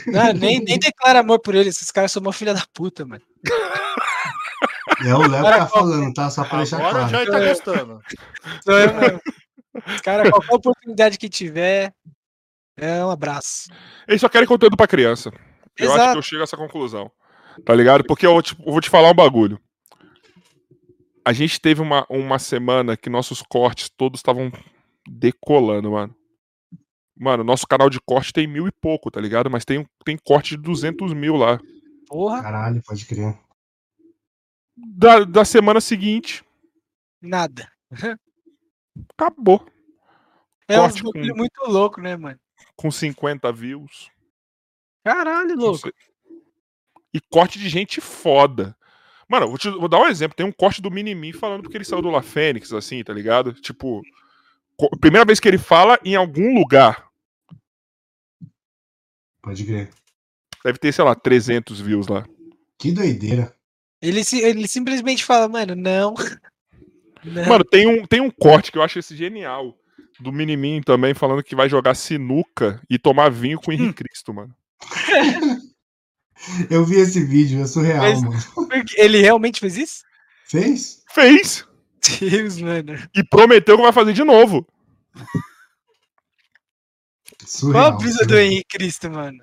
Não, 0.07 0.33
nem, 0.33 0.59
nem 0.59 0.79
declara 0.79 1.19
amor 1.19 1.39
por 1.39 1.55
ele. 1.55 1.69
Esses 1.69 1.91
caras 1.91 2.11
são 2.11 2.21
uma 2.21 2.33
filha 2.33 2.53
da 2.53 2.63
puta, 2.73 3.05
mano. 3.05 3.21
É 5.05 5.15
o 5.15 5.27
Léo 5.27 5.43
que 5.43 5.49
tá 5.51 5.67
falando, 5.67 6.13
tá? 6.13 6.29
Só 6.29 6.43
pra 6.43 6.59
deixar 6.59 6.77
Agora 6.77 7.07
claro. 7.07 7.25
já 7.25 7.31
tá 7.31 7.39
gostando. 7.39 7.99
Sou 8.63 8.79
eu 8.79 8.93
mesmo. 8.93 9.21
Os 9.87 10.01
caras, 10.01 10.29
qualquer 10.29 10.53
oportunidade 10.55 11.17
que 11.17 11.29
tiver, 11.29 11.93
É 12.77 13.03
um 13.03 13.09
abraço. 13.09 13.69
Eles 14.07 14.21
só 14.21 14.29
querem 14.29 14.47
conteúdo 14.47 14.77
pra 14.77 14.87
criança. 14.87 15.31
Eu 15.77 15.85
Exato. 15.85 16.01
acho 16.01 16.11
que 16.11 16.17
eu 16.17 16.21
chego 16.23 16.41
a 16.41 16.43
essa 16.43 16.57
conclusão. 16.57 17.11
Tá 17.65 17.73
ligado? 17.73 18.03
Porque 18.05 18.25
eu, 18.25 18.41
tipo, 18.41 18.63
eu 18.65 18.71
vou 18.71 18.81
te 18.81 18.89
falar 18.89 19.09
um 19.11 19.15
bagulho. 19.15 19.59
A 21.25 21.33
gente 21.33 21.59
teve 21.59 21.81
uma, 21.81 22.05
uma 22.09 22.39
semana 22.39 22.97
que 22.97 23.09
nossos 23.09 23.41
cortes 23.41 23.89
todos 23.95 24.19
estavam 24.19 24.51
decolando, 25.07 25.91
mano. 25.91 26.15
Mano, 27.21 27.43
nosso 27.43 27.67
canal 27.67 27.87
de 27.87 28.01
corte 28.01 28.33
tem 28.33 28.47
mil 28.47 28.67
e 28.67 28.71
pouco, 28.71 29.11
tá 29.11 29.21
ligado? 29.21 29.47
Mas 29.47 29.63
tem, 29.63 29.87
tem 30.03 30.17
corte 30.17 30.57
de 30.57 30.63
200 30.63 31.13
mil 31.13 31.35
lá. 31.35 31.59
Porra. 32.07 32.41
Caralho, 32.41 32.81
pode 32.81 33.05
crer. 33.05 33.37
Da, 34.75 35.23
da 35.23 35.45
semana 35.45 35.79
seguinte. 35.79 36.43
Nada. 37.21 37.71
Acabou. 39.15 39.63
É 40.67 40.77
corte 40.77 41.05
um 41.05 41.11
com, 41.11 41.19
muito 41.35 41.61
louco, 41.67 42.01
né, 42.01 42.17
mano? 42.17 42.39
Com 42.75 42.89
50 42.89 43.51
views. 43.53 44.09
Caralho, 45.05 45.55
louco. 45.55 45.91
E 47.13 47.21
corte 47.29 47.59
de 47.59 47.69
gente 47.69 48.01
foda. 48.01 48.75
Mano, 49.29 49.47
vou, 49.47 49.59
te, 49.59 49.69
vou 49.69 49.87
dar 49.87 49.99
um 49.99 50.07
exemplo. 50.07 50.35
Tem 50.35 50.45
um 50.45 50.51
corte 50.51 50.81
do 50.81 50.89
Minimi 50.89 51.33
falando 51.33 51.61
porque 51.61 51.77
ele 51.77 51.85
saiu 51.85 52.01
do 52.01 52.09
La 52.09 52.23
Fênix, 52.23 52.73
assim, 52.73 53.03
tá 53.03 53.13
ligado? 53.13 53.53
Tipo, 53.53 54.01
primeira 54.99 55.23
vez 55.23 55.39
que 55.39 55.47
ele 55.47 55.59
fala 55.59 55.99
em 56.03 56.15
algum 56.15 56.55
lugar. 56.55 57.10
Pode 59.41 59.65
crer. 59.65 59.89
Deve 60.63 60.77
ter, 60.77 60.93
sei 60.93 61.03
lá, 61.03 61.15
300 61.15 61.79
views 61.81 62.07
lá. 62.07 62.25
Que 62.77 62.91
doideira. 62.91 63.53
Ele, 64.01 64.21
ele 64.33 64.67
simplesmente 64.67 65.23
fala, 65.23 65.47
mano, 65.47 65.75
não. 65.75 66.13
não. 67.23 67.45
Mano, 67.45 67.63
tem 67.63 67.87
um, 67.87 68.05
tem 68.05 68.21
um 68.21 68.29
corte 68.29 68.71
que 68.71 68.77
eu 68.77 68.83
acho 68.83 68.99
esse 68.99 69.15
genial. 69.15 69.77
Do 70.19 70.31
Minimin 70.31 70.81
também, 70.81 71.15
falando 71.15 71.43
que 71.43 71.55
vai 71.55 71.67
jogar 71.67 71.95
sinuca 71.95 72.79
e 72.87 72.99
tomar 72.99 73.31
vinho 73.31 73.59
com 73.59 73.71
o 73.71 73.73
Henrique 73.73 73.89
hum. 73.89 74.05
Cristo, 74.05 74.33
mano. 74.33 74.53
eu 76.69 76.85
vi 76.85 76.97
esse 76.97 77.23
vídeo, 77.25 77.61
é 77.61 77.65
surreal, 77.65 78.01
Mas, 78.01 78.21
mano. 78.21 78.37
Ele 78.95 79.19
realmente 79.19 79.59
fez 79.59 79.77
isso? 79.77 80.03
Fez? 80.45 81.03
Fez. 81.09 81.65
Deus, 82.19 82.61
mano. 82.61 82.93
E 83.15 83.23
prometeu 83.23 83.77
que 83.77 83.83
vai 83.83 83.93
fazer 83.93 84.13
de 84.13 84.23
novo. 84.23 84.67
Surreal, 87.45 87.83
Qual 87.83 87.93
a 87.93 87.97
brisa 87.97 88.25
do 88.25 88.37
Henrique 88.37 88.77
Cristo, 88.77 89.09
mano? 89.09 89.37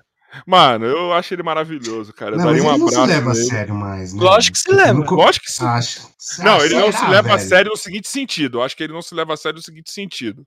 Mano, 0.45 0.85
eu 0.85 1.11
acho 1.13 1.33
ele 1.33 1.41
maravilhoso, 1.41 2.13
cara. 2.13 2.37
Não, 2.37 2.45
mas 2.45 2.61
um 2.61 2.69
ele 2.69 2.77
não 2.77 2.87
se 2.87 2.99
leva 3.05 3.33
nele. 3.33 3.45
a 3.45 3.49
sério 3.49 3.75
mais, 3.75 4.13
né? 4.13 4.21
Lógico 4.21 4.57
que 4.57 4.61
se 4.61 4.71
leva. 4.71 4.93
Nunca... 4.93 5.15
Lógico 5.15 5.45
que 5.45 5.51
se 5.51 5.65
acho. 5.65 6.07
Não, 6.39 6.63
ele 6.63 6.75
não 6.75 6.91
se 6.91 7.03
leva 7.05 7.23
velho. 7.23 7.35
a 7.35 7.39
sério 7.39 7.71
no 7.71 7.77
seguinte 7.77 8.07
sentido. 8.07 8.59
Eu 8.59 8.63
acho 8.63 8.77
que 8.77 8.83
ele 8.83 8.93
não 8.93 9.01
se 9.01 9.15
leva 9.15 9.33
a 9.33 9.37
sério 9.37 9.57
no 9.57 9.63
seguinte 9.63 9.91
sentido. 9.91 10.45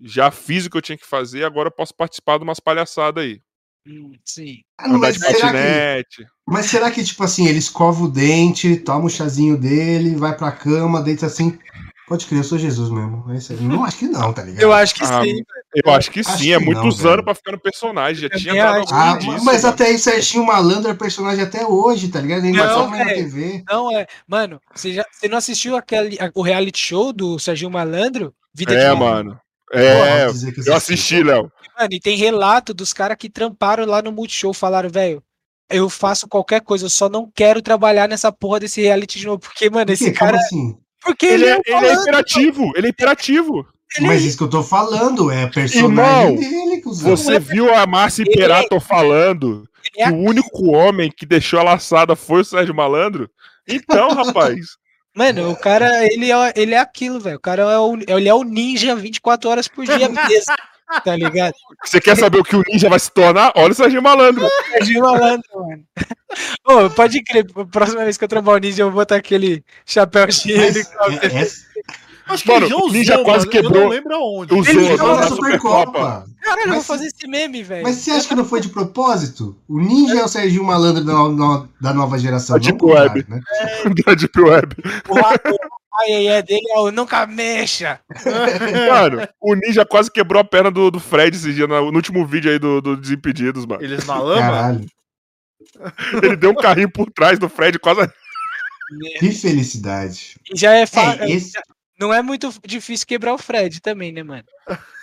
Já 0.00 0.30
fiz 0.30 0.66
o 0.66 0.70
que 0.70 0.76
eu 0.76 0.82
tinha 0.82 0.98
que 0.98 1.06
fazer, 1.06 1.44
agora 1.44 1.68
eu 1.68 1.72
posso 1.72 1.94
participar 1.94 2.38
de 2.38 2.44
umas 2.44 2.60
palhaçadas 2.60 3.24
aí. 3.24 3.40
Hum, 3.86 4.12
sim. 4.24 4.58
Ah, 4.78 4.88
mas, 4.88 5.16
será 5.16 6.02
que, 6.04 6.26
mas 6.46 6.66
será 6.66 6.90
que, 6.90 7.04
tipo 7.04 7.22
assim, 7.22 7.46
ele 7.46 7.58
escova 7.58 8.04
o 8.04 8.10
dente, 8.10 8.76
toma 8.76 9.06
o 9.06 9.10
chazinho 9.10 9.56
dele, 9.56 10.16
vai 10.16 10.36
pra 10.36 10.52
cama, 10.52 11.02
deita 11.02 11.26
assim. 11.26 11.58
Pode 12.06 12.24
crer, 12.26 12.38
eu 12.38 12.44
sou 12.44 12.56
Jesus 12.56 12.88
mesmo. 12.88 13.24
É 13.28 13.54
não 13.62 13.84
acho 13.84 13.98
que 13.98 14.06
não, 14.06 14.32
tá 14.32 14.42
ligado? 14.42 14.62
Eu 14.62 14.72
acho 14.72 14.94
que 14.94 15.02
ah, 15.02 15.22
sim. 15.22 15.42
Eu 15.74 15.92
acho 15.92 16.10
que 16.10 16.20
acho 16.20 16.38
sim, 16.38 16.52
é 16.52 16.58
que 16.58 16.62
é 16.62 16.64
muitos 16.64 17.04
anos 17.04 17.24
pra 17.24 17.34
ficar 17.34 17.52
no 17.52 17.60
personagem. 17.60 18.22
Já 18.22 18.38
tinha 18.38 18.54
dado 18.54 18.86
ah, 18.92 19.16
disso, 19.18 19.44
Mas 19.44 19.62
mano. 19.62 19.74
até 19.74 19.86
aí, 19.86 19.98
Serginho 19.98 20.46
Malandro 20.46 20.88
é 20.88 20.94
personagem 20.94 21.42
até 21.42 21.66
hoje, 21.66 22.08
tá 22.08 22.20
ligado? 22.20 22.44
Ele 22.44 22.56
não, 22.56 22.94
é, 22.94 23.04
na 23.04 23.10
TV. 23.12 23.64
Não, 23.68 23.90
é. 23.90 24.06
Mano, 24.26 24.60
você, 24.72 24.92
já, 24.92 25.04
você 25.10 25.26
não 25.26 25.36
assistiu 25.36 25.76
aquele, 25.76 26.16
o 26.32 26.42
reality 26.42 26.78
show 26.78 27.12
do 27.12 27.40
Serginho 27.40 27.72
Malandro? 27.72 28.32
Vida 28.54 28.72
é, 28.72 28.88
de 28.88 28.96
mano. 28.96 29.40
É, 29.72 30.26
eu 30.64 30.74
assisti, 30.74 31.24
Léo. 31.24 31.50
Mano, 31.76 31.92
e 31.92 31.98
tem 31.98 32.16
relato 32.16 32.72
dos 32.72 32.92
caras 32.92 33.16
que 33.18 33.28
tramparam 33.28 33.84
lá 33.84 34.00
no 34.00 34.12
Multishow, 34.12 34.54
falaram, 34.54 34.88
velho, 34.88 35.20
eu 35.68 35.90
faço 35.90 36.28
qualquer 36.28 36.60
coisa, 36.60 36.86
eu 36.86 36.90
só 36.90 37.08
não 37.08 37.28
quero 37.34 37.60
trabalhar 37.60 38.08
nessa 38.08 38.30
porra 38.30 38.60
desse 38.60 38.80
reality 38.80 39.18
de 39.18 39.26
novo, 39.26 39.40
porque, 39.40 39.68
mano, 39.68 39.90
esse 39.90 40.12
cara... 40.12 40.36
assim? 40.36 40.78
Porque 41.06 41.26
ele, 41.26 41.44
ele, 41.44 41.50
é, 41.50 41.60
ele 41.64 41.86
é 41.86 41.94
imperativo, 41.94 42.72
ele 42.76 42.86
é 42.88 42.90
imperativo. 42.90 43.66
Ele... 43.96 44.06
Mas 44.06 44.24
isso 44.24 44.36
que 44.36 44.44
eu 44.44 44.50
tô 44.50 44.62
falando 44.62 45.30
é 45.30 45.46
personagem 45.46 45.88
Irmão, 45.88 46.36
dele, 46.36 46.82
Você 46.84 47.38
viu 47.38 47.72
a 47.72 47.86
Márcia 47.86 48.22
Imperato 48.22 48.74
é... 48.74 48.80
falando 48.80 49.66
que 49.92 50.02
é... 50.02 50.10
o 50.10 50.16
único 50.16 50.66
homem 50.72 51.10
que 51.10 51.24
deixou 51.24 51.60
a 51.60 51.62
laçada 51.62 52.16
foi 52.16 52.40
o 52.40 52.44
Sérgio 52.44 52.74
Malandro? 52.74 53.30
Então, 53.66 54.10
rapaz. 54.14 54.76
Mano, 55.14 55.50
o 55.50 55.56
cara, 55.56 56.04
ele 56.12 56.30
é, 56.30 56.52
ele 56.54 56.74
é 56.74 56.78
aquilo, 56.78 57.18
velho. 57.18 57.38
O 57.38 57.40
cara 57.40 57.62
é 57.62 57.78
o, 57.78 57.96
ele 58.06 58.28
é 58.28 58.34
o 58.34 58.44
ninja 58.44 58.94
24 58.94 59.48
horas 59.48 59.66
por 59.66 59.86
dia 59.86 60.08
mesmo. 60.08 60.54
Tá 61.04 61.16
ligado? 61.16 61.54
Você 61.84 62.00
quer 62.00 62.16
saber 62.16 62.38
o 62.38 62.44
que 62.44 62.56
o 62.56 62.62
ninja 62.66 62.88
vai 62.88 62.98
se 62.98 63.10
tornar? 63.10 63.52
Olha 63.56 63.72
o 63.72 63.74
Serginho 63.74 64.02
Malandro. 64.02 64.48
Serginho 64.70 65.02
Malandro, 65.02 65.48
mano. 65.54 65.84
Ô, 66.64 66.90
pode 66.90 67.22
crer, 67.22 67.44
próxima 67.70 68.04
vez 68.04 68.16
que 68.16 68.24
eu 68.24 68.28
trombar 68.28 68.54
o 68.54 68.58
ninja, 68.58 68.82
eu 68.82 68.90
vou 68.90 69.00
botar 69.00 69.16
aquele 69.16 69.64
chapéu. 69.84 70.24
É, 70.24 70.26
é, 70.26 71.46
Acho 72.28 72.42
que 72.42 72.52
mano, 72.52 72.66
o 72.84 72.90
Ninja 72.90 73.22
quase 73.22 73.48
quebrou. 73.48 73.76
Eu 73.76 73.82
não 73.82 73.88
lembro 73.88 74.14
aonde. 74.14 74.54
Usou 74.54 74.74
ele 74.74 74.96
jogou 74.96 75.16
na 75.16 75.28
Supercopa. 75.28 76.26
Caralho, 76.42 76.68
eu 76.68 76.74
vou 76.74 76.82
fazer 76.82 77.06
esse 77.06 77.26
meme, 77.28 77.62
velho. 77.62 77.84
Mas 77.84 77.96
você 77.96 78.10
acha 78.10 78.28
que 78.28 78.34
não 78.34 78.44
foi 78.44 78.60
de 78.60 78.68
propósito? 78.68 79.56
O 79.68 79.78
Ninja 79.78 80.20
é 80.20 80.24
o 80.24 80.28
Serginho 80.28 80.64
Malandro 80.64 81.04
da, 81.04 81.66
da 81.80 81.94
nova 81.94 82.18
geração. 82.18 82.58
Da 82.58 82.62
Deep 82.64 82.84
Web. 82.84 83.26
Né? 83.28 83.40
É... 83.60 83.88
Da 84.04 84.14
Deep 84.14 84.40
Web. 84.40 84.74
O, 85.08 85.16
ai, 86.00 86.26
é 86.26 86.42
dele 86.42 86.66
é 86.74 86.80
o 86.80 86.90
nunca 86.90 87.26
mexa. 87.26 88.00
Mano, 88.90 89.28
o 89.40 89.54
Ninja 89.54 89.84
quase 89.84 90.10
quebrou 90.10 90.40
a 90.40 90.44
perna 90.44 90.70
do, 90.70 90.90
do 90.90 90.98
Fred 90.98 91.36
esse 91.36 91.52
dia, 91.52 91.66
no, 91.66 91.90
no 91.90 91.96
último 91.96 92.26
vídeo 92.26 92.50
aí 92.50 92.58
do, 92.58 92.80
do 92.80 92.96
Desimpedidos, 92.96 93.64
mano. 93.66 93.82
Eles 93.82 94.04
na 94.04 94.18
lama? 94.18 94.40
Caralho. 94.40 94.86
Ele 96.22 96.36
deu 96.36 96.50
um 96.50 96.56
carrinho 96.56 96.90
por 96.90 97.10
trás 97.10 97.38
do 97.38 97.48
Fred, 97.48 97.78
quase. 97.78 98.08
Que 99.18 99.32
felicidade. 99.32 100.36
E 100.52 100.56
já 100.56 100.72
é 100.74 100.86
fácil. 100.86 101.22
É, 101.22 101.30
esse... 101.30 101.52
Não 101.98 102.12
é 102.12 102.22
muito 102.22 102.52
difícil 102.64 103.06
quebrar 103.06 103.34
o 103.34 103.38
Fred 103.38 103.80
também, 103.80 104.12
né, 104.12 104.22
mano? 104.22 104.44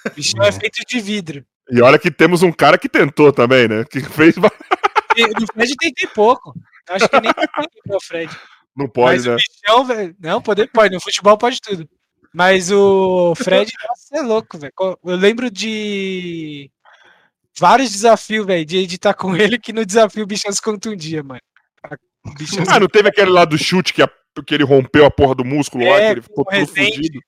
O 0.06 0.10
bichão 0.12 0.44
é. 0.44 0.52
feito 0.52 0.80
de 0.88 1.00
vidro. 1.00 1.46
E 1.70 1.82
olha 1.82 1.98
que 1.98 2.12
temos 2.12 2.44
um 2.44 2.52
cara 2.52 2.78
que 2.78 2.90
tentou 2.90 3.32
também, 3.32 3.68
né? 3.68 3.84
Que 3.86 4.02
fez. 4.02 4.36
No 4.36 4.50
Fred 5.54 5.76
tentei 5.78 6.08
pouco. 6.08 6.54
Acho 6.90 7.08
que 7.08 7.22
nem 7.22 7.34
quebrar 7.34 7.98
o 7.98 8.04
Fred. 8.04 8.38
Não 8.76 8.88
pode, 8.88 9.16
Mas 9.16 9.26
né? 9.26 9.34
O 9.34 9.38
bichão, 9.38 9.86
velho. 9.86 10.16
Não, 10.20 10.42
poder 10.42 10.70
pode. 10.72 10.94
No 10.94 11.02
futebol 11.02 11.38
pode 11.38 11.62
tudo. 11.62 11.88
Mas 12.34 12.72
o 12.72 13.36
Fred, 13.36 13.72
nossa, 13.88 14.18
é 14.18 14.22
louco, 14.22 14.58
velho. 14.58 14.74
Eu 14.80 15.16
lembro 15.16 15.52
de 15.52 16.70
vários 17.58 17.92
desafios, 17.92 18.46
velho, 18.46 18.66
de 18.66 18.78
editar 18.78 19.14
com 19.14 19.36
ele, 19.36 19.60
que 19.60 19.72
no 19.72 19.86
desafio 19.86 20.24
o 20.24 20.28
bichão 20.28 20.52
se 20.52 20.62
contundia, 20.62 21.22
mano. 21.24 21.42
Bichão 22.38 22.64
ah, 22.68 22.80
não 22.80 22.88
teve 22.88 23.10
aquele 23.10 23.30
lá 23.30 23.46
do 23.46 23.58
chute 23.58 23.94
que, 23.94 24.02
a, 24.02 24.10
que 24.42 24.54
ele 24.54 24.64
rompeu 24.64 25.06
a 25.06 25.12
porra 25.12 25.36
do 25.36 25.44
músculo 25.44 25.84
é, 25.84 25.90
lá, 25.90 25.98
que 25.98 26.06
ele 26.06 26.22
ficou 26.22 26.46
todo 26.46 26.68
fudido. 26.68 27.20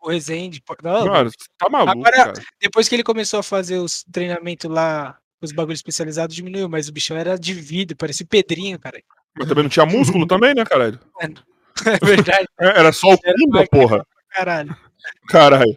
O 0.00 0.10
Rezende. 0.10 0.62
Não, 0.82 1.06
Mano, 1.06 1.30
tá 1.58 1.68
maluco. 1.68 1.98
Agora, 1.98 2.16
cara. 2.16 2.42
depois 2.60 2.88
que 2.88 2.94
ele 2.94 3.02
começou 3.02 3.40
a 3.40 3.42
fazer 3.42 3.78
os 3.78 4.04
treinamentos 4.04 4.70
lá, 4.70 5.18
os 5.40 5.52
bagulhos 5.52 5.78
especializados, 5.78 6.34
diminuiu, 6.34 6.68
mas 6.68 6.88
o 6.88 6.92
bichão 6.92 7.16
era 7.16 7.38
de 7.38 7.54
vidro, 7.54 7.96
parecia 7.96 8.26
Pedrinho, 8.28 8.78
cara. 8.78 9.00
Mas 9.36 9.48
também 9.48 9.64
não 9.64 9.70
tinha 9.70 9.86
músculo 9.86 10.26
também, 10.26 10.54
né, 10.54 10.64
caralho? 10.64 10.98
É 11.86 12.06
verdade. 12.06 12.46
É, 12.60 12.78
era 12.78 12.92
só 12.92 13.08
o 13.08 13.18
pimba, 13.20 13.66
porra. 13.66 14.06
Caralho. 14.30 14.76
Caralho. 15.28 15.76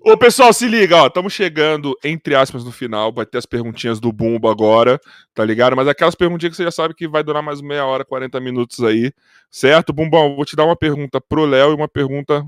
Ô, 0.00 0.16
pessoal, 0.16 0.52
se 0.52 0.66
liga, 0.66 0.96
ó. 0.96 1.06
Estamos 1.06 1.32
chegando, 1.32 1.96
entre 2.04 2.34
aspas, 2.34 2.64
no 2.64 2.72
final. 2.72 3.12
Vai 3.12 3.26
ter 3.26 3.38
as 3.38 3.46
perguntinhas 3.46 4.00
do 4.00 4.12
Bumbo 4.12 4.48
agora, 4.48 5.00
tá 5.34 5.44
ligado? 5.44 5.76
Mas 5.76 5.88
aquelas 5.88 6.14
perguntinhas 6.14 6.52
que 6.52 6.56
você 6.56 6.64
já 6.64 6.70
sabe 6.70 6.94
que 6.94 7.08
vai 7.08 7.22
durar 7.22 7.42
mais 7.42 7.60
meia 7.60 7.84
hora, 7.84 8.04
40 8.04 8.40
minutos 8.40 8.82
aí. 8.82 9.12
Certo? 9.50 9.92
Bumbão, 9.92 10.36
vou 10.36 10.44
te 10.44 10.56
dar 10.56 10.64
uma 10.64 10.76
pergunta 10.76 11.20
pro 11.20 11.44
Léo 11.44 11.72
e 11.72 11.74
uma 11.74 11.88
pergunta 11.88 12.46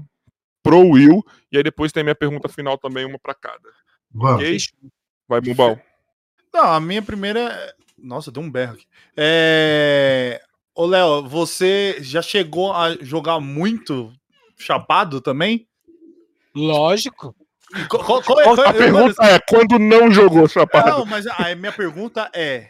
pro 0.63 0.79
Will. 0.79 1.23
E 1.51 1.57
aí 1.57 1.63
depois 1.63 1.93
tem 1.93 2.03
minha 2.03 2.15
pergunta 2.15 2.49
final 2.49 2.79
também, 2.79 3.05
uma 3.05 3.19
para 3.19 3.35
cada. 3.35 3.69
Vamos. 4.13 4.43
Ok? 4.43 4.59
Vai, 5.29 5.41
Bumbão. 5.41 5.81
Não, 6.53 6.65
a 6.65 6.81
minha 6.81 7.03
primeira. 7.03 7.41
É, 7.41 7.75
nossa, 7.99 8.31
deu 8.31 8.43
um 8.43 8.51
berro 8.51 8.75
aqui. 8.75 8.87
É. 9.17 10.41
Ô, 10.75 10.87
Léo, 10.87 11.29
você 11.29 11.97
já 12.01 12.23
chegou 12.23 12.73
a 12.73 12.95
jogar 13.01 13.41
muito 13.41 14.13
chapado 14.57 15.21
também? 15.21 15.67
Lógico. 16.55 17.35
Qual, 17.89 18.23
qual, 18.23 18.41
é, 18.41 18.45
qual, 18.45 18.61
a 18.61 18.73
pergunta 18.73 19.25
é 19.25 19.39
quando 19.49 19.79
não 19.79 20.11
jogou 20.11 20.49
chapado? 20.49 20.91
Não, 20.91 21.07
mas 21.07 21.27
a 21.27 21.55
minha 21.55 21.73
pergunta 21.73 22.29
é 22.35 22.69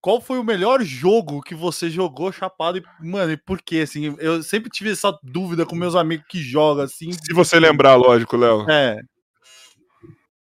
qual 0.00 0.20
foi 0.20 0.38
o 0.38 0.44
melhor 0.44 0.82
jogo 0.82 1.40
que 1.40 1.54
você 1.54 1.88
jogou 1.88 2.30
chapado 2.30 2.78
e, 2.78 2.84
mano, 3.00 3.32
e 3.32 3.36
por 3.36 3.62
quê? 3.62 3.78
Assim, 3.78 4.14
eu 4.18 4.42
sempre 4.42 4.70
tive 4.70 4.92
essa 4.92 5.10
dúvida 5.22 5.64
com 5.64 5.74
meus 5.74 5.96
amigos 5.96 6.26
que 6.28 6.40
jogam 6.42 6.84
assim. 6.84 7.10
Se 7.10 7.32
você 7.32 7.58
lembrar, 7.58 7.96
lógico, 7.96 8.36
Léo. 8.36 8.70
É. 8.70 9.00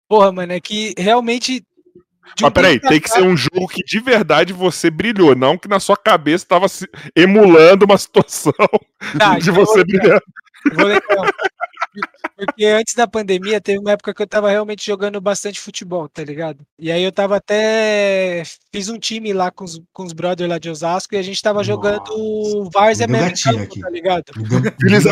Porra, 0.08 0.32
mano, 0.32 0.52
é 0.52 0.60
que 0.60 0.94
realmente 0.98 1.66
mas 2.42 2.52
peraí, 2.52 2.80
tem 2.80 3.00
que 3.00 3.10
ser 3.10 3.22
um 3.22 3.38
jogo 3.38 3.68
que 3.68 3.84
de 3.84 4.00
verdade 4.00 4.54
você 4.54 4.90
brilhou, 4.90 5.36
não 5.36 5.58
que 5.58 5.68
na 5.68 5.80
sua 5.80 5.96
cabeça 5.96 6.44
estava 6.44 6.66
emulando 7.16 7.86
uma 7.86 7.98
situação 7.98 8.54
ah, 9.20 9.38
de 9.40 9.50
então 9.50 9.66
você 9.66 9.84
brilhando. 9.84 10.22
Vou 10.76 10.88
lembrar. 10.88 11.34
Porque 12.36 12.66
antes 12.66 12.96
da 12.96 13.08
pandemia 13.08 13.62
teve 13.62 13.80
uma 13.80 13.92
época 13.92 14.14
que 14.14 14.22
eu 14.22 14.28
tava 14.28 14.50
realmente 14.50 14.86
jogando 14.86 15.22
bastante 15.22 15.60
futebol, 15.60 16.10
tá 16.10 16.24
ligado? 16.24 16.66
E 16.80 16.92
aí 16.92 17.04
eu 17.04 17.12
tava 17.12 17.38
até. 17.38 18.44
Fiz 18.72 18.90
um 18.90 18.98
time 18.98 19.32
lá 19.34 19.52
com 19.52 19.64
os, 19.64 19.80
com 19.92 20.04
os 20.04 20.14
brothers 20.14 20.50
lá 20.50 20.58
de 20.58 20.70
Osasco 20.70 21.14
e 21.14 21.18
a 21.18 21.22
gente 21.22 21.42
tava 21.42 21.60
Nossa. 21.60 21.68
jogando 21.68 22.70
Várzea 22.74 23.08
mesmo, 23.08 23.70
tá 23.80 23.90
ligado? 23.90 24.24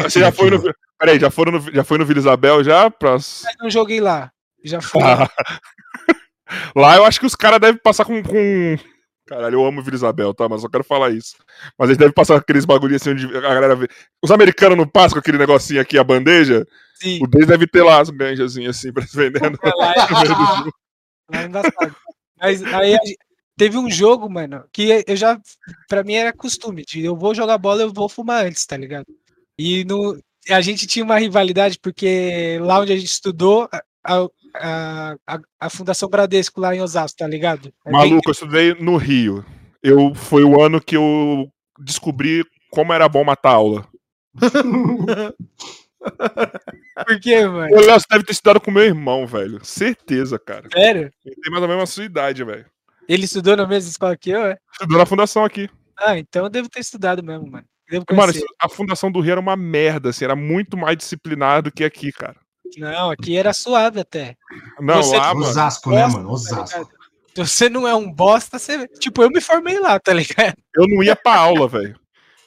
Você 0.03 0.19
já 0.19 0.31
foi 0.31 0.49
no. 0.49 0.61
Peraí, 0.97 1.19
já, 1.19 1.31
foram 1.31 1.53
no, 1.53 1.73
já 1.73 1.83
foi 1.83 1.97
no 1.97 2.05
Vila 2.05 2.19
Isabel 2.19 2.63
já? 2.63 2.89
Pra... 2.89 3.13
Mas 3.13 3.43
não 3.59 3.69
joguei 3.69 3.99
lá. 3.99 4.31
Já 4.63 4.81
fui. 4.81 5.01
Ah. 5.03 5.29
Lá 6.75 6.97
eu 6.97 7.05
acho 7.05 7.19
que 7.19 7.25
os 7.25 7.35
caras 7.35 7.59
devem 7.59 7.79
passar 7.81 8.03
com, 8.03 8.21
com, 8.21 8.77
Caralho, 9.27 9.55
eu 9.55 9.65
amo 9.65 9.81
Vila 9.81 9.95
Isabel, 9.95 10.33
tá? 10.33 10.49
Mas 10.49 10.61
só 10.61 10.69
quero 10.69 10.83
falar 10.83 11.11
isso. 11.11 11.35
Mas 11.77 11.89
eles 11.89 11.97
devem 11.97 12.13
passar 12.13 12.37
aqueles 12.37 12.65
bagulhinhos 12.65 13.01
assim 13.01 13.11
onde 13.11 13.37
a 13.37 13.41
galera 13.41 13.75
vê. 13.75 13.87
Os 14.21 14.31
americanos 14.31 14.77
não 14.77 14.87
passam 14.87 15.13
com 15.13 15.19
aquele 15.19 15.37
negocinho 15.37 15.79
aqui, 15.79 15.97
a 15.97 16.03
bandeja? 16.03 16.65
Sim. 16.95 17.19
O 17.23 17.27
deles 17.27 17.47
deve 17.47 17.67
ter 17.67 17.83
lá 17.83 18.01
as 18.01 18.09
ganjas 18.09 18.57
assim 18.57 18.91
pra 18.91 19.05
se 19.05 19.15
vendendo. 19.15 19.57
É, 19.63 19.69
é 21.37 21.45
engraçado. 21.45 21.95
Mas 22.39 22.63
aí 22.63 22.97
teve 23.55 23.77
um 23.77 23.89
jogo, 23.89 24.29
mano, 24.29 24.63
que 24.73 25.03
eu 25.07 25.15
já. 25.15 25.39
Pra 25.87 26.03
mim 26.03 26.15
era 26.15 26.33
costume. 26.33 26.83
De 26.83 27.05
eu 27.05 27.15
vou 27.15 27.35
jogar 27.35 27.57
bola, 27.57 27.83
eu 27.83 27.93
vou 27.93 28.09
fumar 28.09 28.45
antes, 28.45 28.65
tá 28.65 28.75
ligado? 28.75 29.05
E 29.57 29.85
no, 29.85 30.19
a 30.49 30.61
gente 30.61 30.87
tinha 30.87 31.05
uma 31.05 31.19
rivalidade, 31.19 31.77
porque 31.79 32.57
lá 32.61 32.79
onde 32.79 32.93
a 32.93 32.95
gente 32.95 33.09
estudou, 33.09 33.69
a, 34.03 34.27
a, 34.55 35.15
a, 35.27 35.39
a, 35.59 35.69
Fundação 35.69 36.09
Bradesco 36.09 36.59
lá 36.59 36.75
em 36.75 36.81
Osasco, 36.81 37.17
tá 37.17 37.27
ligado? 37.27 37.73
É 37.85 37.91
Maluco, 37.91 38.15
bem... 38.15 38.21
eu 38.25 38.31
estudei 38.31 38.73
no 38.75 38.97
Rio. 38.97 39.45
Eu, 39.81 40.13
foi 40.13 40.43
o 40.43 40.61
ano 40.61 40.79
que 40.81 40.95
eu 40.95 41.49
descobri 41.79 42.45
como 42.69 42.93
era 42.93 43.09
bom 43.09 43.23
matar 43.23 43.51
aula. 43.51 43.87
Por 47.05 47.19
quê, 47.19 47.45
mano? 47.45 47.75
O 47.75 47.79
Léo, 47.79 47.99
deve 48.09 48.23
ter 48.23 48.31
estudado 48.31 48.59
com 48.59 48.71
meu 48.71 48.83
irmão, 48.83 49.27
velho. 49.27 49.63
Certeza, 49.63 50.39
cara. 50.39 50.67
Sério? 50.71 51.11
Ele 51.25 51.35
tem 51.35 51.51
mais 51.51 51.61
ou 51.61 51.67
menos 51.67 51.83
a 51.83 51.87
sua 51.87 52.05
idade, 52.05 52.43
velho. 52.43 52.65
Ele 53.07 53.25
estudou 53.25 53.55
na 53.57 53.67
mesma 53.67 53.89
escola 53.89 54.17
que 54.17 54.29
eu, 54.31 54.45
é? 54.45 54.57
Estudou 54.71 54.97
na 54.97 55.05
fundação 55.05 55.43
aqui. 55.43 55.69
Ah, 55.97 56.17
então 56.17 56.45
eu 56.45 56.49
devo 56.49 56.69
ter 56.69 56.79
estudado 56.79 57.23
mesmo, 57.23 57.49
mano. 57.49 57.65
Mano, 58.15 58.33
a 58.59 58.69
fundação 58.69 59.11
do 59.11 59.19
Rio 59.19 59.33
era 59.33 59.39
uma 59.39 59.57
merda, 59.57 60.09
assim, 60.09 60.23
era 60.23 60.35
muito 60.35 60.77
mais 60.77 60.97
disciplinado 60.97 61.69
do 61.69 61.73
que 61.73 61.83
aqui, 61.83 62.11
cara. 62.11 62.37
Não, 62.77 63.11
aqui 63.11 63.37
era 63.37 63.53
suave 63.53 63.99
até. 63.99 64.35
Não, 64.79 65.01
você 65.01 65.17
lá, 65.17 65.33
mano. 65.33 65.47
Osasco, 65.47 65.89
né, 65.91 66.07
mano? 66.07 66.27
Tá 66.27 66.33
Osasco. 66.33 66.85
Tá 66.85 67.01
você 67.35 67.69
não 67.69 67.87
é 67.87 67.95
um 67.95 68.11
bosta, 68.11 68.59
você. 68.59 68.87
Tipo, 68.87 69.23
eu 69.23 69.29
me 69.29 69.39
formei 69.39 69.79
lá, 69.79 69.99
tá 69.99 70.13
ligado? 70.13 70.55
Eu 70.75 70.87
não 70.87 71.01
ia 71.01 71.15
pra 71.15 71.35
aula, 71.35 71.67
velho. 71.67 71.99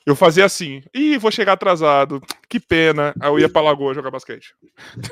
Eu 0.07 0.15
fazia 0.15 0.45
assim, 0.45 0.83
ih, 0.95 1.17
vou 1.17 1.31
chegar 1.31 1.55
atrasado, 1.55 2.21
que 2.47 2.61
pena. 2.61 3.15
Aí 3.19 3.31
eu 3.31 3.39
ia 3.39 3.49
pra 3.49 3.63
Lagoa 3.63 3.95
jogar 3.95 4.11
basquete. 4.11 4.55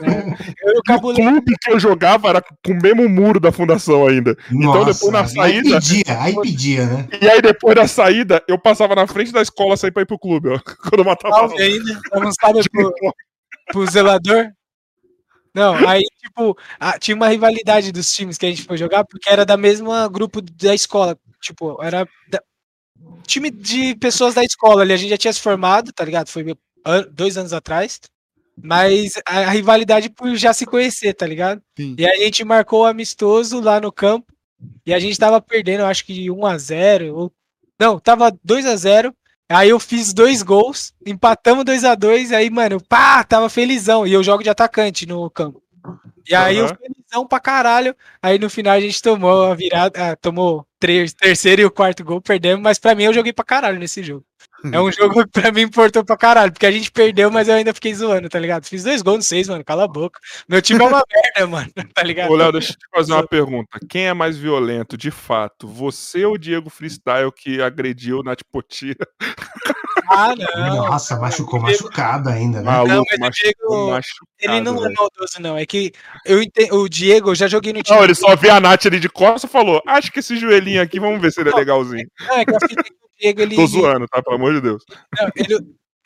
É, 0.03 0.69
eu, 0.69 0.75
eu 0.75 0.97
o 0.97 1.15
clube 1.15 1.55
que 1.63 1.73
eu 1.73 1.81
jogava 1.81 2.29
era 2.29 2.43
com 2.43 2.73
o 2.73 2.83
mesmo 2.83 3.09
muro 3.09 3.41
da 3.41 3.51
fundação 3.51 4.07
ainda. 4.07 4.37
Nossa, 4.51 4.79
então 4.81 4.93
depois 4.93 5.13
na 5.13 5.27
saída. 5.27 5.69
Aí 5.69 5.81
pedia, 5.81 6.21
aí 6.21 6.35
pedia, 6.43 6.87
né? 6.87 7.09
E 7.23 7.27
aí 7.27 7.41
depois 7.41 7.75
da 7.75 7.89
saída, 7.89 8.45
eu 8.47 8.59
passava 8.59 8.95
na 8.95 9.07
frente 9.07 9.33
da 9.33 9.41
escola 9.41 9.79
sair 9.79 9.93
pra 9.93 10.03
ir 10.03 10.07
pro 10.07 10.19
clube, 10.19 10.51
ó. 10.51 10.59
Quando 10.87 10.99
eu 10.99 11.05
matava. 11.05 11.37
Ah, 11.37 11.63
ainda, 11.63 12.01
avançava 12.13 12.61
pro, 12.71 12.95
pro 13.73 13.87
zelador. 13.91 14.53
Não, 15.55 15.75
aí, 15.87 16.03
tipo, 16.19 16.57
a, 16.81 16.99
tinha 16.99 17.15
uma 17.15 17.29
rivalidade 17.29 17.93
dos 17.93 18.11
times 18.13 18.39
que 18.39 18.47
a 18.47 18.49
gente 18.51 18.63
foi 18.63 18.77
jogar, 18.79 19.05
porque 19.05 19.29
era 19.29 19.45
da 19.45 19.57
mesma 19.57 20.09
grupo 20.09 20.41
da 20.41 20.75
escola. 20.75 21.19
Tipo, 21.41 21.83
era 21.83 22.09
da, 22.29 22.41
time 23.27 23.51
de 23.51 23.95
pessoas 23.97 24.35
da 24.35 24.43
escola 24.45 24.83
ali. 24.83 24.93
A 24.93 24.97
gente 24.97 25.11
já 25.11 25.19
tinha 25.19 25.33
se 25.33 25.41
formado, 25.41 25.93
tá 25.93 26.05
ligado? 26.05 26.29
Foi 26.29 26.45
dois 27.13 27.37
anos 27.37 27.53
atrás. 27.53 28.01
Mas 28.57 29.15
a, 29.27 29.41
a 29.41 29.51
rivalidade 29.51 30.11
por 30.11 30.35
já 30.37 30.53
se 30.53 30.67
conhecer, 30.67 31.15
tá 31.15 31.27
ligado? 31.27 31.63
Sim. 31.77 31.97
E 31.99 32.07
a 32.07 32.17
gente 32.17 32.45
marcou 32.45 32.83
o 32.83 32.87
amistoso 32.87 33.61
lá 33.61 33.81
no 33.81 33.93
campo. 33.93 34.33
E 34.87 34.95
a 34.95 34.99
gente 34.99 35.19
tava 35.19 35.41
perdendo, 35.41 35.85
acho 35.85 36.05
que 36.05 36.31
1 36.31 36.47
a 36.47 36.59
0 36.59 37.17
ou 37.17 37.33
Não, 37.79 37.99
tava 37.99 38.33
2 38.45 38.65
a 38.67 38.77
0 38.77 39.15
Aí 39.53 39.69
eu 39.69 39.79
fiz 39.79 40.13
dois 40.13 40.43
gols, 40.43 40.95
empatamos 41.05 41.65
2 41.65 41.85
a 41.85 41.95
2 41.95 42.33
aí, 42.33 42.49
mano, 42.49 42.81
pá, 42.81 43.23
tava 43.23 43.49
felizão. 43.49 44.07
E 44.07 44.13
eu 44.13 44.23
jogo 44.23 44.43
de 44.43 44.51
atacante 44.51 45.07
no 45.07 45.29
campo. 45.31 45.63
E 46.29 46.35
aí 46.35 46.61
uhum. 46.61 46.69
eu 46.69 46.77
felizão 46.77 47.27
pra 47.27 47.41
caralho. 47.41 47.95
Aí 48.23 48.39
no 48.39 48.49
final 48.49 48.75
a 48.75 48.81
gente 48.81 49.03
tomou 49.03 49.51
a 49.51 49.55
virada, 49.55 50.13
ah, 50.13 50.17
tomou 50.17 50.67
três, 50.79 51.13
terceiro 51.13 51.63
e 51.63 51.65
o 51.65 51.71
quarto 51.71 52.03
gol, 52.03 52.21
perdemos, 52.21 52.63
mas 52.63 52.79
pra 52.79 52.95
mim 52.95 53.05
eu 53.05 53.13
joguei 53.13 53.33
pra 53.33 53.45
caralho 53.45 53.79
nesse 53.79 54.03
jogo. 54.03 54.25
É 54.71 54.81
um 54.81 54.93
jogo 54.93 55.25
que 55.25 55.41
pra 55.41 55.51
mim 55.51 55.63
importou 55.63 56.05
pra 56.05 56.17
caralho, 56.17 56.53
porque 56.53 56.67
a 56.67 56.71
gente 56.71 56.91
perdeu, 56.91 57.31
mas 57.31 57.49
eu 57.49 57.55
ainda 57.55 57.75
fiquei 57.75 57.95
zoando, 57.95 58.29
tá 58.29 58.39
ligado? 58.39 58.67
Fiz 58.67 58.85
dois 58.85 59.03
gols 59.03 59.17
no 59.19 59.23
seis, 59.23 59.49
mano, 59.49 59.65
cala 59.65 59.85
a 59.85 59.89
boca. 59.89 60.21
Meu 60.49 60.63
time 60.63 60.83
é 60.83 60.87
uma 60.87 61.05
merda, 61.11 61.47
mano, 61.47 61.73
tá 61.95 62.03
ligado? 62.03 62.31
Ô, 62.31 62.37
Léo, 62.37 62.53
deixa 62.53 62.73
eu 62.73 62.77
te 62.77 62.87
fazer 62.95 63.13
uma 63.13 63.27
pergunta. 63.27 63.81
Quem 63.89 64.07
é 64.07 64.15
mais 64.15 64.37
violento, 64.37 64.97
de 64.97 65.11
fato? 65.11 65.67
Você 65.67 66.25
ou 66.25 66.35
o 66.35 66.39
Diego 66.39 66.71
Freestyle 66.71 67.33
que 67.35 67.61
agrediu 67.61 68.23
na 68.23 68.37
Tipotira? 68.37 69.07
Ah, 70.15 70.35
não. 70.37 70.77
Nossa, 70.87 71.17
machucou 71.17 71.59
machucado 71.61 72.29
ainda, 72.29 72.59
né? 72.61 72.65
Maluco, 72.71 72.95
não, 72.95 73.05
mas 73.21 73.35
Diego, 73.35 73.91
machucado, 73.91 74.31
ele 74.41 74.61
não 74.61 74.85
é 74.85 74.93
maldoso, 74.93 75.41
não. 75.41 75.57
É 75.57 75.65
que 75.65 75.93
eu 76.27 76.43
entendo, 76.43 76.75
o 76.75 76.89
Diego, 76.89 77.31
eu 77.31 77.35
já 77.35 77.49
joguei 77.49 77.73
no 77.73 77.83
time. 77.83 77.97
Não, 77.97 78.05
ele 78.05 78.15
só 78.15 78.37
viu 78.37 78.53
a 78.53 78.61
Nath 78.61 78.87
ali 78.87 79.01
de 79.01 79.09
costas 79.09 79.45
e 79.45 79.53
falou: 79.53 79.83
Acho 79.87 80.13
que 80.13 80.21
esse 80.21 80.37
joelhinho 80.37 80.83
aqui, 80.83 81.01
vamos 81.01 81.21
ver 81.21 81.33
se 81.33 81.41
ele 81.41 81.51
é 81.51 81.55
legalzinho. 81.55 82.07
Não, 82.21 82.39
é 82.39 82.45
que 82.45 82.55
a 82.55 82.61
fita 82.61 82.85
Diego, 83.19 83.41
ele. 83.41 83.57
Tô 83.57 83.67
zoando, 83.67 84.07
tá? 84.09 84.23
Pelo 84.23 84.37
amor 84.37 84.55
de 84.55 84.61
Deus. 84.61 84.85
Não, 85.19 85.31
ele, 85.37 85.59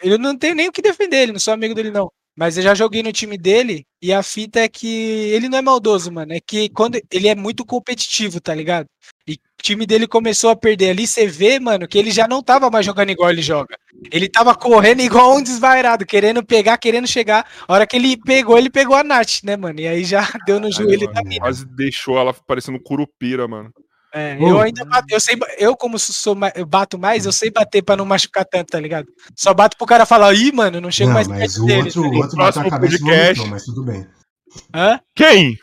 ele 0.02 0.18
não 0.18 0.36
tem 0.36 0.54
nem 0.54 0.68
o 0.68 0.72
que 0.72 0.82
defender, 0.82 1.22
ele 1.22 1.32
não 1.32 1.40
sou 1.40 1.54
amigo 1.54 1.74
dele, 1.74 1.90
não. 1.90 2.10
Mas 2.36 2.58
eu 2.58 2.62
já 2.62 2.74
joguei 2.74 3.02
no 3.02 3.12
time 3.12 3.38
dele 3.38 3.86
e 4.02 4.12
a 4.12 4.22
fita 4.22 4.60
é 4.60 4.68
que 4.68 4.86
ele 4.86 5.48
não 5.48 5.56
é 5.56 5.62
maldoso, 5.62 6.12
mano. 6.12 6.34
É 6.34 6.40
que 6.40 6.68
quando 6.68 7.00
ele 7.10 7.28
é 7.28 7.34
muito 7.34 7.64
competitivo, 7.64 8.40
tá 8.42 8.54
ligado? 8.54 8.86
E 9.26 9.32
o 9.32 9.62
time 9.62 9.86
dele 9.86 10.06
começou 10.06 10.50
a 10.50 10.56
perder 10.56 10.90
ali, 10.90 11.06
você 11.06 11.26
vê, 11.26 11.58
mano, 11.58 11.88
que 11.88 11.96
ele 11.96 12.10
já 12.10 12.28
não 12.28 12.42
tava 12.42 12.68
mais 12.68 12.84
jogando 12.84 13.10
igual 13.10 13.30
ele 13.30 13.40
joga. 13.40 13.74
Ele 14.12 14.28
tava 14.28 14.54
correndo 14.54 15.00
igual 15.00 15.34
um 15.34 15.42
desvairado, 15.42 16.04
querendo 16.04 16.44
pegar, 16.44 16.76
querendo 16.76 17.06
chegar. 17.06 17.50
A 17.66 17.72
hora 17.72 17.86
que 17.86 17.96
ele 17.96 18.18
pegou, 18.18 18.58
ele 18.58 18.68
pegou 18.68 18.94
a 18.94 19.02
Nath, 19.02 19.42
né, 19.42 19.56
mano? 19.56 19.80
E 19.80 19.88
aí 19.88 20.04
já 20.04 20.20
deu 20.46 20.60
no 20.60 20.70
joelho 20.70 21.10
da 21.10 21.22
mina. 21.22 21.40
Quase 21.40 21.64
deixou 21.64 22.18
ela 22.18 22.34
parecendo 22.34 22.78
curupira, 22.78 23.48
mano. 23.48 23.72
É, 24.18 24.38
eu 24.40 24.58
ainda 24.58 24.82
bato, 24.86 25.06
eu 25.10 25.20
sei, 25.20 25.36
eu 25.58 25.76
como 25.76 25.98
sou, 25.98 26.34
eu 26.54 26.64
bato 26.64 26.98
mais, 26.98 27.26
eu 27.26 27.32
sei 27.32 27.50
bater 27.50 27.82
pra 27.82 27.98
não 27.98 28.06
machucar 28.06 28.46
tanto, 28.46 28.68
tá 28.68 28.80
ligado? 28.80 29.06
Só 29.36 29.52
bato 29.52 29.76
pro 29.76 29.86
cara 29.86 30.06
falar, 30.06 30.32
ih, 30.32 30.50
mano, 30.52 30.80
não 30.80 30.90
chego 30.90 31.08
não, 31.08 31.14
mais 31.16 31.28
mas 31.28 31.58
o 31.58 31.66
dele, 31.66 31.82
outro, 31.82 32.02
tá 32.02 32.08
o 32.08 32.14
outro 32.14 32.36
bateu 32.38 32.62
a 32.62 32.70
cabeça 32.70 32.98
vomitou, 32.98 33.46
mas 33.46 33.64
tudo 33.64 33.82
bem. 33.84 34.06
Hã? 34.74 34.98
Quem? 35.14 35.58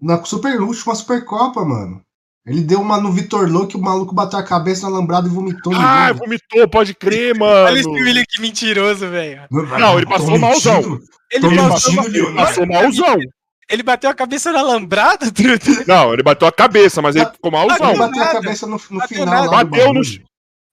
Na 0.00 0.22
Super 0.24 0.60
Luxo, 0.60 0.88
uma 0.88 0.94
Supercopa, 0.94 1.64
mano. 1.64 2.00
Ele 2.46 2.62
deu 2.62 2.80
uma 2.80 3.00
no 3.00 3.10
Vitor 3.10 3.50
Lô 3.50 3.66
que 3.66 3.76
o 3.76 3.80
maluco 3.80 4.14
bateu 4.14 4.38
a 4.38 4.42
cabeça 4.44 4.88
na 4.88 4.96
lambrada 4.96 5.26
e 5.26 5.30
vomitou. 5.30 5.72
Ah, 5.74 6.12
vomitou, 6.12 6.68
pode 6.70 6.94
crer, 6.94 7.36
mano. 7.36 7.66
Olha 7.66 7.80
esse 7.80 7.92
filho 7.92 8.24
que 8.26 8.40
mentiroso, 8.40 9.08
velho. 9.08 9.42
Não, 9.50 9.98
ele 9.98 10.06
passou 10.06 10.38
malzão. 10.38 11.00
Ele 11.30 11.56
passou, 11.56 11.94
passou 12.36 12.66
malzão. 12.66 13.18
Ele 13.68 13.82
bateu 13.82 14.08
a 14.08 14.14
cabeça 14.14 14.50
na 14.50 14.62
lambrada, 14.62 15.30
Truta? 15.30 15.66
Não, 15.86 16.14
ele 16.14 16.22
bateu 16.22 16.48
a 16.48 16.52
cabeça, 16.52 17.02
mas 17.02 17.14
ele 17.14 17.26
ficou 17.26 17.50
malzão. 17.50 17.90
Ele 17.90 17.98
bateu 17.98 18.22
a 18.22 18.32
cabeça 18.32 18.66
no, 18.66 18.80
no 18.90 18.98
bateu 18.98 19.18
final. 19.18 19.44
Lá 19.44 19.64
bateu 19.64 19.92
no. 19.92 20.00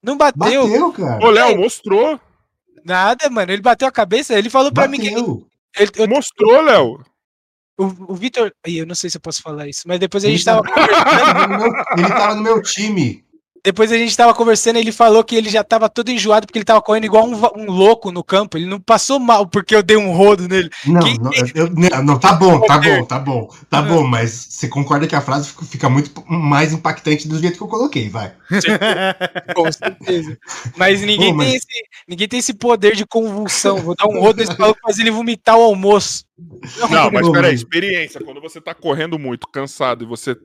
Não 0.02 0.18
bateu. 0.18 0.68
Bateu, 0.68 0.94
cara. 0.94 1.26
Ô, 1.26 1.30
Léo, 1.30 1.58
mostrou. 1.58 2.20
Nada, 2.86 3.30
mano. 3.30 3.52
Ele 3.52 3.62
bateu 3.62 3.88
a 3.88 3.92
cabeça, 3.92 4.38
ele 4.38 4.50
falou 4.50 4.72
pra 4.72 4.88
bateu. 4.88 4.92
mim 4.92 5.10
que. 5.10 5.82
Ele, 5.82 5.92
ele, 5.98 6.08
mostrou, 6.08 6.62
Léo. 6.62 7.04
O, 7.78 7.84
o 7.84 8.16
Vitor. 8.16 8.54
Eu 8.66 8.86
não 8.86 8.96
sei 8.96 9.10
se 9.10 9.18
eu 9.18 9.22
posso 9.22 9.42
falar 9.42 9.68
isso, 9.68 9.82
mas 9.86 10.00
depois 10.00 10.24
a 10.24 10.30
gente 10.30 10.38
ele 10.38 10.46
tava. 10.46 10.62
ele 11.98 12.08
tava 12.08 12.36
no 12.36 12.44
meu 12.44 12.62
time. 12.62 13.25
Depois 13.66 13.92
a 13.92 13.98
gente 13.98 14.16
tava 14.16 14.32
conversando, 14.32 14.78
ele 14.78 14.92
falou 14.92 15.24
que 15.24 15.36
ele 15.36 15.50
já 15.50 15.64
tava 15.64 15.90
todo 15.90 16.12
enjoado 16.12 16.46
porque 16.46 16.60
ele 16.60 16.66
tava 16.66 16.84
correndo 16.84 17.06
igual 17.06 17.26
um, 17.28 17.34
um 17.60 17.72
louco 17.72 18.12
no 18.12 18.24
campo. 18.24 18.60
Ele 18.60 18.68
não 18.68 18.80
passou 18.80 19.20
mal 19.20 19.48
porque 19.48 19.76
eu 19.76 19.82
dei 19.82 19.98
um 19.98 20.12
rodo 20.12 20.48
nele. 20.48 20.70
Não, 20.86 21.02
Quem... 21.02 21.18
não, 21.18 21.32
eu, 21.56 22.04
não, 22.04 22.20
tá 22.20 22.34
bom, 22.34 22.60
tá 22.60 22.78
bom, 22.78 23.06
tá 23.06 23.18
bom, 23.18 23.50
tá 23.68 23.82
bom, 23.82 24.06
mas 24.06 24.30
você 24.52 24.68
concorda 24.68 25.08
que 25.08 25.16
a 25.16 25.22
frase 25.22 25.52
fica 25.68 25.90
muito 25.90 26.12
mais 26.30 26.74
impactante 26.74 27.28
do 27.28 27.40
jeito 27.40 27.58
que 27.58 27.64
eu 27.64 27.68
coloquei, 27.68 28.08
vai. 28.08 28.34
Com 29.56 29.72
certeza. 29.72 30.38
Mas 30.78 31.02
ninguém, 31.02 31.34
mas... 31.34 31.48
Tem 31.48 31.56
esse, 31.56 31.84
ninguém 32.08 32.28
tem 32.28 32.40
esse 32.40 32.54
poder 32.54 32.96
de 32.96 33.04
convulsão. 33.04 33.78
Vou 33.78 33.96
dar 33.96 34.06
um 34.06 34.20
rodo 34.20 34.42
nesse 34.42 34.60
maluco 34.60 34.80
e 34.80 34.88
fazer 34.88 35.02
ele 35.02 35.10
vomitar 35.10 35.58
o 35.58 35.64
almoço. 35.64 36.24
Não, 36.78 36.88
não 36.88 37.12
mas 37.12 37.30
peraí, 37.30 37.56
experiência. 37.56 38.22
Quando 38.22 38.42
você 38.42 38.62
tá 38.62 38.76
correndo 38.76 39.18
muito, 39.18 39.48
cansado 39.48 40.04
e 40.04 40.08
você 40.08 40.38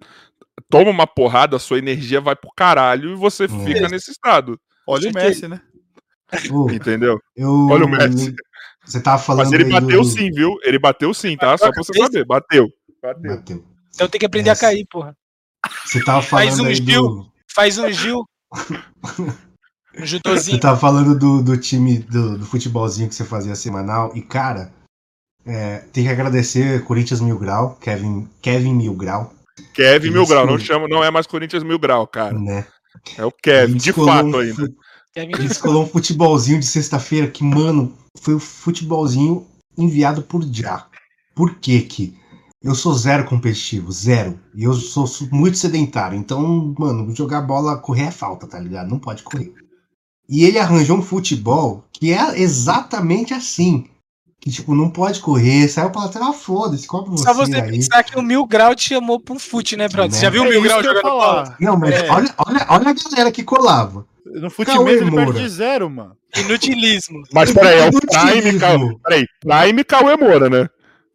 toma 0.68 0.90
uma 0.90 1.06
porrada, 1.06 1.56
a 1.56 1.60
sua 1.60 1.78
energia 1.78 2.20
vai 2.20 2.36
pro 2.36 2.50
caralho 2.56 3.12
e 3.12 3.16
você 3.16 3.44
hum. 3.44 3.64
fica 3.64 3.88
nesse 3.88 4.10
estado. 4.10 4.58
Olha 4.86 5.10
o 5.10 5.14
Messi, 5.14 5.46
né? 5.46 5.60
Uh, 6.50 6.70
Entendeu? 6.72 7.18
Eu, 7.36 7.68
Olha 7.70 7.84
o 7.84 7.88
Messi. 7.88 8.34
Você 8.84 9.00
tava 9.00 9.22
falando. 9.22 9.44
Mas 9.44 9.52
ele 9.52 9.70
bateu 9.70 10.00
do... 10.00 10.04
sim, 10.04 10.30
viu? 10.30 10.56
Ele 10.62 10.78
bateu 10.78 11.14
sim, 11.14 11.36
tá? 11.36 11.56
Só 11.56 11.70
pra 11.70 11.82
você 11.82 11.96
saber. 11.96 12.24
Bateu. 12.24 12.68
Bateu. 13.02 13.36
bateu. 13.36 13.64
Então 13.94 14.08
tem 14.08 14.18
que 14.18 14.26
aprender 14.26 14.50
Essa. 14.50 14.66
a 14.66 14.70
cair, 14.70 14.86
porra. 14.90 15.16
Você 15.84 16.02
tava 16.02 16.22
falando. 16.22 16.46
Faz 16.46 16.58
um 16.58 16.74
Gil. 16.74 17.02
Do... 17.02 17.32
Faz 17.54 17.78
um 17.78 17.92
Gil. 17.92 18.24
um 19.98 20.06
judozinho. 20.06 20.56
Você 20.56 20.60
tava 20.60 20.78
falando 20.78 21.18
do, 21.18 21.42
do 21.42 21.56
time 21.56 21.98
do, 21.98 22.38
do 22.38 22.46
futebolzinho 22.46 23.08
que 23.08 23.14
você 23.14 23.24
fazia 23.24 23.54
semanal. 23.54 24.12
E, 24.16 24.22
cara, 24.22 24.72
É, 25.46 25.78
tem 25.92 26.04
que 26.04 26.10
agradecer 26.10 26.84
Corinthians 26.84 27.20
Mil 27.20 27.38
Grau, 27.38 27.76
Kevin, 27.80 28.28
Kevin 28.42 28.74
Mil 28.74 28.94
Grau. 28.94 29.32
Kevin 29.74 30.10
Mil 30.10 30.26
Grau, 30.26 30.46
não 30.46 30.58
chama, 30.58 30.88
não 30.88 31.02
é 31.02 31.10
mais 31.10 31.26
Corinthians 31.26 31.62
Mil 31.62 31.78
Grau, 31.78 32.06
cara. 32.06 32.38
Né? 32.38 32.66
É 33.16 33.24
o 33.24 33.32
Kevin, 33.32 33.76
de 33.76 33.92
fato 33.92 34.36
um, 34.36 34.38
ainda. 34.38 34.72
Ele 35.16 35.32
descolou 35.32 35.84
um 35.84 35.86
futebolzinho 35.86 36.60
de 36.60 36.66
sexta-feira 36.66 37.28
que, 37.28 37.42
mano, 37.42 37.96
foi 38.20 38.34
o 38.34 38.40
futebolzinho 38.40 39.46
enviado 39.76 40.22
por 40.22 40.42
Já. 40.44 40.86
Por 41.34 41.56
quê 41.56 41.80
que? 41.80 42.18
Eu 42.62 42.74
sou 42.74 42.92
zero 42.92 43.24
competitivo, 43.24 43.90
zero. 43.90 44.38
E 44.54 44.64
eu 44.64 44.74
sou 44.74 45.06
muito 45.32 45.56
sedentário. 45.56 46.18
Então, 46.18 46.74
mano, 46.78 47.14
jogar 47.14 47.40
bola, 47.40 47.78
correr 47.78 48.04
é 48.04 48.10
falta, 48.10 48.46
tá 48.46 48.58
ligado? 48.58 48.90
Não 48.90 48.98
pode 48.98 49.22
correr. 49.22 49.52
E 50.28 50.44
ele 50.44 50.58
arranjou 50.58 50.98
um 50.98 51.02
futebol 51.02 51.84
que 51.90 52.12
é 52.12 52.40
exatamente 52.40 53.32
assim. 53.32 53.88
Que, 54.40 54.50
tipo, 54.50 54.74
não 54.74 54.88
pode 54.88 55.20
correr, 55.20 55.68
saiu 55.68 55.90
pra 55.90 56.02
lateral, 56.02 56.32
foda-se, 56.32 56.86
cobra 56.86 57.10
você. 57.10 57.24
Só 57.24 57.34
você 57.34 57.56
aí. 57.56 57.70
pensar 57.70 58.02
que 58.02 58.18
o 58.18 58.22
Mil 58.22 58.46
Grau 58.46 58.74
te 58.74 58.88
chamou 58.88 59.20
pra 59.20 59.34
um 59.34 59.38
fute, 59.38 59.76
né, 59.76 59.86
brother? 59.86 60.12
Né? 60.12 60.16
Você 60.16 60.22
já 60.22 60.30
viu 60.30 60.42
o 60.42 60.46
Mil 60.46 60.60
é 60.60 60.62
Grau 60.62 60.82
jogando 60.82 61.02
bola? 61.02 61.56
Não, 61.60 61.76
mas 61.76 61.94
é. 61.94 62.10
olha, 62.10 62.34
olha, 62.38 62.66
olha 62.70 62.88
a 62.88 63.10
galera 63.10 63.30
que 63.30 63.42
colava. 63.42 64.06
No 64.24 64.48
futebol 64.48 64.88
ele 64.88 65.10
perde 65.10 65.48
zero, 65.48 65.90
mano. 65.90 66.16
Inutilismo. 66.36 67.22
Mas 67.32 67.52
peraí, 67.52 67.80
é 67.80 67.88
o 67.88 67.92
Prime, 67.92 68.58
Cauê. 68.58 68.96
Peraí, 69.02 69.26
Prime 69.40 69.84
Cauê 69.84 70.16
Moura, 70.16 70.48
né? 70.48 70.68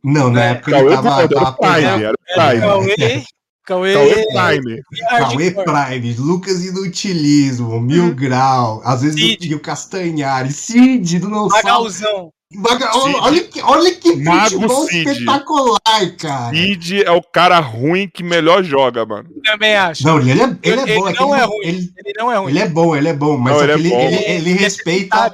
Não, 0.03 0.29
na 0.29 0.45
é, 0.45 0.51
época 0.51 0.71
Cauê 0.71 0.85
ele 0.85 0.95
tava. 0.95 1.21
Era 1.21 1.51
Prime, 1.51 2.03
era 2.03 2.15
Prime. 2.35 3.25
Cauê, 3.65 3.93
Cauê, 3.93 3.93
Cauê 3.93 4.61
Prime. 4.61 4.81
Cauê 5.09 5.51
Prime, 5.51 6.13
Lucas 6.19 6.63
Inutilismo, 6.63 7.81
Mil 7.81 8.03
hum. 8.03 8.15
Grau, 8.15 8.81
às 8.85 9.01
vezes 9.01 9.19
Cid. 9.19 9.55
o 9.55 9.59
Castanhari, 9.59 10.51
Cid 10.51 11.19
do 11.19 11.29
não 11.29 11.47
Magalzão. 11.47 12.31
Maga... 12.55 12.89
Olha, 12.95 13.43
que, 13.43 13.61
olha 13.61 13.95
que 13.95 14.23
futebol 14.23 14.89
espetacular, 14.89 16.15
cara. 16.17 16.55
Cid 16.55 17.03
é 17.03 17.11
o 17.11 17.21
cara 17.21 17.59
ruim 17.59 18.09
que 18.11 18.23
melhor 18.23 18.63
joga, 18.63 19.05
mano. 19.05 19.29
Também 19.43 19.75
acho. 19.75 20.05
Não, 20.05 20.19
ele 20.19 20.41
é, 20.41 20.57
ele 20.63 20.91
é 20.91 20.95
bom. 20.95 21.09
Ele 21.09 21.19
não 21.19 21.35
é 21.35 21.43
ruim. 21.43 21.59
Ele, 21.63 21.93
ele, 21.97 22.13
não 22.17 22.31
é 22.31 22.37
ruim. 22.37 22.49
Ele 22.49 22.59
é 22.59 22.67
bom, 22.67 22.95
ele 22.95 23.07
é 23.09 23.13
bom, 23.13 23.37
mas 23.37 23.53
não, 23.53 23.63
ele, 23.63 23.71
é 23.71 23.75
ele, 23.75 23.89
bom. 23.89 23.99
ele, 23.99 24.15
ele, 24.15 24.53
respeita. 24.53 25.33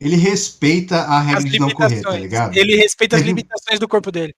Ele 0.00 0.16
respeita 0.16 0.96
a 1.02 1.20
regra 1.20 1.44
de 1.44 1.58
não 1.58 1.70
correr, 1.70 2.00
tá 2.00 2.10
ligado? 2.10 2.56
Ele 2.56 2.76
respeita 2.76 3.16
as 3.16 3.22
limitações 3.22 3.78
do 3.78 3.86
corpo 3.86 4.10
dele. 4.10 4.34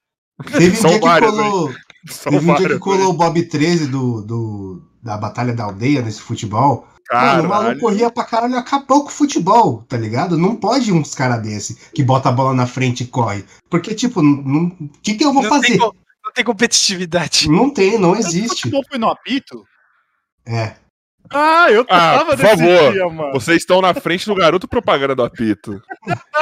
Teve 0.53 0.78
um 0.78 0.89
dia 0.89 1.01
que 1.01 1.20
colou. 1.20 1.75
Teve 2.23 2.51
um 2.51 2.55
dia 2.55 2.69
que 2.69 2.78
colou 2.78 3.11
o 3.11 3.12
Bob 3.15 3.43
13 3.43 3.86
do, 3.86 4.20
do, 4.23 4.83
da 5.03 5.17
Batalha 5.17 5.55
da 5.55 5.65
Aldeia 5.65 6.03
nesse 6.03 6.20
futebol. 6.20 6.86
Caralho. 7.07 7.42
Mano, 7.42 7.49
o 7.49 7.49
maluco 7.49 7.81
corria 7.81 8.10
pra 8.10 8.24
caralho 8.24 8.55
e 8.55 8.58
acabou 8.58 9.02
com 9.02 9.08
o 9.08 9.12
futebol, 9.12 9.84
tá 9.89 9.97
ligado? 9.97 10.39
Não 10.39 10.57
pode 10.57 10.92
uns 10.92 11.15
caras 11.15 11.42
desse 11.42 11.76
que 11.92 12.02
bota 12.02 12.31
a 12.31 12.33
bola 12.33 12.55
na 12.55 12.66
frente 12.66 13.02
e 13.02 13.07
corre. 13.07 13.44
Porque, 13.68 13.94
tipo, 13.94 14.20
o 14.20 14.89
que, 15.02 15.15
que 15.15 15.24
eu 15.24 15.33
vou 15.33 15.42
não 15.42 15.50
fazer? 15.50 15.78
Tem, 15.78 15.78
não 15.78 16.33
tem 16.34 16.44
competitividade. 16.44 17.49
Não 17.50 17.70
tem, 17.70 17.99
não 17.99 18.16
existe. 18.16 18.47
O 18.47 18.57
futebol 18.57 18.84
foi 18.89 18.99
no 18.99 19.10
apito? 19.10 19.65
É. 20.47 20.76
Ah, 21.31 21.70
eu 21.70 21.83
ah, 21.83 22.18
tava 22.18 22.34
ah, 22.34 22.36
por 22.36 22.47
favor, 22.47 22.92
dia, 22.92 23.08
mano. 23.08 23.33
Vocês 23.33 23.58
estão 23.58 23.81
na 23.81 23.94
frente 23.94 24.26
do 24.26 24.34
garoto 24.34 24.68
propaganda 24.68 25.15
do 25.15 25.24
apito. 25.24 25.81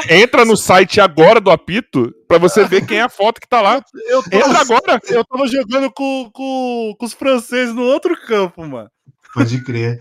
Entra 0.09 0.45
no 0.45 0.57
site 0.57 1.01
agora 1.01 1.41
do 1.41 1.51
apito 1.51 2.13
pra 2.27 2.39
você 2.39 2.65
ver 2.65 2.85
quem 2.85 2.99
é 2.99 3.03
a 3.03 3.09
foto 3.09 3.41
que 3.41 3.49
tá 3.49 3.61
lá. 3.61 3.81
Eu 3.95 4.19
Entra 4.33 4.61
agora. 4.61 5.01
Eu 5.09 5.25
tava 5.25 5.47
jogando 5.47 5.91
com, 5.93 6.29
com, 6.33 6.95
com 6.99 7.07
os 7.07 7.13
franceses 7.13 7.73
no 7.75 7.83
outro 7.83 8.17
campo, 8.27 8.67
mano. 8.67 8.91
Pode 9.35 9.65
crer. 9.65 9.99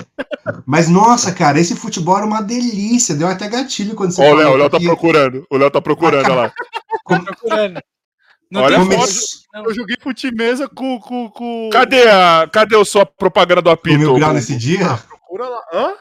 Mas, 0.65 0.89
nossa, 0.89 1.31
cara, 1.31 1.59
esse 1.59 1.75
futebol 1.75 2.17
era 2.17 2.25
uma 2.25 2.41
delícia. 2.41 3.15
Deu 3.15 3.27
até 3.27 3.47
gatilho 3.47 3.95
quando 3.95 4.11
você. 4.11 4.21
Ó, 4.21 4.33
o 4.33 4.35
Léo, 4.35 4.51
o 4.51 4.55
Léo 4.57 4.69
tá 4.69 4.79
procurando. 4.79 5.47
O 5.49 5.57
Léo 5.57 5.71
tá 5.71 5.81
procurando, 5.81 6.25
olha 6.25 6.35
lá. 6.35 6.53
Tá 7.07 7.19
procurando. 7.19 7.81
Não 8.51 8.61
Olha 8.63 8.81
a 8.81 8.85
foto. 8.85 9.13
Eu 9.65 9.73
joguei 9.73 9.95
futimesa 10.01 10.67
com, 10.67 10.99
com, 10.99 11.29
com. 11.29 11.69
Cadê 11.71 12.09
a. 12.09 12.49
Cadê 12.51 12.75
a 12.75 12.83
sua 12.83 13.05
propaganda 13.05 13.61
do 13.61 13.69
apito? 13.69 13.97
Mil 13.97 14.15
grau 14.15 14.33
nesse 14.33 14.57
dia? 14.57 14.97
Procura 15.07 15.47
lá. 15.47 15.61
Hã? 15.73 15.93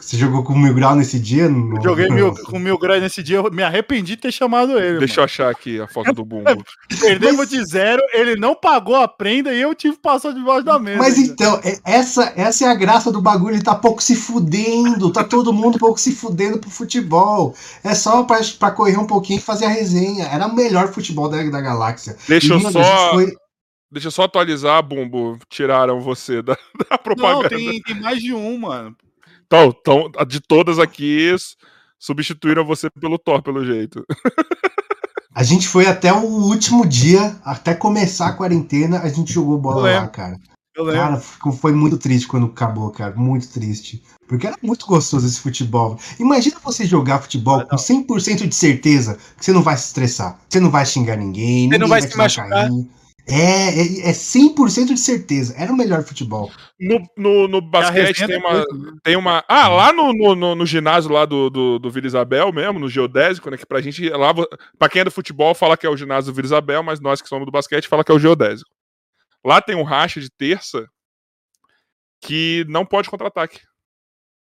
Você 0.00 0.16
jogou 0.16 0.44
com 0.44 0.56
mil 0.56 0.72
grau 0.74 0.94
nesse 0.94 1.18
dia? 1.18 1.48
No... 1.48 1.82
Joguei 1.82 2.08
mil, 2.10 2.34
com 2.34 2.58
mil 2.58 2.78
grau 2.78 3.00
nesse 3.00 3.22
dia, 3.22 3.36
eu 3.36 3.50
me 3.50 3.62
arrependi 3.62 4.14
de 4.14 4.22
ter 4.22 4.32
chamado 4.32 4.78
ele. 4.78 4.98
Deixa 4.98 5.14
mano. 5.14 5.20
eu 5.20 5.24
achar 5.24 5.50
aqui 5.50 5.80
a 5.80 5.88
foto 5.88 6.12
do 6.12 6.24
bumbo. 6.24 6.64
Perdemos 7.00 7.38
Mas... 7.38 7.50
de 7.50 7.64
zero, 7.64 8.00
ele 8.12 8.36
não 8.36 8.54
pagou 8.54 8.96
a 8.96 9.08
prenda 9.08 9.52
e 9.52 9.60
eu 9.60 9.74
tive 9.74 9.96
que 9.96 10.02
passar 10.02 10.32
debaixo 10.32 10.64
da 10.64 10.78
mesa. 10.78 10.98
Mas 10.98 11.18
ainda. 11.18 11.32
então, 11.32 11.60
é, 11.64 11.78
essa, 11.84 12.32
essa 12.36 12.64
é 12.64 12.68
a 12.68 12.74
graça 12.74 13.10
do 13.10 13.20
bagulho, 13.20 13.54
ele 13.54 13.62
tá 13.62 13.74
pouco 13.74 14.02
se 14.02 14.14
fudendo, 14.14 15.12
tá 15.12 15.24
todo 15.24 15.52
mundo 15.52 15.78
pouco 15.78 15.98
se 15.98 16.14
fudendo 16.14 16.58
pro 16.58 16.70
futebol. 16.70 17.54
É 17.82 17.94
só 17.94 18.22
pra, 18.22 18.38
pra 18.58 18.70
correr 18.70 18.96
um 18.96 19.06
pouquinho 19.06 19.38
e 19.38 19.42
fazer 19.42 19.66
a 19.66 19.70
resenha. 19.70 20.26
Era 20.26 20.46
o 20.46 20.54
melhor 20.54 20.88
futebol 20.88 21.28
da, 21.28 21.42
da 21.42 21.60
galáxia. 21.60 22.16
Deixa 22.28 22.54
eu 22.54 22.60
só. 22.60 23.10
Foi... 23.10 23.32
Deixa 23.90 24.08
eu 24.08 24.12
só 24.12 24.24
atualizar, 24.24 24.82
Bumbo. 24.82 25.38
Tiraram 25.48 26.00
você 26.00 26.42
da, 26.42 26.56
da 26.88 26.98
propaganda. 26.98 27.42
Não, 27.42 27.48
tem, 27.48 27.82
tem 27.82 28.00
mais 28.00 28.18
de 28.18 28.34
um, 28.34 28.58
mano. 28.58 28.94
Então, 29.48 29.74
então, 29.80 30.10
de 30.26 30.40
todas 30.40 30.78
aqui, 30.78 31.34
substituíram 31.98 32.64
você 32.64 32.90
pelo 32.90 33.18
Thor, 33.18 33.42
pelo 33.42 33.64
jeito. 33.64 34.04
A 35.34 35.42
gente 35.42 35.66
foi 35.66 35.86
até 35.86 36.12
o 36.12 36.24
último 36.24 36.86
dia, 36.86 37.36
até 37.44 37.74
começar 37.74 38.28
a 38.28 38.32
quarentena, 38.32 39.00
a 39.00 39.08
gente 39.08 39.32
jogou 39.32 39.58
bola 39.58 39.90
lá, 39.90 40.06
cara. 40.08 40.36
Cara, 40.92 41.16
foi 41.16 41.72
muito 41.72 41.96
triste 41.96 42.28
quando 42.28 42.46
acabou, 42.46 42.90
cara. 42.90 43.14
Muito 43.16 43.48
triste. 43.48 44.02
Porque 44.28 44.46
era 44.46 44.56
muito 44.62 44.86
gostoso 44.86 45.26
esse 45.26 45.40
futebol. 45.40 45.98
Imagina 46.20 46.56
você 46.62 46.86
jogar 46.86 47.20
futebol 47.20 47.66
com 47.66 47.76
100% 47.76 48.46
de 48.46 48.54
certeza 48.54 49.18
que 49.36 49.44
você 49.44 49.52
não 49.52 49.62
vai 49.62 49.76
se 49.76 49.86
estressar. 49.86 50.38
Você 50.48 50.60
não 50.60 50.70
vai 50.70 50.86
xingar 50.86 51.16
ninguém. 51.16 51.68
Você 51.68 51.78
não 51.78 51.88
vai, 51.88 52.00
vai 52.00 52.10
se 52.10 52.16
machucar. 52.16 52.48
Carinho. 52.48 52.88
É, 53.30 53.68
é, 53.68 54.10
é 54.10 54.12
100% 54.12 54.86
de 54.86 54.98
certeza. 54.98 55.54
Era 55.56 55.72
o 55.72 55.76
melhor 55.76 56.02
futebol. 56.02 56.50
No, 56.80 57.02
no, 57.16 57.48
no 57.48 57.60
basquete 57.60 58.26
tem 58.26 58.38
uma, 58.38 58.64
tem 59.02 59.16
uma. 59.16 59.44
Ah, 59.46 59.68
lá 59.68 59.92
no, 59.92 60.12
no, 60.12 60.54
no, 60.54 60.66
ginásio 60.66 61.12
lá 61.12 61.26
do, 61.26 61.50
do, 61.50 61.78
do 61.78 61.90
Vila 61.90 62.06
Isabel 62.06 62.52
mesmo, 62.52 62.78
no 62.78 62.88
Geodésico, 62.88 63.50
né? 63.50 63.58
Que 63.58 63.66
pra 63.66 63.80
gente. 63.80 64.08
Lá, 64.08 64.32
pra 64.78 64.88
quem 64.88 65.00
é 65.00 65.04
do 65.04 65.10
futebol, 65.10 65.54
fala 65.54 65.76
que 65.76 65.86
é 65.86 65.90
o 65.90 65.96
ginásio 65.96 66.32
do 66.32 66.36
Vila 66.36 66.46
Isabel, 66.46 66.82
mas 66.82 67.00
nós 67.00 67.20
que 67.20 67.28
somos 67.28 67.44
do 67.44 67.52
basquete, 67.52 67.88
fala 67.88 68.02
que 68.02 68.10
é 68.10 68.14
o 68.14 68.18
Geodésico. 68.18 68.70
Lá 69.44 69.60
tem 69.60 69.76
um 69.76 69.82
racha 69.82 70.20
de 70.20 70.30
terça 70.30 70.88
que 72.20 72.64
não 72.68 72.86
pode 72.86 73.10
contra-ataque. 73.10 73.60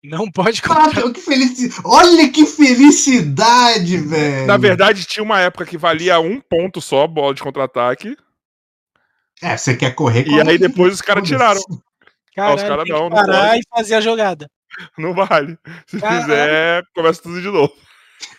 Não 0.04 0.30
pode 0.30 0.62
contra 0.62 1.10
que 1.12 1.22
felicidade. 1.22 1.82
Olha 1.86 2.30
que 2.30 2.46
felicidade, 2.46 3.98
velho. 3.98 4.48
Na 4.48 4.58
verdade, 4.58 5.06
tinha 5.06 5.24
uma 5.24 5.40
época 5.40 5.66
que 5.66 5.78
valia 5.78 6.20
um 6.20 6.42
ponto 6.42 6.82
só 6.82 7.08
bola 7.08 7.34
de 7.34 7.42
contra-ataque. 7.42 8.18
É, 9.42 9.58
você 9.58 9.76
quer 9.76 9.94
correr 9.96 10.28
E 10.28 10.42
aí 10.42 10.58
depois 10.58 10.94
os 10.94 11.02
caras 11.02 11.28
tiraram. 11.28 11.62
Caralho, 12.36 12.56
os 12.56 12.64
caras 12.64 12.86
não, 12.90 13.02
não 13.02 13.10
parar 13.10 13.50
pode. 13.50 13.60
e 13.60 13.78
fazer 13.78 13.96
a 13.96 14.02
jogada. 14.02 14.50
Não 14.98 15.14
vale. 15.14 15.58
Se 15.86 16.00
Caralho. 16.00 16.22
fizer, 16.22 16.84
começa 16.96 17.22
tudo 17.22 17.40
de 17.40 17.48
novo. 17.48 17.72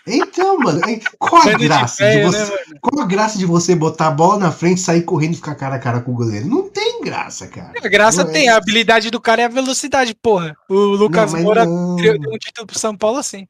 Então, 0.07 0.59
mano, 0.59 0.81
qual 1.19 1.49
a 1.49 1.53
graça 1.53 2.05
de, 2.05 2.17
de 2.17 2.23
você, 2.25 2.53
né, 2.53 2.79
qual 2.81 3.05
a 3.05 3.07
graça 3.07 3.39
de 3.39 3.47
você 3.47 3.75
botar 3.75 4.09
a 4.09 4.11
bola 4.11 4.39
na 4.39 4.53
frente, 4.53 4.81
sair 4.81 5.03
correndo 5.03 5.33
e 5.33 5.37
ficar 5.37 5.55
cara 5.55 5.77
a 5.77 5.79
cara 5.79 6.01
com 6.01 6.13
o 6.13 6.15
goleiro? 6.15 6.47
Não 6.47 6.69
tem 6.69 7.03
graça, 7.03 7.47
cara. 7.47 7.73
A 7.83 7.89
graça 7.89 8.25
não 8.25 8.33
tem, 8.33 8.49
é... 8.49 8.51
a 8.51 8.57
habilidade 8.57 9.11
do 9.11 9.21
cara 9.21 9.43
é 9.43 9.45
a 9.47 9.49
velocidade, 9.49 10.15
porra. 10.15 10.55
O 10.69 10.75
Lucas 10.75 11.33
não, 11.33 11.41
Moura 11.41 11.65
não. 11.65 11.97
deu 11.97 12.15
um 12.15 12.39
título 12.39 12.67
pro 12.67 12.79
São 12.79 12.97
Paulo 12.97 13.19
assim. 13.19 13.47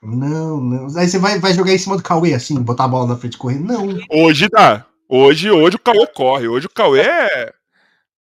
Não, 0.00 0.60
não. 0.60 0.98
Aí 0.98 1.08
você 1.08 1.18
vai, 1.18 1.40
vai 1.40 1.52
jogar 1.52 1.72
em 1.72 1.78
cima 1.78 1.96
do 1.96 2.02
Cauê 2.02 2.34
assim, 2.34 2.60
botar 2.62 2.84
a 2.84 2.88
bola 2.88 3.08
na 3.08 3.16
frente 3.16 3.34
e 3.34 3.38
correr? 3.38 3.58
Não. 3.58 3.98
Hoje 4.10 4.48
dá. 4.48 4.86
Hoje, 5.08 5.50
hoje 5.50 5.76
o 5.76 5.80
Cauê 5.80 6.06
corre. 6.06 6.48
Hoje 6.48 6.66
o 6.66 6.70
Cauê 6.70 7.00
é 7.00 7.52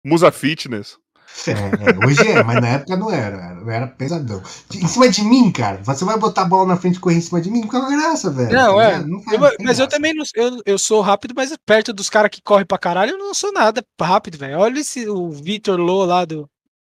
musa 0.04 0.30
fitness. 0.32 0.98
É, 1.46 1.50
é, 1.52 2.06
hoje 2.06 2.26
é, 2.26 2.42
mas 2.42 2.60
na 2.60 2.68
época 2.68 2.96
não 2.96 3.10
era. 3.10 3.36
Era, 3.36 3.74
era 3.74 3.86
pesadão. 3.86 4.42
Em 4.74 4.88
cima 4.88 5.08
de 5.08 5.22
mim, 5.22 5.50
cara. 5.52 5.80
Você 5.84 6.04
vai 6.04 6.18
botar 6.18 6.42
a 6.42 6.46
bola 6.46 6.66
na 6.66 6.76
frente 6.76 6.96
e 6.96 7.00
correr 7.00 7.16
em 7.16 7.20
cima 7.20 7.40
de 7.40 7.50
mim? 7.50 7.66
Qual 7.66 7.82
a 7.82 7.90
graça, 7.90 8.30
velho? 8.30 8.52
Não, 8.52 8.80
é. 8.80 8.98
Não 9.04 9.22
faz, 9.22 9.34
eu, 9.34 9.40
mas 9.40 9.56
graça. 9.58 9.82
eu 9.82 9.88
também 9.88 10.14
não, 10.14 10.24
eu, 10.34 10.62
eu 10.64 10.78
sou 10.78 11.00
rápido, 11.02 11.34
mas 11.36 11.54
perto 11.64 11.92
dos 11.92 12.08
caras 12.08 12.30
que 12.30 12.40
correm 12.40 12.64
pra 12.64 12.78
caralho, 12.78 13.12
eu 13.12 13.18
não 13.18 13.34
sou 13.34 13.52
nada 13.52 13.84
rápido, 14.00 14.38
velho. 14.38 14.58
Olha 14.58 14.80
esse, 14.80 15.08
o 15.08 15.30
Vitor 15.30 15.78
Lô 15.78 16.04
lá 16.04 16.24
do 16.24 16.48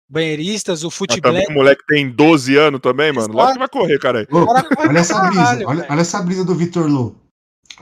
Banheiristas, 0.08 0.84
o 0.84 0.90
futebol. 0.90 1.32
O 1.48 1.52
moleque 1.52 1.82
tem 1.86 2.08
12 2.08 2.56
anos 2.56 2.80
também, 2.80 3.12
mano. 3.12 3.34
Logo 3.34 3.52
que 3.52 3.58
vai 3.58 3.68
correr, 3.68 3.98
cara. 3.98 4.26
Olha 4.30 4.98
essa 4.98 5.20
brisa, 5.20 5.66
olha, 5.66 5.86
olha 5.90 6.00
essa 6.00 6.22
brisa 6.22 6.44
do 6.44 6.54
Vitor 6.54 6.86
Lô 6.86 7.27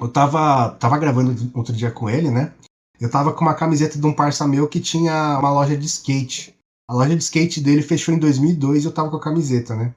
eu 0.00 0.08
tava, 0.08 0.70
tava 0.70 0.98
gravando 0.98 1.34
outro 1.54 1.72
dia 1.72 1.90
com 1.90 2.08
ele, 2.08 2.30
né? 2.30 2.52
Eu 3.00 3.10
tava 3.10 3.32
com 3.32 3.42
uma 3.42 3.54
camiseta 3.54 3.98
de 3.98 4.06
um 4.06 4.12
parça 4.12 4.46
meu 4.46 4.68
que 4.68 4.80
tinha 4.80 5.38
uma 5.38 5.50
loja 5.50 5.76
de 5.76 5.86
skate. 5.86 6.54
A 6.88 6.94
loja 6.94 7.14
de 7.14 7.22
skate 7.22 7.60
dele 7.60 7.82
fechou 7.82 8.14
em 8.14 8.18
2002 8.18 8.84
e 8.84 8.86
eu 8.86 8.92
tava 8.92 9.10
com 9.10 9.16
a 9.16 9.20
camiseta, 9.20 9.74
né? 9.74 9.94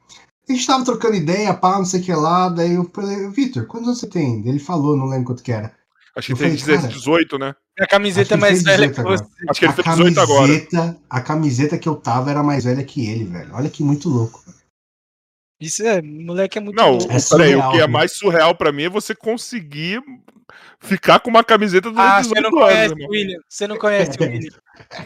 A 0.49 0.51
gente 0.51 0.65
tava 0.65 0.83
trocando 0.83 1.15
ideia, 1.15 1.53
pá, 1.53 1.77
não 1.77 1.85
sei 1.85 2.01
o 2.01 2.03
que 2.03 2.13
lá. 2.13 2.49
Daí 2.49 2.73
eu 2.73 2.89
falei, 2.91 3.29
Vitor, 3.29 3.65
quantos 3.67 3.99
você 3.99 4.07
tem? 4.07 4.45
Ele 4.47 4.59
falou, 4.59 4.97
não 4.97 5.05
lembro 5.05 5.27
quanto 5.27 5.43
que 5.43 5.51
era. 5.51 5.71
Acho 6.15 6.35
que 6.35 6.43
ele 6.43 6.57
tem 6.57 6.87
18, 6.87 7.37
né? 7.37 7.55
A 7.79 7.87
camiseta 7.87 8.33
é 8.33 8.37
mais 8.37 8.63
velha 8.63 8.89
que 8.89 9.01
você. 9.01 9.23
Acho 9.47 9.59
que 9.59 9.65
ele 9.65 9.71
a 9.71 9.75
fez 9.75 9.87
18 9.87 10.19
agora. 10.19 10.97
A 11.09 11.21
camiseta 11.21 11.77
que 11.77 11.87
eu 11.87 11.95
tava 11.95 12.31
era 12.31 12.43
mais 12.43 12.63
velha 12.65 12.83
que 12.83 13.07
ele, 13.07 13.25
velho. 13.25 13.51
Olha 13.53 13.69
que 13.69 13.83
muito 13.83 14.09
louco. 14.09 14.43
Isso 15.59 15.83
é, 15.83 16.01
moleque 16.01 16.57
é 16.57 16.61
muito 16.61 16.77
Não, 16.77 16.97
é 17.09 17.19
surreal, 17.19 17.69
o 17.69 17.71
que 17.71 17.81
é 17.81 17.87
mais 17.87 18.13
surreal 18.13 18.55
para 18.55 18.71
mim 18.71 18.83
é 18.83 18.89
você 18.89 19.13
conseguir 19.13 20.01
ficar 20.79 21.19
com 21.19 21.29
uma 21.29 21.43
camiseta 21.43 21.91
do 21.91 21.99
ah, 21.99 22.23
você 22.23 22.39
não 22.39 22.49
conhece 22.49 22.93
o 22.93 23.09
William. 23.09 23.39
Você 23.47 23.67
não 23.67 23.77
conhece 23.77 24.11
o 24.17 24.23
William. 24.23 24.51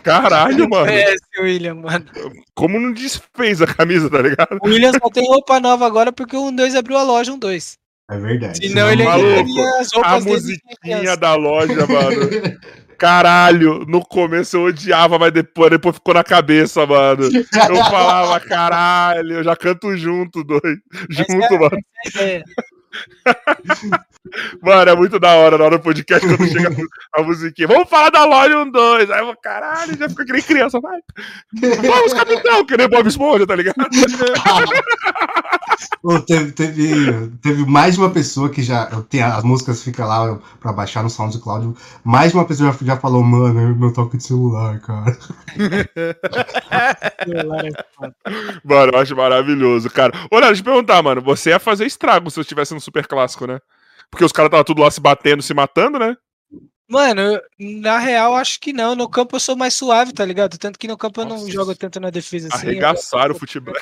Caralho, 0.03 0.69
mano. 0.69 0.85
Conhece 0.85 1.23
o 1.39 1.43
William, 1.43 1.75
mano. 1.75 2.05
Como 2.53 2.79
não 2.79 2.93
desfez 2.93 3.61
a 3.61 3.67
camisa, 3.67 4.09
tá 4.09 4.21
ligado? 4.21 4.59
O 4.61 4.67
William 4.67 4.91
só 4.91 5.09
tem 5.09 5.27
roupa 5.27 5.59
nova 5.59 5.87
agora 5.87 6.11
porque 6.11 6.37
o 6.37 6.51
1-2 6.51 6.75
abriu 6.75 6.97
a 6.97 7.03
loja 7.03 7.31
1-2. 7.31 7.77
É 8.11 8.17
verdade. 8.17 8.67
Senão 8.67 8.91
ele 8.91 9.05
teria 9.05 9.79
as 9.79 9.91
roupas 9.91 10.13
A 10.13 10.29
musiquinha 10.29 11.17
da 11.17 11.35
loja, 11.35 11.87
mano. 11.87 12.29
Caralho, 13.03 13.83
no 13.85 13.99
começo 13.99 14.55
eu 14.55 14.63
odiava, 14.63 15.19
mas 15.19 15.33
depois, 15.33 15.69
depois 15.69 15.95
ficou 15.95 16.13
na 16.13 16.23
cabeça, 16.23 16.85
mano. 16.85 17.23
Eu 17.25 17.83
falava, 17.83 18.39
caralho, 18.39 19.33
eu 19.33 19.43
já 19.43 19.57
canto 19.57 19.93
junto, 19.97 20.41
dois. 20.41 20.77
Junto, 21.09 21.53
é, 21.53 21.59
mano. 21.59 21.77
É 22.17 22.43
Mano, 24.61 24.91
é 24.91 24.95
muito 24.95 25.19
da 25.19 25.35
hora 25.35 25.57
na 25.57 25.65
hora 25.65 25.77
do 25.77 25.83
podcast 25.83 26.25
quando 26.25 26.49
chega 26.49 26.69
a 27.13 27.21
musiquinha. 27.21 27.67
Vamos 27.67 27.89
falar 27.89 28.09
da 28.09 28.25
loja 28.25 28.57
1, 28.57 28.71
2. 28.71 29.11
Aí 29.11 29.19
eu, 29.19 29.35
caralho, 29.37 29.97
já 29.97 30.09
fica 30.09 30.25
que 30.25 30.33
nem 30.33 30.41
criança, 30.41 30.79
vai. 30.79 30.99
Vamos, 31.81 32.13
capitão, 32.13 32.65
que 32.65 32.77
nem 32.77 32.87
Bob 32.87 33.07
Esponja, 33.07 33.45
tá 33.45 33.55
ligado? 33.55 33.75
Teve, 36.27 36.51
teve, 36.51 37.31
teve 37.41 37.65
mais 37.65 37.95
de 37.95 38.01
uma 38.01 38.09
pessoa 38.09 38.49
que 38.49 38.61
já. 38.61 38.87
Tem, 39.09 39.23
as 39.23 39.43
músicas 39.43 39.81
ficam 39.81 40.05
lá 40.05 40.37
pra 40.59 40.73
baixar 40.73 41.01
no 41.01 41.09
SoundCloud. 41.09 41.73
Mais 42.03 42.31
de 42.31 42.37
uma 42.37 42.45
pessoa 42.45 42.73
já, 42.73 42.85
já 42.85 42.97
falou, 42.97 43.23
mano, 43.23 43.59
é 43.59 43.73
meu 43.73 43.93
toque 43.93 44.17
de 44.17 44.23
celular, 44.23 44.81
cara. 44.81 45.17
mano, 48.65 48.91
eu 48.93 48.99
acho 48.99 49.15
maravilhoso, 49.15 49.89
cara. 49.89 50.11
Olha, 50.29 50.47
deixa 50.47 50.51
eu 50.51 50.55
te 50.57 50.63
perguntar, 50.63 51.01
mano. 51.01 51.21
Você 51.21 51.51
ia 51.51 51.59
fazer 51.59 51.85
estrago 51.85 52.29
se 52.29 52.37
eu 52.37 52.41
estivesse 52.41 52.73
no 52.73 52.81
Super 52.83 53.07
Clássico, 53.07 53.47
né? 53.47 53.59
Porque 54.09 54.23
os 54.23 54.31
caras 54.31 54.47
estavam 54.47 54.63
tudo 54.63 54.81
lá 54.81 54.91
se 54.91 55.01
batendo, 55.01 55.41
se 55.41 55.53
matando, 55.53 55.97
né? 55.97 56.15
Mano, 56.87 57.41
na 57.59 57.97
real, 57.97 58.35
acho 58.35 58.59
que 58.59 58.73
não. 58.73 58.95
No 58.95 59.09
campo 59.09 59.35
eu 59.35 59.39
sou 59.39 59.55
mais 59.55 59.73
suave, 59.73 60.13
tá 60.13 60.23
ligado? 60.23 60.57
Tanto 60.57 60.77
que 60.77 60.87
no 60.87 60.97
campo 60.97 61.21
eu 61.21 61.25
não 61.25 61.49
jogo 61.49 61.73
tanto 61.73 61.99
na 61.99 62.09
defesa 62.09 62.49
assim. 62.53 62.67
Arregaçaram 62.67 63.33
o 63.33 63.39
futebol. 63.39 63.73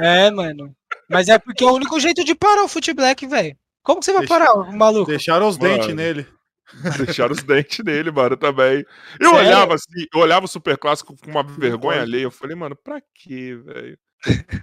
É, 0.00 0.30
mano. 0.30 0.74
Mas 1.08 1.28
é 1.28 1.38
porque 1.38 1.62
é 1.62 1.66
o 1.66 1.74
único 1.74 2.00
jeito 2.00 2.24
de 2.24 2.34
parar 2.34 2.64
o 2.64 2.68
futebol, 2.68 3.04
velho. 3.28 3.56
Como 3.82 4.00
que 4.00 4.06
você 4.06 4.12
vai 4.12 4.26
Deixa... 4.26 4.38
parar, 4.38 4.54
o 4.54 4.72
maluco? 4.72 5.10
Deixaram 5.10 5.46
os 5.46 5.58
mano. 5.58 5.74
dentes 5.74 5.94
nele. 5.94 6.26
Deixaram 7.04 7.32
os 7.32 7.42
dentes 7.42 7.84
nele, 7.84 8.10
mano, 8.10 8.36
também. 8.36 8.84
Eu 9.20 9.30
Sério? 9.30 9.46
olhava 9.46 9.74
assim, 9.74 10.06
eu 10.12 10.20
olhava 10.20 10.46
o 10.46 10.48
Super 10.48 10.78
Clássico 10.78 11.14
com 11.16 11.30
uma 11.30 11.42
vergonha 11.42 12.00
alheia. 12.00 12.24
Eu 12.24 12.30
falei, 12.30 12.56
mano, 12.56 12.74
pra 12.74 13.00
quê, 13.14 13.56
velho? 13.56 13.98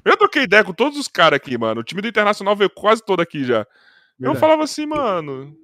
Eu 0.06 0.18
troquei 0.18 0.44
ideia 0.44 0.64
com 0.64 0.74
todos 0.74 0.98
os 0.98 1.08
caras 1.08 1.38
aqui, 1.38 1.58
mano. 1.58 1.82
O 1.82 1.84
time 1.84 2.02
do 2.02 2.08
Internacional 2.08 2.56
veio 2.56 2.70
quase 2.70 3.04
todo 3.04 3.22
aqui 3.22 3.44
já. 3.44 3.66
Verdade. 4.18 4.36
Eu 4.36 4.36
falava 4.36 4.64
assim, 4.64 4.86
mano. 4.86 5.56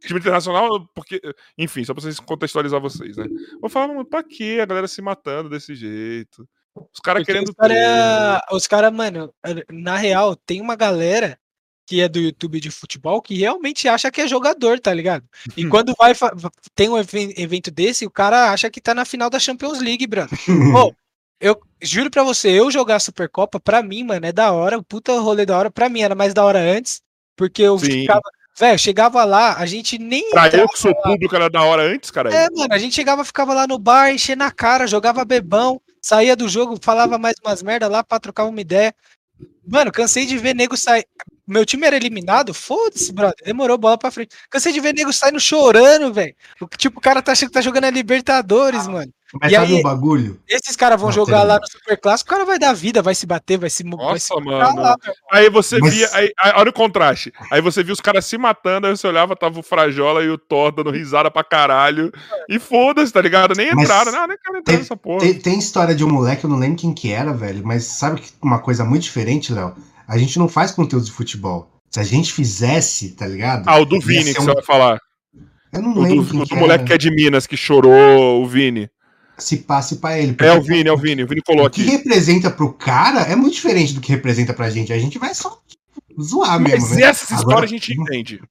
Time 0.00 0.18
internacional, 0.18 0.88
porque. 0.94 1.20
Enfim, 1.56 1.84
só 1.84 1.94
pra 1.94 2.02
vocês 2.02 2.18
contextualizar 2.18 2.80
vocês, 2.80 3.16
né? 3.16 3.26
Eu 3.62 3.68
falava, 3.68 3.92
mano, 3.92 4.04
pra 4.04 4.22
quê 4.22 4.58
a 4.60 4.66
galera 4.66 4.88
se 4.88 5.00
matando 5.00 5.48
desse 5.48 5.76
jeito? 5.76 6.48
Os 6.74 7.00
caras 7.00 7.24
querendo. 7.24 7.50
Os 7.50 7.54
caras, 7.54 7.76
é... 7.76 8.68
cara, 8.68 8.90
mano, 8.90 9.32
na 9.70 9.96
real, 9.96 10.34
tem 10.34 10.60
uma 10.60 10.74
galera 10.74 11.38
que 11.86 12.00
é 12.00 12.08
do 12.08 12.18
YouTube 12.18 12.60
de 12.60 12.70
futebol 12.70 13.20
que 13.20 13.34
realmente 13.34 13.86
acha 13.86 14.10
que 14.10 14.20
é 14.20 14.26
jogador, 14.26 14.80
tá 14.80 14.92
ligado? 14.92 15.24
E 15.56 15.66
quando 15.68 15.94
vai 15.98 16.14
tem 16.74 16.88
um 16.88 16.98
evento 16.98 17.70
desse, 17.70 18.06
o 18.06 18.10
cara 18.10 18.50
acha 18.50 18.70
que 18.70 18.80
tá 18.80 18.94
na 18.94 19.04
final 19.04 19.30
da 19.30 19.38
Champions 19.38 19.80
League, 19.80 20.06
brother. 20.06 20.38
oh, 20.76 20.92
eu 21.42 21.60
juro 21.82 22.08
pra 22.08 22.22
você, 22.22 22.48
eu 22.48 22.70
jogar 22.70 23.00
Supercopa, 23.00 23.58
pra 23.58 23.82
mim, 23.82 24.04
mano, 24.04 24.24
é 24.24 24.32
da 24.32 24.52
hora, 24.52 24.80
puta 24.80 25.18
rolê 25.18 25.44
da 25.44 25.58
hora. 25.58 25.70
Pra 25.70 25.88
mim 25.88 26.00
era 26.00 26.14
mais 26.14 26.32
da 26.32 26.44
hora 26.44 26.60
antes, 26.60 27.02
porque 27.36 27.62
eu 27.62 27.76
Sim. 27.78 28.02
ficava. 28.02 28.22
Velho, 28.56 28.78
chegava 28.78 29.24
lá, 29.24 29.56
a 29.56 29.66
gente 29.66 29.98
nem. 29.98 30.30
Pra 30.30 30.48
eu 30.48 30.68
que 30.68 30.78
sou 30.78 30.92
lá. 30.92 31.02
público 31.02 31.34
era 31.34 31.50
da 31.50 31.62
hora 31.62 31.82
antes, 31.82 32.10
cara. 32.10 32.32
É, 32.32 32.48
mano, 32.50 32.72
a 32.72 32.78
gente 32.78 32.94
chegava, 32.94 33.24
ficava 33.24 33.52
lá 33.52 33.66
no 33.66 33.78
bar, 33.78 34.12
enchendo 34.12 34.44
a 34.44 34.52
cara, 34.52 34.86
jogava 34.86 35.24
bebão, 35.24 35.80
saía 36.00 36.36
do 36.36 36.48
jogo, 36.48 36.78
falava 36.80 37.18
mais 37.18 37.34
umas 37.44 37.62
merda 37.62 37.88
lá 37.88 38.04
pra 38.04 38.20
trocar 38.20 38.44
uma 38.44 38.60
ideia. 38.60 38.94
Mano, 39.66 39.90
cansei 39.90 40.26
de 40.26 40.38
ver 40.38 40.54
nego 40.54 40.76
sair. 40.76 41.06
Meu 41.52 41.66
time 41.66 41.86
era 41.86 41.96
eliminado? 41.96 42.54
Foda-se, 42.54 43.12
brother. 43.12 43.36
Demorou 43.44 43.76
bola 43.76 43.98
pra 43.98 44.10
frente. 44.10 44.34
Cansei 44.50 44.72
de 44.72 44.80
ver 44.80 44.94
nego 44.94 45.12
saindo 45.12 45.38
chorando, 45.38 46.12
velho. 46.12 46.34
Tipo, 46.78 46.98
o 46.98 47.02
cara 47.02 47.20
tá 47.20 47.32
achando 47.32 47.48
que 47.48 47.54
tá 47.54 47.60
jogando 47.60 47.84
a 47.84 47.90
Libertadores, 47.90 48.86
ah, 48.86 48.90
mano. 48.90 49.12
Mas 49.40 49.50
e 49.50 49.54
sabe 49.54 49.72
aí, 49.72 49.78
um 49.78 49.82
bagulho? 49.82 50.40
Esses 50.46 50.76
caras 50.76 51.00
vão 51.00 51.10
jogar 51.10 51.42
lá 51.42 51.58
no 51.58 51.66
Super 51.66 51.98
Clássico, 51.98 52.28
o 52.28 52.32
cara 52.34 52.44
vai 52.44 52.58
dar 52.58 52.74
vida, 52.74 53.00
vai 53.00 53.14
se 53.14 53.24
bater, 53.24 53.56
vai 53.56 53.70
se 53.70 53.82
Nossa, 53.82 54.04
vai 54.04 54.18
se 54.18 54.34
mano. 54.40 54.80
Lá, 54.80 54.96
aí 55.30 55.48
você 55.48 55.78
Mas... 55.78 55.94
via. 55.94 56.08
Aí, 56.12 56.30
aí, 56.38 56.52
olha 56.56 56.68
o 56.68 56.72
contraste. 56.72 57.32
Aí 57.50 57.60
você 57.60 57.82
viu 57.82 57.94
os 57.94 58.00
caras 58.00 58.26
se 58.26 58.36
matando, 58.36 58.86
aí 58.86 58.96
você 58.96 59.06
olhava, 59.06 59.34
tava 59.34 59.58
o 59.58 59.62
Frajola 59.62 60.22
e 60.22 60.28
o 60.28 60.36
Thor 60.36 60.70
dando 60.72 60.90
risada 60.90 61.30
pra 61.30 61.42
caralho. 61.42 62.12
E 62.48 62.58
foda-se, 62.58 63.12
tá 63.12 63.22
ligado? 63.22 63.54
Nem 63.54 63.70
entraram, 63.70 64.12
não, 64.12 64.26
nem 64.26 64.36
quero 64.36 64.58
entrar 64.58 64.76
nessa 64.76 64.96
porra. 64.96 65.20
Tem, 65.20 65.34
tem, 65.34 65.58
história 65.58 65.94
de 65.94 66.04
um 66.04 66.10
moleque, 66.10 66.44
eu 66.44 66.50
não 66.50 66.58
lembro 66.58 66.76
quem 66.76 66.92
que 66.92 67.10
era, 67.10 67.32
velho. 67.32 67.62
Mas 67.64 67.84
sabe 67.84 68.22
uma 68.40 68.58
coisa 68.58 68.84
muito 68.84 69.02
diferente, 69.02 69.52
Léo? 69.52 69.74
A 70.12 70.18
gente 70.18 70.38
não 70.38 70.46
faz 70.46 70.70
conteúdo 70.70 71.06
de 71.06 71.10
futebol. 71.10 71.70
Se 71.90 71.98
a 71.98 72.02
gente 72.02 72.34
fizesse, 72.34 73.12
tá 73.12 73.26
ligado? 73.26 73.66
Ah, 73.66 73.78
o 73.78 73.86
do 73.86 73.98
Vini 73.98 74.34
que 74.34 74.42
um... 74.42 74.44
você 74.44 74.52
vai 74.52 74.62
falar. 74.62 74.98
Eu 75.72 75.80
não 75.80 75.98
lembro. 75.98 76.20
O 76.20 76.24
do, 76.24 76.42
o 76.42 76.44
do 76.44 76.56
moleque 76.56 76.84
que 76.84 76.92
é 76.92 76.98
de 76.98 77.10
Minas, 77.10 77.46
que 77.46 77.56
chorou, 77.56 78.42
o 78.42 78.46
Vini. 78.46 78.90
Se 79.38 79.56
passe 79.56 79.96
para 79.96 80.18
ele. 80.18 80.36
É 80.38 80.52
o 80.52 80.60
Vini, 80.60 80.86
é 80.86 80.92
o 80.92 80.98
Vini. 80.98 81.24
O 81.24 81.26
Vini 81.26 81.40
colou 81.40 81.64
aqui. 81.64 81.80
O 81.80 81.84
que 81.86 81.90
representa 81.90 82.50
pro 82.50 82.74
cara 82.74 83.22
é 83.22 83.34
muito 83.34 83.54
diferente 83.54 83.94
do 83.94 84.02
que 84.02 84.12
representa 84.12 84.52
pra 84.52 84.68
gente. 84.68 84.92
A 84.92 84.98
gente 84.98 85.18
vai 85.18 85.34
só 85.34 85.58
zoar 86.20 86.60
Mas 86.60 86.72
mesmo. 86.72 86.88
Mas 86.90 86.98
né? 86.98 87.04
essa 87.04 87.24
história 87.24 87.44
Agora... 87.44 87.64
a 87.64 87.68
gente 87.68 87.98
entende. 87.98 88.42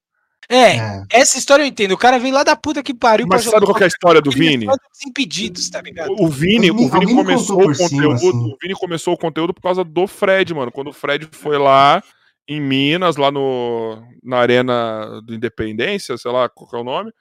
É, 0.48 0.76
é, 0.76 1.04
essa 1.10 1.38
história 1.38 1.62
eu 1.62 1.66
entendo. 1.66 1.92
O 1.92 1.98
cara 1.98 2.18
vem 2.18 2.32
lá 2.32 2.42
da 2.42 2.56
puta 2.56 2.82
que 2.82 2.92
pariu 2.92 3.26
Mas 3.28 3.44
sabe 3.44 3.64
qual 3.64 3.78
é 3.78 3.84
a 3.84 3.86
história 3.86 4.20
do 4.20 4.30
Vini? 4.30 4.66
Impedidos, 5.06 5.70
tá 5.70 5.80
ligado? 5.80 6.12
O 6.18 6.28
Vini, 6.28 6.70
o 6.70 6.88
Vini 6.88 7.14
começou 7.14 7.62
o 7.62 7.66
conteúdo. 7.68 7.88
Cima, 7.88 8.14
assim. 8.14 8.28
O 8.28 8.56
Vini 8.60 8.74
começou 8.74 9.14
o 9.14 9.18
conteúdo 9.18 9.54
por 9.54 9.62
causa 9.62 9.84
do 9.84 10.06
Fred, 10.06 10.52
mano. 10.52 10.72
Quando 10.72 10.88
o 10.88 10.92
Fred 10.92 11.28
foi 11.32 11.58
lá 11.58 12.02
em 12.48 12.60
Minas, 12.60 13.16
lá 13.16 13.30
no, 13.30 14.02
na 14.22 14.38
Arena 14.38 15.20
do 15.24 15.34
Independência, 15.34 16.18
sei 16.18 16.30
lá 16.30 16.48
qual 16.48 16.68
é 16.74 16.76
o 16.78 16.84
nome. 16.84 17.12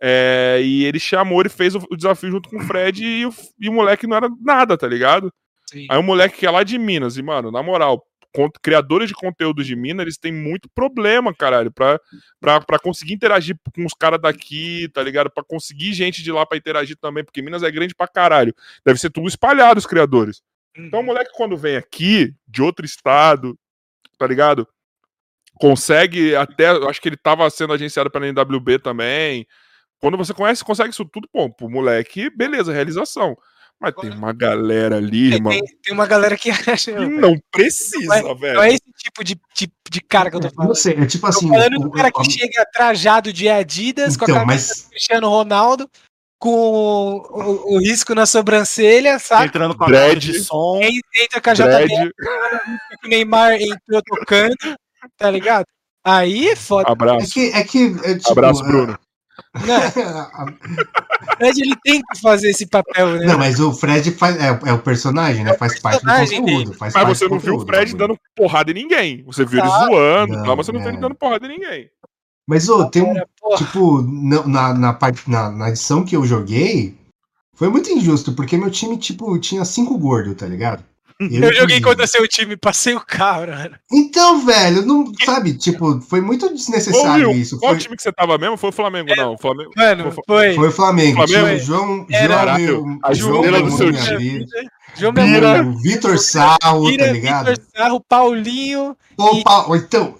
É, 0.00 0.60
e 0.62 0.84
ele 0.84 1.00
chamou, 1.00 1.40
ele 1.40 1.48
fez 1.48 1.74
o, 1.74 1.80
o, 1.90 1.96
desafio 1.96 2.30
junto 2.30 2.48
com 2.48 2.58
o 2.58 2.62
Fred 2.64 3.04
e 3.04 3.26
o, 3.26 3.34
e 3.58 3.68
o 3.68 3.72
moleque 3.72 4.06
não 4.06 4.16
era 4.16 4.28
nada, 4.40 4.78
tá 4.78 4.86
ligado? 4.86 5.32
Sim. 5.68 5.86
Aí 5.90 5.98
o 5.98 6.02
moleque 6.02 6.38
que 6.38 6.46
é 6.46 6.50
lá 6.50 6.62
de 6.62 6.78
Minas, 6.78 7.16
e, 7.16 7.22
mano, 7.22 7.50
na 7.50 7.62
moral, 7.62 8.06
criadores 8.62 9.08
de 9.08 9.14
conteúdo 9.14 9.64
de 9.64 9.74
Minas, 9.74 10.02
eles 10.02 10.18
têm 10.18 10.32
muito 10.32 10.68
problema, 10.74 11.34
caralho, 11.34 11.72
pra, 11.72 12.00
pra, 12.40 12.60
pra 12.60 12.78
conseguir 12.78 13.14
interagir 13.14 13.58
com 13.74 13.84
os 13.84 13.94
caras 13.94 14.20
daqui, 14.20 14.88
tá 14.92 15.02
ligado? 15.02 15.30
Pra 15.30 15.42
conseguir 15.42 15.92
gente 15.92 16.22
de 16.22 16.30
lá 16.30 16.44
pra 16.46 16.58
interagir 16.58 16.96
também, 16.96 17.24
porque 17.24 17.42
Minas 17.42 17.62
é 17.62 17.70
grande 17.70 17.94
pra 17.94 18.06
caralho. 18.06 18.54
Deve 18.84 18.98
ser 18.98 19.10
tudo 19.10 19.28
espalhado 19.28 19.78
os 19.78 19.86
criadores. 19.86 20.42
Então 20.76 21.00
o 21.00 21.02
uhum. 21.02 21.06
moleque, 21.06 21.32
quando 21.34 21.56
vem 21.56 21.76
aqui, 21.76 22.34
de 22.46 22.62
outro 22.62 22.84
estado, 22.86 23.58
tá 24.16 24.26
ligado? 24.26 24.68
Consegue 25.54 26.36
até. 26.36 26.68
Acho 26.88 27.00
que 27.00 27.08
ele 27.08 27.16
tava 27.16 27.48
sendo 27.50 27.72
agenciado 27.72 28.10
pela 28.10 28.26
NWB 28.28 28.78
também. 28.78 29.46
Quando 30.00 30.16
você 30.16 30.32
conhece, 30.32 30.64
consegue 30.64 30.90
isso 30.90 31.04
tudo, 31.04 31.28
bom, 31.32 31.50
pro 31.50 31.68
moleque, 31.68 32.30
beleza, 32.30 32.72
realização. 32.72 33.36
Mas 33.80 33.94
tem 33.94 34.10
uma 34.10 34.32
galera 34.32 34.96
ali, 34.96 35.30
tem, 35.30 35.40
mano. 35.40 35.60
Tem, 35.84 35.94
uma 35.94 36.06
galera 36.06 36.36
que 36.36 36.50
acha. 36.68 36.92
Que 36.92 37.06
não 37.06 37.38
precisa, 37.52 38.22
não 38.22 38.30
é, 38.30 38.34
velho. 38.34 38.54
Não 38.54 38.62
é 38.62 38.68
esse 38.70 38.92
tipo 38.96 39.22
de, 39.22 39.40
de, 39.54 39.70
de 39.88 40.00
cara 40.00 40.30
que 40.30 40.36
eu 40.36 40.40
tô 40.40 40.50
falando. 40.50 40.68
Não 40.68 40.74
sei, 40.74 40.94
é 40.94 41.06
tipo 41.06 41.26
assim. 41.26 41.46
Tô 41.46 41.54
falando 41.54 41.78
do 41.78 41.90
cara 41.90 42.10
que 42.10 42.20
o... 42.20 42.30
chega 42.30 42.66
trajado 42.72 43.32
de 43.32 43.48
Adidas, 43.48 44.14
então, 44.14 44.26
com 44.26 44.32
a 44.32 44.34
então, 44.34 44.46
camisa 44.46 44.74
mas... 44.74 44.82
do 44.82 44.90
Cristiano 44.90 45.28
Ronaldo, 45.28 45.88
com 46.40 46.50
o, 46.50 47.74
o, 47.74 47.78
risco 47.78 48.14
na 48.14 48.26
sobrancelha, 48.26 49.18
sabe? 49.20 49.46
Entrando 49.46 49.76
com 49.76 49.84
a 49.84 49.86
dread, 49.86 50.32
de 50.32 50.40
som. 50.40 50.80
Entra 50.82 51.40
com 51.40 51.50
a 51.50 51.54
JBL, 51.54 52.10
o 53.04 53.08
Neymar 53.08 53.60
entrou 53.60 54.02
tocando, 54.02 54.56
tá 55.16 55.30
ligado? 55.30 55.66
Aí 56.04 56.48
é 56.48 56.56
foda. 56.56 56.90
Abraço. 56.90 57.26
É 57.26 57.30
que, 57.30 57.56
é 57.56 57.64
que, 57.64 57.96
é, 58.02 58.14
tipo, 58.16 58.32
Abraço, 58.32 58.64
Bruno. 58.64 58.98
O 59.54 61.34
Fred 61.36 61.60
ele 61.60 61.76
tem 61.82 62.02
que 62.02 62.20
fazer 62.20 62.50
esse 62.50 62.66
papel, 62.66 63.18
né? 63.18 63.26
Não, 63.26 63.38
mas 63.38 63.60
o 63.60 63.72
Fred 63.72 64.10
faz, 64.12 64.36
é, 64.36 64.58
é 64.66 64.72
o 64.72 64.78
personagem, 64.78 65.44
né? 65.44 65.52
É 65.52 65.54
faz 65.54 65.78
parte 65.78 66.04
do 66.04 66.10
conteúdo. 66.10 66.74
Faz 66.74 66.94
mas 66.94 67.08
você 67.08 67.28
não 67.28 67.38
viu 67.38 67.56
o 67.56 67.66
Fred 67.66 67.94
dando 67.96 68.18
porrada 68.34 68.70
em 68.70 68.74
ninguém. 68.74 69.22
Você 69.24 69.44
viu 69.44 69.60
ele 69.60 69.68
zoando, 69.68 70.36
não, 70.36 70.56
mas 70.56 70.66
você 70.66 70.72
não 70.72 70.80
viu 70.80 70.88
ele 70.88 70.98
é. 70.98 71.00
dando 71.00 71.14
porrada 71.14 71.46
em 71.46 71.50
ninguém. 71.50 71.90
Mas 72.46 72.68
ô, 72.68 72.88
tem 72.88 73.02
um. 73.02 73.14
Tipo, 73.56 74.02
na, 74.02 74.72
na, 74.74 74.92
parte, 74.94 75.28
na, 75.30 75.50
na 75.50 75.68
edição 75.68 76.04
que 76.04 76.16
eu 76.16 76.24
joguei, 76.24 76.96
foi 77.54 77.68
muito 77.68 77.90
injusto, 77.90 78.32
porque 78.32 78.56
meu 78.56 78.70
time, 78.70 78.96
tipo, 78.96 79.38
tinha 79.38 79.64
cinco 79.64 79.98
gordos, 79.98 80.34
tá 80.34 80.46
ligado? 80.46 80.82
Eu, 81.20 81.50
eu 81.50 81.52
joguei 81.52 81.80
contra 81.80 82.06
seu 82.06 82.26
time, 82.28 82.56
passei 82.56 82.94
o 82.94 83.00
carro, 83.00 83.48
mano. 83.48 83.74
Então, 83.92 84.44
velho, 84.46 84.86
não 84.86 85.12
sabe, 85.24 85.54
tipo, 85.54 86.00
foi 86.00 86.20
muito 86.20 86.48
desnecessário 86.54 87.28
Ô, 87.28 87.30
Will, 87.32 87.40
isso. 87.40 87.58
Qual 87.58 87.72
foi... 87.72 87.80
time 87.80 87.96
que 87.96 88.02
você 88.02 88.12
tava 88.12 88.38
mesmo? 88.38 88.56
Foi 88.56 88.70
o 88.70 88.72
Flamengo, 88.72 89.10
é, 89.10 89.16
não? 89.16 89.34
O 89.34 89.38
Flamengo. 89.38 89.72
Mano, 89.76 90.12
foi. 90.26 90.54
Foi 90.54 90.68
o 90.68 90.72
Flamengo. 90.72 91.26
Flamengo. 91.26 91.58
João, 91.58 92.06
Era, 92.08 92.58
João, 92.58 92.98
a 93.02 93.12
João, 93.12 93.44
João 93.44 93.62
do 93.62 93.70
seu 93.72 93.92
time. 93.92 94.46
João 94.94 95.12
Bira, 95.12 95.62
Vitor 95.82 96.18
Sarro, 96.18 96.86
Bira, 96.86 97.06
tá 97.06 97.12
ligado? 97.12 97.50
Vitor 97.50 97.64
Sarro, 97.76 98.00
Paulinho. 98.00 98.96
Pô, 99.16 99.34
e... 99.34 99.76
Então, 99.76 100.14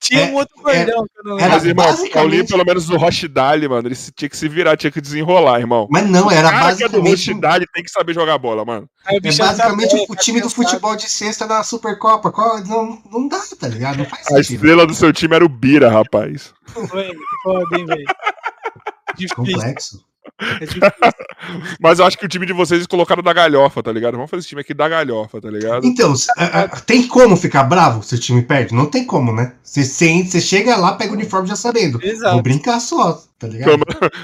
tinha 0.00 0.22
é, 0.22 0.30
um 0.30 0.34
outro 0.34 0.54
gordão 0.62 1.06
que 1.06 1.18
eu 1.18 1.24
não 1.24 1.34
lembro. 1.36 1.50
Mas, 1.50 1.64
irmão, 1.64 1.86
basicamente... 1.86 2.12
Paulinho, 2.14 2.46
pelo 2.46 2.64
menos 2.64 2.86
do 2.86 2.96
Rochdale, 2.96 3.68
mano, 3.68 3.88
ele 3.88 3.96
tinha 4.14 4.28
que 4.28 4.36
se 4.36 4.48
virar, 4.48 4.76
tinha 4.76 4.90
que 4.90 5.00
desenrolar, 5.00 5.60
irmão. 5.60 5.86
Mas 5.90 6.08
não, 6.08 6.30
era 6.30 6.48
o 6.48 6.50
basicamente. 6.50 6.78
Que 6.78 6.84
é 6.84 6.88
do 6.88 7.08
Rochdale 7.08 7.66
tem 7.72 7.84
que 7.84 7.90
saber 7.90 8.14
jogar 8.14 8.38
bola, 8.38 8.64
mano. 8.64 8.88
É, 9.06 9.20
basicamente 9.20 9.96
o, 9.96 10.12
o 10.12 10.16
time 10.16 10.40
do 10.40 10.50
futebol 10.50 10.96
de 10.96 11.08
sexta 11.08 11.46
na 11.46 11.62
Supercopa. 11.62 12.32
Não, 12.66 13.02
não 13.10 13.28
dá, 13.28 13.40
tá 13.58 13.68
ligado? 13.68 13.98
Não 13.98 14.04
faz 14.04 14.24
sentido. 14.24 14.36
A 14.36 14.40
estrela 14.40 14.86
do 14.86 14.94
seu 14.94 15.12
time 15.12 15.34
era 15.34 15.44
o 15.44 15.48
Bira, 15.48 15.90
rapaz. 15.90 16.52
Foi, 16.66 17.10
foda, 17.42 17.78
hein, 17.78 17.86
velho. 17.86 18.06
Complexo. 19.34 20.04
É 20.40 20.66
Mas 21.80 21.98
eu 21.98 22.06
acho 22.06 22.16
que 22.16 22.24
o 22.24 22.28
time 22.28 22.46
de 22.46 22.52
vocês 22.52 22.86
colocaram 22.86 23.22
da 23.22 23.32
galhofa, 23.32 23.82
tá 23.82 23.90
ligado? 23.90 24.14
Vamos 24.14 24.30
fazer 24.30 24.40
esse 24.40 24.48
time 24.48 24.60
aqui 24.60 24.72
da 24.72 24.88
galhofa, 24.88 25.40
tá 25.40 25.50
ligado? 25.50 25.84
Então, 25.84 26.14
é, 26.38 26.44
é, 26.44 26.68
tem 26.86 27.06
como 27.06 27.36
ficar 27.36 27.64
bravo 27.64 28.02
se 28.02 28.14
o 28.14 28.18
time 28.18 28.42
perde? 28.42 28.74
Não 28.74 28.86
tem 28.86 29.04
como, 29.04 29.32
né? 29.32 29.54
Você, 29.62 29.84
você 29.84 30.40
chega 30.40 30.76
lá, 30.76 30.92
pega 30.92 31.10
o 31.10 31.14
uniforme 31.14 31.48
já 31.48 31.56
sabendo. 31.56 31.98
Exato. 32.02 32.34
Vou 32.34 32.42
brincar 32.42 32.78
só, 32.80 33.20
tá 33.38 33.48
ligado? 33.48 33.80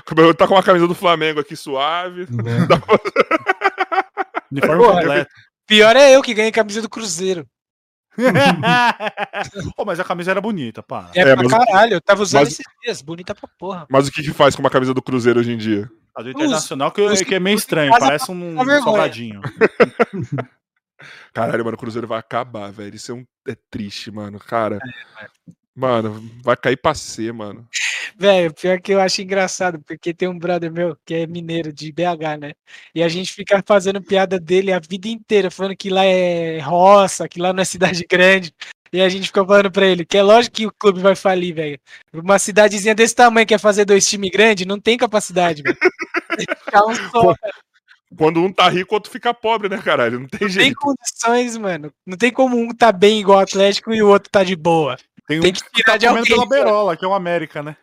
Como, 0.07 0.35
tá 0.35 0.47
com 0.47 0.57
a 0.57 0.63
camisa 0.63 0.87
do 0.87 0.95
Flamengo 0.95 1.41
aqui 1.41 1.57
suave. 1.57 2.23
É. 2.23 2.27
uniforme 4.53 4.85
completo. 4.85 5.31
Pior 5.67 5.97
é 5.97 6.15
eu 6.15 6.23
que 6.23 6.35
ganhei 6.35 6.51
a 6.51 6.55
camisa 6.55 6.83
do 6.83 6.91
Cruzeiro. 6.91 7.47
Oh, 9.77 9.85
mas 9.85 10.01
a 10.01 10.05
camisa 10.05 10.31
era 10.31 10.41
bonita, 10.41 10.83
pá. 10.83 11.11
É, 11.15 11.21
é 11.21 11.37
pra 11.37 11.49
caralho, 11.49 11.95
eu 11.95 12.01
tava 12.01 12.23
usando 12.23 12.45
mas... 12.45 12.53
esses 12.53 12.67
dias, 12.83 13.03
bonita 13.03 13.35
pra 13.35 13.49
porra. 13.59 13.87
Mas 13.91 14.09
o 14.09 14.13
que 14.13 14.23
que 14.23 14.33
faz 14.33 14.55
com 14.55 14.63
uma 14.63 14.71
camisa 14.71 14.95
do 14.95 15.03
Cruzeiro 15.03 15.41
hoje 15.41 15.53
em 15.53 15.57
dia? 15.57 15.91
A 16.15 16.23
do 16.23 16.31
Internacional 16.31 16.93
que, 16.93 17.25
que 17.25 17.35
é 17.35 17.41
meio 17.41 17.57
estranho, 17.57 17.91
parece 17.99 18.31
um 18.31 18.57
salgadinho. 18.83 19.41
Caralho, 21.33 21.65
mano, 21.65 21.77
o 21.77 21.79
Cruzeiro 21.79 22.07
vai 22.07 22.19
acabar, 22.19 22.71
velho. 22.71 22.95
Isso 22.95 23.13
é, 23.13 23.15
um... 23.15 23.27
é 23.49 23.57
triste, 23.71 24.11
mano. 24.11 24.39
Cara, 24.39 24.79
é, 25.21 25.27
mano, 25.75 26.31
vai 26.43 26.57
cair 26.57 26.77
pra 26.77 26.95
ser, 26.95 27.33
mano. 27.33 27.67
Velho, 28.17 28.53
pior 28.55 28.81
que 28.81 28.93
eu 28.93 29.01
acho 29.01 29.23
engraçado, 29.23 29.81
porque 29.81 30.15
tem 30.15 30.29
um 30.29 30.39
brother 30.39 30.71
meu 30.73 30.97
que 31.05 31.15
é 31.15 31.27
mineiro 31.27 31.73
de 31.73 31.93
BH, 31.93 32.39
né? 32.41 32.53
E 32.95 33.03
a 33.03 33.09
gente 33.09 33.33
fica 33.33 33.63
fazendo 33.67 34.03
piada 34.03 34.39
dele 34.39 34.73
a 34.73 34.79
vida 34.79 35.09
inteira, 35.09 35.51
falando 35.51 35.77
que 35.77 35.91
lá 35.91 36.05
é 36.05 36.59
roça, 36.61 37.29
que 37.29 37.41
lá 37.41 37.53
não 37.53 37.63
é 37.63 37.65
cidade 37.65 38.05
grande. 38.09 38.55
E 38.93 39.01
a 39.01 39.09
gente 39.09 39.27
fica 39.27 39.45
falando 39.45 39.73
pra 39.73 39.87
ele 39.87 40.05
que 40.05 40.17
é 40.17 40.23
lógico 40.23 40.55
que 40.55 40.67
o 40.67 40.73
clube 40.73 41.01
vai 41.01 41.17
falir, 41.17 41.53
velho. 41.53 41.79
Uma 42.13 42.39
cidadezinha 42.39 42.95
desse 42.95 43.15
tamanho 43.15 43.47
quer 43.47 43.59
fazer 43.59 43.85
dois 43.85 44.07
times 44.07 44.31
grandes, 44.31 44.67
não 44.67 44.79
tem 44.79 44.97
capacidade, 44.97 45.63
velho. 45.63 45.77
um 46.89 47.11
só, 47.11 47.35
Quando 48.17 48.41
um 48.41 48.53
tá 48.53 48.69
rico, 48.69 48.95
o 48.95 48.97
outro 48.97 49.11
fica 49.11 49.35
pobre, 49.35 49.69
né, 49.69 49.83
caralho? 49.83 50.21
Não 50.21 50.29
tem 50.29 50.43
não 50.43 50.49
jeito. 50.49 50.65
Tem 50.65 50.75
condições, 50.75 51.57
mano. 51.57 51.93
Não 52.07 52.17
tem 52.17 52.31
como 52.31 52.57
um 52.57 52.69
tá 52.69 52.93
bem 52.93 53.19
igual 53.19 53.39
o 53.39 53.43
Atlético 53.43 53.93
e 53.93 54.01
o 54.01 54.09
outro 54.09 54.31
tá 54.31 54.45
de 54.45 54.55
boa. 54.55 54.97
Tem, 55.27 55.41
tem 55.41 55.51
um 55.51 55.53
que 55.53 55.73
tirar 55.73 55.93
tá 55.93 55.97
de 55.97 56.07
alguém. 56.07 56.25
pela 56.25 56.47
berola, 56.47 56.97
que 56.97 57.05
é 57.05 57.09
o 57.09 57.15
América, 57.15 57.65
né? 57.65 57.77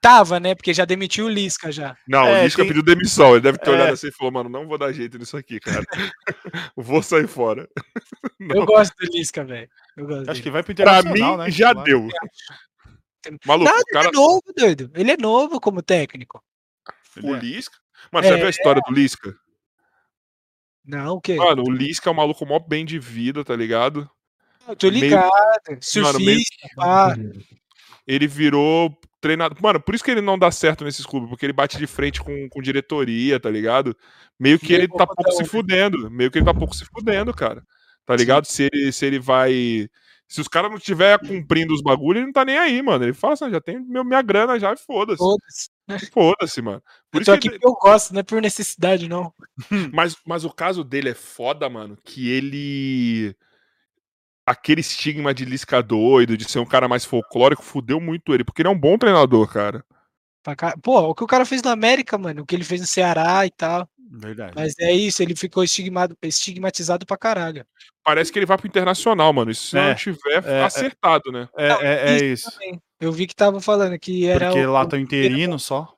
Tava, 0.00 0.40
né? 0.40 0.54
Porque 0.54 0.72
já 0.72 0.86
demitiu 0.86 1.26
o 1.26 1.28
Lisca 1.28 1.70
já. 1.70 1.94
Não, 2.08 2.26
é, 2.26 2.40
o 2.40 2.44
Lisca 2.44 2.62
tem... 2.62 2.68
pediu 2.68 2.82
demissão. 2.82 3.32
Ele 3.32 3.42
deve 3.42 3.58
ter 3.58 3.70
é. 3.70 3.72
olhado 3.74 3.92
assim 3.92 4.08
e 4.08 4.12
falou, 4.12 4.32
mano, 4.32 4.48
não 4.48 4.66
vou 4.66 4.78
dar 4.78 4.92
jeito 4.92 5.18
nisso 5.18 5.36
aqui, 5.36 5.60
cara. 5.60 5.84
vou 6.74 7.02
sair 7.02 7.28
fora. 7.28 7.68
Eu 8.40 8.64
gosto 8.64 8.94
do 8.96 9.06
Lisca, 9.12 9.44
velho. 9.44 9.68
Acho 9.98 10.24
dele. 10.24 10.42
que 10.42 10.50
vai 10.50 10.62
pro 10.62 10.72
Internacional, 10.72 11.36
pra 11.36 11.44
mim, 11.44 11.44
né? 11.44 11.50
já 11.50 11.74
deu. 11.74 12.08
Maluco, 13.44 13.70
Nada, 13.70 13.84
cara... 13.92 14.06
ele 14.06 14.08
é 14.08 14.18
novo, 14.18 14.42
doido. 14.56 14.90
Ele 14.94 15.10
é 15.10 15.16
novo 15.18 15.60
como 15.60 15.82
técnico. 15.82 16.42
O 17.22 17.36
é. 17.36 17.38
Lisca? 17.38 17.76
Mano, 18.10 18.26
você 18.26 18.32
é, 18.32 18.36
viu 18.36 18.46
a 18.46 18.50
história 18.50 18.82
do 18.86 18.94
Lisca? 18.94 19.36
Não, 20.82 21.16
o 21.16 21.20
quê? 21.20 21.36
Mano, 21.36 21.62
o 21.66 21.70
Lisca 21.70 22.08
é 22.08 22.12
um 22.12 22.16
maluco 22.16 22.46
mó 22.46 22.58
bem 22.58 22.86
de 22.86 22.98
vida, 22.98 23.44
tá 23.44 23.54
ligado? 23.54 24.10
Eu 24.66 24.74
tô 24.74 24.88
ligado. 24.88 25.28
Meio... 25.68 25.82
Surfista, 25.82 26.68
Mano, 26.74 27.16
meio 27.18 27.60
ele 28.06 28.26
virou 28.26 28.98
treinador. 29.20 29.58
Mano, 29.60 29.80
por 29.80 29.94
isso 29.94 30.02
que 30.02 30.10
ele 30.10 30.20
não 30.20 30.38
dá 30.38 30.50
certo 30.50 30.84
nesses 30.84 31.04
clubes, 31.04 31.28
porque 31.28 31.46
ele 31.46 31.52
bate 31.52 31.78
de 31.78 31.86
frente 31.86 32.20
com, 32.20 32.48
com 32.48 32.62
diretoria, 32.62 33.38
tá 33.38 33.50
ligado? 33.50 33.96
Meio 34.38 34.58
que 34.58 34.72
ele 34.72 34.88
tá 34.88 35.06
pouco 35.06 35.32
se 35.32 35.44
fudendo. 35.44 36.10
Meio 36.10 36.30
que 36.30 36.38
ele 36.38 36.44
tá 36.44 36.54
pouco 36.54 36.74
se 36.74 36.84
fudendo, 36.84 37.32
cara. 37.34 37.62
Tá 38.06 38.16
ligado? 38.16 38.46
Se 38.46 38.68
ele, 38.72 38.92
se 38.92 39.06
ele 39.06 39.18
vai. 39.18 39.88
Se 40.26 40.40
os 40.40 40.48
caras 40.48 40.70
não 40.70 40.78
estiver 40.78 41.18
cumprindo 41.18 41.74
os 41.74 41.82
bagulhos, 41.82 42.18
ele 42.18 42.26
não 42.26 42.32
tá 42.32 42.44
nem 42.44 42.56
aí, 42.56 42.80
mano. 42.80 43.04
Ele 43.04 43.12
fala 43.12 43.34
assim, 43.34 43.50
já 43.50 43.60
tem 43.60 43.80
meu, 43.80 44.04
minha 44.04 44.22
grana 44.22 44.58
já 44.60 44.72
e 44.72 44.76
foda-se. 44.76 45.18
Foda-se. 45.18 46.10
Foda-se, 46.12 46.62
mano. 46.62 46.80
Por 47.10 47.20
eu 47.20 47.24
tô 47.24 47.32
isso 47.34 47.48
aqui 47.48 47.58
que 47.58 47.66
eu 47.66 47.72
gosto, 47.72 48.12
não 48.12 48.20
é 48.20 48.22
por 48.22 48.40
necessidade, 48.40 49.08
não. 49.08 49.32
Mas, 49.92 50.16
mas 50.24 50.44
o 50.44 50.50
caso 50.50 50.84
dele 50.84 51.10
é 51.10 51.14
foda, 51.14 51.68
mano, 51.68 51.98
que 52.04 52.30
ele 52.30 53.36
aquele 54.50 54.80
estigma 54.80 55.32
de 55.32 55.44
Lisca 55.44 55.82
doido, 55.82 56.36
de 56.36 56.50
ser 56.50 56.58
um 56.58 56.66
cara 56.66 56.88
mais 56.88 57.04
folclórico, 57.04 57.62
fudeu 57.62 58.00
muito 58.00 58.34
ele, 58.34 58.44
porque 58.44 58.62
ele 58.62 58.68
é 58.68 58.72
um 58.72 58.78
bom 58.78 58.98
treinador, 58.98 59.46
cara. 59.48 59.84
Pô, 60.82 61.00
o 61.00 61.14
que 61.14 61.22
o 61.22 61.26
cara 61.26 61.44
fez 61.44 61.62
na 61.62 61.70
América, 61.70 62.16
mano, 62.18 62.42
o 62.42 62.46
que 62.46 62.54
ele 62.54 62.64
fez 62.64 62.80
no 62.80 62.86
Ceará 62.86 63.44
e 63.46 63.50
tal. 63.50 63.88
Verdade. 64.12 64.52
Mas 64.56 64.74
é 64.80 64.92
isso, 64.92 65.22
ele 65.22 65.36
ficou 65.36 65.62
estigmado, 65.62 66.16
estigmatizado 66.22 67.06
pra 67.06 67.16
caralho. 67.16 67.64
Parece 68.02 68.32
que 68.32 68.38
ele 68.38 68.46
vai 68.46 68.58
pro 68.58 68.66
internacional, 68.66 69.32
mano. 69.32 69.52
Isso 69.52 69.68
se 69.68 69.78
é, 69.78 69.88
não 69.88 69.94
tiver 69.94 70.44
é, 70.44 70.58
é. 70.58 70.62
acertado, 70.64 71.28
é, 71.28 71.32
né? 71.32 71.48
É, 71.56 71.68
não, 71.68 71.80
é, 71.80 72.16
é 72.16 72.24
isso. 72.24 72.50
Eu 72.98 73.12
vi 73.12 73.26
que 73.26 73.36
tava 73.36 73.60
falando 73.60 73.96
que 73.98 74.26
era. 74.26 74.46
Porque 74.46 74.66
o, 74.66 74.72
lá 74.72 74.84
tá 74.84 74.98
interino 74.98 75.58
só. 75.60 75.94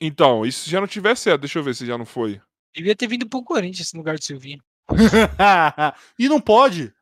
Então, 0.00 0.44
isso 0.44 0.68
já 0.68 0.80
não 0.80 0.86
tiver 0.86 1.16
certo. 1.16 1.42
Deixa 1.42 1.58
eu 1.58 1.62
ver 1.62 1.74
se 1.74 1.86
já 1.86 1.96
não 1.96 2.04
foi. 2.04 2.40
Devia 2.74 2.94
ter 2.94 3.06
vindo 3.06 3.26
pro 3.26 3.42
Corinthians 3.42 3.92
no 3.94 4.00
lugar 4.00 4.18
do 4.18 4.24
Silvinho. 4.24 4.62
e 6.18 6.28
não 6.28 6.40
pode. 6.40 6.92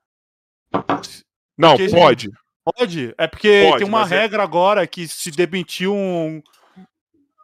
Não, 1.57 1.77
porque, 1.77 1.91
pode. 1.91 2.31
Pode? 2.65 3.15
É 3.19 3.27
porque 3.27 3.67
pode, 3.69 3.79
tem 3.79 3.89
uma 3.89 4.03
é 4.03 4.07
regra 4.07 4.43
é... 4.43 4.45
agora 4.45 4.87
que 4.87 5.09
se 5.09 5.31
demitiu 5.31 5.95
um. 5.95 6.43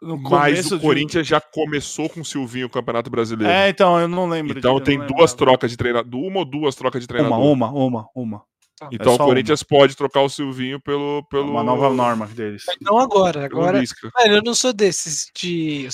mas 0.01 0.71
o 0.71 0.79
Corinthians 0.79 1.25
de... 1.25 1.31
já 1.31 1.41
começou 1.41 2.09
com 2.09 2.21
o 2.21 2.25
Silvinho 2.25 2.67
o 2.67 2.69
Campeonato 2.69 3.09
Brasileiro. 3.09 3.51
É, 3.51 3.69
então, 3.69 3.99
eu 3.99 4.07
não 4.07 4.27
lembro. 4.27 4.57
Então 4.57 4.77
de... 4.79 4.85
tem 4.85 4.99
duas 5.05 5.33
trocas 5.33 5.71
de 5.71 5.77
treinador. 5.77 6.21
Uma 6.21 6.39
ou 6.39 6.45
duas 6.45 6.75
trocas 6.75 7.01
de 7.01 7.07
treinador. 7.07 7.39
Uma, 7.39 7.69
uma, 7.69 7.85
uma, 7.85 8.09
uma. 8.15 8.43
Tá. 8.79 8.89
Então 8.91 9.13
é 9.13 9.15
o 9.15 9.17
Corinthians 9.17 9.61
uma. 9.61 9.77
pode 9.79 9.95
trocar 9.95 10.21
o 10.21 10.29
Silvinho 10.29 10.79
pelo, 10.79 11.23
pelo. 11.29 11.51
Uma 11.51 11.63
nova 11.63 11.89
norma 11.91 12.27
deles. 12.27 12.63
Não 12.79 12.99
agora. 12.99 13.45
Agora. 13.45 13.81
Mano, 14.15 14.35
eu 14.35 14.41
não 14.43 14.53
sou 14.53 14.71
desses 14.71 15.29
de. 15.35 15.87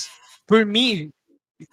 Por 0.46 0.66
mim, 0.66 1.10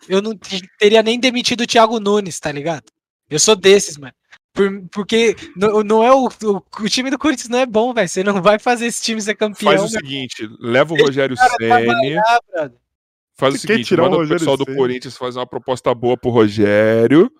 eu 0.07 0.21
não 0.21 0.37
teria 0.79 1.03
nem 1.03 1.19
demitido 1.19 1.61
o 1.61 1.67
Thiago 1.67 1.99
Nunes, 1.99 2.39
tá 2.39 2.51
ligado? 2.51 2.85
Eu 3.29 3.39
sou 3.39 3.55
desses, 3.55 3.97
mano. 3.97 4.13
Por, 4.53 4.83
porque 4.91 5.35
não, 5.55 5.81
não 5.81 6.03
é 6.03 6.11
o, 6.11 6.27
o, 6.27 6.83
o, 6.83 6.89
time 6.89 7.09
do 7.09 7.17
Corinthians 7.17 7.47
não 7.47 7.59
é 7.59 7.65
bom, 7.65 7.93
velho. 7.93 8.09
Você 8.09 8.23
não 8.23 8.41
vai 8.41 8.59
fazer 8.59 8.85
esse 8.85 9.01
time 9.01 9.21
ser 9.21 9.35
campeão. 9.35 9.71
Faz 9.71 9.83
o 9.83 9.87
seguinte, 9.87 10.49
leva 10.59 10.93
o 10.93 10.97
Rogério 10.97 11.37
Ceni. 11.37 12.17
Faz 13.33 13.55
o 13.55 13.57
seguinte, 13.57 13.95
manda 13.95 14.17
o, 14.17 14.23
o 14.23 14.27
pessoal 14.27 14.57
do 14.57 14.65
Corinthians 14.65 15.17
fazer 15.17 15.39
uma 15.39 15.47
proposta 15.47 15.93
boa 15.95 16.17
pro 16.17 16.29
Rogério, 16.29 17.31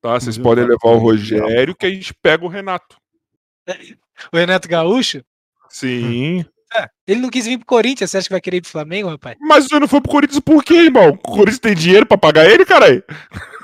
tá? 0.00 0.20
Vocês 0.20 0.36
podem 0.36 0.64
levar 0.64 0.90
o 0.90 0.98
Rogério 0.98 1.74
que 1.74 1.86
a 1.86 1.90
gente 1.90 2.12
pega 2.14 2.44
o 2.44 2.48
Renato. 2.48 2.96
O 4.32 4.36
Renato 4.36 4.66
Gaúcho? 4.66 5.22
Sim. 5.68 6.44
É, 6.74 6.86
ele 7.06 7.20
não 7.20 7.30
quis 7.30 7.46
vir 7.46 7.56
pro 7.56 7.66
Corinthians, 7.66 8.10
você 8.10 8.18
acha 8.18 8.28
que 8.28 8.34
vai 8.34 8.40
querer 8.40 8.58
ir 8.58 8.60
pro 8.60 8.70
Flamengo, 8.70 9.08
rapaz? 9.08 9.36
Mas 9.40 9.64
você 9.64 9.78
não 9.78 9.88
foi 9.88 10.00
pro 10.00 10.10
Corinthians 10.10 10.40
por 10.40 10.62
quê, 10.62 10.74
irmão? 10.74 11.10
O 11.10 11.18
Corinthians 11.18 11.58
tem 11.58 11.74
dinheiro 11.74 12.04
pra 12.04 12.18
pagar 12.18 12.48
ele, 12.48 12.64
caralho? 12.64 13.02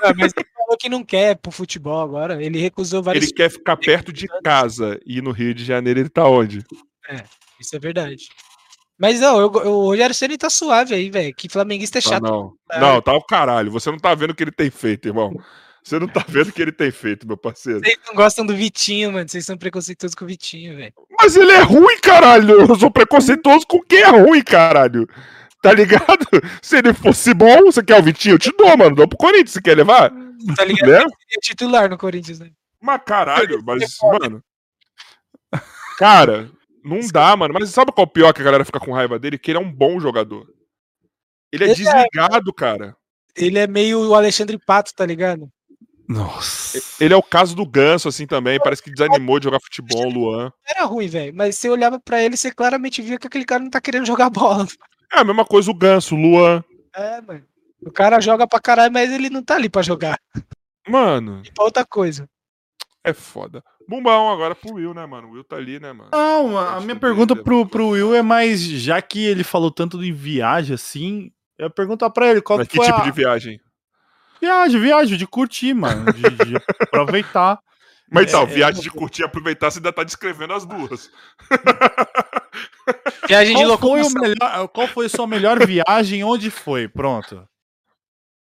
Ah, 0.01 0.13
mas 0.17 0.33
ele 0.35 0.47
falou 0.55 0.77
que 0.77 0.89
não 0.89 1.03
quer 1.03 1.35
pro 1.35 1.51
futebol 1.51 2.01
agora. 2.01 2.43
Ele 2.43 2.59
recusou 2.59 3.03
vários. 3.03 3.25
Ele 3.25 3.33
quer 3.33 3.49
ficar 3.49 3.77
perto 3.77 4.11
de 4.11 4.27
casa 4.43 4.99
e 5.05 5.21
no 5.21 5.31
Rio 5.31 5.53
de 5.53 5.63
Janeiro 5.63 5.99
ele 5.99 6.09
tá 6.09 6.27
onde? 6.27 6.63
É, 7.07 7.23
isso 7.59 7.75
é 7.75 7.79
verdade. 7.79 8.25
Mas 8.97 9.19
não, 9.19 9.39
eu, 9.39 9.51
eu, 9.63 9.71
o 9.73 9.85
Rogério 9.87 10.15
Ceni 10.15 10.37
tá 10.37 10.49
suave 10.49 10.95
aí, 10.95 11.09
velho. 11.09 11.33
Que 11.35 11.49
flamenguista 11.49 11.99
é 11.99 12.01
tá, 12.01 12.09
chato. 12.09 12.23
Não, 12.23 12.53
não, 12.79 13.01
tá 13.01 13.13
o 13.13 13.21
caralho. 13.21 13.71
Você 13.71 13.91
não 13.91 13.97
tá 13.97 14.15
vendo 14.15 14.31
o 14.31 14.35
que 14.35 14.43
ele 14.43 14.51
tem 14.51 14.71
feito, 14.71 15.07
irmão. 15.07 15.33
Você 15.85 15.99
não 15.99 16.07
tá 16.07 16.25
vendo 16.27 16.49
o 16.49 16.51
que 16.51 16.63
ele 16.63 16.71
tem 16.71 16.89
feito, 16.89 17.27
meu 17.27 17.37
parceiro. 17.37 17.79
Vocês 17.79 17.99
não 18.07 18.15
gostam 18.15 18.43
do 18.43 18.55
Vitinho, 18.55 19.11
mano. 19.13 19.29
Vocês 19.29 19.45
são 19.45 19.55
preconceituosos 19.55 20.15
com 20.15 20.25
o 20.25 20.27
Vitinho, 20.27 20.75
velho. 20.75 20.91
Mas 21.19 21.35
ele 21.35 21.51
é 21.51 21.61
ruim, 21.61 21.99
caralho. 22.01 22.61
Eu 22.61 22.75
sou 22.75 22.89
preconceituoso 22.89 23.67
com 23.67 23.79
quem 23.83 23.99
é 23.99 24.09
ruim, 24.09 24.41
caralho. 24.41 25.07
Tá 25.61 25.71
ligado? 25.71 26.25
Se 26.59 26.77
ele 26.77 26.91
fosse 26.91 27.35
bom, 27.35 27.65
você 27.65 27.83
quer 27.83 27.99
o 27.99 28.03
Vitinho? 28.03 28.33
Eu 28.33 28.39
te 28.39 28.51
dou, 28.57 28.75
mano. 28.75 28.95
Dou 28.95 29.07
pro 29.07 29.15
Corinthians. 29.15 29.51
Você 29.51 29.61
quer 29.61 29.77
levar? 29.77 30.09
Tá 30.55 30.65
ligado? 30.65 30.89
Né? 30.89 30.97
Ele 30.97 31.37
é 31.37 31.39
titular 31.39 31.87
no 31.87 31.99
Corinthians, 31.99 32.39
né? 32.39 32.49
Mas 32.81 33.01
caralho, 33.05 33.61
mas, 33.63 33.97
mano. 34.01 34.43
Cara, 35.99 36.49
não 36.83 36.99
dá, 37.11 37.37
mano. 37.37 37.53
Mas 37.53 37.69
sabe 37.69 37.91
qual 37.91 38.05
é 38.05 38.07
o 38.07 38.11
pior 38.11 38.33
que 38.33 38.41
a 38.41 38.45
galera 38.45 38.65
fica 38.65 38.79
com 38.79 38.91
raiva 38.91 39.19
dele? 39.19 39.37
Que 39.37 39.51
ele 39.51 39.59
é 39.59 39.61
um 39.61 39.71
bom 39.71 39.99
jogador. 39.99 40.47
Ele 41.53 41.63
é 41.63 41.67
ele 41.67 41.75
desligado, 41.75 42.49
é... 42.49 42.53
cara. 42.57 42.97
Ele 43.35 43.59
é 43.59 43.67
meio 43.67 44.09
o 44.09 44.15
Alexandre 44.15 44.57
Pato, 44.57 44.91
tá 44.95 45.05
ligado? 45.05 45.47
Nossa. 46.07 47.03
Ele 47.03 47.13
é 47.13 47.17
o 47.17 47.23
caso 47.23 47.55
do 47.55 47.65
Ganso, 47.65 48.07
assim, 48.07 48.27
também. 48.27 48.59
Parece 48.59 48.81
que 48.81 48.91
desanimou 48.91 49.39
de 49.39 49.45
jogar 49.45 49.59
futebol, 49.59 50.09
Luan. 50.09 50.51
Era 50.67 50.85
ruim, 50.85 51.07
velho. 51.07 51.33
Mas 51.35 51.57
você 51.57 51.69
olhava 51.69 51.99
para 51.99 52.23
ele, 52.23 52.37
você 52.37 52.51
claramente 52.51 53.01
via 53.01 53.17
que 53.17 53.27
aquele 53.27 53.45
cara 53.45 53.63
não 53.63 53.69
tá 53.69 53.81
querendo 53.81 54.05
jogar 54.05 54.29
bola. 54.29 54.67
É 55.13 55.19
a 55.19 55.23
mesma 55.23 55.45
coisa 55.45 55.71
o 55.71 55.73
Ganso, 55.73 56.15
o 56.15 56.21
Luan. 56.21 56.63
É, 56.95 57.21
mano. 57.21 57.43
O 57.85 57.91
cara 57.91 58.19
joga 58.19 58.47
pra 58.47 58.59
caralho, 58.59 58.91
mas 58.91 59.11
ele 59.11 59.29
não 59.29 59.43
tá 59.43 59.55
ali 59.55 59.69
pra 59.69 59.81
jogar. 59.81 60.19
Mano. 60.87 61.41
E 61.45 61.51
pra 61.51 61.65
outra 61.65 61.85
coisa. 61.85 62.27
É 63.03 63.13
foda. 63.13 63.63
Bumbão 63.87 64.31
agora 64.31 64.55
pro 64.55 64.73
Will, 64.73 64.93
né, 64.93 65.05
mano? 65.05 65.27
O 65.27 65.31
Will 65.31 65.43
tá 65.43 65.57
ali, 65.57 65.79
né, 65.79 65.93
mano? 65.93 66.09
Não, 66.11 66.57
a 66.57 66.81
minha 66.81 66.95
pergunta 66.95 67.35
pro, 67.35 67.65
pro 67.67 67.89
Will 67.89 68.15
é 68.15 68.21
mais, 68.21 68.61
já 68.61 68.99
que 69.01 69.23
ele 69.23 69.43
falou 69.43 69.69
tanto 69.69 69.99
de 69.99 70.11
viagem 70.11 70.73
assim, 70.73 71.31
eu 71.57 71.65
ia 71.65 71.69
perguntar 71.69 72.09
pra 72.09 72.31
ele 72.31 72.41
qual 72.41 72.57
Mas 72.57 72.67
que 72.67 72.79
que 72.79 72.83
tipo 72.83 72.99
a... 72.99 73.03
de 73.03 73.11
viagem? 73.11 73.59
Viagem, 74.45 74.79
viagem, 74.79 75.17
de 75.17 75.25
curtir, 75.25 75.73
mano. 75.73 76.13
De, 76.13 76.21
de 76.21 76.55
aproveitar. 76.79 77.59
Mas 78.11 78.27
então, 78.27 78.43
é, 78.43 78.45
viagem 78.45 78.81
de 78.83 78.91
curtir 78.91 79.23
e 79.23 79.25
aproveitar, 79.25 79.71
você 79.71 79.79
ainda 79.79 79.91
tá 79.91 80.03
descrevendo 80.03 80.53
as 80.53 80.65
duas. 80.65 81.09
Viagem 83.27 83.55
qual 83.55 83.75
de 83.75 83.81
Foi 83.81 84.01
o 84.03 84.13
melhor, 84.21 84.67
qual 84.67 84.87
foi 84.87 85.07
a 85.07 85.09
sua 85.09 85.25
melhor 85.25 85.65
viagem? 85.65 86.23
Onde 86.23 86.51
foi? 86.51 86.87
Pronto. 86.87 87.43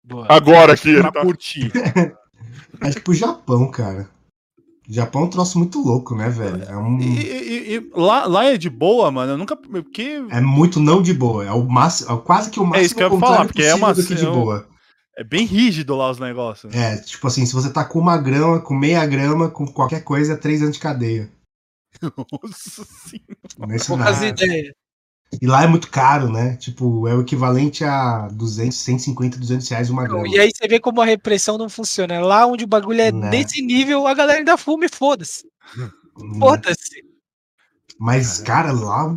Boa. 0.05 0.26
Agora 0.28 0.75
aqui. 0.75 1.00
Pra 1.00 1.10
tá... 1.10 1.23
curtir. 1.23 1.73
Acho 2.81 2.97
que 2.97 3.00
pro 3.02 3.15
Japão, 3.15 3.70
cara. 3.70 4.08
Japão 4.86 5.23
é 5.23 5.25
um 5.25 5.31
troço 5.31 5.58
muito 5.58 5.81
louco, 5.81 6.15
né, 6.15 6.28
velho? 6.28 6.62
É 6.65 6.76
um... 6.76 6.99
E, 7.00 7.18
e, 7.18 7.75
e, 7.76 7.91
lá, 7.94 8.26
lá 8.26 8.44
é 8.44 8.58
de 8.58 8.68
boa, 8.68 9.10
mano. 9.10 9.33
Eu 9.33 9.39
nunca. 9.39 9.57
Porque... 9.57 10.23
É 10.31 10.41
muito 10.41 10.78
não 10.78 11.00
de 11.00 11.15
boa. 11.15 11.44
É 11.44 11.52
o 11.52 11.65
máximo. 11.65 12.12
É 12.12 12.20
quase 12.20 12.50
que 12.50 12.60
o 12.60 12.65
máximo. 12.65 12.83
É 12.83 12.86
isso 12.86 12.94
que 12.94 13.02
eu 13.02 13.12
ia 13.12 13.18
falar, 13.18 13.47
porque 13.47 13.62
é 13.62 13.75
uma. 13.75 13.94
Do 13.94 14.05
que 14.05 14.15
de 14.15 14.26
boa. 14.26 14.68
É 15.19 15.25
bem 15.25 15.45
rígido 15.45 15.97
lá 15.97 16.13
os 16.13 16.21
negócios. 16.21 16.73
É, 16.73 16.97
tipo 16.99 17.27
assim, 17.27 17.45
se 17.45 17.53
você 17.53 17.73
tá 17.73 17.85
com 17.85 17.99
uma 17.99 18.17
grama, 18.17 18.61
com 18.61 18.73
meia 18.73 19.05
grama, 19.05 19.51
com 19.51 19.67
qualquer 19.67 20.05
coisa, 20.05 20.35
é 20.35 20.37
três 20.37 20.63
anos 20.63 20.77
de 20.77 20.81
cadeia. 20.81 21.29
Nossa 22.31 22.85
senhora. 22.85 24.27
Ideias. 24.29 24.73
E 25.43 25.45
lá 25.45 25.65
é 25.65 25.67
muito 25.67 25.91
caro, 25.91 26.31
né? 26.31 26.55
Tipo, 26.55 27.09
é 27.09 27.17
o 27.17 27.23
equivalente 27.23 27.83
a 27.83 28.29
200, 28.29 28.79
150, 28.79 29.39
200 29.39 29.69
reais 29.69 29.91
uma 29.91 30.07
grama. 30.07 30.29
E 30.29 30.39
aí 30.39 30.51
você 30.55 30.69
vê 30.69 30.79
como 30.79 31.01
a 31.01 31.05
repressão 31.05 31.59
não 31.59 31.69
funciona. 31.69 32.21
Lá 32.21 32.47
onde 32.47 32.63
o 32.63 32.69
bagulho 32.69 33.01
é 33.01 33.11
né? 33.11 33.29
desse 33.29 33.61
nível, 33.61 34.07
a 34.07 34.15
galera 34.15 34.39
ainda 34.39 34.57
fuma 34.57 34.85
e 34.85 34.89
foda-se. 34.89 35.45
Né? 35.77 35.91
Foda-se. 36.39 37.05
Mas, 37.99 38.39
cara, 38.39 38.70
lá. 38.70 39.12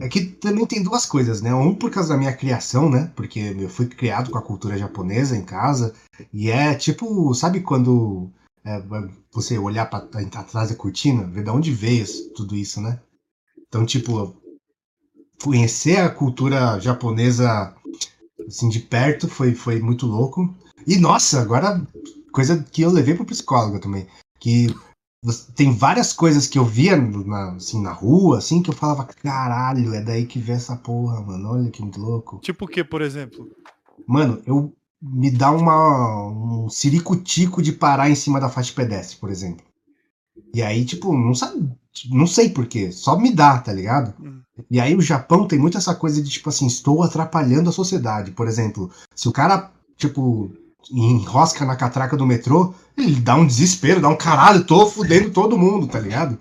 É 0.00 0.08
que 0.08 0.24
também 0.24 0.66
tem 0.66 0.82
duas 0.82 1.04
coisas, 1.04 1.42
né? 1.42 1.54
Um 1.54 1.74
por 1.74 1.90
causa 1.90 2.10
da 2.10 2.18
minha 2.18 2.32
criação, 2.32 2.88
né? 2.88 3.12
Porque 3.14 3.54
eu 3.58 3.68
fui 3.68 3.86
criado 3.86 4.30
com 4.30 4.38
a 4.38 4.42
cultura 4.42 4.78
japonesa 4.78 5.36
em 5.36 5.44
casa. 5.44 5.94
E 6.32 6.50
é 6.50 6.74
tipo, 6.74 7.34
sabe 7.34 7.60
quando 7.60 8.30
é, 8.64 8.82
você 9.30 9.58
olhar 9.58 9.86
para 9.86 9.98
atrás 9.98 10.70
da 10.70 10.74
cortina, 10.74 11.24
ver 11.24 11.44
de 11.44 11.50
onde 11.50 11.70
veio 11.70 12.06
tudo 12.34 12.56
isso, 12.56 12.80
né? 12.80 12.98
Então, 13.68 13.84
tipo, 13.84 14.34
conhecer 15.42 15.98
a 15.98 16.10
cultura 16.10 16.80
japonesa 16.80 17.74
assim 18.46 18.68
de 18.68 18.80
perto 18.80 19.28
foi, 19.28 19.54
foi 19.54 19.80
muito 19.80 20.06
louco. 20.06 20.54
E 20.86 20.96
nossa, 20.96 21.40
agora 21.40 21.86
coisa 22.32 22.64
que 22.70 22.82
eu 22.82 22.90
levei 22.90 23.14
pro 23.14 23.24
psicólogo 23.24 23.78
também, 23.78 24.06
que 24.38 24.74
tem 25.54 25.72
várias 25.72 26.12
coisas 26.12 26.46
que 26.46 26.58
eu 26.58 26.64
via 26.64 26.96
na, 26.96 27.52
assim, 27.52 27.82
na 27.82 27.92
rua, 27.92 28.38
assim, 28.38 28.62
que 28.62 28.70
eu 28.70 28.74
falava, 28.74 29.04
caralho, 29.04 29.94
é 29.94 30.00
daí 30.00 30.26
que 30.26 30.38
vem 30.38 30.56
essa 30.56 30.76
porra, 30.76 31.20
mano. 31.20 31.50
Olha 31.50 31.70
que 31.70 31.82
muito 31.82 32.00
louco. 32.00 32.38
Tipo 32.40 32.64
o 32.64 32.68
que, 32.68 32.84
por 32.84 33.02
exemplo? 33.02 33.50
Mano, 34.06 34.40
eu 34.46 34.72
me 35.02 35.30
dá 35.30 35.50
uma, 35.50 36.28
um 36.28 36.68
ciricutico 36.68 37.60
de 37.60 37.72
parar 37.72 38.08
em 38.08 38.14
cima 38.14 38.40
da 38.40 38.48
faixa 38.48 38.70
de 38.70 38.76
pedestre, 38.76 39.16
por 39.18 39.30
exemplo. 39.30 39.64
E 40.54 40.62
aí, 40.62 40.84
tipo, 40.84 41.12
não 41.12 41.34
sabe, 41.34 41.70
não 42.10 42.26
sei 42.26 42.50
porquê, 42.50 42.92
só 42.92 43.18
me 43.18 43.32
dá, 43.32 43.58
tá 43.58 43.72
ligado? 43.72 44.14
Hum. 44.20 44.40
E 44.70 44.80
aí 44.80 44.94
o 44.94 45.02
Japão 45.02 45.46
tem 45.46 45.58
muito 45.58 45.76
essa 45.76 45.94
coisa 45.94 46.22
de, 46.22 46.30
tipo 46.30 46.48
assim, 46.48 46.66
estou 46.66 47.02
atrapalhando 47.02 47.68
a 47.68 47.72
sociedade. 47.72 48.30
Por 48.30 48.46
exemplo, 48.46 48.90
se 49.14 49.28
o 49.28 49.32
cara, 49.32 49.70
tipo, 49.96 50.50
enrosca 50.90 51.64
na 51.64 51.76
catraca 51.76 52.16
do 52.16 52.26
metrô, 52.26 52.74
ele 52.96 53.20
dá 53.20 53.34
um 53.34 53.46
desespero, 53.46 54.00
dá 54.00 54.08
um 54.08 54.16
caralho, 54.16 54.64
tô 54.64 54.86
fudendo 54.86 55.30
todo 55.30 55.58
mundo, 55.58 55.86
tá 55.86 55.98
ligado? 55.98 56.38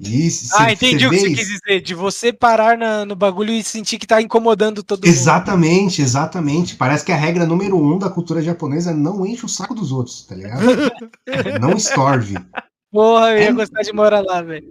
E 0.00 0.28
ah, 0.54 0.72
entendi 0.72 1.04
o 1.06 1.10
que 1.10 1.18
você 1.18 1.34
quis 1.34 1.48
dizer, 1.48 1.80
de 1.80 1.92
você 1.92 2.32
parar 2.32 2.78
na, 2.78 3.04
no 3.04 3.16
bagulho 3.16 3.52
e 3.52 3.64
sentir 3.64 3.98
que 3.98 4.06
tá 4.06 4.22
incomodando 4.22 4.80
todo 4.80 5.04
exatamente, 5.04 5.10
mundo. 5.10 6.00
Exatamente, 6.00 6.02
exatamente. 6.02 6.76
Parece 6.76 7.04
que 7.04 7.10
a 7.10 7.16
regra 7.16 7.44
número 7.44 7.76
um 7.76 7.98
da 7.98 8.08
cultura 8.08 8.40
japonesa 8.40 8.92
é 8.92 8.94
não 8.94 9.26
enche 9.26 9.44
o 9.44 9.48
saco 9.48 9.74
dos 9.74 9.90
outros, 9.90 10.24
tá 10.24 10.36
ligado? 10.36 10.62
não 11.60 11.72
estorve. 11.72 12.36
Porra, 12.92 13.32
eu 13.32 13.38
ia 13.38 13.48
é... 13.48 13.52
gostar 13.52 13.82
de 13.82 13.92
morar 13.92 14.20
lá, 14.20 14.40
velho. 14.40 14.68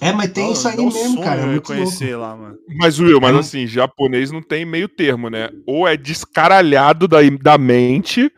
É, 0.00 0.12
mas 0.12 0.30
tem 0.32 0.48
oh, 0.48 0.52
isso 0.52 0.66
aí 0.66 0.76
mesmo, 0.76 1.22
cara. 1.22 1.42
É 1.42 1.46
muito 1.46 1.66
conhecer 1.66 2.16
louco. 2.16 2.30
lá, 2.30 2.36
mano. 2.36 2.58
Mas, 2.76 2.98
Will, 2.98 3.20
mas 3.20 3.36
assim, 3.36 3.66
japonês 3.66 4.30
não 4.30 4.42
tem 4.42 4.64
meio 4.64 4.88
termo, 4.88 5.28
né? 5.28 5.50
Ou 5.66 5.86
é 5.86 5.96
descaralhado 5.96 7.06
da, 7.06 7.18
da 7.40 7.58
mente, 7.58 8.32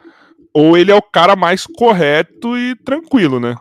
ou 0.52 0.76
ele 0.76 0.90
é 0.90 0.94
o 0.94 1.02
cara 1.02 1.36
mais 1.36 1.64
correto 1.66 2.58
e 2.58 2.74
tranquilo, 2.76 3.38
né? 3.38 3.54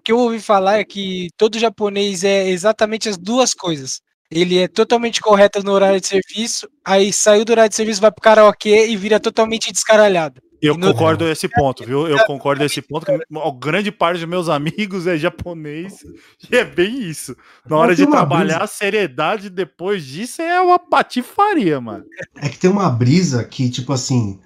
O 0.00 0.02
que 0.02 0.12
eu 0.12 0.18
ouvi 0.18 0.40
falar 0.40 0.78
é 0.78 0.84
que 0.84 1.28
todo 1.36 1.58
japonês 1.58 2.24
é 2.24 2.48
exatamente 2.48 3.08
as 3.08 3.18
duas 3.18 3.52
coisas. 3.52 4.00
Ele 4.30 4.58
é 4.58 4.66
totalmente 4.66 5.20
correto 5.20 5.62
no 5.62 5.72
horário 5.72 6.00
de 6.00 6.06
serviço, 6.06 6.66
aí 6.82 7.12
saiu 7.12 7.44
do 7.44 7.52
horário 7.52 7.68
de 7.68 7.76
serviço, 7.76 8.00
vai 8.00 8.10
pro 8.10 8.22
karaokê 8.22 8.86
e 8.86 8.96
vira 8.96 9.20
totalmente 9.20 9.70
descaralhado. 9.70 10.40
Eu 10.62 10.78
concordo 10.78 11.24
nesse 11.24 11.48
ponto, 11.48 11.84
viu? 11.84 12.06
Eu 12.06 12.24
concordo 12.24 12.62
nesse 12.62 12.80
ponto. 12.80 13.04
Que 13.04 13.12
a 13.12 13.50
grande 13.58 13.90
parte 13.90 14.20
dos 14.20 14.28
meus 14.28 14.48
amigos 14.48 15.06
é 15.08 15.18
japonês 15.18 16.04
e 16.50 16.56
é 16.56 16.64
bem 16.64 17.02
isso. 17.02 17.36
Na 17.66 17.76
hora 17.76 17.96
de 17.96 18.06
trabalhar, 18.06 18.58
brisa. 18.58 18.64
a 18.64 18.66
seriedade 18.68 19.50
depois 19.50 20.04
disso 20.04 20.40
é 20.40 20.60
uma 20.60 20.78
patifaria, 20.78 21.80
mano. 21.80 22.04
É 22.36 22.48
que 22.48 22.58
tem 22.58 22.70
uma 22.70 22.88
brisa 22.88 23.42
que, 23.44 23.68
tipo 23.68 23.92
assim, 23.92 24.38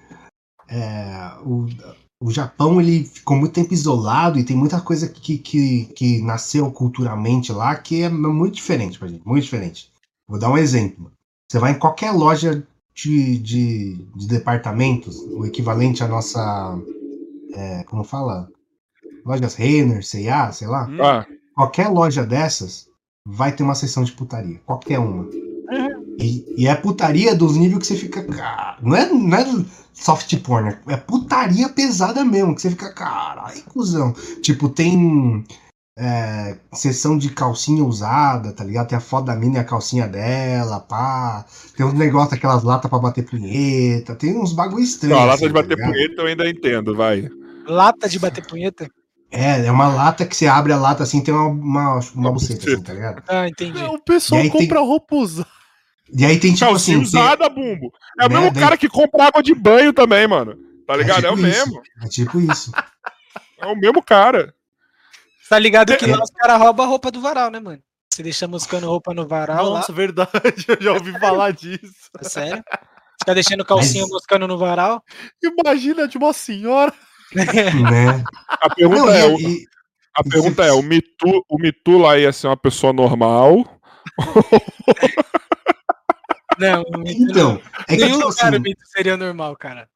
é, 0.68 1.32
o, 1.44 1.66
o 2.20 2.30
Japão 2.30 2.80
ele 2.80 3.04
ficou 3.04 3.36
muito 3.36 3.52
tempo 3.52 3.74
isolado 3.74 4.38
e 4.38 4.44
tem 4.44 4.56
muita 4.56 4.80
coisa 4.80 5.08
que, 5.08 5.36
que, 5.36 5.84
que 5.94 6.22
nasceu 6.22 6.70
culturalmente 6.72 7.52
lá 7.52 7.76
que 7.76 8.02
é 8.02 8.08
muito 8.08 8.54
diferente 8.54 8.98
pra 8.98 9.08
gente, 9.08 9.26
muito 9.26 9.44
diferente. 9.44 9.90
Vou 10.26 10.38
dar 10.38 10.50
um 10.50 10.58
exemplo. 10.58 11.12
Você 11.50 11.58
vai 11.58 11.72
em 11.72 11.78
qualquer 11.78 12.10
loja 12.10 12.66
de, 12.96 13.38
de, 13.38 13.94
de 14.16 14.26
departamentos, 14.26 15.18
o 15.18 15.44
equivalente 15.44 16.02
à 16.02 16.08
nossa. 16.08 16.78
É, 17.52 17.84
como 17.84 18.02
fala? 18.02 18.48
Lojas 19.24 19.54
Renner, 19.54 20.04
C&A, 20.04 20.50
sei 20.50 20.66
lá. 20.66 20.86
Hum. 20.88 21.02
Ah. 21.02 21.26
Qualquer 21.54 21.88
loja 21.88 22.24
dessas 22.24 22.88
vai 23.26 23.52
ter 23.52 23.62
uma 23.62 23.74
seção 23.74 24.02
de 24.02 24.12
putaria. 24.12 24.60
Qualquer 24.64 24.98
uma. 24.98 25.24
Uhum. 25.24 26.16
E, 26.18 26.44
e, 26.56 26.66
é 26.66 26.74
putaria 26.74 27.34
dos 27.34 27.56
níveis 27.56 27.80
que 27.80 27.86
você 27.86 27.96
fica. 27.96 28.24
Não 28.80 28.96
é, 28.96 29.12
não 29.12 29.36
é 29.36 29.64
soft 29.92 30.34
porn, 30.40 30.76
é 30.86 30.96
putaria 30.96 31.68
pesada 31.68 32.24
mesmo. 32.24 32.54
Que 32.54 32.62
você 32.62 32.70
fica, 32.70 32.92
caralho, 32.92 33.62
cuzão. 33.64 34.14
Tipo, 34.40 34.68
tem 34.68 35.44
é, 35.98 36.56
sessão 36.74 37.16
de 37.16 37.30
calcinha 37.30 37.82
usada, 37.82 38.52
tá 38.52 38.62
ligado? 38.62 38.88
Tem 38.88 38.98
a 38.98 39.00
foto 39.00 39.26
da 39.26 39.34
mina 39.34 39.56
e 39.56 39.60
a 39.60 39.64
calcinha 39.64 40.06
dela, 40.06 40.78
pá. 40.78 41.46
Tem 41.74 41.86
uns 41.86 41.94
negócios, 41.94 42.34
aquelas 42.34 42.62
latas 42.62 42.90
pra 42.90 42.98
bater 42.98 43.24
punheta. 43.24 44.14
Tem 44.14 44.36
uns 44.36 44.52
bagulho 44.52 44.82
estranhos. 44.82 45.16
Não, 45.16 45.22
a 45.22 45.26
lata 45.26 45.36
assim, 45.36 45.46
de 45.46 45.52
bater 45.54 45.76
tá 45.76 45.84
punheta 45.84 46.14
eu 46.20 46.26
ainda 46.26 46.48
entendo, 46.48 46.94
vai. 46.94 47.28
Lata 47.66 48.08
de 48.08 48.18
bater 48.18 48.46
punheta? 48.46 48.88
É, 49.30 49.66
é 49.66 49.72
uma 49.72 49.88
lata 49.88 50.26
que 50.26 50.36
você 50.36 50.46
abre 50.46 50.72
a 50.72 50.76
lata 50.76 51.02
assim, 51.02 51.22
tem 51.22 51.32
uma, 51.32 51.46
uma, 51.46 52.00
uma 52.14 52.32
buceta, 52.32 52.70
assim, 52.70 52.82
tá 52.82 52.92
ligado? 52.92 53.22
Ah, 53.26 53.48
entendi. 53.48 53.82
O 53.82 53.98
pessoal 53.98 54.42
compra 54.50 54.78
tem... 54.78 54.86
roupa 54.86 55.16
usada. 55.16 55.48
E 56.12 56.24
aí 56.24 56.38
tem 56.38 56.52
tipo 56.52 56.66
Calcinha 56.66 56.98
assim. 56.98 57.06
usada, 57.06 57.50
tem... 57.50 57.54
bumbo. 57.54 57.90
É 58.20 58.26
o 58.26 58.28
né? 58.28 58.36
mesmo 58.36 58.52
Daí... 58.52 58.62
cara 58.62 58.76
que 58.76 58.88
compra 58.88 59.24
água 59.24 59.42
de 59.42 59.54
banho 59.54 59.92
também, 59.92 60.28
mano. 60.28 60.56
Tá 60.86 60.94
é 60.94 60.98
ligado? 60.98 61.26
É, 61.26 61.30
tipo 61.30 61.40
é 61.40 61.46
o 61.46 61.48
isso. 61.48 61.58
mesmo. 61.58 61.82
É 62.02 62.08
tipo 62.08 62.40
isso. 62.40 62.72
é 63.58 63.66
o 63.66 63.74
mesmo 63.74 64.02
cara. 64.02 64.54
Tá 65.48 65.58
ligado 65.58 65.96
que 65.96 66.04
é. 66.04 66.08
lá 66.08 66.22
os 66.22 66.30
caras 66.30 66.58
roubam 66.58 66.86
a 66.86 66.88
roupa 66.88 67.10
do 67.10 67.20
varal, 67.20 67.50
né, 67.50 67.60
mano? 67.60 67.80
Você 68.12 68.22
deixa 68.22 68.48
moscando 68.48 68.86
roupa 68.86 69.12
no 69.12 69.26
varal. 69.26 69.66
Nossa, 69.66 69.92
lá. 69.92 69.96
verdade, 69.96 70.64
eu 70.68 70.80
já 70.80 70.92
ouvi 70.92 71.12
falar 71.18 71.52
disso. 71.52 72.10
É 72.18 72.24
sério? 72.24 72.64
Fica 73.20 73.34
deixando 73.34 73.64
calcinha 73.64 74.02
Mas... 74.02 74.10
moscando 74.10 74.48
no 74.48 74.58
varal? 74.58 75.02
Imagina 75.42 76.08
de 76.08 76.16
uma 76.16 76.32
senhora. 76.32 76.92
né? 77.34 78.24
A 78.48 78.74
pergunta 78.74 79.04
Não, 79.04 79.12
é: 79.12 79.34
e, 79.34 79.64
a 80.14 80.24
pergunta 80.24 80.64
é: 80.64 80.72
o 80.72 80.82
Mitu, 80.82 81.44
o 81.48 81.58
Mitu 81.58 81.98
lá 81.98 82.18
ia 82.18 82.32
ser 82.32 82.46
uma 82.46 82.56
pessoa 82.56 82.92
normal? 82.92 83.64
Não, 86.58 86.84
então, 87.06 87.60
é 87.86 87.96
que, 87.96 88.04
nenhum 88.04 88.18
tipo, 88.18 88.28
lugar 88.28 88.54
assim, 88.54 88.74
seria 88.94 89.16
normal, 89.16 89.56
cara. 89.56 89.88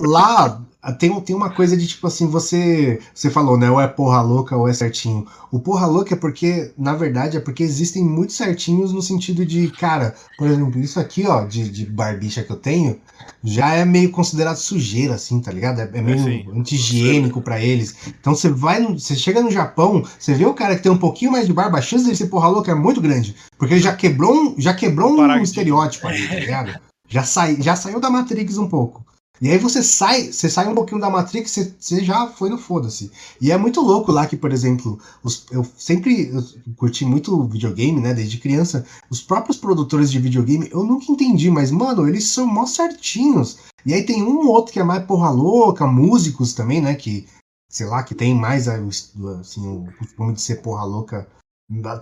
Lá 0.00 0.60
tem, 0.92 1.20
tem 1.20 1.34
uma 1.34 1.50
coisa 1.50 1.76
de 1.76 1.86
tipo 1.86 2.06
assim, 2.06 2.26
você 2.28 3.00
você 3.12 3.28
falou, 3.28 3.58
né? 3.58 3.70
Ou 3.70 3.80
é 3.80 3.88
porra 3.88 4.22
louca 4.22 4.56
ou 4.56 4.68
é 4.68 4.72
certinho. 4.72 5.26
O 5.50 5.58
porra 5.58 5.86
louca 5.86 6.14
é 6.14 6.16
porque, 6.16 6.72
na 6.78 6.94
verdade, 6.94 7.36
é 7.36 7.40
porque 7.40 7.62
existem 7.62 8.04
muitos 8.04 8.36
certinhos 8.36 8.92
no 8.92 9.02
sentido 9.02 9.44
de, 9.44 9.70
cara, 9.70 10.14
por 10.36 10.46
exemplo, 10.46 10.80
isso 10.80 11.00
aqui, 11.00 11.26
ó, 11.26 11.44
de, 11.44 11.68
de 11.68 11.84
barbicha 11.84 12.42
que 12.42 12.50
eu 12.50 12.56
tenho, 12.56 13.00
já 13.42 13.74
é 13.74 13.84
meio 13.84 14.10
considerado 14.10 14.56
sujeira, 14.56 15.14
assim, 15.14 15.40
tá 15.40 15.50
ligado? 15.50 15.80
É, 15.80 15.90
é 15.92 16.02
meio 16.02 16.18
é, 16.28 16.58
anti-higiênico 16.58 17.40
pra 17.40 17.60
eles. 17.60 17.96
Então 18.20 18.34
você 18.34 18.48
vai, 18.48 18.80
no, 18.80 18.98
você 18.98 19.16
chega 19.16 19.42
no 19.42 19.50
Japão, 19.50 20.04
você 20.18 20.34
vê 20.34 20.44
o 20.44 20.54
cara 20.54 20.76
que 20.76 20.82
tem 20.82 20.92
um 20.92 20.98
pouquinho 20.98 21.32
mais 21.32 21.46
de 21.46 21.52
barba, 21.52 21.78
a 21.78 21.82
chance 21.82 22.04
dele 22.04 22.16
ser 22.16 22.28
porra 22.28 22.48
louca 22.48 22.70
é 22.70 22.74
muito 22.74 23.00
grande. 23.00 23.34
Porque 23.58 23.74
ele 23.74 23.82
já 23.82 23.94
quebrou 23.94 24.34
um, 24.34 24.54
já 24.58 24.72
quebrou 24.72 25.12
um 25.18 25.42
estereótipo 25.42 26.06
ali, 26.06 26.28
tá 26.28 26.34
ligado? 26.34 26.80
Já, 27.08 27.24
sai, 27.24 27.56
já 27.60 27.74
saiu 27.74 28.00
da 28.00 28.10
Matrix 28.10 28.56
um 28.58 28.68
pouco. 28.68 29.04
E 29.40 29.50
aí 29.50 29.58
você 29.58 29.82
sai, 29.82 30.32
você 30.32 30.50
sai 30.50 30.68
um 30.68 30.74
pouquinho 30.74 31.00
da 31.00 31.08
Matrix, 31.08 31.50
você, 31.52 31.74
você 31.78 32.04
já 32.04 32.26
foi 32.26 32.50
no 32.50 32.58
foda-se. 32.58 33.10
E 33.40 33.52
é 33.52 33.56
muito 33.56 33.80
louco 33.80 34.10
lá 34.10 34.26
que, 34.26 34.36
por 34.36 34.52
exemplo, 34.52 34.98
os, 35.22 35.46
eu 35.50 35.64
sempre 35.76 36.28
eu 36.28 36.42
curti 36.76 37.04
muito 37.04 37.44
videogame, 37.44 38.00
né, 38.00 38.12
desde 38.12 38.38
criança. 38.38 38.84
Os 39.08 39.22
próprios 39.22 39.56
produtores 39.56 40.10
de 40.10 40.18
videogame, 40.18 40.68
eu 40.72 40.82
nunca 40.82 41.10
entendi, 41.10 41.50
mas, 41.50 41.70
mano, 41.70 42.08
eles 42.08 42.26
são 42.26 42.46
mó 42.46 42.66
certinhos. 42.66 43.58
E 43.86 43.94
aí 43.94 44.04
tem 44.04 44.22
um 44.22 44.38
ou 44.38 44.48
outro 44.48 44.72
que 44.72 44.80
é 44.80 44.84
mais 44.84 45.04
porra 45.04 45.30
louca, 45.30 45.86
músicos 45.86 46.52
também, 46.52 46.80
né, 46.80 46.94
que, 46.94 47.26
sei 47.70 47.86
lá, 47.86 48.02
que 48.02 48.16
tem 48.16 48.34
mais 48.34 48.66
assim, 48.66 49.68
o 49.68 49.88
costume 49.98 50.32
de 50.32 50.40
ser 50.40 50.56
porra 50.62 50.84
louca. 50.84 51.28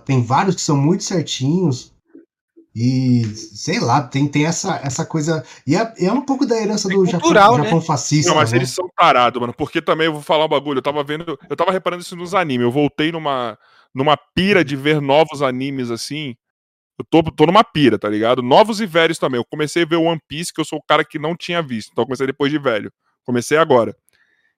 Tem 0.05 0.23
vários 0.23 0.55
que 0.55 0.61
são 0.61 0.77
muito 0.77 1.03
certinhos. 1.03 1.93
E 2.79 3.25
sei 3.35 3.79
lá, 3.79 4.03
tem, 4.03 4.27
tem 4.27 4.45
essa, 4.45 4.79
essa 4.83 5.03
coisa. 5.03 5.43
E 5.65 5.75
é, 5.75 5.93
é 5.99 6.11
um 6.11 6.21
pouco 6.21 6.45
da 6.45 6.55
herança 6.55 6.87
do 6.87 6.95
cultural, 6.95 7.21
Japão, 7.23 7.57
né? 7.57 7.63
Japão 7.63 7.81
fascista. 7.81 8.29
Não, 8.29 8.37
mas 8.37 8.51
né? 8.51 8.59
eles 8.59 8.69
são 8.69 8.87
parados, 8.95 9.41
mano. 9.41 9.51
Porque 9.51 9.81
também 9.81 10.05
eu 10.05 10.13
vou 10.13 10.21
falar 10.21 10.45
um 10.45 10.49
bagulho. 10.49 10.77
Eu 10.77 10.83
tava 10.83 11.03
vendo. 11.03 11.39
Eu 11.49 11.55
tava 11.55 11.71
reparando 11.71 12.03
isso 12.03 12.15
nos 12.15 12.35
animes. 12.35 12.63
Eu 12.63 12.71
voltei 12.71 13.11
numa, 13.11 13.57
numa 13.95 14.15
pira 14.15 14.63
de 14.63 14.75
ver 14.75 15.01
novos 15.01 15.41
animes 15.41 15.89
assim. 15.89 16.35
Eu 16.99 17.05
tô, 17.09 17.23
tô 17.31 17.47
numa 17.47 17.63
pira, 17.63 17.97
tá 17.97 18.07
ligado? 18.07 18.43
Novos 18.43 18.79
e 18.79 18.85
velhos 18.85 19.17
também. 19.17 19.39
Eu 19.39 19.45
comecei 19.45 19.81
a 19.81 19.87
ver 19.87 19.95
One 19.95 20.21
Piece, 20.27 20.53
que 20.53 20.61
eu 20.61 20.65
sou 20.65 20.77
o 20.77 20.83
cara 20.87 21.03
que 21.03 21.17
não 21.17 21.35
tinha 21.35 21.63
visto. 21.63 21.89
Então 21.91 22.03
eu 22.03 22.05
comecei 22.05 22.27
depois 22.27 22.51
de 22.51 22.59
velho. 22.59 22.91
Comecei 23.25 23.57
agora. 23.57 23.95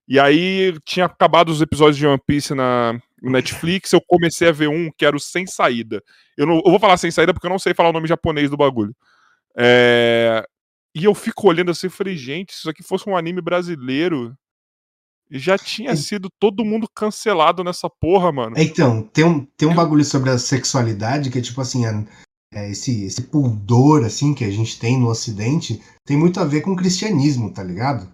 E 0.06 0.20
aí 0.20 0.78
tinha 0.84 1.06
acabado 1.06 1.50
os 1.50 1.62
episódios 1.62 1.96
de 1.96 2.06
One 2.06 2.22
Piece 2.26 2.54
na, 2.54 3.00
Netflix, 3.22 3.92
eu 3.92 4.02
comecei 4.02 4.48
a 4.48 4.52
ver 4.52 4.70
um 4.70 4.92
que 4.98 5.06
era 5.06 5.16
o 5.16 5.20
Sem 5.20 5.46
Saída. 5.46 6.04
Eu, 6.38 6.46
não, 6.46 6.56
eu 6.58 6.72
vou 6.72 6.80
falar 6.80 6.98
Sem 6.98 7.12
Saída 7.12 7.34
porque 7.34 7.48
eu 7.48 7.52
não 7.52 7.60
sei 7.60 7.74
falar 7.74 7.90
o 7.90 7.94
nome 7.94 8.08
japonês 8.08 8.50
do 8.50 8.58
bagulho. 8.58 8.96
É... 9.58 10.46
E 10.96 11.04
eu 11.06 11.14
fico 11.14 11.48
olhando 11.48 11.72
assim 11.72 11.88
e 11.88 11.92
falei, 11.92 12.16
gente, 12.16 12.54
se 12.54 12.60
isso 12.60 12.70
aqui 12.70 12.84
fosse 12.84 13.10
um 13.10 13.16
anime 13.16 13.42
brasileiro, 13.42 14.36
já 15.30 15.58
tinha 15.58 15.96
sido 15.96 16.30
todo 16.40 16.66
mundo 16.66 16.88
cancelado 16.94 17.64
nessa 17.64 17.90
porra, 17.90 18.32
mano. 18.32 18.56
Então, 18.58 19.04
tem 19.04 19.24
um, 19.24 19.46
tem 19.46 19.68
um 19.68 19.76
bagulho 19.76 20.04
sobre 20.04 20.30
a 20.30 20.38
sexualidade 20.38 21.30
que 21.30 21.40
é 21.40 21.42
tipo 21.42 21.62
assim, 21.62 21.84
é, 22.54 22.72
esse, 22.72 23.06
esse 23.06 23.24
pudor 23.24 24.04
assim 24.04 24.34
que 24.34 24.44
a 24.44 24.50
gente 24.50 24.80
tem 24.80 25.00
no 25.00 25.10
ocidente 25.10 25.82
tem 26.04 26.18
muito 26.18 26.40
a 26.40 26.46
ver 26.46 26.62
com 26.62 26.72
o 26.72 26.76
cristianismo, 26.76 27.54
tá 27.54 27.64
ligado? 27.64 28.12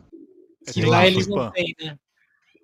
É 0.67 0.73
que 0.73 0.85
lá 0.85 1.07
eles 1.07 1.27
não 1.27 1.49
têm, 1.51 1.73
né? 1.79 1.95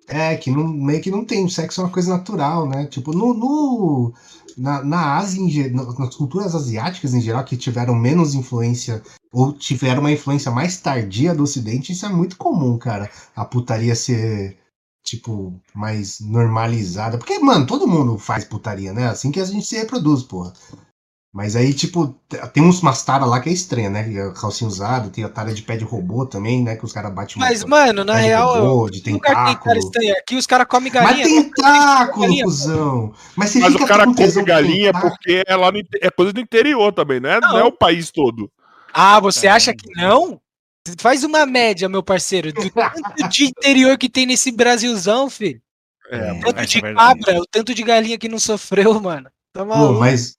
É, 0.08 0.36
que 0.36 0.50
não, 0.50 0.66
meio 0.66 1.00
que 1.00 1.10
não 1.10 1.24
tem. 1.24 1.44
O 1.44 1.50
sexo 1.50 1.80
é 1.80 1.84
uma 1.84 1.92
coisa 1.92 2.10
natural, 2.16 2.68
né? 2.68 2.86
Tipo, 2.86 3.12
no, 3.12 3.32
no 3.32 4.12
na, 4.56 4.82
na 4.82 5.16
Ásia, 5.16 5.70
nas 5.70 6.14
culturas 6.14 6.54
asiáticas 6.54 7.14
em 7.14 7.20
geral, 7.20 7.44
que 7.44 7.56
tiveram 7.56 7.94
menos 7.94 8.34
influência, 8.34 9.02
ou 9.32 9.52
tiveram 9.52 10.00
uma 10.00 10.12
influência 10.12 10.50
mais 10.50 10.76
tardia 10.80 11.34
do 11.34 11.42
Ocidente, 11.42 11.92
isso 11.92 12.06
é 12.06 12.08
muito 12.08 12.36
comum, 12.36 12.78
cara. 12.78 13.10
A 13.34 13.44
putaria 13.44 13.94
ser, 13.94 14.58
tipo, 15.02 15.58
mais 15.74 16.20
normalizada. 16.20 17.18
Porque, 17.18 17.38
mano, 17.38 17.66
todo 17.66 17.88
mundo 17.88 18.18
faz 18.18 18.44
putaria, 18.44 18.92
né? 18.92 19.08
Assim 19.08 19.30
que 19.30 19.40
a 19.40 19.44
gente 19.44 19.66
se 19.66 19.76
reproduz, 19.76 20.22
porra. 20.22 20.52
Mas 21.32 21.56
aí, 21.56 21.72
tipo, 21.72 22.14
tem 22.52 22.62
uns 22.62 22.82
umas 22.82 23.02
taras 23.02 23.26
lá 23.26 23.40
que 23.40 23.48
é 23.48 23.52
estranha, 23.52 23.88
né? 23.88 24.00
É 24.14 24.30
calcinha 24.38 24.68
usada, 24.68 25.08
tem 25.08 25.24
a 25.24 25.30
tara 25.30 25.54
de 25.54 25.62
pé 25.62 25.78
de 25.78 25.84
robô 25.84 26.26
também, 26.26 26.62
né? 26.62 26.76
Que 26.76 26.84
os 26.84 26.92
caras 26.92 27.10
batem 27.10 27.36
Mas, 27.38 27.64
mano, 27.64 28.04
na 28.04 28.16
real. 28.16 28.60
Robô, 28.60 28.90
de 28.90 29.00
tentáculo. 29.00 29.90
Aqui 30.18 30.36
os 30.36 30.46
caras 30.46 30.66
comem 30.66 30.92
galinha. 30.92 31.26
Mas 31.26 31.32
tentáculo, 31.32 32.26
galinha, 32.26 32.44
cuzão. 32.44 33.14
Mas, 33.34 33.50
você 33.50 33.60
Mas 33.60 33.74
o 33.74 33.86
cara 33.86 34.04
come 34.04 34.44
galinha 34.44 34.92
porque 34.92 35.42
é 35.46 35.56
lá 35.56 35.72
no, 35.72 35.80
é 36.02 36.10
coisa 36.10 36.34
do 36.34 36.40
interior 36.40 36.92
também, 36.92 37.18
né? 37.18 37.40
Não. 37.40 37.52
não 37.52 37.58
é 37.58 37.64
o 37.64 37.72
país 37.72 38.10
todo. 38.10 38.50
Ah, 38.92 39.18
você 39.18 39.48
acha 39.48 39.74
que 39.74 39.88
não? 39.96 40.38
Faz 40.98 41.24
uma 41.24 41.46
média, 41.46 41.88
meu 41.88 42.02
parceiro, 42.02 42.52
do 42.52 42.68
tanto 42.68 43.28
de 43.30 43.44
interior 43.44 43.96
que 43.96 44.10
tem 44.10 44.26
nesse 44.26 44.52
Brasilzão, 44.52 45.30
filho. 45.30 45.62
É, 46.10 46.32
o 46.32 46.40
tanto 46.40 46.60
é 46.60 46.66
de 46.66 46.78
é 46.78 46.94
cabra, 46.94 47.38
o 47.38 47.46
tanto 47.46 47.74
de 47.74 47.82
galinha 47.82 48.18
que 48.18 48.28
não 48.28 48.38
sofreu, 48.38 49.00
mano. 49.00 49.30
Tá 49.50 49.64
maluco. 49.64 49.94
Pô, 49.94 50.00
mas 50.00 50.36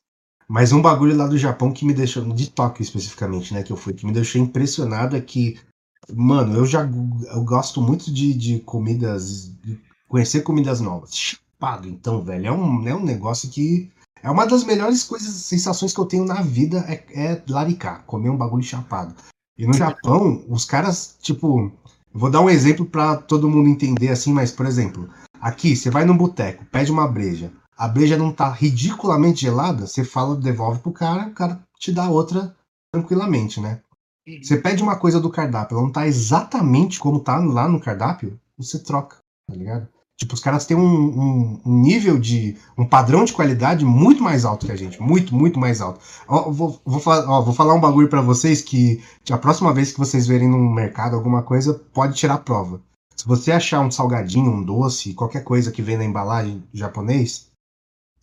mas 0.48 0.72
um 0.72 0.82
bagulho 0.82 1.16
lá 1.16 1.28
do 1.28 1.38
Japão 1.38 1.72
que 1.72 1.86
me 1.86 1.94
deixou, 1.94 2.24
de 2.34 2.50
Tóquio 2.50 2.84
especificamente, 2.84 3.54
né, 3.54 3.64
que 3.64 3.72
eu 3.72 3.78
fui, 3.78 3.94
que 3.94 4.06
me 4.06 4.12
deixou 4.12 4.42
impressionado 4.42 5.16
é 5.16 5.22
que, 5.22 5.60
mano, 6.12 6.56
eu 6.56 6.66
já 6.66 6.82
eu 6.84 7.44
gosto 7.44 7.82
muito 7.82 8.12
de, 8.12 8.34
de 8.34 8.60
comidas, 8.60 9.52
de 9.64 9.80
conhecer 10.08 10.42
comidas 10.42 10.80
novas. 10.80 11.16
Chapado, 11.16 11.88
então, 11.88 12.24
velho, 12.24 12.48
é 12.48 12.52
um, 12.52 12.88
é 12.88 12.96
um 12.96 13.04
negócio 13.04 13.50
que 13.50 13.92
é 14.22 14.30
uma 14.30 14.46
das 14.46 14.64
melhores 14.64 15.04
coisas, 15.04 15.34
sensações 15.34 15.94
que 15.94 16.00
eu 16.00 16.06
tenho 16.06 16.26
na 16.26 16.42
vida 16.42 16.86
é, 16.88 17.04
é 17.14 17.42
laricar, 17.50 18.04
comer 18.06 18.30
um 18.30 18.38
bagulho 18.38 18.64
chapado. 18.64 19.16
E 19.58 19.68
no 19.68 19.74
Japão, 19.74 20.44
os 20.50 20.66
caras, 20.66 21.18
tipo, 21.22 21.72
vou 22.12 22.30
dar 22.30 22.42
um 22.42 22.50
exemplo 22.50 22.86
para 22.86 23.18
todo 23.18 23.50
mundo 23.50 23.70
entender 23.70 24.10
assim, 24.10 24.34
mas 24.34 24.52
por 24.52 24.66
exemplo, 24.66 25.10
aqui 25.40 25.76
você 25.76 25.90
vai 25.90 26.06
num 26.06 26.18
boteco, 26.18 26.66
pede 26.66 26.92
uma 26.92 27.08
breja 27.08 27.52
a 27.78 27.88
breja 27.88 28.18
não 28.18 28.32
tá 28.32 28.50
ridiculamente 28.50 29.42
gelada, 29.42 29.88
você 29.88 30.04
fala, 30.04 30.36
devolve 30.36 30.80
pro 30.80 30.92
cara, 30.92 31.28
o 31.28 31.34
cara 31.34 31.62
te 31.78 31.92
dá 31.92 32.10
outra 32.10 32.56
tranquilamente, 32.94 33.60
né? 33.60 33.82
Uhum. 34.28 34.40
Você 34.42 34.58
pede 34.58 34.82
uma 34.82 34.96
coisa 34.96 35.20
do 35.20 35.30
cardápio, 35.30 35.76
ela 35.76 35.84
não 35.84 35.92
tá 35.92 36.08
exatamente 36.08 37.00
como 37.00 37.20
tá 37.20 37.38
lá 37.38 37.68
no 37.68 37.80
cardápio, 37.80 38.40
você 38.58 38.80
troca, 38.80 39.18
tá 39.50 39.56
ligado? 39.56 39.88
Tipo, 40.16 40.36
os 40.36 40.40
caras 40.40 40.66
têm 40.66 40.78
um, 40.78 40.82
um, 40.84 41.62
um, 41.66 41.82
nível 41.82 42.20
de. 42.20 42.56
um 42.78 42.86
padrão 42.86 43.26
de 43.26 43.34
qualidade 43.34 43.84
muito 43.84 44.22
mais 44.22 44.46
alto 44.46 44.66
que 44.68 44.72
a 44.72 44.76
gente. 44.76 45.02
Muito, 45.02 45.36
muito 45.36 45.60
mais 45.60 45.82
alto. 45.82 46.00
Ó, 46.28 46.52
vou, 46.52 46.80
vou, 46.86 47.02
ó, 47.06 47.42
vou 47.42 47.54
falar 47.54 47.74
um 47.74 47.82
bagulho 47.82 48.08
para 48.08 48.22
vocês 48.22 48.62
que 48.62 49.04
a 49.30 49.38
próxima 49.38 49.74
vez 49.74 49.92
que 49.92 50.00
vocês 50.00 50.28
verem 50.28 50.48
no 50.48 50.58
mercado 50.58 51.16
alguma 51.16 51.42
coisa, 51.42 51.74
pode 51.92 52.16
tirar 52.16 52.38
prova. 52.38 52.80
Se 53.16 53.28
você 53.28 53.52
achar 53.52 53.82
um 53.82 53.92
salgadinho, 53.92 54.52
um 54.52 54.64
doce, 54.64 55.14
qualquer 55.14 55.44
coisa 55.44 55.72
que 55.72 55.82
vem 55.82 55.98
na 55.98 56.06
embalagem 56.06 56.64
japonês, 56.74 57.48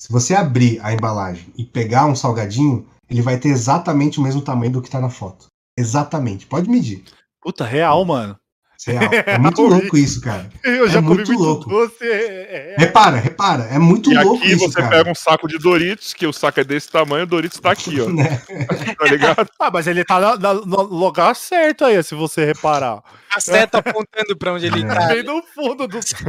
se 0.01 0.11
você 0.11 0.35
abrir 0.35 0.81
a 0.83 0.95
embalagem 0.95 1.53
e 1.59 1.63
pegar 1.63 2.07
um 2.07 2.17
salgadinho, 2.17 2.89
ele 3.09 3.21
vai 3.21 3.39
ter 3.39 3.51
exatamente 3.51 4.19
o 4.19 4.23
mesmo 4.23 4.41
tamanho 4.41 4.73
do 4.73 4.81
que 4.81 4.89
tá 4.89 4.99
na 4.99 5.11
foto. 5.11 5.49
Exatamente. 5.79 6.47
Pode 6.47 6.71
medir. 6.71 7.05
Puta, 7.43 7.67
real, 7.67 8.03
mano. 8.07 8.40
Real. 8.87 9.03
É 9.27 9.39
muito 9.39 9.61
louco 9.67 9.97
isso, 9.97 10.21
cara. 10.21 10.49
Eu 10.65 10.89
já 10.89 11.01
é 11.01 11.03
comi 11.03 11.17
muito 11.17 11.33
louco. 11.33 11.69
Doce. 11.69 12.03
É, 12.03 12.75
é... 12.77 12.77
Repara, 12.79 13.17
repara. 13.17 13.65
É 13.65 13.79
muito 13.79 14.11
e 14.11 14.15
louco 14.23 14.45
isso, 14.45 14.71
você 14.71 14.83
pega 14.83 15.11
um 15.11 15.15
saco 15.15 15.47
de 15.47 15.59
Doritos, 15.59 16.15
que 16.15 16.27
o 16.27 16.33
saco 16.33 16.61
é 16.61 16.65
desse 16.65 16.89
tamanho, 16.89 17.25
o 17.25 17.27
Doritos 17.27 17.61
tá 17.61 17.73
aqui, 17.73 18.01
ó. 18.01 18.09
Né? 18.21 18.43
tá 18.99 19.05
ligado? 19.07 19.49
Ah, 19.59 19.71
mas 19.71 19.87
ele 19.87 20.05
tá 20.05 20.37
no, 20.37 20.67
no 20.67 20.83
lugar 20.83 21.35
certo 21.37 21.85
aí, 21.85 22.03
se 22.03 22.15
você 22.15 22.45
reparar. 22.45 23.03
A 23.35 23.41
seta 23.41 23.79
apontando 23.79 24.37
pra 24.37 24.55
onde 24.55 24.67
ele 24.67 24.83
é. 24.83 24.87
tá. 24.87 25.07
Bem 25.09 25.23
no 25.23 25.43
fundo 25.55 25.87
do 25.87 26.01
saco. 26.03 26.25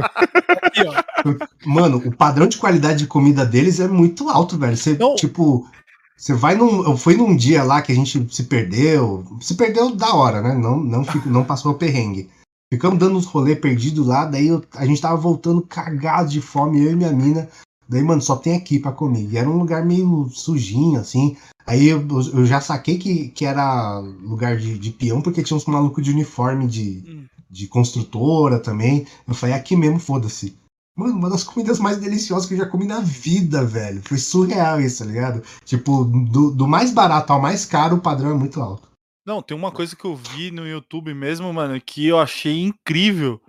Mano, 1.66 1.98
o 1.98 2.14
padrão 2.14 2.46
de 2.46 2.58
qualidade 2.58 3.00
de 3.00 3.06
comida 3.06 3.44
deles 3.44 3.80
é 3.80 3.88
muito 3.88 4.28
alto, 4.28 4.58
velho. 4.58 4.76
Você, 4.76 4.96
Não. 4.98 5.14
tipo... 5.16 5.66
Você 6.14 6.34
vai 6.34 6.54
num. 6.54 6.84
Eu 6.84 6.96
fui 6.96 7.16
num 7.16 7.34
dia 7.34 7.64
lá 7.64 7.82
que 7.82 7.90
a 7.90 7.94
gente 7.96 8.32
se 8.32 8.44
perdeu. 8.44 9.24
Se 9.40 9.56
perdeu 9.56 9.96
da 9.96 10.14
hora, 10.14 10.40
né? 10.40 10.54
Não, 10.54 10.76
não, 10.78 11.04
fico, 11.04 11.28
não 11.28 11.42
passou 11.42 11.72
o 11.72 11.74
perrengue. 11.74 12.30
Ficamos 12.72 12.98
dando 12.98 13.18
uns 13.18 13.26
rolê 13.26 13.54
perdido 13.54 14.02
lá, 14.02 14.24
daí 14.24 14.48
eu, 14.48 14.64
a 14.74 14.86
gente 14.86 14.98
tava 14.98 15.14
voltando 15.14 15.60
cagado 15.60 16.30
de 16.30 16.40
fome, 16.40 16.82
eu 16.82 16.92
e 16.92 16.96
minha 16.96 17.12
mina. 17.12 17.46
Daí, 17.86 18.02
mano, 18.02 18.22
só 18.22 18.34
tem 18.34 18.56
aqui 18.56 18.78
para 18.78 18.92
comer. 18.92 19.28
E 19.30 19.36
era 19.36 19.46
um 19.46 19.58
lugar 19.58 19.84
meio 19.84 20.30
sujinho, 20.30 20.98
assim. 20.98 21.36
Aí 21.66 21.86
eu, 21.86 22.02
eu 22.32 22.46
já 22.46 22.62
saquei 22.62 22.96
que, 22.96 23.28
que 23.28 23.44
era 23.44 23.98
lugar 23.98 24.56
de, 24.56 24.78
de 24.78 24.90
peão, 24.90 25.20
porque 25.20 25.42
tinha 25.42 25.54
uns 25.54 25.66
malucos 25.66 26.02
de 26.02 26.12
uniforme 26.12 26.66
de, 26.66 27.04
hum. 27.06 27.26
de 27.50 27.66
construtora 27.66 28.58
também. 28.58 29.06
Eu 29.28 29.34
falei, 29.34 29.54
aqui 29.54 29.76
mesmo, 29.76 29.98
foda-se. 29.98 30.56
Mano, 30.96 31.18
uma 31.18 31.28
das 31.28 31.44
comidas 31.44 31.78
mais 31.78 31.98
deliciosas 31.98 32.48
que 32.48 32.54
eu 32.54 32.58
já 32.58 32.64
comi 32.64 32.86
na 32.86 33.00
vida, 33.00 33.66
velho. 33.66 34.00
Foi 34.02 34.16
surreal 34.16 34.80
isso, 34.80 35.04
tá 35.04 35.10
ligado? 35.10 35.42
Tipo, 35.62 36.04
do, 36.04 36.50
do 36.50 36.66
mais 36.66 36.90
barato 36.90 37.34
ao 37.34 37.42
mais 37.42 37.66
caro, 37.66 37.96
o 37.96 38.00
padrão 38.00 38.30
é 38.30 38.34
muito 38.34 38.62
alto. 38.62 38.91
Não, 39.24 39.40
tem 39.40 39.56
uma 39.56 39.70
coisa 39.70 39.94
que 39.94 40.04
eu 40.04 40.16
vi 40.16 40.50
no 40.50 40.66
YouTube 40.66 41.14
mesmo, 41.14 41.52
mano, 41.52 41.80
que 41.80 42.06
eu 42.06 42.18
achei 42.18 42.60
incrível. 42.60 43.40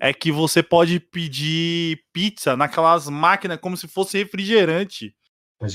É 0.00 0.12
que 0.14 0.32
você 0.32 0.62
pode 0.62 0.98
pedir 0.98 2.02
pizza 2.12 2.56
naquelas 2.56 3.08
máquinas 3.08 3.58
como 3.60 3.76
se 3.76 3.86
fosse 3.86 4.18
refrigerante. 4.18 5.14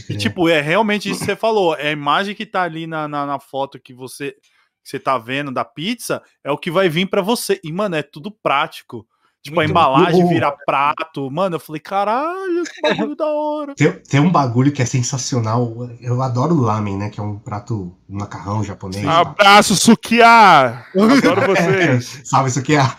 E, 0.10 0.18
tipo, 0.18 0.50
é 0.50 0.60
realmente 0.62 1.10
isso 1.10 1.20
que 1.20 1.26
você 1.26 1.36
falou. 1.36 1.76
É 1.76 1.90
a 1.90 1.92
imagem 1.92 2.34
que 2.34 2.46
tá 2.46 2.64
ali 2.64 2.88
na, 2.88 3.08
na, 3.08 3.26
na 3.26 3.40
foto 3.40 3.80
que 3.80 3.94
você, 3.94 4.32
que 4.32 4.90
você 4.90 5.00
tá 5.00 5.18
vendo 5.18 5.52
da 5.52 5.64
pizza 5.64 6.24
é 6.44 6.52
o 6.52 6.58
que 6.58 6.72
vai 6.72 6.90
vir 6.90 7.08
para 7.08 7.22
você. 7.22 7.60
E, 7.64 7.72
mano, 7.72 7.96
é 7.96 8.02
tudo 8.02 8.32
prático. 8.32 9.08
Tipo, 9.46 9.60
a 9.60 9.66
embalagem 9.66 10.28
vira 10.28 10.52
prato. 10.66 11.30
Mano, 11.30 11.58
eu 11.58 11.60
falei, 11.60 11.80
caralho, 11.80 12.64
que 12.64 12.82
bagulho 12.82 13.16
da 13.16 13.28
hora. 13.28 13.76
Tem, 13.76 13.92
tem, 13.92 14.20
um 14.20 14.32
bagulho 14.32 14.72
que 14.72 14.82
é 14.82 14.86
sensacional. 14.86 15.88
Eu 16.02 16.20
adoro 16.24 16.56
o 16.56 16.62
lamen, 16.62 16.98
né? 16.98 17.12
Que 17.12 17.20
é 17.20 17.24
um 17.24 17.38
prato, 17.38 17.96
um 18.10 18.18
macarrão 18.18 18.64
japonês. 18.64 19.06
Abraço, 19.06 19.76
Sukiá! 19.76 20.88
Adoro 20.96 21.42
vocês. 21.56 22.22
Salve, 22.24 22.50
Sukiá. 22.50 22.98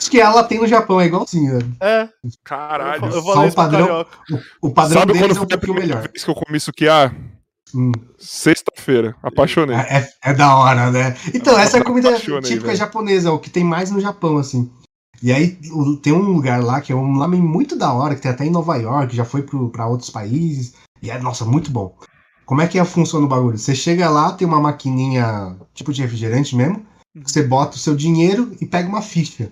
Sukiá 0.00 0.32
lá 0.32 0.44
tem 0.44 0.58
no 0.58 0.66
Japão, 0.66 0.98
é 0.98 1.04
igualzinho. 1.04 1.58
É. 1.78 2.08
Caralho. 2.42 3.04
Eu, 3.04 3.20
Só 3.20 3.46
o 3.46 3.52
padrão, 3.52 4.06
o, 4.62 4.68
o, 4.68 4.70
padrão 4.72 5.00
Sabe 5.00 5.18
quando 5.18 5.34
foi 5.34 5.44
é 5.44 5.52
um 5.52 5.54
a 5.54 5.58
primeira 5.58 5.86
melhor. 5.86 6.08
vez 6.08 6.24
que 6.24 6.30
eu 6.30 6.34
comi 6.34 6.58
Sukiá? 6.58 7.12
Hum. 7.74 7.92
Sexta-feira, 8.16 9.14
apaixonei. 9.22 9.76
É, 9.76 9.98
é, 9.98 10.30
é, 10.30 10.32
da 10.32 10.56
hora, 10.56 10.90
né? 10.90 11.14
Então, 11.34 11.58
essa 11.58 11.76
é 11.76 11.80
a 11.80 11.84
comida 11.84 12.14
típica 12.14 12.68
véio. 12.68 12.76
japonesa, 12.78 13.32
o 13.32 13.38
que 13.38 13.50
tem 13.50 13.64
mais 13.64 13.90
no 13.90 14.00
Japão, 14.00 14.38
assim. 14.38 14.70
E 15.24 15.32
aí 15.32 15.58
tem 16.02 16.12
um 16.12 16.18
lugar 16.18 16.62
lá 16.62 16.82
que 16.82 16.92
é 16.92 16.94
um 16.94 17.16
lamen 17.16 17.40
muito 17.40 17.74
da 17.76 17.90
hora, 17.94 18.14
que 18.14 18.20
tem 18.20 18.30
até 18.30 18.44
em 18.44 18.50
Nova 18.50 18.76
York, 18.76 19.16
já 19.16 19.24
foi 19.24 19.40
para 19.72 19.86
outros 19.86 20.10
países. 20.10 20.74
E 21.00 21.10
é, 21.10 21.18
nossa, 21.18 21.46
muito 21.46 21.70
bom. 21.70 21.96
Como 22.44 22.60
é 22.60 22.68
que 22.68 22.78
é, 22.78 22.84
funciona 22.84 23.24
o 23.24 23.28
bagulho? 23.28 23.56
Você 23.56 23.74
chega 23.74 24.10
lá, 24.10 24.32
tem 24.32 24.46
uma 24.46 24.60
maquininha 24.60 25.56
tipo 25.72 25.94
de 25.94 26.02
refrigerante 26.02 26.54
mesmo, 26.54 26.84
uhum. 27.16 27.22
você 27.24 27.42
bota 27.42 27.74
o 27.74 27.80
seu 27.80 27.96
dinheiro 27.96 28.54
e 28.60 28.66
pega 28.66 28.86
uma 28.86 29.00
ficha. 29.00 29.50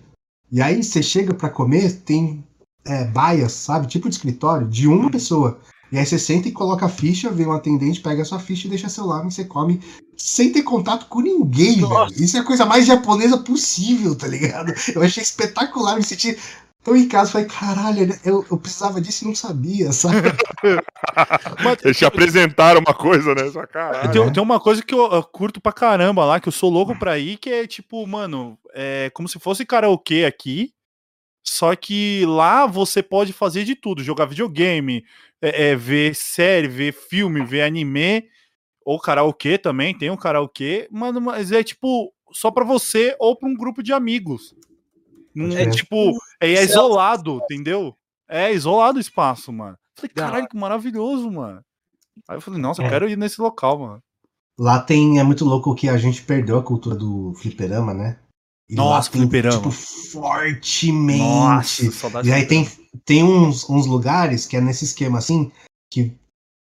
E 0.51 0.60
aí 0.60 0.83
você 0.83 1.02
chega 1.02 1.33
para 1.33 1.49
comer, 1.49 1.91
tem 2.02 2.44
é, 2.84 3.07
baias, 3.07 3.52
sabe? 3.52 3.86
Tipo 3.86 4.10
de 4.10 4.17
escritório, 4.17 4.68
de 4.68 4.86
uma 4.86 5.05
uhum. 5.05 5.10
pessoa. 5.10 5.59
E 5.91 5.97
aí 5.97 6.05
você 6.05 6.18
senta 6.18 6.49
e 6.49 6.52
coloca 6.52 6.84
a 6.84 6.91
ficha, 6.91 7.31
vem 7.31 7.47
um 7.47 7.52
atendente, 7.52 8.02
pega 8.02 8.20
a 8.20 8.26
sua 8.26 8.39
ficha 8.39 8.67
e 8.67 8.70
deixa 8.70 8.91
seu 8.91 9.07
lá 9.07 9.25
e 9.25 9.31
você 9.31 9.42
come 9.42 9.81
sem 10.25 10.52
ter 10.52 10.62
contato 10.62 11.07
com 11.07 11.20
ninguém, 11.20 11.81
velho. 11.81 12.07
Isso 12.17 12.36
é 12.36 12.41
a 12.41 12.44
coisa 12.44 12.65
mais 12.65 12.86
japonesa 12.86 13.39
possível, 13.39 14.15
tá 14.15 14.28
ligado? 14.28 14.73
Eu 14.94 15.02
achei 15.02 15.20
espetacular, 15.20 15.97
me 15.97 16.05
senti 16.05 16.39
Tô 16.84 16.97
em 16.97 17.07
casa 17.07 17.31
falei, 17.31 17.47
caralho, 17.47 18.18
eu, 18.25 18.44
eu 18.51 18.59
precisava 18.59 19.01
disso 19.01 19.25
e 19.25 19.28
não 19.28 19.36
sabia, 19.36 19.92
sabe? 19.92 20.17
Mas, 21.62 21.78
Eles 21.84 21.97
te 21.97 22.05
apresentaram 22.05 22.81
uma 22.81 22.92
coisa, 22.92 23.36
né? 23.36 23.49
Só, 23.51 23.65
caralho. 23.68 24.10
Tem, 24.10 24.33
tem, 24.33 24.42
uma 24.42 24.59
coisa 24.59 24.83
que 24.83 24.92
eu, 24.92 25.12
eu, 25.12 25.23
curto 25.23 25.60
pra 25.60 25.73
caramba 25.73 26.25
lá, 26.25 26.41
que 26.41 26.49
eu 26.49 26.52
sou 26.52 26.68
louco 26.68 26.99
pra 26.99 27.17
ir, 27.20 27.36
que 27.36 27.51
é 27.51 27.68
tipo, 27.68 28.05
mano, 28.05 28.59
é 28.75 29.10
como 29.15 29.28
se 29.28 29.39
fosse 29.39 29.65
karaokê 29.65 30.25
aqui, 30.25 30.73
só 31.44 31.76
que 31.76 32.25
lá 32.26 32.67
você 32.67 33.01
pode 33.01 33.33
fazer 33.33 33.62
de 33.62 33.76
tudo, 33.76 34.02
jogar 34.02 34.26
videogame, 34.26 35.05
é, 35.41 35.70
é, 35.70 35.76
ver 35.76 36.17
série, 36.17 36.67
ver 36.67 36.92
filme, 36.92 37.44
ver 37.44 37.62
anime, 37.62 38.25
ou 38.85 38.99
karaokê 38.99 39.59
também, 39.59 39.97
tem 39.97 40.11
um 40.11 40.17
karaokê, 40.17 40.89
mano, 40.91 41.20
mas 41.20 41.52
é 41.52 41.62
tipo 41.62 42.12
só 42.33 42.51
para 42.51 42.65
você 42.65 43.17
ou 43.19 43.36
para 43.36 43.49
um 43.49 43.55
grupo 43.55 43.83
de 43.83 43.93
amigos. 43.93 44.55
Não 45.35 45.57
é 45.57 45.69
tipo, 45.70 46.12
é, 46.41 46.52
é 46.52 46.62
isolado, 46.62 47.41
entendeu? 47.44 47.97
É 48.28 48.52
isolado 48.52 48.99
o 48.99 49.01
espaço, 49.01 49.52
mano. 49.52 49.77
Falei, 49.97 50.11
caralho, 50.15 50.49
que 50.49 50.57
maravilhoso, 50.57 51.31
mano. 51.31 51.62
Aí 52.28 52.36
eu 52.36 52.41
falei, 52.41 52.61
nossa, 52.61 52.83
eu 52.83 52.86
é. 52.86 52.89
quero 52.89 53.09
ir 53.09 53.17
nesse 53.17 53.41
local, 53.41 53.78
mano. 53.78 54.02
Lá 54.59 54.81
tem, 54.81 55.19
é 55.19 55.23
muito 55.23 55.44
louco 55.44 55.75
que 55.75 55.89
a 55.89 55.97
gente 55.97 56.23
perdeu 56.23 56.59
a 56.59 56.62
cultura 56.62 56.94
do 56.94 57.35
fliperama, 57.36 57.94
né? 57.94 58.19
E 58.69 58.75
Nossa, 58.75 59.11
tem, 59.11 59.23
fliperama. 59.23 59.57
Tipo, 59.57 59.70
fortemente. 59.70 61.19
Nossa, 61.19 62.23
e 62.25 62.33
aí 62.33 62.47
tem, 62.47 62.69
tem 63.05 63.25
uns, 63.25 63.69
uns 63.69 63.86
lugares 63.86 64.47
que 64.47 64.57
é 64.57 64.61
nesse 64.61 64.85
esquema 64.85 65.19
assim, 65.19 65.51
que 65.91 66.17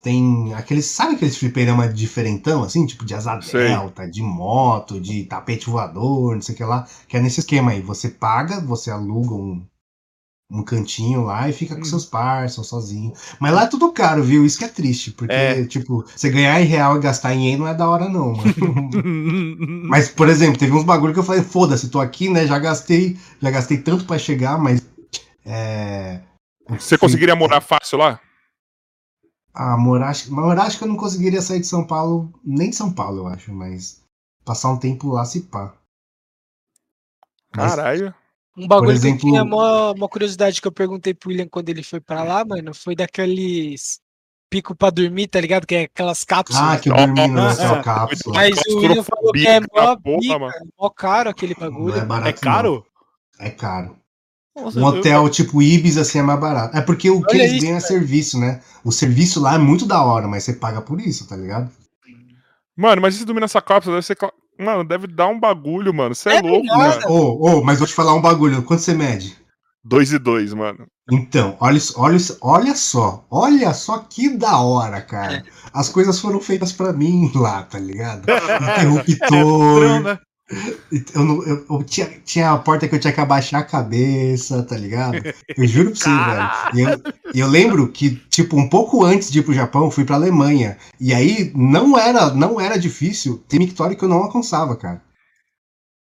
tem 0.05 0.53
aqueles. 0.53 0.85
Sabe 0.85 1.15
aqueles 1.15 1.35
fliperama 1.35 1.87
diferentão, 1.87 2.61
assim? 2.61 2.85
Tipo 2.85 3.03
de 3.03 3.15
asa 3.15 3.41
Sei. 3.41 3.69
delta, 3.69 4.07
de 4.07 4.21
moto, 4.21 5.01
de 5.01 5.23
tapete 5.23 5.67
voador, 5.67 6.35
não 6.35 6.41
sei 6.43 6.53
o 6.53 6.57
que 6.59 6.63
lá. 6.63 6.87
Que 7.07 7.17
é 7.17 7.19
nesse 7.19 7.39
esquema 7.39 7.71
aí. 7.71 7.81
Você 7.81 8.09
paga, 8.09 8.61
você 8.61 8.91
aluga 8.91 9.33
um, 9.33 9.65
um 10.51 10.61
cantinho 10.61 11.23
lá 11.23 11.49
e 11.49 11.53
fica 11.53 11.73
com 11.73 11.81
hum. 11.81 11.85
seus 11.85 12.05
parceiros, 12.05 12.67
sozinho. 12.67 13.13
Mas 13.39 13.51
lá 13.51 13.63
é 13.63 13.67
tudo 13.67 13.91
caro, 13.91 14.23
viu? 14.23 14.45
Isso 14.45 14.59
que 14.59 14.65
é 14.65 14.67
triste, 14.67 15.09
porque, 15.09 15.33
é. 15.33 15.65
tipo, 15.65 16.05
você 16.15 16.29
ganhar 16.29 16.61
em 16.61 16.65
real 16.65 16.97
e 16.97 17.01
gastar 17.01 17.33
em 17.33 17.47
yen 17.47 17.57
não 17.57 17.67
é 17.67 17.73
da 17.73 17.89
hora, 17.89 18.07
não, 18.07 18.33
mano. 18.33 18.53
mas, 19.89 20.07
por 20.07 20.29
exemplo, 20.29 20.59
teve 20.59 20.73
uns 20.73 20.83
bagulho 20.83 21.13
que 21.13 21.19
eu 21.19 21.23
falei, 21.23 21.41
foda-se, 21.41 21.89
tô 21.89 21.99
aqui, 21.99 22.29
né? 22.29 22.45
Já 22.45 22.59
gastei, 22.59 23.17
já 23.41 23.49
gastei 23.49 23.79
tanto 23.79 24.05
para 24.05 24.19
chegar, 24.19 24.59
mas. 24.59 24.85
É... 25.43 26.19
Você 26.69 26.95
conseguiria 26.95 27.35
morar 27.35 27.59
fácil 27.59 27.97
lá? 27.97 28.19
Ah, 29.57 29.77
morar, 29.77 30.13
morar 30.27 30.63
acho 30.63 30.77
que 30.77 30.83
eu 30.83 30.87
não 30.89 30.97
conseguiria 30.97 31.41
sair 31.41 31.61
de 31.61 31.67
São 31.67 31.87
Paulo, 31.87 32.29
nem 32.43 32.69
de 32.69 32.75
São 32.75 32.91
Paulo, 32.91 33.19
eu 33.19 33.27
acho, 33.27 33.53
mas 33.53 34.03
passar 34.43 34.69
um 34.69 34.77
tempo 34.77 35.09
lá 35.11 35.23
se 35.23 35.41
pá. 35.41 35.73
Caralho. 37.53 38.13
Um 38.57 38.67
bagulho 38.67 38.91
exemplo... 38.91 39.19
que 39.19 39.27
eu 39.27 39.31
tinha 39.31 39.43
uma, 39.43 39.91
uma 39.91 40.09
curiosidade 40.09 40.61
que 40.61 40.67
eu 40.67 40.73
perguntei 40.73 41.13
pro 41.13 41.29
William 41.29 41.47
quando 41.47 41.69
ele 41.69 41.83
foi 41.83 42.01
pra 42.01 42.23
lá, 42.23 42.43
mano, 42.43 42.73
foi 42.73 42.95
daqueles 42.95 44.01
pico 44.49 44.75
pra 44.75 44.89
dormir, 44.89 45.27
tá 45.27 45.39
ligado? 45.39 45.65
Que 45.65 45.75
é 45.75 45.81
aquelas 45.83 46.23
cápsulas. 46.23 46.61
Ah, 46.61 46.77
que 46.77 46.89
eu 46.89 46.95
dormi 46.95 47.27
no 47.27 47.51
céu 47.51 47.81
cápsula. 47.81 48.35
Mas 48.35 48.59
o 48.69 48.77
William 48.77 49.03
falou 49.03 49.31
que 49.31 49.47
é 49.47 49.59
mó, 49.59 49.95
porra, 49.97 50.51
mó 50.77 50.89
caro 50.89 51.29
aquele 51.29 51.55
bagulho. 51.55 51.95
É, 51.95 52.05
barato, 52.05 52.29
é 52.29 52.33
caro? 52.33 52.85
Não. 53.39 53.45
É 53.45 53.49
caro. 53.49 53.97
Nossa, 54.55 54.79
um 54.79 54.83
hotel 54.83 55.23
eu... 55.23 55.29
tipo 55.29 55.61
Ibis 55.61 55.97
assim 55.97 56.19
é 56.19 56.21
mais 56.21 56.39
barato. 56.39 56.77
É 56.77 56.81
porque 56.81 57.09
o 57.09 57.21
que 57.21 57.35
Olha 57.35 57.43
eles 57.43 57.61
ganham 57.61 57.77
é 57.77 57.81
serviço, 57.81 58.39
né? 58.39 58.61
O 58.83 58.91
serviço 58.91 59.41
lá 59.41 59.55
é 59.55 59.57
muito 59.57 59.85
da 59.85 60.03
hora, 60.03 60.27
mas 60.27 60.43
você 60.43 60.53
paga 60.53 60.81
por 60.81 61.01
isso, 61.01 61.27
tá 61.27 61.35
ligado? 61.35 61.69
Mano, 62.75 63.01
mas 63.01 63.15
se 63.15 63.25
dormir 63.25 63.41
nessa 63.41 63.61
cápsula 63.61 63.95
deve 63.95 64.05
ser 64.05 64.17
Mano, 64.57 64.85
deve 64.85 65.07
dar 65.07 65.27
um 65.27 65.39
bagulho, 65.39 65.93
mano. 65.93 66.15
Você 66.15 66.29
é, 66.29 66.37
é, 66.37 66.41
louco, 66.41 66.65
mano. 66.65 67.01
Ô, 67.07 67.57
ô, 67.59 67.63
mas 67.63 67.77
vou 67.77 67.87
te 67.87 67.93
falar 67.93 68.13
um 68.13 68.21
bagulho. 68.21 68.63
Quanto 68.63 68.81
você 68.81 68.93
mede? 68.93 69.35
2 69.83 70.13
e 70.13 70.17
2, 70.17 70.53
mano. 70.53 70.87
Então, 71.11 71.55
olha, 71.59 71.79
olha, 71.95 72.17
olha 72.41 72.75
só. 72.75 73.25
Olha 73.29 73.73
só 73.73 73.99
que 73.99 74.29
da 74.29 74.59
hora, 74.59 75.01
cara. 75.01 75.43
As 75.73 75.89
coisas 75.89 76.19
foram 76.19 76.39
feitas 76.39 76.71
para 76.71 76.93
mim 76.93 77.31
lá, 77.35 77.63
tá 77.63 77.77
ligado? 77.77 78.25
Interruptor. 79.05 80.19
Eu, 81.15 81.43
eu, 81.43 81.65
eu, 81.69 81.83
tinha, 81.83 82.07
tinha 82.23 82.51
a 82.51 82.57
porta 82.57 82.87
que 82.87 82.93
eu 82.93 82.99
tinha 82.99 83.11
que 83.11 83.19
abaixar 83.19 83.61
a 83.61 83.65
cabeça, 83.65 84.61
tá 84.61 84.77
ligado? 84.77 85.17
Eu 85.57 85.65
juro 85.67 85.91
pra 85.91 85.99
você, 85.99 86.09
velho. 86.09 86.51
E 86.75 86.81
eu, 86.81 87.13
eu 87.33 87.47
lembro 87.47 87.91
que, 87.91 88.17
tipo, 88.29 88.55
um 88.55 88.69
pouco 88.69 89.03
antes 89.03 89.31
de 89.31 89.39
ir 89.39 89.43
pro 89.43 89.53
Japão, 89.53 89.89
fui 89.89 90.05
pra 90.05 90.15
Alemanha. 90.15 90.77
E 90.99 91.13
aí 91.13 91.51
não 91.55 91.97
era, 91.97 92.31
não 92.33 92.61
era 92.61 92.77
difícil 92.77 93.43
ter 93.47 93.57
mictório 93.57 93.97
que 93.97 94.03
eu 94.03 94.09
não 94.09 94.17
alcançava, 94.17 94.75
cara. 94.75 95.01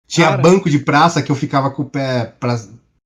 Tinha 0.08 0.30
cara. 0.30 0.42
banco 0.42 0.70
de 0.70 0.80
praça 0.80 1.22
que 1.22 1.32
eu 1.32 1.36
ficava 1.36 1.70
com 1.70 1.84
o 1.84 1.90
pé 1.90 2.34
pra, 2.40 2.60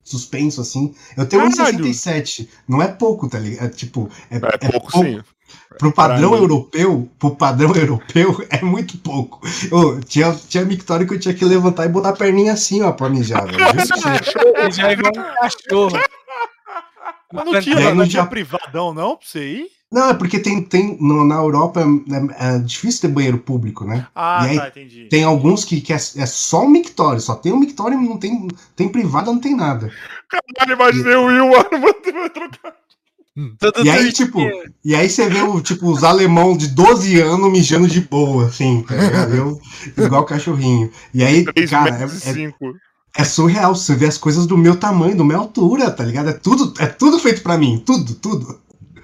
suspenso, 0.06 0.62
assim. 0.62 0.96
Eu 1.18 1.28
tenho 1.28 1.44
1,67. 1.50 2.48
Não 2.68 2.82
é 2.82 2.88
pouco, 2.88 3.28
tá 3.28 3.40
ligado? 3.40 3.66
É, 3.66 3.70
tipo, 3.70 4.10
é, 4.30 4.36
é, 4.36 4.38
é 4.38 4.40
pouco, 4.72 4.92
pouco, 4.92 5.06
sim. 5.06 5.22
Pro 5.78 5.92
padrão 5.92 6.36
europeu, 6.36 7.10
pro 7.20 7.36
padrão 7.36 7.74
europeu, 7.76 8.46
é 8.50 8.62
muito 8.62 8.98
pouco. 8.98 9.42
Eu, 9.72 10.00
tinha, 10.02 10.34
tinha 10.34 10.64
mictório 10.64 11.08
que 11.08 11.16
eu 11.16 11.20
tinha 11.20 11.34
que 11.34 11.44
levantar 11.44 11.86
e 11.86 11.90
botar 11.90 12.10
a 12.10 12.14
perninha 12.14 12.54
assim, 12.54 12.82
ó, 12.82 12.92
pra 12.92 13.10
mijar, 13.10 13.46
velho. 13.46 13.58
Já 14.72 14.90
é 14.90 14.94
igual 14.94 15.12
um 15.16 15.36
cachorro. 15.42 16.00
Mas 17.34 17.46
não 17.46 17.62
tinha, 17.62 17.96
não 17.96 18.08
tinha 18.08 18.26
privadão, 18.26 18.94
não, 18.94 19.18
pra 19.18 19.28
você 19.28 19.46
ir? 19.46 19.76
Não, 19.92 20.10
é 20.10 20.14
porque 20.14 20.40
tem, 20.40 20.62
tem 20.62 20.98
no, 21.00 21.26
na 21.26 21.36
Europa 21.36 21.82
é, 21.82 22.56
é, 22.56 22.60
difícil 22.60 23.02
ter 23.02 23.08
banheiro 23.08 23.38
público, 23.38 23.86
né? 23.86 24.08
Ah, 24.16 24.44
aí, 24.44 24.58
tá, 24.58 24.68
entendi. 24.68 25.08
Tem 25.10 25.24
alguns 25.24 25.64
que, 25.64 25.80
que 25.80 25.94
é, 25.94 25.96
é, 25.96 26.26
só 26.26 26.64
um 26.64 26.70
mictório, 26.70 27.22
só 27.22 27.36
tem 27.36 27.54
um 27.54 27.60
mictório 27.60 27.98
e 28.00 28.10
não 28.10 28.18
tem, 28.18 28.48
tem 28.76 28.90
privada, 28.90 29.32
não 29.32 29.40
tem 29.40 29.56
nada. 29.56 29.92
Caralho, 30.28 30.74
imaginei 30.74 31.14
e... 31.14 31.16
o 31.16 31.26
Will, 31.26 31.50
mano, 31.50 31.82
vai 31.82 32.30
trocar. 32.30 32.76
E 33.84 33.90
aí, 33.90 34.14
tipo, 34.14 34.40
e 34.84 34.96
aí 34.96 35.10
você 35.10 35.28
vê 35.28 35.42
o, 35.42 35.60
tipo, 35.60 35.92
os 35.92 36.04
alemão 36.06 36.56
de 36.56 36.68
12 36.68 37.20
anos 37.20 37.52
mijando 37.52 37.88
de 37.88 38.00
boa, 38.00 38.46
assim, 38.46 38.82
tá 38.84 38.96
ligado? 38.96 39.36
Eu, 39.36 39.62
igual 39.98 40.24
cachorrinho. 40.24 40.90
E 41.14 41.22
aí, 41.22 41.44
cara, 41.68 41.98
é, 41.98 42.04
é, 42.04 42.52
é, 43.18 43.24
surreal. 43.26 43.76
Você 43.76 43.94
vê 43.94 44.06
as 44.06 44.18
coisas 44.18 44.46
do 44.46 44.58
meu 44.58 44.78
tamanho, 44.78 45.18
do 45.18 45.26
minha 45.26 45.38
altura, 45.38 45.92
tá 45.92 46.04
ligado? 46.04 46.30
É 46.30 46.34
tudo, 46.34 46.74
é 46.80 46.86
tudo 46.88 47.20
feito 47.20 47.42
pra 47.42 47.58
mim, 47.58 47.84
tudo, 47.86 48.16
tudo. 48.16 48.60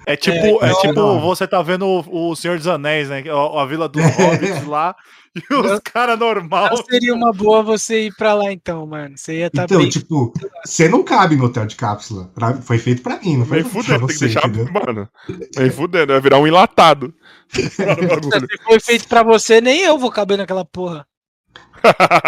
É 0.06 0.16
tipo, 0.16 0.64
é, 0.64 0.70
é 0.70 0.74
tipo 0.80 1.20
você 1.20 1.46
tá 1.46 1.62
vendo 1.62 1.86
o, 1.86 2.30
o 2.30 2.36
Senhor 2.36 2.56
dos 2.56 2.66
Anéis, 2.66 3.08
né? 3.08 3.22
A, 3.28 3.62
a 3.62 3.66
Vila 3.66 3.88
dos 3.88 4.02
Hobbits 4.02 4.64
lá. 4.66 4.94
E 5.34 5.54
os 5.54 5.80
caras 5.80 6.18
normal. 6.18 6.76
seria 6.90 7.14
uma 7.14 7.32
boa 7.32 7.62
você 7.62 8.06
ir 8.06 8.14
pra 8.14 8.34
lá 8.34 8.52
então, 8.52 8.86
mano. 8.86 9.16
Você 9.16 9.38
ia 9.38 9.46
estar 9.46 9.62
tá 9.62 9.64
Então, 9.64 9.78
bem... 9.78 9.88
tipo, 9.88 10.32
você 10.64 10.88
não 10.88 11.02
cabe 11.02 11.36
no 11.36 11.46
hotel 11.46 11.64
de 11.64 11.74
cápsula. 11.74 12.30
Pra... 12.34 12.54
Foi 12.54 12.78
feito 12.78 13.02
pra 13.02 13.18
mim, 13.18 13.38
não 13.38 13.46
foi 13.46 13.62
pra 13.62 13.70
fudendo, 13.70 14.00
você, 14.00 14.28
tem 14.28 14.42
que 14.42 14.50
deixar, 14.50 14.72
mano. 14.72 15.08
Vem 15.56 15.70
fudendo, 15.70 16.12
vai 16.12 16.20
virar 16.20 16.38
um 16.38 16.46
enlatado. 16.46 17.14
Se 17.48 18.62
foi 18.64 18.80
feito 18.80 19.08
pra 19.08 19.22
você, 19.22 19.60
nem 19.60 19.80
eu 19.80 19.98
vou 19.98 20.10
caber 20.10 20.36
naquela 20.36 20.66
porra. 20.66 21.06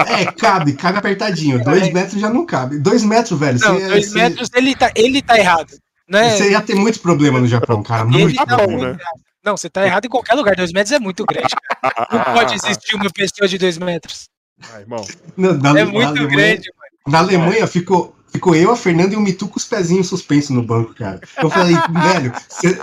É, 0.08 0.32
cabe, 0.32 0.72
cabe 0.72 0.98
apertadinho. 0.98 1.62
Dois 1.62 1.82
é. 1.84 1.92
metros 1.92 2.20
já 2.20 2.30
não 2.30 2.44
cabe. 2.44 2.78
Dois 2.78 3.04
metros, 3.04 3.38
velho. 3.38 3.58
Não, 3.60 3.78
cê, 3.78 3.88
dois 3.88 4.10
cê... 4.10 4.18
metros 4.18 4.50
ele 4.54 4.74
tá, 4.74 4.90
ele 4.94 5.22
tá 5.22 5.38
errado. 5.38 5.72
Né? 6.08 6.36
Você 6.36 6.50
ia 6.50 6.60
ter 6.60 6.74
muitos 6.74 7.00
problemas 7.00 7.40
no 7.42 7.48
Japão, 7.48 7.82
cara. 7.82 8.04
Muito 8.04 8.34
tá 8.34 8.56
bom, 8.56 8.78
né? 8.78 8.96
Não, 9.44 9.56
você 9.56 9.68
tá 9.68 9.84
errado 9.84 10.06
em 10.06 10.08
qualquer 10.08 10.34
lugar. 10.34 10.56
Dois 10.56 10.72
metros 10.72 10.92
é 10.92 10.98
muito 10.98 11.24
grande. 11.24 11.54
Cara. 11.82 12.08
Não 12.12 12.34
pode 12.34 12.54
existir 12.54 12.94
uma 12.94 13.10
pessoa 13.10 13.46
de 13.46 13.58
dois 13.58 13.76
metros. 13.78 14.28
Ah, 14.72 14.80
irmão. 14.80 15.04
Não, 15.36 15.54
na, 15.54 15.78
é 15.78 15.84
muito 15.84 16.08
Alemanha, 16.08 16.26
grande, 16.26 16.70
mano. 16.76 16.90
Na 17.06 17.18
Alemanha 17.18 17.66
ficou, 17.66 18.16
ficou 18.32 18.54
eu, 18.54 18.70
a 18.70 18.76
Fernanda 18.76 19.14
e 19.14 19.16
o 19.16 19.20
Mitu 19.20 19.48
com 19.48 19.58
os 19.58 19.64
pezinhos 19.64 20.08
suspensos 20.08 20.50
no 20.50 20.62
banco, 20.62 20.94
cara. 20.94 21.20
Eu 21.42 21.50
falei, 21.50 21.74
velho, 22.12 22.32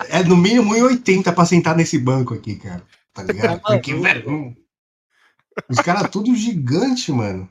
é 0.09 0.23
no 0.23 0.37
mínimo 0.37 0.75
1,80 0.75 1.33
pra 1.33 1.45
sentar 1.45 1.75
nesse 1.75 1.97
banco 1.97 2.33
aqui, 2.33 2.55
cara. 2.55 2.83
Tá 3.13 3.23
ligado? 3.23 3.59
Tá 3.59 3.69
Porque, 3.71 3.95
velho, 3.95 4.55
os 5.69 5.77
caras 5.77 6.09
tudo 6.09 6.35
gigante, 6.35 7.11
mano. 7.11 7.49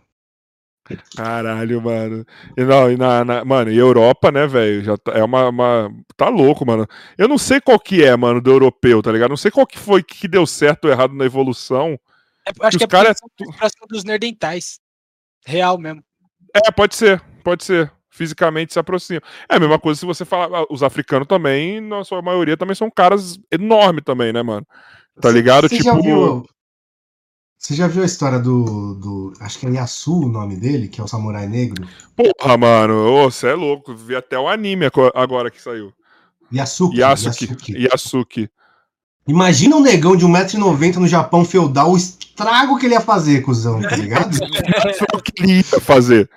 Caralho, 1.16 1.80
mano. 1.80 2.24
E 2.56 2.64
não, 2.64 2.90
e 2.90 2.96
na, 2.96 3.24
na, 3.24 3.44
mano, 3.44 3.70
e 3.70 3.76
Europa, 3.76 4.30
né, 4.30 4.46
velho? 4.46 4.82
Já 4.82 4.96
tá, 4.96 5.12
é 5.12 5.22
uma, 5.22 5.48
uma, 5.48 5.90
Tá 6.16 6.28
louco, 6.28 6.66
mano. 6.66 6.86
Eu 7.16 7.28
não 7.28 7.38
sei 7.38 7.60
qual 7.60 7.78
que 7.78 8.04
é, 8.04 8.16
mano, 8.16 8.40
do 8.40 8.50
europeu, 8.50 9.02
tá 9.02 9.10
ligado? 9.10 9.30
Não 9.30 9.36
sei 9.36 9.50
qual 9.50 9.66
que 9.66 9.78
foi 9.78 10.02
que 10.02 10.28
deu 10.28 10.46
certo 10.46 10.84
ou 10.84 10.90
errado 10.90 11.14
na 11.14 11.24
evolução. 11.24 11.98
É, 12.46 12.52
acho 12.66 12.78
que, 12.78 12.78
que 12.78 12.84
é 12.84 12.86
cara... 12.86 13.14
próximo 13.56 13.86
dos 13.88 14.04
nerdentais. 14.04 14.80
Real 15.46 15.78
mesmo. 15.78 16.02
É, 16.54 16.70
pode 16.70 16.94
ser, 16.94 17.20
pode 17.42 17.64
ser. 17.64 17.90
Fisicamente 18.12 18.72
se 18.72 18.78
aproxima. 18.78 19.22
É 19.48 19.56
a 19.56 19.60
mesma 19.60 19.78
coisa 19.78 19.98
se 19.98 20.04
você 20.04 20.24
falar. 20.24 20.58
Ah, 20.58 20.66
os 20.68 20.82
africanos 20.82 21.28
também, 21.28 21.80
na 21.80 22.04
sua 22.04 22.20
maioria, 22.20 22.56
também 22.56 22.74
são 22.74 22.90
caras 22.90 23.38
enormes 23.50 24.02
também, 24.04 24.32
né, 24.32 24.42
mano? 24.42 24.66
Tá 25.20 25.30
ligado? 25.30 25.68
Você 25.68 25.78
tipo. 25.78 26.02
Viu, 26.02 26.44
você 27.60 27.74
já 27.74 27.86
viu 27.86 28.02
a 28.02 28.06
história 28.06 28.38
do, 28.38 28.94
do. 28.94 29.34
Acho 29.38 29.58
que 29.58 29.66
é 29.66 29.70
Yasu 29.70 30.22
o 30.22 30.28
nome 30.28 30.56
dele, 30.56 30.88
que 30.88 30.98
é 30.98 31.04
o 31.04 31.06
samurai 31.06 31.46
negro? 31.46 31.86
Porra, 32.16 32.56
mano, 32.56 33.12
você 33.12 33.48
é 33.48 33.54
louco. 33.54 33.94
Vi 33.94 34.16
até 34.16 34.38
o 34.38 34.48
anime 34.48 34.86
agora 35.14 35.50
que 35.50 35.60
saiu. 35.60 35.92
Yasuki. 36.50 37.00
Yasuki. 37.00 37.44
Yasuki. 37.44 37.82
Yasuki. 37.82 38.50
Imagina 39.28 39.76
um 39.76 39.82
negão 39.82 40.16
de 40.16 40.24
1,90m 40.24 40.96
no 40.96 41.06
Japão 41.06 41.44
feudal, 41.44 41.92
o 41.92 41.98
estrago 41.98 42.78
que 42.78 42.86
ele 42.86 42.94
ia 42.94 43.00
fazer, 43.00 43.42
cuzão, 43.42 43.82
tá 43.82 43.94
ligado? 43.94 44.38
o 45.14 45.22
que 45.22 45.42
ele 45.42 45.58
ia 45.58 45.80
fazer. 45.80 46.30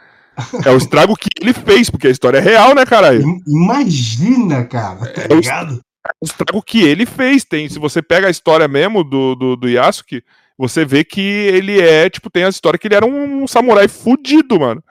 É 0.65 0.71
o 0.71 0.77
estrago 0.77 1.15
que 1.15 1.29
ele 1.41 1.53
fez, 1.53 1.89
porque 1.89 2.07
a 2.07 2.11
história 2.11 2.39
é 2.39 2.41
real, 2.41 2.75
né, 2.75 2.85
caralho? 2.85 3.41
Imagina, 3.47 4.65
cara, 4.65 5.05
tá 5.05 5.21
é 5.29 5.33
ligado? 5.33 5.81
É 6.05 6.11
o 6.21 6.25
estrago 6.25 6.61
que 6.61 6.81
ele 6.81 7.05
fez. 7.05 7.45
Tem, 7.45 7.69
se 7.69 7.79
você 7.79 8.01
pega 8.01 8.27
a 8.27 8.31
história 8.31 8.67
mesmo 8.67 9.05
do, 9.05 9.35
do, 9.35 9.55
do 9.55 9.69
Yasuki, 9.69 10.21
você 10.57 10.85
vê 10.85 11.03
que 11.03 11.21
ele 11.21 11.81
é, 11.81 12.09
tipo, 12.09 12.29
tem 12.29 12.43
a 12.43 12.49
história 12.49 12.77
que 12.77 12.87
ele 12.87 12.95
era 12.95 13.05
um, 13.05 13.47
samurai 13.47 13.87
fudido, 13.87 14.59
mano. 14.59 14.83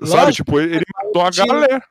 Lógico, 0.00 0.18
Sabe, 0.18 0.32
tipo, 0.32 0.60
ele, 0.60 0.76
ele 0.76 0.84
matou 0.94 1.22
a 1.22 1.30
galera. 1.30 1.82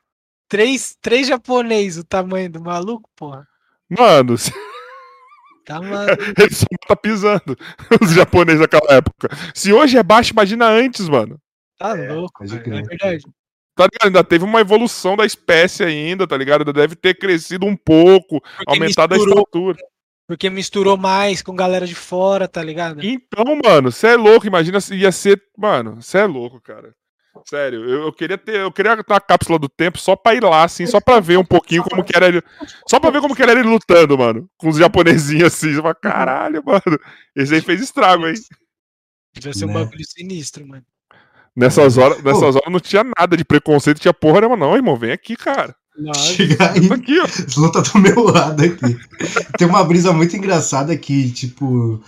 Três, 0.48 0.96
três 1.00 1.26
japoneses 1.26 2.02
o 2.02 2.06
tamanho 2.06 2.50
do 2.50 2.60
maluco, 2.60 3.08
porra. 3.16 3.46
Mano, 3.88 4.36
Tá 5.64 5.80
maluco. 5.80 6.22
ele 6.38 6.54
só 6.54 6.66
tá 6.86 6.96
pisando 6.96 7.56
os 8.00 8.12
japoneses 8.12 8.60
daquela 8.60 8.94
época. 8.94 9.28
Se 9.54 9.72
hoje 9.72 9.96
é 9.96 10.02
baixo, 10.02 10.32
imagina 10.32 10.68
antes, 10.68 11.08
mano. 11.08 11.40
Tá 11.78 11.96
é, 11.96 12.12
louco, 12.12 12.44
é 12.44 12.46
verdade. 12.46 13.24
Tá 13.74 13.84
ligado? 13.84 14.04
Ainda 14.04 14.24
teve 14.24 14.44
uma 14.44 14.60
evolução 14.60 15.16
da 15.16 15.24
espécie 15.24 15.82
ainda, 15.82 16.26
tá 16.26 16.36
ligado? 16.36 16.60
Ainda 16.60 16.72
deve 16.72 16.94
ter 16.94 17.14
crescido 17.14 17.64
um 17.64 17.76
pouco, 17.76 18.40
Porque 18.40 18.64
aumentado 18.66 19.14
misturou, 19.14 19.38
a 19.38 19.40
estatura. 19.40 19.78
Porque 20.26 20.48
misturou 20.48 20.96
mais 20.96 21.42
com 21.42 21.54
galera 21.54 21.86
de 21.86 21.94
fora, 21.94 22.46
tá 22.48 22.62
ligado? 22.62 23.04
Então, 23.04 23.44
mano, 23.64 23.90
você 23.90 24.08
é 24.08 24.16
louco. 24.16 24.46
Imagina 24.46 24.80
se 24.80 24.94
ia 24.94 25.12
ser. 25.12 25.42
Mano, 25.56 26.00
você 26.00 26.18
é 26.18 26.24
louco, 26.24 26.60
cara. 26.60 26.94
Sério, 27.46 27.88
eu, 27.88 28.02
eu, 28.02 28.12
queria 28.12 28.38
ter, 28.38 28.60
eu 28.60 28.70
queria 28.70 28.96
ter 29.02 29.12
uma 29.12 29.20
cápsula 29.20 29.58
do 29.58 29.68
tempo 29.68 29.98
só 29.98 30.14
pra 30.14 30.34
ir 30.34 30.42
lá, 30.42 30.64
assim, 30.64 30.86
só 30.86 31.00
pra 31.00 31.18
ver 31.18 31.38
um 31.38 31.44
pouquinho 31.44 31.82
como 31.82 32.04
que 32.04 32.14
era 32.14 32.28
ele. 32.28 32.42
Só 32.86 33.00
pra 33.00 33.10
ver 33.10 33.20
como 33.20 33.34
que 33.34 33.42
era 33.42 33.52
ele 33.52 33.62
lutando, 33.62 34.16
mano. 34.16 34.48
Com 34.56 34.68
os 34.68 34.76
japonesinhos 34.76 35.52
assim. 35.52 35.74
Falo, 35.80 35.94
Caralho, 35.94 36.62
mano. 36.64 36.98
Esse 37.34 37.54
aí 37.54 37.60
fez 37.60 37.80
estrago, 37.80 38.26
hein? 38.26 38.34
Devia 39.34 39.52
ser 39.54 39.64
um 39.64 39.68
né? 39.68 39.74
bagulho 39.74 40.04
sinistro, 40.06 40.66
mano. 40.66 40.84
Nessas 41.54 41.98
horas, 41.98 42.22
nessas 42.22 42.56
horas 42.56 42.72
não 42.72 42.80
tinha 42.80 43.04
nada 43.18 43.36
de 43.36 43.44
preconceito, 43.44 44.00
tinha 44.00 44.14
porra 44.14 44.40
nenhuma, 44.40 44.56
não, 44.56 44.76
irmão. 44.76 44.96
Vem 44.96 45.12
aqui, 45.12 45.36
cara. 45.36 45.74
Chega 46.16 46.72
aí, 46.72 46.90
aqui, 46.90 47.18
ó. 47.20 47.60
luta 47.60 47.82
do 47.82 47.98
meu 47.98 48.24
lado 48.24 48.62
aqui. 48.62 48.98
Tem 49.58 49.68
uma 49.68 49.84
brisa 49.84 50.12
muito 50.12 50.36
engraçada 50.36 50.96
que, 50.96 51.30
tipo, 51.30 52.02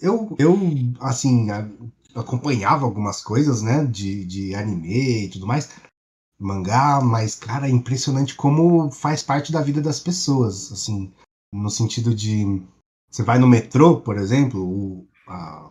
eu, 0.00 0.34
eu 0.38 0.58
assim, 1.00 1.48
acompanhava 2.14 2.84
algumas 2.84 3.22
coisas, 3.22 3.62
né, 3.62 3.84
de, 3.84 4.24
de 4.24 4.54
anime 4.54 5.24
e 5.24 5.28
tudo 5.28 5.46
mais, 5.46 5.70
mangá, 6.38 7.00
mas, 7.00 7.34
cara, 7.34 7.68
é 7.68 7.70
impressionante 7.70 8.34
como 8.34 8.90
faz 8.90 9.22
parte 9.22 9.52
da 9.52 9.62
vida 9.62 9.80
das 9.80 10.00
pessoas, 10.00 10.72
assim, 10.72 11.12
no 11.52 11.70
sentido 11.70 12.14
de, 12.14 12.62
você 13.10 13.22
vai 13.22 13.38
no 13.38 13.46
metrô, 13.46 14.00
por 14.00 14.18
exemplo, 14.18 14.60
o, 14.60 15.08
a, 15.28 15.70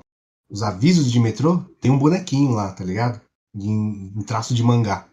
os 0.49 0.63
avisos 0.63 1.11
de 1.11 1.19
metrô, 1.19 1.59
tem 1.79 1.91
um 1.91 1.99
bonequinho 1.99 2.51
lá, 2.51 2.71
tá 2.71 2.83
ligado? 2.83 3.21
Em, 3.53 4.13
em 4.15 4.23
traço 4.23 4.53
de 4.53 4.63
mangá. 4.63 5.07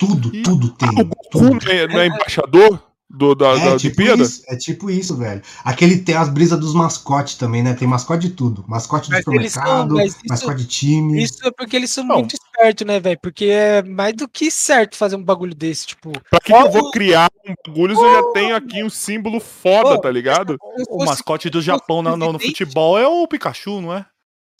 Tudo, 0.00 0.34
e 0.34 0.42
tudo 0.42 0.70
tem. 0.70 0.88
O 0.88 1.04
Goku 1.04 1.28
tudo. 1.30 1.58
Não, 1.92 2.00
é, 2.00 2.06
embaixador 2.06 2.82
do, 3.10 3.34
da, 3.34 3.50
é, 3.50 3.70
da 3.70 3.76
tipo 3.76 4.00
Isso, 4.00 4.42
é 4.48 4.56
tipo 4.56 4.88
isso, 4.88 5.14
velho. 5.14 5.42
Aquele 5.62 5.98
tem 5.98 6.14
as 6.14 6.30
brisas 6.30 6.58
dos 6.58 6.72
mascotes 6.72 7.34
também, 7.34 7.62
né? 7.62 7.74
Tem 7.74 7.86
mascote 7.86 8.28
de 8.28 8.34
tudo. 8.34 8.64
Mascote 8.66 9.10
de 9.10 9.16
supermercado, 9.18 9.96
são, 9.96 10.20
mascote 10.26 10.62
de 10.62 10.66
time. 10.66 11.22
Isso 11.22 11.46
é 11.46 11.50
porque 11.50 11.76
eles 11.76 11.90
são 11.90 12.02
não. 12.04 12.16
muito 12.16 12.34
espertos, 12.34 12.86
né, 12.86 12.98
velho? 12.98 13.18
Porque 13.20 13.44
é 13.46 13.82
mais 13.82 14.14
do 14.14 14.26
que 14.26 14.50
certo 14.50 14.96
fazer 14.96 15.16
um 15.16 15.22
bagulho 15.22 15.54
desse, 15.54 15.88
tipo. 15.88 16.12
Pra 16.30 16.40
que, 16.40 16.50
eu 16.50 16.70
vou 16.70 16.90
criar 16.92 17.28
um 17.46 17.54
bagulho 17.66 17.94
se 17.94 18.02
eu 18.02 18.14
já 18.14 18.32
tenho 18.32 18.56
aqui 18.56 18.82
um 18.82 18.90
símbolo 18.90 19.38
foda, 19.38 20.00
tá 20.00 20.10
ligado? 20.10 20.56
O 20.88 21.04
mascote 21.04 21.50
do 21.50 21.60
Japão 21.60 22.00
no, 22.00 22.16
no 22.16 22.38
futebol 22.38 22.98
é 22.98 23.06
o 23.06 23.28
Pikachu, 23.28 23.82
não 23.82 23.92
é? 23.92 24.06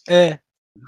É. 0.09 0.39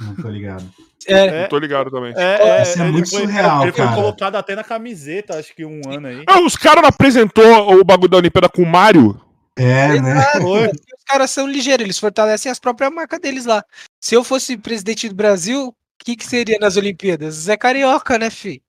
Não 0.00 0.14
tô 0.16 0.28
ligado. 0.28 0.64
É, 1.06 1.46
tô 1.46 1.58
ligado 1.58 1.90
também. 1.90 2.12
É, 2.16 2.60
é, 2.60 2.62
Isso 2.62 2.80
é 2.80 2.84
muito 2.84 3.10
foi, 3.10 3.20
surreal, 3.22 3.62
Ele 3.62 3.72
foi 3.72 3.86
colocado 3.88 4.36
até 4.36 4.54
na 4.54 4.64
camiseta, 4.64 5.38
acho 5.38 5.54
que 5.54 5.64
um 5.64 5.82
ano 5.88 6.06
aí. 6.06 6.24
Ah, 6.26 6.40
os 6.40 6.56
caras 6.56 6.82
não 6.82 6.88
apresentou 6.88 7.80
o 7.80 7.84
bagulho 7.84 8.08
da 8.08 8.18
Olimpíada 8.18 8.48
com 8.48 8.62
o 8.62 8.66
Mario? 8.66 9.20
É, 9.56 10.00
né? 10.00 10.24
Os 10.40 11.04
caras 11.04 11.30
são 11.30 11.46
ligeiros, 11.46 11.84
eles 11.84 11.98
fortalecem 11.98 12.50
as 12.50 12.58
próprias 12.58 12.92
marcas 12.92 13.20
deles 13.20 13.44
lá. 13.44 13.64
Se 14.00 14.14
eu 14.14 14.24
fosse 14.24 14.56
presidente 14.56 15.08
do 15.08 15.14
Brasil, 15.14 15.68
o 15.68 15.74
que, 15.98 16.16
que 16.16 16.24
seria 16.24 16.58
nas 16.58 16.76
Olimpíadas? 16.76 17.34
Zé 17.34 17.56
Carioca, 17.56 18.18
né, 18.18 18.30
fi? 18.30 18.62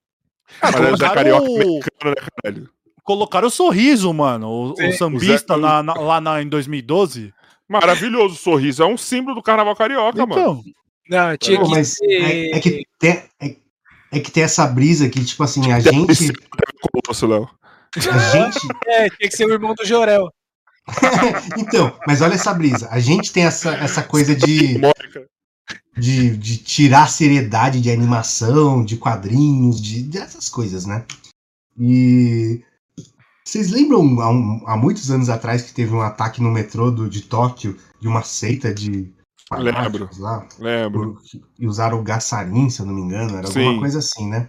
Ah, 0.61 0.71
Mas 0.71 0.81
é 0.81 0.95
Zé 0.97 1.13
Carioca 1.13 1.47
mexicano, 1.47 2.15
né, 2.15 2.27
caralho? 2.43 2.69
Colocaram 3.03 3.47
o 3.47 3.51
sorriso, 3.51 4.13
mano. 4.13 4.47
O, 4.47 4.71
o 4.71 4.93
sambista 4.93 5.53
o 5.53 5.55
Zé... 5.57 5.61
na, 5.61 5.83
na, 5.83 5.93
lá 5.93 6.21
na, 6.21 6.41
em 6.41 6.47
2012. 6.47 7.33
Maravilhoso 7.67 8.35
o 8.35 8.37
sorriso. 8.37 8.83
É 8.83 8.85
um 8.85 8.97
símbolo 8.97 9.35
do 9.35 9.41
carnaval 9.41 9.75
carioca, 9.75 10.21
então, 10.21 10.27
mano. 10.27 10.63
Não, 11.09 11.38
tinha 11.38 11.59
Pô, 11.59 11.65
que 11.65 11.72
mas 11.72 11.95
ser... 11.95 12.06
é, 12.06 12.51
é, 12.51 12.59
que 12.59 12.85
tem, 12.99 13.11
é, 13.41 13.56
é, 14.11 14.19
que 14.19 14.32
tem 14.32 14.43
essa 14.43 14.65
brisa 14.65 15.09
que, 15.09 15.23
tipo 15.23 15.43
assim, 15.43 15.72
a 15.72 15.80
gente. 15.80 16.33
Colosso, 16.91 17.27
Léo. 17.27 17.49
A 17.95 17.99
gente. 17.99 18.59
É, 18.88 19.09
tinha 19.09 19.30
que 19.30 19.35
ser 19.35 19.45
o 19.45 19.53
irmão 19.53 19.73
do 19.73 19.85
Jorel. 19.85 20.32
então, 21.57 21.98
mas 22.06 22.22
olha 22.22 22.33
essa 22.33 22.53
brisa. 22.53 22.88
A 22.90 22.99
gente 22.99 23.32
tem 23.32 23.45
essa, 23.45 23.73
essa 23.75 24.03
coisa 24.03 24.35
de, 24.35 24.80
de, 25.98 26.38
de 26.38 26.57
tirar 26.57 27.03
a 27.03 27.07
seriedade 27.07 27.82
de 27.82 27.90
animação, 27.90 28.83
de 28.83 28.98
quadrinhos, 28.98 29.82
de 29.82 30.03
dessas 30.03 30.49
coisas, 30.49 30.85
né? 30.85 31.06
E 31.80 32.61
vocês 33.45 33.72
lembram 33.72 34.22
há, 34.22 34.30
um, 34.30 34.64
há, 34.65 34.77
muitos 34.77 35.11
anos 35.11 35.30
atrás 35.30 35.61
que 35.61 35.73
teve 35.73 35.93
um 35.93 36.01
ataque 36.01 36.41
no 36.41 36.51
metrô 36.51 36.91
do, 36.91 37.09
de 37.09 37.22
Tóquio 37.22 37.77
de 37.99 38.07
uma 38.07 38.23
seita 38.23 38.73
de 38.73 39.11
Lembro. 39.57 40.09
lá? 40.19 40.48
Lembro. 40.59 41.17
E 41.59 41.67
usaram 41.67 41.99
o 41.99 42.03
Gassarin, 42.03 42.69
se 42.69 42.82
eu 42.82 42.85
não 42.85 42.93
me 42.93 43.01
engano, 43.01 43.38
era 43.38 43.48
Sim. 43.48 43.59
alguma 43.59 43.80
coisa 43.82 43.99
assim, 43.99 44.30
né? 44.30 44.48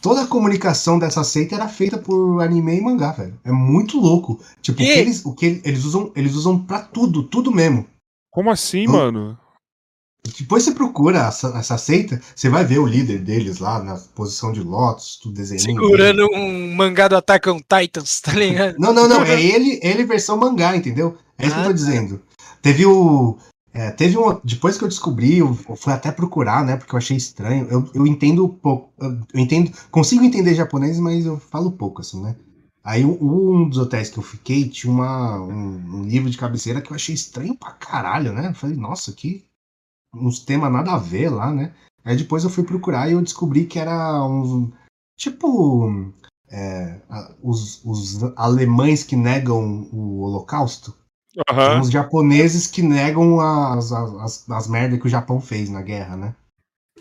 Toda 0.00 0.22
a 0.22 0.26
comunicação 0.26 0.98
dessa 0.98 1.22
seita 1.22 1.54
era 1.54 1.68
feita 1.68 1.98
por 1.98 2.40
anime 2.40 2.78
e 2.78 2.80
mangá, 2.80 3.12
velho. 3.12 3.38
É 3.44 3.52
muito 3.52 4.00
louco. 4.00 4.40
Tipo, 4.62 4.82
o 4.82 4.86
que 4.86 4.90
eles, 4.90 5.24
o 5.26 5.34
que 5.34 5.60
eles 5.62 5.84
usam, 5.84 6.10
eles 6.16 6.34
usam 6.34 6.58
pra 6.58 6.80
tudo, 6.80 7.22
tudo 7.22 7.52
mesmo. 7.52 7.86
Como 8.30 8.50
assim, 8.50 8.82
então, 8.82 8.94
mano? 8.94 9.38
Depois 10.38 10.62
você 10.62 10.72
procura 10.72 11.26
essa, 11.26 11.48
essa 11.56 11.78
seita, 11.78 12.20
você 12.34 12.48
vai 12.48 12.64
ver 12.64 12.78
o 12.78 12.86
líder 12.86 13.18
deles 13.18 13.58
lá 13.58 13.82
na 13.82 13.96
posição 14.14 14.52
de 14.52 14.62
Lotus, 14.62 15.18
tudo 15.20 15.34
desenhando. 15.34 15.80
Segurando 15.80 16.28
um 16.34 16.74
mangá 16.74 17.08
do 17.08 17.16
Attack 17.16 17.48
on 17.48 17.58
Titans, 17.58 18.20
tá 18.20 18.32
ligado? 18.32 18.76
Não, 18.78 18.92
não, 18.92 19.08
não. 19.08 19.22
É 19.30 19.40
ele, 19.40 19.80
ele 19.82 20.04
versão 20.04 20.36
mangá, 20.36 20.76
entendeu? 20.76 21.16
É 21.38 21.46
isso 21.46 21.54
ah, 21.56 21.58
que 21.58 21.60
eu 21.60 21.64
tô 21.64 21.70
ah, 21.70 21.72
tá. 21.72 21.72
dizendo. 21.72 22.22
Teve 22.60 22.86
o. 22.86 23.38
É, 23.72 23.90
teve 23.90 24.18
um. 24.18 24.40
Depois 24.42 24.76
que 24.76 24.84
eu 24.84 24.88
descobri, 24.88 25.38
eu 25.38 25.54
fui 25.54 25.92
até 25.92 26.10
procurar, 26.10 26.64
né? 26.64 26.76
Porque 26.76 26.94
eu 26.94 26.98
achei 26.98 27.16
estranho. 27.16 27.66
Eu, 27.70 27.88
eu 27.94 28.06
entendo 28.06 28.48
pouco. 28.48 28.92
Eu 28.98 29.40
entendo. 29.40 29.70
Consigo 29.90 30.24
entender 30.24 30.54
japonês, 30.54 30.98
mas 30.98 31.24
eu 31.24 31.38
falo 31.38 31.70
pouco, 31.72 32.00
assim, 32.00 32.20
né? 32.20 32.34
Aí 32.82 33.04
um 33.04 33.68
dos 33.68 33.78
hotéis 33.78 34.10
que 34.10 34.18
eu 34.18 34.22
fiquei 34.22 34.68
tinha 34.68 34.92
uma, 34.92 35.38
um, 35.38 36.00
um 36.00 36.02
livro 36.02 36.30
de 36.30 36.38
cabeceira 36.38 36.80
que 36.80 36.90
eu 36.90 36.96
achei 36.96 37.14
estranho 37.14 37.54
pra 37.56 37.72
caralho, 37.72 38.32
né? 38.32 38.48
Eu 38.48 38.54
falei, 38.54 38.76
nossa, 38.76 39.12
que. 39.12 39.44
Uns 40.12 40.40
temas 40.40 40.72
nada 40.72 40.92
a 40.92 40.98
ver 40.98 41.28
lá, 41.28 41.52
né? 41.52 41.72
Aí 42.04 42.16
depois 42.16 42.42
eu 42.42 42.50
fui 42.50 42.64
procurar 42.64 43.08
e 43.08 43.12
eu 43.12 43.22
descobri 43.22 43.66
que 43.66 43.78
era 43.78 44.24
um. 44.26 44.72
Tipo. 45.16 46.12
É, 46.52 47.00
os, 47.40 47.84
os 47.84 48.24
alemães 48.36 49.04
que 49.04 49.14
negam 49.14 49.88
o 49.92 50.22
Holocausto. 50.22 50.92
Uhum. 51.36 51.54
São 51.54 51.80
os 51.80 51.90
japoneses 51.90 52.66
que 52.66 52.82
negam 52.82 53.40
as, 53.40 53.92
as, 53.92 54.50
as 54.50 54.68
merdas 54.68 55.00
que 55.00 55.06
o 55.06 55.10
Japão 55.10 55.40
fez 55.40 55.70
na 55.70 55.80
guerra, 55.80 56.16
né? 56.16 56.34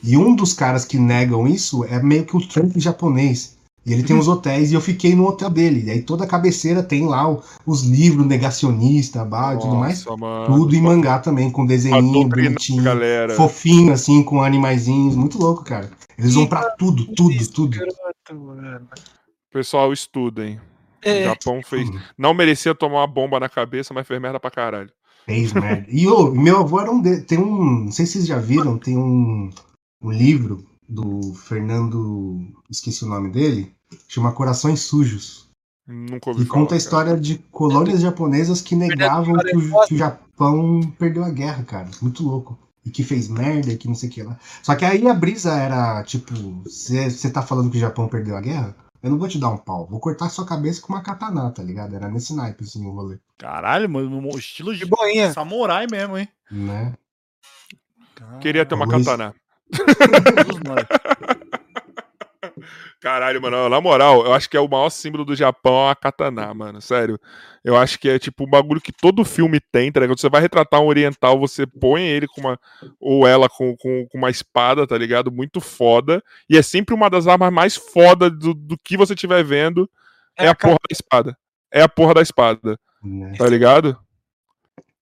E 0.04 0.16
um 0.16 0.36
dos 0.36 0.54
caras 0.54 0.86
que 0.86 0.98
negam 0.98 1.48
isso 1.48 1.84
é 1.84 2.02
meio 2.02 2.26
que 2.26 2.38
o 2.38 2.48
Trump 2.48 2.78
japonês. 2.78 3.58
E 3.86 3.94
ele 3.94 4.04
tem 4.04 4.16
uns 4.16 4.28
hotéis 4.28 4.72
e 4.72 4.76
eu 4.76 4.82
fiquei 4.82 5.16
no 5.16 5.26
hotel 5.26 5.50
dele. 5.50 5.86
E 5.86 5.90
aí 5.92 6.02
toda 6.02 6.24
a 6.24 6.28
cabeceira 6.28 6.84
tem 6.84 7.08
lá 7.08 7.26
os 7.66 7.84
livros 7.84 8.26
negacionista, 8.26 9.26
bah, 9.26 9.56
e 9.56 9.60
tudo 9.60 9.76
mais. 9.76 10.06
Mano. 10.06 10.46
Tudo 10.46 10.76
em 10.76 10.82
mangá 10.82 11.18
também, 11.18 11.50
com 11.50 11.66
desenho 11.66 12.28
bonitinho, 12.28 12.84
galera. 12.84 13.36
fofinho, 13.36 13.92
assim, 13.92 14.22
com 14.22 14.44
animaizinhos. 14.44 15.16
Muito 15.16 15.40
louco, 15.40 15.64
cara. 15.64 15.90
Eles 16.18 16.36
vão 16.36 16.46
para 16.46 16.70
tudo, 16.72 17.06
tudo, 17.16 17.48
tudo. 17.48 17.80
Pessoal, 19.52 19.92
estudem. 19.92 20.60
É. 21.02 21.22
O 21.22 21.24
Japão 21.26 21.62
fez. 21.64 21.90
Não 22.18 22.34
merecia 22.34 22.76
tomar 22.76 23.00
uma 23.00 23.08
bomba 23.08 23.40
na 23.40 23.50
cabeça, 23.50 23.94
mas 23.94 24.08
fez 24.08 24.22
merda 24.22 24.40
pra 24.40 24.52
caralho. 24.52 24.92
Fez 25.26 25.52
merda. 25.54 25.86
E 25.90 26.08
oh, 26.08 26.32
meu 26.32 26.60
avô 26.60 26.80
era 26.80 26.92
um. 26.92 27.02
De... 27.02 27.22
Tem 27.22 27.38
um. 27.38 27.86
Não 27.86 27.92
sei 27.92 28.06
se 28.06 28.14
vocês 28.14 28.28
já 28.28 28.38
viram, 28.38 28.78
tem 28.78 28.98
um, 28.98 29.50
um 30.02 30.12
livro 30.12 30.66
do 30.88 31.34
Fernando. 31.34 32.40
Esqueci 32.70 33.04
o 33.04 33.10
nome 33.10 33.30
dele. 33.30 33.74
Chama 34.08 34.32
Corações 34.32 34.82
Sujos. 34.82 35.50
Nunca 35.88 36.30
ouvi 36.30 36.44
e 36.44 36.46
falar, 36.46 36.60
conta 36.60 36.76
a 36.76 36.78
história 36.78 37.12
cara. 37.12 37.22
de 37.22 37.40
colônias 37.52 38.02
japonesas 38.02 38.62
que 38.62 38.76
negavam 38.76 39.36
que 39.40 39.58
o, 39.58 39.86
que 39.88 39.96
o 39.96 39.98
Japão 39.98 40.82
perdeu 41.00 41.24
a 41.24 41.32
guerra, 41.32 41.64
cara. 41.64 41.90
Muito 42.02 42.24
louco 42.24 42.58
e 42.86 42.92
que 42.92 43.04
fez 43.04 43.28
merda 43.28 43.72
e 43.72 43.78
que 43.78 43.88
não 43.88 43.96
sei 43.96 44.10
o 44.10 44.12
que 44.12 44.24
lá. 44.24 44.38
Só 44.64 44.76
que 44.76 44.86
aí 44.86 45.08
a 45.08 45.14
brisa 45.14 45.54
era 45.54 46.04
tipo: 46.04 46.34
você 46.64 47.30
tá 47.30 47.42
falando 47.42 47.70
que 47.70 47.78
o 47.78 47.82
Japão 47.82 48.08
perdeu 48.08 48.36
a 48.36 48.42
guerra? 48.42 48.76
Eu 49.02 49.10
não 49.10 49.18
vou 49.18 49.28
te 49.28 49.40
dar 49.40 49.50
um 49.50 49.58
pau, 49.58 49.88
vou 49.88 50.00
cortar 50.00 50.30
sua 50.30 50.46
cabeça 50.46 50.82
com 50.82 50.92
uma 50.92 51.02
katana, 51.02 51.50
tá 51.52 51.64
ligado? 51.64 51.96
Era 51.96 52.10
nesse 52.10 52.36
naipe 52.36 52.64
assim 52.64 52.86
o 52.86 52.92
rolê. 52.92 53.18
Caralho, 53.38 53.90
mano, 53.90 54.38
estilo 54.38 54.76
de 54.76 54.86
boinha. 54.86 55.32
Samurai 55.32 55.88
mesmo, 55.90 56.18
hein? 56.18 56.28
Né? 56.52 56.94
Queria 58.42 58.66
ter 58.66 58.76
uma 58.76 58.86
Luiz... 58.86 59.06
katana. 59.06 59.34
Caralho, 63.02 63.42
mano, 63.42 63.70
na 63.70 63.82
moral, 63.82 64.26
eu 64.26 64.34
acho 64.34 64.50
que 64.50 64.58
é 64.58 64.60
o 64.60 64.68
maior 64.68 64.90
símbolo 64.90 65.24
do 65.24 65.36
Japão 65.36 65.90
a 65.90 65.96
katana, 65.96 66.54
mano, 66.54 66.82
sério. 66.82 67.20
Eu 67.64 67.76
acho 67.76 68.00
que 68.00 68.10
é 68.10 68.18
tipo 68.18 68.46
um 68.46 68.50
bagulho 68.50 68.82
que 68.82 68.92
todo 68.92 69.26
filme 69.26 69.60
tem, 69.72 69.92
tá 69.92 70.00
ligado? 70.00 70.20
Você 70.20 70.30
vai 70.30 70.42
retratar 70.42 70.82
um 70.82 70.88
oriental, 70.88 71.40
você 71.40 71.66
põe 71.66 72.04
ele 72.04 72.28
com 72.28 72.42
uma. 72.42 72.60
ou 73.00 73.28
ela 73.28 73.50
com, 73.50 73.76
com, 73.78 74.08
com 74.10 74.18
uma 74.18 74.30
espada, 74.30 74.88
tá 74.88 74.98
ligado? 74.98 75.32
Muito 75.32 75.60
foda. 75.60 76.24
E 76.50 76.58
é 76.58 76.62
sempre 76.62 76.96
uma 76.96 77.10
das 77.10 77.28
armas 77.28 77.52
mais 77.52 77.76
foda 77.76 78.30
do, 78.30 78.54
do 78.54 78.78
que 78.78 78.98
você 78.98 79.14
estiver 79.14 79.44
vendo. 79.44 79.90
É, 80.38 80.46
é 80.46 80.48
a 80.48 80.56
porra 80.56 80.78
da 80.90 80.94
espada. 80.94 81.38
É 81.72 81.82
a 81.82 81.90
porra 81.90 82.14
da 82.14 82.22
espada. 82.22 82.80
É. 83.34 83.38
Tá 83.38 83.48
ligado? 83.48 83.98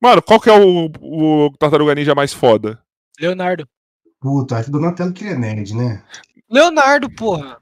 Mano, 0.01 0.21
qual 0.21 0.39
que 0.39 0.49
é 0.49 0.53
o, 0.53 0.91
o 1.01 1.51
Tartaruga 1.57 1.95
Ninja 1.95 2.13
mais 2.13 2.33
foda? 2.33 2.79
Leonardo. 3.19 3.67
Puta, 4.19 4.57
acho 4.57 4.65
que 4.65 4.71
Donatello 4.71 5.13
que 5.13 5.25
é 5.25 5.35
nerd, 5.35 5.75
né? 5.75 6.03
Leonardo, 6.49 7.09
porra. 7.09 7.59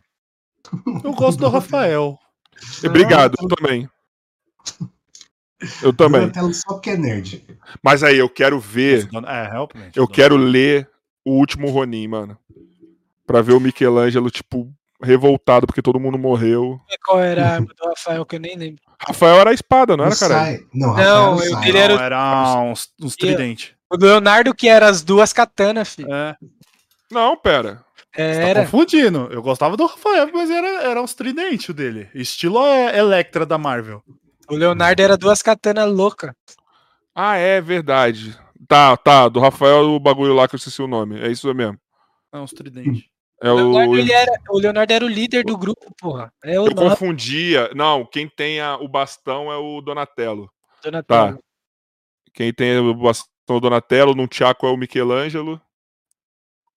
Eu 1.04 1.14
gosto 1.14 1.40
do 1.40 1.50
Rafael. 1.50 2.18
Obrigado, 2.84 3.36
eu 3.42 3.48
também. 3.48 3.90
Eu 5.82 5.94
também. 5.94 6.32
Só 6.54 6.80
que 6.80 6.92
é 6.92 6.98
nerd. 6.98 7.46
Mas 7.82 8.04
aí, 8.04 8.18
eu 8.18 8.30
quero 8.30 8.60
ver. 8.60 9.08
É, 9.28 9.48
realmente. 9.48 9.98
Eu 9.98 10.08
quero 10.08 10.36
ler 10.36 10.90
o 11.24 11.32
último 11.32 11.70
Ronin, 11.70 12.08
mano. 12.08 12.38
Pra 13.26 13.42
ver 13.42 13.54
o 13.54 13.60
Michelangelo, 13.60 14.30
tipo, 14.30 14.72
revoltado 15.02 15.66
porque 15.66 15.82
todo 15.82 16.00
mundo 16.00 16.18
morreu. 16.18 16.80
E 16.90 16.98
qual 17.00 17.20
era 17.20 17.46
a 17.46 17.54
arma 17.54 17.68
do 17.68 17.90
Rafael 17.90 18.26
que 18.26 18.36
eu 18.36 18.40
nem 18.40 18.56
lembro? 18.56 18.82
Rafael 19.00 19.40
era 19.40 19.50
a 19.50 19.54
espada, 19.54 19.98
não 19.98 20.06
era, 20.06 20.16
cara? 20.16 20.60
Não, 20.74 20.96
não 20.96 21.44
eu, 21.44 21.64
ele 21.64 21.78
era, 21.78 21.94
era 21.94 22.60
uns, 22.60 22.90
uns 23.02 23.16
tridentes. 23.16 23.74
O 23.90 23.98
Leonardo 23.98 24.54
que 24.54 24.68
era 24.68 24.88
as 24.88 25.02
duas 25.02 25.34
katanas, 25.34 25.96
filho. 25.96 26.14
É. 26.14 26.36
Não, 27.12 27.36
pera. 27.36 27.84
Era. 28.16 28.62
Tá 28.62 28.62
confundindo. 28.62 29.28
Eu 29.32 29.42
gostava 29.42 29.76
do 29.76 29.86
Rafael, 29.86 30.30
mas 30.34 30.50
era, 30.50 30.84
era 30.84 31.02
uns 31.02 31.14
tridentes 31.14 31.74
dele. 31.76 32.10
Estilo 32.14 32.60
Electra 32.94 33.46
da 33.46 33.58
Marvel. 33.58 34.02
O 34.50 34.56
Leonardo 34.56 35.02
era 35.02 35.18
duas 35.18 35.42
katanas 35.42 35.92
louca. 35.92 36.36
Ah, 37.14 37.36
é 37.36 37.60
verdade. 37.60 38.38
Tá, 38.68 38.96
tá. 38.96 39.28
Do 39.28 39.40
Rafael, 39.40 39.90
o 39.90 40.00
bagulho 40.00 40.34
lá 40.34 40.48
que 40.48 40.56
eu 40.56 40.58
esqueci 40.58 40.82
o 40.82 40.88
nome. 40.88 41.20
É 41.20 41.30
isso 41.30 41.52
mesmo. 41.54 41.78
É 42.32 42.38
uns 42.38 42.52
tridentes. 42.52 43.06
É 43.42 43.52
o... 43.52 43.56
Leonardo, 43.56 43.98
ele 43.98 44.12
era, 44.12 44.32
o 44.50 44.60
Leonardo 44.60 44.94
era 44.94 45.06
o 45.06 45.10
líder 45.10 45.44
do 45.44 45.58
grupo, 45.58 45.94
porra. 46.00 46.32
É 46.44 46.58
eu 46.58 46.74
confundia. 46.74 47.70
Não, 47.76 48.06
quem 48.06 48.30
tem 48.30 48.60
a, 48.60 48.78
o 48.78 48.88
bastão 48.88 49.52
é 49.52 49.58
o 49.58 49.82
Donatello. 49.82 50.50
Donatello. 50.84 51.38
Tá. 51.38 51.40
Quem 52.34 52.54
tem 52.54 52.78
o 52.78 52.94
bastão 52.94 53.28
é 53.50 53.54
o 53.54 53.60
Donatello, 53.60 54.16
no 54.16 54.28
Tiaco 54.28 54.66
é 54.66 54.70
o 54.70 54.78
Michelangelo. 54.78 55.62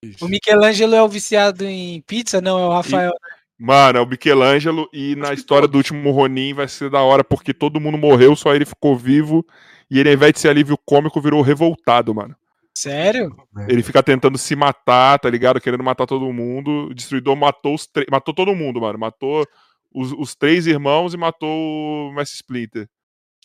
Isso. 0.03 0.25
O 0.25 0.29
Michelangelo 0.29 0.95
é 0.95 1.03
o 1.03 1.09
viciado 1.09 1.65
em 1.65 2.01
pizza? 2.03 2.41
Não, 2.41 2.59
é 2.59 2.67
o 2.67 2.73
Rafael. 2.73 3.11
E, 3.11 3.31
né? 3.31 3.37
mano, 3.59 3.99
é 3.99 4.01
o 4.01 4.07
Michelangelo 4.07 4.89
e 4.93 5.17
na 5.17 5.33
história 5.33 5.67
do 5.67 5.77
último 5.77 6.11
Ronin 6.11 6.55
vai 6.55 6.69
ser 6.69 6.91
da 6.91 7.01
hora 7.01 7.25
porque 7.25 7.53
todo 7.53 7.81
mundo 7.81 7.99
morreu, 7.99 8.37
só 8.37 8.55
ele 8.55 8.65
ficou 8.65 8.97
vivo 8.97 9.45
e 9.91 9.99
ele, 9.99 10.11
ao 10.11 10.15
invés 10.15 10.33
de 10.35 10.41
ser 10.41 10.49
alívio 10.49 10.79
cômico, 10.85 11.21
virou 11.21 11.43
revoltado, 11.43 12.15
mano. 12.15 12.37
Sério? 12.77 13.35
Ele 13.69 13.83
fica 13.83 14.03
tentando 14.05 14.39
se 14.39 14.55
matar, 14.55 15.19
tá 15.19 15.29
ligado? 15.29 15.61
Querendo 15.61 15.83
matar 15.83 16.07
todo 16.07 16.33
mundo. 16.33 16.87
O 16.91 16.95
destruidor 16.95 17.35
matou 17.35 17.75
os 17.75 17.89
matou 18.09 18.33
todo 18.33 18.55
mundo, 18.55 18.81
mano. 18.81 18.97
Matou 18.97 19.45
os, 19.93 20.13
os 20.13 20.37
três 20.37 20.65
irmãos 20.67 21.13
e 21.13 21.17
matou 21.17 21.49
o 21.51 22.13
Messi 22.15 22.37
Splinter. 22.37 22.89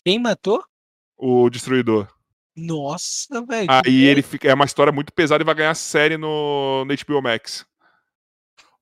Quem 0.04 0.20
matou? 0.20 0.62
O 1.16 1.50
destruidor. 1.50 2.06
Nossa, 2.56 3.44
velho. 3.44 3.68
Aí 3.68 4.04
ele 4.04 4.22
fica, 4.22 4.48
é 4.48 4.54
uma 4.54 4.64
história 4.64 4.92
muito 4.92 5.12
pesada 5.12 5.42
e 5.42 5.46
vai 5.46 5.54
ganhar 5.54 5.74
série 5.74 6.16
no, 6.16 6.84
no 6.84 6.94
HBO 6.94 7.22
Max. 7.22 7.66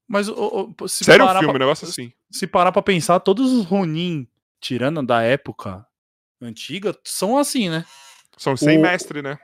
Mas 0.07 0.28
o, 0.28 0.75
o, 0.78 0.89
se 0.89 1.05
Sério 1.05 1.25
um 1.25 1.28
filme, 1.28 1.44
pra, 1.47 1.55
um 1.55 1.59
negócio 1.59 1.89
assim. 1.89 2.12
Se 2.31 2.47
parar 2.47 2.70
pra 2.70 2.83
pensar, 2.83 3.18
todos 3.20 3.51
os 3.51 3.65
Ronin, 3.65 4.28
tirando 4.60 5.02
da 5.02 5.23
época 5.23 5.86
antiga, 6.41 6.94
são 7.02 7.39
assim, 7.39 7.70
né? 7.70 7.84
São 8.36 8.57
sem 8.57 8.78
o... 8.78 8.83
mestre, 8.83 9.23
né? 9.23 9.39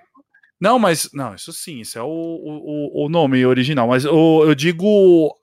Não, 0.60 0.78
mas. 0.78 1.08
Não, 1.12 1.34
isso 1.34 1.52
sim, 1.52 1.80
isso 1.80 1.98
é 1.98 2.02
o, 2.02 2.06
o, 2.06 3.06
o 3.06 3.08
nome 3.08 3.46
original. 3.46 3.88
Mas 3.88 4.04
o, 4.04 4.44
eu 4.44 4.54
digo 4.54 5.34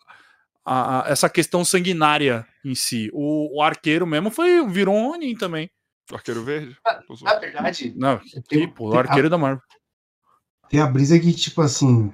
a, 0.65 1.07
a, 1.07 1.09
essa 1.09 1.29
questão 1.29 1.63
sanguinária 1.63 2.45
em 2.63 2.75
si. 2.75 3.09
O, 3.13 3.57
o, 3.57 3.61
arqueiro 3.61 4.05
mesmo 4.05 4.29
foi, 4.29 4.67
virou 4.67 4.95
um 4.95 5.11
Ronin 5.11 5.35
também. 5.35 5.69
Arqueiro 6.13 6.43
Verde? 6.43 6.77
Na, 6.85 7.33
na 7.33 7.39
verdade. 7.39 7.93
Não, 7.95 8.19
tipo, 8.47 8.89
o 8.89 8.97
arqueiro 8.97 9.27
a, 9.27 9.29
da 9.29 9.37
Marvel. 9.37 9.61
Tem 10.69 10.79
a 10.79 10.87
brisa 10.87 11.19
que, 11.19 11.33
tipo 11.33 11.61
assim. 11.61 12.13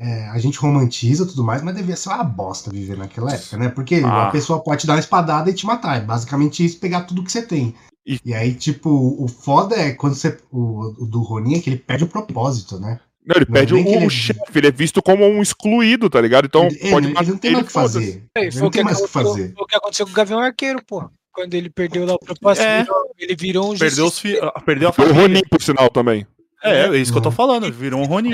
É, 0.00 0.28
a 0.28 0.38
gente 0.38 0.60
romantiza 0.60 1.26
tudo 1.26 1.42
mais, 1.42 1.60
mas 1.60 1.74
devia 1.74 1.96
ser 1.96 2.10
uma 2.10 2.22
bosta 2.22 2.70
viver 2.70 2.96
naquela 2.96 3.34
época, 3.34 3.56
né? 3.56 3.68
Porque 3.68 3.96
ah. 4.04 4.28
a 4.28 4.30
pessoa 4.30 4.62
pode 4.62 4.82
te 4.82 4.86
dar 4.86 4.92
uma 4.92 5.00
espadada 5.00 5.50
e 5.50 5.54
te 5.54 5.66
matar. 5.66 5.96
É 5.96 6.00
basicamente 6.00 6.64
isso, 6.64 6.78
pegar 6.78 7.02
tudo 7.02 7.24
que 7.24 7.32
você 7.32 7.42
tem. 7.42 7.74
E, 8.06 8.20
e 8.24 8.32
aí, 8.32 8.54
tipo, 8.54 8.88
o 8.88 9.26
foda 9.26 9.74
é 9.74 9.92
quando 9.92 10.14
você. 10.14 10.38
O, 10.52 11.02
o 11.02 11.06
do 11.06 11.20
Ronin 11.20 11.56
é 11.56 11.60
que 11.60 11.68
ele 11.68 11.78
perde 11.78 12.04
o 12.04 12.08
propósito, 12.08 12.78
né? 12.78 13.00
Não, 13.26 13.36
ele 13.36 13.46
não 13.46 13.52
perde 13.52 13.74
o, 13.74 13.76
ele... 13.76 14.08
chefe, 14.08 14.40
ele 14.54 14.68
é 14.68 14.70
visto 14.70 15.02
como 15.02 15.26
um 15.26 15.42
excluído, 15.42 16.08
tá 16.08 16.20
ligado? 16.20 16.46
Então 16.46 16.66
ele, 16.66 16.90
pode 16.90 17.06
ele, 17.08 17.18
ele 17.18 17.30
não 17.30 17.38
tem 17.38 17.52
mais 17.52 17.64
o 17.64 17.66
que 17.66 17.72
fazer. 17.72 18.24
Ele 18.36 18.60
não 18.60 18.70
tem 18.70 18.84
mais 18.84 19.00
o 19.00 19.04
que 19.04 19.10
fazer. 19.10 19.52
Foi 19.52 19.64
o 19.64 19.66
que 19.66 19.76
aconteceu 19.76 20.06
com 20.06 20.12
o 20.12 20.14
Gavião 20.14 20.38
Arqueiro, 20.38 20.80
pô 20.86 21.10
quando 21.32 21.54
ele 21.54 21.70
perdeu 21.70 22.04
lá 22.04 22.14
o 22.14 22.18
propósito, 22.18 22.66
é. 22.66 22.86
ele 23.18 23.36
virou 23.36 23.72
um 23.72 23.78
Perdeu, 23.78 24.06
os 24.06 24.18
fi... 24.18 24.38
perdeu 24.64 24.88
a 24.88 24.92
família. 24.92 25.16
O 25.16 25.20
Ronin, 25.20 25.42
por 25.50 25.62
sinal, 25.62 25.88
também. 25.88 26.26
É, 26.62 26.86
é 26.86 26.96
isso 26.96 27.12
que 27.12 27.18
eu 27.18 27.22
tô 27.22 27.30
falando, 27.30 27.72
virou 27.72 28.00
um 28.00 28.06
Ronin. 28.06 28.32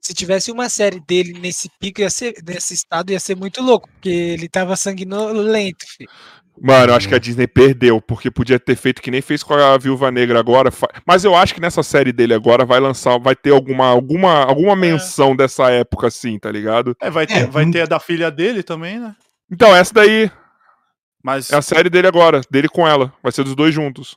Se 0.00 0.12
tivesse 0.12 0.52
uma 0.52 0.68
série 0.68 1.00
dele 1.00 1.38
nesse 1.40 1.68
pico, 1.80 2.00
ia 2.00 2.10
ser, 2.10 2.34
nesse 2.46 2.74
estado, 2.74 3.10
ia 3.10 3.18
ser 3.18 3.34
muito 3.34 3.62
louco, 3.62 3.88
porque 3.88 4.10
ele 4.10 4.48
tava 4.48 4.76
sanguinolento, 4.76 5.84
filho. 5.96 6.10
Mano, 6.60 6.92
eu 6.92 6.96
acho 6.96 7.08
que 7.08 7.14
a 7.14 7.18
Disney 7.18 7.46
perdeu, 7.46 8.00
porque 8.00 8.30
podia 8.30 8.60
ter 8.60 8.76
feito 8.76 9.02
que 9.02 9.10
nem 9.10 9.20
fez 9.20 9.42
com 9.42 9.54
a 9.54 9.76
Viúva 9.76 10.10
Negra 10.10 10.38
agora. 10.38 10.70
Mas 11.04 11.24
eu 11.24 11.34
acho 11.34 11.52
que 11.54 11.60
nessa 11.60 11.82
série 11.82 12.12
dele 12.12 12.32
agora 12.32 12.64
vai 12.64 12.78
lançar, 12.78 13.18
vai 13.18 13.34
ter 13.34 13.50
alguma, 13.50 13.88
alguma, 13.88 14.44
alguma 14.44 14.72
é. 14.72 14.76
menção 14.76 15.32
é. 15.32 15.36
dessa 15.36 15.70
época, 15.70 16.06
assim, 16.06 16.38
tá 16.38 16.50
ligado? 16.50 16.96
É, 17.00 17.10
vai 17.10 17.26
ter, 17.26 17.38
é. 17.38 17.46
vai 17.46 17.68
ter 17.70 17.82
a 17.82 17.86
da 17.86 17.98
filha 17.98 18.30
dele 18.30 18.62
também, 18.62 19.00
né? 19.00 19.16
Então, 19.50 19.74
essa 19.74 19.92
daí, 19.92 20.30
mas... 21.24 21.50
É 21.50 21.56
a 21.56 21.62
série 21.62 21.88
dele 21.88 22.06
agora, 22.06 22.42
dele 22.50 22.68
com 22.68 22.86
ela. 22.86 23.10
Vai 23.22 23.32
ser 23.32 23.44
dos 23.44 23.56
dois 23.56 23.74
juntos. 23.74 24.14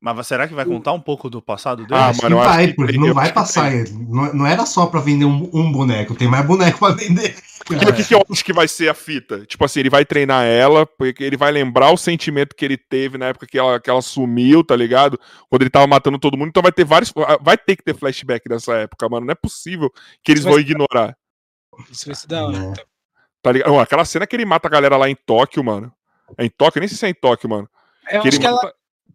Mas 0.00 0.26
será 0.26 0.46
que 0.46 0.54
vai 0.54 0.64
contar 0.64 0.92
um 0.92 1.00
pouco 1.00 1.28
do 1.28 1.42
passado 1.42 1.84
dele? 1.84 2.00
Ah, 2.00 2.12
mano, 2.22 2.36
vai, 2.36 2.72
porque 2.72 2.96
não 2.96 3.12
vai 3.12 3.32
passar. 3.32 3.72
Não, 3.72 4.32
não 4.32 4.46
era 4.46 4.64
só 4.64 4.86
pra 4.86 5.00
vender 5.00 5.24
um, 5.24 5.50
um, 5.52 5.72
boneco, 5.72 6.14
tem 6.14 6.28
mais 6.28 6.46
boneco 6.46 6.78
pra 6.78 6.90
vender. 6.94 7.34
O 7.68 7.92
que, 7.92 8.04
que 8.04 8.14
eu 8.14 8.24
acho 8.30 8.44
que 8.44 8.52
vai 8.52 8.68
ser 8.68 8.88
a 8.88 8.94
fita? 8.94 9.44
Tipo 9.44 9.64
assim, 9.64 9.80
ele 9.80 9.90
vai 9.90 10.04
treinar 10.04 10.44
ela, 10.44 10.86
porque 10.86 11.24
ele 11.24 11.36
vai 11.36 11.50
lembrar 11.50 11.90
o 11.90 11.96
sentimento 11.96 12.54
que 12.54 12.64
ele 12.64 12.76
teve 12.76 13.18
na 13.18 13.26
época 13.26 13.44
que 13.44 13.58
ela, 13.58 13.80
que 13.80 13.90
ela 13.90 14.00
sumiu, 14.00 14.62
tá 14.62 14.76
ligado? 14.76 15.18
Quando 15.50 15.62
ele 15.62 15.70
tava 15.70 15.84
matando 15.84 16.16
todo 16.16 16.36
mundo. 16.36 16.50
Então 16.50 16.62
vai 16.62 16.70
ter 16.70 16.84
vários. 16.84 17.12
Vai 17.40 17.58
ter 17.58 17.74
que 17.74 17.82
ter 17.82 17.96
flashback 17.96 18.48
dessa 18.48 18.72
época, 18.74 19.08
mano. 19.08 19.26
Não 19.26 19.32
é 19.32 19.34
possível 19.34 19.90
que 20.22 20.30
eles 20.30 20.44
vão 20.44 20.60
ignorar. 20.60 21.16
Isso 21.90 22.06
vai 22.06 22.14
ser 22.14 22.28
da 22.28 22.46
hora. 22.46 22.56
Então. 22.56 22.84
Tá 23.42 23.50
ligado? 23.50 23.80
Aquela 23.80 24.04
cena 24.04 24.28
que 24.28 24.36
ele 24.36 24.44
mata 24.44 24.68
a 24.68 24.70
galera 24.70 24.96
lá 24.96 25.10
em 25.10 25.16
Tóquio, 25.16 25.64
mano. 25.64 25.92
É 26.36 26.44
em 26.44 26.50
Tóquio? 26.50 26.80
Nem 26.80 26.88
sei 26.88 26.96
se 26.96 27.06
é 27.06 27.08
em 27.10 27.14
Tóquio, 27.14 27.48
mano. 27.48 27.68
Eu 28.10 28.22
que 28.22 28.28
acho 28.28 28.40
que 28.40 28.48
mata... 28.48 28.66
ela, 28.66 28.74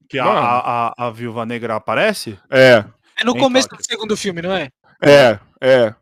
Que 0.10 0.20
a, 0.20 0.26
a, 0.26 0.88
a, 0.88 1.08
a 1.08 1.12
Viúva 1.12 1.46
Negra 1.46 1.76
aparece? 1.76 2.38
É. 2.50 2.84
É 3.18 3.24
no 3.24 3.38
começo 3.38 3.70
do 3.70 3.84
segundo 3.84 4.18
filme, 4.18 4.42
não 4.42 4.52
é? 4.52 4.70
É, 5.02 5.40
é. 5.62 5.96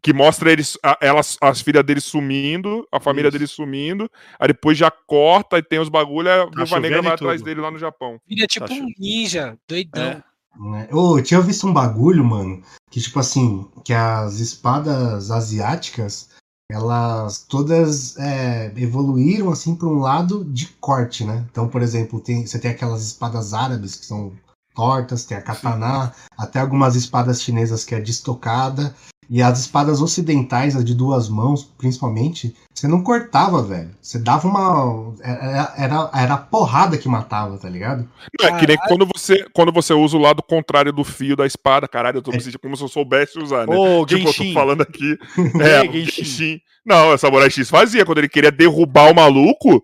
Que 0.00 0.12
mostra 0.12 0.52
eles, 0.52 0.78
a, 0.82 0.96
elas, 1.00 1.36
as 1.40 1.60
filhas 1.60 1.84
dele 1.84 2.00
sumindo, 2.00 2.86
a 2.92 3.00
família 3.00 3.28
Isso. 3.28 3.32
dele 3.38 3.46
sumindo, 3.46 4.10
aí 4.38 4.48
depois 4.48 4.78
já 4.78 4.90
corta 4.90 5.58
e 5.58 5.62
tem 5.62 5.80
os 5.80 5.88
bagulho, 5.88 6.30
a 6.30 6.46
tá 6.46 6.50
Viúva 6.54 6.80
Negra 6.80 7.02
vai 7.02 7.12
atrás 7.12 7.42
dele 7.42 7.60
lá 7.60 7.70
no 7.70 7.78
Japão. 7.78 8.20
Ele 8.28 8.44
é 8.44 8.46
tipo 8.46 8.66
tá 8.66 8.74
um 8.74 8.86
ninja, 8.98 9.58
doidão. 9.68 10.04
É. 10.04 10.22
É. 10.56 10.88
Oh, 10.90 11.18
eu 11.18 11.22
tinha 11.22 11.40
visto 11.40 11.66
um 11.66 11.72
bagulho, 11.72 12.24
mano, 12.24 12.62
que 12.90 13.00
tipo 13.00 13.18
assim, 13.18 13.68
que 13.84 13.92
as 13.92 14.40
espadas 14.40 15.30
asiáticas, 15.30 16.30
elas 16.70 17.44
todas 17.48 18.16
é, 18.18 18.72
evoluíram 18.76 19.50
assim 19.50 19.74
para 19.74 19.88
um 19.88 19.98
lado 19.98 20.44
de 20.44 20.66
corte, 20.80 21.24
né? 21.24 21.44
Então, 21.50 21.68
por 21.68 21.82
exemplo, 21.82 22.20
tem, 22.20 22.46
você 22.46 22.58
tem 22.58 22.70
aquelas 22.70 23.02
espadas 23.02 23.54
árabes 23.54 23.94
que 23.94 24.06
são 24.06 24.32
tortas, 24.74 25.24
tem 25.24 25.36
a 25.38 25.42
katana, 25.42 26.06
Sim. 26.08 26.12
até 26.36 26.60
algumas 26.60 26.96
espadas 26.96 27.40
chinesas 27.40 27.84
que 27.84 27.94
é 27.94 28.00
destocada. 28.00 28.94
E 29.28 29.42
as 29.42 29.58
espadas 29.58 30.00
ocidentais, 30.00 30.76
as 30.76 30.84
de 30.84 30.94
duas 30.94 31.28
mãos, 31.28 31.64
principalmente, 31.76 32.54
você 32.72 32.86
não 32.86 33.02
cortava, 33.02 33.62
velho. 33.62 33.90
Você 34.00 34.18
dava 34.18 34.46
uma. 34.46 35.14
Era, 35.20 35.74
era, 35.76 36.10
era 36.14 36.34
a 36.34 36.38
porrada 36.38 36.96
que 36.96 37.08
matava, 37.08 37.58
tá 37.58 37.68
ligado? 37.68 38.08
Não, 38.40 38.48
é 38.48 38.58
que 38.58 38.66
nem 38.66 38.76
quando 38.76 39.06
você, 39.06 39.44
quando 39.52 39.72
você 39.72 39.92
usa 39.92 40.16
o 40.16 40.20
lado 40.20 40.42
contrário 40.42 40.92
do 40.92 41.02
fio 41.02 41.34
da 41.34 41.44
espada, 41.44 41.88
caralho, 41.88 42.18
eu 42.18 42.22
tô 42.22 42.30
me 42.30 42.40
sentindo 42.40 42.60
como 42.60 42.76
se 42.76 42.84
eu 42.84 42.88
soubesse 42.88 43.38
usar, 43.38 43.66
né? 43.66 43.76
Ô, 43.76 44.06
tipo, 44.06 44.22
Genshin. 44.22 44.48
eu 44.48 44.54
tô 44.54 44.60
falando 44.60 44.82
aqui. 44.82 45.18
é, 45.60 45.82
Genshin. 45.82 46.04
Genshin. 46.04 46.60
Não, 46.84 47.14
o 47.14 47.18
Samurai 47.18 47.50
X 47.50 47.68
fazia, 47.68 48.04
quando 48.04 48.18
ele 48.18 48.28
queria 48.28 48.52
derrubar 48.52 49.10
o 49.10 49.14
maluco, 49.14 49.82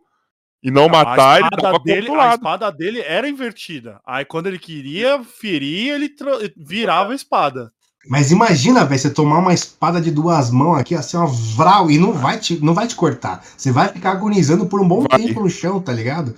e 0.62 0.70
não, 0.70 0.88
matar, 0.88 1.40
ele 1.40 1.50
dava 1.50 1.78
dele, 1.80 2.08
A 2.12 2.34
espada 2.34 2.70
dele 2.70 3.00
era 3.00 3.28
invertida. 3.28 4.00
Aí 4.06 4.24
quando 4.24 4.46
ele 4.46 4.60
queria 4.60 5.22
ferir, 5.24 5.94
ele 5.94 6.08
virava 6.56 7.10
a 7.10 7.16
espada. 7.16 7.72
Mas 8.08 8.32
imagina, 8.32 8.84
velho, 8.84 9.00
você 9.00 9.10
tomar 9.10 9.38
uma 9.38 9.54
espada 9.54 10.00
de 10.00 10.10
duas 10.10 10.50
mãos 10.50 10.78
aqui, 10.78 10.94
assim, 10.94 11.16
uma 11.16 11.26
vral, 11.26 11.90
e 11.90 11.98
não 11.98 12.12
vai 12.12 12.38
te, 12.38 12.58
não 12.62 12.74
vai 12.74 12.86
te 12.88 12.96
cortar. 12.96 13.44
Você 13.56 13.70
vai 13.70 13.88
ficar 13.88 14.12
agonizando 14.12 14.66
por 14.66 14.80
um 14.80 14.88
bom 14.88 15.06
vai. 15.08 15.20
tempo 15.20 15.40
no 15.40 15.48
chão, 15.48 15.80
tá 15.80 15.92
ligado? 15.92 16.34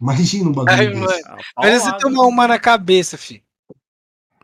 Imagina 0.00 0.48
um 0.48 0.52
bagulho 0.52 0.74
Ai, 0.74 0.88
desse. 0.88 1.22
Mas 1.56 1.82
você 1.82 1.98
tomar 1.98 2.26
uma 2.26 2.48
na 2.48 2.58
cabeça, 2.58 3.16
filho. 3.16 3.42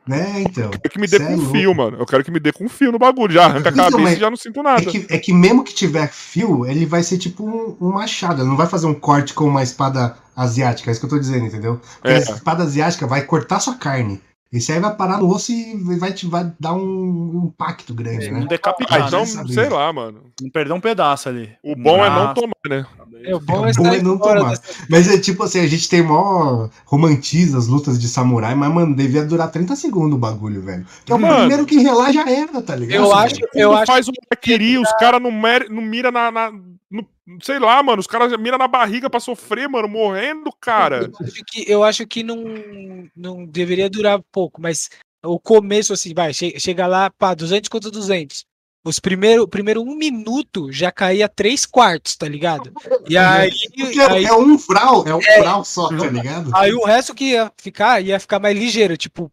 Né, 0.07 0.43
então. 0.43 0.71
Eu 0.73 0.79
quero 0.79 0.91
que 0.91 1.01
me 1.01 1.09
dê 1.09 1.19
com 1.19 1.33
é 1.33 1.51
fio, 1.51 1.75
mano. 1.75 1.97
Eu 1.99 2.07
quero 2.07 2.23
que 2.23 2.31
me 2.31 2.39
dê 2.39 2.53
com 2.53 2.69
fio 2.69 2.93
no 2.93 2.99
bagulho. 2.99 3.33
Já 3.33 3.47
arranca 3.47 3.71
então, 3.71 3.87
a 3.87 3.91
cabeça 3.91 4.13
e 4.13 4.21
já 4.21 4.31
não 4.31 4.37
sinto 4.37 4.63
nada. 4.63 4.81
É 4.81 4.85
que, 4.85 5.07
é 5.11 5.19
que, 5.19 5.33
mesmo 5.33 5.65
que 5.65 5.75
tiver 5.75 6.09
fio, 6.13 6.65
ele 6.65 6.87
vai 6.87 7.03
ser 7.03 7.19
tipo 7.19 7.45
um, 7.45 7.77
um, 7.81 7.91
machado. 7.91 8.43
Ele 8.43 8.49
não 8.49 8.57
vai 8.57 8.69
fazer 8.69 8.87
um 8.87 8.95
corte 8.95 9.35
com 9.35 9.47
uma 9.47 9.65
espada 9.65 10.17
asiática. 10.37 10.89
É 10.89 10.93
isso 10.93 11.01
que 11.01 11.07
eu 11.07 11.11
tô 11.11 11.19
dizendo, 11.19 11.47
entendeu? 11.47 11.81
Porque 12.01 12.09
é. 12.09 12.19
a 12.19 12.21
espada 12.21 12.63
asiática 12.63 13.05
vai 13.05 13.23
cortar 13.23 13.59
sua 13.59 13.75
carne. 13.75 14.21
Esse 14.57 14.73
aí 14.73 14.81
vai 14.81 14.95
parar 14.95 15.19
no 15.19 15.29
osso 15.29 15.53
e 15.53 15.77
vai, 15.99 16.13
te, 16.13 16.27
vai 16.27 16.53
dar 16.59 16.75
um 16.75 17.47
impacto 17.47 17.95
grande, 17.95 18.31
né? 18.31 18.41
Um 18.41 18.47
decapitar, 18.47 19.03
ah, 19.03 19.07
então, 19.07 19.21
né? 19.21 19.45
sei 19.53 19.69
lá, 19.69 19.93
mano. 19.93 20.25
Não 20.41 20.51
perder 20.51 20.73
um 20.73 20.81
pedaço 20.81 21.29
ali. 21.29 21.51
O 21.63 21.75
bom 21.75 22.05
é 22.05 22.11
não 22.11 22.35
tomar, 22.35 22.55
né? 22.69 22.87
É, 23.25 23.35
o 23.35 23.41
bom 23.41 23.67
é, 23.67 23.73
bom 23.73 23.87
é 23.87 24.03
não 24.03 24.19
tomar. 24.19 24.51
Dessa... 24.51 24.63
Mas 24.89 25.09
é 25.09 25.19
tipo 25.19 25.43
assim, 25.43 25.61
a 25.61 25.67
gente 25.67 25.89
tem 25.89 26.03
mó 26.03 26.69
romantiza 26.85 27.59
as 27.59 27.67
lutas 27.67 27.99
de 27.99 28.09
samurai, 28.09 28.55
mas, 28.55 28.73
mano, 28.73 28.95
devia 28.95 29.25
durar 29.25 29.51
30 29.51 29.77
segundos 29.77 30.15
o 30.15 30.21
bagulho, 30.21 30.63
velho. 30.63 30.87
Que 31.05 31.13
é 31.13 31.15
o 31.15 31.19
mano, 31.19 31.37
primeiro 31.37 31.67
que 31.67 31.79
relar 31.79 32.13
já 32.13 32.29
era, 32.29 32.63
tá 32.63 32.77
ligado? 32.77 33.05
Eu 33.05 33.15
acho, 33.15 33.37
eu 33.55 33.73
acho 33.73 33.87
faz 33.87 34.09
o 34.09 34.13
que 34.41 34.79
os 34.79 34.93
caras 34.99 35.21
não, 35.21 35.31
não 35.31 35.83
mira 35.83 36.11
na, 36.11 36.31
na 36.31 36.53
Sei 37.43 37.59
lá, 37.59 37.83
mano, 37.83 38.01
os 38.01 38.07
caras 38.07 38.33
miram 38.39 38.59
na 38.59 38.69
barriga 38.69 39.11
pra 39.11 39.19
sofrer, 39.19 39.69
mano, 39.69 39.89
morrendo, 39.89 40.53
cara. 40.61 41.11
Eu 41.11 41.27
acho 41.27 41.45
que, 41.45 41.71
eu 41.73 41.85
acho 41.85 42.07
que 42.07 42.23
não, 42.23 42.45
não 43.17 43.45
deveria 43.45 43.91
durar 43.91 44.23
pouco, 44.31 44.63
mas 44.63 44.89
o 45.25 45.39
começo, 45.41 45.93
assim, 45.93 46.15
vai, 46.15 46.33
chega 46.33 46.87
lá, 46.87 47.11
pá, 47.11 47.35
200 47.35 47.69
contra 47.69 47.91
200. 47.91 48.45
Os 48.85 49.01
primeiro, 49.01 49.49
primeiro 49.49 49.83
um 49.83 49.97
minuto 49.97 50.71
já 50.71 50.93
caía 50.93 51.29
três 51.29 51.67
quartos, 51.67 52.15
tá 52.15 52.29
ligado? 52.29 52.73
E 53.09 53.19
aí. 53.19 53.51
aí 54.09 54.25
é 54.25 54.33
um 54.33 54.57
fral, 54.57 55.05
é 55.05 55.13
um 55.13 55.19
é, 55.21 55.41
fral 55.41 55.65
só, 55.65 55.89
tá 55.89 56.07
ligado? 56.07 56.55
Aí 56.55 56.73
o 56.73 56.85
resto 56.85 57.13
que 57.13 57.33
ia 57.33 57.53
ficar, 57.57 58.01
ia 58.01 58.21
ficar 58.21 58.39
mais 58.39 58.57
ligeiro, 58.57 58.97
tipo. 58.97 59.29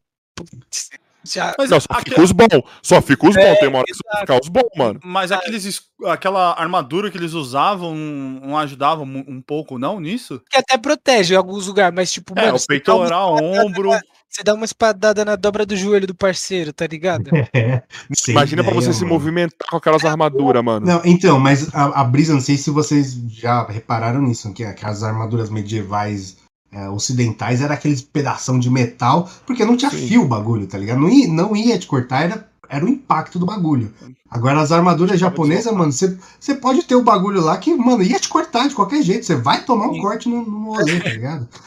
Já... 1.25 1.55
Mas 1.57 1.69
não, 1.69 1.79
só 1.79 1.87
fica 1.99 2.21
os 2.21 2.31
bons. 2.31 2.63
Só 2.81 3.01
fica 3.01 3.27
os 3.27 3.35
bons. 3.35 3.41
É, 3.41 3.55
Tem 3.55 3.67
uma 3.69 3.79
hora 3.79 3.85
que 3.87 3.93
só 3.93 4.19
ficar 4.19 4.39
os 4.41 4.49
bons, 4.49 4.69
mano. 4.75 4.99
Mas 5.03 5.31
aqueles, 5.31 5.81
aquela 6.05 6.59
armadura 6.59 7.09
que 7.09 7.17
eles 7.17 7.33
usavam 7.33 7.95
não 7.95 8.57
ajudava 8.57 9.01
um 9.03 9.41
pouco, 9.41 9.77
não, 9.79 9.99
nisso? 9.99 10.41
Que 10.49 10.57
até 10.57 10.77
protege 10.77 11.33
em 11.33 11.37
alguns 11.37 11.67
lugares, 11.67 11.95
mas 11.95 12.11
tipo, 12.11 12.33
é, 12.37 12.45
mano, 12.45 12.57
o 12.57 12.67
peitoral, 12.67 13.35
ombro. 13.35 13.91
você 14.29 14.43
dá 14.43 14.53
uma 14.53 14.65
espadada 14.65 15.23
na 15.23 15.35
dobra 15.35 15.65
do 15.65 15.75
joelho 15.75 16.07
do 16.07 16.15
parceiro, 16.15 16.73
tá 16.73 16.85
ligado? 16.87 17.29
É, 17.53 17.83
Imagina 18.27 18.61
ideia, 18.61 18.71
pra 18.71 18.81
você 18.81 18.87
mano. 18.87 18.99
se 18.99 19.05
movimentar 19.05 19.67
com 19.69 19.77
aquelas 19.77 20.03
armaduras, 20.03 20.63
mano. 20.63 20.85
Não, 20.85 21.01
então, 21.05 21.39
mas 21.39 21.73
a, 21.73 22.01
a 22.01 22.03
brisa, 22.03 22.33
não 22.33 22.41
sei 22.41 22.57
se 22.57 22.69
vocês 22.71 23.13
já 23.29 23.65
repararam 23.67 24.21
nisso, 24.21 24.51
que 24.53 24.63
aquelas 24.63 25.03
armaduras 25.03 25.49
medievais 25.49 26.37
é, 26.73 26.89
ocidentais 26.89 27.61
era 27.61 27.75
aqueles 27.75 28.01
pedação 28.01 28.57
de 28.57 28.69
metal, 28.69 29.29
porque 29.45 29.63
não 29.63 29.77
tinha 29.77 29.91
Sim. 29.91 30.07
fio 30.07 30.23
o 30.23 30.27
bagulho, 30.27 30.67
tá 30.67 30.77
ligado? 30.77 30.99
Não 30.99 31.09
ia, 31.09 31.27
não 31.27 31.55
ia 31.55 31.77
te 31.77 31.85
cortar, 31.85 32.23
era, 32.23 32.49
era 32.67 32.83
o 32.83 32.89
impacto 32.89 33.37
do 33.37 33.45
bagulho. 33.45 33.93
Agora 34.29 34.59
as 34.59 34.71
armaduras 34.71 35.19
japonesas, 35.19 35.71
mano, 35.71 35.91
você 35.91 36.55
pode 36.55 36.83
ter 36.83 36.95
o 36.95 37.03
bagulho 37.03 37.41
lá 37.41 37.57
que, 37.57 37.73
mano, 37.75 38.01
ia 38.01 38.19
te 38.19 38.27
cortar 38.27 38.67
de 38.67 38.73
qualquer 38.73 39.03
jeito. 39.03 39.25
Você 39.25 39.35
vai 39.35 39.63
tomar 39.63 39.87
um 39.87 39.93
Sim. 39.93 40.01
corte 40.01 40.27
no, 40.27 40.43
no 40.43 40.73
tá 40.73 41.09
ligado? 41.09 41.47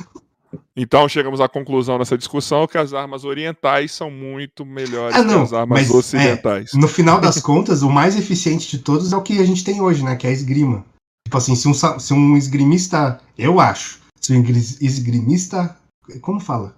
Então 0.79 1.09
chegamos 1.09 1.41
à 1.41 1.49
conclusão 1.49 1.99
nessa 1.99 2.19
discussão 2.19 2.67
que 2.67 2.77
as 2.77 2.93
armas 2.93 3.25
orientais 3.25 3.93
são 3.93 4.11
muito 4.11 4.65
melhores 4.65 5.17
ah, 5.17 5.23
não, 5.23 5.37
que 5.39 5.45
as 5.45 5.53
armas 5.55 5.81
mas, 5.81 5.91
é, 5.91 5.97
ocidentais. 5.97 6.75
É, 6.75 6.77
no 6.77 6.87
final 6.87 7.19
das 7.19 7.41
contas, 7.41 7.81
o 7.81 7.89
mais 7.89 8.15
eficiente 8.15 8.69
de 8.71 8.83
todos 8.83 9.11
é 9.11 9.17
o 9.17 9.23
que 9.23 9.39
a 9.39 9.45
gente 9.45 9.65
tem 9.65 9.81
hoje, 9.81 10.05
né? 10.05 10.17
Que 10.17 10.27
é 10.27 10.31
a 10.31 10.33
esgrima. 10.35 10.85
Tipo 11.27 11.39
assim, 11.39 11.57
se 11.57 11.67
um, 11.67 11.73
se 11.73 12.13
um 12.13 12.37
esgrimista, 12.37 13.19
eu 13.39 13.59
acho, 13.59 14.01
se 14.27 14.37
o 14.37 14.85
esgrimista. 14.85 15.77
Como 16.21 16.41
fala? 16.41 16.77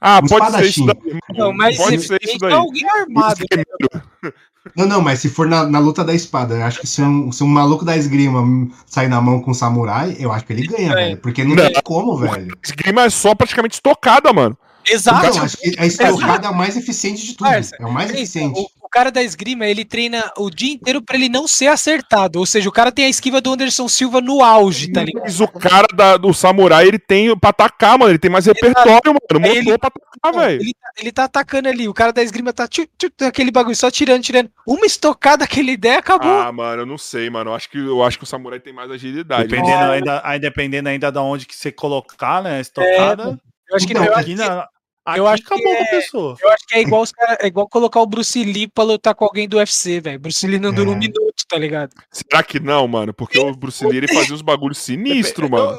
Ah, 0.00 0.20
um 0.22 0.26
pode 0.26 0.50
ser 0.52 0.64
isso 0.64 0.86
daí. 0.86 1.18
Não, 1.36 1.52
mas 1.52 1.76
pode 1.76 2.00
ser 2.00 2.18
isso 2.22 2.38
daí. 2.38 2.52
alguém 2.52 2.88
armado. 2.88 3.44
Não, 4.76 4.86
não, 4.86 5.00
mas 5.00 5.20
se 5.20 5.28
for 5.28 5.48
na, 5.48 5.64
na 5.66 5.78
luta 5.78 6.04
da 6.04 6.14
espada, 6.14 6.64
acho 6.66 6.80
que 6.80 6.86
se 6.86 7.00
um, 7.00 7.32
se 7.32 7.42
um 7.42 7.46
maluco 7.46 7.84
da 7.84 7.96
esgrima 7.96 8.44
sair 8.86 9.08
na 9.08 9.20
mão 9.20 9.40
com 9.40 9.52
um 9.52 9.54
samurai, 9.54 10.16
eu 10.18 10.30
acho 10.32 10.44
que 10.44 10.52
ele 10.52 10.66
ganha, 10.66 10.92
é. 10.92 10.94
velho. 10.94 11.16
Porque 11.18 11.44
não, 11.44 11.54
não 11.54 11.64
tem 11.64 11.82
como, 11.82 12.16
velho. 12.16 12.54
Esgrima 12.62 13.04
é 13.04 13.10
só 13.10 13.34
praticamente 13.34 13.74
estocada, 13.74 14.32
mano. 14.32 14.58
Exato. 14.88 15.26
Então, 15.26 15.46
que 15.48 15.74
a 15.78 15.86
estocada 15.86 16.46
é 16.46 16.50
o 16.50 16.54
mais 16.54 16.76
eficiente 16.76 17.24
de 17.24 17.34
tudo. 17.34 17.48
É 17.50 17.86
o 17.86 17.92
mais 17.92 18.10
eficiente. 18.10 18.58
O, 18.58 18.68
o 18.88 18.90
cara 18.90 19.10
da 19.10 19.22
esgrima, 19.22 19.66
ele 19.66 19.84
treina 19.84 20.32
o 20.38 20.48
dia 20.48 20.72
inteiro 20.72 21.02
para 21.02 21.16
ele 21.16 21.28
não 21.28 21.46
ser 21.46 21.66
acertado. 21.66 22.38
Ou 22.38 22.46
seja, 22.46 22.70
o 22.70 22.72
cara 22.72 22.90
tem 22.90 23.04
a 23.04 23.08
esquiva 23.08 23.38
do 23.38 23.52
Anderson 23.52 23.86
Silva 23.86 24.22
no 24.22 24.42
auge, 24.42 24.90
tá 24.90 25.04
ligado? 25.04 25.24
Mas 25.24 25.40
o 25.40 25.46
cara 25.46 25.86
da, 25.94 26.16
do 26.16 26.32
samurai, 26.32 26.88
ele 26.88 26.98
tem 26.98 27.36
pra 27.38 27.50
atacar, 27.50 27.98
mano. 27.98 28.10
Ele 28.10 28.18
tem 28.18 28.30
mais 28.30 28.46
repertório, 28.46 29.02
mano. 29.04 29.18
Motor 29.30 29.46
ele, 29.46 29.78
pra 29.78 29.88
atacar, 29.88 30.40
velho. 30.42 30.62
Ele, 30.62 30.72
tá, 30.72 30.90
ele, 30.96 31.12
tá 31.12 31.24
atacando 31.24 31.68
ali. 31.68 31.86
O 31.86 31.92
cara 31.92 32.14
da 32.14 32.22
esgrima 32.22 32.50
tá 32.50 32.66
tchu, 32.66 32.88
tchu, 32.96 33.10
aquele 33.26 33.50
bagulho 33.50 33.76
só 33.76 33.90
tirando, 33.90 34.22
tirando. 34.22 34.50
Uma 34.66 34.86
estocada, 34.86 35.44
aquele 35.44 35.72
ideia, 35.72 35.98
acabou. 35.98 36.40
Ah, 36.40 36.50
mano, 36.50 36.82
eu 36.82 36.86
não 36.86 36.96
sei, 36.96 37.28
mano. 37.28 37.50
Eu 37.50 37.54
acho 37.54 37.68
que, 37.68 37.78
eu 37.78 38.02
acho 38.02 38.16
que 38.16 38.24
o 38.24 38.26
samurai 38.26 38.58
tem 38.58 38.72
mais 38.72 38.90
agilidade. 38.90 39.48
Dependendo, 39.48 39.92
ainda, 39.92 40.22
aí, 40.24 40.40
dependendo 40.40 40.88
ainda 40.88 41.12
de 41.12 41.18
onde 41.18 41.44
que 41.44 41.54
você 41.54 41.70
colocar, 41.70 42.42
né? 42.42 42.58
Estocada. 42.58 43.38
É, 43.38 43.70
eu 43.70 43.76
acho 43.76 43.86
que 43.86 43.92
não, 43.92 44.02
aqui 44.14 44.34
na, 44.34 44.66
eu 45.16 45.26
acho 45.26 45.42
que 45.42 45.68
é, 45.68 45.84
pessoa. 45.86 46.36
Eu 46.40 46.50
acho 46.50 46.66
que 46.66 46.74
é 46.74 46.80
igual 46.80 47.04
cara, 47.16 47.38
é 47.40 47.46
igual 47.46 47.68
colocar 47.68 48.00
o 48.00 48.06
Bruce 48.06 48.42
Lee 48.42 48.68
pra 48.68 48.84
lutar 48.84 49.14
com 49.14 49.24
alguém 49.24 49.48
do 49.48 49.56
UFC, 49.56 50.00
velho. 50.00 50.18
Bruce 50.18 50.46
Lee 50.46 50.58
não 50.58 50.72
dura 50.72 50.90
um 50.90 50.94
é. 50.94 50.98
minuto, 50.98 51.44
tá 51.48 51.56
ligado? 51.56 51.94
Será 52.10 52.42
que 52.42 52.60
não, 52.60 52.86
mano? 52.86 53.14
Porque 53.14 53.38
o 53.38 53.54
Bruce 53.54 53.84
Lee 53.86 53.98
ele 53.98 54.08
fazia 54.08 54.34
uns 54.34 54.42
bagulhos 54.42 54.78
sinistros, 54.78 55.48
mano. 55.48 55.78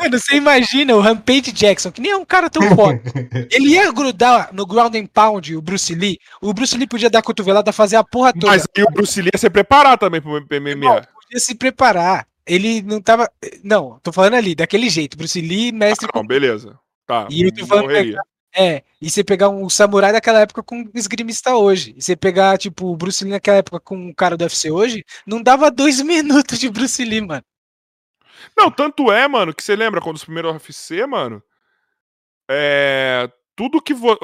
mano, 0.00 0.18
você 0.18 0.36
imagina 0.36 0.94
o 0.94 1.00
Rampage 1.00 1.52
Jackson, 1.52 1.90
que 1.90 2.00
nem 2.00 2.12
é 2.12 2.16
um 2.16 2.24
cara 2.24 2.50
tão 2.50 2.62
forte. 2.74 3.02
ele 3.50 3.70
ia 3.70 3.90
grudar 3.92 4.50
no 4.52 4.66
ground 4.66 4.94
and 4.94 5.06
pound 5.06 5.54
o 5.56 5.62
Bruce 5.62 5.94
Lee. 5.94 6.18
O 6.40 6.52
Bruce 6.52 6.76
Lee 6.76 6.86
podia 6.86 7.10
dar 7.10 7.22
cotovelada, 7.22 7.72
fazer 7.72 7.96
a 7.96 8.04
porra 8.04 8.32
toda. 8.32 8.48
Mas 8.48 8.66
aí 8.76 8.84
o 8.84 8.90
Bruce 8.90 9.20
Lee 9.20 9.30
ia 9.34 9.38
se 9.38 9.50
preparar 9.50 9.98
também 9.98 10.20
pro 10.20 10.32
MMA. 10.32 10.74
Não, 10.76 10.94
podia 10.94 11.38
se 11.38 11.54
preparar. 11.54 12.26
Ele 12.46 12.80
não 12.82 13.00
tava. 13.00 13.28
Não, 13.64 13.98
tô 14.02 14.12
falando 14.12 14.34
ali, 14.34 14.54
daquele 14.54 14.88
jeito. 14.88 15.16
Bruce 15.16 15.40
Lee, 15.40 15.72
mestre. 15.72 16.08
Ah, 16.12 16.18
não, 16.18 16.26
beleza. 16.26 16.78
Tá. 17.06 17.28
E 17.30 17.42
eu 17.42 17.54
tô 17.54 17.66
falando 17.66 17.88
pegar, 17.88 18.22
é, 18.54 18.82
e 19.00 19.10
você 19.10 19.22
pegar 19.22 19.48
um 19.48 19.68
samurai 19.68 20.12
daquela 20.12 20.40
época 20.40 20.62
com 20.62 20.80
um 20.80 20.90
esgrimista 20.94 21.54
hoje, 21.54 21.94
e 21.96 22.02
você 22.02 22.16
pegar, 22.16 22.58
tipo, 22.58 22.86
o 22.86 22.96
Bruce 22.96 23.22
Lee 23.22 23.32
naquela 23.32 23.58
época 23.58 23.78
com 23.78 23.96
um 23.96 24.14
cara 24.14 24.36
do 24.36 24.42
UFC 24.42 24.70
hoje, 24.70 25.04
não 25.26 25.42
dava 25.42 25.70
dois 25.70 26.00
minutos 26.02 26.58
de 26.58 26.68
Bruce 26.70 27.04
Lee, 27.04 27.20
mano. 27.20 27.44
Não, 28.56 28.70
tanto 28.70 29.12
é, 29.12 29.28
mano, 29.28 29.54
que 29.54 29.62
você 29.62 29.76
lembra 29.76 30.00
quando 30.00 30.16
os 30.16 30.24
primeiros 30.24 30.52
UFC, 30.52 31.06
mano, 31.06 31.42
é. 32.48 33.30
Tudo 33.54 33.82
que. 33.82 33.94
Vo... 33.94 34.18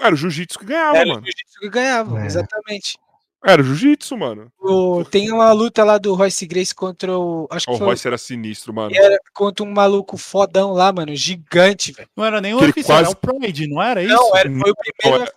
Era 0.00 0.14
o 0.14 0.16
jiu-jitsu 0.16 0.58
que 0.58 0.64
ganhava, 0.64 0.96
Era 0.96 1.06
mano. 1.06 1.20
Era 1.20 1.22
o 1.22 1.26
jiu-jitsu 1.26 1.60
que 1.60 1.68
ganhava, 1.68 2.22
é. 2.22 2.26
exatamente. 2.26 2.98
Era 3.44 3.62
jiu-jitsu, 3.62 4.18
mano. 4.18 4.52
O, 4.60 5.02
tem 5.02 5.32
uma 5.32 5.50
luta 5.52 5.82
lá 5.82 5.96
do 5.96 6.14
Royce 6.14 6.46
Grace 6.46 6.74
contra 6.74 7.18
o. 7.18 7.48
Acho 7.50 7.66
que 7.66 7.72
o 7.72 7.78
foi, 7.78 7.86
Royce 7.86 8.06
era 8.06 8.18
sinistro, 8.18 8.74
mano. 8.74 8.94
Era 8.94 9.18
contra 9.32 9.64
um 9.64 9.70
maluco 9.70 10.18
fodão 10.18 10.72
lá, 10.72 10.92
mano. 10.92 11.16
Gigante, 11.16 11.92
velho. 11.92 12.08
Não 12.14 12.24
era 12.24 12.40
nem 12.40 12.52
o 12.52 12.58
UFC, 12.58 12.84
quase... 12.84 13.00
era 13.00 13.10
o 13.10 13.16
Pride, 13.16 13.66
não 13.66 13.82
era 13.82 14.02
isso? 14.02 14.14
Não, 14.14 14.36
era, 14.36 14.50
foi 14.50 14.70
o 14.70 14.74
primeiro. 14.76 15.32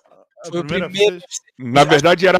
Foi 0.49 0.59
o 0.59 0.65
primeiro. 0.65 1.19
Na 1.57 1.83
verdade, 1.85 2.27
era. 2.27 2.39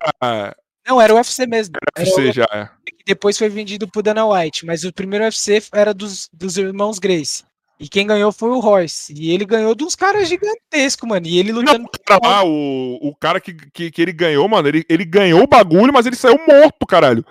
Não, 0.86 1.00
era 1.00 1.14
o 1.14 1.18
UFC 1.18 1.48
mesmo. 1.48 1.76
Era 1.98 2.06
UFC 2.06 2.22
era 2.22 2.32
já, 2.34 2.48
é. 2.52 2.70
Depois 3.06 3.38
foi 3.38 3.48
vendido 3.48 3.88
pro 3.88 4.04
Dana 4.04 4.26
White, 4.26 4.66
mas 4.66 4.84
o 4.84 4.92
primeiro 4.92 5.24
UFC 5.24 5.64
era 5.72 5.94
dos, 5.94 6.30
dos 6.34 6.58
irmãos 6.58 7.00
Grace. 7.00 7.44
E 7.84 7.90
quem 7.90 8.08
ganhou 8.08 8.32
foi 8.32 8.50
o 8.50 8.62
Royce. 8.62 9.14
E 9.14 9.32
ele 9.32 9.44
ganhou 9.44 9.76
de 9.76 9.84
uns 9.84 9.94
caras 9.94 10.30
gigantescos, 10.30 11.06
mano. 11.06 11.28
E 11.28 11.38
ele 11.38 11.52
lutando. 11.52 11.80
Não, 11.80 11.86
o, 11.86 11.90
cara 12.06 12.20
lá, 12.24 12.46
o, 12.46 13.10
o 13.10 13.14
cara 13.14 13.42
que, 13.42 13.54
que, 13.54 13.92
que, 13.92 14.02
ele 14.02 14.14
ganhou, 14.14 14.48
mano, 14.48 14.70
ele, 14.70 14.86
ele 14.88 15.04
ganhou 15.04 15.44
o 15.44 15.48
bagulho, 15.48 15.92
mas 15.92 16.06
ele 16.06 16.16
saiu 16.16 16.40
morto, 16.48 16.88
caralho. 16.88 17.26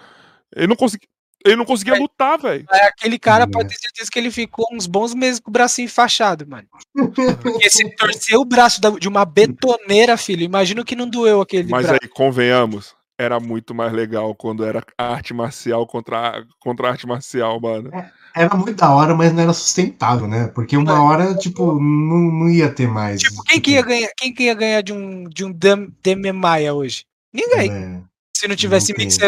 Ele 0.55 0.67
não 0.67 0.77
conseguia. 0.77 1.09
Ele 1.43 1.57
não 1.57 1.65
conseguia 1.65 1.95
é, 1.95 1.99
lutar, 1.99 2.39
velho. 2.39 2.67
É 2.71 2.87
aquele 2.87 3.19
cara, 3.19 3.49
pode 3.49 3.71
ter 3.71 3.81
certeza 3.81 4.11
que 4.13 4.19
ele 4.19 4.31
ficou 4.31 4.67
uns 4.71 4.87
bons 4.87 5.15
meses 5.15 5.41
com 5.41 5.51
o 5.51 5.53
bracinho 5.53 5.87
enfaixado, 5.87 6.47
mano. 6.47 6.69
Porque 7.43 7.71
se 7.71 7.89
torceu 7.97 8.43
o 8.43 8.45
braço 8.45 8.79
de 9.01 9.09
uma 9.09 9.25
betoneira, 9.25 10.19
filho, 10.19 10.43
imagina 10.43 10.85
que 10.85 10.95
não 10.95 11.09
doeu 11.09 11.41
aquele 11.41 11.71
Mas 11.71 11.87
braço. 11.87 12.01
aí, 12.03 12.09
convenhamos, 12.11 12.95
era 13.23 13.41
muito 13.41 13.75
mais 13.75 13.93
legal 13.93 14.35
quando 14.35 14.65
era 14.65 14.85
arte 14.99 15.33
marcial 15.33 15.87
contra, 15.87 16.45
contra 16.61 16.91
arte 16.91 17.07
marcial, 17.07 17.61
mano. 17.61 17.91
É, 17.95 18.11
era 18.35 18.55
muito 18.55 18.75
da 18.75 18.93
hora, 18.95 19.15
mas 19.15 19.33
não 19.33 19.43
era 19.43 19.53
sustentável, 19.53 20.27
né? 20.27 20.49
Porque 20.49 20.77
uma 20.77 20.93
é. 20.93 20.99
hora, 20.99 21.35
tipo, 21.37 21.75
não, 21.75 22.19
não 22.19 22.49
ia 22.49 22.73
ter 22.73 22.89
mais. 22.89 23.21
Tipo, 23.21 23.43
quem, 23.45 23.57
tipo... 23.57 23.65
Que 23.65 23.71
ia 23.73 23.83
ganhar, 23.83 24.11
quem 24.17 24.35
que 24.35 24.43
ia 24.45 24.55
ganhar 24.55 24.83
de 24.83 24.93
um, 24.93 25.25
de 25.25 25.45
um 25.45 25.53
Deme 26.03 26.33
Maia 26.33 26.75
hoje? 26.75 27.05
Ninguém. 27.33 27.73
É, 27.73 28.01
Se 28.37 28.49
não 28.49 28.57
tivesse 28.57 28.93
mix 28.97 29.19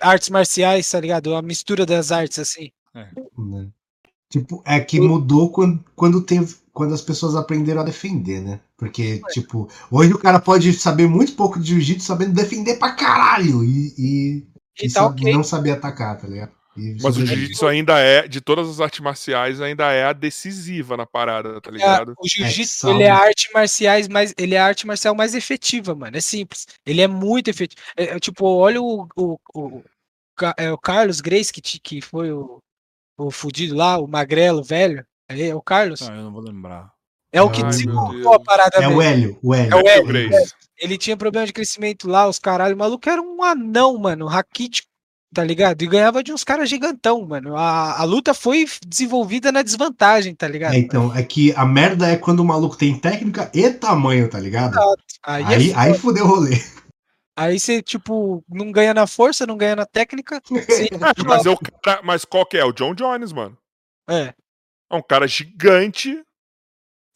artes 0.00 0.30
marciais, 0.30 0.88
tá 0.88 1.00
ligado? 1.00 1.34
A 1.34 1.42
mistura 1.42 1.84
das 1.84 2.10
artes, 2.12 2.38
assim. 2.38 2.70
É. 2.94 3.08
Tipo, 4.30 4.62
é 4.66 4.80
que 4.80 5.00
mudou 5.00 5.50
quando, 5.50 5.84
quando 5.94 6.20
teve 6.20 6.56
quando 6.74 6.92
as 6.92 7.00
pessoas 7.00 7.36
aprenderam 7.36 7.80
a 7.80 7.84
defender, 7.84 8.42
né? 8.42 8.60
Porque, 8.76 9.22
é. 9.24 9.32
tipo, 9.32 9.68
hoje 9.90 10.12
o 10.12 10.18
cara 10.18 10.40
pode 10.40 10.72
saber 10.72 11.08
muito 11.08 11.34
pouco 11.34 11.58
de 11.58 11.68
jiu-jitsu 11.68 12.04
sabendo 12.04 12.34
defender 12.34 12.78
pra 12.78 12.92
caralho 12.92 13.62
e, 13.64 13.94
e, 13.96 14.46
e, 14.82 14.86
e 14.86 14.92
tá 14.92 15.06
okay. 15.06 15.32
não 15.32 15.44
saber 15.44 15.70
atacar, 15.70 16.20
tá 16.20 16.26
ligado? 16.26 16.52
E 16.76 16.96
Mas 17.00 17.16
o 17.16 17.24
jiu-jitsu 17.24 17.66
ainda 17.68 18.00
é, 18.00 18.26
de 18.26 18.40
todas 18.40 18.68
as 18.68 18.80
artes 18.80 18.98
marciais, 18.98 19.60
ainda 19.60 19.92
é 19.92 20.04
a 20.04 20.12
decisiva 20.12 20.96
na 20.96 21.06
parada, 21.06 21.60
tá 21.60 21.70
é, 21.70 21.74
ligado? 21.74 22.10
É, 22.10 22.14
o 22.18 22.28
jiu-jitsu, 22.28 22.88
é 22.88 22.90
ele 22.90 23.02
é 23.04 23.10
a 23.10 23.18
arte 23.18 23.48
marciais 23.54 24.08
mais, 24.08 24.34
ele 24.36 24.56
é 24.56 24.58
a 24.58 24.66
arte 24.66 24.84
marcial 24.84 25.14
mais 25.14 25.36
efetiva, 25.36 25.94
mano. 25.94 26.16
É 26.16 26.20
simples. 26.20 26.66
Ele 26.84 27.00
é 27.00 27.06
muito 27.06 27.48
efetivo. 27.48 27.80
É, 27.96 28.04
é 28.04 28.18
tipo, 28.18 28.44
olha 28.44 28.82
o, 28.82 29.06
o, 29.16 29.38
o, 29.54 29.82
é, 30.58 30.72
o 30.72 30.78
Carlos 30.78 31.20
Grace, 31.20 31.52
que, 31.52 31.62
que 31.62 32.00
foi 32.00 32.32
o, 32.32 32.58
o 33.16 33.30
fudido 33.30 33.76
lá, 33.76 33.96
o 33.96 34.08
magrelo, 34.08 34.64
velho. 34.64 35.06
É 35.28 35.54
o 35.54 35.62
Carlos? 35.62 36.02
Ah, 36.02 36.14
eu 36.14 36.22
não 36.24 36.32
vou 36.32 36.42
lembrar. 36.42 36.92
É 37.32 37.42
o 37.42 37.50
que 37.50 37.62
Ai, 37.62 37.68
desenvolveu 37.68 38.32
a 38.32 38.38
parada 38.38 38.76
É 38.76 38.86
o 38.86 39.02
Hélio, 39.02 39.36
o 39.42 39.52
Hélio. 39.52 39.72
É 39.72 39.82
o 39.82 39.88
Hélio. 39.88 40.34
É. 40.34 40.44
Ele 40.78 40.96
tinha 40.96 41.16
problema 41.16 41.46
de 41.46 41.52
crescimento 41.52 42.08
lá, 42.08 42.28
os 42.28 42.38
caralho. 42.38 42.76
O 42.76 42.78
maluco 42.78 43.08
era 43.08 43.20
um 43.20 43.42
anão, 43.42 43.98
mano, 43.98 44.26
raquítico, 44.26 44.88
tá 45.34 45.42
ligado? 45.42 45.82
E 45.82 45.86
ganhava 45.88 46.22
de 46.22 46.32
uns 46.32 46.44
caras 46.44 46.70
gigantão, 46.70 47.26
mano. 47.26 47.56
A, 47.56 48.00
a 48.00 48.04
luta 48.04 48.34
foi 48.34 48.64
desenvolvida 48.86 49.50
na 49.50 49.62
desvantagem, 49.62 50.34
tá 50.34 50.46
ligado? 50.46 50.74
É, 50.74 50.78
então, 50.78 51.12
é 51.12 51.22
que 51.24 51.52
a 51.56 51.64
merda 51.64 52.06
é 52.08 52.16
quando 52.16 52.40
o 52.40 52.44
maluco 52.44 52.76
tem 52.76 52.96
técnica 52.96 53.50
e 53.52 53.68
tamanho, 53.70 54.28
tá 54.28 54.38
ligado? 54.38 54.78
Aí, 55.24 55.44
aí, 55.44 55.70
é 55.70 55.74
aí 55.76 55.94
fudeu 55.94 56.24
o 56.24 56.28
rolê. 56.28 56.62
Aí 57.36 57.58
você, 57.58 57.82
tipo, 57.82 58.44
não 58.48 58.70
ganha 58.70 58.94
na 58.94 59.08
força, 59.08 59.44
não 59.44 59.56
ganha 59.56 59.74
na 59.74 59.86
técnica. 59.86 60.40
mas, 61.26 61.44
eu, 61.44 61.58
mas 62.04 62.24
qual 62.24 62.46
que 62.46 62.56
é? 62.56 62.64
O 62.64 62.72
John 62.72 62.94
Jones, 62.94 63.32
mano. 63.32 63.58
É. 64.08 64.32
É 64.90 64.96
um 64.96 65.02
cara 65.02 65.26
gigante 65.26 66.22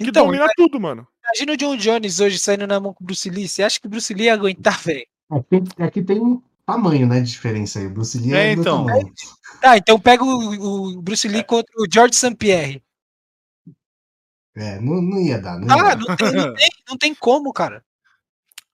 que 0.01 0.09
então, 0.09 0.27
domina 0.27 0.47
tudo, 0.57 0.81
mano. 0.81 1.07
Imagina 1.25 1.53
o 1.53 1.57
John 1.57 1.77
Jones 1.77 2.21
hoje 2.21 2.39
saindo 2.39 2.67
na 2.67 2.79
mão 2.79 2.95
com 2.95 3.03
o 3.03 3.07
Bruce 3.07 3.29
Lee. 3.29 3.49
Você 3.49 3.65
acha 3.65 3.81
que 3.81 3.87
o 3.87 3.91
Bruce 3.91 4.15
Lee 4.15 4.27
ia 4.27 4.35
aguentar, 4.35 4.79
velho? 4.83 5.07
É 5.77 5.91
que 5.91 6.03
tem 6.03 6.21
um 6.21 6.41
tamanho, 6.65 7.07
né, 7.07 7.21
de 7.21 7.31
diferença 7.31 7.81
aí. 7.81 7.87
O 7.87 7.91
Bruce 7.91 8.17
Lee 8.17 8.33
é, 8.33 8.49
é 8.49 8.53
então. 8.53 8.87
Tá, 9.61 9.77
então 9.77 9.99
pega 9.99 10.23
o, 10.23 10.95
o 10.97 11.03
Bruce 11.03 11.27
Lee 11.27 11.41
é. 11.41 11.45
contra 11.45 11.73
o 11.77 11.87
George 11.93 12.15
St. 12.15 12.37
Pierre. 12.37 12.83
É, 14.55 14.81
não, 14.81 15.03
não 15.03 15.21
ia 15.21 15.41
dar. 15.41 15.59
Não 15.59 15.79
ah, 15.79 15.95
Não, 15.97 16.17
tem, 16.17 16.33
não, 16.33 16.55
tem, 16.55 16.69
não 16.89 16.99
tem 16.99 17.15
como, 17.15 17.53
cara. 17.53 17.85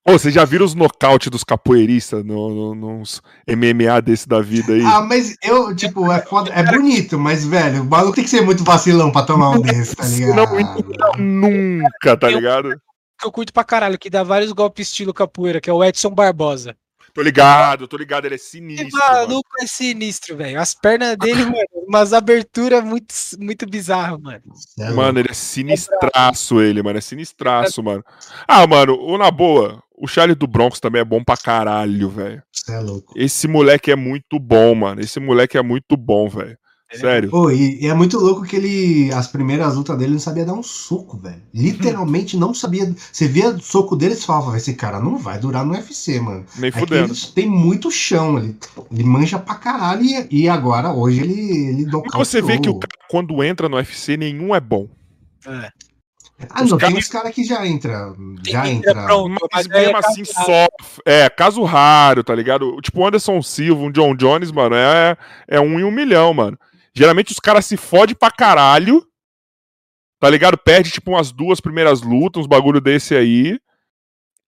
Ô, 0.07 0.13
vocês 0.13 0.35
já 0.35 0.45
viram 0.45 0.67
os 0.67 0.75
nocaute 0.75 1.31
dos 1.31 1.43
capoeiristas 1.43 2.23
no, 2.23 2.75
no, 2.75 2.75
nos 2.75 3.23
MMA 3.49 4.03
desse 4.03 4.29
da 4.29 4.39
vida 4.43 4.75
aí? 4.75 4.83
Ah, 4.83 5.01
mas 5.01 5.35
eu, 5.43 5.75
tipo, 5.75 6.13
é 6.13 6.21
foda, 6.21 6.51
é 6.53 6.63
bonito, 6.63 7.19
mas, 7.19 7.47
velho, 7.47 7.81
o 7.81 7.87
maluco 7.87 8.15
tem 8.15 8.25
que 8.25 8.29
ser 8.29 8.43
muito 8.43 8.63
vacilão 8.63 9.11
pra 9.11 9.23
tomar 9.23 9.51
um 9.51 9.63
desse, 9.63 9.97
tá 9.97 10.05
ligado? 10.05 10.37
Não, 11.17 11.25
nunca, 11.25 12.19
tá 12.19 12.29
ligado? 12.29 12.79
Que 13.19 13.27
eu 13.27 13.33
curto 13.33 13.51
pra 13.51 13.65
caralho, 13.65 13.99
que 13.99 14.11
dá 14.11 14.23
vários 14.23 14.53
golpes 14.53 14.89
estilo 14.89 15.15
capoeira, 15.15 15.59
que 15.59 15.71
é 15.71 15.73
o 15.73 15.83
Edson 15.83 16.11
Barbosa. 16.11 16.77
Tô 17.15 17.23
ligado, 17.23 17.87
tô 17.87 17.97
ligado, 17.97 18.25
ele 18.25 18.35
é 18.35 18.39
sinistro. 18.39 18.89
O 18.89 18.99
maluco 18.99 19.49
é 19.63 19.67
sinistro, 19.69 20.37
velho. 20.37 20.61
As 20.61 20.75
pernas 20.75 21.17
dele, 21.17 21.45
mano, 21.47 21.65
umas 21.87 22.13
aberturas 22.13 22.83
muito, 22.83 23.15
muito 23.39 23.67
bizarras, 23.67 24.21
mano. 24.21 24.43
Mano, 24.97 25.21
ele 25.21 25.31
é 25.31 25.35
sinistraço, 25.35 26.61
ele, 26.61 26.83
mano. 26.83 26.99
É 26.99 27.01
sinistraço, 27.01 27.81
mano. 27.85 28.05
Ah, 28.49 28.67
mano, 28.67 28.99
o 29.01 29.17
na 29.17 29.31
boa, 29.31 29.81
o 29.97 30.07
Charlie 30.07 30.35
do 30.35 30.47
Bronx 30.47 30.81
também 30.81 31.01
é 31.01 31.05
bom 31.05 31.23
pra 31.23 31.37
caralho, 31.37 32.09
velho. 32.09 32.43
É 32.69 32.79
louco. 32.81 33.13
Esse 33.17 33.47
moleque 33.47 33.91
é 33.91 33.97
muito 33.97 34.39
bom, 34.39 34.75
mano. 34.75 35.01
Esse 35.01 35.21
moleque 35.21 35.57
é 35.57 35.63
muito 35.63 35.97
bom, 35.97 36.29
velho. 36.29 36.57
É. 36.91 36.99
Sério. 36.99 37.31
Pô, 37.31 37.51
e, 37.51 37.83
e, 37.83 37.87
é 37.87 37.95
muito 37.95 38.19
louco 38.19 38.43
que 38.43 38.57
ele. 38.57 39.13
As 39.13 39.27
primeiras 39.27 39.75
lutas 39.75 39.97
dele 39.99 40.13
não 40.13 40.19
sabia 40.19 40.45
dar 40.45 40.53
um 40.53 40.63
soco, 40.63 41.17
velho. 41.19 41.43
Literalmente 41.53 42.37
não 42.37 42.55
sabia. 42.55 42.95
Você 43.13 43.27
via 43.27 43.51
o 43.51 43.61
soco 43.61 43.97
dele 43.97 44.15
e 44.15 44.21
falava, 44.21 44.57
esse 44.57 44.75
cara 44.75 45.01
não 45.01 45.19
vai 45.19 45.39
durar 45.39 45.65
no 45.65 45.73
UFC, 45.73 46.21
mano. 46.21 46.45
Nem 46.57 46.69
é 46.69 46.73
fudendo. 46.73 47.15
tem 47.35 47.49
muito 47.49 47.91
chão, 47.91 48.39
ele, 48.39 48.57
ele 48.93 49.05
manja 49.05 49.39
pra 49.39 49.57
caralho 49.57 50.03
e, 50.05 50.43
e 50.43 50.49
agora, 50.49 50.93
hoje, 50.93 51.21
ele, 51.21 51.83
ele 51.83 51.91
Você 52.15 52.41
vê 52.41 52.59
que 52.59 52.69
o 52.69 52.79
cara, 52.79 52.93
quando 53.09 53.43
entra 53.43 53.69
no 53.69 53.77
UFC, 53.77 54.17
nenhum 54.17 54.55
é 54.55 54.61
bom. 54.61 54.89
É. 55.47 55.71
Ah, 56.51 56.65
os 56.65 56.71
não, 56.71 56.79
cara... 56.79 56.93
tem 56.93 57.01
os 57.01 57.09
caras 57.09 57.35
que 57.35 57.45
já 57.45 57.67
entra. 57.67 58.13
Já 58.47 58.69
entra. 58.69 59.05
Pronto, 59.05 59.49
mas 59.53 59.69
mesmo 59.69 59.97
assim, 59.97 60.25
só. 60.25 60.67
É, 61.05 61.31
caso 61.31 61.63
raro, 61.63 62.25
tá 62.25 62.35
ligado? 62.35 62.81
Tipo, 62.83 63.01
o 63.01 63.07
Anderson 63.07 63.41
Silva, 63.41 63.83
um 63.83 63.91
John 63.93 64.15
Jones, 64.17 64.51
mano, 64.51 64.75
é, 64.75 65.17
é 65.47 65.61
um 65.61 65.79
em 65.79 65.85
um 65.85 65.91
milhão, 65.91 66.35
mano. 66.35 66.59
Geralmente 66.93 67.33
os 67.33 67.39
caras 67.39 67.67
se 67.67 67.77
fodem 67.77 68.15
pra 68.15 68.31
caralho. 68.31 69.07
Tá 70.21 70.31
ligado? 70.31 70.57
Perde, 70.57 70.91
tipo, 70.91 71.13
umas 71.13 71.31
duas 71.31 71.61
primeiras 71.61 72.01
lutas, 72.01 72.43
uns 72.43 72.47
bagulho 72.47 72.81
desse 72.81 73.15
aí. 73.15 73.59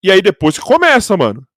E 0.03 0.11
aí 0.11 0.21
depois 0.21 0.57
que 0.57 0.65
começa, 0.65 1.15
mano. 1.15 1.47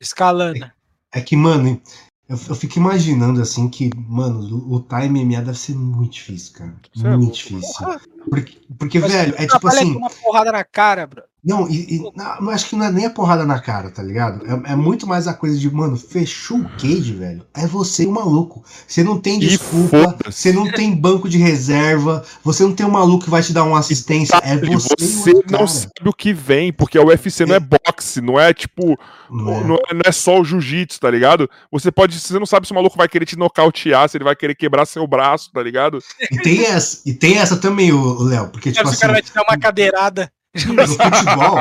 Escalando. 0.00 0.64
É, 0.64 0.72
é 1.14 1.20
que, 1.20 1.36
mano, 1.36 1.80
eu, 2.28 2.38
eu, 2.48 2.54
fico 2.54 2.78
imaginando 2.78 3.40
assim 3.40 3.68
que, 3.68 3.90
mano, 3.96 4.40
o 4.68 4.80
time 4.80 5.24
MMA 5.24 5.42
deve 5.42 5.58
ser 5.58 5.74
muito 5.74 6.12
difícil, 6.12 6.52
cara. 6.54 6.76
Você 6.94 7.08
muito 7.08 7.30
é 7.30 7.32
difícil. 7.32 7.86
Porque, 8.28 8.58
porque 8.78 9.00
velho, 9.00 9.34
é 9.36 9.46
tipo 9.46 9.68
assim. 9.68 9.96
uma 9.96 10.10
porrada 10.10 10.52
na 10.52 10.64
cara, 10.64 11.06
bro. 11.06 11.22
Não, 11.44 11.68
e, 11.68 11.96
e 11.96 12.12
não, 12.16 12.50
acho 12.50 12.68
que 12.68 12.76
não 12.76 12.84
é 12.84 12.90
nem 12.90 13.06
a 13.06 13.10
porrada 13.10 13.46
na 13.46 13.60
cara, 13.60 13.90
tá 13.90 14.02
ligado? 14.02 14.44
É, 14.44 14.72
é, 14.72 14.76
muito 14.76 15.06
mais 15.06 15.28
a 15.28 15.32
coisa 15.32 15.56
de, 15.56 15.70
mano, 15.72 15.96
fechou 15.96 16.58
o 16.58 16.68
cage, 16.70 17.14
velho. 17.14 17.42
É 17.54 17.64
você 17.64 18.04
o 18.04 18.10
maluco. 18.10 18.64
Você 18.86 19.04
não 19.04 19.18
tem 19.18 19.38
desculpa, 19.38 20.16
você 20.26 20.52
não 20.52 20.70
tem 20.70 20.94
banco 20.94 21.28
de 21.28 21.38
reserva, 21.38 22.24
você 22.42 22.64
não 22.64 22.74
tem 22.74 22.84
um 22.84 22.90
maluco 22.90 23.24
que 23.24 23.30
vai 23.30 23.40
te 23.40 23.52
dar 23.52 23.62
uma 23.62 23.78
assistência. 23.78 24.36
é 24.42 24.56
você. 24.56 24.94
Você 24.98 25.32
não 25.48 25.66
sabe 25.66 26.08
o 26.08 26.12
que 26.12 26.32
vem, 26.32 26.72
porque 26.72 26.98
o 26.98 27.06
UFC 27.06 27.44
é. 27.44 27.46
não 27.46 27.54
é 27.54 27.60
boxe, 27.60 28.20
não 28.20 28.38
é 28.38 28.52
tipo. 28.52 28.98
Não 29.30 29.52
é, 29.52 29.64
não 29.64 29.74
é, 29.74 29.94
não 29.94 30.02
é 30.04 30.12
só 30.12 30.40
o 30.40 30.44
jiu-jitsu, 30.44 30.98
tá 30.98 31.10
ligado? 31.10 31.48
Você 31.70 31.92
pode. 31.92 32.18
Você 32.18 32.38
não 32.38 32.46
sabe 32.46 32.66
se 32.66 32.72
o 32.72 32.74
maluco 32.74 32.96
vai 32.96 33.08
querer 33.08 33.26
te 33.26 33.38
nocautear, 33.38 34.08
se 34.08 34.16
ele 34.16 34.24
vai 34.24 34.34
querer 34.34 34.54
quebrar 34.54 34.86
seu 34.86 35.06
braço, 35.06 35.52
tá 35.52 35.62
ligado? 35.62 35.98
E 36.30 36.38
tem 36.38 36.64
essa, 36.64 37.00
e 37.06 37.12
tem 37.12 37.38
essa 37.38 37.56
também, 37.56 37.92
o 37.92 38.17
Léo, 38.22 38.48
porque 38.48 38.72
tipo 38.72 38.88
assim. 38.88 38.96
O 38.96 39.00
cara 39.00 39.12
vai 39.12 39.22
te 39.22 39.32
dar 39.32 39.42
uma 39.42 39.58
cadeirada. 39.58 40.30
No 40.54 40.86
futebol, 40.88 41.58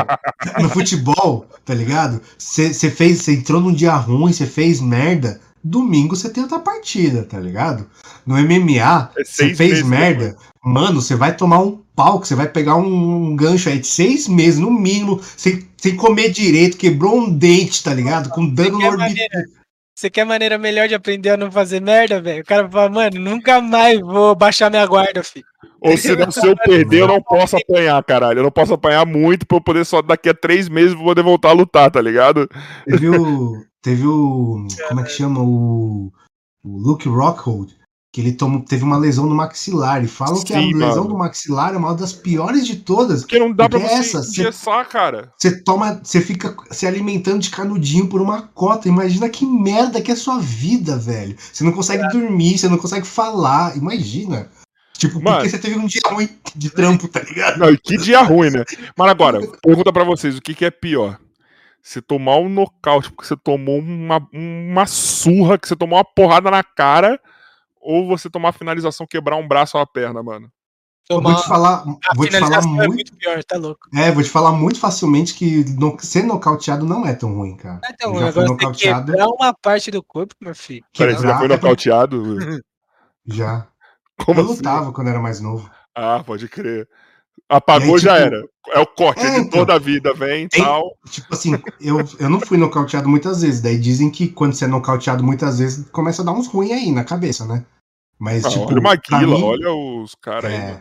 no 0.61 0.69
futebol, 0.69 1.45
tá 1.65 1.73
ligado? 1.73 2.21
Você 2.37 2.89
fez, 2.89 3.21
você 3.21 3.33
entrou 3.33 3.61
num 3.61 3.73
dia 3.73 3.93
ruim, 3.95 4.31
você 4.31 4.45
fez 4.45 4.79
merda. 4.79 5.39
Domingo 5.63 6.15
você 6.15 6.29
tem 6.29 6.43
outra 6.43 6.59
partida, 6.59 7.23
tá 7.23 7.39
ligado? 7.39 7.85
No 8.25 8.35
MMA, 8.37 9.11
você 9.23 9.51
é 9.51 9.55
fez 9.55 9.83
merda, 9.83 10.27
depois. 10.27 10.47
mano, 10.63 11.01
você 11.01 11.15
vai 11.15 11.35
tomar 11.35 11.59
um 11.59 11.81
pau, 11.95 12.19
que 12.19 12.27
você 12.27 12.35
vai 12.35 12.47
pegar 12.47 12.75
um, 12.75 13.31
um, 13.31 13.35
gancho 13.35 13.69
aí 13.69 13.79
de 13.79 13.87
seis 13.87 14.27
meses, 14.27 14.59
no 14.59 14.71
mínimo, 14.71 15.19
sem, 15.35 15.67
sem 15.77 15.95
comer 15.95 16.29
direito, 16.31 16.77
quebrou 16.77 17.17
um 17.17 17.29
dente, 17.29 17.83
tá 17.83 17.93
ligado? 17.93 18.29
Com 18.29 18.47
dano 18.47 18.79
no 18.79 18.85
orbital. 18.85 19.27
Você 19.97 20.11
quer 20.11 20.25
maneira 20.25 20.59
melhor 20.59 20.87
de 20.87 20.93
aprender 20.93 21.31
a 21.31 21.37
não 21.37 21.51
fazer 21.51 21.81
merda, 21.81 22.21
velho? 22.21 22.43
O 22.43 22.45
cara 22.45 22.69
fala, 22.69 22.87
mano, 22.87 23.19
nunca 23.19 23.59
mais 23.59 23.99
vou 23.99 24.35
baixar 24.35 24.69
minha 24.69 24.85
guarda, 24.85 25.23
filho. 25.23 25.43
Ou 25.81 25.97
se 25.97 26.15
não, 26.15 26.29
se 26.29 26.45
eu 26.45 26.55
perder, 26.55 27.01
eu 27.01 27.07
não 27.07 27.19
posso 27.19 27.57
apanhar, 27.57 28.03
caralho. 28.03 28.37
Eu 28.37 28.43
não 28.43 28.51
posso 28.51 28.75
apanhar 28.75 29.07
muito 29.07 29.47
pra 29.47 29.57
eu 29.57 29.61
poder 29.61 29.83
só 29.87 29.99
daqui 30.03 30.29
a 30.29 30.35
três 30.35 30.69
meses 30.69 30.93
poder 30.93 31.23
voltar 31.23 31.49
a 31.49 31.53
lutar, 31.53 31.89
tá 31.89 31.99
ligado? 31.99 32.47
Teve 32.85 33.09
o. 33.09 33.65
Teve 33.81 34.05
o. 34.05 34.67
Como 34.87 34.99
é 34.99 35.03
que 35.03 35.09
chama? 35.09 35.41
O. 35.41 36.13
O 36.63 36.77
Luke 36.77 37.09
Rockhold 37.09 37.75
que 38.17 38.21
ele 38.21 38.31
tomou, 38.31 38.61
teve 38.61 38.83
uma 38.83 38.97
lesão 38.97 39.27
no 39.27 39.35
maxilar. 39.35 40.03
E 40.03 40.07
falam 40.07 40.37
Sim, 40.37 40.43
que 40.43 40.53
a 40.55 40.59
mano. 40.59 40.87
lesão 40.87 41.05
do 41.05 41.15
maxilar 41.15 41.75
é 41.75 41.77
uma 41.77 41.93
das 41.93 42.13
piores 42.13 42.65
de 42.65 42.77
todas. 42.77 43.21
Porque 43.21 43.37
não 43.37 43.53
dá 43.53 43.69
porque 43.69 43.85
pra 43.85 43.95
você 43.95 44.17
essa, 44.17 44.27
engessar, 44.27 44.89
cara. 44.89 45.31
Você 45.37 45.61
toma, 45.61 46.01
você 46.03 46.19
fica 46.19 46.55
se 46.71 46.87
alimentando 46.87 47.37
de 47.37 47.51
canudinho 47.51 48.07
por 48.07 48.19
uma 48.19 48.41
cota. 48.41 48.87
Imagina 48.87 49.29
que 49.29 49.45
merda 49.45 50.01
que 50.01 50.11
é 50.11 50.15
sua 50.15 50.39
vida, 50.39 50.97
velho. 50.97 51.37
Você 51.37 51.63
não 51.63 51.71
consegue 51.71 52.05
é. 52.05 52.09
dormir, 52.09 52.57
você 52.57 52.67
não 52.67 52.79
consegue 52.79 53.05
falar. 53.05 53.77
Imagina. 53.77 54.49
Tipo, 54.97 55.21
Mano, 55.21 55.37
porque 55.37 55.51
você 55.51 55.59
teve 55.59 55.77
um 55.77 55.85
dia 55.85 56.01
ruim 56.07 56.27
de 56.55 56.71
trampo, 56.71 57.07
tá 57.07 57.19
ligado? 57.19 57.59
Não, 57.59 57.67
que 57.75 57.97
dia 57.97 58.23
ruim, 58.23 58.49
né? 58.49 58.63
Mas 58.97 59.11
agora, 59.11 59.39
pergunta 59.61 59.93
para 59.93 60.03
vocês, 60.03 60.35
o 60.35 60.41
que, 60.41 60.55
que 60.55 60.65
é 60.65 60.71
pior? 60.71 61.19
Você 61.83 62.01
tomar 62.01 62.37
um 62.37 62.49
nocaute 62.49 63.11
porque 63.11 63.27
você 63.27 63.37
tomou 63.37 63.77
uma, 63.77 64.27
uma 64.33 64.87
surra, 64.87 65.59
que 65.59 65.67
você 65.67 65.75
tomou 65.75 65.99
uma 65.99 66.03
porrada 66.03 66.49
na 66.49 66.63
cara 66.63 67.21
ou 67.79 68.07
você 68.07 68.29
tomar 68.29 68.51
finalização, 68.51 69.07
quebrar 69.07 69.35
um 69.35 69.47
braço 69.47 69.77
ou 69.77 69.83
a 69.83 69.87
perna, 69.87 70.21
mano? 70.21 70.51
Tomar... 71.07 71.31
Vou 71.31 71.41
te 71.41 71.47
falar, 71.47 71.83
vou 72.15 72.27
te 72.27 72.37
falar 72.37 72.61
muito... 72.63 72.83
É 72.83 72.87
muito 72.87 73.15
pior, 73.15 73.43
tá 73.43 73.57
louco. 73.57 73.87
É, 73.95 74.11
vou 74.11 74.21
te 74.21 74.29
falar 74.29 74.51
muito 74.51 74.79
facilmente 74.79 75.33
que 75.33 75.63
no... 75.75 75.97
ser 75.99 76.23
nocauteado 76.23 76.85
não 76.85 77.05
é 77.05 77.13
tão 77.13 77.33
ruim, 77.33 77.55
cara. 77.55 77.79
É 77.83 77.93
tão 77.93 78.11
ruim, 78.11 78.23
agora 78.23 78.47
nocauteado... 78.47 79.11
quebrar 79.11 79.27
uma 79.27 79.53
parte 79.53 79.89
do 79.89 80.03
corpo, 80.03 80.35
meu 80.41 80.53
filho. 80.53 80.83
Peraí, 80.97 81.15
você 81.15 81.25
já 81.25 81.37
foi 81.37 81.47
nocauteado? 81.47 82.61
já. 83.25 83.67
Como 84.25 84.39
eu 84.39 84.45
assim? 84.45 84.55
lutava 84.55 84.91
quando 84.91 85.09
era 85.09 85.19
mais 85.19 85.39
novo. 85.39 85.69
Ah, 85.95 86.21
pode 86.25 86.49
crer. 86.49 86.87
Apagou, 87.49 87.95
aí, 87.95 87.99
tipo, 87.99 87.99
já 87.99 88.17
era. 88.17 88.43
É 88.69 88.79
o 88.79 88.85
corte 88.85 89.25
é, 89.25 89.31
de 89.31 89.39
então, 89.39 89.59
toda 89.59 89.75
a 89.75 89.79
vida, 89.79 90.13
vem 90.13 90.45
e 90.45 90.49
tal. 90.49 90.97
Tipo 91.09 91.33
assim, 91.33 91.53
eu, 91.79 91.99
eu 92.19 92.29
não 92.29 92.39
fui 92.41 92.57
nocauteado 92.57 93.07
muitas 93.07 93.41
vezes. 93.41 93.61
Daí 93.61 93.77
dizem 93.77 94.11
que 94.11 94.27
quando 94.27 94.53
você 94.53 94.65
é 94.65 94.67
nocauteado 94.67 95.23
muitas 95.23 95.59
vezes, 95.59 95.89
começa 95.89 96.21
a 96.21 96.25
dar 96.25 96.33
uns 96.33 96.47
ruins 96.47 96.71
aí 96.71 96.91
na 96.91 97.05
cabeça, 97.05 97.45
né? 97.45 97.65
Mas, 98.19 98.45
ah, 98.45 98.49
tipo. 98.49 98.65
Olha 98.65 98.79
o 98.79 98.83
Maguila, 98.83 99.37
mim, 99.37 99.43
olha 99.43 99.71
os 99.71 100.15
caras 100.15 100.51
é, 100.51 100.71
aí. 100.71 100.79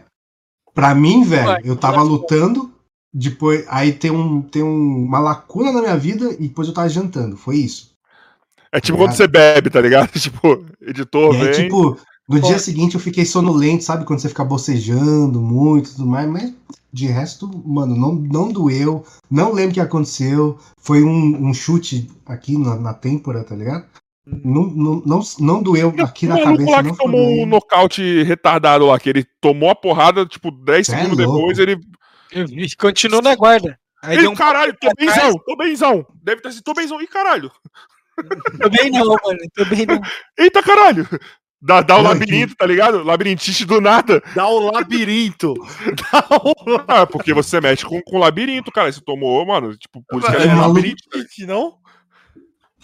Pra 0.74 0.94
mim, 0.94 1.22
velho, 1.22 1.60
eu 1.64 1.76
tava 1.76 2.02
lutando, 2.02 2.72
depois. 3.14 3.64
Aí 3.68 3.92
tem, 3.92 4.10
um, 4.10 4.42
tem 4.42 4.62
um, 4.62 5.04
uma 5.04 5.20
lacuna 5.20 5.70
na 5.70 5.80
minha 5.80 5.96
vida 5.96 6.32
e 6.32 6.48
depois 6.48 6.66
eu 6.66 6.74
tava 6.74 6.88
jantando. 6.88 7.36
Foi 7.36 7.56
isso. 7.56 7.94
É 8.72 8.80
tipo 8.80 8.98
tá 8.98 9.04
quando 9.04 9.16
você 9.16 9.28
bebe, 9.28 9.70
tá 9.70 9.80
ligado? 9.80 10.10
Tipo, 10.18 10.66
editor, 10.82 11.34
e 11.34 11.38
vem. 11.38 11.52
tipo, 11.52 11.98
no 12.28 12.40
dia 12.40 12.58
seguinte 12.58 12.94
eu 12.94 13.00
fiquei 13.00 13.24
sonolento, 13.24 13.84
sabe? 13.84 14.04
Quando 14.04 14.20
você 14.20 14.28
fica 14.28 14.44
bocejando 14.44 15.40
muito 15.40 15.90
e 15.90 15.92
tudo 15.92 16.06
mais, 16.06 16.28
mas 16.28 16.52
de 16.92 17.06
resto, 17.06 17.48
mano, 17.64 17.94
não, 17.94 18.14
não 18.14 18.52
doeu. 18.52 19.04
Não 19.30 19.52
lembro 19.52 19.70
o 19.72 19.74
que 19.74 19.80
aconteceu. 19.80 20.58
Foi 20.78 21.02
um, 21.02 21.48
um 21.48 21.54
chute 21.54 22.10
aqui 22.24 22.56
na, 22.56 22.76
na 22.76 22.94
têmpora, 22.94 23.44
tá 23.44 23.54
ligado? 23.54 23.84
Não, 24.26 24.62
não, 24.62 25.02
não, 25.06 25.20
não 25.38 25.62
doeu 25.62 25.94
aqui 26.00 26.26
na 26.26 26.42
cabeça. 26.42 26.70
lá 26.70 26.82
que 26.82 26.96
tomou 26.96 27.42
um 27.42 27.46
nocaute 27.46 28.24
retardado 28.24 28.86
lá, 28.86 28.98
que 28.98 29.08
ele 29.08 29.24
tomou 29.40 29.70
a 29.70 29.74
porrada, 29.74 30.26
tipo, 30.26 30.50
10 30.50 30.88
é 30.88 30.92
segundos 30.96 31.18
louco. 31.18 31.36
depois, 31.36 31.58
ele. 31.58 31.78
Ele 32.32 32.68
continuou 32.76 33.22
na 33.22 33.36
guarda. 33.36 33.78
Aí 34.02 34.18
Ei, 34.18 34.26
um... 34.26 34.34
caralho, 34.34 34.76
tô 34.80 34.88
benzão, 34.98 35.32
tô 35.44 35.56
benzão. 35.56 36.06
Deve 36.22 36.40
ter 36.42 36.52
sido, 36.52 36.64
tô 36.64 36.74
benzão. 36.74 37.00
Ih, 37.00 37.06
caralho. 37.06 37.52
Tô 38.60 38.70
bem 38.70 38.90
não, 38.90 39.06
mano. 39.06 39.38
Tô 39.54 39.64
bem 39.66 39.86
não. 39.86 40.00
Eita, 40.38 40.62
caralho. 40.62 41.06
Dá, 41.60 41.80
dá 41.80 41.96
o 41.96 42.02
labirinto, 42.02 42.54
tá 42.54 42.66
ligado? 42.66 43.02
Labirintite 43.02 43.64
do 43.64 43.80
nada. 43.80 44.22
Dá 44.34 44.46
o 44.46 44.70
labirinto. 44.70 45.54
dá 46.12 46.24
o... 46.30 46.52
Ah, 46.86 47.06
porque 47.06 47.32
você 47.32 47.60
mexe 47.60 47.84
com, 47.84 48.00
com 48.02 48.18
labirinto, 48.18 48.70
cara. 48.70 48.92
Você 48.92 49.00
tomou, 49.00 49.44
mano, 49.44 49.76
tipo, 49.76 50.04
por 50.08 50.20
isso 50.20 50.30
que 50.30 50.36
é, 50.36 50.46
é 50.46 50.54
labirinto. 50.54 51.02
Não? 51.46 51.78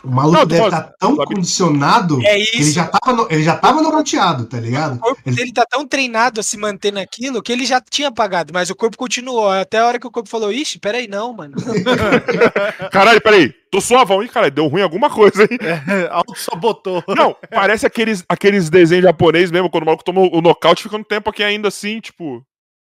O 0.05 0.11
maluco 0.11 0.39
não, 0.39 0.47
deve 0.47 0.65
estar 0.65 0.83
tá 0.83 0.95
tão 0.99 1.17
condicionado 1.17 2.21
é 2.25 2.41
que 2.41 2.57
ele 2.57 2.73
já 2.73 2.87
tava, 2.87 3.17
no, 3.17 3.29
ele 3.31 3.43
já 3.43 3.57
tava 3.57 3.83
nocauteado, 3.83 4.47
tá 4.47 4.59
ligado? 4.59 4.97
O 4.97 4.99
corpo 4.99 5.23
ele... 5.25 5.37
dele 5.37 5.53
tá 5.53 5.65
tão 5.65 5.87
treinado 5.87 6.41
a 6.41 6.43
se 6.43 6.57
manter 6.57 6.93
naquilo 6.93 7.41
que 7.43 7.53
ele 7.53 7.65
já 7.65 7.81
tinha 7.81 8.09
apagado, 8.09 8.53
mas 8.53 8.69
o 8.69 8.75
corpo 8.75 8.97
continuou. 8.97 9.49
Até 9.49 9.79
a 9.79 9.87
hora 9.87 10.01
que 10.01 10.07
o 10.07 10.11
corpo 10.11 10.29
falou, 10.29 10.53
ixi, 10.53 10.81
peraí, 10.81 11.07
não, 11.07 11.33
mano. 11.33 11.55
caralho, 12.91 13.21
peraí, 13.21 13.55
tô 13.71 13.81
suavão, 13.81 14.23
hein, 14.23 14.29
cara, 14.29 14.51
deu 14.51 14.67
ruim 14.67 14.83
alguma 14.83 15.09
coisa, 15.09 15.45
hein? 15.45 15.59
É, 15.61 16.09
auto-sabotou. 16.11 17.05
Não, 17.09 17.37
parece 17.51 17.87
aqueles, 17.87 18.25
aqueles 18.29 18.69
desenhos 18.69 19.05
japonês 19.05 19.53
mesmo, 19.53 19.71
quando 19.71 19.85
o 19.85 19.87
maluco 19.87 20.05
tomou 20.05 20.35
o 20.35 20.41
nocaute, 20.41 20.83
ficando 20.83 21.05
tempo 21.05 21.31
aqui 21.31 21.45
ainda 21.45 21.69
assim, 21.69 22.01
tipo... 22.01 22.45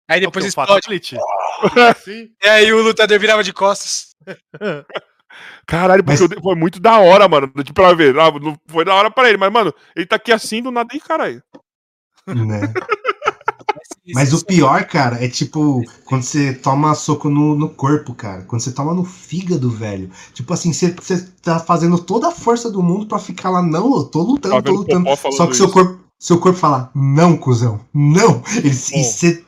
Aí 0.07 0.19
depois 0.19 0.45
explode. 0.45 0.81
Assim. 0.87 1.17
E 2.43 2.47
aí 2.47 2.71
o 2.73 2.81
lutador 2.81 3.17
virava 3.17 3.41
de 3.41 3.53
costas. 3.53 4.09
Caralho, 5.65 6.03
porque 6.03 6.27
mas... 6.27 6.43
foi 6.43 6.55
muito 6.55 6.79
da 6.79 6.99
hora, 6.99 7.27
mano. 7.27 7.47
Tipo, 7.47 7.73
pra 7.73 7.93
ver. 7.93 8.17
Ah, 8.19 8.31
não 8.31 8.57
foi 8.67 8.85
da 8.85 8.93
hora 8.93 9.09
pra 9.09 9.27
ele, 9.27 9.37
mas, 9.37 9.51
mano, 9.51 9.73
ele 9.95 10.05
tá 10.05 10.15
aqui 10.15 10.31
assim 10.31 10.61
do 10.61 10.71
nada 10.71 10.89
aí, 10.93 10.99
caralho. 10.99 11.41
Né? 12.27 12.73
Mas 14.13 14.33
o 14.33 14.45
pior, 14.45 14.85
cara, 14.85 15.23
é 15.23 15.27
tipo 15.27 15.83
quando 16.05 16.21
você 16.21 16.53
toma 16.53 16.93
soco 16.93 17.29
no, 17.29 17.55
no 17.55 17.69
corpo, 17.69 18.13
cara. 18.13 18.43
Quando 18.43 18.61
você 18.61 18.71
toma 18.71 18.93
no 18.93 19.03
fígado, 19.03 19.69
velho. 19.69 20.11
Tipo 20.33 20.53
assim, 20.53 20.71
você, 20.71 20.91
você 20.91 21.27
tá 21.41 21.59
fazendo 21.59 21.97
toda 21.97 22.27
a 22.27 22.31
força 22.31 22.69
do 22.69 22.83
mundo 22.83 23.07
pra 23.07 23.17
ficar 23.17 23.49
lá, 23.49 23.63
não, 23.63 23.95
eu 23.97 24.03
tô 24.03 24.21
lutando, 24.21 24.55
tá 24.55 24.61
tô 24.61 24.71
lutando. 24.73 25.07
Só 25.35 25.47
que 25.47 25.55
seu 25.55 25.71
corpo, 25.71 25.99
seu 26.19 26.39
corpo 26.39 26.57
fala, 26.57 26.91
não, 26.93 27.35
cuzão, 27.35 27.79
não. 27.93 28.43
Ele, 28.55 28.69
e 28.69 28.73
você 28.73 29.43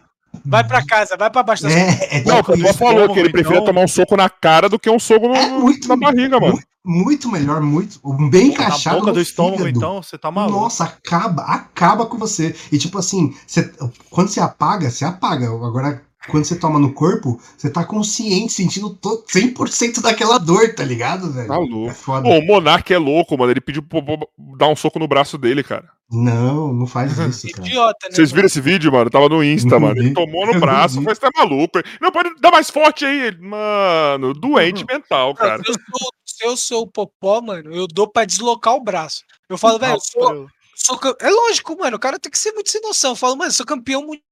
Vai 0.45 0.63
pra 0.63 0.85
casa, 0.85 1.17
vai 1.17 1.29
pra 1.29 1.43
baixo 1.43 1.63
das 1.63 1.75
é, 1.75 2.17
é 2.17 2.23
Não, 2.23 2.37
tipo 2.37 2.53
o 2.53 2.61
Pô 2.61 2.73
falou 2.73 3.13
que 3.13 3.19
ele 3.19 3.29
preferia 3.29 3.57
então... 3.57 3.65
tomar 3.65 3.81
um 3.81 3.87
soco 3.87 4.15
na 4.15 4.29
cara 4.29 4.69
do 4.69 4.79
que 4.79 4.89
um 4.89 4.99
soco 4.99 5.27
no, 5.27 5.35
é 5.35 5.49
muito, 5.49 5.87
na 5.87 5.95
barriga, 5.95 6.39
mano. 6.39 6.53
Muito, 6.53 6.67
muito 6.85 7.31
melhor, 7.31 7.61
muito. 7.61 7.99
Bem 8.29 8.47
encaixado. 8.47 8.97
Na 8.97 9.01
boca 9.01 9.13
do 9.13 9.21
estômago, 9.21 9.57
fígado. 9.57 9.77
então, 9.77 10.01
você 10.01 10.17
tá 10.17 10.31
maluco. 10.31 10.59
Nossa, 10.59 10.85
acaba, 10.85 11.43
acaba 11.43 12.05
com 12.05 12.17
você. 12.17 12.55
E 12.71 12.77
tipo 12.77 12.97
assim, 12.97 13.33
você, 13.45 13.71
quando 14.09 14.29
você 14.29 14.39
apaga, 14.39 14.89
você 14.89 15.03
apaga. 15.03 15.47
Agora, 15.47 16.01
quando 16.29 16.45
você 16.45 16.55
toma 16.55 16.79
no 16.79 16.93
corpo, 16.93 17.39
você 17.57 17.69
tá 17.69 17.83
consciente, 17.83 18.53
sentindo 18.53 18.97
100% 18.97 20.01
daquela 20.01 20.37
dor, 20.37 20.73
tá 20.73 20.83
ligado, 20.83 21.31
velho? 21.31 21.47
Tá 21.47 21.57
louco. 21.57 21.89
É 21.89 21.93
foda. 21.93 22.23
Pô, 22.23 22.37
o 22.37 22.45
Monark 22.45 22.93
é 22.93 22.97
louco, 22.97 23.37
mano. 23.37 23.51
Ele 23.51 23.61
pediu 23.61 23.81
pra, 23.81 24.01
pra 24.01 24.17
dar 24.57 24.67
um 24.67 24.75
soco 24.75 24.99
no 24.99 25.07
braço 25.07 25.37
dele, 25.37 25.63
cara. 25.63 25.96
Não, 26.09 26.71
não 26.71 26.87
faz 26.87 27.17
isso, 27.17 27.49
cara. 27.49 27.67
Idiota, 27.67 28.07
né? 28.07 28.15
Vocês 28.15 28.31
viram 28.31 28.45
esse 28.45 28.61
vídeo, 28.61 28.91
mano? 28.91 29.09
Tava 29.09 29.27
no 29.27 29.43
Insta, 29.43 29.77
mano. 29.77 29.99
Ele 29.99 30.13
tomou 30.13 30.45
no 30.45 30.57
braço, 30.59 31.01
foi 31.01 31.15
tá 31.15 31.29
maluco. 31.35 31.79
Não, 31.99 32.11
pode 32.11 32.33
dar 32.39 32.51
mais 32.51 32.69
forte 32.69 33.05
aí. 33.05 33.37
Mano, 33.37 34.33
doente 34.33 34.85
mental, 34.85 35.35
cara. 35.35 35.61
Se 35.61 35.69
eu, 35.69 35.73
sou, 35.73 36.11
se 36.25 36.45
eu 36.45 36.57
sou 36.57 36.81
o 36.83 36.87
Popó, 36.87 37.41
mano, 37.41 37.75
eu 37.75 37.87
dou 37.87 38.07
pra 38.07 38.23
deslocar 38.23 38.73
o 38.73 38.83
braço. 38.83 39.23
Eu 39.49 39.57
falo, 39.57 39.77
velho, 39.79 39.95
eu 39.95 39.99
sou, 39.99 40.47
sou, 40.75 40.99
É 41.19 41.29
lógico, 41.29 41.77
mano, 41.77 41.97
o 41.97 41.99
cara 41.99 42.17
tem 42.17 42.31
que 42.31 42.39
ser 42.39 42.53
muito 42.53 42.71
sem 42.71 42.81
noção. 42.81 43.11
Eu 43.11 43.15
falo, 43.15 43.35
mano, 43.35 43.51
sou 43.51 43.65
campeão 43.65 44.01
mundial 44.01 44.23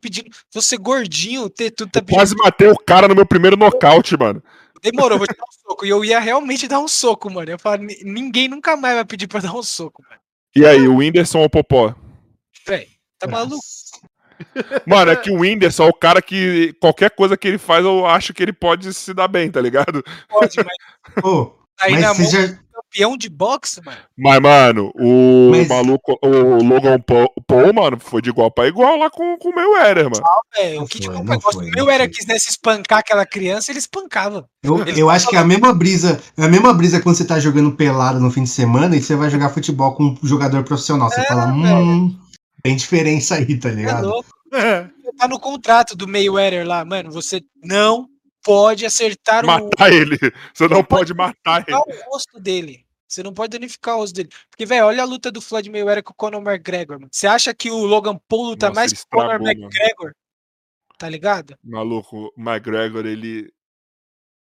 pedindo. 0.00 0.30
Você 0.52 0.76
gordinho, 0.76 1.48
ter 1.48 1.70
tudo 1.70 1.92
tá 1.92 2.00
pedindo. 2.00 2.16
Quase 2.16 2.34
matei 2.34 2.68
o 2.68 2.76
cara 2.76 3.06
no 3.06 3.14
meu 3.14 3.24
primeiro 3.24 3.56
nocaute, 3.56 4.18
mano. 4.18 4.42
Demorou, 4.82 5.16
vou 5.16 5.26
te 5.26 5.36
dar 5.36 5.44
um 5.44 5.68
soco. 5.68 5.86
E 5.86 5.90
eu 5.90 6.04
ia 6.04 6.18
realmente 6.18 6.66
dar 6.66 6.80
um 6.80 6.88
soco, 6.88 7.30
mano. 7.30 7.50
Eu 7.50 7.58
falo, 7.58 7.82
ninguém 8.02 8.48
nunca 8.48 8.76
mais 8.76 8.96
vai 8.96 9.04
pedir 9.04 9.28
pra 9.28 9.40
dar 9.40 9.54
um 9.54 9.62
soco, 9.62 10.02
mano. 10.02 10.21
E 10.54 10.66
aí, 10.66 10.86
o 10.86 10.96
Whindersson 10.96 11.38
ou 11.38 11.44
o 11.46 11.50
Popó? 11.50 11.94
Véi, 12.66 12.88
tá 13.18 13.26
maluco? 13.26 13.62
Mano, 14.86 15.10
é 15.10 15.16
que 15.16 15.30
o 15.30 15.40
Whindersson 15.40 15.84
é 15.84 15.88
o 15.88 15.94
cara 15.94 16.20
que 16.20 16.74
qualquer 16.80 17.10
coisa 17.10 17.36
que 17.36 17.48
ele 17.48 17.58
faz, 17.58 17.84
eu 17.84 18.06
acho 18.06 18.34
que 18.34 18.42
ele 18.42 18.52
pode 18.52 18.92
se 18.92 19.14
dar 19.14 19.28
bem, 19.28 19.50
tá 19.50 19.60
ligado? 19.60 20.04
Pode, 20.28 20.56
mas. 20.56 21.14
Pô, 21.22 21.58
aí 21.80 21.92
mas 21.92 22.02
na 22.02 22.14
mão, 22.14 22.30
já 22.30 22.58
campeão 22.92 23.16
de 23.16 23.28
boxe, 23.28 23.80
mano. 23.84 23.98
Mas, 24.16 24.40
mano, 24.40 24.92
o 24.94 25.50
Mas... 25.50 25.68
maluco, 25.68 26.18
o 26.22 26.62
Logan 26.62 27.00
Paul, 27.00 27.72
mano, 27.72 27.98
foi 27.98 28.20
de 28.20 28.28
igual 28.28 28.50
pra 28.50 28.68
igual 28.68 28.96
lá 28.96 29.10
com, 29.10 29.36
com 29.38 29.48
o 29.48 29.54
meu 29.54 29.76
Era, 29.76 30.04
mano. 30.04 30.22
Ah, 30.22 30.82
o 30.82 30.86
que 30.86 31.00
tipo, 31.00 31.14
se 31.14 31.56
o 31.56 31.62
meu 31.62 31.88
Era 31.88 32.06
quisesse 32.08 32.50
espancar 32.50 32.98
aquela 32.98 33.24
criança, 33.24 33.72
ele 33.72 33.78
espancava. 33.78 34.46
Eu, 34.62 34.84
eu 34.84 35.10
acho 35.10 35.28
que 35.28 35.36
é 35.36 35.38
a 35.38 35.44
mesma 35.44 35.72
brisa, 35.72 36.20
é 36.36 36.44
a 36.44 36.48
mesma 36.48 36.74
brisa 36.74 37.00
quando 37.00 37.16
você 37.16 37.24
tá 37.24 37.40
jogando 37.40 37.72
pelado 37.72 38.20
no 38.20 38.30
fim 38.30 38.44
de 38.44 38.50
semana 38.50 38.96
e 38.96 39.02
você 39.02 39.16
vai 39.16 39.30
jogar 39.30 39.48
futebol 39.48 39.94
com 39.94 40.16
um 40.22 40.26
jogador 40.26 40.62
profissional. 40.62 41.08
Você 41.08 41.20
é, 41.20 41.24
fala, 41.24 41.46
hum, 41.46 42.14
tem 42.62 42.76
diferença 42.76 43.36
aí, 43.36 43.58
tá 43.58 43.70
é 43.70 43.72
ligado? 43.72 44.04
É 44.04 44.08
louco. 44.08 44.30
Tá 45.18 45.28
no 45.28 45.38
contrato 45.40 45.96
do 45.96 46.08
Mayweather 46.08 46.66
lá, 46.66 46.84
mano. 46.84 47.10
Você 47.10 47.42
não 47.62 48.06
pode 48.42 48.84
acertar 48.84 49.44
matar 49.44 49.62
o. 49.62 49.64
Matar 49.64 49.92
ele. 49.92 50.18
Você 50.52 50.68
não, 50.68 50.76
não 50.76 50.84
pode, 50.84 51.14
pode 51.14 51.14
matar 51.14 51.64
ele. 51.66 51.76
o 51.76 52.10
rosto 52.10 52.40
dele. 52.40 52.81
Você 53.12 53.22
não 53.22 53.34
pode 53.34 53.50
danificar 53.50 53.96
o 53.96 53.98
rosto 53.98 54.14
dele. 54.14 54.30
Porque, 54.48 54.64
velho, 54.64 54.86
olha 54.86 55.02
a 55.02 55.06
luta 55.06 55.30
do 55.30 55.42
Floyd 55.42 55.68
Mayweather 55.68 56.02
com 56.02 56.12
o 56.12 56.16
Conor 56.16 56.40
McGregor, 56.40 56.98
mano. 56.98 57.10
Você 57.12 57.26
acha 57.26 57.52
que 57.52 57.70
o 57.70 57.84
Logan 57.84 58.18
Paul 58.26 58.46
luta 58.46 58.68
Nossa, 58.68 58.80
mais 58.80 58.92
que 58.92 59.00
o 59.02 59.06
Conor 59.10 59.42
McGregor? 59.42 60.14
Tá 60.96 61.10
ligado? 61.10 61.54
Maluco, 61.62 62.32
o 62.34 62.40
McGregor, 62.40 63.04
ele. 63.04 63.52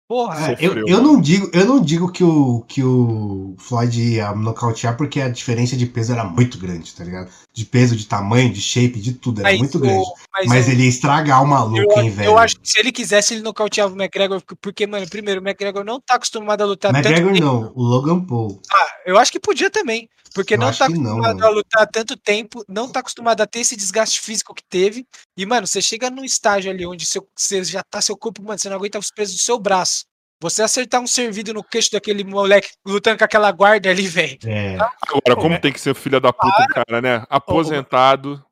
Porra, 0.10 0.52
é, 0.52 0.58
eu, 0.60 0.86
eu, 0.86 1.02
não 1.02 1.20
digo, 1.20 1.50
eu 1.54 1.66
não 1.66 1.82
digo 1.82 2.12
que 2.12 2.24
o, 2.24 2.62
que 2.64 2.84
o 2.84 3.56
Floyd 3.58 4.02
ia 4.02 4.34
nocautear 4.34 4.98
porque 4.98 5.20
a 5.22 5.30
diferença 5.30 5.76
de 5.76 5.86
peso 5.86 6.14
era 6.14 6.24
muito 6.26 6.58
grande, 6.58 6.94
tá 6.96 7.04
ligado? 7.04 7.30
De 7.58 7.66
peso, 7.66 7.96
de 7.96 8.06
tamanho, 8.06 8.54
de 8.54 8.62
shape, 8.62 9.00
de 9.00 9.14
tudo, 9.14 9.40
era 9.40 9.50
mas 9.50 9.58
muito 9.58 9.80
grande. 9.80 10.06
Mas, 10.32 10.48
mas 10.48 10.68
eu, 10.68 10.74
ele 10.74 10.84
ia 10.84 10.90
estragar 10.90 11.42
o 11.42 11.48
maluco, 11.48 11.92
eu, 11.92 12.04
hein, 12.04 12.12
velho? 12.12 12.28
Eu 12.28 12.38
acho 12.38 12.60
que 12.60 12.70
se 12.70 12.80
ele 12.80 12.92
quisesse, 12.92 13.34
ele 13.34 13.42
nocauteava 13.42 13.92
o 13.92 13.98
McGregor, 13.98 14.40
porque, 14.62 14.86
mano, 14.86 15.10
primeiro, 15.10 15.42
o 15.42 15.44
McGregor 15.44 15.84
não 15.84 16.00
tá 16.00 16.14
acostumado 16.18 16.62
a 16.62 16.68
lutar 16.68 16.94
McGregor 16.94 17.32
tanto 17.34 17.44
não, 17.44 17.72
o 17.74 17.82
Logan 17.82 18.24
Paul. 18.24 18.62
Ah, 18.72 18.88
eu 19.08 19.18
acho 19.18 19.32
que 19.32 19.40
podia 19.40 19.72
também, 19.72 20.08
porque 20.36 20.56
não 20.56 20.72
tá 20.72 20.86
acostumado 20.86 21.40
não, 21.40 21.48
a 21.48 21.50
lutar 21.50 21.88
tanto 21.88 22.16
tempo, 22.16 22.64
não 22.70 22.88
tá 22.88 23.00
acostumado 23.00 23.42
a 23.42 23.48
ter 23.48 23.62
esse 23.62 23.76
desgaste 23.76 24.22
físico 24.22 24.54
que 24.54 24.64
teve. 24.64 25.04
E, 25.36 25.44
mano, 25.44 25.66
você 25.66 25.82
chega 25.82 26.12
num 26.12 26.24
estágio 26.24 26.70
ali 26.70 26.86
onde 26.86 27.08
seu, 27.08 27.28
você 27.36 27.64
já 27.64 27.82
tá 27.82 28.00
seu 28.02 28.16
corpo, 28.16 28.44
mano, 28.44 28.60
você 28.60 28.70
não 28.70 28.76
aguenta 28.76 29.00
os 29.00 29.10
pesos 29.10 29.36
do 29.36 29.42
seu 29.42 29.58
braço. 29.58 30.06
Você 30.40 30.62
acertar 30.62 31.02
um 31.02 31.08
servido 31.08 31.54
no 31.54 31.64
queixo 31.64 31.92
daquele 31.92 32.24
moleque 32.24 32.70
lutando 32.86 33.18
com 33.18 33.24
aquela 33.24 33.52
guarda 33.52 33.90
ali, 33.90 34.08
velho. 34.08 34.38
É. 34.46 34.76
Agora, 34.76 35.36
como 35.36 35.56
é. 35.56 35.60
tem 35.60 35.74
que 35.74 35.80
ser 35.80 35.96
filho 35.96 36.20
da 36.20 36.32
puta 36.32 36.64
o 36.64 36.68
cara, 36.68 37.02
né? 37.02 37.26
Aposentado. 37.30 38.44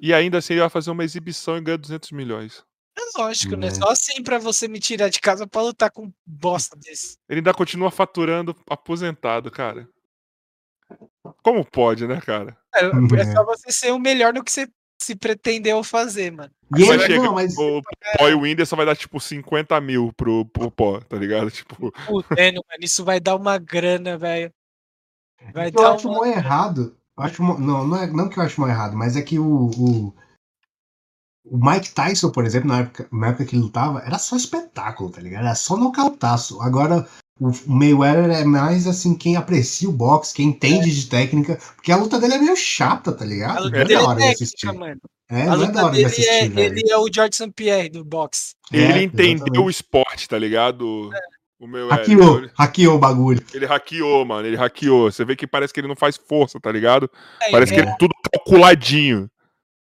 E 0.00 0.12
ainda 0.12 0.38
assim 0.38 0.54
ele 0.54 0.60
vai 0.60 0.70
fazer 0.70 0.90
uma 0.90 1.04
exibição 1.04 1.56
e 1.56 1.60
ganha 1.60 1.78
200 1.78 2.10
milhões. 2.10 2.64
É 2.98 3.18
lógico, 3.18 3.54
é. 3.54 3.56
né? 3.56 3.70
Só 3.70 3.90
assim 3.90 4.22
pra 4.22 4.38
você 4.38 4.66
me 4.66 4.80
tirar 4.80 5.08
de 5.08 5.20
casa 5.20 5.46
pra 5.46 5.62
lutar 5.62 5.90
com 5.90 6.12
bosta 6.24 6.76
desse. 6.76 7.18
Ele 7.28 7.40
ainda 7.40 7.54
continua 7.54 7.90
faturando 7.90 8.56
aposentado, 8.68 9.50
cara. 9.50 9.88
Como 11.42 11.64
pode, 11.64 12.06
né, 12.06 12.20
cara? 12.20 12.56
É, 12.74 12.86
é 12.86 12.88
só 13.32 13.44
você 13.44 13.70
ser 13.70 13.92
o 13.92 13.98
melhor 13.98 14.32
no 14.32 14.42
que 14.42 14.50
você 14.50 14.68
se 14.98 15.14
pretendeu 15.14 15.82
fazer, 15.84 16.32
mano. 16.32 16.50
E 16.74 16.82
ele, 16.82 16.98
chega, 17.00 17.22
não, 17.22 17.34
mas... 17.34 17.56
O 17.56 17.80
Pó 18.18 18.28
e 18.28 18.34
o 18.34 18.40
Whindersson 18.40 18.76
vai 18.76 18.86
dar 18.86 18.96
tipo 18.96 19.20
50 19.20 19.80
mil 19.80 20.12
pro, 20.12 20.44
pro 20.46 20.70
Pó, 20.70 21.00
tá 21.00 21.16
ligado? 21.16 21.50
Tipo... 21.52 21.92
Putendo, 22.06 22.62
mano, 22.68 22.80
isso 22.82 23.04
vai 23.04 23.20
dar 23.20 23.36
uma 23.36 23.58
grana, 23.58 24.18
velho. 24.18 24.52
Vai 25.52 25.70
eu 25.72 25.86
acho 25.86 26.08
uma... 26.08 26.26
errado. 26.28 26.96
Eu 27.16 27.24
acho, 27.24 27.42
não, 27.42 27.86
não, 27.86 27.96
é, 27.96 28.06
não 28.08 28.28
que 28.28 28.38
eu 28.38 28.42
acho 28.42 28.60
mal 28.60 28.68
errado, 28.68 28.96
mas 28.96 29.16
é 29.16 29.22
que 29.22 29.38
o, 29.38 29.70
o, 29.70 30.14
o, 31.44 31.56
Mike 31.56 31.92
Tyson, 31.92 32.30
por 32.30 32.44
exemplo, 32.44 32.68
na 32.68 32.80
época, 32.80 33.08
na 33.10 33.28
época 33.28 33.44
que 33.46 33.56
ele 33.56 33.62
lutava, 33.62 34.00
era 34.00 34.18
só 34.18 34.36
espetáculo, 34.36 35.10
tá 35.10 35.20
ligado? 35.20 35.44
Era 35.44 35.54
só 35.54 35.76
nocautaço. 35.76 36.60
Agora, 36.60 37.08
o 37.38 37.52
Mayweather 37.66 38.30
é 38.30 38.44
mais 38.44 38.86
assim, 38.86 39.14
quem 39.14 39.36
aprecia 39.36 39.88
o 39.88 39.92
boxe, 39.92 40.34
quem 40.34 40.48
entende 40.48 40.90
de 40.90 41.06
técnica, 41.06 41.58
porque 41.74 41.92
a 41.92 41.96
luta 41.96 42.18
dele 42.18 42.34
é 42.34 42.38
meio 42.38 42.56
chata, 42.56 43.12
tá 43.12 43.24
ligado? 43.24 43.58
A 43.58 43.60
luta 43.60 43.76
é 43.76 43.84
da 43.84 44.02
hora 44.02 44.24
é 44.24 44.28
de 44.28 44.32
assistir. 44.32 44.72
Mano. 44.72 45.00
É, 45.28 45.46
a 45.46 45.54
luta 45.54 45.80
é 45.80 45.84
dele 45.90 45.96
de 45.96 46.04
assistir, 46.06 46.28
é, 46.28 46.48
velho. 46.48 46.78
ele 46.78 46.90
é 46.90 46.96
o 46.96 47.08
George 47.12 47.36
St. 47.36 47.52
Pierre 47.54 47.90
do 47.90 48.04
boxe. 48.04 48.54
Ele 48.72 48.84
é, 48.84 49.02
entendeu 49.02 49.34
exatamente. 49.34 49.60
o 49.60 49.70
esporte, 49.70 50.28
tá 50.28 50.38
ligado? 50.38 51.10
O 51.58 51.66
meu 51.66 51.88
hackeou, 51.88 52.38
ele, 52.38 52.50
hackeou 52.54 52.96
o 52.96 52.98
bagulho. 52.98 53.44
Ele 53.52 53.66
hackeou, 53.66 54.24
mano. 54.24 54.46
Ele 54.46 54.56
hackeou. 54.56 55.10
Você 55.10 55.24
vê 55.24 55.34
que 55.34 55.46
parece 55.46 55.72
que 55.72 55.80
ele 55.80 55.88
não 55.88 55.96
faz 55.96 56.16
força, 56.16 56.60
tá 56.60 56.70
ligado? 56.70 57.10
É, 57.42 57.50
parece 57.50 57.72
que 57.72 57.80
ele 57.80 57.88
é 57.88 57.96
tudo 57.98 58.14
calculadinho. 58.30 59.30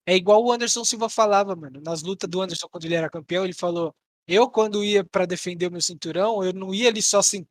É 0.08 0.16
igual 0.16 0.44
o 0.44 0.52
Anderson 0.52 0.86
Silva 0.86 1.10
falava, 1.10 1.56
mano. 1.56 1.82
Nas 1.84 2.02
lutas 2.02 2.30
do 2.30 2.42
Anderson, 2.42 2.68
quando 2.70 2.86
ele 2.86 2.96
era 2.96 3.10
campeão, 3.10 3.44
ele 3.44 3.54
falou: 3.54 3.94
Eu, 4.28 4.50
quando 4.50 4.84
ia 4.84 5.04
para 5.04 5.26
defender 5.26 5.68
o 5.68 5.72
meu 5.72 5.82
cinturão, 5.82 6.44
eu 6.44 6.54
não 6.54 6.74
ia 6.74 6.90
ali 6.90 7.02
só 7.02 7.20
assim, 7.20 7.46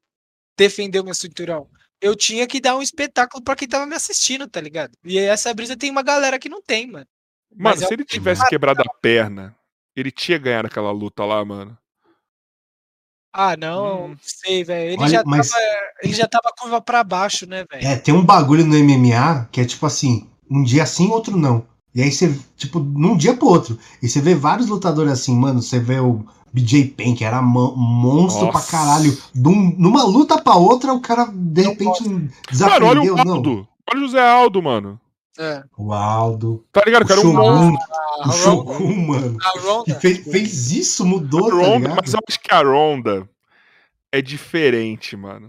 defender 0.57 1.01
o 1.01 1.05
meu 1.05 1.15
cinturão. 1.15 1.69
Eu 2.01 2.17
tinha 2.17 2.47
que 2.47 2.61
dar 2.61 2.77
um 2.77 2.83
espetáculo 2.83 3.43
para 3.43 3.57
quem 3.57 3.69
tava 3.69 3.87
me 3.87 3.95
assistindo, 3.95 4.49
tá 4.49 4.61
ligado? 4.61 4.93
E 5.05 5.19
essa 5.19 5.55
brisa 5.55 5.77
tem 5.77 5.91
uma 5.91 6.03
galera 6.03 6.39
que 6.39 6.49
não 6.49 6.61
tem, 6.61 6.91
mano. 6.91 7.07
Mano, 7.57 7.77
se 7.77 7.93
ele 7.93 8.05
tivesse 8.05 8.47
quebrado 8.49 8.83
a 8.83 8.93
perna, 9.01 9.57
ele 9.95 10.11
tinha 10.11 10.37
ganhado 10.39 10.67
aquela 10.67 10.91
luta 10.91 11.25
lá, 11.25 11.45
mano. 11.45 11.79
Ah, 13.33 13.57
não, 13.57 14.11
hum. 14.11 14.17
sei, 14.21 14.63
velho. 14.63 14.93
Ele, 14.93 15.09
já 15.09 15.23
mas... 15.25 15.51
tava, 15.51 15.63
ele 16.03 16.13
já 16.13 16.29
tava 16.29 16.53
curva 16.57 16.81
pra 16.81 17.03
baixo, 17.03 17.47
né, 17.47 17.65
velho? 17.71 17.87
É, 17.87 17.97
tem 17.97 18.15
um 18.15 18.25
bagulho 18.25 18.65
no 18.65 18.79
MMA 18.79 19.49
que 19.51 19.61
é 19.61 19.65
tipo 19.65 19.85
assim, 19.87 20.29
um 20.49 20.63
dia 20.63 20.87
sim, 20.87 21.11
outro 21.11 21.37
não. 21.37 21.67
E 21.95 22.03
aí 22.03 22.11
você, 22.13 22.37
tipo, 22.57 22.81
num 22.81 23.17
dia 23.17 23.35
pro 23.35 23.47
outro. 23.47 23.79
E 24.03 24.09
você 24.09 24.21
vê 24.21 24.35
vários 24.35 24.69
lutadores 24.69 25.13
assim, 25.13 25.35
mano. 25.37 25.63
Você 25.63 25.79
vê 25.79 25.99
o 26.01 26.25
BJ 26.55 26.85
Penn, 26.97 27.17
que 27.17 27.25
era 27.25 27.43
monstro 27.43 28.47
Nossa. 28.47 28.53
pra 28.53 28.61
caralho. 28.61 29.19
Num, 29.35 29.75
numa 29.77 30.05
luta 30.05 30.41
pra 30.41 30.55
outra, 30.55 30.93
o 30.93 31.01
cara, 31.01 31.29
de 31.35 31.63
repente, 31.63 32.05
desaprendeu. 32.49 32.69
Cara, 32.69 32.85
olha 32.85 33.13
o 33.13 33.33
Aldo. 33.33 33.69
Olha 33.91 33.99
o 33.99 34.05
José 34.05 34.31
Aldo, 34.31 34.63
mano. 34.63 35.01
É. 35.37 35.65
O 35.77 35.93
Aldo. 35.93 36.65
Tá 36.71 36.83
ligado? 36.87 37.03
O 37.03 37.09
cara, 37.09 37.21
Shogun, 37.21 37.73
um... 37.73 37.75
o 38.25 38.33
Shogun, 38.33 39.07
mano. 39.09 39.37
Que 39.85 39.95
fez, 39.95 40.19
fez, 40.31 40.71
isso, 40.71 41.05
mudou, 41.05 41.51
a 41.51 41.55
Ronda, 41.55 41.89
tá 41.89 41.97
Mas 42.01 42.15
eu 42.15 42.21
acho 42.29 42.39
que 42.39 42.55
a 42.55 42.63
Ronda 42.63 43.29
é 44.13 44.23
diferente, 44.23 45.17
mano. 45.17 45.49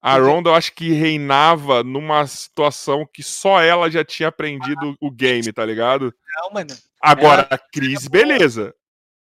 A 0.00 0.16
Ronda 0.16 0.48
eu 0.48 0.54
acho 0.54 0.72
que 0.72 0.90
reinava 0.92 1.84
numa 1.84 2.26
situação 2.26 3.06
que 3.10 3.22
só 3.22 3.60
ela 3.60 3.90
já 3.90 4.02
tinha 4.02 4.30
aprendido 4.30 4.96
o 5.02 5.10
game, 5.10 5.52
tá 5.52 5.66
ligado? 5.66 6.14
Não, 6.36 6.50
mano. 6.50 6.74
Agora, 6.98 7.46
a 7.50 7.58
Cris, 7.58 8.08
beleza. 8.08 8.74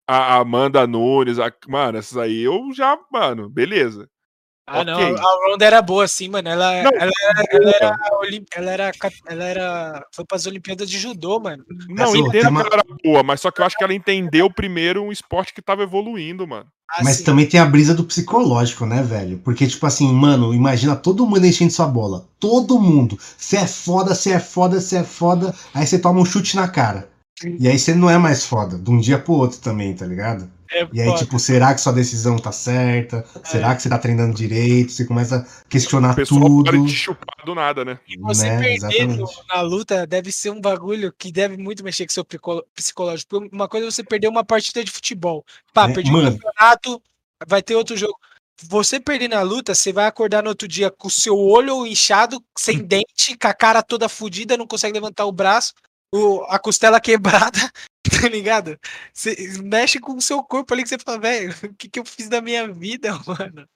A 0.07 0.37
Amanda 0.37 0.85
Nunes, 0.85 1.39
a... 1.39 1.51
mano, 1.67 1.97
essas 1.97 2.17
aí 2.17 2.41
eu 2.41 2.73
já, 2.73 2.97
mano, 3.11 3.49
beleza. 3.49 4.09
Ah, 4.67 4.81
okay. 4.81 4.93
não, 4.93 5.17
a 5.17 5.49
Ronda 5.49 5.65
era 5.65 5.81
boa, 5.81 6.07
sim, 6.07 6.29
mano. 6.29 6.47
Ela, 6.47 6.83
não, 6.83 6.91
ela, 6.91 7.11
ela, 7.51 7.71
era, 7.71 7.97
ela, 8.55 8.71
era, 8.71 8.91
ela 9.27 9.43
era. 9.43 10.07
Foi 10.13 10.23
para 10.23 10.37
as 10.37 10.45
Olimpíadas 10.45 10.89
de 10.89 10.97
Judô, 10.97 11.39
mano. 11.39 11.65
Não, 11.89 12.15
entendo 12.15 12.49
uma... 12.49 12.61
que 12.61 12.73
ela 12.73 12.83
era 12.83 12.97
boa, 13.03 13.23
mas 13.23 13.41
só 13.41 13.51
que 13.51 13.59
eu 13.59 13.65
acho 13.65 13.77
que 13.77 13.83
ela 13.83 13.93
entendeu 13.93 14.49
primeiro 14.49 15.03
um 15.03 15.11
esporte 15.11 15.53
que 15.53 15.61
tava 15.61 15.83
evoluindo, 15.83 16.47
mano. 16.47 16.67
Ah, 16.89 17.01
mas 17.03 17.17
sim. 17.17 17.23
também 17.23 17.47
tem 17.47 17.59
a 17.59 17.65
brisa 17.65 17.93
do 17.93 18.05
psicológico, 18.05 18.85
né, 18.85 19.01
velho? 19.03 19.39
Porque, 19.39 19.67
tipo 19.67 19.85
assim, 19.85 20.11
mano, 20.13 20.53
imagina 20.53 20.95
todo 20.95 21.25
mundo 21.25 21.45
enchendo 21.45 21.71
sua 21.71 21.87
bola. 21.87 22.27
Todo 22.39 22.79
mundo. 22.79 23.17
Você 23.37 23.57
é 23.57 23.67
foda, 23.67 24.15
você 24.15 24.31
é 24.31 24.39
foda, 24.39 24.79
você 24.79 24.97
é 24.97 25.03
foda. 25.03 25.53
Aí 25.73 25.85
você 25.85 25.99
toma 25.99 26.21
um 26.21 26.25
chute 26.25 26.55
na 26.55 26.67
cara. 26.67 27.10
E 27.59 27.67
aí 27.67 27.77
você 27.77 27.93
não 27.93 28.09
é 28.09 28.17
mais 28.17 28.45
foda. 28.45 28.77
De 28.77 28.89
um 28.89 28.99
dia 28.99 29.17
pro 29.19 29.33
outro 29.33 29.59
também, 29.59 29.93
tá 29.93 30.05
ligado? 30.05 30.49
É 30.71 30.87
e 30.93 31.01
aí, 31.01 31.07
foda. 31.07 31.19
tipo, 31.19 31.37
será 31.37 31.73
que 31.73 31.81
sua 31.81 31.91
decisão 31.91 32.37
tá 32.37 32.51
certa? 32.51 33.25
É. 33.43 33.47
Será 33.47 33.75
que 33.75 33.81
você 33.81 33.89
tá 33.89 33.97
treinando 33.97 34.33
direito? 34.33 34.91
Você 34.91 35.05
começa 35.05 35.37
a 35.37 35.69
questionar 35.69 36.17
o 36.17 36.25
tudo. 36.25 36.63
Pode 36.63 36.85
te 36.87 36.93
chupar 36.93 37.45
do 37.45 37.53
nada, 37.53 37.83
né? 37.83 37.99
E 38.07 38.17
você 38.17 38.49
né? 38.49 38.59
perder 38.59 39.07
na 39.49 39.61
luta 39.61 40.07
deve 40.07 40.31
ser 40.31 40.49
um 40.49 40.61
bagulho 40.61 41.13
que 41.17 41.31
deve 41.31 41.57
muito 41.57 41.83
mexer 41.83 42.05
com 42.05 42.13
seu 42.13 42.25
psicológico. 42.73 43.49
Uma 43.51 43.67
coisa 43.67 43.87
é 43.87 43.91
você 43.91 44.03
perder 44.03 44.29
uma 44.29 44.45
partida 44.45 44.83
de 44.83 44.91
futebol. 44.91 45.43
Pá, 45.73 45.89
é, 45.89 45.93
perdi 45.93 46.09
um 46.09 46.21
campeonato, 46.21 47.01
vai 47.45 47.61
ter 47.61 47.75
outro 47.75 47.97
jogo. 47.97 48.17
Você 48.63 48.99
perder 48.99 49.27
na 49.27 49.41
luta, 49.41 49.73
você 49.73 49.91
vai 49.91 50.05
acordar 50.05 50.43
no 50.43 50.49
outro 50.49 50.67
dia 50.67 50.91
com 50.91 51.07
o 51.07 51.11
seu 51.11 51.37
olho 51.37 51.85
inchado, 51.85 52.41
sem 52.57 52.77
dente, 52.85 53.35
com 53.39 53.47
a 53.47 53.53
cara 53.53 53.81
toda 53.81 54.07
fodida, 54.07 54.55
não 54.55 54.67
consegue 54.67 54.93
levantar 54.93 55.25
o 55.25 55.31
braço, 55.31 55.73
o, 56.13 56.43
a 56.49 56.59
costela 56.59 56.99
quebrada, 56.99 57.59
tá 58.21 58.27
ligado? 58.29 58.77
Você 59.13 59.35
mexe 59.63 59.99
com 59.99 60.13
o 60.13 60.21
seu 60.21 60.43
corpo 60.43 60.73
ali 60.73 60.83
que 60.83 60.89
você 60.89 60.97
fala, 60.99 61.19
velho, 61.19 61.55
o 61.63 61.73
que, 61.73 61.89
que 61.89 61.99
eu 61.99 62.05
fiz 62.05 62.27
da 62.27 62.41
minha 62.41 62.71
vida, 62.71 63.17
mano? 63.25 63.67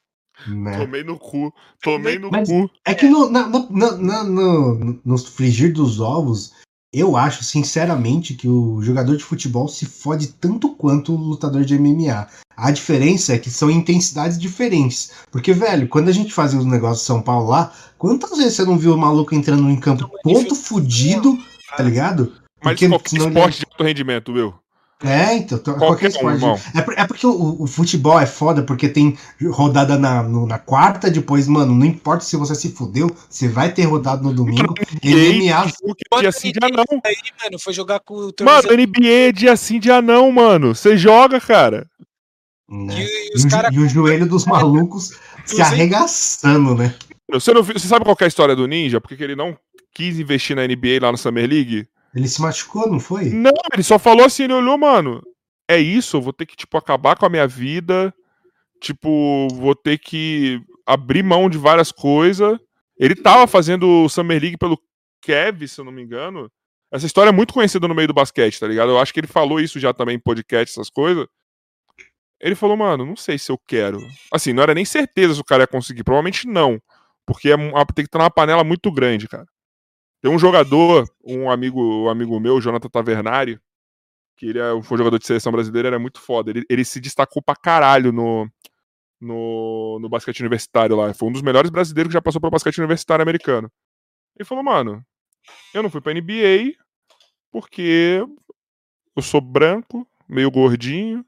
Né? 0.48 0.78
Tomei 0.78 1.02
no 1.02 1.18
cu, 1.18 1.54
tomei 1.82 2.20
no 2.20 2.30
Mas 2.30 2.50
cu. 2.50 2.70
É 2.84 2.94
que 2.94 3.08
no, 3.08 3.30
na, 3.30 3.48
no, 3.48 3.70
na, 3.70 4.24
no, 4.24 5.00
no 5.04 5.18
frigir 5.18 5.72
dos 5.72 6.02
ovos, 6.02 6.54
eu 6.92 7.16
acho, 7.16 7.44
sinceramente, 7.44 8.34
que 8.34 8.48
o 8.48 8.82
jogador 8.82 9.16
de 9.16 9.24
futebol 9.24 9.68
se 9.70 9.86
fode 9.86 10.28
tanto 10.28 10.76
quanto 10.76 11.14
o 11.14 11.18
lutador 11.18 11.64
de 11.64 11.80
MMA. 11.80 12.28
A 12.56 12.72
diferença 12.72 13.34
é 13.34 13.38
que 13.38 13.50
são 13.50 13.72
intensidades 13.72 14.38
diferentes. 14.38 15.12
Porque, 15.32 15.54
velho, 15.54 15.88
quando 15.88 16.10
a 16.10 16.14
gente 16.14 16.34
fazia 16.34 16.60
os 16.60 16.66
negócios 16.66 17.00
de 17.02 17.06
São 17.06 17.22
Paulo 17.22 17.50
lá, 17.50 17.74
quantas 17.98 18.38
vezes 18.38 18.56
você 18.56 18.66
não 18.66 18.78
viu 18.78 18.94
o 18.94 18.98
maluco 18.98 19.36
entrando 19.36 19.70
em 19.70 19.80
campo 19.80 20.10
todo 20.24 20.56
fudido 20.56 21.38
tá 21.76 21.84
ligado? 21.84 22.34
Mas 22.64 22.74
porque, 22.74 22.90
qualquer 22.90 23.18
esporte 23.18 23.58
ele... 23.58 23.66
de 23.66 23.66
alto 23.72 23.84
rendimento, 23.84 24.32
Will. 24.32 24.54
É, 25.04 25.36
então, 25.36 25.60
qualquer, 25.60 25.80
qualquer 25.80 26.08
esporte. 26.08 26.44
Um, 26.44 26.54
é, 26.54 27.02
é, 27.02 27.06
porque 27.06 27.28
o, 27.28 27.64
o, 27.64 27.68
futebol 27.68 28.18
é 28.20 28.26
foda, 28.26 28.64
porque 28.64 28.88
tem 28.88 29.18
rodada 29.52 30.00
na, 30.00 30.24
no, 30.24 30.48
na 30.48 30.58
quarta, 30.58 31.12
depois, 31.12 31.48
mano, 31.48 31.76
não 31.76 31.86
importa 31.86 32.24
se 32.24 32.38
você 32.38 32.56
se 32.56 32.72
fudeu, 32.72 33.14
você 33.30 33.48
vai 33.48 33.74
ter 33.74 33.84
rodado 33.84 34.24
no 34.24 34.34
domingo. 34.34 34.74
NBA. 35.04 35.66
Dia 36.22 36.32
sim, 36.32 36.52
dia 36.52 36.70
não. 36.72 37.02
Aí, 37.06 37.16
mano, 37.44 37.60
foi 37.60 37.74
jogar 37.74 38.00
com 38.00 38.14
o 38.16 38.34
Mano, 38.42 38.70
NBA 38.72 39.08
é 39.08 39.32
dia 39.34 39.56
sim, 39.58 39.80
dia 39.80 40.02
não, 40.02 40.32
mano. 40.32 40.74
Você 40.74 40.98
joga, 40.98 41.42
cara. 41.42 41.86
Né? 42.70 43.04
E, 43.04 43.38
e, 43.38 43.50
cara... 43.50 43.70
e, 43.72 43.80
o 43.80 43.90
joelho 43.90 44.26
dos 44.26 44.46
malucos 44.48 45.12
se 45.46 45.62
arregaçando, 45.62 46.74
né? 46.74 46.96
Você, 47.32 47.54
não, 47.54 47.64
você 47.64 47.88
sabe 47.88 48.06
qual 48.06 48.16
é 48.20 48.24
a 48.24 48.28
história 48.28 48.56
do 48.56 48.68
Ninja? 48.68 49.02
Porque 49.02 49.22
ele 49.22 49.36
não 49.36 49.58
quis 49.96 50.20
investir 50.20 50.56
na 50.56 50.68
NBA 50.68 51.00
lá 51.02 51.12
no 51.12 51.18
Summer 51.18 51.50
League? 51.50 51.88
Ele 52.14 52.28
se 52.28 52.42
machucou, 52.42 52.88
não 52.90 53.00
foi? 53.00 53.30
Não, 53.30 53.54
ele 53.74 53.84
só 53.84 53.98
falou 53.98 54.26
assim, 54.26 54.44
ele 54.44 54.54
olhou, 54.54 54.78
mano, 54.78 55.24
é 55.68 55.80
isso, 55.80 56.18
eu 56.18 56.22
vou 56.22 56.34
ter 56.34 56.46
que, 56.46 56.56
tipo, 56.56 56.78
acabar 56.78 57.18
com 57.18 57.26
a 57.26 57.30
minha 57.30 57.48
vida, 57.48 58.14
tipo, 58.80 59.48
vou 59.54 59.74
ter 59.74 59.98
que 59.98 60.62
abrir 60.86 61.24
mão 61.24 61.50
de 61.50 61.58
várias 61.58 61.92
coisas. 61.92 62.60
Ele 62.98 63.16
tava 63.16 63.48
fazendo 63.48 63.88
o 64.06 64.10
Summer 64.10 64.40
League 64.40 64.58
pelo 64.58 64.80
Kev, 65.22 65.68
se 65.68 65.82
eu 65.82 65.86
não 65.86 65.92
me 65.92 66.04
engano. 66.04 66.52
Essa 66.92 67.06
história 67.06 67.30
é 67.30 67.34
muito 67.34 67.54
conhecida 67.54 67.88
no 67.88 67.96
meio 67.96 68.08
do 68.08 68.14
basquete, 68.14 68.60
tá 68.60 68.68
ligado? 68.68 68.92
Eu 68.92 69.00
acho 69.00 69.14
que 69.14 69.20
ele 69.20 69.28
falou 69.28 69.60
isso 69.60 69.80
já 69.80 69.94
também 69.94 70.16
em 70.16 70.20
podcast, 70.20 70.72
essas 70.72 70.90
coisas. 70.90 71.26
Ele 72.40 72.56
falou, 72.56 72.78
mano, 72.78 73.06
não 73.06 73.16
sei 73.16 73.38
se 73.38 73.52
eu 73.52 73.58
quero. 73.58 74.00
Assim, 74.32 74.54
não 74.54 74.64
era 74.64 74.74
nem 74.74 74.86
certeza 74.86 75.34
se 75.34 75.42
o 75.42 75.44
cara 75.44 75.64
ia 75.64 75.68
conseguir. 75.68 76.04
Provavelmente 76.04 76.48
não. 76.48 76.80
Porque 77.26 77.50
é, 77.50 77.58
tem 77.58 77.74
que 77.96 78.02
estar 78.04 78.20
numa 78.20 78.30
panela 78.30 78.64
muito 78.64 78.92
grande, 78.92 79.28
cara. 79.28 79.48
Tem 80.26 80.34
um 80.34 80.40
jogador, 80.40 81.08
um 81.24 81.52
amigo, 81.52 81.80
um 81.80 82.10
amigo 82.10 82.40
meu, 82.40 82.60
Jonathan 82.60 82.90
Tavernari, 82.90 83.60
que 84.36 84.48
ele 84.48 84.58
é, 84.58 84.82
foi 84.82 84.98
jogador 84.98 85.20
de 85.20 85.28
seleção 85.28 85.52
brasileira, 85.52 85.90
era 85.90 86.00
muito 86.00 86.20
foda. 86.20 86.50
Ele, 86.50 86.66
ele 86.68 86.84
se 86.84 87.00
destacou 87.00 87.44
pra 87.44 87.56
caralho 87.56 88.12
no, 88.12 88.50
no, 89.22 90.00
no 90.02 90.10
basquete 90.10 90.40
universitário 90.40 90.96
lá. 90.96 91.14
Foi 91.14 91.30
um 91.30 91.32
dos 91.32 91.44
melhores 91.44 91.70
brasileiros 91.70 92.10
que 92.10 92.16
já 92.16 92.24
passou 92.24 92.42
pelo 92.42 92.50
basquete 92.50 92.80
universitário 92.80 93.22
americano. 93.22 93.72
Ele 94.36 94.44
falou, 94.44 94.64
mano, 94.64 95.06
eu 95.76 95.84
não 95.84 95.92
fui 95.92 96.02
pra 96.02 96.12
NBA 96.12 96.74
porque 97.52 98.26
eu 99.16 99.22
sou 99.22 99.40
branco, 99.40 100.08
meio 100.28 100.50
gordinho, 100.50 101.24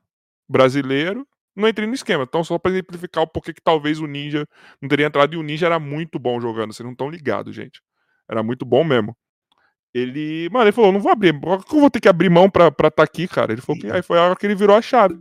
brasileiro, 0.50 1.24
não 1.56 1.70
entrei 1.70 1.88
no 1.88 1.94
esquema. 1.94 2.24
Então, 2.24 2.44
só 2.44 2.58
pra 2.58 2.72
exemplificar 2.72 3.24
o 3.24 3.28
porquê 3.28 3.54
que 3.54 3.62
talvez 3.62 4.00
o 4.00 4.08
Ninja 4.08 4.48
não 4.82 4.90
teria 4.90 5.06
entrado, 5.06 5.36
e 5.36 5.38
o 5.38 5.44
Ninja 5.44 5.68
era 5.68 5.78
muito 5.78 6.18
bom 6.18 6.42
jogando, 6.42 6.74
vocês 6.74 6.84
não 6.84 6.94
estão 6.94 7.12
ligados, 7.12 7.56
gente. 7.56 7.80
Era 8.30 8.44
muito 8.44 8.66
bom 8.66 8.84
mesmo. 8.84 9.16
Ele, 9.94 10.50
mano, 10.52 10.66
ele 10.66 10.72
falou, 10.72 10.92
não 10.92 11.00
vou 11.00 11.12
abrir, 11.12 11.34
eu 11.34 11.80
vou 11.80 11.90
ter 11.90 12.00
que 12.00 12.10
abrir 12.10 12.30
mão 12.30 12.50
pra 12.50 12.68
estar 12.68 12.92
tá 12.92 13.04
aqui, 13.04 13.28
cara. 13.28 13.52
Ele 13.54 13.62
falou 13.62 13.82
que 13.82 13.90
aí 13.90 14.02
foi 14.04 14.20
a 14.20 14.24
hora 14.24 14.36
que 14.36 14.46
ele 14.46 14.54
virou 14.54 14.76
a 14.76 14.82
chave. 14.82 15.20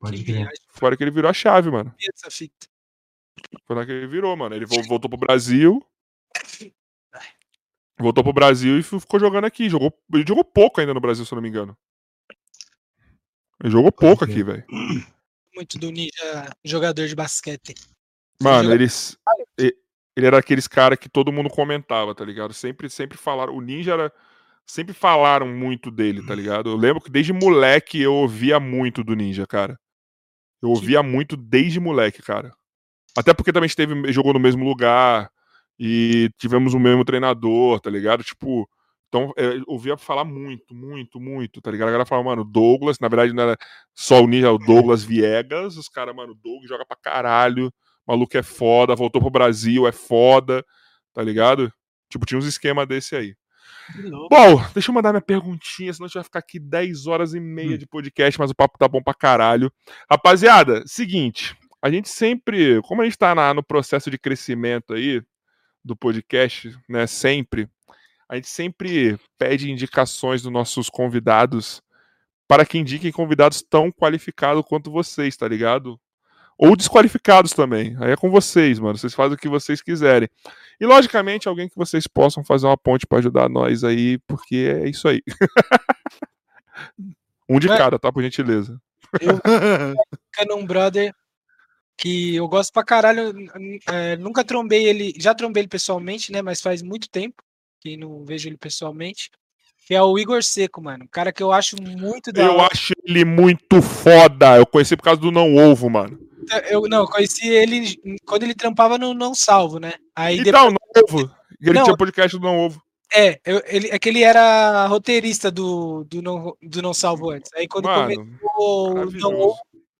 Pode 0.00 0.24
crer. 0.24 0.48
Foi 0.70 0.86
a 0.86 0.88
hora 0.88 0.96
que 0.96 1.04
ele 1.04 1.10
virou 1.10 1.30
a 1.30 1.34
chave, 1.34 1.70
mano. 1.70 1.94
Foi 3.66 3.76
a 3.76 3.78
hora 3.78 3.86
que 3.86 3.92
ele 3.92 4.06
virou, 4.06 4.36
mano. 4.36 4.54
Ele 4.54 4.66
voltou 4.66 5.08
pro 5.08 5.18
Brasil. 5.18 5.84
Voltou 8.00 8.24
pro 8.24 8.32
Brasil 8.32 8.78
e 8.78 8.82
ficou 8.82 9.20
jogando 9.20 9.44
aqui. 9.44 9.68
Jogou, 9.68 9.92
ele 10.12 10.24
jogou 10.26 10.44
pouco 10.44 10.80
ainda 10.80 10.94
no 10.94 11.00
Brasil, 11.00 11.24
se 11.24 11.32
eu 11.32 11.36
não 11.36 11.42
me 11.42 11.48
engano. 11.48 11.76
Ele 13.62 13.70
jogou 13.70 13.92
pouco 13.92 14.24
aqui, 14.24 14.42
velho. 14.42 14.64
Muito 15.54 15.78
do 15.78 15.90
Ninja 15.90 16.56
jogador 16.64 17.06
de 17.06 17.14
basquete. 17.14 17.74
Mano, 18.40 18.72
eles. 18.72 19.18
Ele 19.58 19.76
era 20.26 20.38
aqueles 20.38 20.66
cara 20.66 20.96
que 20.96 21.08
todo 21.08 21.32
mundo 21.32 21.48
comentava, 21.48 22.14
tá 22.14 22.24
ligado? 22.24 22.52
Sempre, 22.52 22.88
sempre 22.90 23.16
falaram. 23.16 23.54
O 23.54 23.60
Ninja 23.60 23.92
era. 23.92 24.12
Sempre 24.66 24.92
falaram 24.92 25.48
muito 25.48 25.90
dele, 25.90 26.22
tá 26.26 26.34
ligado? 26.34 26.68
Eu 26.68 26.76
lembro 26.76 27.00
que 27.00 27.10
desde 27.10 27.32
moleque 27.32 28.02
eu 28.02 28.12
ouvia 28.12 28.60
muito 28.60 29.02
do 29.02 29.16
Ninja, 29.16 29.46
cara. 29.46 29.78
Eu 30.60 30.68
ouvia 30.70 31.02
muito 31.02 31.36
desde 31.38 31.80
moleque, 31.80 32.20
cara. 32.20 32.52
Até 33.16 33.32
porque 33.32 33.52
também 33.52 33.66
esteve, 33.66 34.12
jogou 34.12 34.34
no 34.34 34.40
mesmo 34.40 34.64
lugar 34.64 35.30
e 35.78 36.30
tivemos 36.38 36.74
o 36.74 36.78
mesmo 36.78 37.04
treinador, 37.04 37.80
tá 37.80 37.88
ligado? 37.88 38.22
Tipo, 38.22 38.68
então 39.08 39.32
é, 39.36 39.60
ouvia 39.66 39.96
falar 39.96 40.24
muito, 40.24 40.74
muito, 40.74 41.18
muito, 41.18 41.60
tá 41.62 41.70
ligado? 41.70 41.88
A 41.88 41.92
galera 41.92 42.06
falava, 42.06 42.28
mano, 42.28 42.44
Douglas, 42.44 42.98
na 42.98 43.08
verdade 43.08 43.32
não 43.32 43.42
era 43.44 43.56
só 43.94 44.22
o 44.22 44.26
Ninja, 44.26 44.52
o 44.52 44.58
Douglas 44.58 45.02
Viegas, 45.02 45.76
os 45.76 45.88
caras, 45.88 46.14
mano, 46.14 46.34
Douglas 46.34 46.68
joga 46.68 46.84
pra 46.84 46.96
caralho, 46.96 47.72
maluco 48.08 48.36
é 48.36 48.42
foda, 48.42 48.96
voltou 48.96 49.20
pro 49.20 49.30
Brasil, 49.30 49.86
é 49.86 49.92
foda, 49.92 50.64
tá 51.12 51.22
ligado? 51.22 51.70
Tipo, 52.08 52.24
tinha 52.24 52.38
uns 52.38 52.46
esquema 52.46 52.86
desse 52.86 53.14
aí. 53.14 53.36
Bom, 54.30 54.62
deixa 54.72 54.90
eu 54.90 54.94
mandar 54.94 55.12
minha 55.12 55.20
perguntinha, 55.20 55.92
senão 55.92 56.06
a 56.06 56.08
gente 56.08 56.14
vai 56.14 56.24
ficar 56.24 56.38
aqui 56.38 56.58
10 56.58 57.06
horas 57.06 57.34
e 57.34 57.40
meia 57.40 57.74
hum. 57.74 57.78
de 57.78 57.86
podcast, 57.86 58.38
mas 58.38 58.50
o 58.50 58.54
papo 58.54 58.78
tá 58.78 58.88
bom 58.88 59.02
pra 59.02 59.14
caralho. 59.14 59.70
Rapaziada, 60.10 60.82
seguinte, 60.86 61.56
a 61.82 61.90
gente 61.90 62.08
sempre, 62.08 62.80
como 62.82 63.02
a 63.02 63.04
gente 63.04 63.18
tá 63.18 63.34
na, 63.34 63.52
no 63.52 63.62
processo 63.62 64.10
de 64.10 64.18
crescimento 64.18 64.94
aí 64.94 65.22
do 65.84 65.94
podcast, 65.94 66.76
né, 66.88 67.06
sempre, 67.06 67.68
a 68.28 68.36
gente 68.36 68.48
sempre 68.48 69.18
pede 69.38 69.70
indicações 69.70 70.42
dos 70.42 70.52
nossos 70.52 70.90
convidados 70.90 71.82
para 72.46 72.64
que 72.64 72.78
indiquem 72.78 73.12
convidados 73.12 73.62
tão 73.62 73.92
qualificados 73.92 74.64
quanto 74.66 74.90
vocês, 74.90 75.36
tá 75.36 75.46
ligado? 75.46 76.00
Ou 76.58 76.74
desqualificados 76.74 77.52
também. 77.52 77.96
Aí 78.00 78.10
é 78.10 78.16
com 78.16 78.28
vocês, 78.30 78.80
mano. 78.80 78.98
Vocês 78.98 79.14
fazem 79.14 79.34
o 79.34 79.38
que 79.38 79.48
vocês 79.48 79.80
quiserem. 79.80 80.28
E, 80.80 80.84
logicamente, 80.84 81.48
alguém 81.48 81.68
que 81.68 81.76
vocês 81.76 82.08
possam 82.08 82.44
fazer 82.44 82.66
uma 82.66 82.76
ponte 82.76 83.06
para 83.06 83.18
ajudar 83.18 83.48
nós 83.48 83.84
aí, 83.84 84.18
porque 84.26 84.74
é 84.82 84.88
isso 84.88 85.06
aí. 85.06 85.22
um 87.48 87.60
de 87.60 87.70
é. 87.70 87.78
cada, 87.78 87.96
tá? 87.96 88.12
Por 88.12 88.24
gentileza. 88.24 88.80
Eu, 89.20 89.38
Canon 90.32 90.66
Brother, 90.66 91.14
que 91.96 92.34
eu 92.34 92.48
gosto 92.48 92.72
pra 92.72 92.82
caralho. 92.82 93.32
É, 93.86 94.16
nunca 94.16 94.42
trombei 94.42 94.84
ele, 94.84 95.14
já 95.16 95.32
trombei 95.34 95.62
ele 95.62 95.68
pessoalmente, 95.68 96.32
né? 96.32 96.42
Mas 96.42 96.60
faz 96.60 96.82
muito 96.82 97.08
tempo 97.08 97.40
que 97.80 97.96
não 97.96 98.24
vejo 98.24 98.48
ele 98.48 98.56
pessoalmente. 98.56 99.30
Que 99.86 99.94
é 99.94 100.02
o 100.02 100.18
Igor 100.18 100.42
Seco, 100.42 100.82
mano. 100.82 101.04
Um 101.04 101.08
cara 101.08 101.32
que 101.32 101.42
eu 101.42 101.50
acho 101.50 101.80
muito 101.80 102.30
da 102.32 102.42
Eu 102.42 102.54
hora. 102.54 102.68
acho 102.70 102.92
ele 103.06 103.24
muito 103.24 103.80
foda. 103.80 104.56
Eu 104.56 104.66
conheci 104.66 104.96
por 104.96 105.04
causa 105.04 105.20
do 105.20 105.30
Não 105.30 105.56
Ovo, 105.56 105.88
mano. 105.88 106.18
Eu 106.68 106.82
não, 106.82 107.00
eu 107.00 107.06
conheci 107.06 107.48
ele 107.48 107.96
quando 108.26 108.42
ele 108.42 108.54
trampava 108.54 108.98
no 108.98 109.14
Não 109.14 109.34
Salvo, 109.34 109.78
né? 109.78 109.94
Aí 110.14 110.38
então, 110.38 110.70
depois... 110.70 111.12
Não 111.12 111.18
Ovo. 111.18 111.34
Ele 111.60 111.72
não, 111.72 111.84
tinha 111.84 111.96
podcast 111.96 112.36
do 112.36 112.42
Não 112.42 112.58
Ovo. 112.58 112.82
É, 113.14 113.40
eu, 113.44 113.62
ele, 113.66 113.88
é 113.90 113.98
que 113.98 114.08
ele 114.08 114.22
era 114.22 114.86
roteirista 114.86 115.50
do, 115.50 116.04
do, 116.04 116.20
não, 116.20 116.56
do 116.62 116.82
não 116.82 116.92
Salvo 116.92 117.30
antes. 117.30 117.50
Aí 117.54 117.66
quando 117.66 117.86
Mano, 117.86 118.14
começou 118.14 118.92
o 118.92 119.10
Não 119.10 119.40
Ovo, 119.40 119.58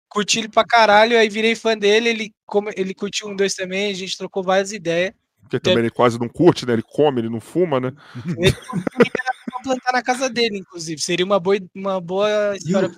curti 0.08 0.40
ele 0.40 0.48
pra 0.48 0.64
caralho, 0.64 1.18
aí 1.18 1.28
virei 1.28 1.54
fã 1.54 1.76
dele, 1.76 2.10
ele, 2.10 2.34
come, 2.46 2.72
ele 2.76 2.94
curtiu 2.94 3.28
um, 3.28 3.36
dois 3.36 3.54
também, 3.54 3.90
a 3.90 3.94
gente 3.94 4.16
trocou 4.16 4.42
várias 4.42 4.72
ideias. 4.72 5.12
Porque 5.40 5.58
também 5.58 5.78
ele 5.78 5.90
quase 5.90 6.18
não 6.18 6.28
curte, 6.28 6.66
né? 6.66 6.74
Ele 6.74 6.82
come, 6.82 7.22
ele 7.22 7.30
não 7.30 7.40
fuma, 7.40 7.80
né? 7.80 7.92
Ele 8.36 8.54
plantar 9.62 9.92
na 9.92 10.02
casa 10.02 10.28
dele, 10.28 10.58
inclusive. 10.58 11.00
Seria 11.00 11.24
uma 11.24 11.38
boa, 11.38 11.58
uma 11.74 12.00
boa 12.00 12.56
história 12.56 12.90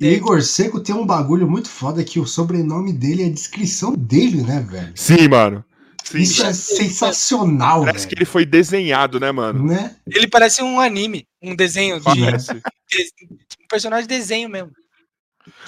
Igor 0.00 0.42
Seco 0.42 0.80
tem 0.80 0.94
um 0.94 1.06
bagulho 1.06 1.48
muito 1.48 1.68
foda 1.68 2.02
que 2.02 2.18
o 2.18 2.26
sobrenome 2.26 2.92
dele 2.92 3.22
é 3.22 3.26
a 3.26 3.32
descrição 3.32 3.94
dele, 3.94 4.42
né, 4.42 4.60
velho? 4.68 4.92
Sim, 4.94 5.28
mano. 5.28 5.64
Sim. 6.04 6.18
Isso 6.18 6.44
é 6.44 6.52
sensacional, 6.52 7.84
Parece 7.84 8.08
que 8.08 8.14
ele 8.14 8.24
foi 8.24 8.44
desenhado, 8.44 9.20
né, 9.20 9.30
mano? 9.30 9.64
Né? 9.64 9.96
Ele 10.06 10.26
parece 10.26 10.62
um 10.62 10.80
anime, 10.80 11.28
um 11.40 11.54
desenho 11.54 12.00
de... 12.00 12.06
um 12.08 13.68
personagem 13.68 14.08
de 14.08 14.16
desenho 14.16 14.48
mesmo. 14.48 14.72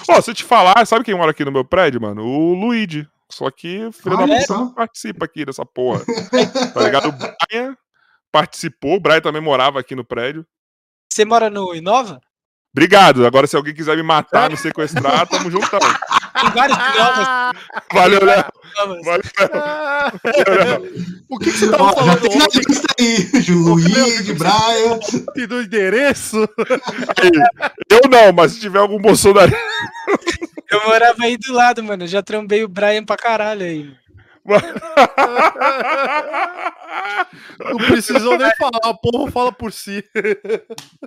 Ó, 0.09 0.17
oh, 0.17 0.21
se 0.21 0.31
eu 0.31 0.35
te 0.35 0.43
falar, 0.43 0.85
sabe 0.85 1.05
quem 1.05 1.15
mora 1.15 1.31
aqui 1.31 1.45
no 1.45 1.51
meu 1.51 1.63
prédio, 1.63 2.01
mano? 2.01 2.23
O 2.23 2.53
Luigi. 2.53 3.07
Só 3.29 3.49
que 3.49 3.89
filho 3.93 4.17
da 4.17 4.27
puta 4.27 4.65
participa 4.75 5.25
aqui 5.25 5.45
dessa 5.45 5.65
porra. 5.65 6.03
tá 6.73 6.83
ligado? 6.83 7.09
O 7.09 7.11
Brian 7.11 7.75
participou, 8.31 8.97
o 8.97 8.99
Brian 8.99 9.21
também 9.21 9.41
morava 9.41 9.79
aqui 9.79 9.95
no 9.95 10.05
prédio. 10.05 10.45
Você 11.11 11.25
mora 11.25 11.49
no 11.49 11.73
Inova? 11.73 12.21
Obrigado. 12.75 13.25
Agora, 13.25 13.45
se 13.45 13.55
alguém 13.55 13.73
quiser 13.73 13.95
me 13.95 14.01
matar, 14.01 14.49
me 14.49 14.57
sequestrar, 14.57 15.27
tamo 15.27 15.51
juntão. 15.51 15.79
Tem 15.79 16.49
vários 16.49 16.75
Inovas. 16.75 17.27
Valeu, 17.93 18.25
Léo. 18.25 18.45
Valeu, 19.05 19.23
Léo. 20.65 20.81
O 21.29 21.37
que, 21.37 21.51
que 21.51 21.57
você 21.57 21.69
tava 21.69 21.93
falando? 21.93 22.09
Já 22.09 22.17
tem 22.17 22.37
na 22.39 22.47
lista 22.67 22.87
aí. 22.99 23.29
Luiz, 23.53 24.31
Brian. 24.31 24.99
E 25.35 25.45
do 25.45 25.61
endereço? 25.61 26.49
Aí, 27.21 27.31
eu 27.91 28.09
não, 28.09 28.33
mas 28.33 28.53
se 28.53 28.59
tiver 28.59 28.79
algum 28.79 28.99
Bolsonaro. 28.99 29.55
Eu 30.71 30.83
morava 30.87 31.23
aí 31.23 31.37
do 31.37 31.53
lado, 31.53 31.83
mano. 31.83 32.03
Eu 32.03 32.07
já 32.07 32.23
trombei 32.23 32.63
o 32.63 32.67
Brian 32.67 33.05
pra 33.05 33.15
caralho 33.15 33.63
aí. 33.63 33.91
Não 37.59 37.77
precisou 37.77 38.37
nem 38.37 38.51
falar, 38.57 38.89
o 38.89 38.97
povo 38.97 39.31
fala 39.31 39.53
por 39.53 39.71
si. 39.71 40.03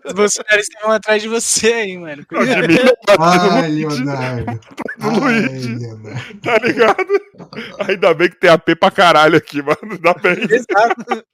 Os 0.05 0.13
bolsonaristas 0.15 0.75
estão 0.75 0.91
atrás 0.91 1.23
de 1.23 1.29
você 1.29 1.73
aí, 1.73 1.97
mano. 1.99 2.27
Ai, 3.19 3.69
Leonardo. 3.69 4.59
Luigi. 5.21 5.77
Tá 6.43 6.57
ligado? 6.59 7.07
Ainda 7.87 8.15
bem 8.15 8.31
que 8.31 8.41
tem 8.41 8.49
AP 8.51 8.71
pra 8.81 8.91
caralho 8.91 9.37
aqui, 9.37 9.61
mano. 9.61 9.77
Ainda 9.83 10.15
bem. 10.15 10.39
Exato. 10.51 11.27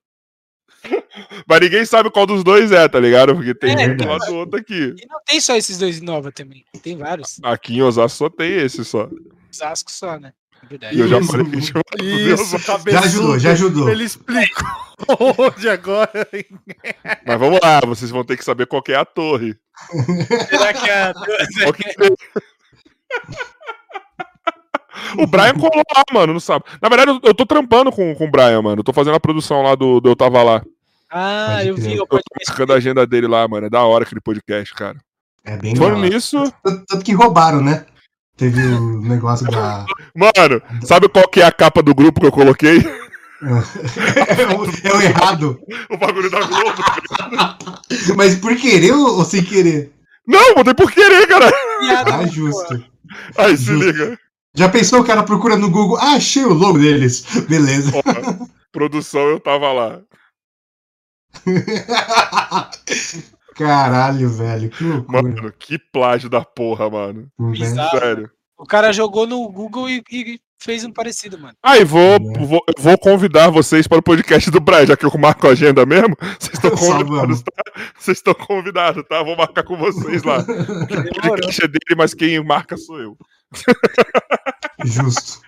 Mas 1.46 1.60
ninguém 1.60 1.86
sabe 1.86 2.10
qual 2.10 2.26
dos 2.26 2.42
dois 2.42 2.72
é, 2.72 2.88
tá 2.88 2.98
ligado? 2.98 3.36
Porque 3.36 3.54
tem 3.54 3.80
é, 3.80 3.86
um 3.86 3.96
do 3.96 4.04
lado 4.06 4.26
do 4.26 4.34
outro 4.34 4.58
aqui. 4.58 4.92
E 4.98 5.06
não 5.06 5.20
tem 5.24 5.40
só 5.40 5.54
esses 5.54 5.78
dois 5.78 6.00
Nova 6.00 6.32
também. 6.32 6.64
Tem 6.82 6.96
vários. 6.96 7.38
Aqui 7.44 7.76
em 7.76 7.82
Osasco 7.82 8.18
só 8.18 8.28
tem 8.28 8.58
esse 8.58 8.84
só. 8.84 9.08
Osasco 9.50 9.92
só, 9.92 10.18
né? 10.18 10.32
E 10.92 11.00
eu 11.00 11.08
já 11.08 11.22
falei 11.22 11.46
que 11.46 11.58
isso, 11.58 11.72
já 12.88 13.00
ajudou, 13.00 13.38
já 13.38 13.50
ajudou. 13.52 13.88
Ele 13.88 14.04
explicou 14.04 14.66
hoje 15.38 15.68
agora. 15.68 16.28
Mas 17.26 17.38
vamos 17.38 17.60
lá, 17.62 17.80
vocês 17.80 18.10
vão 18.10 18.24
ter 18.24 18.36
que 18.36 18.44
saber 18.44 18.66
qual 18.66 18.82
é 18.88 18.94
a 18.94 19.04
torre. 19.04 19.56
Será 20.48 20.72
que 20.72 20.88
é 20.88 21.02
a 21.02 21.14
torre? 21.14 22.16
O 25.18 25.26
Brian 25.26 25.54
colou 25.54 25.82
lá, 25.94 26.02
mano, 26.12 26.32
não 26.32 26.40
sabe. 26.40 26.64
Na 26.80 26.88
verdade, 26.88 27.18
eu 27.22 27.34
tô 27.34 27.44
trampando 27.44 27.90
com, 27.90 28.14
com 28.14 28.24
o 28.24 28.30
Brian, 28.30 28.62
mano. 28.62 28.80
Eu 28.80 28.84
tô 28.84 28.92
fazendo 28.92 29.14
a 29.14 29.20
produção 29.20 29.62
lá 29.62 29.74
do, 29.74 30.00
do 30.00 30.08
Eu 30.08 30.16
Tava 30.16 30.42
Lá. 30.42 30.62
Ah, 31.10 31.62
eu 31.64 31.76
vi. 31.76 31.96
Eu 31.96 32.06
tô 32.06 32.18
ficando 32.48 32.72
a 32.72 32.76
agenda 32.76 33.06
dele 33.06 33.26
lá, 33.26 33.46
mano. 33.46 33.66
É 33.66 33.70
da 33.70 33.82
hora 33.82 34.04
aquele 34.04 34.20
podcast, 34.20 34.72
cara. 34.74 34.96
É 35.44 35.56
bem 35.56 35.76
Falando 35.76 36.08
nisso. 36.08 36.52
Tanto 36.62 37.04
que 37.04 37.12
roubaram, 37.12 37.60
né? 37.60 37.84
Teve 38.42 38.60
o 38.60 39.00
negócio 39.00 39.48
da. 39.48 39.86
Mano, 40.16 40.60
sabe 40.82 41.08
qual 41.08 41.28
que 41.28 41.40
é 41.40 41.44
a 41.44 41.52
capa 41.52 41.80
do 41.80 41.94
grupo 41.94 42.20
que 42.20 42.26
eu 42.26 42.32
coloquei? 42.32 42.78
é, 42.78 42.80
o, 44.52 44.64
errado. 45.00 45.60
O 45.88 45.96
bagulho 45.96 46.28
da 46.28 46.40
Globo. 46.40 46.82
Mas 48.16 48.34
por 48.34 48.56
querer 48.56 48.94
ou, 48.94 49.24
sem 49.24 49.44
querer? 49.44 49.92
Não, 50.26 50.56
botei 50.56 50.74
por 50.74 50.90
querer, 50.90 51.24
cara. 51.28 51.52
Ah, 52.04 52.26
justo. 52.26 52.84
Aí 53.38 53.56
se 53.56 53.70
liga. 53.70 54.18
Já 54.56 54.68
pensou 54.68 55.02
o 55.02 55.04
cara 55.04 55.22
procura 55.22 55.56
no 55.56 55.70
Google? 55.70 55.98
Ah, 55.98 56.16
achei 56.16 56.44
o 56.44 56.52
logo 56.52 56.80
deles. 56.80 57.24
Beleza. 57.48 57.92
produção, 58.72 59.20
eu 59.20 59.38
tava 59.38 59.72
lá. 59.72 60.00
Caralho, 63.54 64.28
velho. 64.28 64.70
Que 64.70 64.84
loucura. 64.84 65.22
Mano, 65.22 65.52
que 65.58 65.78
plágio 65.78 66.28
da 66.28 66.44
porra, 66.44 66.88
mano. 66.90 67.28
Sério. 67.90 68.30
O 68.56 68.66
cara 68.66 68.92
jogou 68.92 69.26
no 69.26 69.50
Google 69.50 69.90
e, 69.90 70.02
e 70.10 70.40
fez 70.62 70.84
um 70.84 70.92
parecido, 70.92 71.38
mano. 71.38 71.54
Aí, 71.62 71.84
vou, 71.84 72.14
é. 72.14 72.18
vou, 72.18 72.64
vou 72.78 72.98
convidar 72.98 73.50
vocês 73.50 73.88
para 73.88 73.98
o 73.98 74.02
podcast 74.02 74.50
do 74.50 74.60
Brian, 74.60 74.86
já 74.86 74.96
que 74.96 75.04
eu 75.04 75.10
marco 75.18 75.46
a 75.48 75.50
agenda 75.50 75.84
mesmo. 75.84 76.16
Vocês 76.38 76.54
estão 76.54 76.70
convidados, 76.76 77.42
tá? 77.42 77.62
Vocês 77.98 78.18
estão 78.18 78.34
convidados, 78.34 79.04
tá? 79.08 79.22
Vou 79.22 79.36
marcar 79.36 79.64
com 79.64 79.76
vocês 79.76 80.22
lá. 80.22 80.38
O 80.52 81.28
podcast 81.28 81.64
é 81.64 81.68
dele, 81.68 81.96
mas 81.96 82.14
quem 82.14 82.42
marca 82.44 82.76
sou 82.76 83.00
eu. 83.00 83.16
Justo. 84.84 85.40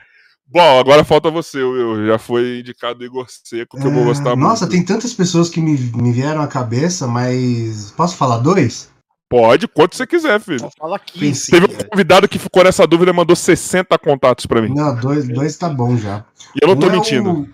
Bom, 0.54 0.78
agora 0.78 1.02
falta 1.02 1.32
você, 1.32 1.60
Will. 1.60 2.06
Já 2.06 2.16
foi 2.16 2.60
indicado 2.60 3.02
o 3.02 3.04
Igor 3.04 3.26
Seco, 3.28 3.76
que 3.76 3.82
é... 3.82 3.86
eu 3.86 3.92
vou 3.92 4.04
é, 4.04 4.06
gostar 4.06 4.22
Nossa, 4.22 4.36
muito. 4.36 4.48
Nossa, 4.48 4.68
tem 4.68 4.84
tantas 4.84 5.12
pessoas 5.12 5.48
que 5.50 5.60
me, 5.60 5.76
me 5.76 6.12
vieram 6.12 6.40
à 6.40 6.46
cabeça, 6.46 7.08
mas. 7.08 7.90
Posso 7.96 8.16
falar 8.16 8.38
dois? 8.38 8.88
Pode, 9.28 9.66
quanto 9.66 9.96
você 9.96 10.06
quiser, 10.06 10.38
filho. 10.38 10.70
Fala 10.78 10.94
aqui. 10.94 11.32
Teve 11.50 11.66
um 11.66 11.88
convidado 11.90 12.28
que 12.28 12.38
ficou 12.38 12.62
nessa 12.62 12.86
dúvida 12.86 13.10
e 13.10 13.14
mandou 13.14 13.34
60 13.34 13.98
contatos 13.98 14.46
pra 14.46 14.62
mim. 14.62 14.72
Não, 14.72 14.94
dois, 14.94 15.26
dois 15.26 15.56
tá 15.56 15.68
bom 15.68 15.96
já. 15.96 16.24
E 16.54 16.64
eu 16.64 16.68
não 16.68 16.76
tô 16.76 16.86
um 16.86 16.92
mentindo. 16.92 17.48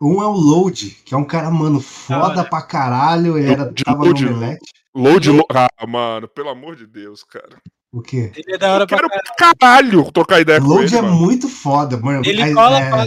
É 0.00 0.02
o... 0.02 0.10
um 0.10 0.22
é 0.22 0.26
o 0.26 0.32
Load, 0.32 0.90
que 1.04 1.14
é 1.14 1.16
um 1.16 1.24
cara, 1.24 1.52
mano, 1.52 1.80
foda 1.80 2.40
ah, 2.40 2.44
pra 2.44 2.62
caralho. 2.62 3.38
Era, 3.38 3.72
tava 3.72 4.02
load, 4.02 4.24
no 4.24 4.32
Omelete. 4.32 4.72
Load, 4.92 5.30
load, 5.30 5.46
ah, 5.54 5.86
mano, 5.86 6.26
pelo 6.26 6.48
amor 6.48 6.74
de 6.74 6.84
Deus, 6.84 7.22
cara. 7.22 7.62
O 7.96 8.02
quê? 8.02 8.30
Ele 8.36 8.56
é 8.56 8.58
da 8.58 8.74
hora 8.74 8.82
eu 8.84 8.86
pra 8.86 9.08
caralho 9.38 10.12
trocar 10.12 10.38
ideia 10.38 10.58
Load 10.58 10.68
com 10.68 10.74
ele. 10.74 10.82
Load 10.82 10.96
é 10.96 11.00
mano. 11.00 11.16
muito 11.16 11.48
foda, 11.48 11.96
mano. 11.96 12.22
Ele 12.26 12.42
é, 12.42 12.52
cola 12.52 12.78
é... 12.78 13.06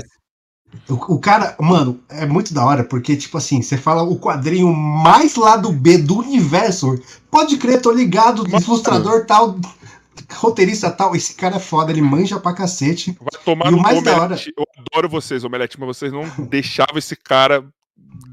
O, 0.87 1.13
o, 1.13 1.19
cara, 1.19 1.55
mano, 1.59 1.99
é 2.09 2.25
muito 2.25 2.55
da 2.55 2.65
hora, 2.65 2.83
porque, 2.83 3.15
tipo 3.15 3.37
assim, 3.37 3.61
você 3.61 3.77
fala 3.77 4.01
o 4.01 4.17
quadrinho 4.17 4.73
mais 4.73 5.35
lado 5.35 5.71
B 5.71 5.99
do 5.99 6.17
universo. 6.17 6.99
Pode 7.29 7.57
crer, 7.57 7.83
tô 7.83 7.91
ligado, 7.91 8.41
Mano. 8.49 8.63
ilustrador 8.63 9.27
tal, 9.27 9.59
roteirista 10.33 10.89
tal. 10.89 11.15
Esse 11.15 11.35
cara 11.35 11.57
é 11.57 11.59
foda, 11.59 11.91
ele 11.91 12.01
manja 12.01 12.39
pra 12.39 12.53
cacete. 12.53 13.15
Vai 13.19 13.43
tomar 13.45 13.67
e 13.67 13.71
no 13.71 13.77
mais 13.79 14.01
da 14.01 14.19
hora. 14.19 14.35
Eu 14.57 14.65
adoro 14.91 15.07
vocês, 15.07 15.43
Omelete, 15.43 15.79
mas 15.79 15.97
vocês 15.97 16.11
não 16.11 16.23
deixavam 16.49 16.97
esse 16.97 17.15
cara 17.15 17.63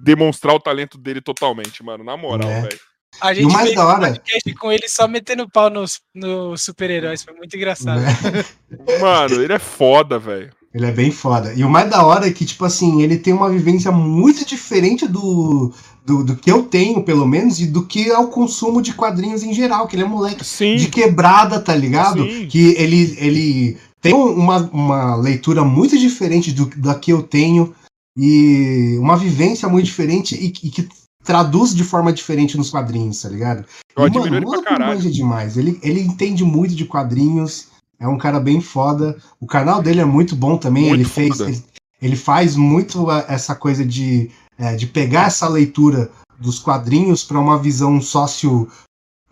demonstrar 0.02 0.54
o 0.54 0.60
talento 0.60 0.96
dele 0.96 1.20
totalmente, 1.20 1.82
mano. 1.84 2.02
Na 2.02 2.16
moral, 2.16 2.48
é. 2.48 2.62
velho. 2.62 2.80
A 3.20 3.32
gente 3.32 3.52
mais 3.52 3.66
fez 3.66 3.76
da 3.76 3.86
hora... 3.86 4.08
um 4.08 4.12
podcast 4.12 4.54
com 4.54 4.72
ele 4.72 4.88
só 4.88 5.08
metendo 5.08 5.48
pau 5.48 5.70
nos 5.70 6.00
no 6.14 6.56
super-heróis. 6.56 7.22
Foi 7.22 7.34
muito 7.34 7.56
engraçado. 7.56 8.00
É. 8.00 8.44
Mano, 9.00 9.42
ele 9.42 9.52
é 9.52 9.58
foda, 9.58 10.18
velho. 10.18 10.50
Ele 10.74 10.86
é 10.86 10.92
bem 10.92 11.10
foda. 11.10 11.54
E 11.54 11.64
o 11.64 11.70
mais 11.70 11.88
da 11.88 12.04
hora 12.04 12.26
é 12.26 12.32
que, 12.32 12.44
tipo 12.44 12.62
assim, 12.64 13.00
ele 13.00 13.16
tem 13.16 13.32
uma 13.32 13.48
vivência 13.48 13.90
muito 13.90 14.44
diferente 14.44 15.08
do, 15.08 15.72
do, 16.04 16.22
do, 16.22 16.36
que 16.36 16.52
eu 16.52 16.64
tenho, 16.64 17.02
pelo 17.02 17.26
menos, 17.26 17.58
e 17.58 17.66
do 17.66 17.86
que 17.86 18.10
é 18.10 18.18
o 18.18 18.28
consumo 18.28 18.82
de 18.82 18.92
quadrinhos 18.92 19.42
em 19.42 19.54
geral, 19.54 19.86
que 19.86 19.96
ele 19.96 20.02
é 20.02 20.06
moleque 20.06 20.44
Sim. 20.44 20.76
de 20.76 20.88
quebrada, 20.88 21.58
tá 21.60 21.74
ligado? 21.74 22.24
Sim. 22.24 22.46
Que 22.46 22.74
ele, 22.76 23.16
ele 23.18 23.78
tem 24.02 24.12
uma, 24.12 24.58
uma 24.70 25.16
leitura 25.16 25.64
muito 25.64 25.98
diferente 25.98 26.52
do, 26.52 26.66
da 26.76 26.94
que 26.94 27.10
eu 27.10 27.22
tenho, 27.22 27.74
e 28.14 28.98
uma 28.98 29.16
vivência 29.16 29.68
muito 29.68 29.86
diferente 29.86 30.34
e, 30.34 30.48
e 30.48 30.70
que 30.70 30.88
traduz 31.26 31.74
de 31.74 31.84
forma 31.84 32.12
diferente 32.12 32.56
nos 32.56 32.70
quadrinhos, 32.70 33.20
tá 33.20 33.28
ligado? 33.28 33.64
Eu 33.96 34.06
e, 34.06 34.10
mano, 34.10 34.36
ele 34.36 34.46
pra 34.46 34.62
caralho. 34.62 35.10
demais. 35.10 35.56
Ele, 35.56 35.78
ele 35.82 36.00
entende 36.00 36.44
muito 36.44 36.74
de 36.74 36.84
quadrinhos. 36.84 37.68
É 37.98 38.06
um 38.06 38.16
cara 38.16 38.38
bem 38.38 38.60
foda. 38.60 39.16
O 39.40 39.46
canal 39.46 39.82
dele 39.82 40.00
é 40.00 40.04
muito 40.04 40.36
bom 40.36 40.56
também. 40.56 40.88
Muito 40.88 41.00
ele 41.00 41.04
fez. 41.04 41.40
Ele, 41.40 41.64
ele, 42.00 42.16
faz 42.16 42.54
muito 42.54 43.10
essa 43.10 43.54
coisa 43.54 43.84
de, 43.84 44.30
é, 44.56 44.76
de 44.76 44.86
pegar 44.86 45.26
essa 45.26 45.48
leitura 45.48 46.10
dos 46.38 46.58
quadrinhos 46.58 47.24
para 47.24 47.40
uma 47.40 47.58
visão 47.58 48.00
sócio 48.00 48.68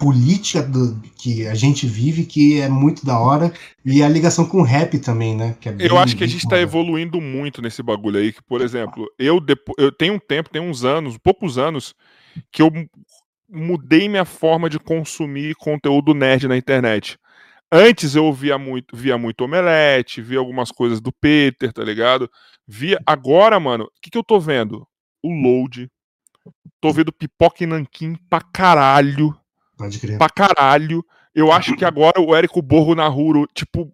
política 0.04 0.62
do, 0.62 1.00
que 1.16 1.46
a 1.46 1.54
gente 1.54 1.86
vive, 1.86 2.26
que 2.26 2.60
é 2.60 2.68
muito 2.68 3.06
da 3.06 3.18
hora, 3.18 3.50
e 3.82 4.02
a 4.02 4.08
ligação 4.08 4.44
com 4.44 4.58
o 4.58 4.62
rap 4.62 4.98
também, 4.98 5.34
né? 5.34 5.56
É 5.64 5.72
bem, 5.72 5.86
eu 5.86 5.96
acho 5.96 6.14
que 6.14 6.22
a 6.22 6.26
gente 6.26 6.44
está 6.44 6.60
evoluindo 6.60 7.22
muito 7.22 7.62
nesse 7.62 7.82
bagulho 7.82 8.18
aí, 8.18 8.30
que, 8.30 8.42
por 8.42 8.60
exemplo, 8.60 9.10
eu, 9.18 9.40
depois, 9.40 9.76
eu 9.78 9.90
tenho 9.90 10.12
um 10.12 10.18
tempo, 10.18 10.50
tenho 10.50 10.66
uns 10.66 10.84
anos, 10.84 11.16
poucos 11.16 11.56
anos, 11.56 11.94
que 12.52 12.60
eu 12.60 12.70
mudei 13.48 14.06
minha 14.06 14.26
forma 14.26 14.68
de 14.68 14.78
consumir 14.78 15.54
conteúdo 15.54 16.12
nerd 16.12 16.48
na 16.48 16.56
internet. 16.58 17.18
Antes 17.72 18.14
eu 18.14 18.30
via 18.30 18.58
muito, 18.58 18.94
via 18.94 19.16
muito 19.16 19.42
Omelete, 19.42 20.20
via 20.20 20.38
algumas 20.38 20.70
coisas 20.70 21.00
do 21.00 21.10
Peter, 21.10 21.72
tá 21.72 21.82
ligado? 21.82 22.30
Via. 22.68 23.00
Agora, 23.06 23.58
mano, 23.58 23.84
o 23.84 24.00
que, 24.02 24.10
que 24.10 24.18
eu 24.18 24.22
tô 24.22 24.38
vendo? 24.38 24.86
O 25.22 25.30
Load. 25.32 25.88
Tô 26.78 26.92
vendo 26.92 27.10
Pipoca 27.10 27.64
e 27.64 27.66
Nanquim 27.66 28.16
pra 28.28 28.42
caralho. 28.42 29.34
Pode 29.76 29.98
crer. 29.98 30.18
Pra 30.18 30.28
caralho. 30.28 31.04
Eu 31.34 31.50
acho 31.50 31.74
que 31.74 31.84
agora 31.84 32.20
o 32.20 32.34
Érico 32.34 32.62
Borro 32.62 32.94
na 32.94 33.08
Ruro, 33.08 33.48
tipo, 33.52 33.92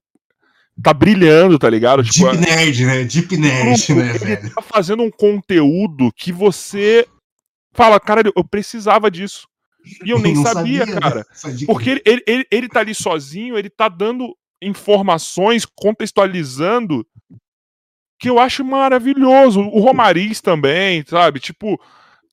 tá 0.82 0.92
brilhando, 0.92 1.58
tá 1.58 1.70
ligado? 1.70 2.02
Tipo, 2.04 2.30
Deep 2.30 2.46
Nerd, 2.46 2.86
né? 2.86 3.04
Deep 3.04 3.36
Nerd, 3.36 3.94
né, 3.94 4.10
ele 4.10 4.18
velho? 4.18 4.54
tá 4.54 4.62
fazendo 4.62 5.02
um 5.02 5.10
conteúdo 5.10 6.12
que 6.14 6.32
você 6.32 7.06
fala, 7.72 7.98
cara, 7.98 8.30
eu 8.36 8.44
precisava 8.44 9.10
disso. 9.10 9.48
E 10.04 10.10
eu 10.10 10.18
nem 10.20 10.34
sabia, 10.36 10.84
sabia, 10.86 11.00
cara. 11.00 11.26
Porque 11.66 11.90
ele, 11.90 12.02
ele, 12.04 12.22
ele, 12.26 12.46
ele 12.50 12.68
tá 12.68 12.80
ali 12.80 12.94
sozinho, 12.94 13.56
ele 13.56 13.70
tá 13.70 13.88
dando 13.88 14.36
informações, 14.62 15.64
contextualizando, 15.64 17.06
que 18.18 18.28
eu 18.28 18.38
acho 18.38 18.62
maravilhoso. 18.62 19.60
O 19.60 19.80
Romariz 19.80 20.42
também, 20.42 21.02
sabe? 21.06 21.40
Tipo, 21.40 21.80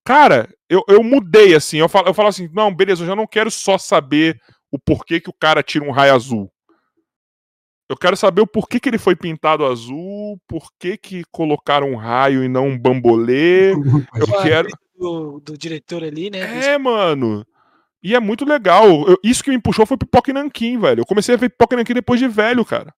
cara, 0.08 0.48
eu, 0.70 0.82
eu 0.88 1.04
mudei 1.04 1.54
assim. 1.54 1.78
Eu 1.78 1.90
falo, 1.90 2.08
eu 2.08 2.14
falo 2.14 2.30
assim: 2.30 2.50
não, 2.54 2.74
beleza, 2.74 3.04
eu 3.04 3.08
já 3.08 3.16
não 3.16 3.28
quero 3.28 3.52
só 3.52 3.78
saber 3.78 4.40
o 4.72 4.80
porquê 4.80 5.20
que 5.20 5.30
o 5.30 5.34
cara 5.34 5.62
tira 5.62 5.84
um 5.84 5.92
raio 5.92 6.16
azul. 6.16 6.50
Eu 7.90 7.98
quero 7.98 8.16
saber 8.16 8.42
o 8.42 8.48
porquê 8.48 8.80
que 8.80 8.90
ele 8.90 8.98
foi 8.98 9.16
pintado 9.16 9.66
azul, 9.66 10.40
por 10.48 10.70
que 10.80 11.24
colocaram 11.30 11.92
um 11.92 11.96
raio 11.96 12.44
e 12.44 12.48
não 12.48 12.70
um 12.70 12.80
bambolê. 12.80 13.72
Eu 14.16 14.42
quero 14.42 14.68
do, 14.98 15.40
do 15.40 15.58
diretor 15.58 16.04
ali, 16.04 16.30
né? 16.30 16.66
É, 16.66 16.78
mano. 16.78 17.46
E 18.04 18.14
é 18.16 18.20
muito 18.20 18.46
legal. 18.46 19.08
Eu, 19.08 19.18
isso 19.24 19.44
que 19.44 19.52
me 19.52 19.62
puxou 19.62 19.86
foi 19.86 19.98
Pipoca 19.98 20.32
e 20.32 20.34
Nanquim, 20.34 20.78
velho. 20.78 21.02
Eu 21.02 21.06
comecei 21.06 21.36
a 21.36 21.38
ver 21.38 21.50
Pipoca 21.50 21.76
e 21.76 21.78
Nanquim 21.78 21.94
depois 21.94 22.20
de 22.20 22.28
velho, 22.28 22.66
cara. 22.66 22.94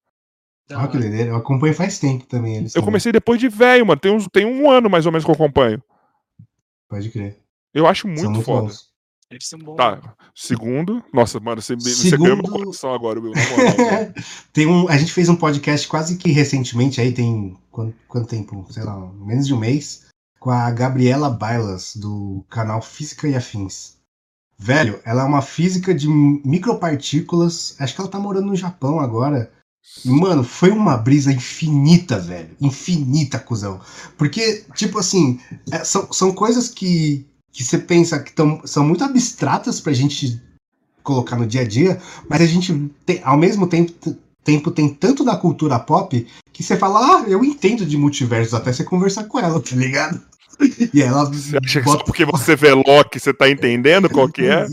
Ah, 0.72 0.88
que 0.88 0.98
Eu 0.98 1.36
acompanho 1.36 1.74
faz 1.74 2.00
tempo 2.00 2.26
também. 2.26 2.58
Eles 2.58 2.76
eu 2.76 2.84
comecei 2.84 3.12
depois 3.12 3.40
de 3.40 3.48
velho, 3.48 3.86
mano. 3.86 4.00
Tem, 4.00 4.12
uns, 4.12 4.28
tem 4.28 4.46
um 4.46 4.70
ano 4.70 4.90
mais 4.90 5.06
ou 5.06 5.12
menos 5.12 5.24
que 5.24 5.30
eu 5.30 5.36
acompanho. 5.36 5.82
Pode 6.90 7.10
crer. 7.10 7.40
Eu 7.74 7.86
acho 7.86 8.08
muito, 8.08 8.30
muito 8.30 8.44
foda. 8.44 8.68
Bons. 8.68 8.90
Eles 9.30 9.48
são 9.48 9.60
bons. 9.60 9.78
Tá. 9.78 10.16
Segundo. 10.34 11.04
Nossa, 11.14 11.40
mano, 11.40 11.62
você, 11.62 11.80
Segundo... 11.80 12.10
você 12.10 12.18
ganhou 12.18 12.38
meu 12.38 12.52
coração 12.52 12.94
agora, 12.94 13.22
meu. 13.22 13.32
tem 14.52 14.66
um, 14.66 14.90
a 14.90 14.98
gente 14.98 15.14
fez 15.14 15.30
um 15.30 15.36
podcast 15.36 15.88
quase 15.88 16.18
que 16.18 16.32
recentemente 16.32 17.00
aí, 17.00 17.14
tem. 17.14 17.56
Quanto, 17.70 17.96
quanto 18.08 18.28
tempo? 18.28 18.66
Sei 18.72 18.84
lá, 18.84 18.98
menos 19.14 19.46
de 19.46 19.54
um 19.54 19.60
mês 19.60 20.10
com 20.40 20.50
a 20.50 20.72
Gabriela 20.72 21.30
Bailas, 21.30 21.96
do 21.96 22.44
canal 22.50 22.82
Física 22.82 23.28
e 23.28 23.36
Afins. 23.36 23.98
Velho, 24.58 25.00
ela 25.06 25.22
é 25.22 25.26
uma 25.26 25.42
física 25.42 25.94
de 25.94 26.08
micropartículas. 26.08 27.76
Acho 27.80 27.96
que 27.96 28.02
ela 28.02 28.10
tá 28.10 28.20
morando 28.20 28.48
no 28.48 28.56
Japão 28.56 29.00
agora. 29.00 29.52
E, 30.06 30.10
mano, 30.10 30.44
foi 30.44 30.72
uma 30.72 30.98
brisa 30.98 31.32
infinita, 31.32 32.20
velho. 32.20 32.50
Infinita, 32.62 33.40
cuzão. 33.40 33.82
Porque, 34.18 34.64
tipo 34.76 35.00
assim, 35.00 35.40
é, 35.72 35.84
são, 35.84 36.12
são 36.12 36.32
coisas 36.32 36.70
que, 36.70 37.26
que 37.52 37.64
você 37.64 37.78
pensa 37.78 38.20
que 38.20 38.32
tão, 38.32 38.62
são 38.66 38.86
muito 38.86 39.04
abstratas 39.04 39.82
pra 39.82 39.94
gente 39.94 40.42
colocar 41.04 41.36
no 41.36 41.48
dia 41.48 41.62
a 41.62 41.68
dia, 41.68 42.00
mas 42.30 42.42
a 42.42 42.46
gente, 42.46 42.92
tem, 43.06 43.20
ao 43.24 43.38
mesmo 43.38 43.68
tempo, 43.68 44.16
tempo 44.44 44.72
tem 44.72 44.90
tanto 44.90 45.24
da 45.24 45.36
cultura 45.36 45.80
pop 45.80 46.28
que 46.54 46.64
você 46.64 46.78
fala, 46.78 47.00
ah, 47.00 47.24
eu 47.28 47.44
entendo 47.44 47.86
de 47.86 47.98
multiversos 47.98 48.54
até 48.54 48.72
você 48.72 48.84
conversar 48.84 49.26
com 49.26 49.40
ela, 49.40 49.60
tá 49.60 49.76
ligado? 49.76 50.22
E 50.94 51.02
ela. 51.02 51.24
Você 51.24 51.58
acha 51.58 51.82
bota... 51.82 52.00
que 52.00 52.00
só 52.00 52.04
porque 52.04 52.26
você 52.26 52.54
vê 52.54 52.74
Loki 52.74 53.18
você 53.18 53.34
tá 53.34 53.50
entendendo 53.50 54.10
qual 54.10 54.28
que 54.28 54.42
é? 54.42 54.68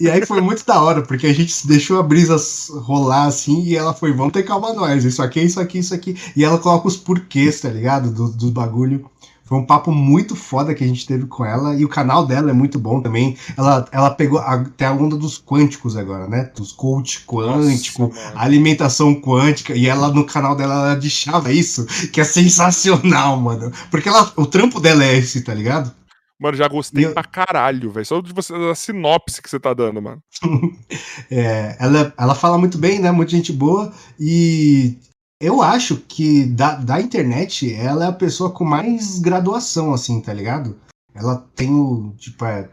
E 0.00 0.10
aí 0.10 0.24
foi 0.24 0.40
muito 0.40 0.64
da 0.64 0.80
hora, 0.80 1.02
porque 1.02 1.26
a 1.26 1.32
gente 1.32 1.66
deixou 1.66 1.98
a 1.98 2.02
brisa 2.02 2.36
rolar 2.80 3.26
assim 3.26 3.62
e 3.62 3.76
ela 3.76 3.94
foi, 3.94 4.12
vamos 4.12 4.32
ter 4.32 4.42
calma 4.42 4.72
nós, 4.72 5.04
isso 5.04 5.22
aqui, 5.22 5.40
isso 5.40 5.60
aqui, 5.60 5.78
isso 5.78 5.94
aqui. 5.94 6.16
E 6.34 6.44
ela 6.44 6.58
coloca 6.58 6.88
os 6.88 6.96
porquês, 6.96 7.60
tá 7.60 7.68
ligado? 7.68 8.10
Do, 8.10 8.28
do 8.28 8.50
bagulho. 8.50 9.10
Foi 9.46 9.56
um 9.56 9.64
papo 9.64 9.92
muito 9.92 10.34
foda 10.34 10.74
que 10.74 10.82
a 10.82 10.86
gente 10.86 11.06
teve 11.06 11.24
com 11.26 11.44
ela. 11.44 11.76
E 11.76 11.84
o 11.84 11.88
canal 11.88 12.26
dela 12.26 12.50
é 12.50 12.52
muito 12.52 12.80
bom 12.80 13.00
também. 13.00 13.36
Ela, 13.56 13.86
ela 13.92 14.10
pegou 14.10 14.40
até 14.40 14.86
a 14.86 14.92
onda 14.92 15.16
dos 15.16 15.40
quânticos 15.40 15.96
agora, 15.96 16.26
né? 16.26 16.50
Dos 16.56 16.72
coach 16.72 17.24
quântico, 17.24 18.08
Nossa, 18.08 18.32
alimentação 18.34 19.14
quântica. 19.14 19.72
E 19.72 19.86
ela 19.86 20.08
no 20.08 20.24
canal 20.24 20.56
dela 20.56 20.74
ela 20.74 20.94
deixava 20.96 21.52
isso, 21.52 21.86
que 22.10 22.20
é 22.20 22.24
sensacional, 22.24 23.40
mano. 23.40 23.70
Porque 23.88 24.08
ela, 24.08 24.32
o 24.34 24.46
trampo 24.46 24.80
dela 24.80 25.04
é 25.04 25.16
esse, 25.16 25.40
tá 25.42 25.54
ligado? 25.54 25.92
Mano, 26.38 26.56
já 26.56 26.68
gostei 26.68 27.06
eu... 27.06 27.14
pra 27.14 27.24
caralho, 27.24 27.90
velho. 27.90 28.04
Só 28.04 28.20
de 28.20 28.32
você 28.32 28.54
a 28.54 28.74
sinopse 28.74 29.40
que 29.40 29.48
você 29.48 29.58
tá 29.58 29.72
dando, 29.72 30.02
mano. 30.02 30.22
é, 31.30 31.76
ela, 31.80 32.12
ela 32.18 32.34
fala 32.34 32.58
muito 32.58 32.76
bem, 32.76 32.98
né? 32.98 33.10
Muita 33.10 33.32
gente 33.32 33.52
boa. 33.52 33.92
E 34.20 34.98
eu 35.40 35.62
acho 35.62 35.96
que 35.96 36.44
da, 36.44 36.74
da 36.76 37.00
internet, 37.00 37.72
ela 37.74 38.04
é 38.04 38.08
a 38.08 38.12
pessoa 38.12 38.50
com 38.50 38.64
mais 38.64 39.18
graduação, 39.18 39.94
assim, 39.94 40.20
tá 40.20 40.32
ligado? 40.32 40.78
Ela 41.14 41.46
tem 41.54 41.72
o. 41.72 42.14
Tipo, 42.18 42.44
é. 42.44 42.68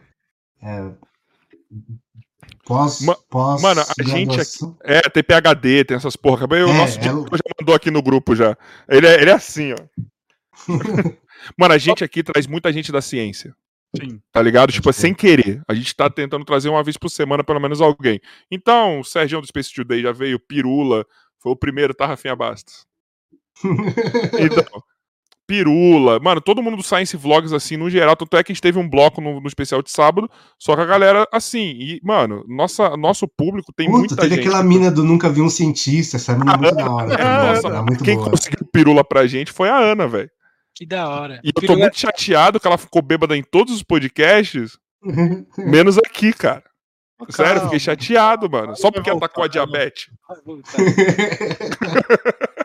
é 0.62 0.92
pós, 2.66 3.00
Ma 3.02 3.16
pós. 3.30 3.62
Mano, 3.62 3.82
a 3.82 4.04
gente 4.04 4.40
aqui. 4.42 4.76
É, 4.84 5.02
tem 5.10 5.24
PHD, 5.24 5.86
tem 5.86 5.96
essas 5.96 6.18
porra. 6.18 6.46
O 6.50 6.54
é, 6.54 6.78
nosso 6.78 7.00
ela... 7.00 7.22
já 7.22 7.44
mandou 7.60 7.74
aqui 7.74 7.90
no 7.90 8.02
grupo 8.02 8.36
já. 8.36 8.58
Ele 8.90 9.08
é, 9.08 9.22
ele 9.22 9.30
é 9.30 9.34
assim, 9.34 9.74
ó. 9.74 9.78
Mano, 11.58 11.74
a 11.74 11.78
gente 11.78 12.04
aqui 12.04 12.24
traz 12.24 12.48
muita 12.48 12.72
gente 12.72 12.92
da 12.92 13.02
ciência. 13.02 13.56
Sim. 13.96 14.20
Tá 14.32 14.42
ligado? 14.42 14.72
Tipo, 14.72 14.90
é 14.90 14.94
sem 14.94 15.14
querer. 15.14 15.62
A 15.68 15.74
gente 15.74 15.96
tá 15.96 16.10
tentando 16.10 16.44
trazer 16.44 16.70
uma 16.70 16.84
vez 16.84 16.98
por 16.98 17.10
semana, 17.10 17.44
pelo 17.44 17.60
menos, 17.60 17.80
alguém. 17.80 18.20
Então, 18.50 19.00
o 19.00 19.04
Sérgio 19.04 19.40
do 19.40 19.48
Space 19.48 19.74
Today 19.74 20.02
já 20.02 20.12
veio, 20.12 20.40
Pirula, 20.40 21.06
foi 21.40 21.52
o 21.52 21.56
primeiro, 21.56 21.94
tá, 21.94 22.08
Rafinha 22.08 22.36
Bastos? 22.36 22.86
então, 24.40 24.84
Pirula, 25.46 26.20
mano, 26.20 26.42
todo 26.42 26.64
mundo 26.64 26.78
do 26.78 26.84
Science 26.84 27.16
Vlogs, 27.16 27.54
assim, 27.54 27.78
no 27.78 27.90
geral. 27.90 28.16
Tanto 28.16 28.36
é 28.38 28.44
que 28.44 28.52
a 28.52 28.56
gente 28.56 28.62
teve 28.62 28.80
um 28.80 28.90
bloco 28.90 29.22
no, 29.22 29.40
no 29.40 29.48
especial 29.48 29.84
de 29.84 29.92
sábado, 29.92 30.30
só 30.58 30.76
que 30.76 30.82
a 30.82 30.86
galera, 30.86 31.28
assim, 31.32 31.76
e, 31.78 32.02
mano, 32.02 32.44
nossa, 32.48 32.98
nosso 32.98 33.28
público 33.28 33.72
tem 33.72 33.88
Puta, 33.88 34.00
muita 34.00 34.16
teve 34.16 34.36
gente. 34.36 34.48
aquela 34.48 34.64
mina 34.64 34.90
do 34.90 35.04
Nunca 35.04 35.30
Vi 35.30 35.42
um 35.42 35.50
Cientista, 35.50 36.16
essa 36.16 36.36
mina 36.36 36.54
é 36.54 36.58
muito 36.58 36.76
da 36.76 36.92
hora. 36.92 37.14
É, 37.14 37.54
nossa, 37.54 37.68
é 37.68 37.82
muito 37.82 38.04
quem 38.04 38.16
boa. 38.16 38.32
conseguiu 38.32 38.66
Pirula 38.72 39.04
pra 39.04 39.28
gente 39.28 39.52
foi 39.52 39.70
a 39.70 39.78
Ana, 39.78 40.08
velho. 40.08 40.32
Que 40.76 40.86
da 40.86 41.08
hora. 41.08 41.40
E 41.44 41.52
eu 41.56 41.68
tô 41.68 41.78
muito 41.78 42.00
chateado 42.00 42.60
que 42.60 42.68
ela 42.68 42.78
ficou 42.78 43.02
bêbada 43.02 43.38
em 43.38 43.44
todos 43.44 43.76
os 43.76 43.84
podcasts, 43.84 44.78
menos 45.58 45.98
aqui, 45.98 46.34
cara. 46.34 46.64
Sério, 47.30 47.62
fiquei 47.62 47.80
chateado, 47.80 48.50
mano. 48.50 48.76
Só 48.76 48.92
porque 48.92 49.10
ela 49.10 49.20
tá 49.20 49.30
com 49.30 49.44
a 49.44 49.48
diabetes. 49.48 50.10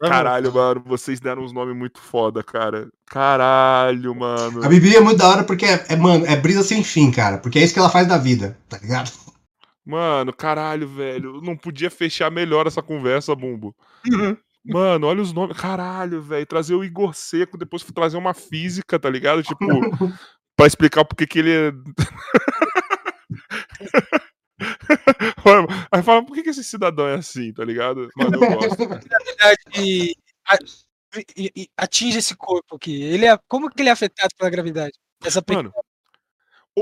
Caralho, 0.00 0.52
mano, 0.52 0.82
vocês 0.84 1.18
deram 1.18 1.42
uns 1.42 1.52
nomes 1.52 1.76
muito 1.76 2.00
foda, 2.00 2.42
cara. 2.42 2.88
Caralho, 3.06 4.14
mano. 4.14 4.64
A 4.64 4.68
Bibi 4.68 4.96
é 4.96 5.00
muito 5.00 5.18
da 5.18 5.28
hora 5.28 5.44
porque 5.44 5.64
é, 5.64 5.84
é, 5.88 5.96
mano, 5.96 6.26
é 6.26 6.36
brisa 6.36 6.62
sem 6.62 6.84
fim, 6.84 7.10
cara. 7.10 7.38
Porque 7.38 7.58
é 7.58 7.62
isso 7.62 7.72
que 7.72 7.80
ela 7.80 7.90
faz 7.90 8.06
da 8.06 8.18
vida, 8.18 8.58
tá 8.68 8.78
ligado? 8.78 9.10
Mano, 9.84 10.32
caralho, 10.32 10.88
velho. 10.88 11.40
Não 11.42 11.56
podia 11.56 11.90
fechar 11.90 12.30
melhor 12.30 12.66
essa 12.66 12.82
conversa, 12.82 13.34
Bumbo. 13.34 13.74
Uhum. 14.06 14.36
Mano, 14.64 15.06
olha 15.06 15.20
os 15.20 15.32
nomes. 15.32 15.56
Caralho, 15.56 16.22
velho. 16.22 16.46
Trazer 16.46 16.74
o 16.74 16.82
Igor 16.82 17.14
Seco, 17.14 17.58
depois 17.58 17.84
trazer 17.84 18.16
uma 18.16 18.32
física, 18.32 18.98
tá 18.98 19.10
ligado? 19.10 19.42
Tipo, 19.42 19.58
pra 20.56 20.66
explicar 20.66 21.04
porque 21.04 21.26
que 21.26 21.38
ele 21.38 21.52
é. 21.52 21.72
Aí 25.92 26.02
fala, 26.02 26.24
por 26.24 26.34
que, 26.34 26.42
que 26.42 26.50
esse 26.50 26.64
cidadão 26.64 27.06
é 27.06 27.16
assim, 27.16 27.52
tá 27.52 27.64
ligado? 27.64 28.08
Mas 28.16 28.32
eu 28.32 28.38
gosto. 28.38 28.88
Na 29.10 29.18
verdade, 29.24 30.16
atinge 31.76 32.18
esse 32.18 32.34
corpo 32.34 32.76
aqui. 32.76 33.02
Ele 33.02 33.26
é, 33.26 33.38
como 33.46 33.70
que 33.70 33.82
ele 33.82 33.90
é 33.90 33.92
afetado 33.92 34.30
pela 34.38 34.50
gravidade? 34.50 34.94
Essa 35.22 35.44
Mano, 35.48 35.72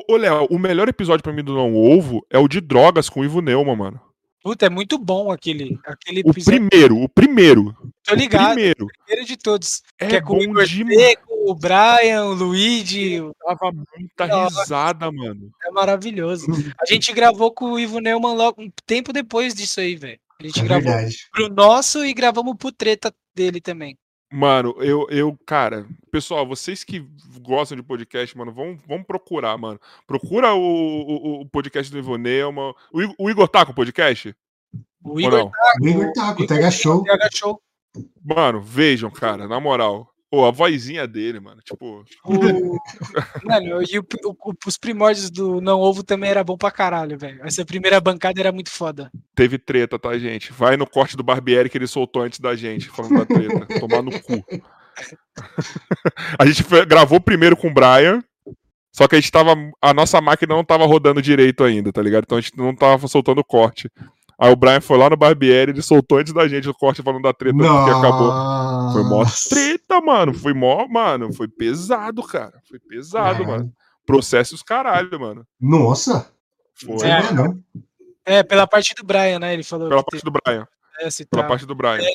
ô, 0.09 0.17
Léo, 0.17 0.47
o 0.51 0.59
melhor 0.59 0.89
episódio 0.89 1.23
pra 1.23 1.33
mim 1.33 1.43
do 1.43 1.55
Não 1.55 1.75
Ovo 1.75 2.25
é 2.31 2.39
o 2.39 2.49
de 2.49 2.61
drogas 2.61 3.09
com 3.09 3.21
o 3.21 3.25
Ivo 3.25 3.41
Neumann, 3.41 3.77
mano. 3.77 4.01
Puta, 4.43 4.67
é 4.67 4.71
muito 4.71 4.99
bom 4.99 5.31
aquele, 5.31 5.79
aquele 5.85 6.23
O 6.25 6.35
primeiro, 6.35 6.97
o 7.01 7.09
primeiro. 7.09 7.77
Tô 8.05 8.15
ligado. 8.15 8.51
O 8.51 8.55
primeiro. 8.55 8.85
O 8.85 9.05
primeiro 9.05 9.27
de 9.27 9.37
todos. 9.37 9.83
É 9.99 10.07
que 10.09 10.17
é 10.17 10.21
com 10.21 10.37
o 10.37 10.65
demais. 10.65 11.17
o 11.29 11.55
Brian, 11.55 12.25
o 12.25 12.35
Luigi. 12.35 13.15
Eu 13.15 13.35
tava 13.41 13.73
muita 13.73 14.49
risada, 14.49 15.13
mano. 15.13 15.51
É 15.65 15.71
maravilhoso. 15.71 16.47
A 16.81 16.85
gente 16.91 17.13
gravou 17.13 17.53
com 17.53 17.73
o 17.73 17.79
Ivo 17.79 18.01
Neumann 18.01 18.35
logo 18.35 18.63
um 18.63 18.71
tempo 18.85 19.13
depois 19.13 19.55
disso 19.55 19.81
aí, 19.81 19.95
velho. 19.95 20.19
A 20.41 20.43
gente 20.45 20.61
é 20.61 20.65
gravou 20.65 20.93
verdade. 20.93 21.29
pro 21.33 21.49
nosso 21.49 22.05
e 22.05 22.13
gravamos 22.13 22.57
pro 22.57 22.73
treta 22.73 23.15
dele 23.35 23.61
também. 23.61 23.97
Mano, 24.33 24.75
eu, 24.79 25.07
eu, 25.11 25.39
cara, 25.45 25.87
pessoal, 26.11 26.47
vocês 26.47 26.83
que 26.83 27.07
gostam 27.43 27.77
de 27.77 27.83
podcast, 27.83 28.37
mano, 28.37 28.51
vão, 28.51 28.79
vão 28.89 29.03
procurar, 29.03 29.59
mano. 29.59 29.79
Procura 30.07 30.55
o, 30.55 30.61
o, 30.61 31.41
o 31.43 31.49
podcast 31.49 31.93
do 31.93 31.99
Ivo 31.99 32.17
Neumann. 32.17 32.73
O, 32.91 33.03
Igor, 33.03 33.15
o 33.19 33.31
Igor 33.31 33.49
tá 33.49 33.67
com 33.67 33.73
o 33.73 33.75
podcast? 33.75 34.35
O 35.05 35.21
Igor 35.21 35.51
tá, 35.51 35.75
o 35.81 35.89
Igor 35.89 36.13
tá 36.15 36.35
com 36.35 36.43
o 36.45 36.47
TH 36.47 36.71
Show. 36.71 37.05
Show. 37.33 37.63
Mano, 38.25 38.61
vejam, 38.61 39.11
cara, 39.11 39.47
na 39.47 39.61
moral. 39.61 40.12
Pô, 40.33 40.47
a 40.47 40.51
vozinha 40.51 41.07
dele, 41.07 41.39
mano, 41.41 41.61
tipo. 41.61 42.07
O... 42.25 42.33
mano, 43.45 43.83
e 43.83 43.99
o, 43.99 44.07
o, 44.25 44.55
os 44.67 44.79
primórdios 44.79 45.31
do 45.31 45.61
Não 45.61 45.79
Ovo 45.79 46.03
também 46.03 46.31
era 46.31 46.43
bom 46.43 46.57
pra 46.57 46.71
caralho, 46.71 47.19
velho. 47.19 47.43
Essa 47.45 47.67
primeira 47.67 48.01
bancada 48.01 48.41
era 48.41 48.51
muito 48.51 48.71
foda. 48.71 49.11
Teve 49.35 49.59
treta, 49.59 49.99
tá, 49.99 50.17
gente? 50.19 50.51
Vai 50.51 50.79
no 50.79 50.89
corte 50.89 51.19
do 51.19 51.23
Barbieri 51.23 51.69
que 51.69 51.77
ele 51.77 51.87
soltou 51.87 52.23
antes 52.23 52.41
da 52.41 52.57
gente, 52.57 52.89
falando 52.89 53.19
da 53.19 53.27
treta. 53.27 53.67
Tomar 53.79 54.01
no 54.01 54.11
cu. 54.23 54.43
a 56.39 56.47
gente 56.47 56.63
foi, 56.63 56.87
gravou 56.87 57.21
primeiro 57.21 57.55
com 57.55 57.69
o 57.69 57.75
Brian, 57.75 58.25
só 58.91 59.07
que 59.07 59.17
a 59.17 59.21
gente 59.21 59.31
tava. 59.31 59.55
A 59.83 59.93
nossa 59.93 60.19
máquina 60.23 60.55
não 60.55 60.65
tava 60.65 60.87
rodando 60.87 61.21
direito 61.21 61.63
ainda, 61.63 61.93
tá 61.93 62.01
ligado? 62.01 62.25
Então 62.25 62.39
a 62.39 62.41
gente 62.41 62.57
não 62.57 62.75
tava 62.75 63.07
soltando 63.07 63.45
corte. 63.45 63.91
Aí 64.43 64.51
o 64.51 64.57
Brian 64.57 64.81
foi 64.81 64.99
lá 64.99 65.09
no 65.09 65.17
Barbieri, 65.17 65.71
ele 65.71 65.83
soltou 65.83 66.19
antes 66.19 66.33
da 66.33 66.49
gente 66.49 66.69
o 66.69 66.75
corte 66.75 67.01
falando 67.01 67.23
da 67.23 67.33
treta 67.33 67.57
Nossa. 67.57 67.85
que 67.85 67.97
acabou. 67.97 68.93
Foi 68.93 69.05
mó 69.05 69.25
treta, 69.49 70.01
mano. 70.01 70.35
Foi 70.35 70.53
mó, 70.53 70.85
mano. 70.89 71.33
Foi 71.33 71.47
pesado, 71.47 72.25
cara. 72.25 72.61
Foi 72.69 72.81
pesado, 72.81 73.45
é. 73.45 73.47
mano. 73.47 73.73
Processo 74.05 74.57
os 74.57 74.63
caralho, 74.65 75.21
mano. 75.21 75.47
Nossa. 75.61 76.29
Foi, 76.75 77.07
é. 77.07 78.39
É, 78.39 78.43
pela 78.43 78.67
parte 78.67 78.93
do 78.97 79.07
Brian, 79.07 79.39
né? 79.39 79.55
Ele 79.55 79.63
falou. 79.63 79.89
Pela 79.89 80.03
parte 80.03 80.25
do 80.25 80.33
Brian. 80.33 80.67
É, 80.99 81.09
pela 81.31 81.45
parte 81.45 81.65
do 81.65 81.75
Brian. 81.77 82.03
É. 82.03 82.13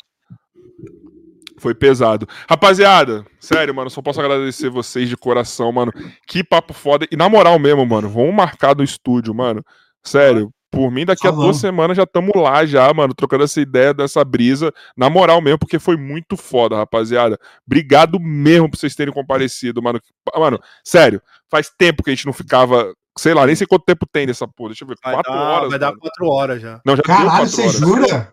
Foi 1.56 1.74
pesado. 1.74 2.28
Rapaziada, 2.46 3.24
sério, 3.40 3.74
mano, 3.74 3.88
só 3.88 4.02
posso 4.02 4.20
agradecer 4.20 4.68
vocês 4.68 5.08
de 5.08 5.16
coração, 5.16 5.72
mano. 5.72 5.90
Que 6.26 6.44
papo 6.44 6.74
foda. 6.74 7.06
E 7.10 7.16
na 7.16 7.26
moral 7.26 7.58
mesmo, 7.58 7.86
mano, 7.86 8.06
vamos 8.10 8.34
marcar 8.34 8.76
no 8.76 8.84
estúdio, 8.84 9.34
mano. 9.34 9.64
Sério, 10.04 10.52
por 10.70 10.90
mim, 10.90 11.04
daqui 11.04 11.26
a 11.26 11.30
duas 11.30 11.56
semanas 11.56 11.96
já 11.96 12.02
estamos 12.02 12.32
lá, 12.34 12.64
já, 12.66 12.92
mano, 12.92 13.14
trocando 13.14 13.44
essa 13.44 13.60
ideia 13.60 13.94
dessa 13.94 14.22
brisa, 14.24 14.72
na 14.96 15.08
moral 15.08 15.40
mesmo, 15.40 15.58
porque 15.58 15.78
foi 15.78 15.96
muito 15.96 16.36
foda, 16.36 16.76
rapaziada. 16.76 17.38
Obrigado 17.66 18.20
mesmo 18.20 18.70
por 18.70 18.76
vocês 18.78 18.94
terem 18.94 19.12
comparecido, 19.12 19.82
mano. 19.82 20.00
Mano, 20.36 20.60
sério, 20.84 21.22
faz 21.50 21.70
tempo 21.70 22.02
que 22.02 22.10
a 22.10 22.14
gente 22.14 22.26
não 22.26 22.32
ficava. 22.32 22.92
Sei 23.16 23.34
lá, 23.34 23.46
nem 23.46 23.56
sei 23.56 23.66
quanto 23.66 23.84
tempo 23.84 24.06
tem 24.06 24.26
nessa 24.26 24.46
porra. 24.46 24.70
Deixa 24.70 24.84
eu 24.84 24.88
ver. 24.88 24.96
Vai 25.02 25.14
quatro 25.14 25.32
dar, 25.32 25.38
horas. 25.38 25.70
Vai 25.70 25.78
mano. 25.78 25.92
dar 25.92 25.98
quatro 25.98 26.26
horas 26.26 26.62
já. 26.62 26.80
Não, 26.84 26.96
já 26.96 27.02
Caralho, 27.02 27.48
você 27.48 27.62
horas. 27.62 27.72
jura? 27.74 28.32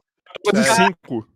De 0.54 0.64
cinco. 0.64 1.28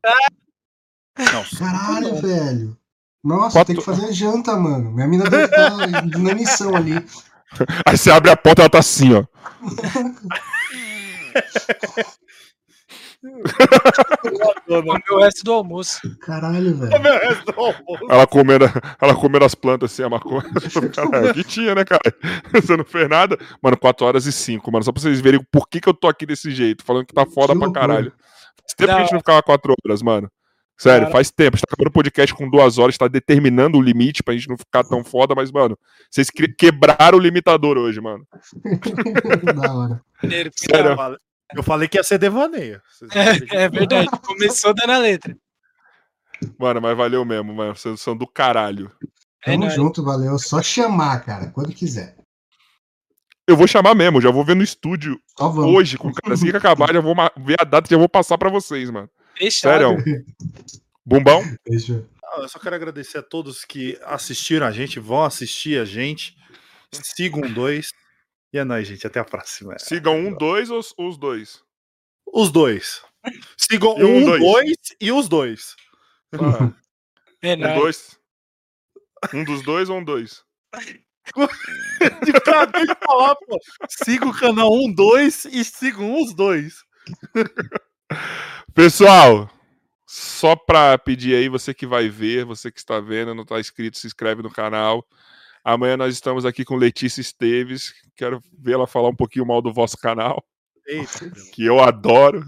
Não, 1.17 1.57
Caralho, 1.57 2.13
não. 2.13 2.21
velho. 2.21 2.77
Nossa, 3.23 3.53
quatro... 3.53 3.65
tem 3.65 3.75
que 3.75 3.81
fazer 3.81 4.13
janta, 4.13 4.55
mano. 4.55 4.91
Minha 4.91 5.07
mina 5.07 5.29
deve 5.29 5.45
estar 5.45 5.77
na 6.19 6.35
missão 6.35 6.75
ali. 6.75 6.93
Aí 7.85 7.97
você 7.97 8.11
abre 8.11 8.29
a 8.29 8.37
porta 8.37 8.61
e 8.61 8.63
ela 8.63 8.69
tá 8.69 8.79
assim, 8.79 9.13
ó. 9.13 9.23
Comeu 14.65 15.01
o 15.11 15.19
resto 15.19 15.43
do 15.43 15.51
almoço. 15.51 15.99
Caralho, 16.21 16.77
velho. 16.77 16.91
Ela 18.09 18.25
comendo, 18.25 18.65
ela 19.01 19.15
comendo 19.15 19.45
as 19.45 19.55
plantas 19.55 19.91
assim, 19.91 20.03
a 20.03 20.09
maconha. 20.09 20.43
Caralho, 20.95 21.33
que 21.33 21.43
tinha, 21.43 21.75
né, 21.75 21.83
cara? 21.83 22.01
Você 22.53 22.77
não 22.77 22.85
fez 22.85 23.09
nada. 23.09 23.37
Mano, 23.61 23.77
4 23.77 24.05
horas 24.05 24.25
e 24.25 24.31
5, 24.31 24.71
mano. 24.71 24.83
Só 24.83 24.91
pra 24.91 25.01
vocês 25.01 25.19
verem 25.19 25.41
por 25.51 25.67
que, 25.67 25.81
que 25.81 25.89
eu 25.89 25.93
tô 25.93 26.07
aqui 26.07 26.25
desse 26.25 26.51
jeito, 26.51 26.83
falando 26.83 27.05
que 27.05 27.13
tá 27.13 27.25
foda 27.25 27.53
que 27.53 27.59
pra 27.59 27.71
caralho. 27.71 28.13
Faz 28.61 28.73
tempo 28.77 28.91
não. 28.91 28.95
que 28.95 29.01
a 29.01 29.03
gente 29.03 29.13
não 29.13 29.19
ficava 29.19 29.43
4 29.43 29.73
horas, 29.85 30.01
mano. 30.01 30.31
Sério, 30.79 31.07
Cara. 31.07 31.11
faz 31.11 31.29
tempo. 31.29 31.55
A 31.55 31.57
gente 31.57 31.67
tá 31.67 31.73
acabando 31.73 31.89
o 31.89 31.93
podcast 31.93 32.33
com 32.33 32.49
duas 32.49 32.77
horas, 32.77 32.97
tá 32.97 33.09
determinando 33.09 33.77
o 33.77 33.81
limite 33.81 34.23
pra 34.23 34.33
gente 34.33 34.47
não 34.47 34.57
ficar 34.57 34.81
tão 34.85 35.03
foda, 35.03 35.35
mas, 35.35 35.51
mano, 35.51 35.77
vocês 36.09 36.29
quebraram 36.57 37.17
o 37.17 37.21
limitador 37.21 37.77
hoje, 37.77 37.99
mano. 37.99 38.25
da 39.61 39.73
hora. 39.73 40.01
Sério. 40.55 41.19
Eu 41.53 41.63
falei 41.63 41.89
que 41.89 41.97
ia 41.97 42.03
ser 42.03 42.17
devaneio. 42.17 42.81
É, 43.11 43.63
é, 43.63 43.69
verdade, 43.69 44.07
começou 44.25 44.73
dando 44.73 44.91
a 44.91 44.97
letra. 44.99 45.35
Mano, 46.57 46.79
mas 46.79 46.95
valeu 46.95 47.25
mesmo, 47.25 47.53
mano. 47.53 47.75
Vocês 47.75 47.99
são 47.99 48.15
do 48.15 48.25
caralho. 48.25 48.89
É 49.45 49.51
Tamo 49.51 49.65
é 49.65 49.69
junto, 49.69 50.01
valeu. 50.01 50.39
Só 50.39 50.61
chamar, 50.61 51.25
cara, 51.25 51.47
quando 51.47 51.73
quiser. 51.73 52.15
Eu 53.45 53.57
vou 53.57 53.67
chamar 53.67 53.95
mesmo, 53.95 54.21
já 54.21 54.31
vou 54.31 54.45
ver 54.45 54.55
no 54.55 54.63
estúdio 54.63 55.19
hoje 55.39 55.97
com 55.97 56.09
o 56.09 56.13
cara. 56.13 56.35
Assim 56.35 56.51
que 56.51 56.55
acabar, 56.55 56.93
já 56.93 57.01
vou 57.01 57.15
ver 57.37 57.57
a 57.59 57.65
data 57.65 57.87
e 57.87 57.91
já 57.91 57.97
vou 57.97 58.07
passar 58.07 58.37
pra 58.37 58.49
vocês, 58.49 58.89
mano. 58.89 59.09
Fechado. 59.39 60.01
Sério. 60.03 60.25
Bumbão? 61.05 61.41
Fechou. 61.65 62.05
Ah, 62.23 62.41
eu 62.41 62.49
só 62.49 62.59
quero 62.59 62.75
agradecer 62.75 63.19
a 63.19 63.23
todos 63.23 63.63
que 63.63 63.97
assistiram 64.03 64.67
a 64.67 64.71
gente, 64.71 64.99
vão 64.99 65.23
assistir 65.23 65.79
a 65.79 65.85
gente. 65.85 66.35
Sigam 66.91 67.41
dois. 67.53 67.91
E 68.51 68.57
é 68.57 68.63
nóis, 68.63 68.87
gente. 68.87 69.07
Até 69.07 69.19
a 69.19 69.25
próxima. 69.25 69.79
Sigam 69.79 70.17
um, 70.17 70.35
dois 70.35 70.69
ou 70.69 70.81
os 70.97 71.17
dois? 71.17 71.63
Os 72.27 72.51
dois. 72.51 73.01
Sigam 73.57 73.95
um, 73.95 74.17
um 74.17 74.25
dois. 74.25 74.41
dois. 74.41 74.77
e 74.99 75.11
os 75.11 75.29
dois. 75.29 75.75
Ah. 76.33 76.73
É 77.41 77.55
um, 77.55 77.79
dois. 77.79 78.19
Um 79.33 79.43
dos 79.45 79.63
dois 79.63 79.89
ou 79.89 79.99
um 79.99 80.03
dois? 80.03 80.43
de 82.25 82.31
acabei 82.35 82.85
de 82.85 82.95
falar, 82.95 83.35
pô. 83.35 83.57
Siga 83.89 84.27
o 84.27 84.37
canal 84.37 84.73
1, 84.73 84.93
2 84.93 85.45
e 85.45 85.63
sigam 85.63 86.21
os 86.21 86.33
dois. 86.33 86.83
Pessoal, 88.73 89.49
só 90.07 90.55
pra 90.55 90.97
pedir 90.97 91.35
aí, 91.35 91.49
você 91.49 91.73
que 91.73 91.85
vai 91.85 92.09
ver, 92.09 92.45
você 92.45 92.71
que 92.71 92.79
está 92.79 92.99
vendo, 92.99 93.35
não 93.35 93.43
está 93.43 93.59
inscrito, 93.59 93.97
se 93.97 94.07
inscreve 94.07 94.41
no 94.41 94.49
canal. 94.49 95.05
Amanhã 95.63 95.97
nós 95.97 96.13
estamos 96.13 96.45
aqui 96.45 96.65
com 96.65 96.75
Letícia 96.75 97.21
Esteves. 97.21 97.93
Quero 98.15 98.41
vê-la 98.57 98.87
falar 98.87 99.09
um 99.09 99.15
pouquinho 99.15 99.45
mal 99.45 99.61
do 99.61 99.73
vosso 99.73 99.97
canal. 99.97 100.43
Eita, 100.87 101.29
que 101.53 101.63
eu 101.63 101.79
adoro. 101.79 102.43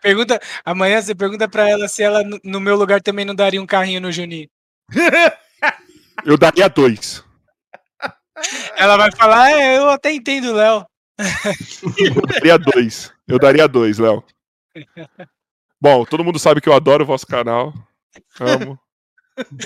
Pergunta, 0.00 0.40
amanhã 0.64 1.00
você 1.00 1.14
pergunta 1.14 1.48
para 1.48 1.68
ela 1.68 1.88
se 1.88 2.02
ela 2.02 2.22
no 2.44 2.60
meu 2.60 2.76
lugar 2.76 3.00
também 3.00 3.24
não 3.24 3.34
daria 3.34 3.60
um 3.60 3.66
carrinho 3.66 4.00
no 4.00 4.12
Juninho. 4.12 4.48
eu 6.24 6.36
daria 6.36 6.68
dois. 6.68 7.24
Ela 8.76 8.96
vai 8.96 9.10
falar, 9.12 9.50
é, 9.50 9.78
eu 9.78 9.88
até 9.90 10.12
entendo, 10.12 10.52
Léo. 10.52 10.86
eu 11.98 12.26
daria 12.26 12.58
dois. 12.58 13.12
Eu 13.30 13.38
daria 13.38 13.68
dois, 13.68 13.98
Léo. 13.98 14.24
Bom, 15.80 16.04
todo 16.04 16.24
mundo 16.24 16.38
sabe 16.38 16.60
que 16.60 16.68
eu 16.68 16.74
adoro 16.74 17.04
o 17.04 17.06
vosso 17.06 17.26
canal. 17.26 17.72
Amo. 18.38 18.78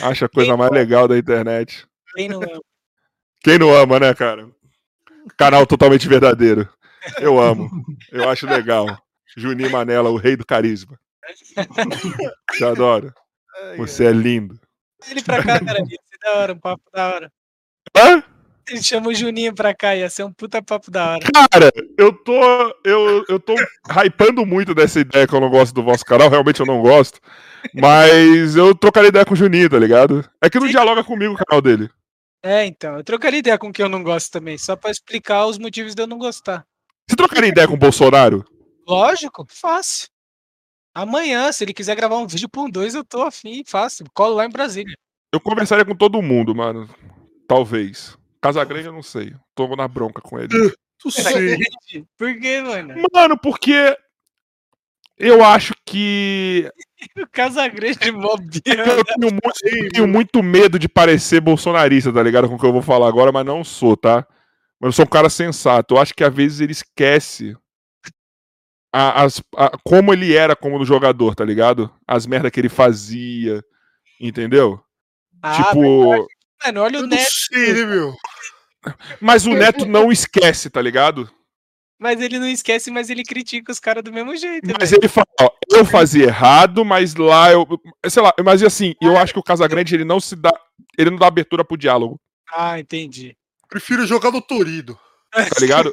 Acho 0.02 0.26
a 0.26 0.28
coisa 0.28 0.56
mais 0.56 0.70
legal 0.70 1.08
da 1.08 1.18
internet. 1.18 1.86
Quem 2.14 2.28
não 2.28 2.42
ama? 2.42 2.60
Quem 3.42 3.58
não 3.58 3.74
ama, 3.74 3.98
né, 3.98 4.14
cara? 4.14 4.48
Canal 5.36 5.66
totalmente 5.66 6.06
verdadeiro. 6.08 6.68
Eu 7.18 7.40
amo. 7.40 7.68
Eu 8.12 8.28
acho 8.28 8.46
legal. 8.46 8.86
Juninho 9.36 9.70
Manela, 9.70 10.10
o 10.10 10.16
rei 10.16 10.36
do 10.36 10.46
carisma. 10.46 10.98
Te 12.52 12.64
adoro. 12.64 13.12
Você 13.76 14.06
é 14.06 14.12
lindo. 14.12 14.60
Ele 15.10 15.22
pra 15.22 15.42
cá, 15.42 15.64
cara. 15.64 15.80
Ia 15.80 15.86
ser 15.86 16.18
da 16.22 16.34
hora, 16.34 16.52
um 16.52 16.58
papo 16.58 16.82
da 16.92 17.14
hora. 17.14 17.32
Hã? 17.96 18.22
Ele 18.68 18.82
chama 18.82 19.08
o 19.08 19.14
Juninho 19.14 19.54
pra 19.54 19.74
cá, 19.74 19.94
ia 19.94 20.08
ser 20.08 20.24
um 20.24 20.32
puta 20.32 20.62
papo 20.62 20.90
da 20.90 21.12
hora. 21.12 21.24
Cara, 21.50 21.72
eu 21.98 22.12
tô. 22.12 22.40
Eu, 22.84 23.24
eu 23.28 23.40
tô 23.40 23.54
hypando 24.04 24.44
muito 24.44 24.74
dessa 24.74 25.00
ideia 25.00 25.26
que 25.26 25.34
eu 25.34 25.40
não 25.40 25.50
gosto 25.50 25.74
do 25.74 25.82
vosso 25.82 26.04
canal, 26.04 26.28
realmente 26.28 26.60
eu 26.60 26.66
não 26.66 26.80
gosto. 26.80 27.20
Mas 27.74 28.56
eu 28.56 28.74
trocaria 28.74 29.08
ideia 29.08 29.24
com 29.24 29.34
o 29.34 29.36
Juninho, 29.36 29.70
tá 29.70 29.78
ligado? 29.78 30.28
É 30.42 30.50
que 30.50 30.58
não 30.58 30.66
Sim. 30.66 30.72
dialoga 30.72 31.02
comigo 31.02 31.34
o 31.34 31.44
canal 31.44 31.62
dele. 31.62 31.88
É, 32.42 32.66
então. 32.66 32.96
Eu 32.96 33.04
trocaria 33.04 33.38
ideia 33.38 33.58
com 33.58 33.72
quem 33.72 33.84
eu 33.84 33.88
não 33.88 34.02
gosto 34.02 34.30
também, 34.30 34.58
só 34.58 34.76
pra 34.76 34.90
explicar 34.90 35.46
os 35.46 35.58
motivos 35.58 35.94
de 35.94 36.02
eu 36.02 36.06
não 36.06 36.18
gostar. 36.18 36.66
Você 37.08 37.16
trocaria 37.16 37.48
ideia 37.48 37.66
com 37.66 37.74
o 37.74 37.78
Bolsonaro? 37.78 38.44
Lógico, 38.86 39.46
fácil. 39.48 40.08
Amanhã, 40.94 41.50
se 41.50 41.64
ele 41.64 41.74
quiser 41.74 41.96
gravar 41.96 42.18
um 42.18 42.26
vídeo 42.26 42.48
por 42.48 42.66
um 42.66 42.70
dois, 42.70 42.94
eu 42.94 43.04
tô 43.04 43.22
afim, 43.22 43.64
fácil. 43.66 44.06
Colo 44.14 44.36
lá 44.36 44.44
em 44.44 44.50
Brasília. 44.50 44.94
Eu 45.32 45.40
conversaria 45.40 45.84
com 45.84 45.96
todo 45.96 46.22
mundo, 46.22 46.54
mano. 46.54 46.88
Talvez. 47.48 48.16
Casagrande 48.44 48.88
eu 48.88 48.92
não 48.92 49.02
sei. 49.02 49.34
Tô 49.54 49.74
na 49.74 49.88
bronca 49.88 50.20
com 50.20 50.38
ele. 50.38 50.48
Tu 50.98 51.10
sei. 51.10 51.56
Por 52.18 52.38
quê, 52.38 52.60
mano? 52.60 52.94
Mano, 53.10 53.38
porque 53.38 53.96
eu 55.16 55.42
acho 55.42 55.72
que. 55.86 56.70
o 57.16 57.26
Casagrande 57.26 58.12
mobia. 58.12 58.60
Eu 58.66 59.02
tenho 59.02 59.32
muito, 59.32 59.92
tenho 59.94 60.06
muito 60.06 60.42
medo 60.42 60.78
de 60.78 60.90
parecer 60.90 61.40
bolsonarista, 61.40 62.12
tá 62.12 62.22
ligado? 62.22 62.46
Com 62.46 62.56
o 62.56 62.58
que 62.58 62.66
eu 62.66 62.72
vou 62.72 62.82
falar 62.82 63.08
agora, 63.08 63.32
mas 63.32 63.46
não 63.46 63.64
sou, 63.64 63.96
tá? 63.96 64.26
Mas 64.78 64.88
eu 64.88 64.92
sou 64.92 65.06
um 65.06 65.08
cara 65.08 65.30
sensato. 65.30 65.94
Eu 65.94 65.98
acho 65.98 66.12
que 66.12 66.22
às 66.22 66.34
vezes 66.34 66.60
ele 66.60 66.72
esquece 66.72 67.56
a, 68.92 69.22
as, 69.22 69.42
a, 69.56 69.70
como 69.82 70.12
ele 70.12 70.34
era 70.34 70.54
como 70.54 70.84
jogador, 70.84 71.34
tá 71.34 71.46
ligado? 71.46 71.90
As 72.06 72.26
merdas 72.26 72.50
que 72.50 72.60
ele 72.60 72.68
fazia, 72.68 73.64
entendeu? 74.20 74.78
Ah, 75.42 75.56
tipo. 75.56 76.28
Mano, 76.62 76.82
olha 76.82 77.00
o 77.00 77.06
Neto. 77.06 77.30
Sei, 77.30 77.86
meu? 77.86 78.14
Mas 79.20 79.46
o 79.46 79.50
Neto 79.50 79.86
não 79.86 80.10
esquece, 80.10 80.70
tá 80.70 80.80
ligado? 80.80 81.30
Mas 81.98 82.20
ele 82.20 82.38
não 82.38 82.48
esquece, 82.48 82.90
mas 82.90 83.08
ele 83.08 83.22
critica 83.22 83.72
os 83.72 83.80
caras 83.80 84.02
do 84.02 84.12
mesmo 84.12 84.36
jeito. 84.36 84.68
Mas 84.78 84.90
véio. 84.90 85.00
ele 85.00 85.08
fala, 85.08 85.26
ó, 85.40 85.50
eu 85.70 85.84
fazia 85.84 86.24
errado, 86.24 86.84
mas 86.84 87.14
lá 87.14 87.50
eu. 87.52 87.66
Sei 88.08 88.22
lá, 88.22 88.32
mas 88.44 88.62
assim, 88.62 88.94
eu 89.00 89.16
acho 89.16 89.32
que 89.32 89.38
o 89.38 89.44
Casagrande 89.44 89.94
ele 89.94 90.04
não 90.04 90.20
se 90.20 90.36
dá. 90.36 90.52
Ele 90.98 91.10
não 91.10 91.18
dá 91.18 91.26
abertura 91.26 91.64
pro 91.64 91.76
diálogo. 91.76 92.20
Ah, 92.52 92.78
entendi. 92.78 93.36
Prefiro 93.68 94.06
jogar 94.06 94.30
no 94.30 94.42
Torido. 94.42 94.98
Tá 95.34 95.60
ligado? 95.60 95.92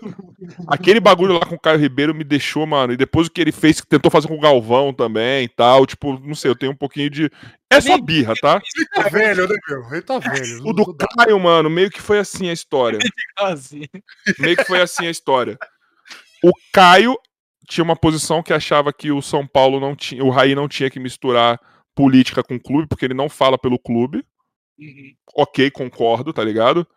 Aquele 0.67 0.99
bagulho 0.99 1.33
lá 1.33 1.45
com 1.45 1.55
o 1.55 1.59
Caio 1.59 1.79
Ribeiro 1.79 2.13
me 2.13 2.23
deixou, 2.23 2.65
mano. 2.67 2.93
E 2.93 2.97
depois 2.97 3.27
o 3.27 3.31
que 3.31 3.41
ele 3.41 3.51
fez, 3.51 3.81
que 3.81 3.87
tentou 3.87 4.11
fazer 4.11 4.27
com 4.27 4.35
o 4.35 4.39
Galvão 4.39 4.93
também 4.93 5.45
e 5.45 5.49
tal. 5.49 5.85
Tipo, 5.87 6.19
não 6.19 6.35
sei, 6.35 6.51
eu 6.51 6.55
tenho 6.55 6.71
um 6.71 6.75
pouquinho 6.75 7.09
de. 7.09 7.31
É 7.69 7.81
só 7.81 7.97
birra, 7.97 8.35
tá? 8.39 8.61
Ele 8.75 8.87
tá 8.87 9.09
velho, 9.09 9.47
né, 9.47 9.55
meu? 9.67 9.83
Ele 9.91 10.01
tá 10.01 10.19
velho. 10.19 10.61
O 10.63 10.73
do 10.73 10.95
Caio, 10.95 11.39
mano, 11.39 11.69
meio 11.69 11.89
que 11.89 12.01
foi 12.01 12.19
assim 12.19 12.49
a 12.49 12.53
história. 12.53 12.99
meio 14.37 14.55
que 14.55 14.65
foi 14.65 14.81
assim 14.81 15.07
a 15.07 15.11
história. 15.11 15.57
O 16.43 16.51
Caio 16.71 17.17
tinha 17.67 17.83
uma 17.83 17.95
posição 17.95 18.43
que 18.43 18.53
achava 18.53 18.93
que 18.93 19.11
o 19.11 19.21
São 19.21 19.47
Paulo 19.47 19.79
não 19.79 19.95
tinha. 19.95 20.23
O 20.23 20.29
Raí 20.29 20.53
não 20.53 20.67
tinha 20.67 20.89
que 20.89 20.99
misturar 20.99 21.59
política 21.95 22.43
com 22.43 22.59
clube, 22.59 22.87
porque 22.87 23.05
ele 23.05 23.13
não 23.13 23.27
fala 23.29 23.57
pelo 23.57 23.79
clube. 23.79 24.23
Uhum. 24.77 25.13
Ok, 25.35 25.71
concordo, 25.71 26.31
tá 26.31 26.43
ligado? 26.43 26.87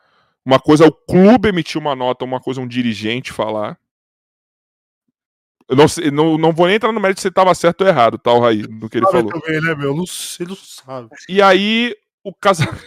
Uma 0.45 0.61
coisa 0.61 0.85
é 0.85 0.87
o 0.87 0.93
clube 0.93 1.49
emitir 1.49 1.81
uma 1.81 1.97
nota, 1.97 2.25
uma 2.25 2.41
coisa 2.41 2.61
é 2.61 2.65
um 2.65 2.69
dirigente 2.69 3.33
falar. 3.33 3.79
Eu 5.67 5.77
não, 5.77 5.89
sei, 5.89 6.11
não, 6.11 6.37
não 6.37 6.53
vou 6.53 6.67
nem 6.67 6.77
entrar 6.77 6.93
no 6.93 7.01
mérito 7.01 7.23
se 7.23 7.29
ele 7.29 7.33
estava 7.33 7.55
certo 7.55 7.81
ou 7.81 7.89
errado, 7.89 8.19
tá, 8.19 8.31
o 8.31 8.41
Raí, 8.41 8.63
no 8.69 8.91
que 8.91 8.99
ele 8.99 9.07
falou. 9.07 9.41
Também, 9.41 9.63
né, 9.63 9.75
meu? 9.75 9.95
Não, 9.95 10.05
ele 10.39 10.51
não 10.51 10.57
sabe. 10.57 11.09
E 11.27 11.41
aí, 11.41 11.97
o 12.23 12.35
casa... 12.35 12.65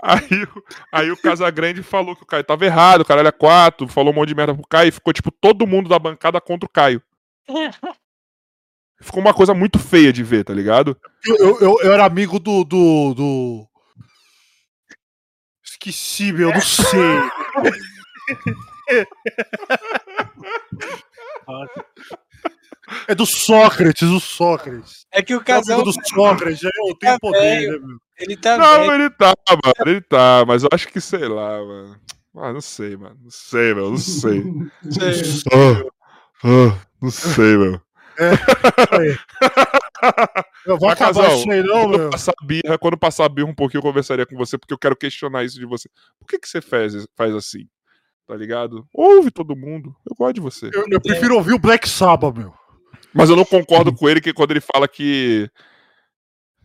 aí, 0.00 0.46
aí 0.92 1.10
o 1.10 1.16
Casagrande 1.16 1.82
falou 1.82 2.14
que 2.14 2.22
o 2.22 2.26
Caio 2.26 2.44
tava 2.44 2.64
errado, 2.64 3.00
o 3.00 3.04
caralho 3.04 3.26
é 3.26 3.32
quatro, 3.32 3.88
falou 3.88 4.12
um 4.12 4.14
monte 4.14 4.28
de 4.28 4.36
merda 4.36 4.54
pro 4.54 4.66
Caio 4.68 4.90
e 4.90 4.92
ficou, 4.92 5.12
tipo, 5.12 5.32
todo 5.32 5.66
mundo 5.66 5.88
da 5.88 5.98
bancada 5.98 6.40
contra 6.40 6.66
o 6.66 6.72
Caio. 6.72 7.02
Ficou 9.00 9.20
uma 9.20 9.34
coisa 9.34 9.52
muito 9.52 9.78
feia 9.78 10.10
de 10.10 10.22
ver, 10.22 10.44
tá 10.44 10.54
ligado? 10.54 10.96
Eu, 11.26 11.36
eu, 11.36 11.60
eu, 11.60 11.78
eu 11.82 11.92
era 11.92 12.06
amigo 12.06 12.38
do, 12.38 12.64
do, 12.64 13.12
do 13.12 13.68
Esqueci, 15.90 16.32
meu, 16.32 16.50
não 16.50 16.60
sei. 16.60 16.84
É 23.06 23.14
do 23.14 23.26
Sócrates, 23.26 24.08
o 24.08 24.20
Sócrates. 24.20 25.06
É 25.12 25.22
que 25.22 25.34
o 25.34 25.42
casal. 25.42 25.80
É 25.80 25.84
do 25.84 25.92
Sócrates, 25.92 26.60
já 26.60 26.68
eu 26.68 26.94
tenho 26.96 27.12
tá 27.12 27.18
poder, 27.18 27.72
né, 27.72 27.78
meu? 27.78 27.98
Ele 28.18 28.36
tá 28.36 28.56
Não, 28.56 28.80
velho. 28.86 28.92
ele 28.92 29.10
tá, 29.10 29.34
mano, 29.48 29.74
ele 29.86 30.00
tá, 30.00 30.44
mas 30.46 30.62
eu 30.62 30.68
acho 30.72 30.88
que 30.88 31.00
sei 31.00 31.28
lá, 31.28 31.58
mano. 31.64 32.00
Ah, 32.36 32.52
não 32.52 32.60
sei, 32.60 32.96
mano. 32.96 33.18
Não 33.22 33.30
sei, 33.30 33.74
meu, 33.74 33.90
não 33.90 33.96
sei. 33.98 34.42
oh, 35.52 35.90
oh, 36.44 36.72
não 37.00 37.10
sei, 37.10 37.56
meu. 37.56 37.80
É, 38.18 38.30
eu 40.66 40.78
vou 40.78 40.88
acabar 40.88 41.22
casal, 41.22 41.38
isso 41.38 41.50
aí 41.50 41.62
não, 41.62 41.82
quando 41.82 41.98
meu. 41.98 42.10
Passar 42.10 42.34
birra, 42.42 42.78
quando 42.78 42.98
passar 42.98 43.28
birra 43.28 43.48
um 43.48 43.54
pouquinho, 43.54 43.78
eu 43.78 43.82
conversaria 43.82 44.26
com 44.26 44.36
você, 44.36 44.58
porque 44.58 44.74
eu 44.74 44.78
quero 44.78 44.96
questionar 44.96 45.44
isso 45.44 45.58
de 45.58 45.66
você. 45.66 45.88
Por 46.18 46.26
que, 46.26 46.38
que 46.38 46.48
você 46.48 46.60
faz, 46.60 46.94
faz 47.16 47.34
assim? 47.34 47.68
Tá 48.26 48.34
ligado? 48.34 48.86
Ouve 48.92 49.30
todo 49.30 49.56
mundo. 49.56 49.94
Eu 50.08 50.16
gosto 50.16 50.34
de 50.34 50.40
você. 50.40 50.70
Eu, 50.72 50.86
eu 50.90 51.00
prefiro 51.00 51.36
ouvir 51.36 51.52
o 51.52 51.58
Black 51.58 51.88
Sabbath, 51.88 52.36
meu. 52.36 52.54
Mas 53.12 53.30
eu 53.30 53.36
não 53.36 53.44
concordo 53.44 53.94
com 53.94 54.08
ele 54.08 54.20
que 54.20 54.32
quando 54.32 54.50
ele 54.50 54.60
fala 54.60 54.88
que 54.88 55.48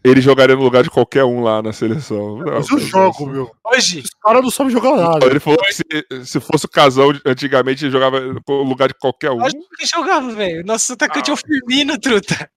ele 0.04 0.22
jogaria 0.22 0.56
no 0.56 0.64
lugar 0.64 0.82
de 0.82 0.90
qualquer 0.90 1.26
um 1.26 1.42
lá 1.42 1.62
na 1.62 1.74
seleção. 1.74 2.38
Não, 2.38 2.54
mas 2.54 2.70
eu 2.70 2.80
jogo, 2.80 3.26
meu. 3.26 3.52
Hoje? 3.66 4.00
Os 4.00 4.12
caras 4.24 4.42
não 4.42 4.50
sabem 4.50 4.72
jogar 4.72 4.96
nada. 4.96 5.26
Ele 5.26 5.40
falou 5.40 5.60
que 5.60 5.74
se, 5.74 5.84
se 6.26 6.40
fosse 6.40 6.66
o 6.66 6.70
casal 6.70 7.10
antigamente, 7.26 7.84
ele 7.84 7.92
jogava 7.92 8.22
no 8.22 8.64
lugar 8.64 8.88
de 8.88 8.94
qualquer 8.94 9.32
um. 9.32 9.44
Acho 9.44 9.56
que 9.78 9.86
jogava, 9.86 10.32
velho. 10.32 10.66
Nosso 10.66 10.94
atacante 10.94 11.30
ah. 11.30 11.34
é 11.34 11.36
o 11.36 11.38
Firmino, 11.38 12.00
truta. 12.00 12.50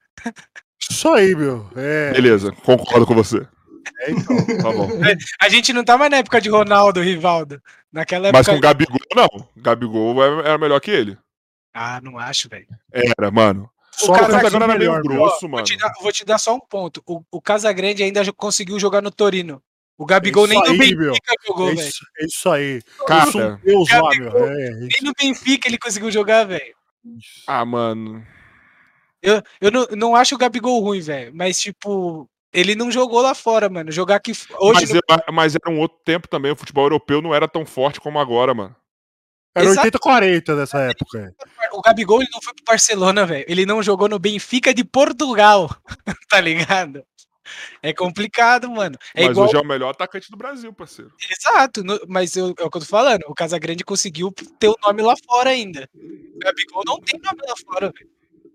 Isso 0.91 1.09
aí, 1.09 1.35
meu. 1.35 1.69
É... 1.77 2.13
Beleza, 2.13 2.53
concordo 2.53 3.07
com 3.07 3.15
você. 3.15 3.47
É, 4.01 4.11
então. 4.11 4.37
Tá 4.59 4.73
bom. 4.73 4.89
A 5.41 5.49
gente 5.49 5.73
não 5.73 5.85
tá 5.85 5.97
mais 5.97 6.11
na 6.11 6.19
época 6.19 6.41
de 6.41 6.49
Ronaldo, 6.49 7.01
Rivaldo. 7.01 7.61
Naquela 7.93 8.29
época... 8.29 8.39
Mas 8.39 8.47
com 8.47 8.57
o 8.57 8.61
Gabigol, 8.61 9.01
não. 9.15 9.49
Gabigol 9.57 10.23
era 10.23 10.59
melhor 10.59 10.81
que 10.81 10.91
ele. 10.91 11.19
Ah, 11.75 12.01
não 12.03 12.19
acho, 12.19 12.49
velho. 12.49 12.67
Era, 12.93 13.31
mano. 13.31 13.71
Só 13.93 14.13
o 14.13 14.19
Casagrande 14.19 14.57
era 14.57 14.79
meio 14.79 15.03
grosso, 15.03 15.49
mano. 15.49 15.59
Vou 15.59 15.65
te, 15.65 15.77
dar, 15.77 15.93
vou 16.01 16.13
te, 16.13 16.25
dar, 16.25 16.39
só 16.39 16.55
um 16.55 16.61
ponto. 16.61 17.03
O, 17.07 17.23
o 17.31 17.41
Casagrande 17.41 18.03
ainda 18.03 18.21
conseguiu 18.33 18.79
jogar 18.79 19.03
no 19.03 19.11
Torino. 19.11 19.63
O 19.99 20.07
Gabigol 20.07 20.47
é 20.47 20.49
nem 20.49 20.59
no 20.59 20.79
Benfica 20.79 20.97
meu. 20.97 21.15
jogou, 21.47 21.71
é 21.71 21.75
velho. 21.75 21.93
É 22.19 22.25
isso 22.25 22.51
aí. 22.51 22.83
Cara, 23.07 23.61
Deus 23.63 23.91
lá, 23.91 24.11
meu. 24.17 24.37
É, 24.49 24.71
nem 24.71 25.03
no 25.03 25.13
Benfica 25.19 25.69
ele 25.69 25.79
conseguiu 25.79 26.11
jogar, 26.11 26.45
velho. 26.45 26.75
Ah, 27.47 27.65
mano. 27.65 28.27
Eu, 29.23 29.43
eu 29.61 29.71
não, 29.71 29.87
não 29.97 30.17
acho 30.17 30.35
o 30.35 30.39
Gabigol 30.39 30.81
ruim, 30.81 31.01
velho. 31.01 31.33
Mas, 31.35 31.61
tipo, 31.61 32.29
ele 32.53 32.75
não 32.75 32.91
jogou 32.91 33.21
lá 33.21 33.35
fora, 33.35 33.69
mano. 33.69 33.91
Jogar 33.93 34.17
aqui. 34.17 34.33
Hoje 34.59 34.81
mas, 34.81 34.91
no... 34.91 34.97
eu, 34.97 35.33
mas 35.33 35.55
era 35.55 35.73
um 35.73 35.79
outro 35.79 35.99
tempo 36.05 36.29
também. 36.29 36.53
O 36.53 36.57
futebol 36.57 36.85
europeu 36.85 37.23
não 37.23 37.35
era 37.35 37.49
tão 37.49 37.65
forte 37.65 38.01
como 38.01 38.19
agora, 38.19 38.53
mano. 38.53 38.75
Era 39.55 39.69
80-40 39.69 40.57
nessa 40.57 40.79
época. 40.81 41.35
O 41.73 41.83
Gabigol 41.83 42.23
ele 42.23 42.31
não 42.33 42.41
foi 42.41 42.55
pro 42.55 42.65
Barcelona, 42.65 43.27
velho. 43.27 43.45
Ele 43.47 43.67
não 43.67 43.83
jogou 43.83 44.09
no 44.09 44.19
Benfica 44.19 44.73
de 44.73 44.83
Portugal, 44.83 45.71
tá 46.29 46.41
ligado? 46.41 47.05
É 47.83 47.93
complicado, 47.93 48.71
mano. 48.71 48.97
É 49.15 49.25
mas 49.25 49.33
igual... 49.33 49.47
hoje 49.47 49.57
é 49.57 49.61
o 49.61 49.67
melhor 49.67 49.91
atacante 49.91 50.31
do 50.31 50.39
Brasil, 50.39 50.73
parceiro. 50.73 51.13
Exato, 51.31 51.85
no, 51.85 52.01
mas 52.09 52.35
eu, 52.35 52.55
é 52.59 52.65
o 52.65 52.71
que 52.71 52.77
eu 52.77 52.81
tô 52.81 52.87
falando. 52.87 53.25
O 53.27 53.35
Casagrande 53.35 53.85
conseguiu 53.85 54.33
ter 54.59 54.69
o 54.69 54.77
nome 54.83 55.03
lá 55.03 55.15
fora 55.27 55.51
ainda. 55.51 55.89
O 55.95 56.39
Gabigol 56.39 56.83
não 56.87 56.99
tem 57.01 57.21
nome 57.21 57.41
lá 57.47 57.55
fora, 57.67 57.93
velho. 57.93 58.11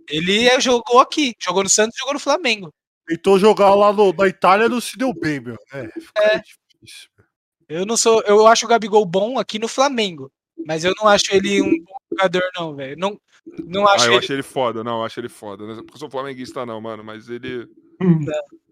Ele 0.09 0.47
é, 0.47 0.59
jogou 0.59 0.99
aqui, 0.99 1.33
jogou 1.39 1.63
no 1.63 1.69
Santos 1.69 1.97
jogou 1.97 2.13
no 2.13 2.19
Flamengo. 2.19 2.73
Tentou 3.05 3.39
jogar 3.39 3.73
lá 3.73 3.93
no, 3.93 4.11
na 4.13 4.27
Itália 4.27 4.67
não 4.67 4.81
se 4.81 4.97
deu 4.97 5.13
bem, 5.13 5.39
meu. 5.39 5.57
É, 5.71 5.89
é. 6.17 6.39
difícil. 6.39 7.09
Eu 7.67 7.85
não 7.85 7.97
sou. 7.97 8.21
Eu 8.21 8.47
acho 8.47 8.65
o 8.65 8.69
Gabigol 8.69 9.05
bom 9.05 9.39
aqui 9.39 9.59
no 9.59 9.67
Flamengo. 9.67 10.31
Mas 10.65 10.83
eu 10.83 10.93
não 10.99 11.07
acho 11.07 11.25
ele 11.31 11.61
um 11.61 11.83
bom 11.83 11.97
jogador, 12.11 12.43
não, 12.55 12.75
velho. 12.75 12.97
Não, 12.97 13.19
não 13.65 13.87
acho 13.87 14.05
ah, 14.05 14.07
eu 14.07 14.13
ele... 14.13 14.19
achei 14.19 14.35
ele 14.35 14.43
foda, 14.43 14.83
não, 14.83 14.99
eu 14.99 15.05
acho 15.05 15.19
ele 15.19 15.29
foda. 15.29 15.65
Não 15.65 15.75
eu 15.75 15.97
sou 15.97 16.09
flamenguista, 16.09 16.65
não, 16.65 16.81
mano, 16.81 17.03
mas 17.03 17.29
ele. 17.29 17.67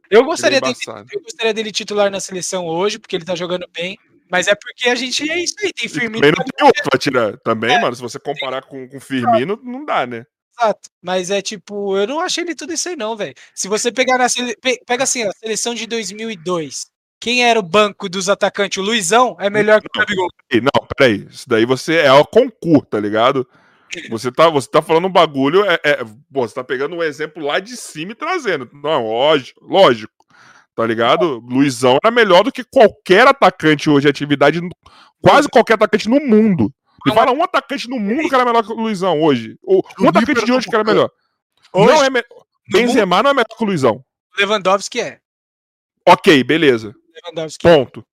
Eu 0.10 0.24
gostaria, 0.24 0.58
ele 0.58 0.68
é 0.68 0.74
dele, 0.74 1.08
eu 1.12 1.22
gostaria 1.22 1.54
dele 1.54 1.72
titular 1.72 2.12
na 2.12 2.20
seleção 2.20 2.68
hoje, 2.68 3.00
porque 3.00 3.16
ele 3.16 3.26
tá 3.26 3.36
jogando 3.36 3.68
bem. 3.74 3.98
Mas 4.30 4.48
é 4.48 4.56
porque 4.56 4.90
a 4.90 4.96
gente 4.96 5.30
é 5.30 5.44
isso 5.44 5.56
aí, 5.64 5.72
tem 5.72 5.88
Firmino. 5.88 6.22
Também 6.22 6.34
não 6.38 6.46
tem 6.46 6.66
outro 6.66 6.84
pra 6.90 7.00
tirar. 7.00 7.38
Também, 7.38 7.76
é, 7.76 7.80
mano, 7.80 7.96
se 7.96 8.02
você 8.02 8.20
comparar 8.20 8.64
com 8.64 8.88
o 8.92 9.00
Firmino, 9.00 9.60
não 9.64 9.86
dá, 9.86 10.06
né? 10.06 10.26
Exato. 10.58 10.90
Mas 11.01 11.30
é 11.30 11.42
tipo, 11.42 11.98
eu 11.98 12.08
não 12.08 12.19
achei 12.19 12.43
ele 12.43 12.56
tudo 12.56 12.74
isso 12.74 12.90
aí, 12.90 12.95
não, 12.95 13.16
velho. 13.16 13.34
Se 13.53 13.67
você 13.67 13.92
pegar 13.92 14.17
na 14.17 14.30
sele... 14.30 14.56
pega 14.85 15.03
assim, 15.03 15.24
a 15.24 15.32
seleção 15.32 15.74
de 15.74 15.85
2002. 15.85 16.85
Quem 17.19 17.43
era 17.43 17.59
o 17.59 17.64
banco 17.64 18.08
dos 18.08 18.30
atacantes? 18.30 18.77
O 18.77 18.85
Luizão 18.85 19.35
é 19.40 19.50
melhor 19.50 19.82
que 19.82 19.88
o 19.88 20.00
Gabigol. 20.00 20.27
Não, 20.53 20.88
peraí. 20.95 21.27
Isso 21.30 21.48
daí 21.48 21.66
você 21.66 21.95
é 21.95 22.11
o 22.14 22.25
concurso, 22.25 22.85
tá 22.85 23.00
ligado? 23.00 23.48
Você 24.09 24.32
tá, 24.32 24.50
você 24.50 24.69
tá 24.69 24.82
falando 24.82 25.08
um 25.08 25.11
bagulho, 25.11 25.64
é, 25.66 25.80
é, 25.84 26.03
pô, 26.03 26.48
você 26.48 26.53
tá 26.53 26.64
pegando 26.64 26.95
um 26.95 27.03
exemplo 27.03 27.43
lá 27.43 27.59
de 27.59 27.77
cima 27.77 28.11
e 28.11 28.16
trazendo. 28.16 28.69
Não, 28.74 29.08
lógico, 29.08 29.66
lógico. 29.66 30.14
Tá 30.75 30.85
ligado? 30.85 31.40
Luizão 31.48 31.98
era 32.03 32.11
melhor 32.11 32.43
do 32.43 32.51
que 32.51 32.64
qualquer 32.64 33.25
atacante 33.25 33.90
hoje, 33.90 34.09
atividade, 34.09 34.59
quase 35.22 35.48
qualquer 35.48 35.75
atacante 35.75 36.09
no 36.09 36.19
mundo. 36.19 36.72
Me 37.06 37.14
fala 37.14 37.32
um 37.32 37.43
atacante 37.43 37.88
no 37.88 38.00
mundo 38.00 38.27
que 38.27 38.34
era 38.34 38.45
melhor 38.45 38.64
que 38.64 38.72
o 38.72 38.75
Luizão 38.75 39.22
hoje. 39.22 39.58
Ou 39.64 39.85
um 40.00 40.09
atacante 40.09 40.43
de 40.43 40.51
hoje 40.51 40.67
que 40.67 40.75
era 40.75 40.84
melhor. 40.84 41.11
Hoje, 41.72 41.93
não 41.93 42.03
é 42.03 42.09
me... 42.09 42.24
Benzema 42.67 43.22
não 43.22 43.30
é 43.30 43.34
melhor 43.34 43.45
que 43.45 43.64
o 43.64 43.67
Luizão. 43.67 44.03
Lewandowski 44.38 45.00
é. 45.00 45.22
Ok, 46.08 46.43
beleza. 46.43 46.95
Lewandowski 47.14 47.67
é. 47.67 47.75
Ponto. 47.75 48.06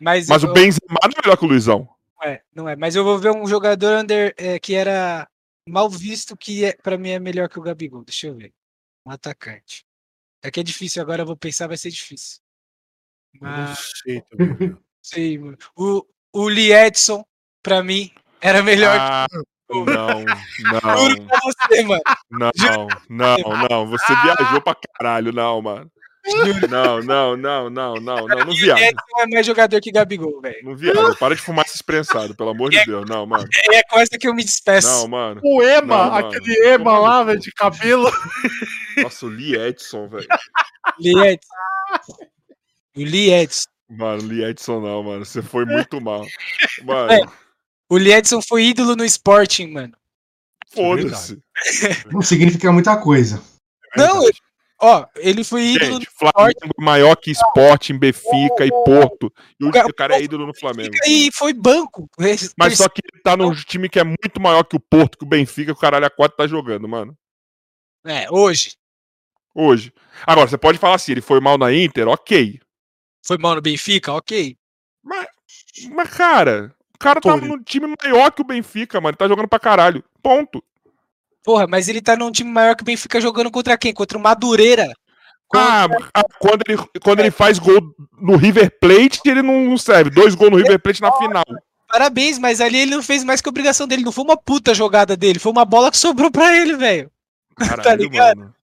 Mas, 0.00 0.26
Mas 0.26 0.42
eu... 0.42 0.50
o 0.50 0.52
Benzema 0.52 0.98
não 1.02 1.10
é 1.10 1.22
melhor 1.24 1.36
que 1.36 1.44
o 1.44 1.48
Luizão. 1.48 1.88
Não 2.16 2.28
é, 2.28 2.42
não 2.52 2.68
é. 2.68 2.76
Mas 2.76 2.96
eu 2.96 3.04
vou 3.04 3.18
ver 3.18 3.30
um 3.30 3.46
jogador 3.46 4.02
under, 4.02 4.34
é, 4.36 4.58
que 4.58 4.74
era 4.74 5.28
mal 5.68 5.88
visto, 5.88 6.36
que 6.36 6.64
é, 6.64 6.72
para 6.72 6.98
mim 6.98 7.10
é 7.10 7.20
melhor 7.20 7.48
que 7.48 7.58
o 7.58 7.62
Gabigol. 7.62 8.04
Deixa 8.04 8.26
eu 8.26 8.34
ver. 8.34 8.52
Um 9.06 9.10
atacante. 9.10 9.84
É 10.42 10.50
que 10.50 10.58
é 10.58 10.62
difícil, 10.62 11.00
agora 11.00 11.22
eu 11.22 11.26
vou 11.26 11.36
pensar, 11.36 11.68
vai 11.68 11.76
ser 11.76 11.90
difícil. 11.90 12.40
Mas... 13.40 13.68
Não 13.68 13.76
sei, 13.76 14.24
sei 15.00 15.38
mano. 15.38 15.56
O, 15.76 16.04
o 16.32 16.48
Lee 16.48 16.72
Edson, 16.72 17.24
pra 17.62 17.82
mim, 17.82 18.12
era 18.42 18.62
melhor 18.62 18.96
ah, 18.98 19.26
que 19.30 19.76
o. 19.76 19.84
Não, 19.84 20.24
não. 20.24 21.28
Você, 21.42 21.82
mano. 21.84 22.02
Não, 22.30 22.88
não, 23.08 23.68
não. 23.68 23.86
Você 23.88 24.14
viajou 24.22 24.60
pra 24.60 24.76
caralho, 24.98 25.32
não, 25.32 25.62
mano. 25.62 25.90
Não, 26.68 27.02
não, 27.02 27.36
não, 27.36 27.36
não, 27.36 27.70
não, 27.70 27.94
não, 28.00 28.26
não 28.28 28.54
viaja. 28.54 28.90
é 29.18 29.26
mais 29.26 29.44
jogador 29.44 29.80
que 29.80 29.90
Gabigol, 29.90 30.40
velho. 30.40 30.64
Não 30.64 30.76
viaja. 30.76 31.14
Para 31.16 31.34
de 31.34 31.40
fumar 31.40 31.64
esse 31.66 31.82
prensado, 31.82 32.34
pelo 32.34 32.50
amor 32.50 32.70
de 32.70 32.78
é, 32.78 32.84
Deus. 32.84 33.08
Não, 33.08 33.26
mano. 33.26 33.48
É 33.72 33.82
com 33.82 33.98
essa 33.98 34.16
que 34.18 34.28
eu 34.28 34.34
me 34.34 34.44
despeço. 34.44 34.88
Não, 34.88 35.08
mano. 35.08 35.40
O 35.42 35.62
Ema, 35.62 36.06
não, 36.06 36.14
aquele 36.14 36.68
Ema 36.68 36.98
lá, 36.98 37.24
velho, 37.24 37.40
de 37.40 37.50
cabelo. 37.52 38.10
Nossa, 39.02 39.26
o 39.26 39.28
Lee 39.28 39.56
Edson, 39.56 40.08
velho. 40.08 40.28
Lee 41.00 41.26
Edson. 41.26 41.48
O 42.96 43.00
Lee 43.00 43.32
Edson. 43.32 43.68
Mano, 43.90 44.22
Lee 44.22 44.44
Edson 44.44 44.80
não, 44.80 45.02
mano. 45.02 45.24
Você 45.24 45.42
foi 45.42 45.64
muito 45.64 46.00
mal. 46.00 46.24
Mano. 46.84 47.12
É, 47.12 47.20
o 47.92 47.98
Lee 47.98 48.14
Edson 48.14 48.40
foi 48.40 48.64
ídolo 48.64 48.96
no 48.96 49.04
Sporting, 49.04 49.66
mano. 49.66 49.94
Foda-se. 50.68 51.38
Não 52.10 52.22
significa 52.22 52.72
muita 52.72 52.96
coisa. 52.96 53.42
Não, 53.94 54.22
Ó, 54.80 55.06
ele 55.16 55.44
foi 55.44 55.62
ídolo 55.74 56.00
Gente, 56.00 56.06
no 56.06 56.30
Flamengo 56.32 56.58
é 56.64 56.82
maior 56.82 57.14
que 57.14 57.30
Sporting, 57.30 57.98
Benfica 57.98 58.64
e 58.64 58.70
Porto. 58.70 59.32
E 59.60 59.64
o, 59.64 59.68
o 59.68 59.94
cara 59.94 60.16
é 60.16 60.22
ídolo 60.22 60.46
no 60.46 60.54
Flamengo. 60.58 60.92
E 61.06 61.30
foi 61.32 61.52
banco. 61.52 62.08
Mas 62.58 62.78
só 62.78 62.88
que 62.88 63.00
ele 63.04 63.22
tá 63.22 63.36
num 63.36 63.54
time 63.54 63.88
que 63.88 64.00
é 64.00 64.04
muito 64.04 64.40
maior 64.40 64.64
que 64.64 64.74
o 64.74 64.80
Porto, 64.80 65.18
que 65.18 65.24
o 65.24 65.28
Benfica, 65.28 65.66
que 65.66 65.78
o 65.78 65.80
caralho 65.80 66.06
a 66.06 66.10
quatro 66.10 66.36
tá 66.36 66.48
jogando, 66.48 66.88
mano. 66.88 67.16
É, 68.04 68.28
hoje. 68.28 68.72
Hoje. 69.54 69.92
Agora, 70.26 70.48
você 70.48 70.58
pode 70.58 70.78
falar 70.78 70.96
assim, 70.96 71.12
ele 71.12 71.20
foi 71.20 71.40
mal 71.40 71.56
na 71.58 71.72
Inter, 71.72 72.08
ok. 72.08 72.58
Foi 73.24 73.38
mal 73.38 73.54
no 73.54 73.62
Benfica, 73.62 74.12
ok. 74.14 74.56
Mas, 75.04 75.28
mas 75.90 76.10
cara, 76.10 76.74
cara 77.02 77.20
tá 77.20 77.36
num 77.36 77.62
time 77.62 77.94
maior 78.02 78.30
que 78.30 78.40
o 78.40 78.44
Benfica, 78.44 79.00
mano. 79.00 79.16
Tá 79.16 79.26
jogando 79.26 79.48
pra 79.48 79.58
caralho. 79.58 80.04
Ponto. 80.22 80.62
Porra, 81.44 81.66
mas 81.66 81.88
ele 81.88 82.00
tá 82.00 82.16
num 82.16 82.30
time 82.30 82.50
maior 82.50 82.76
que 82.76 82.82
o 82.82 82.86
Benfica 82.86 83.20
jogando 83.20 83.50
contra 83.50 83.76
quem? 83.76 83.92
Contra 83.92 84.16
o 84.16 84.20
Madureira. 84.20 84.92
Ah, 85.54 85.86
contra... 85.88 86.10
Ah, 86.14 86.24
quando, 86.38 86.62
ele, 86.66 86.78
quando 87.02 87.20
ele 87.20 87.30
faz 87.30 87.58
gol 87.58 87.80
no 88.20 88.36
River 88.36 88.78
Plate, 88.80 89.20
ele 89.26 89.42
não 89.42 89.76
serve. 89.76 90.10
Dois 90.10 90.34
gols 90.34 90.52
no 90.52 90.56
River 90.56 90.80
Plate 90.80 91.02
na 91.02 91.12
final. 91.12 91.44
Parabéns, 91.88 92.38
mas 92.38 92.60
ali 92.60 92.78
ele 92.78 92.92
não 92.92 93.02
fez 93.02 93.22
mais 93.22 93.42
que 93.42 93.48
obrigação 93.48 93.86
dele. 93.86 94.04
Não 94.04 94.12
foi 94.12 94.24
uma 94.24 94.36
puta 94.36 94.72
jogada 94.72 95.16
dele, 95.16 95.38
foi 95.38 95.52
uma 95.52 95.64
bola 95.64 95.90
que 95.90 95.98
sobrou 95.98 96.30
pra 96.30 96.56
ele, 96.56 96.74
velho. 96.76 97.10
tá 97.82 97.94
ligado? 97.94 98.38
Mano. 98.38 98.54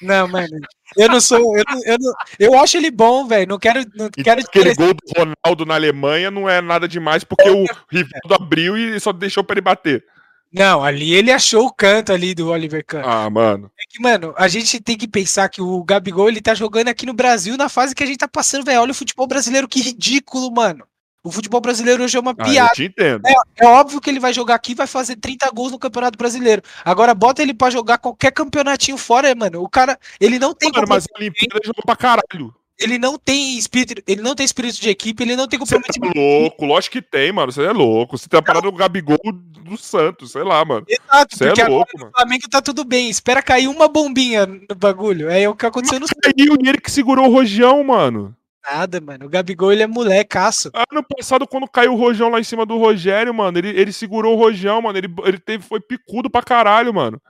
Não, 0.00 0.28
mano. 0.28 0.58
Eu 0.96 1.08
não 1.08 1.20
sou. 1.20 1.56
Eu, 1.56 1.64
não, 1.68 1.84
eu, 1.84 1.96
não, 1.98 2.12
eu 2.38 2.58
acho 2.58 2.76
ele 2.76 2.90
bom, 2.90 3.26
velho. 3.26 3.48
Não 3.48 3.58
quero. 3.58 3.80
Não 3.94 4.06
então, 4.06 4.24
quero 4.24 4.40
aquele 4.40 4.74
gol 4.74 4.94
do 4.94 5.00
Ronaldo 5.16 5.66
na 5.66 5.74
Alemanha 5.74 6.30
não 6.30 6.48
é 6.48 6.60
nada 6.60 6.88
demais, 6.88 7.24
porque 7.24 7.48
o 7.50 7.64
Rivaldo 7.90 8.34
abriu 8.34 8.76
e 8.76 8.98
só 9.00 9.12
deixou 9.12 9.42
pra 9.44 9.54
ele 9.54 9.60
bater. 9.60 10.04
Não, 10.50 10.82
ali 10.82 11.12
ele 11.12 11.30
achou 11.30 11.66
o 11.66 11.72
canto 11.72 12.10
ali 12.10 12.34
do 12.34 12.48
Oliver 12.48 12.82
Kahn. 12.84 13.02
Ah, 13.04 13.28
mano. 13.28 13.70
É 13.78 13.82
que, 13.88 14.00
mano, 14.00 14.34
a 14.36 14.48
gente 14.48 14.80
tem 14.80 14.96
que 14.96 15.06
pensar 15.06 15.48
que 15.50 15.60
o 15.60 15.84
Gabigol, 15.84 16.28
ele 16.28 16.40
tá 16.40 16.54
jogando 16.54 16.88
aqui 16.88 17.04
no 17.04 17.12
Brasil 17.12 17.56
na 17.56 17.68
fase 17.68 17.94
que 17.94 18.02
a 18.02 18.06
gente 18.06 18.18
tá 18.18 18.28
passando, 18.28 18.64
velho. 18.64 18.80
Olha 18.80 18.92
o 18.92 18.94
futebol 18.94 19.26
brasileiro, 19.26 19.68
que 19.68 19.82
ridículo, 19.82 20.50
mano. 20.50 20.86
O 21.28 21.32
futebol 21.32 21.60
brasileiro 21.60 22.02
hoje 22.02 22.16
é 22.16 22.20
uma 22.20 22.30
ah, 22.30 22.44
piada. 22.44 22.72
Entendo. 22.82 23.26
É, 23.26 23.34
é, 23.58 23.66
óbvio 23.66 24.00
que 24.00 24.08
ele 24.08 24.18
vai 24.18 24.32
jogar 24.32 24.54
aqui 24.54 24.72
e 24.72 24.74
vai 24.74 24.86
fazer 24.86 25.16
30 25.16 25.50
gols 25.50 25.72
no 25.72 25.78
Campeonato 25.78 26.16
Brasileiro. 26.16 26.62
Agora 26.82 27.14
bota 27.14 27.42
ele 27.42 27.52
para 27.52 27.70
jogar 27.70 27.98
qualquer 27.98 28.32
campeonatinho 28.32 28.96
fora, 28.96 29.34
mano. 29.34 29.62
O 29.62 29.68
cara, 29.68 29.98
ele 30.18 30.38
não 30.38 30.54
tem 30.54 30.72
mano, 30.72 30.86
mas 30.88 31.04
a 31.04 31.18
Olimpíada 31.18 31.60
jogou 31.62 31.84
pra 31.84 31.94
caralho 31.94 32.54
ele 32.80 32.96
não 32.96 33.18
tem 33.18 33.58
espírito, 33.58 34.00
ele 34.06 34.22
não 34.22 34.36
tem 34.36 34.46
espírito 34.46 34.80
de 34.80 34.88
equipe, 34.88 35.22
ele 35.22 35.34
não 35.34 35.48
tem 35.48 35.58
comprometimento. 35.58 36.14
Você 36.14 36.20
é 36.20 36.40
louco, 36.40 36.64
lógico 36.64 36.92
que 36.92 37.02
tem, 37.02 37.32
mano. 37.32 37.50
Você 37.50 37.64
é 37.64 37.72
louco. 37.72 38.16
Você 38.16 38.28
tem 38.28 38.38
a 38.38 38.42
parada 38.42 38.70
do 38.70 38.76
Gabigol 38.76 39.18
do 39.32 39.76
Santos, 39.76 40.30
sei 40.30 40.44
lá, 40.44 40.64
mano. 40.64 40.86
Exato, 40.88 41.36
você 41.36 41.46
porque 41.46 41.60
é 41.60 41.66
louco, 41.66 41.90
mano. 41.98 42.12
O 42.14 42.16
Flamengo 42.16 42.48
tá 42.48 42.62
tudo 42.62 42.84
bem. 42.84 43.10
Espera 43.10 43.42
cair 43.42 43.66
uma 43.66 43.88
bombinha 43.88 44.46
no 44.46 44.76
bagulho. 44.76 45.28
É 45.28 45.48
o 45.48 45.56
que 45.56 45.66
aconteceu 45.66 45.98
Mas 45.98 46.10
no 46.10 46.16
Caiu 46.22 46.56
e 46.62 46.68
ele 46.68 46.78
que 46.78 46.90
segurou 46.90 47.26
o 47.26 47.32
rojão, 47.32 47.82
mano. 47.82 48.34
Nada, 48.70 49.00
mano. 49.00 49.26
O 49.26 49.28
Gabigol, 49.28 49.72
ele 49.72 49.82
é 49.82 49.86
molecaço. 49.86 50.70
Ano 50.90 51.02
passado, 51.16 51.46
quando 51.46 51.68
caiu 51.68 51.92
o 51.92 51.96
rojão 51.96 52.28
lá 52.28 52.38
em 52.38 52.44
cima 52.44 52.66
do 52.66 52.76
Rogério, 52.76 53.32
mano, 53.32 53.58
ele, 53.58 53.68
ele 53.70 53.92
segurou 53.92 54.34
o 54.34 54.38
rojão, 54.38 54.82
mano. 54.82 54.98
Ele, 54.98 55.08
ele 55.24 55.38
teve, 55.38 55.64
foi 55.64 55.80
picudo 55.80 56.28
pra 56.28 56.42
caralho, 56.42 56.92
mano. 56.92 57.20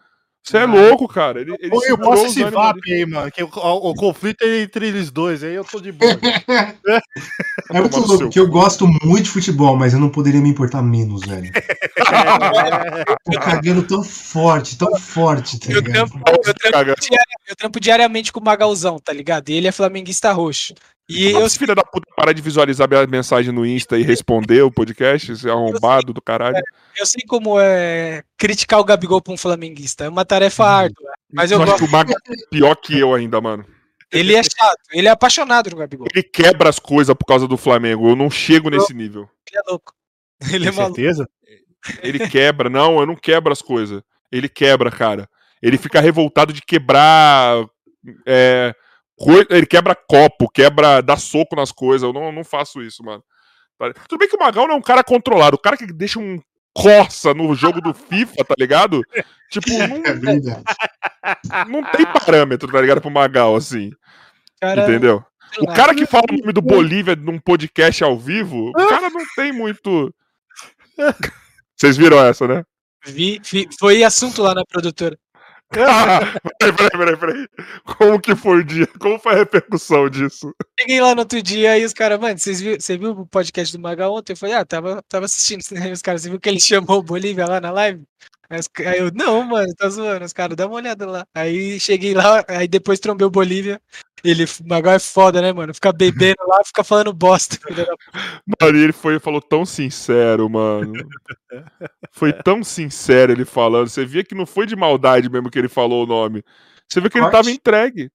Você 0.42 0.57
é 0.57 0.65
louco, 0.65 1.07
cara. 1.07 1.41
Ele, 1.42 1.55
ele 1.60 1.76
eu 1.86 1.99
posso 1.99 2.26
esse 2.26 2.42
VAP 2.42 2.81
aí, 2.91 3.05
mano. 3.05 3.31
Que 3.31 3.42
o, 3.42 3.50
o, 3.55 3.91
o, 3.91 3.94
conflito 3.94 4.42
é 4.42 4.62
entre 4.62 4.89
eles 4.89 5.10
dois, 5.10 5.44
aí 5.44 5.55
eu 5.55 5.65
tô 5.65 5.78
de 5.78 5.92
boa. 5.92 6.10
é 7.70 7.81
muito 7.81 8.00
louco, 8.00 8.18
porque 8.20 8.41
eu 8.41 8.49
gosto 8.49 8.86
muito 8.86 9.25
de 9.25 9.31
futebol, 9.31 9.76
mas 9.76 9.92
eu 9.92 10.00
não 10.00 10.08
poderia 10.08 10.41
me 10.41 10.49
importar 10.49 10.81
menos, 10.81 11.20
velho. 11.26 11.52
tô 13.31 13.41
cagando 13.41 13.83
tão 13.83 14.02
forte, 14.02 14.78
tão 14.78 14.97
forte, 14.97 15.60
tá 15.60 15.70
eu 15.70 15.83
trampo, 15.83 16.18
eu, 16.26 16.55
trampo 16.55 17.05
eu 17.47 17.57
trampo 17.57 17.81
diariamente 17.81 18.33
com 18.33 18.41
o 18.41 18.44
Magalzão, 18.44 18.99
tá 18.99 19.12
ligado? 19.12 19.50
E 19.50 19.52
ele 19.52 19.68
é 19.68 19.73
flamenguista 19.73 20.33
roxo. 20.33 20.73
E 21.09 21.31
eu... 21.31 21.49
filha 21.49 21.75
da 21.75 21.83
puta 21.83 22.07
parar 22.15 22.33
de 22.33 22.43
visualizar 22.43 22.89
minha 22.89 23.07
mensagem 23.07 23.51
no 23.53 23.65
Insta 23.65 23.99
e 23.99 24.03
responder 24.03 24.62
o 24.62 24.70
podcast, 24.70 25.33
esse 25.33 25.49
arrombado 25.49 26.12
do 26.12 26.20
caralho. 26.20 26.62
Eu 26.97 27.07
sei 27.07 27.23
como 27.27 27.59
é 27.59 28.23
criticar 28.37 28.78
o 28.78 28.85
Gabigol 28.85 29.23
pra 29.23 29.33
um 29.33 29.39
flamenguista. 29.39 30.05
É 30.05 30.09
uma 30.09 30.25
tarefa 30.25 30.65
hum. 30.65 30.67
árdua. 30.67 31.11
Mas 31.33 31.51
eu, 31.51 31.59
eu 31.59 31.65
gosto. 31.65 31.77
Acho 31.77 31.85
que 31.85 31.89
o 31.89 31.93
Mago 31.93 32.12
é 32.12 32.49
pior 32.51 32.75
que 32.77 32.99
eu 32.99 33.15
ainda, 33.15 33.41
mano. 33.41 33.65
Ele 34.11 34.35
é 34.35 34.43
chato, 34.43 34.78
ele 34.93 35.07
é 35.07 35.11
apaixonado 35.11 35.70
no 35.70 35.77
Gabigol. 35.77 36.07
Ele 36.15 36.23
quebra 36.23 36.69
as 36.69 36.78
coisas 36.78 37.15
por 37.15 37.27
causa 37.27 37.47
do 37.47 37.57
Flamengo. 37.57 38.09
Eu 38.09 38.17
não 38.17 38.31
chego 38.31 38.70
nesse 38.70 38.95
nível. 38.95 39.28
Ele 39.51 39.59
é 39.59 39.70
louco. 39.70 39.93
Ele 40.41 40.65
Tem 40.65 40.69
é 40.69 40.73
maluco. 40.73 40.97
certeza? 40.97 41.28
Ele 42.03 42.28
quebra, 42.28 42.69
não, 42.69 43.01
eu 43.01 43.07
não 43.07 43.15
quebro 43.15 43.53
as 43.53 43.62
coisas. 43.62 44.03
Ele 44.31 44.49
quebra, 44.49 44.91
cara. 44.91 45.28
Ele 45.62 45.77
fica 45.77 46.01
revoltado 46.01 46.53
de 46.53 46.62
quebrar. 46.62 47.65
É, 48.27 48.75
ele 49.50 49.66
quebra 49.66 49.94
copo, 49.94 50.48
quebra, 50.48 51.00
dá 51.00 51.16
soco 51.16 51.56
nas 51.56 51.72
coisas. 51.72 52.02
Eu 52.02 52.12
não, 52.12 52.30
não 52.30 52.44
faço 52.44 52.82
isso, 52.82 53.02
mano. 53.02 53.22
Tá 53.78 53.92
Tudo 54.08 54.18
bem 54.18 54.28
que 54.28 54.36
o 54.36 54.38
Magal 54.38 54.66
não 54.66 54.74
é 54.74 54.78
um 54.78 54.82
cara 54.82 55.05
controlado. 55.05 55.56
O 55.56 55.60
cara 55.60 55.76
que 55.76 55.86
deixa 55.86 56.18
um 56.18 56.40
Corsa 56.74 57.34
no 57.34 57.55
jogo 57.56 57.80
do 57.80 57.92
FIFA, 57.92 58.44
tá 58.44 58.55
ligado? 58.56 59.02
Tipo, 59.50 59.68
não, 59.88 59.97
é 59.97 61.64
não 61.64 61.82
tem 61.90 62.06
parâmetro, 62.06 62.70
tá 62.70 62.80
ligado? 62.80 63.00
Pro 63.00 63.10
Magal, 63.10 63.56
assim. 63.56 63.90
Cara... 64.60 64.82
Entendeu? 64.82 65.24
O 65.60 65.66
cara 65.66 65.94
que 65.94 66.06
fala 66.06 66.24
o 66.30 66.36
nome 66.36 66.52
do 66.52 66.62
Bolívia 66.62 67.16
num 67.16 67.38
podcast 67.38 68.05
ao 68.05 68.18
vivo, 68.18 68.68
o 68.68 68.88
cara 68.88 69.10
não 69.10 69.24
tem 69.34 69.52
muito. 69.52 70.14
Vocês 71.74 71.97
viram 71.97 72.24
essa, 72.24 72.47
né? 72.47 72.62
Vi, 73.06 73.40
vi, 73.42 73.68
foi 73.78 74.05
assunto 74.05 74.42
lá 74.42 74.55
na 74.55 74.62
produtora. 74.64 75.18
Peraí, 75.70 76.72
peraí, 76.72 76.90
peraí, 76.90 77.16
peraí. 77.16 77.48
Como 77.84 78.20
que 78.20 78.34
foi 78.34 78.58
o 78.58 78.64
dia? 78.64 78.86
Como 78.98 79.18
foi 79.18 79.34
a 79.34 79.36
repercussão 79.36 80.08
disso? 80.08 80.55
Cheguei 80.80 81.00
lá 81.00 81.14
no 81.14 81.20
outro 81.20 81.42
dia 81.42 81.78
e 81.78 81.84
os 81.84 81.92
caras, 81.92 82.18
mano, 82.18 82.38
vocês 82.38 82.60
viu, 82.60 82.80
você 82.80 82.97
viu 82.97 83.10
o 83.10 83.26
podcast 83.26 83.76
do 83.76 83.82
Maga 83.82 84.08
ontem? 84.08 84.32
Eu 84.32 84.36
falei, 84.36 84.55
ah, 84.55 84.64
tava, 84.64 85.02
tava 85.08 85.26
assistindo. 85.26 85.60
Os 85.92 86.02
caras, 86.02 86.22
você 86.22 86.30
viu 86.30 86.40
que 86.40 86.48
ele 86.48 86.60
chamou 86.60 86.98
o 86.98 87.02
Bolívia 87.02 87.47
lá 87.47 87.60
na 87.60 87.70
live? 87.70 88.02
Aí 88.51 88.99
eu, 88.99 89.10
não, 89.15 89.44
mano, 89.44 89.75
tá 89.77 89.89
zoando, 89.91 90.25
os 90.25 90.33
caras, 90.33 90.57
dá 90.57 90.67
uma 90.67 90.77
olhada 90.77 91.07
lá. 91.07 91.27
Aí 91.35 91.78
cheguei 91.78 92.15
lá, 92.15 92.43
aí 92.49 92.67
depois 92.67 92.99
trombei 92.99 93.27
o 93.27 93.31
Bolívia. 93.31 93.81
Ele, 94.25 94.44
agora 94.70 94.97
é 94.97 94.99
foda, 94.99 95.41
né, 95.43 95.52
mano? 95.52 95.75
Fica 95.75 95.93
bebendo 95.93 96.39
lá, 96.47 96.65
fica 96.65 96.83
falando 96.83 97.12
bosta. 97.12 97.57
Mano, 98.60 98.77
e 98.77 98.83
ele 98.83 98.93
foi 98.93 99.20
falou 99.20 99.41
tão 99.41 99.65
sincero, 99.65 100.49
mano. 100.51 100.93
Foi 102.10 102.33
tão 102.43 102.65
sincero 102.65 103.31
ele 103.31 103.44
falando. 103.44 103.89
Você 103.89 104.05
via 104.05 104.25
que 104.25 104.35
não 104.35 104.44
foi 104.44 104.67
de 104.67 104.75
maldade 104.75 105.31
mesmo 105.31 105.49
que 105.49 105.59
ele 105.59 105.68
falou 105.68 106.02
o 106.02 106.07
nome. 106.07 106.43
Você 106.89 107.01
vê 107.01 107.09
que 107.09 107.18
ele 107.18 107.31
tava 107.31 107.51
entregue. 107.51 108.10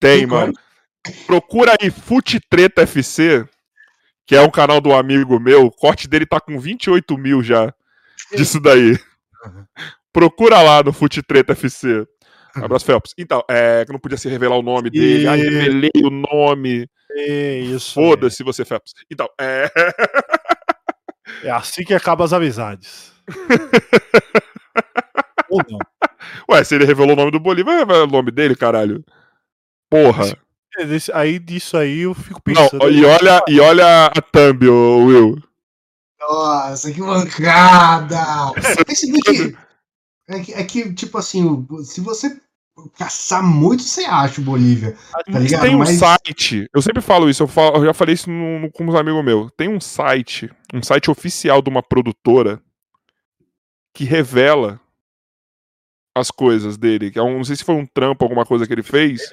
Tem, 0.00 0.26
mano. 0.26 0.52
Procura 1.26 1.76
aí 1.80 1.90
Fute 1.90 2.40
Treta 2.40 2.82
FC, 2.82 3.46
que 4.26 4.34
é 4.34 4.40
um 4.40 4.50
canal 4.50 4.80
do 4.80 4.92
amigo 4.92 5.38
meu. 5.38 5.66
O 5.66 5.70
corte 5.70 6.08
dele 6.08 6.26
tá 6.26 6.40
com 6.40 6.58
28 6.58 7.16
mil 7.16 7.42
já. 7.42 7.72
Disso 8.34 8.58
daí. 8.58 8.98
Procura 10.12 10.62
lá 10.62 10.82
no 10.82 10.92
Fute 10.92 11.22
Treta 11.22 11.52
FC. 11.52 12.06
Abraço, 12.54 12.84
Phelps. 12.84 13.12
Então, 13.18 13.42
é, 13.50 13.84
que 13.84 13.92
não 13.92 13.98
podia 13.98 14.16
se 14.16 14.28
revelar 14.28 14.56
o 14.56 14.62
nome 14.62 14.90
dele. 14.90 15.24
E... 15.24 15.26
Ah, 15.26 15.34
revelei 15.34 15.90
o 16.04 16.10
nome. 16.10 16.88
É 17.10 17.58
isso. 17.58 17.94
Foda-se 17.94 18.44
você, 18.44 18.64
Phelps. 18.64 18.92
Então, 19.10 19.28
é. 19.40 19.68
é 21.42 21.50
assim 21.50 21.84
que 21.84 21.94
acaba 21.94 22.24
as 22.24 22.32
amizades. 22.32 23.12
Ou 25.50 25.60
não. 25.68 25.78
Ué, 26.50 26.64
se 26.64 26.74
ele 26.74 26.84
revelou 26.84 27.12
o 27.12 27.16
nome 27.16 27.30
do 27.30 27.40
Bolívar, 27.40 27.76
revelar 27.76 28.04
o 28.04 28.10
nome 28.10 28.30
dele, 28.30 28.54
caralho. 28.54 29.04
Porra. 29.90 30.36
aí 31.12 31.38
disso 31.38 31.76
aí 31.76 32.00
eu 32.00 32.14
fico 32.14 32.42
pensando. 32.42 32.78
Não, 32.78 32.90
e 32.90 33.04
olha, 33.04 33.42
e 33.48 33.60
olha 33.60 34.06
a 34.06 34.22
thumb, 34.22 34.68
Will. 34.68 35.36
Nossa, 36.28 36.92
que 36.92 37.00
mancada! 37.00 38.52
Percebi 38.86 39.20
que, 39.20 39.56
é 40.28 40.40
que. 40.40 40.52
É 40.54 40.64
que, 40.64 40.94
tipo 40.94 41.18
assim, 41.18 41.66
se 41.84 42.00
você 42.00 42.40
caçar 42.96 43.42
muito, 43.42 43.82
você 43.82 44.04
acha 44.04 44.40
o 44.40 44.44
Bolívia. 44.44 44.96
Tá 45.30 45.38
ligado? 45.38 45.62
Tem 45.62 45.74
um 45.74 45.78
Mas... 45.78 45.98
site, 45.98 46.68
eu 46.74 46.82
sempre 46.82 47.00
falo 47.00 47.28
isso, 47.30 47.42
eu, 47.42 47.48
falo, 47.48 47.76
eu 47.76 47.84
já 47.84 47.94
falei 47.94 48.14
isso 48.14 48.30
no, 48.30 48.60
no, 48.60 48.72
com 48.72 48.84
uns 48.84 48.94
amigos 48.94 49.24
meus. 49.24 49.50
Tem 49.56 49.68
um 49.68 49.80
site, 49.80 50.50
um 50.72 50.82
site 50.82 51.10
oficial 51.10 51.62
de 51.62 51.70
uma 51.70 51.82
produtora 51.82 52.60
que 53.94 54.04
revela 54.04 54.80
as 56.16 56.30
coisas 56.30 56.76
dele. 56.76 57.10
Que 57.10 57.18
é 57.18 57.22
um, 57.22 57.38
não 57.38 57.44
sei 57.44 57.56
se 57.56 57.64
foi 57.64 57.74
um 57.74 57.86
trampo, 57.86 58.24
alguma 58.24 58.44
coisa 58.44 58.66
que 58.66 58.72
ele 58.72 58.82
fez. 58.82 59.32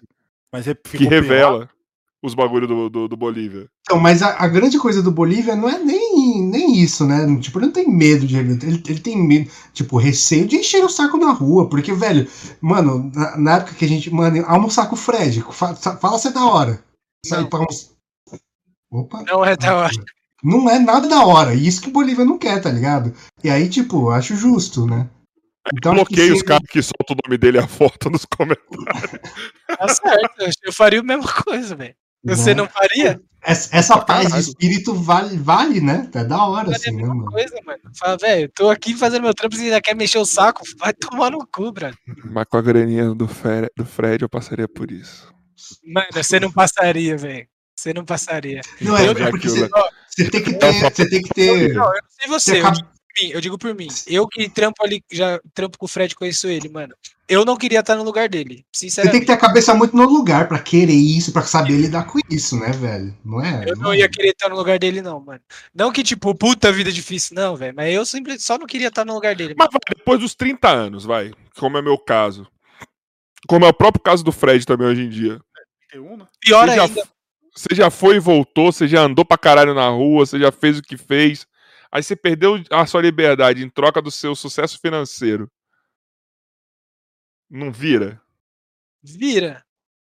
Mas 0.54 0.68
é 0.68 0.76
que 0.76 1.06
revela 1.06 1.70
os 2.24 2.36
bagulhos 2.36 2.68
do, 2.68 2.90
do, 2.90 3.08
do, 3.08 3.18
Bolívia. 3.18 3.68
Então, 3.82 4.00
mas 4.00 4.22
a, 4.22 4.44
a, 4.44 4.48
grande 4.48 4.78
coisa 4.78 5.02
do 5.02 5.12
Bolívia 5.12 5.56
não 5.56 5.68
é 5.68 5.80
nem, 5.80 6.42
nem 6.44 6.80
isso, 6.80 7.06
né? 7.06 7.26
Tipo, 7.40 7.60
ele 7.60 7.66
não 7.68 7.74
tem 7.74 7.90
medo 7.90 8.28
de. 8.28 8.38
Ele, 8.38 8.60
ele 8.64 9.00
tem 9.00 9.18
medo, 9.18 9.50
tipo, 9.74 9.98
receio 9.98 10.48
de 10.48 10.58
encher 10.58 10.84
o 10.84 10.90
saco 10.90 11.18
na 11.18 11.32
rua. 11.32 11.68
Porque, 11.68 11.94
velho, 11.94 12.28
mano, 12.62 13.12
na, 13.14 13.38
na 13.38 13.56
época 13.58 13.74
que 13.74 13.86
a 13.86 13.88
gente. 13.88 14.14
Mano, 14.14 14.44
almoçar 14.46 14.88
com 14.88 14.96
o 14.96 14.98
Fred, 14.98 15.44
fala, 15.52 15.76
fala 15.76 16.20
se 16.20 16.28
é 16.28 16.32
da 16.32 16.46
hora. 16.46 16.84
Sai 17.26 17.46
pra 17.46 17.60
almoçar. 17.60 17.92
Opa. 18.92 19.24
Não 19.28 19.44
é 19.44 19.56
da 19.58 19.76
hora. 19.76 19.92
Não 20.44 20.70
é 20.70 20.80
nada 20.80 21.08
da 21.08 21.26
hora. 21.26 21.54
Isso 21.54 21.82
que 21.82 21.90
o 21.90 21.94
Bolívia 21.94 22.26
não 22.26 22.38
quer, 22.38 22.62
tá 22.62 22.70
ligado? 22.70 23.14
E 23.44 23.50
aí, 23.50 23.70
tipo, 23.70 24.10
acho 24.10 24.36
justo, 24.36 24.86
né? 24.86 25.10
Então, 25.74 25.94
bloqueei 25.94 26.32
os 26.32 26.42
caras 26.42 26.68
que 26.68 26.82
soltam 26.82 27.16
o 27.16 27.28
nome 27.28 27.38
dele 27.38 27.58
e 27.58 27.62
a 27.62 27.68
foto 27.68 28.10
nos 28.10 28.26
comentários. 28.26 29.22
Tá 29.72 29.88
certo, 29.88 30.52
eu 30.64 30.74
faria 30.74 31.00
a 31.00 31.04
mesma 31.04 31.32
coisa, 31.32 31.74
velho. 31.76 31.96
Você 32.24 32.54
não 32.54 32.68
faria? 32.68 33.20
Essa, 33.44 33.76
essa 33.76 33.98
paz 34.00 34.32
de 34.32 34.40
espírito 34.40 34.94
vale, 34.94 35.36
vale, 35.36 35.82
né? 35.82 36.08
É 36.14 36.24
da 36.24 36.46
hora, 36.46 36.66
vale 36.66 36.76
assim, 36.76 36.96
né, 36.96 37.04
mano? 37.04 37.26
coisa, 37.26 37.56
mano. 37.66 37.80
Fala, 37.98 38.16
velho, 38.18 38.52
tô 38.54 38.70
aqui 38.70 38.96
fazendo 38.96 39.24
meu 39.24 39.34
trampo 39.34 39.56
e 39.56 39.62
ainda 39.62 39.82
quer 39.82 39.96
mexer 39.96 40.20
o 40.20 40.26
saco, 40.26 40.62
vai 40.78 40.94
tomar 40.94 41.32
no 41.32 41.40
cu, 41.48 41.72
brother. 41.72 41.98
Mas 42.24 42.46
com 42.46 42.58
a 42.58 42.62
graninha 42.62 43.16
do, 43.16 43.28
Fred, 43.28 43.68
do 43.76 43.84
Fred 43.84 44.22
eu 44.22 44.30
passaria 44.30 44.68
por 44.68 44.92
isso. 44.92 45.34
Mano, 45.84 46.08
você 46.14 46.40
não 46.40 46.52
passaria, 46.52 47.18
velho. 47.18 47.48
Você 47.76 47.94
não 47.94 48.06
passaria. 48.06 48.62
Não, 48.80 48.96
é, 48.96 49.08
é 49.08 49.30
porque 49.32 49.50
você, 49.50 49.68
você, 50.08 50.30
tem 50.30 50.44
que 50.44 50.54
ter. 50.54 50.74
Você 50.74 51.10
tem 51.10 51.22
que 51.22 51.34
ter. 51.34 51.74
Não, 51.74 51.86
eu 51.86 52.02
não 52.30 52.40
sei 52.40 52.62
você. 52.62 52.62
Mim, 53.20 53.32
eu 53.32 53.42
digo 53.42 53.58
por 53.58 53.74
mim. 53.74 53.88
Eu 54.08 54.28
que 54.28 54.50
trampo 54.50 54.84
ali, 54.84 55.04
já 55.12 55.40
trampo 55.54 55.78
com 55.78 55.86
o 55.86 55.90
Fred, 55.90 56.16
conheço 56.16 56.48
ele, 56.48 56.70
mano. 56.70 56.94
Eu 57.28 57.46
não 57.46 57.56
queria 57.56 57.80
estar 57.80 57.96
no 57.96 58.04
lugar 58.04 58.28
dele, 58.28 58.66
sinceramente. 58.74 59.14
Você 59.14 59.20
tem 59.20 59.22
que 59.22 59.28
ter 59.28 59.34
a 59.34 59.48
cabeça 59.48 59.74
muito 59.74 59.96
no 59.96 60.04
lugar 60.04 60.50
para 60.50 60.60
querer 60.60 60.94
isso, 60.94 61.32
para 61.32 61.44
saber 61.44 61.78
lidar 61.78 62.04
com 62.04 62.20
isso, 62.30 62.60
né, 62.60 62.72
velho? 62.72 63.18
Não 63.24 63.44
é? 63.44 63.64
Eu 63.68 63.76
não, 63.78 63.84
não 63.84 63.94
é. 63.94 64.00
ia 64.00 64.10
querer 64.10 64.32
estar 64.32 64.50
no 64.50 64.56
lugar 64.58 64.78
dele, 64.78 65.02
não, 65.02 65.20
mano. 65.20 65.40
Não 65.74 65.94
que, 65.94 66.04
tipo, 66.04 66.36
puta 66.36 66.72
vida 66.74 66.92
difícil, 66.92 67.36
não, 67.36 67.56
velho. 67.56 67.74
Mas 67.76 67.94
eu 67.94 68.06
sempre 68.06 68.38
só 68.38 68.58
não 68.58 68.68
queria 68.68 68.90
estar 68.90 69.06
no 69.06 69.14
lugar 69.14 69.34
dele. 69.34 69.56
Mas 69.58 69.70
vai, 69.72 69.80
depois 69.96 70.20
dos 70.20 70.36
30 70.36 70.70
anos, 70.70 71.06
vai. 71.06 71.32
Como 71.58 71.78
é 71.78 71.82
meu 71.82 71.98
caso. 71.98 72.46
Como 73.48 73.66
é 73.66 73.70
o 73.70 73.74
próprio 73.74 74.04
caso 74.04 74.24
do 74.24 74.32
Fred 74.32 74.66
também 74.66 74.88
hoje 74.88 75.04
em 75.04 75.10
dia. 75.10 75.40
Pior 76.42 76.68
você 76.68 76.80
ainda. 76.80 76.88
Já, 76.88 77.04
você 77.56 77.76
já 77.76 77.90
foi 77.90 78.16
e 78.16 78.20
voltou, 78.20 78.72
você 78.72 78.88
já 78.88 79.02
andou 79.02 79.26
pra 79.26 79.38
caralho 79.38 79.74
na 79.74 79.90
rua, 79.90 80.26
você 80.26 80.40
já 80.40 80.52
fez 80.52 80.80
o 80.80 80.82
que 80.82 80.98
fez. 80.98 81.48
Aí 81.92 82.02
você 82.02 82.16
perdeu 82.16 82.64
a 82.70 82.86
sua 82.86 83.02
liberdade 83.02 83.64
em 83.64 83.70
troca 83.70 84.02
do 84.02 84.10
seu 84.10 84.36
sucesso 84.36 84.80
financeiro. 84.80 85.52
Não 87.50 87.72
vira? 87.72 88.22
Vira. 89.04 89.64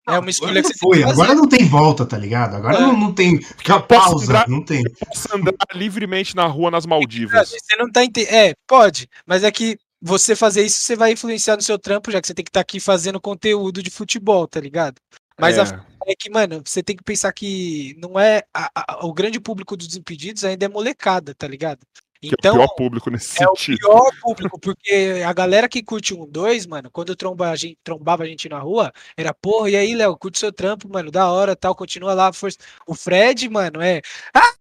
É 0.09 0.19
uma 0.19 0.31
escolha 0.31 0.61
que 0.61 0.69
você 0.69 0.75
foi. 0.79 1.03
Agora 1.05 1.35
não 1.35 1.49
tem 1.49 1.65
volta, 1.69 2.05
tá 2.05 2.19
ligado? 2.19 2.57
Agora 2.57 2.77
é. 2.77 2.81
não, 2.81 2.97
não 2.97 3.15
tem 3.15 3.41
fica 3.41 3.81
pausa, 3.81 4.33
andar, 4.33 4.49
não 4.49 4.65
tem. 4.65 4.83
Posso 5.07 5.35
andar 5.35 5.55
livremente 5.75 6.35
na 6.35 6.45
rua 6.47 6.71
nas 6.71 6.85
Maldivas. 6.87 7.51
Você 7.51 7.77
não 7.77 7.91
tá 7.91 8.05
entendendo. 8.05 8.35
É, 8.35 8.55
pode, 8.67 9.09
mas 9.25 9.45
é 9.45 9.51
que 9.51 9.79
você 10.01 10.35
fazer 10.35 10.65
isso, 10.65 10.81
você 10.81 10.97
vai 10.97 11.13
influenciar 11.13 11.55
no 11.55 11.63
seu 11.63 11.79
trampo, 11.79 12.11
já 12.11 12.21
que 12.21 12.27
você 12.27 12.35
tem 12.35 12.45
que 12.45 12.49
estar 12.49 12.59
tá 12.59 12.63
aqui 12.63 12.81
fazendo 12.81 13.21
conteúdo 13.21 13.81
de 13.81 13.91
futebol, 13.91 14.49
tá 14.49 14.59
ligado? 14.59 15.01
Mas 15.39 15.59
é. 15.59 15.63
A, 15.63 15.87
é 16.07 16.15
que, 16.15 16.31
mano, 16.31 16.63
você 16.65 16.83
tem 16.83 16.97
que 16.97 17.03
pensar 17.03 17.33
que 17.33 17.97
não 17.99 18.19
é. 18.19 18.43
A, 18.53 18.71
a, 18.75 19.07
o 19.07 19.13
grande 19.13 19.41
público 19.41 19.77
dos 19.77 19.97
impedidos 19.97 20.45
ainda 20.45 20.67
é 20.67 20.69
molecada, 20.69 21.35
tá 21.35 21.47
ligado? 21.47 21.81
Então, 22.23 22.39
que 22.39 22.47
é 22.47 22.51
o 22.51 22.55
então, 22.55 22.67
pior 22.67 22.75
público 22.77 23.11
nesse 23.11 23.43
é 23.43 23.47
sentido. 23.47 23.79
É 23.83 23.87
o 23.89 23.91
pior 23.91 24.13
público, 24.21 24.61
porque 24.61 25.23
a 25.27 25.33
galera 25.33 25.69
que 25.69 25.83
curte 25.83 26.15
um 26.15 26.25
dois, 26.25 26.67
mano, 26.67 26.89
quando 26.91 27.17
tromba, 27.17 27.51
a 27.51 27.57
gente, 27.57 27.77
trombava 27.83 28.23
a 28.23 28.27
gente 28.27 28.49
na 28.49 28.61
rua, 28.61 28.93
era, 29.17 29.35
porra, 29.35 29.71
e 29.71 29.77
aí, 29.77 29.95
Léo, 29.95 30.17
curte 30.17 30.39
seu 30.39 30.53
trampo, 30.53 30.89
mano, 30.89 31.11
da 31.11 31.31
hora, 31.31 31.57
tal, 31.57 31.75
continua 31.75 32.15
lá, 32.15 32.33
força. 32.33 32.59
O 32.87 32.95
Fred, 32.95 33.49
mano, 33.49 33.83
é. 33.83 34.01
Ah! 34.33 34.55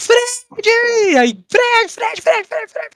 Fred! 0.00 1.18
Aí, 1.18 1.44
Fred, 1.50 1.92
Fred, 1.92 2.22
Fred, 2.22 2.46
Fred, 2.46 2.72
Fred. 2.72 2.90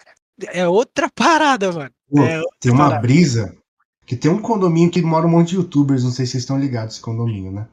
É 0.57 0.69
outra 0.69 1.11
parada, 1.11 1.73
mano. 1.73 1.91
Pô, 2.09 2.23
é 2.23 2.41
tem 2.61 2.73
uma 2.73 2.85
parada. 2.85 3.03
brisa 3.03 3.61
que 4.11 4.17
tem 4.17 4.29
um 4.29 4.43
condomínio 4.43 4.91
que 4.91 5.01
mora 5.01 5.25
um 5.25 5.31
monte 5.31 5.51
de 5.51 5.55
youtubers, 5.55 6.03
não 6.03 6.11
sei 6.11 6.27
se 6.27 6.33
vocês 6.33 6.43
estão 6.43 6.59
ligados 6.59 6.95
esse 6.95 7.01
condomínio, 7.01 7.53
né? 7.53 7.69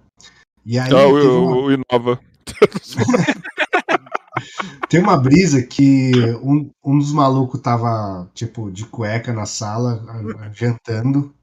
E 0.63 0.77
aí. 0.77 0.93
Ah, 0.93 1.07
o, 1.07 1.63
uma... 1.63 1.73
Inova. 1.73 2.19
tem 4.87 4.99
uma 4.99 5.17
brisa 5.17 5.63
que 5.63 6.11
um, 6.43 6.69
um 6.85 6.99
dos 6.99 7.11
malucos 7.11 7.59
tava, 7.59 8.29
tipo, 8.35 8.69
de 8.69 8.85
cueca 8.85 9.33
na 9.33 9.47
sala, 9.47 10.05
jantando. 10.53 11.33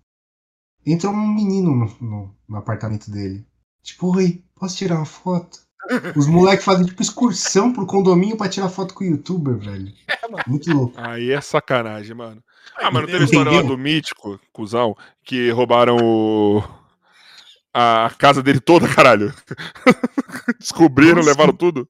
Entrou 0.87 1.13
um 1.13 1.27
menino 1.27 1.75
no, 1.75 1.87
no, 2.01 2.33
no 2.49 2.57
apartamento 2.57 3.11
dele. 3.11 3.45
Tipo, 3.83 4.17
oi, 4.17 4.45
posso 4.55 4.77
tirar 4.77 4.95
uma 4.95 5.05
foto? 5.05 5.59
Os 6.15 6.29
moleques 6.29 6.65
fazem 6.65 6.87
tipo 6.87 7.03
excursão 7.03 7.73
pro 7.73 7.85
condomínio 7.85 8.37
pra 8.37 8.49
tirar 8.49 8.69
foto 8.69 8.95
com 8.95 9.03
o 9.03 9.09
youtuber, 9.09 9.59
velho. 9.59 9.93
É, 10.37 10.49
Muito 10.49 10.73
louco. 10.73 10.95
Aí 10.97 11.33
é 11.33 11.41
sacanagem, 11.41 12.17
mano. 12.17 12.43
Ah, 12.77 12.91
mas 12.91 13.03
não 13.03 13.09
teve 13.09 13.25
história 13.25 13.53
lá 13.53 13.63
do 13.63 13.79
mítico, 13.79 14.41
cuzão, 14.53 14.97
que 15.23 15.51
roubaram 15.51 15.97
o... 15.97 16.63
a 17.73 18.11
casa 18.19 18.43
dele 18.43 18.61
toda, 18.61 18.93
caralho. 18.93 19.33
Descobriram, 20.59 21.17
Nossa. 21.17 21.29
levaram 21.31 21.55
tudo. 21.55 21.89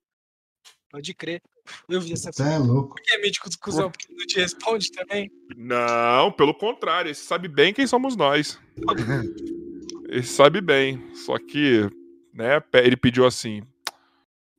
Pode 0.91 1.15
crer. 1.15 1.43
Eu 1.89 2.01
vi 2.01 2.13
essa 2.13 2.31
Você 2.31 2.43
é 2.43 2.59
louco. 2.59 2.95
Por 2.95 3.03
que 3.03 3.15
é 3.15 3.19
mítico 3.21 3.49
do 3.51 3.59
cuzão? 3.59 3.91
Porque 3.91 4.07
não 4.13 4.27
te 4.27 4.39
responde 4.39 4.93
também? 4.93 5.31
Não, 5.57 6.31
pelo 6.33 6.55
contrário. 6.55 7.09
Ele 7.09 7.15
sabe 7.15 7.49
bem 7.49 7.73
quem 7.73 7.87
somos 7.87 8.17
nós. 8.17 8.61
ele 10.09 10.23
sabe 10.23 10.61
bem. 10.61 11.03
Só 11.15 11.39
que, 11.39 11.91
né, 12.33 12.63
ele 12.75 12.97
pediu 12.97 13.27
assim. 13.27 13.63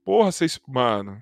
Porra, 0.03 0.31
vocês. 0.31 0.59
Mano, 0.67 1.21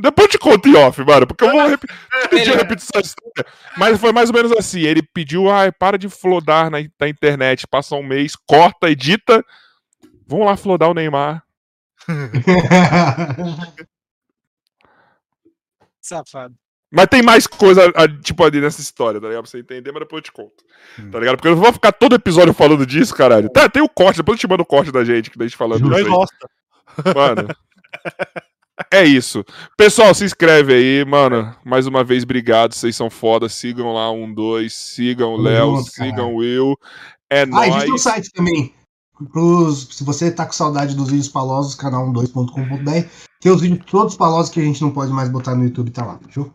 depois 0.00 0.26
eu 0.26 0.30
te 0.30 0.38
conto 0.38 0.68
em 0.68 0.76
off, 0.76 1.02
mano, 1.04 1.26
porque 1.26 1.44
eu 1.44 1.50
vou 1.50 1.68
repetir, 1.68 2.56
repetir 2.56 2.88
essa 2.92 3.00
história. 3.00 3.52
Mas 3.76 4.00
foi 4.00 4.12
mais 4.12 4.30
ou 4.30 4.34
menos 4.34 4.52
assim: 4.52 4.80
ele 4.80 5.02
pediu, 5.02 5.50
ai, 5.50 5.70
para 5.70 5.96
de 5.96 6.08
flodar 6.08 6.70
na, 6.70 6.78
na 6.98 7.08
internet, 7.08 7.66
passa 7.66 7.94
um 7.94 8.02
mês, 8.02 8.34
corta, 8.34 8.90
edita, 8.90 9.44
Vamos 10.30 10.46
lá 10.46 10.56
flodar 10.56 10.88
o 10.88 10.94
Neymar. 10.94 11.42
Safado. 16.00 16.54
Mas 16.88 17.06
tem 17.08 17.20
mais 17.20 17.48
coisa, 17.48 17.92
tipo, 18.22 18.44
ali 18.44 18.60
nessa 18.60 18.80
história, 18.80 19.20
tá 19.20 19.26
ligado? 19.26 19.42
Pra 19.42 19.50
você 19.50 19.58
entender, 19.58 19.90
mas 19.90 20.02
depois 20.02 20.20
eu 20.20 20.24
te 20.24 20.30
conto. 20.30 20.64
Hum. 21.00 21.10
Tá 21.10 21.18
ligado? 21.18 21.34
Porque 21.36 21.48
eu 21.48 21.56
não 21.56 21.62
vou 21.62 21.72
ficar 21.72 21.90
todo 21.90 22.14
episódio 22.14 22.54
falando 22.54 22.86
disso, 22.86 23.12
caralho. 23.12 23.50
Tá, 23.50 23.68
tem 23.68 23.82
o 23.82 23.88
corte, 23.88 24.18
depois 24.18 24.36
eu 24.36 24.40
te 24.40 24.48
mando 24.48 24.62
o 24.62 24.66
corte 24.66 24.92
da 24.92 25.04
gente, 25.04 25.30
que 25.30 25.38
da 25.38 25.44
gente 25.44 25.56
falando 25.56 25.90
disso. 25.90 26.08
gosta. 26.08 26.48
Mano. 27.12 27.48
É 28.92 29.04
isso. 29.04 29.44
Pessoal, 29.76 30.14
se 30.14 30.24
inscreve 30.24 30.72
aí, 30.72 31.04
mano. 31.04 31.54
Mais 31.64 31.86
uma 31.86 32.02
vez, 32.02 32.22
obrigado. 32.22 32.74
Vocês 32.74 32.96
são 32.96 33.10
foda. 33.10 33.48
Sigam 33.48 33.92
lá 33.92 34.10
um, 34.10 34.32
dois. 34.32 34.74
Sigam 34.74 35.34
o 35.34 35.36
Léo, 35.36 35.82
sigam 35.82 36.34
o 36.34 36.36
Will. 36.38 36.76
É 37.28 37.42
ah, 37.42 37.46
nóis. 37.46 37.72
Ah, 37.72 37.76
a 37.76 37.78
gente 37.78 37.84
tem 37.84 37.94
um 37.94 37.98
site 37.98 38.30
também. 38.32 38.74
Pros, 39.32 39.88
se 39.90 40.02
você 40.02 40.30
tá 40.30 40.46
com 40.46 40.52
saudade 40.52 40.96
dos 40.96 41.08
vídeos 41.10 41.28
palosos, 41.28 41.76
canal12.com.br. 41.76 43.08
Tem 43.40 43.52
os 43.52 43.60
vídeos 43.60 43.84
todos 43.84 44.16
palosos 44.16 44.50
que 44.50 44.60
a 44.60 44.64
gente 44.64 44.80
não 44.80 44.90
pode 44.90 45.12
mais 45.12 45.28
botar 45.28 45.54
no 45.54 45.64
YouTube, 45.64 45.90
tá 45.90 46.04
lá, 46.04 46.18
fechou? 46.24 46.52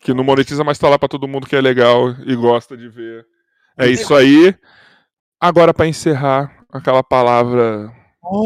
Que 0.00 0.12
não 0.12 0.22
monetiza, 0.22 0.62
mas 0.62 0.78
tá 0.78 0.88
lá 0.88 0.98
pra 0.98 1.08
todo 1.08 1.26
mundo 1.26 1.46
que 1.46 1.56
é 1.56 1.60
legal 1.60 2.10
e 2.26 2.36
gosta 2.36 2.76
de 2.76 2.88
ver. 2.88 3.26
É 3.78 3.88
isso 3.88 4.14
aí. 4.14 4.54
Agora, 5.40 5.72
para 5.72 5.86
encerrar, 5.86 6.66
aquela 6.70 7.02
palavra 7.02 7.92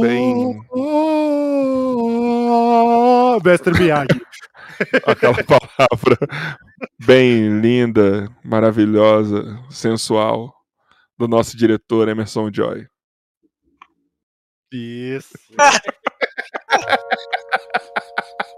bem. 0.01 0.61
Mestre 3.43 3.79
Miyagi. 3.79 4.21
aquela 5.07 5.43
palavra 5.45 6.19
bem 7.05 7.61
linda, 7.61 8.29
maravilhosa, 8.45 9.59
sensual 9.71 10.55
do 11.19 11.29
nosso 11.29 11.57
diretor 11.57 12.09
Emerson 12.09 12.51
Joy. 12.53 12.87
Isso. 14.73 15.35